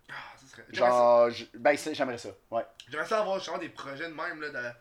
Ah, 0.09 0.15
ça 0.39 0.47
serait. 0.47 0.63
Ça- 0.71 0.73
Genre, 0.73 1.31
je- 1.31 1.45
ben 1.55 1.77
j'aimerais 1.93 2.19
ça. 2.19 2.29
Ouais. 2.51 2.65
J'aimerais 2.89 3.09
ça 3.09 3.21
avoir 3.21 3.39
genre 3.41 3.59
des 3.59 3.69
projets 3.69 4.09
de 4.09 4.15
même, 4.15 4.41
là, 4.41 4.51
de. 4.51 4.77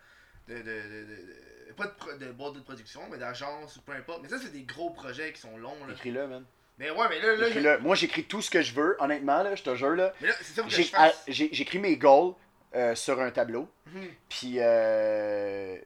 De, 0.47 0.55
de, 0.55 0.61
de, 0.61 0.63
de- 0.63 1.73
pas 1.75 1.93
de, 2.19 2.31
boîte 2.31 2.53
de 2.53 2.59
production, 2.61 3.01
mais 3.11 3.17
d'agence 3.17 3.75
ou 3.75 3.81
peu 3.81 3.91
importe. 3.91 4.21
Mais 4.23 4.29
ça, 4.29 4.37
c'est 4.39 4.51
des 4.51 4.63
gros 4.63 4.91
projets 4.91 5.33
qui 5.33 5.41
sont 5.41 5.57
longs, 5.57 5.85
là. 5.87 5.93
Écris-le, 5.93 6.27
man. 6.27 6.45
Mais 6.77 6.89
ouais, 6.91 7.05
mais 7.09 7.19
là, 7.21 7.35
là. 7.61 7.77
Moi, 7.79 7.95
j'écris 7.95 8.23
tout 8.25 8.41
ce 8.41 8.49
que 8.49 8.61
je 8.61 8.73
veux, 8.73 8.95
honnêtement, 8.99 9.43
là, 9.43 9.55
je 9.55 9.63
te 9.63 9.75
jure. 9.75 9.91
Là, 9.95 10.13
mais 10.21 10.27
là 10.27 10.33
c'est 10.41 10.53
ça 10.53 10.63
que 10.63 10.69
je 10.69 10.95
à- 10.95 11.11
J'écris 11.27 11.79
mes 11.79 11.97
goals 11.97 12.33
euh, 12.75 12.95
sur 12.95 13.19
un 13.21 13.31
tableau. 13.31 13.67
Mhm. 13.87 14.07
Puis 14.29 14.55
euh, 14.59 15.77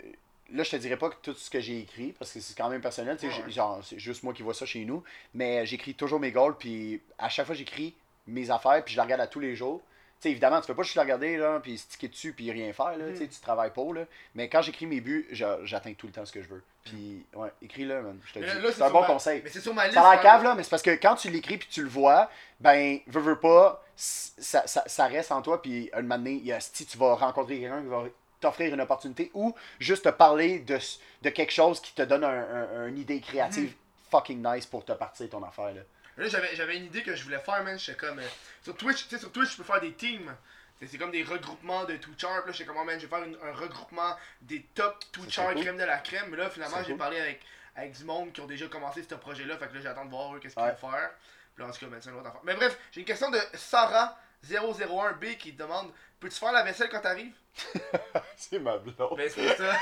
là, 0.51 0.63
je 0.63 0.71
te 0.71 0.75
dirais 0.77 0.97
pas 0.97 1.09
que 1.09 1.15
tout 1.21 1.33
ce 1.35 1.49
que 1.49 1.59
j'ai 1.59 1.79
écrit, 1.79 2.13
parce 2.17 2.31
que 2.33 2.39
c'est 2.39 2.55
quand 2.57 2.69
même 2.69 2.81
personnel, 2.81 3.17
Ouais, 3.21 3.29
ouais. 3.29 3.51
genre, 3.51 3.81
c'est 3.83 3.99
juste 3.99 4.23
moi 4.23 4.33
qui 4.33 4.41
vois 4.41 4.53
ça 4.55 4.65
chez 4.65 4.83
nous, 4.85 5.03
mais 5.33 5.65
j'écris 5.65 5.93
toujours 5.93 6.19
mes 6.19 6.31
goals, 6.31 6.57
puis 6.57 7.01
à 7.17 7.29
chaque 7.29 7.45
fois, 7.45 7.55
j'écris 7.55 7.95
mes 8.27 8.49
affaires, 8.51 8.83
puis 8.83 8.93
je 8.93 8.97
la 8.97 9.03
regarde 9.03 9.21
à 9.21 9.27
tous 9.27 9.39
les 9.39 9.55
jours. 9.55 9.81
Tu 10.21 10.23
sais, 10.23 10.31
évidemment, 10.31 10.59
tu 10.59 10.67
peux 10.67 10.75
pas 10.75 10.83
juste 10.83 10.95
la 10.95 11.03
regarder, 11.03 11.37
là, 11.37 11.59
puis 11.63 11.77
sticker 11.77 12.09
dessus, 12.09 12.33
puis 12.33 12.51
rien 12.51 12.73
faire, 12.73 12.97
là, 12.97 13.05
Mhm. 13.05 13.27
tu 13.29 13.39
travailles 13.41 13.71
pas, 13.71 13.93
là. 13.93 14.01
Mais 14.35 14.49
quand 14.49 14.61
j'écris 14.61 14.85
mes 14.85 14.99
buts, 14.99 15.25
j'atteins 15.31 15.93
tout 15.93 16.07
le 16.07 16.11
temps 16.13 16.25
ce 16.25 16.33
que 16.33 16.41
je 16.43 16.49
veux. 16.49 16.61
Puis, 16.83 17.25
ouais, 17.35 17.49
écris-le, 17.61 18.01
man, 18.01 18.19
je 18.25 18.33
te 18.33 18.39
dis. 18.39 18.73
C'est 18.73 18.81
un 18.81 18.89
bon 18.89 19.01
ma- 19.01 19.07
conseil. 19.07 19.41
Mais 19.43 19.49
c'est 19.49 19.61
sur 19.61 19.73
ma 19.73 19.85
liste. 19.85 19.93
Ça 19.95 20.01
a 20.09 20.11
l'air 20.11 20.19
hein. 20.19 20.23
cave, 20.23 20.43
là, 20.43 20.55
mais 20.55 20.63
c'est 20.63 20.69
parce 20.71 20.81
que 20.81 20.91
quand 20.91 21.15
tu 21.15 21.29
l'écris 21.29 21.57
puis 21.57 21.69
tu 21.71 21.83
le 21.83 21.89
vois, 21.89 22.29
ben, 22.59 22.99
veux, 23.07 23.21
veux 23.21 23.39
pas, 23.39 23.81
ça, 23.95 24.67
ça, 24.67 24.83
ça 24.87 25.07
reste 25.07 25.31
en 25.31 25.41
toi, 25.41 25.61
puis 25.61 25.89
un 25.93 26.01
moment 26.01 26.17
donné, 26.17 26.31
il 26.33 26.45
y 26.45 26.51
a, 26.51 26.59
si 26.59 26.85
tu 26.85 26.97
vas 26.97 27.15
rencontrer 27.15 27.59
quelqu'un 27.59 27.81
qui 27.81 27.87
va 27.87 28.03
t'offrir 28.41 28.73
une 28.73 28.81
opportunité 28.81 29.31
ou 29.33 29.53
juste 29.79 30.03
te 30.03 30.09
parler 30.09 30.59
de, 30.59 30.77
de 31.21 31.29
quelque 31.29 31.51
chose 31.53 31.79
qui 31.81 31.93
te 31.93 32.01
donne 32.01 32.23
un, 32.25 32.29
un- 32.75 32.87
une 32.87 32.97
idée 32.97 33.21
créative 33.21 33.73
fucking 34.11 34.45
nice 34.45 34.65
pour 34.65 34.83
te 34.83 34.91
partir 34.93 35.29
ton 35.29 35.43
affaire, 35.43 35.73
là. 35.73 35.81
Là, 36.19 36.27
j'avais, 36.27 36.55
j'avais 36.55 36.77
une 36.77 36.85
idée 36.85 37.01
que 37.01 37.15
je 37.15 37.23
voulais 37.23 37.39
faire, 37.39 37.63
man. 37.63 37.77
J'étais 37.79 37.97
comme. 37.97 38.19
euh, 38.19 38.27
sur 38.63 38.75
Twitch, 38.75 39.03
tu 39.03 39.09
sais, 39.09 39.17
sur 39.19 39.31
Twitch, 39.31 39.51
je 39.53 39.57
peux 39.57 39.63
faire 39.63 39.79
des 39.81 39.93
teams. 39.93 40.35
C'est, 40.79 40.87
c'est 40.87 40.97
comme 40.97 41.11
des 41.11 41.23
regroupements 41.23 41.85
de 41.85 41.95
Twitchers. 41.97 42.27
Là, 42.45 42.51
j'étais 42.51 42.65
comme, 42.65 42.77
oh, 42.79 42.83
man, 42.83 42.99
je 42.99 43.05
vais 43.05 43.09
faire 43.15 43.25
une- 43.25 43.37
un 43.43 43.53
regroupement 43.53 44.15
des 44.41 44.63
top 44.75 45.03
Twitchers 45.11 45.45
cool. 45.53 45.61
crème 45.61 45.77
de 45.77 45.83
la 45.83 45.97
crème. 45.97 46.27
Mais 46.29 46.37
là, 46.37 46.49
finalement, 46.49 46.77
j'ai 46.79 46.91
cool. 46.91 46.97
parlé 46.97 47.19
avec, 47.19 47.41
avec 47.75 47.93
du 47.93 48.03
monde 48.03 48.31
qui 48.33 48.41
ont 48.41 48.47
déjà 48.47 48.67
commencé 48.67 49.03
ce 49.09 49.15
projet-là. 49.15 49.57
Fait 49.57 49.67
que 49.67 49.75
là, 49.75 49.81
j'attends 49.81 50.05
de 50.05 50.09
voir 50.09 50.35
eux 50.35 50.39
qu'est-ce 50.39 50.55
qu'ils 50.55 50.63
Ouais. 50.63 50.75
vont 50.81 50.89
faire. 50.91 51.11
Puis 51.55 51.63
là, 51.63 51.69
en 51.69 51.71
tout 51.73 51.79
cas, 51.79 51.85
ben, 51.87 51.99
c'est 52.01 52.09
une 52.09 52.15
autre 52.17 52.27
affaire. 52.27 52.41
Mais 52.43 52.55
bref, 52.55 52.77
j'ai 52.91 52.99
une 53.01 53.05
question 53.07 53.29
de 53.31 53.39
Sarah001B 53.55 55.37
qui 55.37 55.53
demande 55.53 55.91
Peux-tu 56.19 56.35
faire 56.37 56.51
la 56.51 56.63
vaisselle 56.63 56.89
quand 56.89 56.99
t'arrives? 56.99 57.33
C'est 58.35 58.59
ma 58.59 58.77
blonde. 58.77 59.17
Ben, 59.17 59.29
c'est 59.29 59.55
ça. 59.55 59.73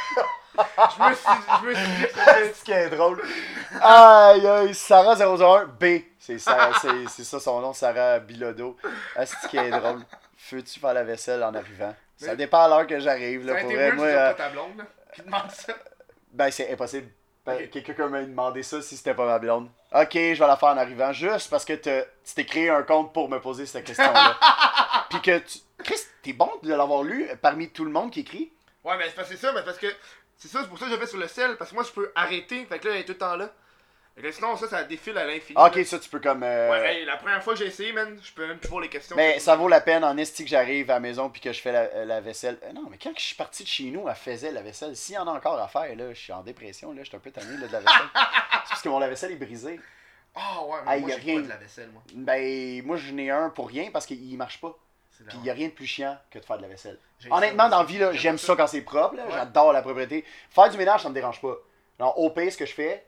je 0.56 1.04
me 1.04 1.14
suis, 1.14 1.28
je 1.62 1.68
me 1.68 1.76
suis 1.76 1.86
dit 1.86 2.02
que 2.02 2.10
c'était. 2.10 2.54
ce 2.56 2.64
qui 2.64 2.72
est 2.72 2.90
drôle. 2.90 3.22
Aïe, 3.82 4.48
aïe, 4.48 4.74
Sarah 4.74 5.16
001 5.16 5.66
B. 5.80 6.02
C'est 6.20 6.40
ça, 6.40 6.72
c'est, 6.82 7.08
c'est 7.08 7.24
ça 7.24 7.40
son 7.40 7.62
nom, 7.62 7.74
Sarah 7.74 8.20
Bilodeau. 8.20 8.76
Ah, 9.16 9.26
c'est 9.26 9.48
qui 9.50 9.58
est 9.58 9.70
drôle? 9.70 10.02
Feux-tu 10.36 10.80
faire 10.80 10.94
la 10.94 11.04
vaisselle 11.04 11.44
en 11.44 11.54
arrivant? 11.54 11.94
Ça 12.18 12.36
dépend 12.36 12.62
à 12.62 12.68
l'heure 12.68 12.88
que 12.88 13.00
j'arrive. 13.00 13.46
Là, 13.46 13.62
pour 13.62 13.72
vrai, 13.72 13.92
moi, 13.92 14.08
c'est 14.08 14.18
euh, 14.18 14.34
pas 14.34 14.34
ta 14.34 14.50
blonde, 14.50 14.78
là, 14.78 14.86
qui 15.14 15.22
demande 15.22 15.52
ça. 15.52 15.74
ben, 16.34 16.52
c'est 16.52 16.72
impossible. 16.72 17.10
Ben. 17.46 17.70
Quelqu'un 17.70 18.08
m'a 18.08 18.24
demandé 18.24 18.64
ça 18.64 18.82
si 18.82 18.98
c'était 18.98 19.14
pas 19.14 19.26
ma 19.26 19.40
blonde. 19.40 19.70
Ok, 19.94 20.14
je 20.14 20.38
vais 20.38 20.48
la 20.48 20.58
faire 20.58 20.70
en 20.70 20.78
arrivant, 20.78 21.14
juste 21.14 21.50
parce 21.50 21.64
que 21.64 21.74
tu 21.74 22.34
t'es 22.36 22.46
créé 22.46 22.70
un 22.70 22.84
compte 22.84 23.14
pour 23.14 23.30
me 23.30 23.40
poser 23.40 23.66
cette 23.66 23.86
question-là. 23.86 24.36
Puis 25.10 25.22
que 25.22 25.38
tu. 25.38 25.60
Chris, 25.88 26.00
t'es 26.22 26.34
bon 26.34 26.52
de 26.62 26.74
l'avoir 26.74 27.02
lu 27.02 27.28
parmi 27.42 27.70
tout 27.72 27.86
le 27.86 27.92
monde 27.92 28.12
qui 28.12 28.20
écrit? 28.20 28.52
Ouais, 28.84 28.96
mais 28.98 29.06
c'est 29.26 29.38
ça, 29.38 29.52
mais 29.54 29.64
parce 29.64 29.78
que 29.80 29.88
c'est 30.38 30.48
ça, 30.50 30.60
c'est 30.62 30.68
pour 30.70 30.78
ça 30.78 30.86
que 30.86 30.92
je 30.92 30.98
vais 30.98 31.08
sur 31.08 31.18
le 31.18 31.28
sel, 31.28 31.58
parce 31.58 31.72
que 31.72 31.76
moi 31.76 31.84
je 31.84 31.92
peux 31.92 32.12
arrêter, 32.14 32.66
fait 32.66 32.78
que 32.78 32.88
là 32.88 32.94
elle 32.96 33.02
est 33.02 33.06
tout 33.06 33.14
le 33.14 33.18
temps 33.18 33.36
là. 33.36 33.52
Que 34.20 34.32
sinon, 34.32 34.58
ça, 34.58 34.68
ça 34.68 34.84
défile 34.84 35.16
à 35.20 35.26
l'infini. 35.28 35.54
Ah, 35.56 35.68
ok, 35.68 35.76
là. 35.76 35.86
ça, 35.86 36.00
tu 36.00 36.10
peux 36.10 36.20
comme. 36.20 36.42
euh, 36.42 36.72
Ouais, 36.72 37.02
hey, 37.02 37.06
la 37.06 37.18
première 37.18 37.44
fois 37.44 37.54
que 37.54 37.60
j'ai 37.60 37.68
essayé, 37.68 37.94
man, 37.94 38.18
je 38.24 38.32
peux 38.34 38.48
même 38.48 38.58
plus 38.58 38.68
voir 38.68 38.82
les 38.82 38.90
questions. 38.90 39.16
Mais 39.16 39.38
ça 39.38 39.56
vaut 39.56 39.68
la 39.68 39.80
peine 39.80 40.04
en 40.04 40.18
esti 40.18 40.44
que 40.44 40.50
j'arrive 40.50 40.90
à 40.90 40.96
la 40.96 41.00
maison 41.00 41.30
puis 41.30 41.40
que 41.40 41.54
je 41.54 41.62
fais 41.62 41.72
la, 41.72 42.04
la 42.04 42.20
vaisselle. 42.20 42.58
Euh, 42.64 42.72
non, 42.74 42.88
mais 42.90 42.98
quand 42.98 43.12
je 43.16 43.22
suis 43.24 43.36
parti 43.36 43.62
de 43.62 43.68
chez 43.68 43.84
nous, 43.92 44.10
elle 44.10 44.16
faisait 44.16 44.52
la 44.52 44.64
vaisselle. 44.64 44.96
S'il 44.96 45.14
y 45.14 45.18
en 45.20 45.28
a 45.28 45.32
encore 45.32 45.60
à 45.60 45.68
faire, 45.68 45.96
là, 45.96 46.12
je 46.16 46.20
suis 46.20 46.34
en 46.34 46.42
dépression, 46.42 46.94
là, 46.94 47.04
je 47.04 47.10
suis 47.10 47.16
un 47.16 47.20
peu 47.20 47.30
tanné 47.30 47.58
là, 47.58 47.68
de 47.68 47.72
la 47.74 47.80
vaisselle. 47.80 48.08
C'est 48.16 48.70
parce 48.70 48.82
que 48.82 48.90
mon 48.90 48.98
lave-vaisselle 48.98 49.34
est 49.34 49.36
brisé. 49.36 49.80
Ah 50.34 50.64
ouais, 50.64 50.78
mais 50.84 50.96
Hey, 50.96 51.02
moi, 51.02 51.10
j'ai 51.12 51.16
rien. 51.22 51.36
pas 51.36 51.42
de 51.44 51.50
la 51.50 51.58
vaisselle, 51.58 51.90
moi. 51.94 52.02
Ben, 52.16 52.84
moi, 52.88 52.98
j'en 52.98 53.18
ai 53.20 53.30
un 53.30 53.50
pour 53.52 53.68
rien 53.68 53.92
parce 53.94 54.08
qu'il 54.08 54.36
marche 54.36 54.60
pas. 54.60 54.76
Puis 55.28 55.38
il 55.38 55.44
n'y 55.44 55.50
a 55.50 55.54
rien 55.54 55.68
de 55.68 55.74
plus 55.74 55.86
chiant 55.88 56.18
que 56.32 56.40
de 56.40 56.46
faire 56.46 56.58
de 56.58 56.62
la 56.64 56.68
vaisselle. 56.68 56.98
J'ai 57.20 57.32
Honnêtement, 57.32 57.70
dans 57.70 57.80
la 57.80 57.84
vie, 57.86 58.00
J'aime 58.14 58.38
ça 58.38 58.56
quand 58.56 58.68
c'est 58.68 58.82
propre. 58.82 59.16
Ouais. 59.16 59.22
J'adore 59.32 59.74
la 59.74 59.82
propriété. 59.82 60.24
Faire 60.50 60.70
du 60.70 60.78
ménage, 60.78 61.04
ça 61.04 61.10
me 61.10 61.14
dérange 61.14 61.42
pas. 61.42 61.56
Alors, 62.00 62.20
au 62.20 62.30
pire, 62.30 62.52
ce 62.52 62.58
que 62.58 62.66
je 62.66 62.74
fais, 62.74 63.04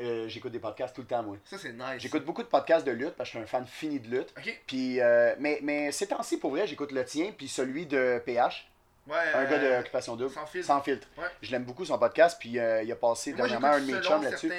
euh, 0.00 0.28
j'écoute 0.28 0.52
des 0.52 0.58
podcasts 0.60 0.94
tout 0.94 1.00
le 1.02 1.06
temps, 1.08 1.22
moi. 1.22 1.36
Ça, 1.44 1.58
c'est 1.58 1.72
nice. 1.72 1.98
J'écoute 1.98 2.24
beaucoup 2.24 2.42
de 2.42 2.48
podcasts 2.48 2.86
de 2.86 2.92
lutte 2.92 3.14
parce 3.16 3.30
que 3.30 3.38
je 3.38 3.38
suis 3.38 3.44
un 3.44 3.46
fan 3.46 3.66
fini 3.66 3.98
de 4.00 4.08
lutte. 4.08 4.32
Ok. 4.38 4.62
Puis, 4.66 5.00
euh, 5.00 5.34
mais, 5.38 5.58
mais 5.62 5.90
ces 5.92 6.06
temps-ci, 6.06 6.38
pour 6.38 6.50
vrai, 6.52 6.66
j'écoute 6.66 6.92
le 6.92 7.04
tien, 7.04 7.32
puis 7.36 7.48
celui 7.48 7.86
de 7.86 8.22
PH, 8.24 8.68
Ouais. 9.08 9.16
un 9.34 9.44
gars 9.46 9.56
euh, 9.56 9.78
d'Occupation 9.78 10.14
Double. 10.14 10.30
Sans 10.32 10.46
filtre. 10.46 10.66
Sans 10.68 10.80
filtre. 10.80 11.08
Ouais. 11.18 11.24
Je 11.42 11.50
l'aime 11.50 11.64
beaucoup 11.64 11.84
son 11.84 11.98
podcast, 11.98 12.36
puis 12.38 12.60
euh, 12.60 12.84
il 12.84 12.92
a 12.92 12.94
passé 12.96 13.30
Moi, 13.32 13.48
dernièrement 13.48 13.68
un 13.76 13.80
de 13.80 13.86
mes 13.92 14.00
chums 14.00 14.22
là-dessus. 14.22 14.52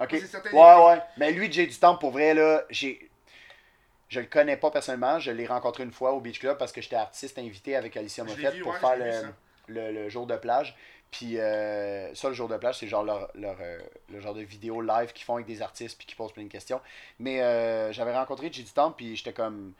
Ok. 0.00 0.16
Moi, 0.52 0.84
Ouais, 0.88 0.92
ouais. 0.94 1.00
Mais 1.16 1.30
lui, 1.30 1.50
Jay 1.52 1.66
du 1.68 1.78
Temple, 1.78 2.00
pour 2.00 2.10
vrai, 2.10 2.34
là, 2.34 2.64
j'ai. 2.70 3.08
Je 4.12 4.20
le 4.20 4.26
connais 4.26 4.58
pas 4.58 4.70
personnellement, 4.70 5.18
je 5.18 5.30
l'ai 5.30 5.46
rencontré 5.46 5.84
une 5.84 5.90
fois 5.90 6.12
au 6.12 6.20
Beach 6.20 6.38
Club 6.38 6.58
parce 6.58 6.70
que 6.70 6.82
j'étais 6.82 6.96
artiste 6.96 7.38
invité 7.38 7.76
avec 7.76 7.96
Alicia 7.96 8.24
Moffett 8.24 8.60
pour 8.60 8.72
ouais, 8.72 8.78
faire 8.78 8.98
le, 8.98 9.32
le, 9.68 9.90
le 9.90 10.08
jour 10.10 10.26
de 10.26 10.36
plage. 10.36 10.76
Puis 11.10 11.38
euh, 11.38 12.14
ça, 12.14 12.28
le 12.28 12.34
jour 12.34 12.46
de 12.46 12.58
plage, 12.58 12.78
c'est 12.78 12.88
genre 12.88 13.04
leur, 13.04 13.30
leur, 13.34 13.56
euh, 13.62 13.80
le 14.10 14.20
genre 14.20 14.34
de 14.34 14.42
vidéo 14.42 14.82
live 14.82 15.14
qu'ils 15.14 15.24
font 15.24 15.36
avec 15.36 15.46
des 15.46 15.62
artistes 15.62 15.96
puis 15.96 16.06
qui 16.06 16.14
posent 16.14 16.32
plein 16.32 16.44
de 16.44 16.50
questions. 16.50 16.78
Mais 17.20 17.40
euh, 17.40 17.90
j'avais 17.92 18.14
rencontré 18.14 18.50
du 18.50 18.62
Temple 18.64 18.96
puis 18.98 19.16
j'étais 19.16 19.32
comme 19.32 19.72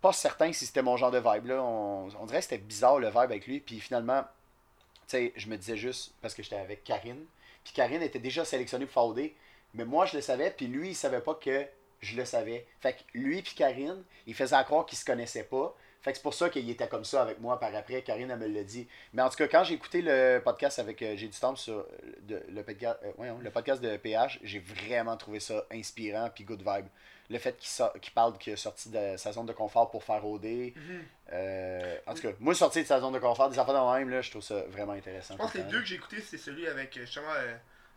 pas 0.00 0.12
certain 0.12 0.52
si 0.52 0.64
c'était 0.64 0.82
mon 0.82 0.96
genre 0.96 1.10
de 1.10 1.18
vibe. 1.18 1.46
Là. 1.46 1.60
On, 1.60 2.06
on 2.20 2.26
dirait 2.26 2.38
que 2.38 2.44
c'était 2.44 2.58
bizarre 2.58 3.00
le 3.00 3.08
vibe 3.08 3.18
avec 3.18 3.48
lui. 3.48 3.58
Puis 3.58 3.80
finalement, 3.80 4.22
tu 4.22 5.16
sais, 5.16 5.32
je 5.34 5.48
me 5.48 5.56
disais 5.56 5.76
juste 5.76 6.14
parce 6.22 6.34
que 6.34 6.44
j'étais 6.44 6.54
avec 6.54 6.84
Karine. 6.84 7.24
Puis 7.64 7.72
Karine 7.72 8.02
était 8.02 8.20
déjà 8.20 8.44
sélectionnée 8.44 8.86
pour 8.86 8.94
faire 8.94 9.06
OD. 9.06 9.32
Mais 9.74 9.84
moi, 9.84 10.06
je 10.06 10.14
le 10.14 10.22
savais, 10.22 10.52
puis 10.56 10.68
lui, 10.68 10.90
il 10.90 10.94
savait 10.94 11.20
pas 11.20 11.34
que 11.34 11.66
je 12.00 12.16
le 12.16 12.24
savais. 12.24 12.66
Fait 12.80 12.92
que 12.94 12.98
lui 13.14 13.42
puis 13.42 13.54
Karine, 13.54 14.02
ils 14.26 14.34
faisaient 14.34 14.62
croire 14.64 14.86
qu'ils 14.86 14.98
se 14.98 15.04
connaissaient 15.04 15.44
pas. 15.44 15.74
Fait 16.02 16.12
que 16.12 16.18
c'est 16.18 16.22
pour 16.22 16.34
ça 16.34 16.48
qu'il 16.50 16.70
était 16.70 16.86
comme 16.86 17.04
ça 17.04 17.22
avec 17.22 17.40
moi 17.40 17.58
par 17.58 17.74
après. 17.74 18.00
Karine, 18.02 18.30
elle 18.30 18.38
me 18.38 18.46
l'a 18.46 18.62
dit. 18.62 18.86
Mais 19.12 19.22
en 19.22 19.28
tout 19.28 19.36
cas, 19.38 19.48
quand 19.48 19.64
j'ai 19.64 19.74
écouté 19.74 20.02
le 20.02 20.38
podcast 20.44 20.78
avec 20.78 21.02
euh, 21.02 21.14
J'ai 21.16 21.26
du 21.26 21.36
temps 21.36 21.56
sur 21.56 21.78
euh, 21.78 21.84
de- 22.22 22.42
le, 22.48 22.62
podcast, 22.62 22.96
euh, 23.04 23.10
ouais, 23.18 23.28
le 23.40 23.50
podcast 23.50 23.82
de 23.82 23.96
PH, 23.96 24.38
j'ai 24.44 24.60
vraiment 24.60 25.16
trouvé 25.16 25.40
ça 25.40 25.66
inspirant 25.72 26.30
puis 26.32 26.44
good 26.44 26.60
vibe. 26.64 26.86
Le 27.28 27.38
fait 27.38 27.56
qu'il 27.56 27.68
sort- 27.68 27.92
qu'il 28.00 28.12
parle 28.12 28.38
qu'il 28.38 28.52
est 28.52 28.56
sorti 28.56 28.88
de 28.88 29.16
sa 29.16 29.32
zone 29.32 29.46
de 29.46 29.52
confort 29.52 29.90
pour 29.90 30.04
faire 30.04 30.24
OD. 30.24 30.44
Mhm. 30.44 31.04
Euh, 31.32 31.96
en 32.06 32.14
tout 32.14 32.22
cas, 32.22 32.28
moi, 32.38 32.54
sorti 32.54 32.82
de 32.82 32.86
sa 32.86 33.00
zone 33.00 33.12
de 33.14 33.18
confort, 33.18 33.50
des 33.50 33.58
affaires 33.58 33.74
de 33.74 33.98
même, 33.98 34.10
là, 34.10 34.20
je 34.20 34.30
trouve 34.30 34.42
ça 34.42 34.62
vraiment 34.68 34.92
intéressant. 34.92 35.34
Je 35.34 35.38
pense 35.38 35.50
que 35.50 35.58
les 35.58 35.64
le 35.64 35.70
deux 35.70 35.80
que 35.80 35.86
j'ai 35.86 35.96
écouté, 35.96 36.20
c'est 36.20 36.38
celui 36.38 36.68
avec 36.68 36.96
justement 36.96 37.32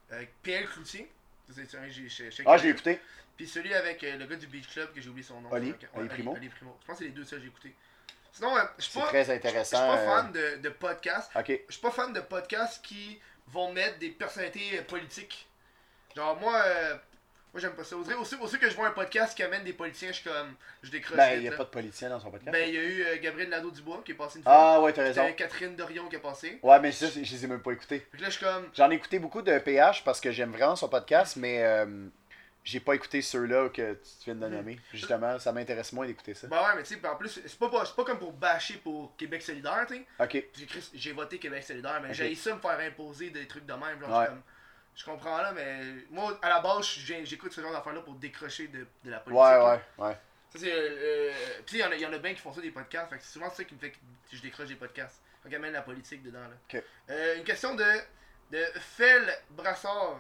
avec 0.09 0.31
PL 0.41 0.65
Cloutier. 0.65 1.11
Ah, 2.45 2.57
je 2.57 2.63
l'ai 2.63 2.69
écouté. 2.69 2.99
Puis 3.37 3.47
celui 3.47 3.73
avec 3.73 4.03
euh, 4.03 4.17
le 4.17 4.25
gars 4.25 4.35
du 4.35 4.47
Beach 4.47 4.67
Club 4.67 4.93
que 4.93 5.01
j'ai 5.01 5.09
oublié 5.09 5.25
son 5.25 5.39
nom. 5.41 5.51
Oli? 5.51 5.73
Oli 5.95 6.09
Primo? 6.09 6.33
Primo. 6.33 6.77
Je 6.81 6.85
pense 6.85 6.97
que 6.97 7.03
c'est 7.03 7.03
les 7.05 7.09
deux 7.11 7.23
seuls 7.23 7.39
que 7.39 7.45
j'ai 7.45 7.49
écouté. 7.49 7.75
Sinon, 8.31 8.55
euh, 8.55 8.63
je 8.77 8.83
suis 8.83 8.99
pas, 8.99 9.07
très 9.07 9.23
je 9.25 9.63
suis 9.63 9.75
pas 9.75 9.97
euh, 9.97 10.05
fan 10.05 10.31
de, 10.31 10.57
de 10.61 10.69
podcasts. 10.69 11.31
Ok. 11.35 11.61
Je 11.67 11.71
suis 11.71 11.81
pas 11.81 11.91
fan 11.91 12.13
de 12.13 12.19
podcasts 12.19 12.83
qui 12.85 13.19
vont 13.47 13.73
mettre 13.73 13.97
des 13.99 14.09
personnalités 14.09 14.79
euh, 14.79 14.83
politiques. 14.83 15.47
Genre, 16.15 16.39
moi, 16.39 16.61
euh, 16.65 16.97
moi 17.53 17.59
j'aime 17.61 17.73
pas 17.73 17.83
ça. 17.83 17.95
Aussi, 17.97 18.13
aussi, 18.13 18.35
aussi 18.35 18.59
que 18.59 18.69
je 18.69 18.75
vois 18.75 18.87
un 18.87 18.91
podcast 18.91 19.35
qui 19.35 19.43
amène 19.43 19.63
des 19.63 19.73
politiciens, 19.73 20.09
je 20.09 20.15
suis 20.21 20.29
comme. 20.29 20.53
Je 20.83 20.91
décroche. 20.91 21.17
Ben, 21.17 21.33
il 21.35 21.41
n'y 21.41 21.47
a 21.47 21.51
là. 21.51 21.57
pas 21.57 21.63
de 21.65 21.69
politicien 21.69 22.09
dans 22.09 22.19
son 22.19 22.29
podcast. 22.31 22.51
Ben, 22.51 22.67
il 22.69 22.75
y 22.75 22.77
a 22.77 22.81
eu 22.83 23.01
euh, 23.03 23.17
Gabriel 23.21 23.49
Nadeau-Dubois 23.49 24.01
qui 24.05 24.11
est 24.11 24.15
passé 24.15 24.37
une 24.39 24.43
fois. 24.43 24.53
ah, 24.75 24.81
ouais, 24.81 24.93
t'as 24.93 25.03
raison. 25.03 25.21
C'était 25.23 25.35
Catherine 25.35 25.75
Dorion 25.75 26.07
qui 26.09 26.15
est 26.15 26.19
passée. 26.19 26.59
Ouais, 26.63 26.79
mais 26.79 26.91
ça, 26.91 27.07
je 27.07 27.19
les 27.19 27.45
ai 27.45 27.47
même 27.47 27.61
pas 27.61 27.71
écoutés. 27.71 27.99
Fait 28.11 28.17
que 28.17 28.21
là, 28.23 28.29
je 28.29 28.35
suis 28.37 28.45
comme. 28.45 28.69
J'en 28.73 28.91
ai 28.91 28.95
écouté 28.95 29.19
beaucoup 29.19 29.41
de 29.41 29.57
PH 29.57 30.03
parce 30.03 30.21
que 30.21 30.31
j'aime 30.31 30.51
vraiment 30.51 30.75
son 30.75 30.89
podcast, 30.89 31.35
mais 31.37 31.63
euh, 31.63 32.07
j'ai 32.63 32.79
pas 32.81 32.93
écouté 32.93 33.21
ceux-là 33.21 33.69
que 33.69 33.93
tu 33.93 34.25
viens 34.25 34.35
de 34.35 34.45
Mhm. 34.45 34.53
nommer. 34.55 34.79
Justement, 34.93 35.39
ça 35.39 35.51
m'intéresse 35.51 35.91
moins 35.93 36.05
d'écouter 36.05 36.33
ça. 36.35 36.47
Bah 36.47 36.61
ouais, 36.61 36.75
mais 36.75 36.83
tu 36.83 36.93
sais, 36.93 37.07
en 37.07 37.15
plus, 37.15 37.29
c'est 37.45 37.57
pas, 37.57 37.69
pas- 37.69 37.85
c'est 37.85 37.95
pas 37.95 38.03
comme 38.03 38.19
pour 38.19 38.33
bâcher 38.33 38.75
pour 38.83 39.15
Québec 39.17 39.41
solidaire, 39.41 39.85
tu 39.87 39.95
sais. 39.95 40.05
Ok. 40.19 40.43
J'ai 40.93 41.13
voté 41.13 41.39
Québec 41.39 41.63
solidaire, 41.63 41.99
mais 42.03 42.09
Ok. 42.09 42.13
j'ai 42.15 42.35
ça 42.35 42.53
me 42.53 42.59
faire 42.59 42.79
imposer 42.79 43.31
des 43.31 43.47
trucs 43.47 43.65
de 43.65 43.73
même. 43.73 43.99
Genre, 44.01 44.19
Ouais. 44.19 44.25
comme- 44.27 44.41
je 44.99 45.05
comprends 45.05 45.37
là, 45.37 45.53
mais 45.53 45.81
moi, 46.09 46.37
à 46.41 46.49
la 46.49 46.59
base, 46.59 46.85
j'écoute 46.85 47.53
ce 47.53 47.61
genre 47.61 47.71
d'affaires-là 47.71 48.01
pour 48.01 48.15
décrocher 48.15 48.67
de, 48.67 48.85
de 49.05 49.09
la 49.09 49.19
politique. 49.21 49.41
Ouais, 49.43 49.51
là. 49.51 49.81
ouais, 49.97 50.05
ouais. 50.05 50.17
Ça, 50.51 50.59
c'est. 50.59 50.71
Euh, 50.73 51.31
Puis 51.65 51.77
il 51.77 51.79
y, 51.79 51.83
en 51.85 51.91
a- 51.91 51.95
y 51.95 52.05
en 52.05 52.11
a 52.11 52.17
bien 52.17 52.33
qui 52.33 52.41
font 52.41 52.51
ça 52.51 52.59
des 52.59 52.71
podcasts, 52.71 53.09
fait 53.09 53.17
que 53.17 53.23
c'est 53.23 53.31
souvent 53.33 53.49
ça 53.49 53.63
qui 53.63 53.75
me 53.75 53.79
fait 53.79 53.91
que 53.91 53.97
je 54.31 54.41
décroche 54.41 54.67
des 54.67 54.75
podcasts. 54.75 55.21
Fait 55.43 55.55
amène 55.55 55.71
la 55.73 55.83
politique 55.83 56.21
dedans, 56.21 56.41
là. 56.41 56.81
Euh, 57.09 57.37
une 57.37 57.43
question 57.45 57.75
de. 57.75 57.85
de 58.51 58.65
Phil 58.97 59.33
Brassard. 59.51 60.17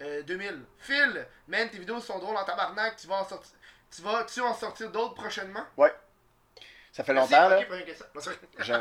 euh, 0.00 0.22
2000. 0.22 0.64
Phil, 0.78 1.26
man, 1.48 1.68
tes 1.70 1.78
vidéos 1.78 1.98
sont 2.00 2.20
drôles 2.20 2.36
en 2.36 2.44
tabarnak, 2.44 2.96
tu 2.96 3.08
vas 3.08 3.16
en 3.22 3.24
sortir. 3.24 3.50
Tu 3.90 4.02
vas, 4.02 4.22
tu 4.24 4.40
en 4.40 4.54
sortir 4.54 4.92
d'autres 4.92 5.14
prochainement? 5.14 5.64
Ça 6.98 7.04
fait 7.04 7.14
longtemps, 7.14 7.48
là. 7.48 7.56
Je- 8.58 8.72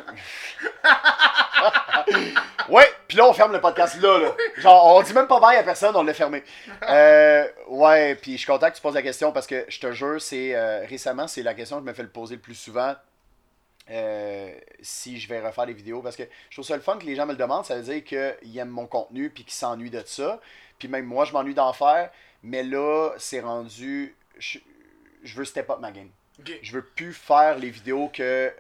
ouais, 2.69 2.85
puis 3.07 3.18
là, 3.18 3.26
on 3.27 3.34
ferme 3.34 3.52
le 3.53 3.61
podcast 3.61 4.02
là, 4.02 4.18
là. 4.19 4.31
Genre, 4.57 4.85
on 4.98 5.02
dit 5.02 5.14
même 5.14 5.27
pas 5.27 5.39
bye 5.39 5.57
à 5.57 5.64
personne, 5.64 5.95
on 5.95 6.03
l'a 6.03 6.14
fermé. 6.14 6.44
Euh, 6.89 7.45
ouais, 7.68 8.15
puis 8.15 8.34
je 8.34 8.38
suis 8.38 8.48
content 8.48 8.69
que 8.69 8.76
tu 8.76 8.81
poses 8.81 8.94
la 8.95 9.02
question 9.02 9.31
parce 9.31 9.45
que 9.48 9.65
je 9.68 9.80
te 9.80 9.91
jure, 9.91 10.22
c'est 10.22 10.56
euh, 10.56 10.85
récemment, 10.88 11.27
c'est 11.27 11.44
la 11.44 11.53
question 11.53 11.77
que 11.77 11.84
je 11.84 11.88
me 11.89 11.94
fais 11.94 12.03
le 12.03 12.10
poser 12.10 12.35
le 12.35 12.41
plus 12.41 12.56
souvent. 12.56 12.95
euh, 13.89 14.52
si 14.81 15.19
je 15.19 15.27
vais 15.30 15.39
refaire 15.45 15.65
des 15.65 15.73
vidéos 15.73 16.02
parce 16.02 16.15
que 16.15 16.23
je 16.49 16.56
trouve 16.56 16.65
ça 16.65 16.76
le 16.76 16.81
fun 16.81 16.98
que 16.98 17.06
les 17.06 17.15
gens 17.15 17.26
me 17.26 17.31
le 17.31 17.38
demandent, 17.38 17.65
ça 17.65 17.76
veut 17.76 17.81
dire 17.84 18.03
qu'ils 18.03 18.57
aiment 18.57 18.69
mon 18.69 18.85
contenu 18.88 19.30
puis 19.30 19.44
qu'ils 19.44 19.53
s'ennuient 19.53 19.89
de 19.89 20.02
ça. 20.06 20.39
Puis 20.80 20.88
même 20.88 21.06
moi, 21.06 21.26
je 21.26 21.34
m'ennuie 21.34 21.53
d'en 21.53 21.73
faire, 21.73 22.10
mais 22.44 22.64
là, 22.64 23.11
c'est 23.18 23.39
rendu. 23.41 24.15
Je, 24.39 24.60
je 25.23 25.35
veux 25.35 25.45
step 25.45 25.69
up 25.69 25.80
ma 25.80 25.91
game. 25.91 26.10
Ok. 26.40 26.52
Je 26.62 26.72
veux 26.72 26.84
plus 26.84 27.14
faire 27.14 27.58
les 27.58 27.70
vidéos 27.70 28.10
que. 28.14 28.54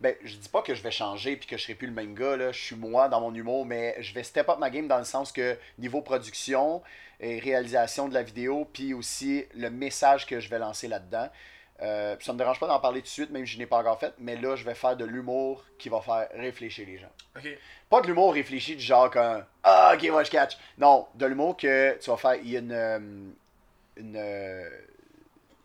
Ben, 0.00 0.14
je 0.24 0.34
dis 0.36 0.48
pas 0.48 0.62
que 0.62 0.74
je 0.74 0.82
vais 0.82 0.90
changer 0.90 1.36
puis 1.36 1.46
que 1.46 1.58
je 1.58 1.62
serai 1.62 1.74
plus 1.74 1.86
le 1.86 1.92
même 1.92 2.14
gars, 2.14 2.36
là. 2.36 2.52
Je 2.52 2.58
suis 2.58 2.76
moi 2.76 3.08
dans 3.08 3.20
mon 3.20 3.34
humour, 3.34 3.66
mais 3.66 3.96
je 4.00 4.14
vais 4.14 4.22
step 4.22 4.48
up 4.48 4.58
ma 4.58 4.70
game 4.70 4.88
dans 4.88 4.96
le 4.98 5.04
sens 5.04 5.30
que 5.30 5.58
niveau 5.78 6.00
production 6.00 6.82
et 7.20 7.38
réalisation 7.38 8.08
de 8.08 8.14
la 8.14 8.22
vidéo, 8.22 8.66
puis 8.72 8.94
aussi 8.94 9.44
le 9.54 9.68
message 9.68 10.26
que 10.26 10.40
je 10.40 10.48
vais 10.48 10.58
lancer 10.58 10.88
là-dedans. 10.88 11.28
Euh, 11.82 12.16
ça 12.20 12.32
me 12.32 12.38
dérange 12.38 12.58
pas 12.60 12.66
d'en 12.66 12.78
parler 12.80 13.00
tout 13.00 13.06
de 13.06 13.10
suite, 13.10 13.30
même 13.30 13.46
si 13.46 13.52
je 13.54 13.58
n'ai 13.58 13.66
pas 13.66 13.78
encore 13.78 13.98
fait, 14.00 14.14
mais 14.18 14.36
là, 14.36 14.54
je 14.56 14.64
vais 14.64 14.74
faire 14.74 14.96
de 14.96 15.04
l'humour 15.04 15.64
qui 15.78 15.88
va 15.90 16.00
faire 16.00 16.28
réfléchir 16.34 16.86
les 16.86 16.96
gens. 16.98 17.10
Ok. 17.36 17.48
Pas 17.90 18.00
de 18.00 18.06
l'humour 18.06 18.32
réfléchi 18.32 18.76
du 18.76 18.82
genre 18.82 19.10
comme 19.10 19.44
Ah, 19.62 19.92
ok, 19.94 20.08
ouais, 20.14 20.24
je 20.24 20.30
catch. 20.30 20.56
Non, 20.78 21.08
de 21.14 21.26
l'humour 21.26 21.56
que 21.58 21.98
tu 21.98 22.08
vas 22.10 22.16
faire. 22.16 22.34
Il 22.36 22.50
y 22.50 22.56
a 22.56 22.60
une. 22.60 22.72
euh, 22.72 22.98
Une. 23.96 24.16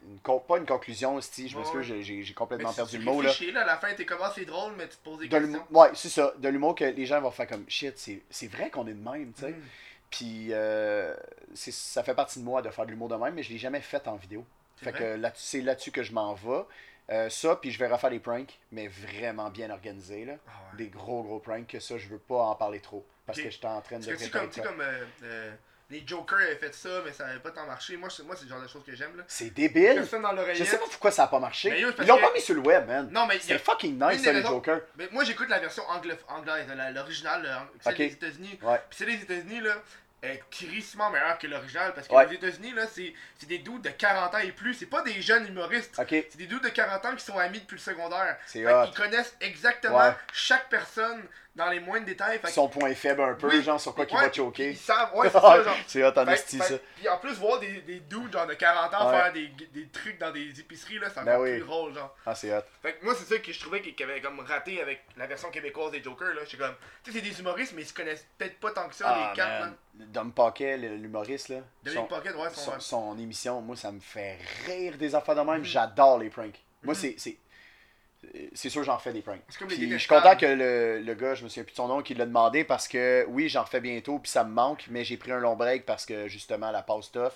Une 0.08 0.20
pas 0.20 0.58
une 0.58 0.66
conclusion, 0.66 1.20
si 1.22 1.50
je 1.50 1.58
m'excuse, 1.58 1.92
ouais. 1.92 2.02
j'ai- 2.04 2.18
Mais 2.28 2.34
complètement 2.34 2.74
perdu 2.74 2.98
le 2.98 3.04
mot 3.04 3.22
là. 3.22 3.32
là. 3.54 3.62
À 3.62 3.66
la 3.66 3.78
fin, 3.78 3.94
t'es 3.94 4.06
comment 4.06 4.30
c'est 4.34 4.46
drôle, 4.46 4.74
mais 4.78 4.88
tu 4.88 4.98
te 4.98 5.04
poses 5.04 5.20
des 5.20 5.28
De 5.28 5.38
questions. 5.40 5.66
ouais, 5.72 5.90
c'est 5.94 6.10
ça. 6.10 6.34
De 6.38 6.50
l'humour 6.50 6.76
que 6.76 6.86
les 6.86 7.06
gens 7.06 7.20
vont 7.22 7.32
faire 7.32 7.48
comme 7.48 7.66
shit, 7.68 7.98
c'est 7.98 8.22
c'est 8.30 8.48
vrai 8.48 8.70
qu'on 8.70 8.88
est 8.88 8.94
de 8.94 9.10
même, 9.10 9.32
tu 9.34 9.42
sais. 9.42 9.52
Mm. 9.52 9.62
Puis 10.10 10.48
euh, 10.52 11.16
c'est- 11.54 11.72
ça 11.74 12.04
fait 12.04 12.14
partie 12.16 12.40
de 12.40 12.46
moi 12.46 12.62
de 12.62 12.70
faire 12.70 12.86
de 12.86 12.92
l'humour 12.92 13.10
de 13.10 13.16
même, 13.16 13.34
mais 13.34 13.44
je 13.44 13.52
l'ai 13.52 13.58
jamais 13.58 13.82
fait 13.82 14.08
en 14.08 14.16
vidéo. 14.16 14.46
C'est 14.78 14.86
Fait 14.86 14.92
vrai? 14.92 15.00
que 15.00 15.22
là 15.22 15.32
c'est 15.36 15.62
là-dessus 15.62 15.92
que 15.92 16.04
je 16.04 16.12
m'en 16.14 16.34
vais. 16.34 16.64
Euh, 17.12 17.30
ça, 17.30 17.56
puis 17.58 17.70
je 17.72 17.78
vais 17.78 17.88
refaire 17.88 18.10
des 18.10 18.20
pranks, 18.20 18.58
mais 18.72 18.88
vraiment 18.88 19.50
bien 19.52 19.70
organisés, 19.70 20.26
là. 20.26 20.34
Ah 20.48 20.52
ouais. 20.72 20.78
Des 20.86 20.90
gros, 20.90 21.22
gros 21.24 21.40
pranks, 21.40 21.68
que 21.68 21.80
ça, 21.80 21.98
je 22.00 22.08
veux 22.08 22.18
pas 22.18 22.42
en 22.44 22.56
parler 22.56 22.80
trop. 22.80 23.06
Parce 23.28 23.40
que 23.40 23.50
j'étais 23.50 23.68
en 23.68 23.80
train 23.82 24.00
de 24.00 24.06
Parce 24.06 24.18
que 24.18 24.24
tu 24.26 24.32
comme, 24.32 24.50
comme 24.74 24.82
euh, 24.82 25.52
les 25.90 26.04
Jokers 26.06 26.40
avaient 26.40 26.56
fait 26.56 26.74
ça, 26.74 26.90
mais 27.06 27.12
ça 27.14 27.28
avait 27.28 27.40
pas 27.40 27.52
tant 27.52 27.66
marché. 27.66 27.96
Moi, 27.98 28.10
c'est- 28.10 28.24
moi 28.24 28.36
c'est 28.36 28.46
le 28.46 28.50
genre 28.50 28.62
de 28.62 28.68
choses 28.68 28.84
que 28.86 28.96
j'aime. 28.96 29.12
C'est 29.28 29.52
débile. 29.52 29.96
Dans. 29.96 30.54
Je 30.54 30.64
sais 30.64 30.78
pas 30.78 30.86
pourquoi 30.90 31.12
ça 31.12 31.26
a 31.26 31.28
pas 31.28 31.40
marché. 31.40 31.70
Mais 31.70 31.80
yo, 31.82 31.90
c'est 31.90 31.96
parce 31.98 32.08
Ils 32.08 32.10
l'ont 32.10 32.18
que- 32.18 32.22
pas 32.24 32.34
mis 32.34 32.42
sur 32.42 32.56
le 32.56 32.62
web, 32.62 32.88
man. 32.88 33.10
Non, 33.12 33.26
mais 33.28 33.40
C'est 33.40 33.54
a- 33.54 33.60
fucking 33.60 33.94
nice, 34.02 34.24
ça, 34.24 34.32
les 34.32 34.40
raisons- 34.40 34.50
Jokers. 34.56 34.82
Mais 34.98 35.08
moi, 35.12 35.24
j'écoute 35.24 35.50
la 35.50 35.60
version 35.60 35.84
anglaise, 35.88 36.18
la- 36.76 36.92
l'original, 36.92 37.42
le- 37.44 37.82
celle 37.84 37.94
Ok. 37.94 37.98
des 38.00 38.14
États-Unis. 38.14 38.60
Ouais. 38.64 38.82
Puis 38.90 38.98
celle 38.98 39.08
des 39.16 39.24
États-Unis, 39.24 39.62
là, 39.62 39.76
est 40.24 40.42
crissement 40.50 41.12
meilleure 41.12 41.38
que 41.38 41.46
l'original. 41.46 41.94
Parce 41.94 42.08
que 42.08 42.14
Ouais. 42.16 42.26
les 42.28 42.36
États-Unis, 42.36 42.72
là, 42.72 42.88
c'est 42.88 43.14
c'est 43.38 43.46
des 43.48 43.60
dudes 43.60 43.82
de 43.84 43.90
40 43.90 44.34
ans 44.34 44.40
et 44.40 44.52
plus. 44.52 44.74
C'est 44.74 44.88
pas 44.88 45.04
des 45.04 45.22
jeunes 45.22 45.46
humoristes. 45.48 46.00
Ok. 46.00 46.08
C'est 46.10 46.38
des 46.38 46.48
dudes 46.48 46.64
de 46.64 46.70
40 46.70 47.06
ans 47.06 47.16
qui 47.16 47.24
sont 47.24 47.38
amis 47.38 47.60
depuis 47.60 47.76
le 47.76 47.82
secondaire. 47.82 48.38
C'est 48.48 48.64
qu'ils 48.64 48.94
connaissent 48.96 49.36
exactement 49.40 50.00
Ouais. 50.00 50.14
chaque 50.34 50.68
personne 50.70 51.22
dans 51.56 51.70
les 51.70 51.80
moindres 51.80 52.06
détails. 52.06 52.38
Fait 52.40 52.50
Son 52.50 52.68
point 52.68 52.94
faible 52.94 53.22
un 53.22 53.34
peu, 53.34 53.48
Oui. 53.48 53.64
genre 53.64 53.80
sur 53.80 53.96
quoi 53.96 54.06
qu'il 54.06 54.18
va 54.18 54.32
choquer. 54.32 54.72
Ils 54.72 54.78
savent, 54.78 55.16
ouais, 55.16 55.30
c'est 55.32 55.40
ça, 55.40 55.64
genre. 55.64 55.76
c'est 55.88 56.04
hot 56.04 56.12
en 56.18 56.28
esti, 56.28 56.60
ça. 56.60 56.76
Puis 56.98 57.08
en 57.08 57.18
plus, 57.18 57.34
voir 57.40 57.60
des, 57.60 57.82
des 57.82 58.00
dudes 58.02 58.32
genre 58.34 58.46
de 58.48 58.54
40 58.54 58.94
ans 58.94 59.10
Ouais. 59.10 59.18
faire 59.18 59.34
des, 59.34 59.48
des 59.74 59.88
trucs 59.88 60.18
dans 60.18 60.32
des 60.32 60.60
épiceries, 60.60 61.00
là, 61.00 61.08
c'est 61.14 61.24
Ben 61.24 61.40
oui. 61.40 61.52
plus 61.58 61.66
drôle, 61.66 61.94
genre. 61.94 62.14
Ah, 62.26 62.36
c'est 62.36 62.54
hot. 62.56 62.62
Fait 62.82 62.94
que 62.96 63.06
moi, 63.06 63.16
c'est 63.18 63.26
ça 63.34 63.40
que 63.40 63.52
je 63.54 63.60
trouvais 63.60 63.82
qu'il 63.82 64.04
avait 64.10 64.22
comme 64.22 64.40
raté 64.42 64.82
avec 64.82 65.04
la 65.18 65.28
version 65.28 65.50
québécoise 65.50 65.92
des 65.92 66.04
Jokers, 66.04 66.34
là. 66.34 66.42
J'étais 66.46 66.58
comme, 66.64 66.76
tu 67.04 67.12
sais, 67.12 67.20
c'est 67.20 67.24
des 67.30 67.40
humoristes, 67.40 67.74
mais 67.76 67.84
ils 67.84 67.88
se 67.88 67.94
connaissent 67.94 68.28
peut-être 68.38 68.60
pas 68.60 68.72
tant 68.72 68.88
que 68.90 68.96
ça, 68.96 69.06
Ah, 69.08 69.30
les 69.32 69.36
quatre, 69.36 69.60
man. 69.62 69.76
là. 70.00 70.06
Dom 70.08 70.32
l'humoriste, 71.02 71.50
là. 71.50 71.58
Dominique 71.84 72.08
Pocket, 72.10 72.36
ouais, 72.36 72.50
son, 72.52 72.72
son, 72.74 72.80
son 72.80 73.18
émission, 73.20 73.62
moi, 73.62 73.76
ça 73.78 73.92
me 73.92 74.00
fait 74.02 74.38
rire 74.66 74.98
des 74.98 75.16
affaires 75.16 75.36
de 75.36 75.42
même. 75.42 75.60
Mhm. 75.60 75.64
J'adore 75.66 76.20
les 76.20 76.30
pranks. 76.30 76.60
Moi, 76.84 76.94
Mhm. 76.94 77.14
c'est. 77.18 77.38
C'est- 78.54 78.70
sûr, 78.70 78.84
j'en 78.84 78.98
fais 78.98 79.14
des 79.14 79.22
pranks. 79.22 79.42
Puis 79.68 79.90
je 79.90 79.98
suis 79.98 80.08
content 80.08 80.36
que 80.36 80.46
le, 80.46 81.00
le 81.02 81.14
gars, 81.14 81.36
je 81.36 81.44
me 81.44 81.50
souviens 81.50 81.64
plus 81.64 81.72
de 81.74 81.78
son 81.78 81.88
nom, 81.88 82.02
qui 82.02 82.14
l'a 82.14 82.26
demandé 82.26 82.64
parce 82.64 82.88
que 82.88 83.26
oui, 83.30 83.50
j'en 83.50 83.64
refais 83.64 83.82
bientôt, 83.82 84.20
puis 84.20 84.32
ça 84.32 84.44
me 84.44 84.52
manque, 84.52 84.86
mais 84.90 85.04
j'ai 85.04 85.18
pris 85.18 85.32
un 85.32 85.40
long 85.40 85.56
break 85.56 85.86
parce 85.86 86.06
que 86.06 86.28
justement, 86.28 86.72
la 86.72 86.82
pause 86.82 87.12
tough 87.12 87.34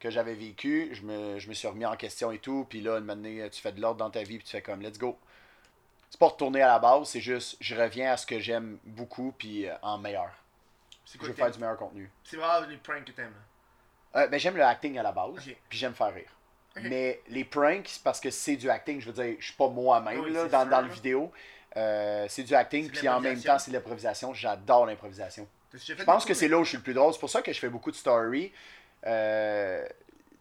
que 0.00 0.10
j'avais 0.10 0.34
vécu, 0.34 0.90
je 0.92 1.02
me, 1.02 1.38
je 1.38 1.48
me 1.48 1.54
suis 1.54 1.68
remis 1.68 1.86
en 1.86 1.96
question 1.96 2.32
et 2.32 2.38
tout, 2.38 2.66
puis 2.68 2.80
là, 2.80 2.98
une 2.98 3.06
donné, 3.06 3.48
tu 3.50 3.60
fais 3.60 3.70
de 3.70 3.80
l'ordre 3.80 3.98
dans 3.98 4.10
ta 4.10 4.22
vie, 4.24 4.38
puis 4.38 4.44
tu 4.44 4.50
fais 4.50 4.62
comme 4.62 4.82
let's 4.82 4.98
go. 4.98 5.16
C'est 6.10 6.18
pas 6.18 6.26
retourner 6.26 6.60
à 6.60 6.66
la 6.68 6.78
base, 6.78 7.08
c'est 7.08 7.20
juste 7.20 7.56
je 7.60 7.74
reviens 7.74 8.12
à 8.12 8.16
ce 8.16 8.26
que 8.26 8.38
j'aime 8.40 8.78
beaucoup, 8.84 9.32
puis 9.38 9.66
euh, 9.68 9.74
en 9.80 9.98
meilleur. 9.98 10.30
C'est 11.04 11.20
Je 11.20 11.26
veux 11.26 11.32
faire 11.32 11.50
du 11.50 11.58
meilleur 11.58 11.76
contenu. 11.76 12.10
C'est 12.24 12.36
vraiment 12.36 12.66
les 12.66 12.76
pranks 12.76 13.04
que 13.04 13.12
t'aimes, 13.12 13.32
là. 13.32 14.22
Euh, 14.22 14.26
ben, 14.26 14.38
j'aime 14.38 14.56
le 14.56 14.64
acting 14.64 14.98
à 14.98 15.02
la 15.02 15.12
base, 15.12 15.36
puis 15.68 15.78
j'aime 15.78 15.94
faire 15.94 16.12
rire. 16.12 16.30
Ok. 16.76 16.82
Mais 16.84 17.20
les 17.28 17.44
pranks, 17.44 18.00
parce 18.02 18.18
que 18.20 18.30
c'est 18.30 18.56
du 18.56 18.70
acting, 18.70 19.00
je 19.00 19.10
veux 19.10 19.22
dire, 19.24 19.36
je 19.38 19.44
suis 19.44 19.54
pas 19.54 19.68
moi-même 19.68 20.20
Oui, 20.20 20.32
là, 20.32 20.44
c'est 20.44 20.50
dans, 20.50 20.62
sûr, 20.62 20.70
dans 20.70 20.80
le 20.80 20.88
vidéo. 20.88 21.32
Euh, 21.76 22.26
c'est 22.28 22.42
du 22.42 22.54
acting, 22.54 22.90
puis 22.90 23.08
en 23.08 23.20
même 23.20 23.40
temps, 23.42 23.58
c'est 23.58 23.70
de 23.70 23.76
l'improvisation. 23.76 24.32
J'adore 24.34 24.86
l'improvisation. 24.86 25.46
Je 25.74 25.94
pense 26.04 26.24
que 26.24 26.34
c'est 26.34 26.48
là 26.48 26.58
où 26.58 26.64
je 26.64 26.68
suis 26.70 26.76
le 26.78 26.82
plus 26.82 26.94
drôle. 26.94 27.12
C'est 27.14 27.20
pour 27.20 27.30
ça 27.30 27.40
que 27.42 27.52
je 27.52 27.58
fais 27.58 27.68
beaucoup 27.70 27.90
de 27.90 27.96
stories. 27.96 28.52
Euh, 29.06 29.84
tu 29.86 29.92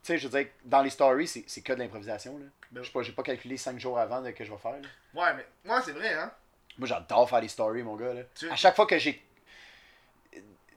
sais, 0.04 0.18
je 0.18 0.28
veux 0.28 0.40
dire, 0.40 0.52
dans 0.66 0.82
les 0.82 0.90
stories, 0.90 1.28
c'est 1.28 1.62
que 1.62 1.74
de 1.74 1.80
l'improvisation. 1.80 2.40
Ben 2.72 2.82
Je 2.82 2.88
sais 2.88 2.92
pas, 2.94 3.02
j'ai 3.02 3.12
pas 3.12 3.24
calculé 3.24 3.58
5 3.58 3.80
jours 3.80 4.00
avant 4.00 4.22
de 4.22 4.32
que 4.32 4.44
je 4.44 4.52
vais 4.52 4.58
faire. 4.58 4.72
là. 4.72 4.80
Ouais, 5.14 5.44
mais, 5.66 5.72
ouais, 5.72 5.80
c'est 5.86 5.92
vrai, 5.92 6.14
hein. 6.14 6.32
Moi, 6.78 6.88
j'adore 6.88 7.30
faire 7.30 7.42
des 7.42 7.48
stories, 7.50 7.84
mon 7.84 7.96
gars. 7.96 8.14
Là. 8.14 8.22
Tu- 8.38 8.50
À 8.50 8.56
chaque 8.56 8.76
fois 8.76 8.86
que 8.86 8.98
j'ai. 8.98 9.22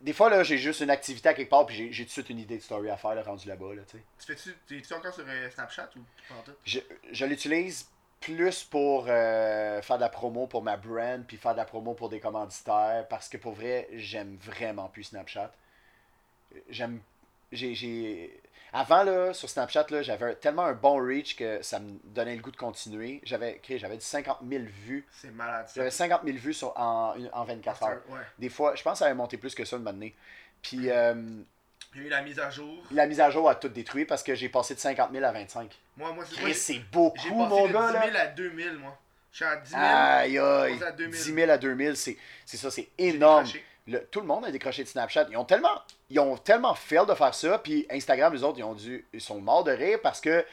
Des 0.05 0.12
fois, 0.12 0.28
là, 0.28 0.43
j'ai 0.43 0.59
juste 0.59 0.81
une 0.82 0.90
activité 0.90 1.31
à 1.31 1.35
quelque 1.35 1.48
part, 1.48 1.64
puis 1.64 1.90
j'ai- 1.90 2.05
tout 2.05 2.09
de 2.09 2.12
suite 2.12 2.28
une 2.28 2.39
idée 2.39 2.59
de 2.59 2.62
story 2.62 2.90
à 2.90 2.97
faire, 2.98 3.14
là, 3.14 3.22
rendu 3.22 3.48
là-bas. 3.48 3.74
Là, 3.74 3.82
tu 3.90 3.97
sais. 3.97 4.35
Tu 4.36 4.52
fais-tu, 4.76 4.94
encore 4.94 5.14
sur 5.14 5.24
euh, 5.26 5.51
Snapchat 5.51 5.89
ou 5.97 6.01
pas 6.28 6.35
en 6.39 6.43
tout? 6.43 6.52
je, 6.64 6.81
je 7.10 7.24
l'utilise 7.24 7.89
plus 8.20 8.64
pour 8.64 9.06
euh, 9.09 9.81
faire 9.81 9.97
de 9.97 10.02
la 10.02 10.10
promo 10.10 10.47
pour 10.47 10.62
ma 10.62 10.76
brand, 10.76 11.24
puis 11.26 11.39
faire 11.39 11.52
de 11.52 11.59
la 11.59 11.64
promo 11.64 11.94
pour 11.94 12.10
des 12.10 12.20
commanditaires, 12.20 13.06
parce 13.09 13.31
que 13.31 13.39
pour 13.39 13.55
vrai, 13.55 13.89
j'aime 13.94 14.36
vraiment 14.43 14.89
plus 14.89 15.05
Snapchat. 15.05 15.51
J'aime. 16.68 17.01
J'ai. 17.51 18.40
Avant, 18.76 19.05
là, 19.05 19.32
sur 19.32 19.48
Snapchat, 19.48 19.86
là, 19.90 20.02
j'avais 20.02 20.34
tellement 20.34 20.64
un 20.64 20.72
bon 20.72 20.96
reach 20.96 21.36
que 21.36 21.62
ça 21.62 21.78
me 21.78 21.92
donnait 22.05 22.34
le 22.34 22.42
goût 22.42 22.51
de 22.51 22.56
continuer. 22.56 23.20
J'avais 23.22 23.59
créé, 23.59 23.78
j'avais 23.78 23.96
du 23.96 24.05
50 24.05 24.38
000 24.48 24.64
vues. 24.84 25.06
C'est 25.12 25.30
malade, 25.30 25.66
ça. 25.68 25.74
J'avais 25.76 25.90
50 25.92 26.22
000 26.24 26.36
vues 26.38 26.52
sur, 26.55 26.76
en, 26.78 27.14
en 27.32 27.44
24 27.44 27.82
heures. 27.84 28.02
Ouais. 28.09 28.18
Des 28.38 28.48
fois, 28.48 28.74
je 28.74 28.82
pense 28.82 28.94
que 28.94 28.98
ça 28.98 29.05
avait 29.06 29.14
monté 29.14 29.36
plus 29.36 29.55
que 29.55 29.64
ça 29.64 29.76
une 29.76 29.86
année. 29.86 30.14
Puis 30.60 30.90
euh, 30.90 31.14
J'ai 31.94 32.01
eu 32.01 32.09
la 32.09 32.22
mise 32.22 32.40
à 32.40 32.51
jour. 32.51 32.82
la 32.90 33.06
mise 33.06 33.20
à 33.20 33.30
jour 33.30 33.48
a 33.48 33.55
tout 33.55 33.68
détruit 33.68 34.06
parce 34.06 34.22
que 34.24 34.34
j'ai 34.34 34.48
passé 34.48 34.74
de 34.74 34.80
50 34.80 35.12
000 35.12 35.24
à 35.24 35.30
25. 35.30 35.70
Moi, 35.96 36.12
moi, 36.12 36.24
c'est 36.28 36.34
Chris, 36.40 36.55
c'est 36.55 36.80
beaucoup, 36.90 37.16
j'ai 37.22 37.30
mon 37.30 37.48
passé 37.48 37.68
de 37.68 37.72
gars, 37.72 37.86
10 37.88 37.94
là. 37.94 38.05
000 38.06 38.16
à 38.16 38.26
2000, 38.26 38.72
moi. 38.78 38.98
Je 39.30 39.36
suis 39.36 39.44
à 39.44 39.56
10 39.56 39.70
000. 39.70 39.82
Aïe 39.82 40.38
aïe, 40.38 40.72
Passé 40.78 40.84
à 40.84 40.92
2000. 40.92 41.10
10 41.20 41.34
000 41.34 41.51
à 41.51 41.59
2000, 41.59 41.96
c'est 41.96 42.16
c'est 42.44 42.56
ça, 42.56 42.70
c'est 42.72 42.88
énorme. 42.98 43.46
Tout 44.11 44.20
le 44.20 44.27
monde 44.27 44.44
a 44.47 44.51
décroché 44.51 44.82
de 44.82 44.89
Snapchat. 44.89 45.27
Ils 45.31 45.36
ont 45.36 45.44
tellement, 45.44 45.82
ils 46.09 46.19
ont 46.19 46.36
tellement 46.36 46.74
fail 46.74 47.06
de 47.06 47.15
faire 47.15 47.35
ça, 47.35 47.59
puis 47.59 47.86
Instagram, 47.90 48.32
les 48.32 48.43
autres, 48.43 48.59
ils 48.59 48.65
ont 48.65 48.74
dû, 48.74 49.06
ils 49.12 49.20
sont 49.20 49.40
morts 49.40 49.65
de 49.65 49.73
rire 49.73 49.98
parce 50.02 50.20
que 50.20 50.44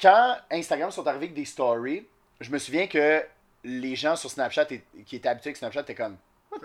quand 0.00 0.36
Instagram 0.50 0.90
sont 0.90 1.06
arrivés 1.06 1.26
avec 1.26 1.34
des 1.34 1.46
stories, 1.46 2.06
je 2.40 2.50
me 2.50 2.58
souviens 2.58 2.86
que 2.86 3.24
les 3.64 3.96
gens 3.96 4.14
sur 4.14 4.30
Snapchat 4.30 4.66
qui 5.06 5.16
étaient 5.16 5.28
habitués 5.28 5.48
avec 5.48 5.56
Snapchat 5.56 5.80
étaient 5.80 5.94
comme, 5.94 6.16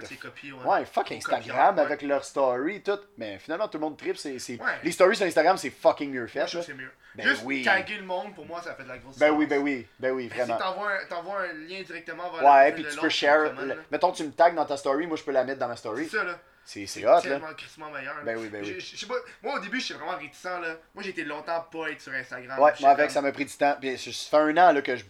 c'est 0.03 0.15
copié, 0.15 0.51
ouais. 0.51 0.63
Ouais, 0.65 0.85
fuck 0.85 1.11
Instagram 1.11 1.41
copyright, 1.43 1.75
ouais. 1.75 1.81
avec 1.81 2.01
leurs 2.01 2.23
stories, 2.25 2.81
tout. 2.81 2.99
Mais 3.17 3.39
finalement, 3.39 3.67
tout 3.67 3.77
le 3.77 3.81
monde 3.83 3.97
tripe. 3.97 4.17
c'est 4.17 4.31
Ouais. 4.31 4.57
Les 4.83 4.91
stories 4.91 5.15
sur 5.15 5.25
Instagram, 5.25 5.57
c'est 5.57 5.69
fucking 5.69 6.11
mieux 6.11 6.27
fait. 6.27 6.47
je 6.47 6.61
c'est 6.61 6.73
mieux. 6.73 6.91
Ben 7.13 7.27
Juste 7.27 7.41
oui. 7.43 7.61
taguer 7.61 7.97
le 7.97 8.05
monde, 8.05 8.33
pour 8.33 8.45
moi, 8.45 8.61
ça 8.61 8.73
fait 8.73 8.83
de 8.83 8.87
la 8.87 8.97
grosse 8.97 9.17
Ben 9.19 9.31
oui, 9.31 9.45
ben 9.45 9.61
oui, 9.61 9.85
ben 9.99 10.11
oui, 10.13 10.29
Si 10.31 10.37
vraiment. 10.37 10.57
t'envoies 10.57 10.93
un, 10.93 11.05
t'envoies 11.07 11.41
un 11.41 11.53
lien 11.53 11.81
directement 11.81 12.31
vers 12.31 12.41
Ouais, 12.41 12.69
la 12.69 12.71
puis 12.71 12.85
tu 12.89 12.97
peux 12.97 13.09
share. 13.09 13.51
le-. 13.53 13.77
Mettons, 13.91 14.13
tu 14.13 14.23
me 14.23 14.31
tags 14.31 14.51
dans 14.51 14.65
ta 14.65 14.77
story, 14.77 15.07
moi 15.07 15.17
je 15.17 15.23
peux 15.23 15.31
la 15.31 15.43
mettre 15.43 15.59
dans 15.59 15.67
ma 15.67 15.75
story. 15.75 16.07
C'est 16.09 16.17
ça, 16.17 16.23
là. 16.23 16.39
C'est 16.63 16.85
c'est 16.85 17.03
hot, 17.05 17.09
là. 17.15 17.21
tellement 17.21 17.91
meilleur. 17.91 18.15
Ben 18.23 18.37
oui, 18.37 18.47
ben 18.47 18.63
oui. 18.63 18.79
Je 18.79 18.95
sais 18.95 19.07
pas, 19.07 19.15
moi 19.41 19.55
au 19.55 19.59
début 19.59 19.79
j'étais 19.81 19.95
vraiment 19.99 20.15
réticent 20.17 20.43
là. 20.43 20.77
Moi 20.93 21.03
j'ai 21.03 21.09
été 21.09 21.23
longtemps 21.23 21.65
pas 21.71 21.89
être 21.89 21.99
sur 21.99 22.13
Instagram. 22.13 22.59
Ouais, 22.59 22.71
moi 22.79 22.89
avec, 22.91 23.09
ça 23.11 23.21
m'a 23.21 23.31
pris 23.31 23.45
du 23.45 23.53
temps. 23.57 23.75
Puis 23.81 23.97
ça 23.97 24.11
ça 24.11 24.29
fait 24.29 24.37
un 24.37 24.57
an 24.57 24.71
là, 24.71 24.81
que 24.81 24.95
je. 24.95 25.03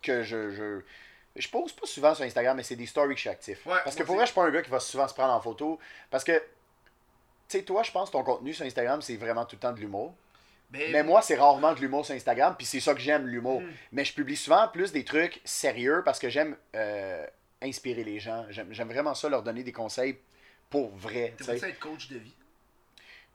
que 0.00 0.22
je. 0.22 0.80
Je... 1.36 1.48
Pose 1.48 1.72
pas 1.72 1.86
souvent 1.86 2.14
sur 2.14 2.24
Instagram, 2.24 2.56
mais 2.56 2.62
c'est 2.62 2.76
des 2.76 2.86
stories 2.86 3.14
que 3.14 3.16
je 3.16 3.22
suis 3.22 3.30
actif. 3.30 3.66
Ouais, 3.66 3.78
parce 3.84 3.96
que 3.96 4.02
pour 4.02 4.14
vrai, 4.14 4.24
je 4.24 4.32
suis 4.32 4.34
pas 4.34 4.44
un 4.44 4.50
gars 4.50 4.62
qui 4.62 4.70
va 4.70 4.80
souvent 4.80 5.08
se 5.08 5.14
prendre 5.14 5.32
en 5.32 5.40
photo. 5.40 5.78
Parce 6.10 6.24
que, 6.24 6.38
tu 6.38 7.58
sais, 7.58 7.62
toi, 7.62 7.82
je 7.82 7.90
pense 7.90 8.08
que 8.08 8.12
ton 8.12 8.22
contenu 8.22 8.52
sur 8.52 8.64
Instagram, 8.64 9.02
c'est 9.02 9.16
vraiment 9.16 9.44
tout 9.44 9.56
le 9.56 9.60
temps 9.60 9.72
de 9.72 9.80
l'humour. 9.80 10.14
Ben, 10.70 10.90
Mais 10.90 11.02
moi, 11.02 11.20
c'est 11.20 11.36
rarement 11.36 11.74
de 11.74 11.80
l'humour 11.80 12.06
sur 12.06 12.14
Instagram, 12.14 12.54
puis 12.56 12.66
c'est 12.66 12.80
ça 12.80 12.94
que 12.94 13.00
j'aime, 13.00 13.26
l'humour. 13.26 13.60
Mhm. 13.60 13.72
Mais 13.92 14.04
je 14.04 14.14
publie 14.14 14.36
souvent 14.36 14.68
plus 14.68 14.90
des 14.90 15.04
trucs 15.04 15.40
sérieux 15.44 16.02
parce 16.04 16.18
que 16.18 16.30
j'aime 16.30 16.56
euh, 16.74 17.26
inspirer 17.60 18.04
les 18.04 18.18
gens. 18.18 18.46
J'aime 18.48 18.88
vraiment 18.88 19.14
ça, 19.14 19.28
leur 19.28 19.42
donner 19.42 19.62
des 19.62 19.72
conseils 19.72 20.18
pour 20.70 20.90
vrai. 20.96 21.34
tu 21.36 21.50
être 21.50 21.78
coach 21.78 22.08
de 22.08 22.16
vie? 22.16 22.34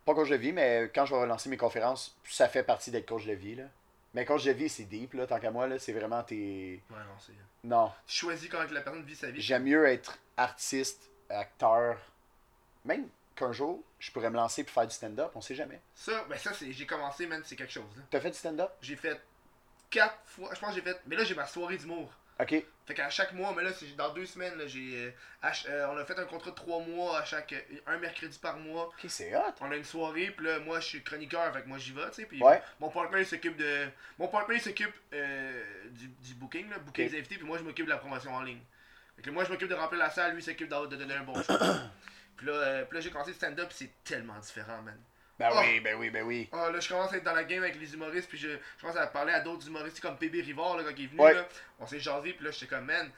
Pas 0.03 0.15
coach 0.15 0.30
de 0.30 0.36
vie, 0.36 0.52
mais 0.52 0.90
quand 0.94 1.06
je 1.06 1.14
vais 1.14 1.22
relancer 1.22 1.49
mes 1.49 1.57
conférences, 1.57 2.18
ça 2.24 2.48
fait 2.48 2.64
partie 2.64 2.90
d'être 2.90 3.06
coach 3.06 3.26
de 3.26 3.34
vie. 3.34 3.56
Là. 3.56 3.65
Mais 4.13 4.25
coach 4.25 4.45
de 4.45 4.51
vie, 4.51 4.69
c'est 4.69 4.85
deep, 4.85 5.13
là, 5.13 5.27
tant 5.27 5.39
qu'à 5.39 5.51
moi, 5.51 5.67
là, 5.67 5.77
c'est 5.79 5.93
vraiment 5.93 6.23
tes. 6.23 6.81
Ouais, 6.89 6.97
non, 6.97 7.19
c'est. 7.19 7.34
Non. 7.63 7.91
Tu 8.07 8.15
choisis 8.15 8.49
quand 8.49 8.63
la 8.71 8.81
personne 8.81 9.03
vit 9.03 9.15
sa 9.15 9.29
vie. 9.29 9.41
J'aime 9.41 9.63
mieux 9.63 9.85
être 9.85 10.17
artiste, 10.38 11.09
acteur. 11.29 11.97
Même 12.85 13.07
qu'un 13.35 13.51
jour, 13.51 13.84
je 13.99 14.11
pourrais 14.11 14.29
me 14.29 14.35
lancer 14.35 14.63
pour 14.63 14.73
faire 14.73 14.88
du 14.88 14.93
stand-up, 14.93 15.31
on 15.35 15.41
sait 15.41 15.55
jamais. 15.55 15.79
Ça, 15.93 16.25
ben 16.29 16.38
ça, 16.38 16.53
c'est, 16.53 16.71
j'ai 16.71 16.85
commencé, 16.85 17.27
man, 17.27 17.41
c'est 17.45 17.55
quelque 17.55 17.73
chose. 17.73 17.95
Là. 17.95 18.03
T'as 18.09 18.19
fait 18.19 18.31
du 18.31 18.38
stand-up? 18.38 18.71
J'ai 18.81 18.95
fait 18.95 19.21
quatre 19.89 20.17
fois, 20.25 20.49
je 20.53 20.59
pense 20.59 20.69
que 20.69 20.75
j'ai 20.75 20.81
fait, 20.81 20.99
mais 21.05 21.15
là 21.15 21.23
j'ai 21.23 21.35
ma 21.35 21.45
soirée 21.45 21.77
d'humour. 21.77 22.11
Ok. 22.39 22.64
Fait 22.85 22.93
qu'à 22.93 23.09
chaque 23.09 23.34
mois, 23.34 23.53
mais 23.55 23.64
là, 23.64 23.72
c'est 23.73 23.95
dans 23.95 24.14
deux 24.14 24.26
semaines, 24.26 24.57
là, 24.57 24.65
j'ai, 24.65 25.07
euh, 25.07 25.11
euh, 25.68 25.88
on 25.91 25.97
a 25.97 26.05
fait 26.05 26.18
un 26.18 26.26
contrat 26.26 26.51
de 26.51 26.55
trois 26.55 26.80
mois 26.80 27.19
à 27.19 27.26
chaque, 27.26 27.51
euh, 27.51 27.59
un 27.88 27.97
mercredi 27.97 28.38
par 28.39 28.57
mois. 28.57 28.85
Ok, 28.85 29.05
c'est 29.09 29.35
hot. 29.35 29.53
On 29.59 29.72
a 29.72 29.76
une 29.76 29.84
soirée, 29.84 30.31
puis 30.31 30.45
là, 30.45 30.59
moi, 30.59 30.80
je 30.80 30.85
suis 30.85 31.03
chroniqueur, 31.03 31.51
fait 31.53 31.64
que 31.64 31.68
moi, 31.68 31.77
j'y 31.80 31.91
vais, 31.91 32.07
tu 32.09 32.14
sais. 32.14 32.26
Puis 32.26 32.41
Ouais. 32.41 32.61
mon 32.80 32.89
partner, 32.89 33.19
il 33.19 33.26
s'occupe 33.26 33.57
de. 33.57 33.88
Mon 34.19 34.27
partner, 34.27 34.55
il 34.55 34.61
s'occupe 34.61 34.93
euh, 35.14 35.64
du, 35.89 36.07
du 36.07 36.34
booking, 36.35 36.69
là, 36.69 36.80
booker 36.80 37.05
Ok. 37.05 37.11
les 37.11 37.18
invités, 37.18 37.35
puis 37.35 37.45
moi, 37.45 37.57
je 37.57 37.64
m'occupe 37.64 37.85
de 37.85 37.91
la 37.91 37.97
promotion 37.97 38.34
en 38.34 38.41
ligne. 38.43 38.61
Fait 39.18 39.23
que 39.23 39.30
moi, 39.31 39.43
je 39.43 39.51
m'occupe 39.51 39.69
de 39.69 39.76
remplir 39.76 39.99
la 39.99 40.11
salle, 40.11 40.31
lui, 40.34 40.41
il 40.41 40.45
s'occupe 40.45 40.69
de, 40.69 40.85
de 40.85 40.95
donner 40.95 41.15
un 41.15 41.23
bon 41.23 41.41
show. 41.41 41.53
puis 42.38 42.47
là, 42.47 42.84
là 42.89 42.99
j'ai 43.01 43.09
commencé 43.09 43.31
le 43.31 43.35
stand-up, 43.35 43.69
c'est 43.72 43.91
tellement 44.03 44.38
différent, 44.39 44.81
man. 44.84 44.97
Ben 45.39 45.49
Oh. 45.53 45.59
oui, 45.59 45.80
ben 45.81 45.95
oui, 45.99 46.09
ben 46.09 46.23
oui. 46.23 46.49
Ah, 46.51 46.72
là, 46.72 46.80
je 46.80 46.88
commence 46.89 47.14
à 47.14 47.18
être 47.18 47.23
dans 47.23 47.34
la 47.34 47.43
game 47.43 47.61
avec 47.61 47.80
les 47.80 47.93
humoristes, 47.93 48.27
puis 48.27 48.38
je, 48.39 48.49
je 48.49 48.81
commence 48.81 48.97
à 48.97 49.05
parler 49.07 49.34
à 49.34 49.39
d'autres 49.39 49.68
humoristes 49.68 49.99
comme 49.99 50.18
PB 50.18 50.41
Rivard, 50.41 50.77
là, 50.77 50.84
quand 50.84 50.93
il 50.97 51.03
est 51.03 51.07
venu, 51.07 51.19
Ouais. 51.22 51.34
là. 51.34 51.47
On 51.80 51.85
s'est 51.85 51.99
jasé, 51.99 52.34
puis 52.34 52.43
là, 52.43 52.51
j'étais 52.51 52.65
comme, 52.68 52.85
man, 52.85 53.09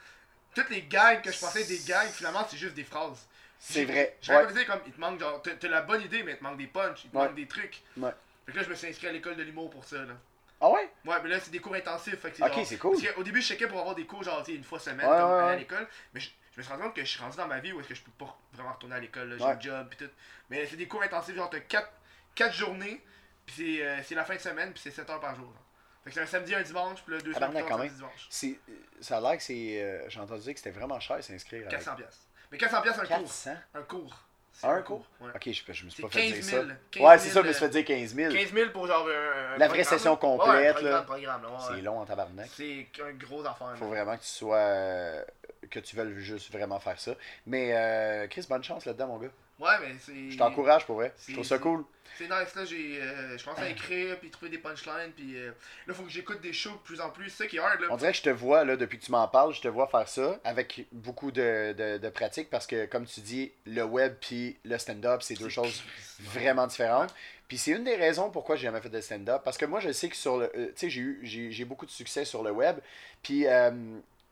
toutes 0.54 0.68
les 0.70 0.82
gags 0.82 1.22
que 1.22 1.32
je 1.32 1.38
pensais 1.38 1.64
des 1.64 1.78
gags, 1.78 2.08
finalement, 2.10 2.46
c'est 2.48 2.58
juste 2.58 2.74
des 2.74 2.84
phrases. 2.84 3.26
C'est 3.58 3.84
vrai. 3.84 4.16
J'ai 4.20 4.34
Ouais. 4.34 4.64
comme, 4.66 4.80
il 4.86 4.92
te 4.92 5.00
manque, 5.00 5.18
genre, 5.20 5.42
t'as 5.42 5.68
la 5.68 5.82
bonne 5.82 6.02
idée, 6.02 6.22
mais 6.22 6.32
il 6.32 6.38
te 6.38 6.42
manque 6.44 6.58
des 6.58 6.66
punchs, 6.66 7.04
il 7.04 7.10
te 7.10 7.16
Ouais. 7.16 7.24
manque 7.26 7.34
des 7.34 7.46
trucs. 7.46 7.80
Ouais. 7.96 8.10
Fait 8.46 8.52
que 8.52 8.56
là, 8.58 8.64
je 8.64 8.68
me 8.70 8.74
suis 8.74 8.88
inscrit 8.88 9.06
à 9.06 9.12
l'école 9.12 9.36
de 9.36 9.42
l'humour 9.42 9.70
pour 9.70 9.84
ça, 9.84 9.96
là. 9.98 10.14
Ah 10.62 10.68
ouais? 10.70 10.90
Ouais, 11.06 11.16
mais 11.22 11.30
là, 11.30 11.40
c'est 11.40 11.50
des 11.50 11.58
cours 11.58 11.74
intensifs, 11.74 12.18
fait 12.18 12.32
que 12.32 12.42
Ok, 12.44 12.66
c'est 12.66 12.76
cool. 12.76 13.00
Parce 13.00 13.14
qu'au 13.14 13.22
début, 13.22 13.40
je 13.40 13.46
checkais 13.48 13.66
pour 13.66 13.80
avoir 13.80 13.94
des 13.94 14.04
cours, 14.04 14.22
genre, 14.22 14.44
une 14.46 14.62
fois 14.64 14.78
semaine, 14.78 15.06
comme 15.06 15.10
à 15.30 15.56
l'école, 15.56 15.86
mais 16.12 16.20
je, 16.20 16.28
je 16.52 16.58
me 16.58 16.62
suis 16.62 16.70
rendu 16.70 16.84
compte 16.84 16.94
que 16.96 17.00
je 17.00 17.06
suis 17.06 17.20
rendu 17.22 17.36
dans 17.38 17.46
ma 17.46 17.60
vie 17.60 17.72
où 17.72 17.80
est-ce 17.80 17.88
que 17.88 17.94
je 17.94 18.02
peux 18.02 18.10
pas 18.10 18.36
vraiment 18.52 18.72
retourner 18.74 18.96
à 18.96 19.00
l'école, 19.00 19.34
j'ai 19.38 19.44
un 19.44 19.58
job, 19.60 19.88
pis 19.88 19.96
tout. 19.96 20.10
Mais 20.50 20.66
c'est 20.66 20.76
des 20.76 20.86
cours 20.86 21.02
intensifs, 21.02 21.34
genre, 21.34 21.48
t'as 21.48 21.60
4, 21.60 21.90
quatre 22.34 22.54
journées, 22.54 23.00
pis 23.46 23.54
c'est 23.78 23.86
euh, 23.86 24.02
c'est 24.04 24.14
la 24.14 24.24
fin 24.24 24.34
de 24.34 24.40
semaine, 24.40 24.72
pis 24.72 24.80
c'est 24.82 24.90
7 24.90 25.08
heures 25.10 25.20
par 25.20 25.34
jour. 25.34 25.46
genre. 25.46 25.64
Fait 26.04 26.10
que 26.10 26.14
c'est 26.14 26.22
un 26.22 26.26
samedi, 26.26 26.54
un 26.54 26.62
dimanche, 26.62 27.02
pis 27.04 27.10
là, 27.10 27.18
deux 27.18 27.32
semaines 27.34 27.50
plus 27.50 27.58
tard, 27.60 27.78
samedi, 27.78 27.94
dimanche. 27.94 28.26
C'est, 28.30 28.58
ça 29.00 29.18
a 29.18 29.20
l'air 29.20 29.36
que 29.36 29.42
c'est. 29.42 29.82
euh, 29.82 30.08
j'ai 30.08 30.20
entendu 30.20 30.42
dire 30.42 30.54
que 30.54 30.60
c'était 30.60 30.70
vraiment 30.70 30.98
cher 31.00 31.22
s'inscrire. 31.22 31.60
avec 31.60 31.70
400 31.70 31.96
piastres. 31.96 32.22
Mais 32.50 32.58
400 32.58 32.82
piastres, 32.82 33.00
un 33.02 33.06
cours. 33.06 33.16
400? 33.18 33.50
Un 33.74 33.82
cours. 33.82 34.24
Un 34.62 34.82
cours? 34.82 35.06
Ouais. 35.20 35.30
Ok, 35.34 35.48
je, 35.52 35.72
je 35.72 35.84
me 35.84 35.90
suis 35.90 36.02
pas 36.02 36.08
fait 36.10 36.20
15 36.28 36.32
dire 36.32 36.42
000. 36.44 36.68
ça. 36.68 36.74
15 36.90 37.02
Ouais, 37.04 37.18
c'est 37.18 37.28
000, 37.28 37.34
ça, 37.34 37.40
je 37.40 37.44
me 37.44 37.48
euh, 37.50 37.52
suis 37.52 37.60
fait 37.64 37.68
dire 37.70 37.84
15 37.84 38.14
000. 38.14 38.32
15 38.34 38.52
000 38.52 38.70
pour 38.72 38.86
genre 38.86 39.06
un, 39.08 39.54
un 39.54 39.58
La 39.58 39.68
vraie 39.68 39.78
programme, 39.78 39.84
session 39.84 40.16
complète, 40.16 40.76
Ouais, 40.76 40.82
là. 40.82 41.02
programme, 41.02 41.42
là, 41.44 41.58
C'est 41.68 41.80
long 41.82 41.98
en 42.00 42.04
tabarnak. 42.04 42.50
C'est 42.56 42.86
un 43.02 43.12
gros 43.12 43.44
affaire. 43.46 43.74
Faut 43.76 43.84
là. 43.84 43.90
vraiment 43.90 44.16
que 44.16 44.22
tu 44.22 44.28
sois. 44.28 44.56
euh, 44.56 45.24
que 45.70 45.78
tu 45.78 45.94
veuilles 45.94 46.18
juste 46.18 46.50
vraiment 46.52 46.80
faire 46.80 46.98
ça. 47.00 47.12
Mais 47.46 47.70
euh, 47.76 48.26
Chris, 48.26 48.44
bonne 48.48 48.64
chance 48.64 48.84
là-dedans, 48.86 49.06
mon 49.06 49.18
gars. 49.18 49.28
Ouais, 49.60 49.72
mais 49.80 49.94
c'est. 50.00 50.30
Je 50.30 50.38
t'encourage 50.38 50.86
pour 50.86 50.96
vrai. 50.96 51.12
Je 51.28 51.34
trouve 51.34 51.44
ça 51.44 51.58
cool. 51.58 51.84
C'est 52.18 52.24
nice, 52.24 52.54
là, 52.54 52.64
j'ai. 52.64 53.00
euh, 53.00 53.38
je 53.38 53.44
commence 53.44 53.60
à 53.60 53.68
écrire, 53.70 54.18
puis 54.18 54.30
trouver 54.30 54.50
des 54.50 54.58
punchlines, 54.58 55.12
puis 55.16 55.36
euh, 55.38 55.52
là, 55.86 55.94
faut 55.94 56.02
que 56.02 56.10
j'écoute 56.10 56.40
des 56.42 56.52
shows 56.52 56.72
de 56.72 56.76
plus 56.78 57.00
en 57.00 57.08
plus. 57.10 57.30
C'est 57.30 57.44
ça 57.44 57.46
qui 57.48 57.56
est 57.56 57.60
hard, 57.60 57.80
là. 57.80 57.86
On 57.90 57.96
dirait 57.96 58.10
que 58.12 58.18
je 58.18 58.22
te 58.22 58.30
vois, 58.30 58.64
là, 58.64 58.76
depuis 58.76 58.98
que 58.98 59.04
tu 59.04 59.10
m'en 59.10 59.26
parles, 59.28 59.54
je 59.54 59.60
te 59.62 59.68
vois 59.68 59.86
faire 59.86 60.06
ça 60.08 60.38
avec 60.44 60.86
beaucoup 60.92 61.30
de, 61.30 61.72
de, 61.72 61.98
de 61.98 62.08
pratique 62.10 62.50
parce 62.50 62.66
que, 62.66 62.84
comme 62.86 63.06
tu 63.06 63.20
dis, 63.20 63.52
le 63.64 63.84
web 63.84 64.14
puis 64.20 64.58
le 64.64 64.76
stand-up, 64.76 65.22
c'est 65.22 65.34
deux 65.38 65.48
choses 65.48 65.82
vraiment 66.20 66.66
différentes. 66.66 67.14
Puis 67.48 67.56
c'est 67.58 67.70
une 67.72 67.84
des 67.84 67.96
raisons 67.96 68.30
pourquoi 68.30 68.56
j'ai 68.56 68.64
jamais 68.64 68.80
fait 68.80 68.90
de 68.90 69.00
stand-up. 69.00 69.42
Parce 69.44 69.56
que 69.56 69.64
moi, 69.64 69.80
je 69.80 69.90
sais 69.90 70.08
que 70.08 70.16
sur 70.16 70.36
le. 70.38 70.44
euh, 70.56 70.66
tu 70.68 70.72
sais, 70.76 70.90
j'ai 70.90 71.00
eu 71.00 71.20
j'ai, 71.22 71.50
j'ai 71.50 71.64
beaucoup 71.64 71.86
de 71.86 71.90
succès 71.90 72.24
sur 72.24 72.42
le 72.42 72.50
web. 72.50 72.78
Puis 73.22 73.46
euh, 73.46 73.70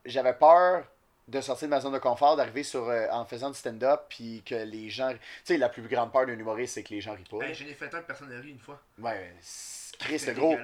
j'avais 0.05 0.33
peur 0.33 0.85
de 1.29 1.41
sortir 1.41 1.67
de 1.67 1.71
ma 1.71 1.79
zone 1.79 1.93
de 1.93 1.99
confort, 1.99 2.35
d'arriver 2.35 2.63
sur 2.63 2.89
euh, 2.89 3.07
en 3.11 3.25
faisant 3.25 3.49
du 3.49 3.57
stand-up, 3.57 4.01
puis 4.09 4.41
que 4.45 4.55
les 4.55 4.89
gens. 4.89 5.11
Tu 5.11 5.19
sais, 5.43 5.57
la 5.57 5.69
plus 5.69 5.81
grande 5.83 6.11
peur 6.11 6.25
d'un 6.25 6.37
humoriste, 6.37 6.73
c'est 6.75 6.83
que 6.83 6.93
les 6.93 7.01
gens 7.01 7.13
rient 7.13 7.23
pas. 7.29 7.45
Hey, 7.45 7.53
j'en 7.53 7.65
ai 7.65 7.73
fait 7.73 7.93
un 7.93 8.01
personne 8.01 8.31
ri 8.39 8.49
une 8.51 8.59
fois. 8.59 8.81
Ouais, 8.99 9.33
c'est- 9.41 9.97
Chris, 9.97 10.23
le 10.27 10.33
gros. 10.33 10.57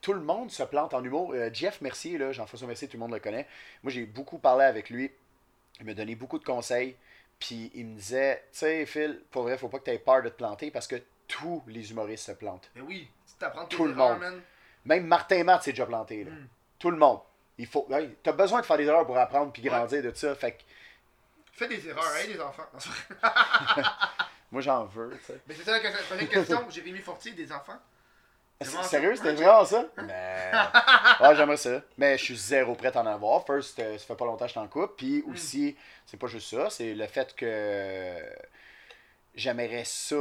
Tout 0.00 0.12
le 0.14 0.20
monde 0.20 0.50
se 0.50 0.62
plante 0.62 0.94
en 0.94 1.04
humour. 1.04 1.32
Euh, 1.34 1.50
Jeff 1.52 1.80
Mercier, 1.80 2.16
là, 2.18 2.32
Jean-François 2.32 2.66
Mercier, 2.66 2.88
tout 2.88 2.96
le 2.96 3.00
monde 3.00 3.12
le 3.12 3.20
connaît. 3.20 3.46
Moi, 3.82 3.92
j'ai 3.92 4.06
beaucoup 4.06 4.38
parlé 4.38 4.64
avec 4.64 4.88
lui. 4.90 5.10
Il 5.78 5.86
m'a 5.86 5.94
donné 5.94 6.14
beaucoup 6.14 6.38
de 6.38 6.44
conseils. 6.44 6.96
Puis 7.38 7.70
il 7.74 7.86
me 7.86 7.96
disait, 7.96 8.42
tu 8.52 8.58
sais, 8.58 8.86
Phil, 8.86 9.22
pour 9.30 9.42
vrai, 9.44 9.56
faut 9.56 9.68
pas 9.68 9.78
que 9.78 9.84
tu 9.84 9.90
aies 9.90 9.98
peur 9.98 10.22
de 10.22 10.28
te 10.28 10.34
planter 10.36 10.70
parce 10.70 10.86
que 10.86 10.96
tous 11.28 11.62
les 11.68 11.90
humoristes 11.90 12.26
se 12.26 12.32
plantent. 12.32 12.70
Mais 12.74 12.82
oui, 12.82 13.08
tu 13.26 13.34
t'apprends 13.38 13.64
Tout 13.66 13.86
le 13.86 13.94
monde. 13.94 14.18
man. 14.18 14.40
Même 14.84 15.06
Martin 15.06 15.44
Matt 15.44 15.62
s'est 15.62 15.72
déjà 15.72 15.86
planté. 15.86 16.24
Là. 16.24 16.30
Mm. 16.32 16.48
Tout 16.78 16.90
le 16.90 16.96
monde. 16.96 17.20
Il 17.60 17.66
faut. 17.66 17.86
Hey, 17.90 18.16
t'as 18.22 18.32
besoin 18.32 18.60
de 18.62 18.66
faire 18.66 18.78
des 18.78 18.86
erreurs 18.86 19.04
pour 19.06 19.18
apprendre 19.18 19.52
puis 19.52 19.60
grandir 19.62 20.02
de 20.02 20.12
ça. 20.14 20.34
Fait 20.34 20.52
que 20.52 20.62
Fais 21.52 21.68
des 21.68 21.86
erreurs, 21.88 22.02
hein, 22.04 22.26
les 22.26 22.40
enfants. 22.40 22.64
Moi, 24.50 24.62
j'en 24.62 24.84
veux. 24.86 25.10
tu 25.18 25.24
sais. 25.26 25.40
mais 25.46 25.54
c'est 25.54 25.64
ça 25.64 25.72
la 25.72 25.80
question- 25.80 26.04
prochaine 26.06 26.28
question. 26.28 26.70
Jérémy 26.70 26.98
Fortier, 27.00 27.32
des 27.32 27.52
enfants? 27.52 27.76
Comment 28.64 28.82
Sérieux, 28.82 29.14
c'était 29.16 29.32
vraiment 29.34 29.64
ça? 29.64 29.84
Mais. 30.02 30.50
Ouais, 31.20 31.36
j'aimerais 31.36 31.56
ça. 31.58 31.82
Mais 31.98 32.16
je 32.16 32.24
suis 32.24 32.36
zéro 32.36 32.74
prêt 32.74 32.96
à 32.96 33.00
en 33.02 33.06
avoir. 33.06 33.44
First, 33.44 33.78
euh, 33.78 33.98
ça 33.98 34.06
fait 34.06 34.16
pas 34.16 34.24
longtemps 34.24 34.44
que 34.46 34.50
je 34.50 34.54
t'en 34.54 34.66
coupe. 34.68 34.96
Puis 34.96 35.22
Mm. 35.26 35.32
aussi, 35.32 35.76
c'est 36.06 36.16
pas 36.16 36.26
juste 36.28 36.48
ça, 36.56 36.70
c'est 36.70 36.94
le 36.94 37.06
fait 37.06 37.34
que 37.36 38.14
j'aimerais 39.34 39.84
ça. 39.84 40.16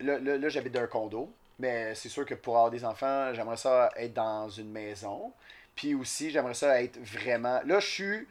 Là, 0.00 0.18
là, 0.18 0.36
là, 0.36 0.48
j'habite 0.50 0.72
dans 0.74 0.82
un 0.82 0.86
condo. 0.86 1.32
Mais 1.58 1.94
c'est 1.96 2.08
sûr 2.08 2.24
que 2.24 2.34
pour 2.34 2.54
avoir 2.56 2.70
des 2.70 2.84
enfants, 2.84 3.32
j'aimerais 3.34 3.56
ça 3.56 3.90
être 3.96 4.12
dans 4.14 4.48
une 4.48 4.70
maison. 4.70 5.32
Puis 5.78 5.94
aussi, 5.94 6.32
j'aimerais 6.32 6.54
ça 6.54 6.82
être 6.82 6.98
vraiment. 6.98 7.60
Là, 7.64 7.78
je 7.78 7.86
suis 7.86 8.28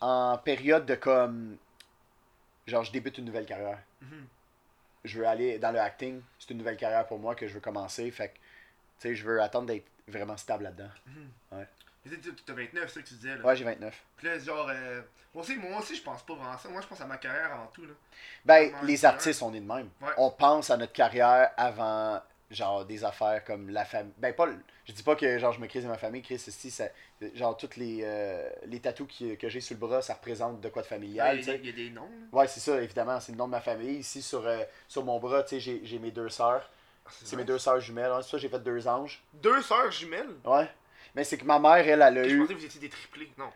en 0.00 0.38
période 0.38 0.86
de 0.86 0.94
comme. 0.94 1.56
Genre, 2.68 2.84
je 2.84 2.92
débute 2.92 3.18
une 3.18 3.24
nouvelle 3.24 3.46
carrière 3.46 3.80
Mhm. 4.00 4.26
je 5.04 5.18
veux 5.18 5.26
aller 5.26 5.58
dans 5.58 5.72
le 5.72 5.80
acting. 5.80 6.22
C'est 6.38 6.50
une 6.50 6.58
nouvelle 6.58 6.76
carrière 6.76 7.04
pour 7.08 7.18
moi 7.18 7.34
que 7.34 7.48
je 7.48 7.54
veux 7.54 7.60
commencer. 7.60 8.08
Fait 8.12 8.28
que, 8.28 8.34
tu 8.34 8.40
sais, 9.00 9.14
je 9.16 9.24
veux 9.24 9.42
attendre 9.42 9.66
d'être 9.66 9.86
vraiment 10.06 10.36
stable 10.36 10.62
là-dedans. 10.64 10.90
Tu 12.04 12.10
sais, 12.10 12.16
t'as 12.46 12.52
29, 12.54 12.84
c'est 12.88 12.94
ça 12.94 13.02
que 13.02 13.08
tu 13.08 13.14
disais, 13.14 13.36
là. 13.36 13.44
Ouais, 13.44 13.56
j'ai 13.56 13.64
29. 13.64 14.04
Puis 14.16 14.26
là, 14.28 14.38
genre, 14.38 14.68
euh, 14.70 15.02
moi, 15.34 15.42
aussi, 15.42 15.56
moi 15.56 15.80
aussi, 15.80 15.96
je 15.96 16.02
pense 16.02 16.22
pas 16.24 16.34
vraiment 16.34 16.52
à 16.52 16.58
ça. 16.58 16.68
Moi, 16.68 16.80
je 16.80 16.86
pense 16.86 17.00
à 17.00 17.06
ma 17.06 17.16
carrière 17.16 17.52
avant 17.52 17.66
tout, 17.66 17.84
là. 17.86 17.92
Ben, 18.44 18.70
Comment 18.70 18.82
les 18.84 19.04
artistes, 19.04 19.42
on 19.42 19.52
est 19.52 19.60
de 19.60 19.66
même. 19.66 19.90
Ouais. 20.00 20.12
On 20.16 20.30
pense 20.30 20.70
à 20.70 20.76
notre 20.76 20.92
carrière 20.92 21.50
avant, 21.56 22.22
genre, 22.50 22.84
des 22.84 23.04
affaires 23.04 23.44
comme 23.44 23.70
la 23.70 23.84
famille. 23.84 24.12
Ben, 24.18 24.32
pas. 24.34 24.46
Je 24.86 24.92
dis 24.92 25.02
pas 25.02 25.16
que, 25.16 25.38
genre, 25.38 25.52
je 25.52 25.60
me 25.60 25.66
crise 25.66 25.82
de 25.84 25.88
ma 25.88 25.98
famille. 25.98 26.22
Chris, 26.22 26.38
si, 26.38 26.70
ça. 26.70 26.84
Genre, 27.34 27.56
toutes 27.56 27.76
les, 27.76 28.00
euh, 28.02 28.48
les 28.66 28.80
tatous 28.80 29.06
qui- 29.08 29.36
que 29.36 29.48
j'ai 29.48 29.60
sur 29.60 29.74
le 29.74 29.80
bras, 29.80 30.00
ça 30.02 30.14
représente 30.14 30.60
de 30.60 30.68
quoi 30.70 30.82
de 30.82 30.86
familial, 30.86 31.36
Il 31.36 31.40
y, 31.40 31.42
a- 31.42 31.52
sais. 31.52 31.58
il 31.62 31.66
y 31.66 31.68
a 31.68 31.72
des 31.72 31.90
noms, 31.90 32.02
là. 32.32 32.38
Ouais, 32.38 32.48
c'est 32.48 32.60
ça, 32.60 32.80
évidemment. 32.80 33.20
C'est 33.20 33.32
le 33.32 33.38
nom 33.38 33.46
de 33.46 33.50
ma 33.52 33.60
famille. 33.60 33.96
Ici, 33.98 34.22
sur, 34.22 34.46
euh, 34.46 34.62
sur 34.88 35.04
mon 35.04 35.18
bras, 35.18 35.42
tu 35.42 35.60
sais, 35.60 35.80
j'ai- 35.84 35.98
mes 35.98 36.10
deux 36.10 36.28
sœurs. 36.30 36.70
Ah, 37.04 37.10
C'est 37.24 37.36
mes 37.36 37.44
deux 37.44 37.58
sœurs 37.58 37.80
jumelles. 37.80 38.10
hein. 38.12 38.20
C'est 38.22 38.30
ça, 38.30 38.38
j'ai 38.38 38.48
fait 38.48 38.58
deux 38.62 38.86
anges. 38.88 39.22
Deux 39.34 39.60
sœurs 39.62 39.90
jumelles? 39.90 40.28
Ouais. 40.44 40.68
Mais 41.14 41.24
c'est 41.24 41.38
que 41.38 41.44
ma 41.44 41.58
mère, 41.58 41.76
elle, 41.78 42.02
elle 42.02 42.02
a 42.02 42.22
Je 42.28 42.34
eu. 42.34 42.38
pensais 42.40 42.54
que 42.54 42.58
vous 42.60 42.64
étiez 42.66 42.80
des 42.80 42.88
triplés. 42.90 43.30
Non. 43.38 43.50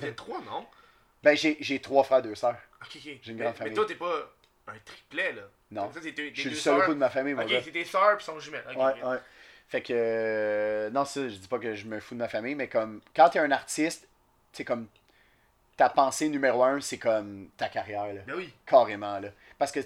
T'es 0.00 0.12
trois, 0.14 0.40
non? 0.42 0.66
Ben, 1.22 1.34
j'ai 1.36 1.80
trois 1.80 2.04
frères, 2.04 2.20
deux 2.20 2.34
sœurs. 2.34 2.58
Ok, 2.82 2.88
ok. 2.96 3.00
J'ai 3.02 3.12
une 3.32 3.38
mais, 3.38 3.44
grande 3.44 3.54
mais 3.54 3.58
famille. 3.58 3.74
toi, 3.74 3.86
t'es 3.86 3.94
pas 3.94 4.30
un 4.66 4.74
triplet, 4.84 5.32
là. 5.32 5.42
Non. 5.74 5.90
Ça, 5.92 6.00
Je 6.02 6.40
suis 6.40 6.50
le 6.50 6.56
seul 6.56 6.84
coup 6.84 6.94
de 6.94 6.98
ma 6.98 7.10
famille, 7.10 7.34
mon 7.34 7.42
Ok, 7.42 7.50
c'est 7.64 7.70
tes 7.72 7.84
sœurs 7.84 8.16
puis 8.16 8.24
sont 8.24 8.38
jumelles. 8.38 8.64
Ouais, 8.76 9.02
ouais. 9.02 9.18
Fait 9.68 9.82
que. 9.82 9.92
euh, 9.92 10.90
non, 10.90 11.04
ça, 11.04 11.28
je 11.28 11.34
dis 11.34 11.48
pas 11.48 11.58
que 11.58 11.74
je 11.74 11.86
me 11.86 11.98
fous 12.00 12.14
de 12.14 12.20
ma 12.20 12.28
famille, 12.28 12.54
mais 12.54 12.68
comme. 12.68 13.00
Quand 13.14 13.28
t'es 13.30 13.38
un 13.40 13.50
artiste, 13.50 14.06
c'est 14.52 14.64
comme. 14.64 14.86
Ta 15.76 15.88
pensée 15.88 16.28
numéro 16.28 16.62
un, 16.62 16.80
c'est 16.80 16.98
comme 16.98 17.48
ta 17.56 17.68
carrière, 17.68 18.06
là. 18.06 18.20
Ben 18.26 18.34
oui. 18.36 18.52
Carrément, 18.66 19.18
là. 19.18 19.28
Parce 19.58 19.72
que. 19.72 19.80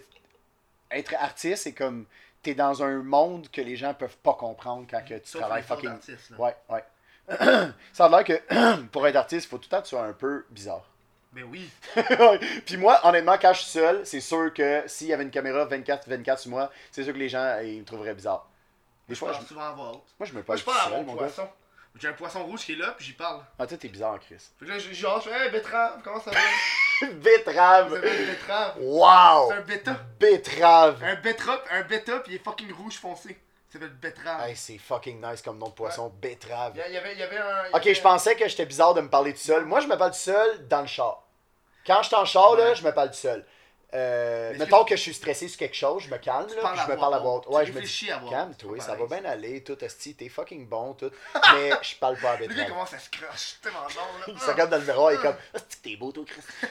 Être 0.91 1.15
artiste, 1.19 1.65
c'est 1.65 1.73
comme. 1.73 2.05
T'es 2.43 2.55
dans 2.55 2.83
un 2.83 3.03
monde 3.03 3.49
que 3.51 3.61
les 3.61 3.77
gens 3.77 3.95
peuvent 3.95 4.17
pas 4.19 4.35
comprendre 4.35 4.87
quand 4.89 5.03
que 5.05 5.15
tu 5.15 5.29
Sauf 5.29 5.41
travailles 5.41 5.63
fucking. 5.63 5.91
là. 5.91 6.39
Ouais, 6.39 6.55
ouais. 6.69 6.85
ça 7.93 8.07
a 8.07 8.09
l'air 8.09 8.25
que 8.25 8.81
pour 8.93 9.07
être 9.07 9.17
artiste, 9.17 9.47
il 9.47 9.49
faut 9.49 9.59
tout 9.59 9.65
le 9.65 9.71
temps 9.71 9.79
que 9.79 9.85
tu 9.85 9.91
sois 9.91 10.05
un 10.05 10.13
peu 10.13 10.45
bizarre. 10.51 10.89
Ben 11.33 11.45
oui. 11.45 11.71
Puis 12.67 12.77
moi, 12.79 13.01
honnêtement, 13.07 13.37
quand 13.41 13.53
je 13.53 13.61
suis 13.61 13.71
seul, 13.71 14.07
c'est 14.07 14.21
sûr 14.21 14.53
que 14.55 14.83
s'il 14.87 15.09
y 15.09 15.13
avait 15.13 15.25
une 15.25 15.31
caméra 15.31 15.67
24-24 15.67 16.39
sur 16.39 16.51
moi, 16.51 16.71
c'est 16.91 17.05
sûr 17.05 17.13
que 17.13 17.19
les 17.19 17.29
gens 17.29 17.39
euh, 17.43 17.63
ils 17.63 17.81
me 17.81 17.85
trouveraient 17.85 18.15
bizarre. 18.15 18.49
Des 19.09 19.15
Je 19.15 19.19
fois, 19.21 19.31
parle 19.33 19.43
je, 19.43 19.49
souvent 19.49 19.63
à 19.63 19.73
voix 19.73 19.91
haute. 19.93 20.05
moi, 20.19 20.27
je 20.27 20.33
me 20.33 20.37
Moi, 20.37 20.45
parle 20.45 20.59
je 20.59 20.65
tout 20.65 20.71
parle 20.71 20.95
à 20.95 21.01
mon 21.03 21.13
gars. 21.15 21.19
poisson. 21.19 21.49
J'ai 22.01 22.09
un 22.09 22.13
poisson 22.13 22.45
rouge 22.45 22.61
qui 22.65 22.73
est 22.73 22.77
là, 22.77 22.93
puis 22.97 23.07
j'y 23.07 23.13
parle. 23.15 23.43
Ah, 23.59 23.67
toi, 23.67 23.77
t'es 23.77 23.89
bizarre, 23.89 24.19
Chris. 24.21 24.37
Fait 24.59 24.65
que 24.67 24.71
là, 24.71 24.79
je- 24.79 24.93
genre, 24.93 25.21
je 25.21 25.29
fais, 25.31 25.45
hey, 25.47 25.51
betterave, 25.51 26.01
comment 26.05 26.21
ça 26.21 26.31
va? 26.31 26.39
Betterave! 27.13 27.95
une 27.95 28.27
betterave. 28.27 28.75
Wow! 28.81 29.49
C'est 29.51 29.55
un 29.57 29.61
bêta. 29.63 29.97
Betterave! 30.21 31.03
Un 31.05 31.15
bêta, 31.17 31.63
un 31.71 31.83
bêta, 31.83 32.21
puis 32.21 32.33
il 32.33 32.37
est 32.37 32.45
fucking 32.45 32.73
rouge 32.73 32.99
foncé. 32.99 33.39
Ça 33.69 33.75
s'appelle 33.75 33.91
betterave. 33.97 34.49
Hey, 34.49 34.57
c'est 34.57 34.79
fucking 34.79 35.21
nice 35.25 35.43
comme 35.43 35.59
nom 35.59 35.69
de 35.69 35.73
poisson, 35.73 36.11
betterave. 36.23 36.73
Il 36.87 36.93
y, 36.93 36.97
avait, 36.97 37.13
il 37.13 37.19
y 37.19 37.23
avait 37.23 37.37
un. 37.37 37.65
il 37.67 37.69
Ok, 37.77 37.83
avait- 37.83 37.95
je 37.95 38.01
pensais 38.01 38.35
que 38.35 38.49
j'étais 38.49 38.65
bizarre 38.65 38.95
de 38.95 39.03
me 39.03 39.11
parler 39.11 39.33
tout 39.35 39.41
seul. 39.41 39.65
Moi, 39.67 39.81
je 39.81 39.87
me 39.87 39.97
parle 39.97 40.13
tout 40.13 40.17
seul 40.19 40.67
dans 40.69 40.81
le 40.81 40.87
char. 40.87 41.23
Quand 41.87 42.01
je 42.03 42.07
suis 42.09 42.17
en 42.17 42.25
char, 42.25 42.55
là, 42.57 42.69
Ouais. 42.71 42.75
je 42.75 42.83
me 42.85 42.93
parle 42.93 43.09
tout 43.11 43.17
seul. 43.17 43.45
Euh, 43.95 44.51
Mais 44.53 44.59
mettons 44.59 44.85
que 44.85 44.95
je 44.97 45.01
suis 45.01 45.15
stressé 45.15 45.49
sur 45.49 45.59
quelque 45.59 45.75
chose, 45.75 46.03
je 46.03 46.11
me 46.11 46.19
calme, 46.19 46.47
là, 46.55 46.73
puis 46.75 46.81
je 46.87 46.93
me 46.93 46.97
parle 46.99 47.15
à 47.15 47.19
voix. 47.21 47.41
Ouais, 47.51 47.65
je 47.65 47.73
me 47.73 47.81
dis, 47.81 48.11
calme-toi, 48.29 48.81
ça 48.81 48.95
va 48.95 49.07
bien 49.07 49.25
aller, 49.25 49.65
tout, 49.65 49.83
esti, 49.83 50.15
t'es 50.15 50.29
fucking 50.29 50.69
bon, 50.69 50.93
tout. 50.93 51.11
Mais 51.55 51.71
je 51.81 51.97
parle 51.97 52.19
pas 52.19 52.37
gars, 52.37 52.43
il 52.43 52.49
betterave. 52.49 52.69
commence 52.69 52.93
à 52.93 52.99
se 52.99 53.09
croche. 53.09 53.57
là. 53.65 53.71
Il 54.29 54.39
se 54.39 54.51
regarde 54.51 54.69
dans 54.71 54.77
le 54.77 54.85
miroir 54.85 55.13
et 55.13 55.15
est 55.15 55.23
comme, 55.23 55.37
Esti 55.55 55.79
que 55.79 55.83
t'es 55.89 55.97
beau, 55.97 56.13
toi, 56.13 56.25
Chris. 56.27 56.43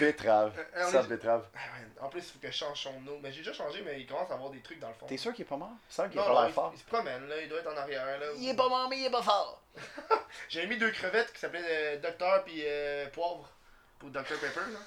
betterave. 0.00 0.52
Euh, 0.76 0.84
on 0.86 0.90
Ça, 0.92 1.02
betterave. 1.02 1.46
Ah, 1.54 2.04
En 2.04 2.08
plus, 2.08 2.20
il 2.20 2.32
faut 2.32 2.38
que 2.40 2.50
je 2.50 2.56
change 2.56 2.80
son 2.80 3.00
nom. 3.00 3.18
Mais 3.20 3.32
j'ai 3.32 3.38
déjà 3.38 3.52
changé, 3.52 3.82
mais 3.84 4.00
il 4.00 4.06
commence 4.06 4.30
à 4.30 4.34
avoir 4.34 4.50
des 4.50 4.60
trucs 4.60 4.78
dans 4.78 4.88
le 4.88 4.94
fond. 4.94 5.06
T'es 5.06 5.16
sûr 5.16 5.32
qu'il 5.32 5.44
est 5.44 5.48
pas 5.48 5.56
mort? 5.56 5.70
C'est 5.88 6.02
sûr 6.02 6.10
qu'il 6.10 6.20
est 6.20 6.24
pas 6.24 6.32
l'air 6.32 6.48
il, 6.48 6.52
fort. 6.52 6.70
il 6.74 6.78
se 6.78 6.84
promène, 6.84 7.28
là. 7.28 7.40
Il 7.42 7.48
doit 7.48 7.58
être 7.58 7.72
en 7.72 7.76
arrière, 7.76 8.06
là. 8.20 8.26
Il 8.36 8.48
est 8.48 8.56
pas 8.56 8.68
mort, 8.68 8.88
mais 8.88 8.98
il 8.98 9.06
est 9.06 9.10
pas 9.10 9.22
fort. 9.22 9.60
J'ai 10.48 10.66
mis 10.66 10.76
deux 10.78 10.90
crevettes 10.90 11.32
qui 11.32 11.40
s'appelaient 11.40 11.62
euh, 11.64 11.96
Docteur 11.98 12.44
puis 12.44 12.62
euh, 12.64 13.08
Poivre 13.10 13.48
pour 13.98 14.10
Dr 14.10 14.22
Pepper, 14.22 14.60
là. 14.72 14.78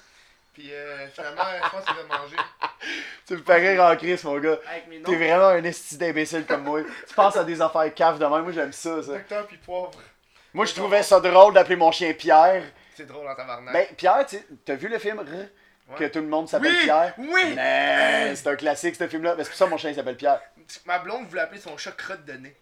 Puis 0.52 0.72
euh, 0.72 1.08
finalement, 1.08 1.42
je 1.64 1.70
pense 1.70 1.84
qu'il 1.84 1.94
va 1.96 2.18
manger. 2.18 2.36
Tu 3.26 3.34
me 3.34 3.42
fais 3.42 3.54
rire 3.54 3.82
en 3.84 3.96
Chris, 3.96 4.20
mon 4.24 4.38
gars. 4.38 4.58
Avec 4.68 4.88
mes 4.88 4.98
noms. 4.98 5.08
T'es 5.08 5.16
vraiment 5.16 5.46
un 5.48 5.62
esti 5.64 5.96
d'imbécile 5.96 6.44
comme 6.44 6.64
moi. 6.64 6.80
Tu 7.08 7.14
penses 7.14 7.36
à 7.36 7.44
des 7.44 7.62
affaires 7.62 7.94
caves 7.94 8.18
de 8.18 8.26
même. 8.26 8.42
Moi, 8.42 8.52
j'aime 8.52 8.72
ça, 8.72 9.00
ça. 9.02 9.12
Docteur 9.12 9.46
puis 9.46 9.56
Poivre. 9.58 9.92
Moi, 10.52 10.66
je 10.66 10.74
trouvais 10.74 11.02
ça 11.02 11.20
drôle 11.20 11.54
d'appeler 11.54 11.76
mon 11.76 11.92
chien 11.92 12.12
Pierre. 12.12 12.64
C'est 12.94 13.06
drôle 13.06 13.26
en 13.28 13.34
tabarnak. 13.34 13.72
Ben, 13.72 13.86
Pierre, 13.96 14.26
tu 14.26 14.36
sais, 14.36 14.46
t'as 14.64 14.74
vu 14.74 14.88
le 14.88 14.98
film 14.98 15.20
R? 15.20 15.22
Ouais. 15.24 15.96
Que 15.98 16.04
tout 16.12 16.18
le 16.20 16.26
monde 16.26 16.48
s'appelle 16.48 16.72
oui! 16.72 16.82
Pierre? 16.82 17.14
Oui! 17.16 17.52
Mais 17.54 18.34
c'est 18.36 18.48
un 18.48 18.56
classique, 18.56 18.96
ce 18.96 19.08
film-là. 19.08 19.34
Mais 19.36 19.44
c'est 19.44 19.50
pour 19.50 19.58
ça 19.58 19.64
que 19.66 19.70
mon 19.70 19.76
chien 19.78 19.94
s'appelle 19.94 20.16
Pierre. 20.16 20.40
Ma 20.84 20.98
blonde 20.98 21.26
voulait 21.28 21.42
appeler 21.42 21.60
son 21.60 21.76
chat 21.78 21.92
crotte 21.92 22.24
de 22.24 22.32
nez. 22.34 22.56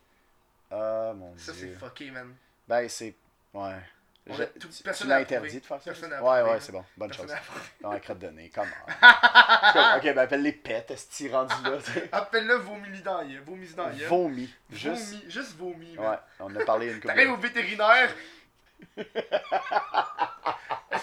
Ah, 0.70 1.12
mon 1.16 1.36
Ça, 1.36 1.52
c'est 1.52 1.66
dieu. 1.66 1.76
fucké, 1.80 2.10
man. 2.10 2.34
Ben, 2.68 2.88
c'est. 2.88 3.14
Ouais. 3.54 3.72
Je- 4.36 4.44
tout- 4.58 4.68
tu 4.68 5.06
l'as 5.06 5.16
interdit 5.16 5.60
de 5.60 5.66
faire 5.66 5.78
ça? 5.78 5.84
Personne 5.92 6.12
Ouais, 6.20 6.42
ouais, 6.42 6.58
c'est 6.60 6.72
bon. 6.72 6.84
Bonne 6.96 7.08
Personne 7.10 7.28
chose. 7.28 7.36
Non, 7.82 7.90
la 7.92 8.00
crotte 8.00 8.18
de 8.18 8.28
nez, 8.28 8.50
comment? 8.54 8.66
ok, 9.96 10.02
ben 10.02 10.18
appelle-les 10.18 10.52
pets, 10.52 10.90
est-ce 10.90 11.30
rendu 11.32 11.54
là? 11.64 11.78
Appelle-le 12.12 12.54
vomi 12.54 13.00
dans 13.02 13.20
l'œil. 13.20 13.40
Vomi 13.46 13.68
dans 13.74 13.86
l'œil. 13.88 14.04
Vomi. 14.08 14.52
Juste. 14.70 15.10
Vomi. 15.14 15.24
Juste 15.28 15.56
vomi, 15.58 15.96
Ouais, 15.98 16.16
on 16.40 16.54
a 16.56 16.64
parlé 16.64 16.86
une 16.88 16.94
couple 17.00 17.06
T'arrives 17.08 17.32
au 17.32 17.36
vétérinaire. 17.36 18.10
Est-ce 18.96 19.04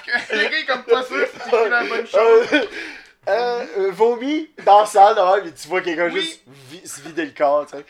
que 0.03 0.35
le 0.35 0.49
gars 0.49 0.59
est 0.59 0.65
comme 0.65 0.83
pas 0.83 1.03
sûr 1.03 1.27
si 1.27 1.49
écris 1.49 1.69
la 1.69 1.83
bonne 1.83 2.07
chose? 2.07 2.47
Euh, 2.53 2.65
euh, 3.29 3.65
euh, 3.77 3.91
vomi 3.91 4.49
dans 4.65 4.81
la 4.81 4.85
salle, 4.85 5.17
ouais, 5.17 5.41
mais 5.45 5.51
tu 5.51 5.67
vois 5.67 5.81
quelqu'un 5.81 6.09
Oui. 6.09 6.21
juste 6.21 6.41
vi- 6.47 6.87
se 6.87 7.01
vider 7.01 7.25
le 7.25 7.31
corps, 7.31 7.65
tu 7.65 7.77
sais. 7.77 7.85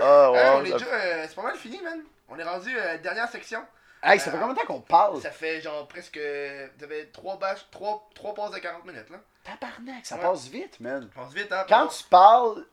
Ah, 0.00 0.30
ouais. 0.32 0.38
Hein, 0.38 0.52
on 0.56 0.64
est 0.64 0.72
déjà. 0.72 0.86
euh, 0.86 1.24
c'est 1.28 1.34
pas 1.34 1.42
mal 1.42 1.56
fini, 1.56 1.80
man. 1.82 2.00
On 2.28 2.38
est 2.38 2.44
rendu 2.44 2.70
euh, 2.76 2.98
dernière 2.98 3.28
section. 3.28 3.60
Hey, 4.02 4.18
ça 4.18 4.30
fait 4.30 4.38
combien 4.38 4.54
de 4.54 4.58
temps 4.58 4.66
qu'on 4.66 4.80
parle? 4.80 5.20
Ça 5.20 5.30
fait 5.30 5.60
genre 5.60 5.86
presque. 5.88 6.16
Vous 6.18 6.84
avez 6.84 7.08
trois 7.10 7.38
bâches, 7.38 7.66
trois, 7.70 8.08
trois 8.14 8.34
passes 8.34 8.52
de 8.52 8.58
40 8.58 8.84
minutes, 8.86 9.10
là. 9.10 9.18
Tabarnak, 9.44 10.06
ça 10.06 10.16
Ouais. 10.16 10.22
passe 10.22 10.48
vite, 10.48 10.80
man. 10.80 11.10
On 11.16 11.20
passe 11.24 11.32
vite, 11.34 11.52
hein. 11.52 11.64
Quand 11.68 11.86
tu 11.88 12.04
parles 12.04 12.64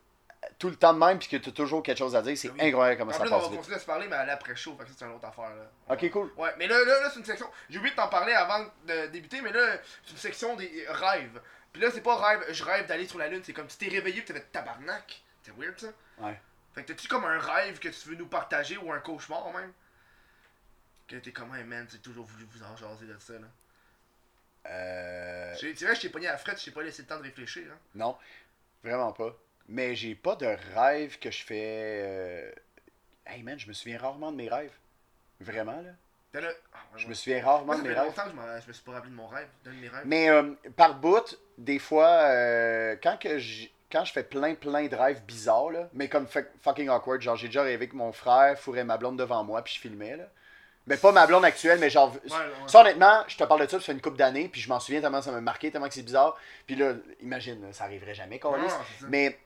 tout 0.60 0.70
le 0.70 0.76
temps 0.76 0.94
de 0.94 0.99
même, 0.99 1.18
puis 1.20 1.28
que 1.28 1.38
tu 1.38 1.49
as 1.49 1.52
toujours 1.52 1.82
quelque 1.84 1.98
chose 1.98 2.16
à 2.16 2.22
dire, 2.22 2.38
c'est 2.38 2.49
Oui. 2.49 2.58
incroyable 2.62 2.99
comment 2.99 3.12
En 3.12 3.14
ça 3.14 3.20
plus, 3.22 3.28
on 3.30 3.32
passe 3.36 3.44
va 3.44 3.49
vite. 3.49 3.58
continuer 3.58 3.76
à 3.76 3.80
se 3.80 3.86
parler, 3.86 4.08
mais 4.08 4.16
à 4.16 4.26
l'après-show, 4.26 4.76
fait 4.78 4.84
que 4.84 4.90
ça, 4.90 4.95
c'est 4.99 5.06
une 5.06 5.12
autre 5.12 5.26
affaire, 5.26 5.49
là. 5.56 5.94
Ok, 5.94 6.10
cool. 6.12 6.32
Ouais, 6.38 6.54
mais 6.58 6.68
là, 6.68 6.78
là, 6.86 7.02
là 7.02 7.10
c'est 7.10 7.20
une 7.20 7.26
section. 7.26 7.48
J'ai 7.70 7.78
oublié 7.80 7.91
de 7.91 7.99
t'en 7.99 8.08
parler 8.08 8.34
avant 8.34 8.66
de 8.86 9.08
débuter, 9.08 9.41
mais 9.41 9.52
là, 9.52 9.78
c'est 10.06 10.12
une 10.12 10.18
section 10.18 10.56
des 10.56 10.86
rêves. 10.88 11.41
Puis 11.74 11.82
là, 11.82 11.90
c'est 11.91 12.02
pas 12.02 12.16
rêve, 12.16 12.45
je 12.49 12.64
rêve 12.64 12.86
d'aller 12.88 13.08
sur 13.08 13.20
la 13.20 13.28
lune, 13.28 13.41
c'est 13.44 13.54
comme 13.54 13.68
tu 13.68 13.78
t'es 13.78 13.90
réveillé 13.90 14.22
pis 14.22 14.28
t'as 14.28 14.36
fait 14.36 14.52
tabarnak. 14.52 15.22
C'est 15.44 15.54
weird 15.58 15.78
ça? 15.80 15.88
Ouais. 16.20 16.40
Fait 16.74 16.84
que 16.84 16.88
t'as-tu 16.88 17.08
comme 17.08 17.26
un 17.26 17.40
rêve 17.40 17.80
que 17.80 17.90
tu 17.90 18.10
veux 18.10 18.16
nous 18.16 18.28
partager 18.28 18.78
ou 18.78 18.91
un 18.91 18.99
cauchemar 18.99 19.45
même? 19.54 19.72
Que 21.07 21.15
t'es 21.17 21.31
comme, 21.31 21.55
hey 21.55 21.63
man, 21.63 21.88
j'ai 21.91 21.99
toujours 21.99 22.25
voulu 22.25 22.45
vous 22.51 22.63
en 22.63 22.75
jaser 22.75 23.05
de 23.05 23.17
ça 23.19 23.34
là. 23.34 23.47
Euh, 24.69 25.55
C'est 25.59 25.85
vrai, 25.85 25.95
je 25.95 26.01
t'ai 26.01 26.09
pogné 26.09 26.27
à 26.27 26.34
la 26.34 26.38
frette, 26.38 26.59
je 26.59 26.65
t'ai 26.65 26.71
pas 26.71 26.84
laissé 26.84 27.01
le 27.03 27.07
temps 27.07 27.17
de 27.17 27.23
réfléchir. 27.23 27.63
Hein. 27.71 27.77
non, 27.95 28.17
vraiment 28.84 29.13
pas. 29.13 29.35
Mais 29.69 29.95
j'ai 29.95 30.15
pas 30.15 30.35
de 30.35 30.45
rêve 30.75 31.17
que 31.19 31.31
je 31.31 31.43
fais. 31.45 32.01
euh, 32.03 32.51
Hey 33.25 33.43
man, 33.43 33.57
je 33.59 33.67
me 33.67 33.73
souviens 33.73 33.97
rarement 33.99 34.31
de 34.31 34.38
mes 34.38 34.49
rêves. 34.49 34.73
Vraiment, 35.39 35.81
là. 35.81 35.91
Là. 36.34 36.49
Ah, 36.73 36.77
ouais, 36.93 36.99
Je 36.99 37.07
me 37.07 37.13
souviens 37.13 37.43
rarement 37.43 37.65
Moi, 37.67 37.77
de 37.77 37.81
mes 37.84 37.93
rêves. 37.93 38.05
longtemps 38.05 38.23
je, 38.27 38.61
je 38.63 38.67
me 38.67 38.73
suis 38.73 38.84
pas 38.84 38.91
rappelé 38.93 39.09
de 39.11 39.15
mon 39.15 39.27
rêve, 39.27 39.47
de 39.65 39.71
mes 39.71 39.88
rêves. 39.88 40.03
Mais 40.05 40.29
euh, 40.29 40.53
par 40.75 40.95
bout, 40.99 41.38
des 41.57 41.79
fois, 41.79 42.07
euh, 42.09 42.95
quand 43.01 43.17
que 43.17 43.39
j- 43.39 43.73
quand 43.91 44.03
je 44.05 44.11
fais 44.13 44.23
plein 44.23 44.53
plein 44.53 44.88
de 44.88 44.95
rêves 44.95 45.23
bizarres, 45.23 45.71
là, 45.71 45.89
mais 45.93 46.09
comme 46.09 46.27
fuck- 46.27 46.51
fucking 46.61 46.89
awkward, 46.89 47.21
genre 47.21 47.35
j'ai 47.38 47.47
déjà 47.47 47.63
rêvé 47.63 47.88
que 47.89 47.95
mon 47.95 48.11
frère 48.11 48.59
fourrait 48.59 48.84
ma 48.84 48.97
blonde 48.97 49.17
devant 49.17 49.43
moi 49.43 49.61
puis 49.63 49.73
je 49.75 49.79
filmais 49.79 50.15
là. 50.17 50.25
Mais 50.88 50.97
pas 50.97 51.11
ma 51.11 51.27
blonde 51.27 51.45
actuelle, 51.45 51.80
mais 51.80 51.89
genre. 51.89 52.14
Ouais, 52.14 52.31
ouais. 52.31 52.51
Ça 52.68 52.81
honnêtement, 52.81 53.23
je 53.27 53.38
te 53.38 53.43
parle 53.43 53.61
de 53.61 53.68
ça, 53.68 53.77
ça 53.77 53.85
fait 53.85 53.91
une 53.91 54.01
couple 54.01 54.18
d'années, 54.18 54.47
puis 54.47 54.61
je 54.61 54.69
m'en 54.69 54.80
souviens 54.80 55.01
tellement 55.01 55.22
ça 55.22 55.31
m'a 55.31 55.41
marqué, 55.41 55.69
tellement 55.69 55.89
que 55.89 55.93
c'est 55.93 56.01
bizarre. 56.01 56.38
Puis 56.65 56.76
là, 56.76 56.93
imagine, 57.22 57.72
ça 57.73 57.84
arriverait 57.84 58.15
jamais, 58.15 58.39
ça. 58.41 58.80
Mais 59.09 59.38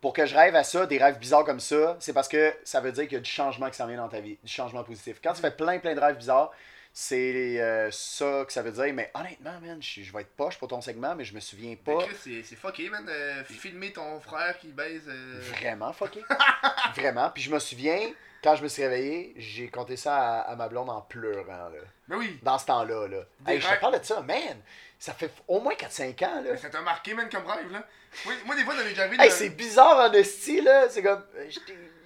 pour 0.00 0.12
que 0.12 0.26
je 0.26 0.34
rêve 0.34 0.56
à 0.56 0.64
ça, 0.64 0.84
des 0.86 0.98
rêves 0.98 1.18
bizarres 1.18 1.44
comme 1.44 1.60
ça, 1.60 1.96
c'est 2.00 2.12
parce 2.12 2.26
que 2.26 2.52
ça 2.64 2.80
veut 2.80 2.90
dire 2.90 3.04
qu'il 3.04 3.12
y 3.12 3.16
a 3.16 3.20
du 3.20 3.30
changement 3.30 3.70
qui 3.70 3.76
s'en 3.76 3.86
vient 3.86 3.98
dans 3.98 4.08
ta 4.08 4.20
vie, 4.20 4.36
du 4.42 4.52
changement 4.52 4.82
positif. 4.82 5.20
Quand 5.22 5.32
tu 5.32 5.40
fais 5.40 5.52
plein 5.52 5.78
plein 5.78 5.94
de 5.94 6.00
rêves 6.00 6.16
bizarres, 6.16 6.50
c'est 6.92 7.60
euh, 7.60 7.90
ça 7.90 8.44
que 8.46 8.52
ça 8.52 8.62
veut 8.62 8.72
dire. 8.72 8.92
Mais 8.94 9.10
honnêtement, 9.14 9.58
man, 9.60 9.82
je, 9.82 10.02
je 10.02 10.12
vais 10.12 10.20
être 10.22 10.34
poche 10.36 10.58
pour 10.58 10.68
ton 10.68 10.80
segment, 10.80 11.14
mais 11.14 11.24
je 11.24 11.34
me 11.34 11.40
souviens 11.40 11.74
pas 11.76 11.98
c'est- 12.20 12.42
c'est 12.42 12.56
fucké, 12.56 12.88
man, 12.90 13.04
de 13.06 13.44
filmer 13.44 13.92
ton 13.92 14.20
frère 14.20 14.58
qui 14.58 14.68
baise. 14.68 15.04
euh, 15.08 15.40
vraiment 15.60 15.92
fucké. 15.92 16.22
vraiment. 16.96 17.30
Puis 17.30 17.42
je 17.42 17.50
me 17.50 17.58
souviens, 17.58 18.12
quand 18.42 18.56
je 18.56 18.62
me 18.62 18.68
suis 18.68 18.82
réveillé, 18.82 19.34
j'ai 19.36 19.68
compté 19.68 19.96
ça 19.96 20.16
à, 20.16 20.40
à 20.52 20.56
ma 20.56 20.68
blonde 20.68 20.90
en 20.90 21.00
pleurant, 21.00 21.68
là. 21.68 21.80
Mais 22.08 22.16
oui, 22.16 22.38
Dans 22.42 22.58
ce 22.58 22.66
temps-là, 22.66 23.06
là. 23.08 23.22
Hey, 23.46 23.60
je 23.60 23.66
te 23.68 23.80
parle 23.80 23.98
de 23.98 24.04
ça, 24.04 24.20
man. 24.20 24.60
Ça 24.98 25.14
fait 25.14 25.32
au 25.48 25.60
moins 25.60 25.74
4-5 25.74 26.22
ans, 26.24 26.42
là. 26.42 26.52
mais 26.52 26.56
ça 26.56 26.68
t'a 26.70 26.80
marqué, 26.82 27.14
man, 27.14 27.28
comme 27.28 27.46
rêve, 27.46 27.70
là? 27.72 27.84
Moi, 28.24 28.34
moi 28.44 28.54
des 28.54 28.62
fois, 28.64 28.74
m'est 28.76 28.84
déjà 28.84 29.02
arrivé 29.04 29.16
Hey, 29.22 29.30
de- 29.30 29.34
c'est 29.34 29.48
bizarre 29.48 30.10
en 30.10 30.12
esti, 30.12 30.60
là. 30.60 30.88
C'est 30.90 31.02
comme. 31.02 31.24
euh, 31.36 31.48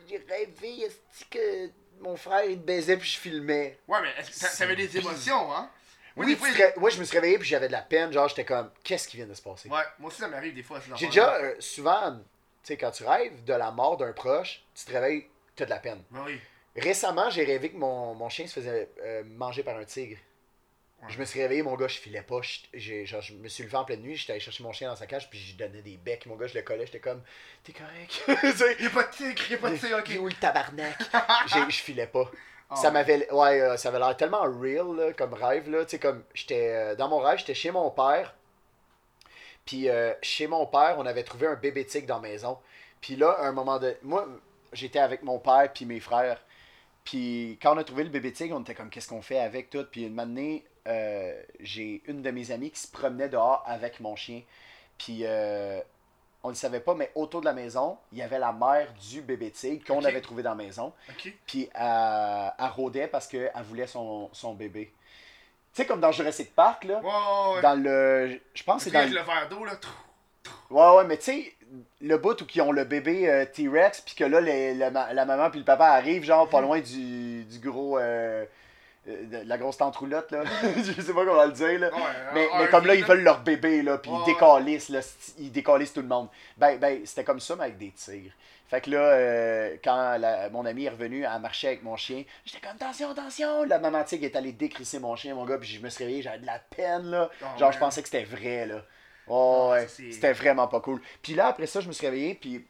J'ai 0.08 0.24
rêvé, 0.28 0.88
que 1.30 1.70
mon 2.01 2.16
frère 2.16 2.44
il 2.44 2.60
baisait 2.60 2.97
puis 2.97 3.09
je 3.09 3.18
filmais. 3.18 3.78
Ouais, 3.89 3.98
mais 4.02 4.12
t'a- 4.23 4.48
t'avais 4.48 4.77
des 4.77 4.97
émotions, 4.97 5.52
hein? 5.55 5.70
Moi, 6.16 6.24
Oui, 6.27 6.35
fois, 6.35 6.48
ouais, 6.78 6.90
je 6.90 6.98
me 6.98 7.05
suis 7.05 7.16
réveillé 7.18 7.39
puis 7.39 7.47
j'avais 7.47 7.66
de 7.66 7.73
la 7.73 7.82
peine. 7.82 8.10
Genre, 8.10 8.27
j'étais 8.28 8.44
comme, 8.47 8.70
qu'est-ce 8.82 9.06
qui 9.06 9.18
vient 9.18 9.27
de 9.27 9.35
se 9.35 9.43
passer? 9.43 9.68
Ouais, 9.68 9.82
moi 9.98 10.09
aussi, 10.09 10.20
ça 10.20 10.28
m'arrive 10.28 10.55
des 10.55 10.62
fois. 10.62 10.81
J'ai 10.97 11.06
déjà, 11.09 11.35
euh, 11.35 11.55
souvent, 11.59 12.12
tu 12.12 12.23
sais, 12.62 12.77
quand 12.78 12.90
tu 12.90 13.05
rêves 13.05 13.44
de 13.44 13.52
la 13.52 13.70
mort 13.70 13.98
d'un 13.98 14.12
proche, 14.14 14.62
tu 14.74 14.86
te 14.86 14.93
réveilles, 14.93 15.27
t'as 15.55 15.66
de 15.66 15.70
la 15.70 15.78
peine. 15.78 16.02
Ben 16.10 16.23
oui. 16.24 16.40
Récemment, 16.74 17.28
j'ai 17.31 17.44
rêvé 17.44 17.70
que 17.70 17.77
mon, 17.77 18.14
mon 18.14 18.28
chien 18.31 18.47
se 18.47 18.55
faisait 18.55 18.89
euh, 19.02 19.24
manger 19.27 19.62
par 19.62 19.77
un 19.77 19.85
tigre. 19.85 20.18
Ouais. 21.02 21.09
Je 21.10 21.18
me 21.18 21.24
suis 21.24 21.43
réveillé, 21.43 21.62
mon 21.62 21.74
gars, 21.74 21.89
je 21.89 21.98
filais 21.98 22.23
pas. 22.23 22.40
Je, 22.73 23.05
genre, 23.05 23.20
je 23.20 23.35
me 23.35 23.48
suis 23.48 23.64
levé 23.64 23.77
en 23.77 23.85
pleine 23.85 24.01
nuit, 24.01 24.16
j'étais 24.16 24.32
allé 24.32 24.40
chercher 24.40 24.62
mon 24.62 24.73
chien 24.73 24.89
dans 24.89 24.97
sa 24.97 25.06
cage, 25.06 25.28
puis 25.28 25.39
je 25.39 25.56
donnais 25.56 25.82
des 25.82 25.98
becs. 25.98 26.27
Mon 26.27 26.36
gars, 26.36 26.47
je 26.47 26.55
le 26.55 26.62
collais, 26.62 26.86
j'étais 26.86 27.01
comme, 27.01 27.23
t'es 27.64 27.73
correct? 27.73 28.23
Sais, 28.56 28.82
Y'a 28.82 28.90
pas 28.90 29.05
de 29.05 29.10
tigre, 29.10 29.51
y'a 29.51 29.59
pas 29.59 29.70
de 29.70 29.77
tigre, 29.77 30.02
Il 30.09 30.18
ok. 30.18 30.23
où 30.23 30.28
le 30.28 30.35
tabarnak? 30.35 30.97
Je 31.68 31.74
filais 31.77 32.06
pas. 32.06 32.31
Ah. 32.68 32.77
Ça 32.77 32.90
m'avait 32.90 33.31
ouais, 33.32 33.60
euh, 33.60 33.77
ça 33.77 33.90
avait 33.90 33.98
l'air 34.01 34.16
tellement 34.16 34.43
real 34.43 34.97
là, 34.97 35.12
comme 35.12 35.35
rêve 35.35 35.70
là, 35.70 35.85
tu 35.85 35.93
sais 35.93 35.98
comme 36.01 36.24
j'étais 36.35 36.73
euh, 36.73 36.97
dans 36.97 37.09
mon 37.09 37.18
rêve, 37.18 37.39
j'étais 37.39 37.55
chez 37.55 37.70
mon 37.70 37.90
père. 37.90 38.35
Puis 39.64 39.89
euh, 39.89 40.12
chez 40.23 40.47
mon 40.48 40.66
père, 40.66 40.97
on 40.98 41.06
avait 41.06 41.23
trouvé 41.23 41.47
un 41.47 41.55
bébé 41.55 41.86
tigre 41.86 42.06
dans 42.09 42.16
la 42.16 42.28
maison. 42.28 42.59
Puis 43.01 43.14
là, 43.16 43.31
à 43.39 43.47
un 43.47 43.52
moment 43.52 43.78
de 43.78 43.97
moi 44.02 44.27
j'étais 44.73 44.98
avec 44.98 45.23
mon 45.23 45.39
père 45.39 45.73
puis 45.73 45.85
mes 45.85 46.01
frères. 46.01 46.43
Puis 47.05 47.56
quand 47.62 47.77
on 47.77 47.78
a 47.78 47.85
trouvé 47.85 48.02
le 48.02 48.10
bébé 48.10 48.32
tigre, 48.32 48.56
on 48.56 48.62
était 48.62 48.74
comme 48.74 48.90
qu'est-ce 48.90 49.09
qu'on 49.09 49.23
fait 49.23 49.39
avec 49.39 49.70
tout? 49.70 49.86
Puis 49.89 50.02
une 50.06 50.18
année, 50.18 50.64
euh, 50.86 51.40
j'ai 51.60 52.02
une 52.06 52.22
de 52.22 52.30
mes 52.30 52.50
amies 52.50 52.70
qui 52.70 52.80
se 52.80 52.90
promenait 52.90 53.28
dehors 53.28 53.62
avec 53.66 54.00
mon 54.00 54.16
chien. 54.16 54.42
Puis 54.98 55.20
euh, 55.22 55.80
on 56.42 56.48
le 56.48 56.54
savait 56.54 56.80
pas, 56.80 56.94
mais 56.94 57.10
autour 57.14 57.40
de 57.40 57.46
la 57.46 57.52
maison, 57.52 57.98
il 58.12 58.18
y 58.18 58.22
avait 58.22 58.38
la 58.38 58.52
mère 58.52 58.88
du 59.10 59.20
bébé 59.20 59.50
tigre 59.50 59.84
qu'on 59.86 60.04
avait 60.04 60.20
trouvé 60.20 60.42
dans 60.42 60.50
la 60.54 60.56
maison. 60.64 60.92
Puis 61.46 61.68
elle, 61.74 62.52
elle 62.58 62.66
rôdait 62.74 63.08
parce 63.08 63.26
qu'elle 63.26 63.50
voulait 63.64 63.86
son, 63.86 64.30
son 64.32 64.54
bébé. 64.54 64.92
Tu 65.74 65.82
sais, 65.82 65.86
comme 65.86 66.00
dans 66.00 66.12
Jurassic 66.12 66.54
Park, 66.54 66.84
là. 66.84 67.00
Ouais, 67.00 67.04
ouais, 67.04 67.54
ouais. 67.56 67.62
Dans 67.62 67.74
le. 67.82 68.40
Je 68.54 68.62
pense 68.62 68.78
que 68.84 68.84
c'est 68.84 68.90
dans. 68.92 69.00
Avec 69.00 69.12
le- 69.12 69.22
verre 69.22 69.48
d'eau, 69.50 69.64
là. 69.64 69.72
Ouais, 70.70 70.96
ouais, 70.96 71.04
mais 71.04 71.16
tu 71.18 71.24
sais, 71.24 71.52
le 72.00 72.16
bout 72.18 72.40
où 72.40 72.46
ils 72.54 72.62
ont 72.62 72.72
le 72.72 72.84
bébé 72.84 73.28
euh, 73.28 73.44
T-Rex, 73.44 74.00
puis 74.00 74.14
que 74.14 74.24
là, 74.24 74.40
les- 74.40 74.74
la, 74.74 74.90
la 75.12 75.24
maman 75.24 75.50
puis 75.50 75.58
le 75.58 75.64
papa 75.66 75.86
arrivent, 75.88 76.22
genre, 76.24 76.48
pas 76.48 76.60
loin 76.60 76.80
du, 76.80 77.44
du 77.44 77.58
gros. 77.58 77.98
euh, 77.98 78.44
la 79.06 79.58
grosse 79.58 79.76
tante 79.76 79.96
roulotte, 79.96 80.30
là. 80.32 80.42
Je 80.76 81.00
sais 81.00 81.12
pas 81.14 81.24
comment 81.24 81.44
le 81.44 81.52
dire, 81.52 81.78
là. 81.78 81.88
Ouais, 81.94 82.00
Mais, 82.34 82.48
mais 82.58 82.68
comme 82.68 82.86
là, 82.86 82.94
ils 82.94 83.04
veulent 83.04 83.22
leur 83.22 83.40
bébé, 83.40 83.82
là, 83.82 83.98
puis 83.98 84.10
Ouais, 84.10 84.18
ils 84.26 84.32
décalissent, 84.32 84.88
là, 84.88 85.00
ils 85.38 85.52
décalissent 85.52 85.92
tout 85.92 86.02
le 86.02 86.08
monde. 86.08 86.28
Ben, 86.56 86.78
ben 86.78 87.00
c'était 87.04 87.24
comme 87.24 87.40
ça, 87.40 87.54
mais 87.56 87.64
avec 87.64 87.78
des 87.78 87.90
tigres. 87.92 88.32
Fait 88.68 88.80
que 88.80 88.90
là, 88.90 88.98
euh, 88.98 89.76
quand 89.84 90.18
la- 90.18 90.50
mon 90.50 90.66
ami 90.66 90.86
est 90.86 90.90
revenu 90.90 91.24
à 91.24 91.38
marcher 91.38 91.68
avec 91.68 91.84
mon 91.84 91.96
chien, 91.96 92.24
j'étais 92.44 92.58
comme, 92.66 92.74
attention, 92.76 93.10
attention! 93.10 93.62
La 93.64 93.78
maman 93.78 94.02
tigre 94.02 94.24
est 94.24 94.34
allée 94.34 94.50
décrisser 94.52 94.98
mon 94.98 95.14
chien, 95.14 95.36
mon 95.36 95.44
gars, 95.44 95.58
puis 95.58 95.68
je 95.68 95.80
me 95.80 95.88
suis 95.88 96.02
réveillé, 96.02 96.22
j'avais 96.22 96.38
de 96.38 96.46
la 96.46 96.58
peine, 96.58 97.10
là. 97.10 97.30
Oh, 97.42 97.58
Genre, 97.58 97.70
je 97.70 97.78
pensais 97.78 98.02
que 98.02 98.08
c'était 98.08 98.24
vrai, 98.24 98.66
là. 98.66 98.82
Oh, 99.28 99.70
ouais, 99.72 99.86
c'était 99.88 100.32
vraiment 100.32 100.66
pas 100.68 100.80
cool. 100.80 101.00
Puis 101.22 101.34
là, 101.34 101.46
après 101.48 101.66
ça, 101.66 101.80
je 101.80 101.86
me 101.88 101.92
suis 101.92 102.06
réveillé, 102.06 102.34
puis 102.34 102.66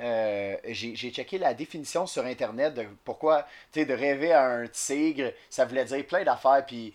euh, 0.00 0.56
j'ai 0.66 1.10
checké 1.10 1.38
la 1.38 1.54
définition 1.54 2.06
sur 2.06 2.24
Internet 2.24 2.74
de 2.74 2.86
pourquoi, 3.04 3.42
tu 3.72 3.80
sais, 3.80 3.86
de 3.86 3.94
rêver 3.94 4.32
à 4.32 4.44
un 4.46 4.66
tigre, 4.68 5.32
ça 5.50 5.64
voulait 5.64 5.84
dire 5.84 6.06
plein 6.06 6.24
d'affaires, 6.24 6.64
puis. 6.66 6.94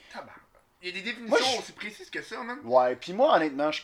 Il 0.82 0.90
y 0.90 0.92
a 0.92 0.94
des 0.94 1.02
définitions 1.02 1.30
Moi, 1.50 1.60
aussi 1.60 1.72
précises 1.72 2.10
que 2.10 2.22
ça, 2.22 2.42
man. 2.44 2.60
Ouais, 2.64 2.96
puis 2.96 3.14
moi, 3.14 3.36
honnêtement, 3.36 3.72
je. 3.72 3.84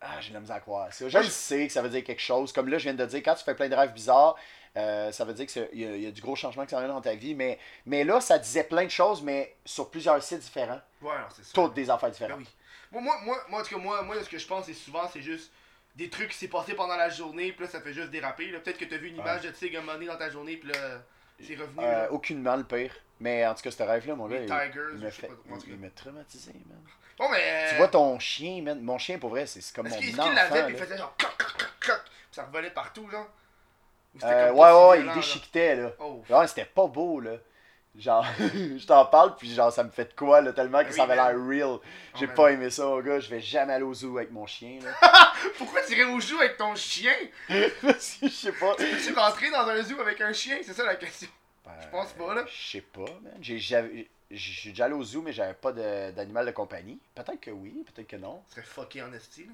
Ah, 0.00 0.20
j'ai 0.20 0.28
de 0.28 0.34
la 0.34 0.40
misère 0.40 0.56
à 0.56 0.60
croire 0.60 0.92
ça. 0.92 1.08
Je 1.08 1.18
le 1.18 1.24
sais 1.24 1.66
que 1.66 1.72
ça 1.72 1.80
veut 1.80 1.88
dire 1.88 2.04
quelque 2.04 2.20
chose. 2.20 2.52
Comme 2.52 2.68
là, 2.68 2.76
je 2.76 2.84
viens 2.84 2.94
de 2.94 3.06
dire, 3.06 3.22
quand 3.24 3.34
tu 3.34 3.42
fais 3.44 3.54
plein 3.54 3.68
de 3.70 3.74
rêves 3.74 3.94
bizarres, 3.94 4.36
euh, 4.76 5.10
ça 5.10 5.24
veut 5.24 5.32
dire 5.32 5.46
qu'il 5.46 5.66
y, 5.72 6.02
y 6.02 6.06
a 6.06 6.10
du 6.10 6.20
gros 6.20 6.36
changement 6.36 6.64
qui 6.64 6.70
s'en 6.72 6.80
vient 6.80 6.88
dans 6.88 7.00
ta 7.00 7.14
vie. 7.14 7.34
Mais, 7.34 7.58
mais 7.86 8.04
là, 8.04 8.20
ça 8.20 8.38
disait 8.38 8.64
plein 8.64 8.84
de 8.84 8.90
choses, 8.90 9.22
mais 9.22 9.56
sur 9.64 9.90
plusieurs 9.90 10.22
sites 10.22 10.40
différents. 10.40 10.80
Ouais, 11.00 11.12
alors 11.12 11.32
c'est 11.34 11.44
ça. 11.46 11.52
Toutes 11.54 11.72
des 11.72 11.88
affaires 11.88 12.10
Ben 12.10 12.12
différentes. 12.12 12.38
oui. 12.40 12.46
Moi, 12.92 13.00
moi, 13.00 13.18
moi, 13.24 13.44
moi, 13.48 13.60
en 13.60 13.62
tout 13.64 13.74
cas, 13.74 13.80
moi, 13.80 14.02
moi, 14.02 14.22
ce 14.22 14.28
que 14.28 14.38
je 14.38 14.46
pense, 14.46 14.66
c'est 14.66 14.74
souvent, 14.74 15.08
c'est 15.10 15.22
juste 15.22 15.50
des 15.96 16.10
trucs 16.10 16.28
qui 16.28 16.36
s'est 16.36 16.48
passé 16.48 16.74
pendant 16.74 16.96
la 16.96 17.08
journée, 17.08 17.52
puis 17.52 17.64
là, 17.64 17.70
ça 17.70 17.80
fait 17.80 17.92
juste 17.92 18.10
déraper. 18.10 18.48
Peut-être 18.48 18.78
que 18.78 18.84
t'as 18.84 18.98
vu 18.98 19.08
une 19.08 19.16
image 19.16 19.42
de 19.42 19.78
moment 19.80 19.94
donné 19.94 20.06
dans 20.06 20.16
ta 20.16 20.28
journée, 20.30 20.56
puis 20.56 20.70
là, 20.70 21.02
c'est 21.40 21.56
revenu. 21.56 21.82
Euh, 21.82 22.02
là. 22.02 22.12
aucunement 22.12 22.56
le 22.56 22.64
pire. 22.64 22.92
Mais 23.18 23.46
en 23.46 23.54
tout 23.54 23.62
cas, 23.62 23.70
ce 23.70 23.82
rêve-là, 23.82 24.14
mon 24.14 24.28
gars, 24.28 24.40
il, 24.40 24.46
Tigers, 24.46 24.92
il 24.94 24.98
m'a 25.00 25.10
fait. 25.10 25.90
traumatisé, 25.94 26.52
man. 26.68 26.78
Bon, 27.18 27.30
mais. 27.30 27.70
Tu 27.70 27.76
vois 27.76 27.88
ton 27.88 28.18
chien, 28.18 28.62
man. 28.62 28.80
Mon 28.82 28.98
chien, 28.98 29.18
pour 29.18 29.30
vrai, 29.30 29.46
c'est 29.46 29.60
comme 29.74 29.88
mon 29.88 29.96
qu'il 29.96 30.10
est-ce 30.10 30.20
enfant. 30.20 30.28
qu'il 30.28 30.36
l'avait, 30.36 30.64
puis 30.64 30.74
il 30.74 30.78
faisait 30.78 30.98
genre. 30.98 31.16
Cloc, 31.16 31.34
cloc, 31.38 31.72
cloc, 31.80 32.02
puis 32.04 32.12
ça 32.30 32.44
revolait 32.44 32.70
partout, 32.70 33.08
genre 33.10 33.28
Euh, 34.22 34.50
ouais, 34.50 34.58
ouais, 34.58 34.96
il 34.98 35.02
violent, 35.02 35.06
là? 35.06 35.14
déchiquetait, 35.14 35.76
là. 35.76 35.92
Oh. 35.98 36.22
C'était 36.46 36.66
pas 36.66 36.86
beau, 36.86 37.20
là. 37.20 37.36
Genre, 37.98 38.26
je 38.38 38.86
t'en 38.86 39.06
parle, 39.06 39.36
puis 39.36 39.54
genre, 39.54 39.72
ça 39.72 39.82
me 39.82 39.90
fait 39.90 40.04
de 40.04 40.12
quoi, 40.14 40.40
là, 40.40 40.52
tellement 40.52 40.82
que 40.82 40.88
Oui, 40.88 40.94
ça 40.94 41.04
avait 41.04 41.14
l'air 41.14 41.34
real. 41.34 41.78
J'ai 42.14 42.26
man. 42.26 42.34
pas 42.36 42.52
aimé 42.52 42.68
ça, 42.70 42.84
mon 42.84 43.00
gars. 43.00 43.20
Je 43.20 43.30
vais 43.30 43.40
jamais 43.40 43.72
aller 43.72 43.84
au 43.84 43.94
zoo 43.94 44.18
avec 44.18 44.30
mon 44.30 44.46
chien, 44.46 44.80
là. 44.82 45.32
Pourquoi 45.58 45.80
tu 45.82 45.92
irais 45.92 46.10
au 46.10 46.20
zoo 46.20 46.38
avec 46.38 46.56
ton 46.56 46.74
chien? 46.74 47.14
Parce 47.82 48.18
que 48.20 48.28
je 48.28 48.32
sais 48.32 48.52
pas. 48.52 48.74
Peux-tu 48.74 49.14
rentrer 49.14 49.50
dans 49.50 49.66
un 49.66 49.82
zoo 49.82 49.98
avec 50.00 50.20
un 50.20 50.32
chien? 50.32 50.58
C'est 50.62 50.74
ça 50.74 50.84
la 50.84 50.96
question. 50.96 51.28
Je 51.82 51.88
pense 51.88 52.12
pas, 52.12 52.34
là. 52.34 52.44
Je 52.46 52.70
sais 52.70 52.80
pas, 52.80 53.10
man. 53.22 53.34
J'ai 53.40 53.58
suis 54.34 54.70
déjà 54.70 54.84
allé 54.84 54.94
au 54.94 55.04
zoo, 55.04 55.22
mais 55.22 55.32
j'avais 55.32 55.54
pas 55.54 55.72
d'animal 55.72 56.46
de, 56.46 56.50
compagnie. 56.50 56.98
Peut-être 57.14 57.40
que 57.40 57.50
oui, 57.50 57.84
peut-être 57.94 58.08
que 58.08 58.16
non. 58.16 58.42
Ce 58.48 58.54
serait 58.56 58.66
fucké 58.66 59.02
en 59.02 59.12
esti, 59.12 59.44
là. 59.44 59.52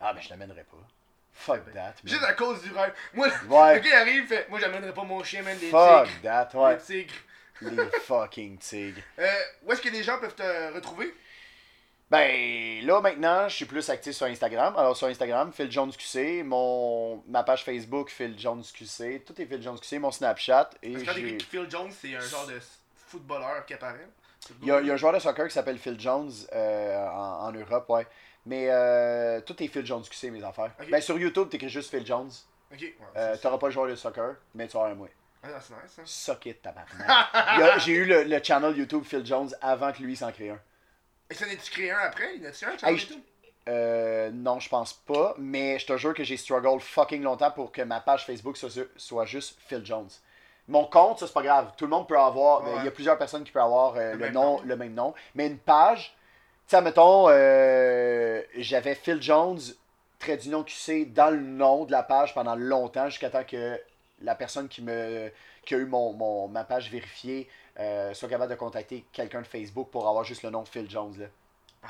Ah, 0.00 0.12
mais 0.14 0.20
je 0.20 0.30
l'amènerais 0.30 0.64
pas. 0.64 0.76
Fuck 1.32 1.64
ben, 1.66 1.74
that, 1.74 1.80
man. 1.80 1.94
Juste 2.04 2.24
à 2.24 2.32
cause 2.34 2.62
du 2.62 2.72
rêve. 2.72 2.94
Moi, 3.12 3.28
Ouais. 3.48 3.74
le 3.76 3.80
gars 3.80 4.00
arrive, 4.00 4.26
fait 4.26 4.48
Moi, 4.48 4.60
j'amènerais 4.60 4.94
pas 4.94 5.04
mon 5.04 5.22
chien, 5.22 5.42
même 5.42 5.58
des 5.58 5.70
Fuck 5.70 6.06
tigres. 6.06 6.22
that, 6.22 6.50
ouais. 6.54 6.76
Des 6.76 6.82
tigres. 6.82 7.14
Les 7.62 7.84
fucking 8.02 8.58
tigres. 8.58 9.00
Euh, 9.18 9.26
où 9.64 9.72
est-ce 9.72 9.80
que 9.80 9.88
les 9.88 10.02
gens 10.02 10.18
peuvent 10.18 10.34
te 10.34 10.74
retrouver? 10.74 11.14
Ben, 12.10 12.84
là, 12.84 13.00
maintenant, 13.00 13.48
je 13.48 13.54
suis 13.56 13.64
plus 13.64 13.88
actif 13.88 14.12
sur 14.12 14.26
Instagram. 14.26 14.74
Alors, 14.76 14.96
sur 14.96 15.06
Instagram, 15.08 15.52
Phil 15.52 15.70
Jones 15.70 15.90
QC. 15.92 16.42
Mon, 16.44 17.22
ma 17.26 17.42
page 17.42 17.64
Facebook, 17.64 18.10
Phil 18.10 18.38
Jones 18.38 18.62
QC. 18.62 19.22
Tout 19.26 19.40
est 19.40 19.46
Phil 19.46 19.62
Jones 19.62 19.78
QC. 19.78 19.98
Mon 19.98 20.10
Snapchat. 20.10 20.70
Et 20.82 20.92
Parce 20.92 21.18
que 21.18 21.38
Phil 21.44 21.66
Jones, 21.68 21.90
c'est 21.90 22.14
un 22.14 22.20
genre 22.20 22.46
de 22.46 22.60
footballeur 23.06 23.64
qui 23.66 23.74
apparaît. 23.74 24.06
Il 24.60 24.68
y, 24.68 24.70
a, 24.70 24.80
il 24.80 24.86
y 24.86 24.90
a 24.90 24.94
un 24.94 24.96
joueur 24.98 25.14
de 25.14 25.18
soccer 25.18 25.48
qui 25.48 25.54
s'appelle 25.54 25.78
Phil 25.78 25.98
Jones 25.98 26.30
euh, 26.52 27.06
en, 27.08 27.46
en 27.48 27.52
Europe, 27.52 27.88
ouais. 27.88 28.06
Mais 28.44 28.66
euh, 28.68 29.40
tout 29.40 29.60
est 29.62 29.68
Phil 29.68 29.86
Jones 29.86 30.02
QC, 30.02 30.30
mes 30.30 30.44
affaires. 30.44 30.70
Ben, 30.90 31.00
sur 31.00 31.18
YouTube, 31.18 31.48
t'écris 31.48 31.70
juste 31.70 31.90
Phil 31.90 32.06
Jones. 32.06 32.30
Ok, 32.70 32.80
ouais. 32.80 32.94
Euh, 33.16 33.36
T'auras 33.40 33.56
pas 33.56 33.68
le 33.68 33.72
joueur 33.72 33.88
de 33.88 33.94
soccer, 33.94 34.36
mais 34.54 34.68
tu 34.68 34.76
avoir 34.76 34.90
un 34.92 34.94
moi. 34.94 35.08
Ah, 35.44 35.60
c'est 35.60 35.74
nice, 35.74 35.92
ça. 35.94 36.02
Suck 36.04 36.46
it, 36.46 36.62
tabarnak. 36.62 37.80
J'ai 37.80 37.92
eu 37.92 38.04
le, 38.06 38.24
le 38.24 38.42
channel 38.42 38.76
YouTube 38.76 39.04
Phil 39.04 39.24
Jones 39.24 39.50
avant 39.60 39.92
que 39.92 40.02
lui 40.02 40.16
s'en 40.16 40.32
crée 40.32 40.50
un. 40.50 40.60
Et 41.30 41.34
ça 41.34 41.46
n'est-tu 41.46 41.70
créé 41.70 41.90
un 41.90 41.98
après? 41.98 42.36
Il 42.36 42.46
a-tu 42.46 42.64
un 42.64 42.70
Hey, 42.72 42.78
channel 42.78 42.96
je- 42.98 43.06
YouTube 43.06 43.22
Euh, 43.68 44.30
non, 44.30 44.60
je 44.60 44.68
pense 44.68 44.92
pas, 44.92 45.34
mais 45.38 45.78
je 45.78 45.86
te 45.86 45.96
jure 45.96 46.12
que 46.14 46.22
j'ai 46.24 46.36
struggle 46.36 46.80
fucking 46.80 47.22
longtemps 47.22 47.50
pour 47.50 47.72
que 47.72 47.80
ma 47.82 48.00
page 48.00 48.26
Facebook 48.26 48.56
soit, 48.58 48.70
soit 48.96 49.24
juste 49.24 49.58
Phil 49.68 49.84
Jones. 49.84 50.10
Mon 50.68 50.84
compte, 50.84 51.18
ça 51.18 51.26
c'est 51.26 51.32
pas 51.32 51.42
grave. 51.42 51.72
Tout 51.76 51.84
le 51.84 51.90
monde 51.90 52.06
peut 52.08 52.18
avoir. 52.18 52.62
Ouais. 52.64 52.70
Il 52.78 52.84
y 52.84 52.88
a 52.88 52.90
plusieurs 52.90 53.18
personnes 53.18 53.44
qui 53.44 53.52
peuvent 53.52 53.62
avoir 53.64 53.94
euh, 53.96 54.14
Le 54.14 54.30
nom, 54.30 54.58
nom. 54.58 54.62
le 54.64 54.76
même 54.76 54.94
nom. 54.94 55.14
Mais 55.34 55.46
une 55.46 55.58
page, 55.58 56.14
tu 56.68 56.76
sais, 56.76 56.80
mettons, 56.82 57.26
euh, 57.28 58.40
j'avais 58.56 58.94
Phil 58.94 59.20
Jones, 59.22 59.60
trait 60.18 60.36
d'union 60.38 60.62
QC, 60.62 61.06
dans 61.06 61.30
le 61.30 61.40
nom 61.40 61.84
de 61.84 61.92
la 61.92 62.02
page 62.02 62.32
pendant 62.34 62.54
longtemps, 62.56 63.08
jusqu'à 63.10 63.28
temps 63.30 63.44
que 63.44 63.78
la 64.20 64.34
personne 64.34 64.68
qui 64.68 64.82
me 64.82 65.30
qui 65.64 65.74
a 65.74 65.78
eu 65.78 65.86
mon, 65.86 66.12
mon- 66.12 66.48
ma 66.48 66.64
page 66.64 66.90
vérifiée 66.90 67.48
euh, 67.80 68.12
soit 68.14 68.28
capable 68.28 68.50
de 68.50 68.56
contacter 68.56 69.04
quelqu'un 69.12 69.40
de 69.42 69.46
Facebook 69.46 69.90
pour 69.90 70.08
avoir 70.08 70.24
juste 70.24 70.42
le 70.42 70.50
nom 70.50 70.64
Phil 70.64 70.88
Jones. 70.90 71.14
Là. 71.18 71.26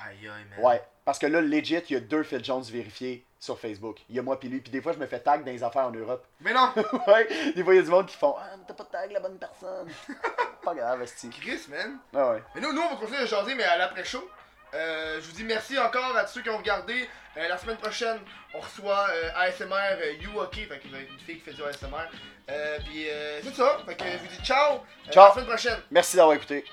Aïe, 0.07 0.17
aïe, 0.29 0.45
man. 0.51 0.65
Ouais, 0.65 0.83
parce 1.05 1.19
que 1.19 1.27
là, 1.27 1.41
legit, 1.41 1.77
il 1.89 1.93
y 1.93 1.97
a 1.97 2.01
deux 2.01 2.23
Phil 2.25 2.45
Jones 2.45 2.63
vérifiés 2.63 3.25
sur 3.39 3.59
Facebook. 3.61 3.99
Il 4.09 4.17
y 4.17 4.19
a 4.19 4.23
moi 4.23 4.41
puis 4.41 4.49
lui. 4.49 4.61
Puis 4.61 4.71
des 4.73 4.81
fois, 4.81 4.93
je 4.93 4.99
me 4.99 5.07
fais 5.07 5.21
tag 5.21 5.45
dans 5.45 5.53
les 5.53 5.63
affaires 5.63 5.87
en 5.87 5.91
Europe. 5.93 6.27
Mais 6.41 6.53
non 6.53 6.73
ouais, 7.07 7.29
des 7.55 7.63
fois, 7.63 7.75
il 7.75 7.77
y 7.77 7.81
a 7.81 7.83
du 7.83 7.91
monde 7.91 8.07
qui 8.07 8.17
font 8.17 8.35
Ah, 8.39 8.57
mais 8.57 8.65
t'as 8.67 8.75
pas 8.75 8.85
tag 8.85 9.13
la 9.13 9.21
bonne 9.21 9.39
personne. 9.39 9.89
pas 10.65 10.75
grave, 10.75 11.03
esti. 11.03 11.29
Chris, 11.31 11.67
man. 11.69 11.99
Ah 12.15 12.31
ouais. 12.31 12.43
Mais 12.55 12.61
nous, 12.61 12.73
nous, 12.73 12.81
on 12.81 12.91
va 12.91 12.97
continuer 12.97 13.21
de 13.21 13.27
jaser, 13.27 13.55
mais 13.55 13.65
à 13.65 13.77
l'après-show. 13.77 14.27
Euh, 14.73 15.21
je 15.21 15.27
vous 15.27 15.33
dis 15.33 15.45
merci 15.45 15.79
encore 15.79 16.17
à 16.17 16.25
tous 16.25 16.33
ceux 16.33 16.43
qui 16.43 16.51
ont 16.51 16.59
regardé. 16.59 17.09
Euh, 17.37 17.49
la 17.49 17.59
semaine 17.59 17.77
prochaine, 17.77 18.19
on 18.55 18.61
reçoit 18.61 19.09
euh, 19.11 19.31
ASMR 19.35 20.23
You 20.23 20.41
OK, 20.41 20.55
fait 20.55 20.67
que, 20.67 20.95
euh, 20.95 21.01
une 21.11 21.19
fille 21.19 21.37
qui 21.37 21.41
fait 21.41 21.53
du 21.53 21.63
ASMR. 21.63 22.09
Euh, 22.51 22.79
puis 22.85 23.07
c'est 23.43 23.55
ça, 23.55 23.79
fait 23.87 23.97
que 23.97 24.05
je 24.05 24.19
vous 24.19 24.27
dis 24.27 24.45
ciao. 24.45 24.81
Ciao. 25.11 25.25
À 25.25 25.29
la 25.29 25.35
semaine 25.35 25.47
prochaine. 25.47 25.79
Merci 25.91 26.17
d'avoir 26.17 26.37
écouté. 26.37 26.65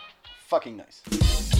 Fucking 0.47 0.77
nice. 0.77 1.50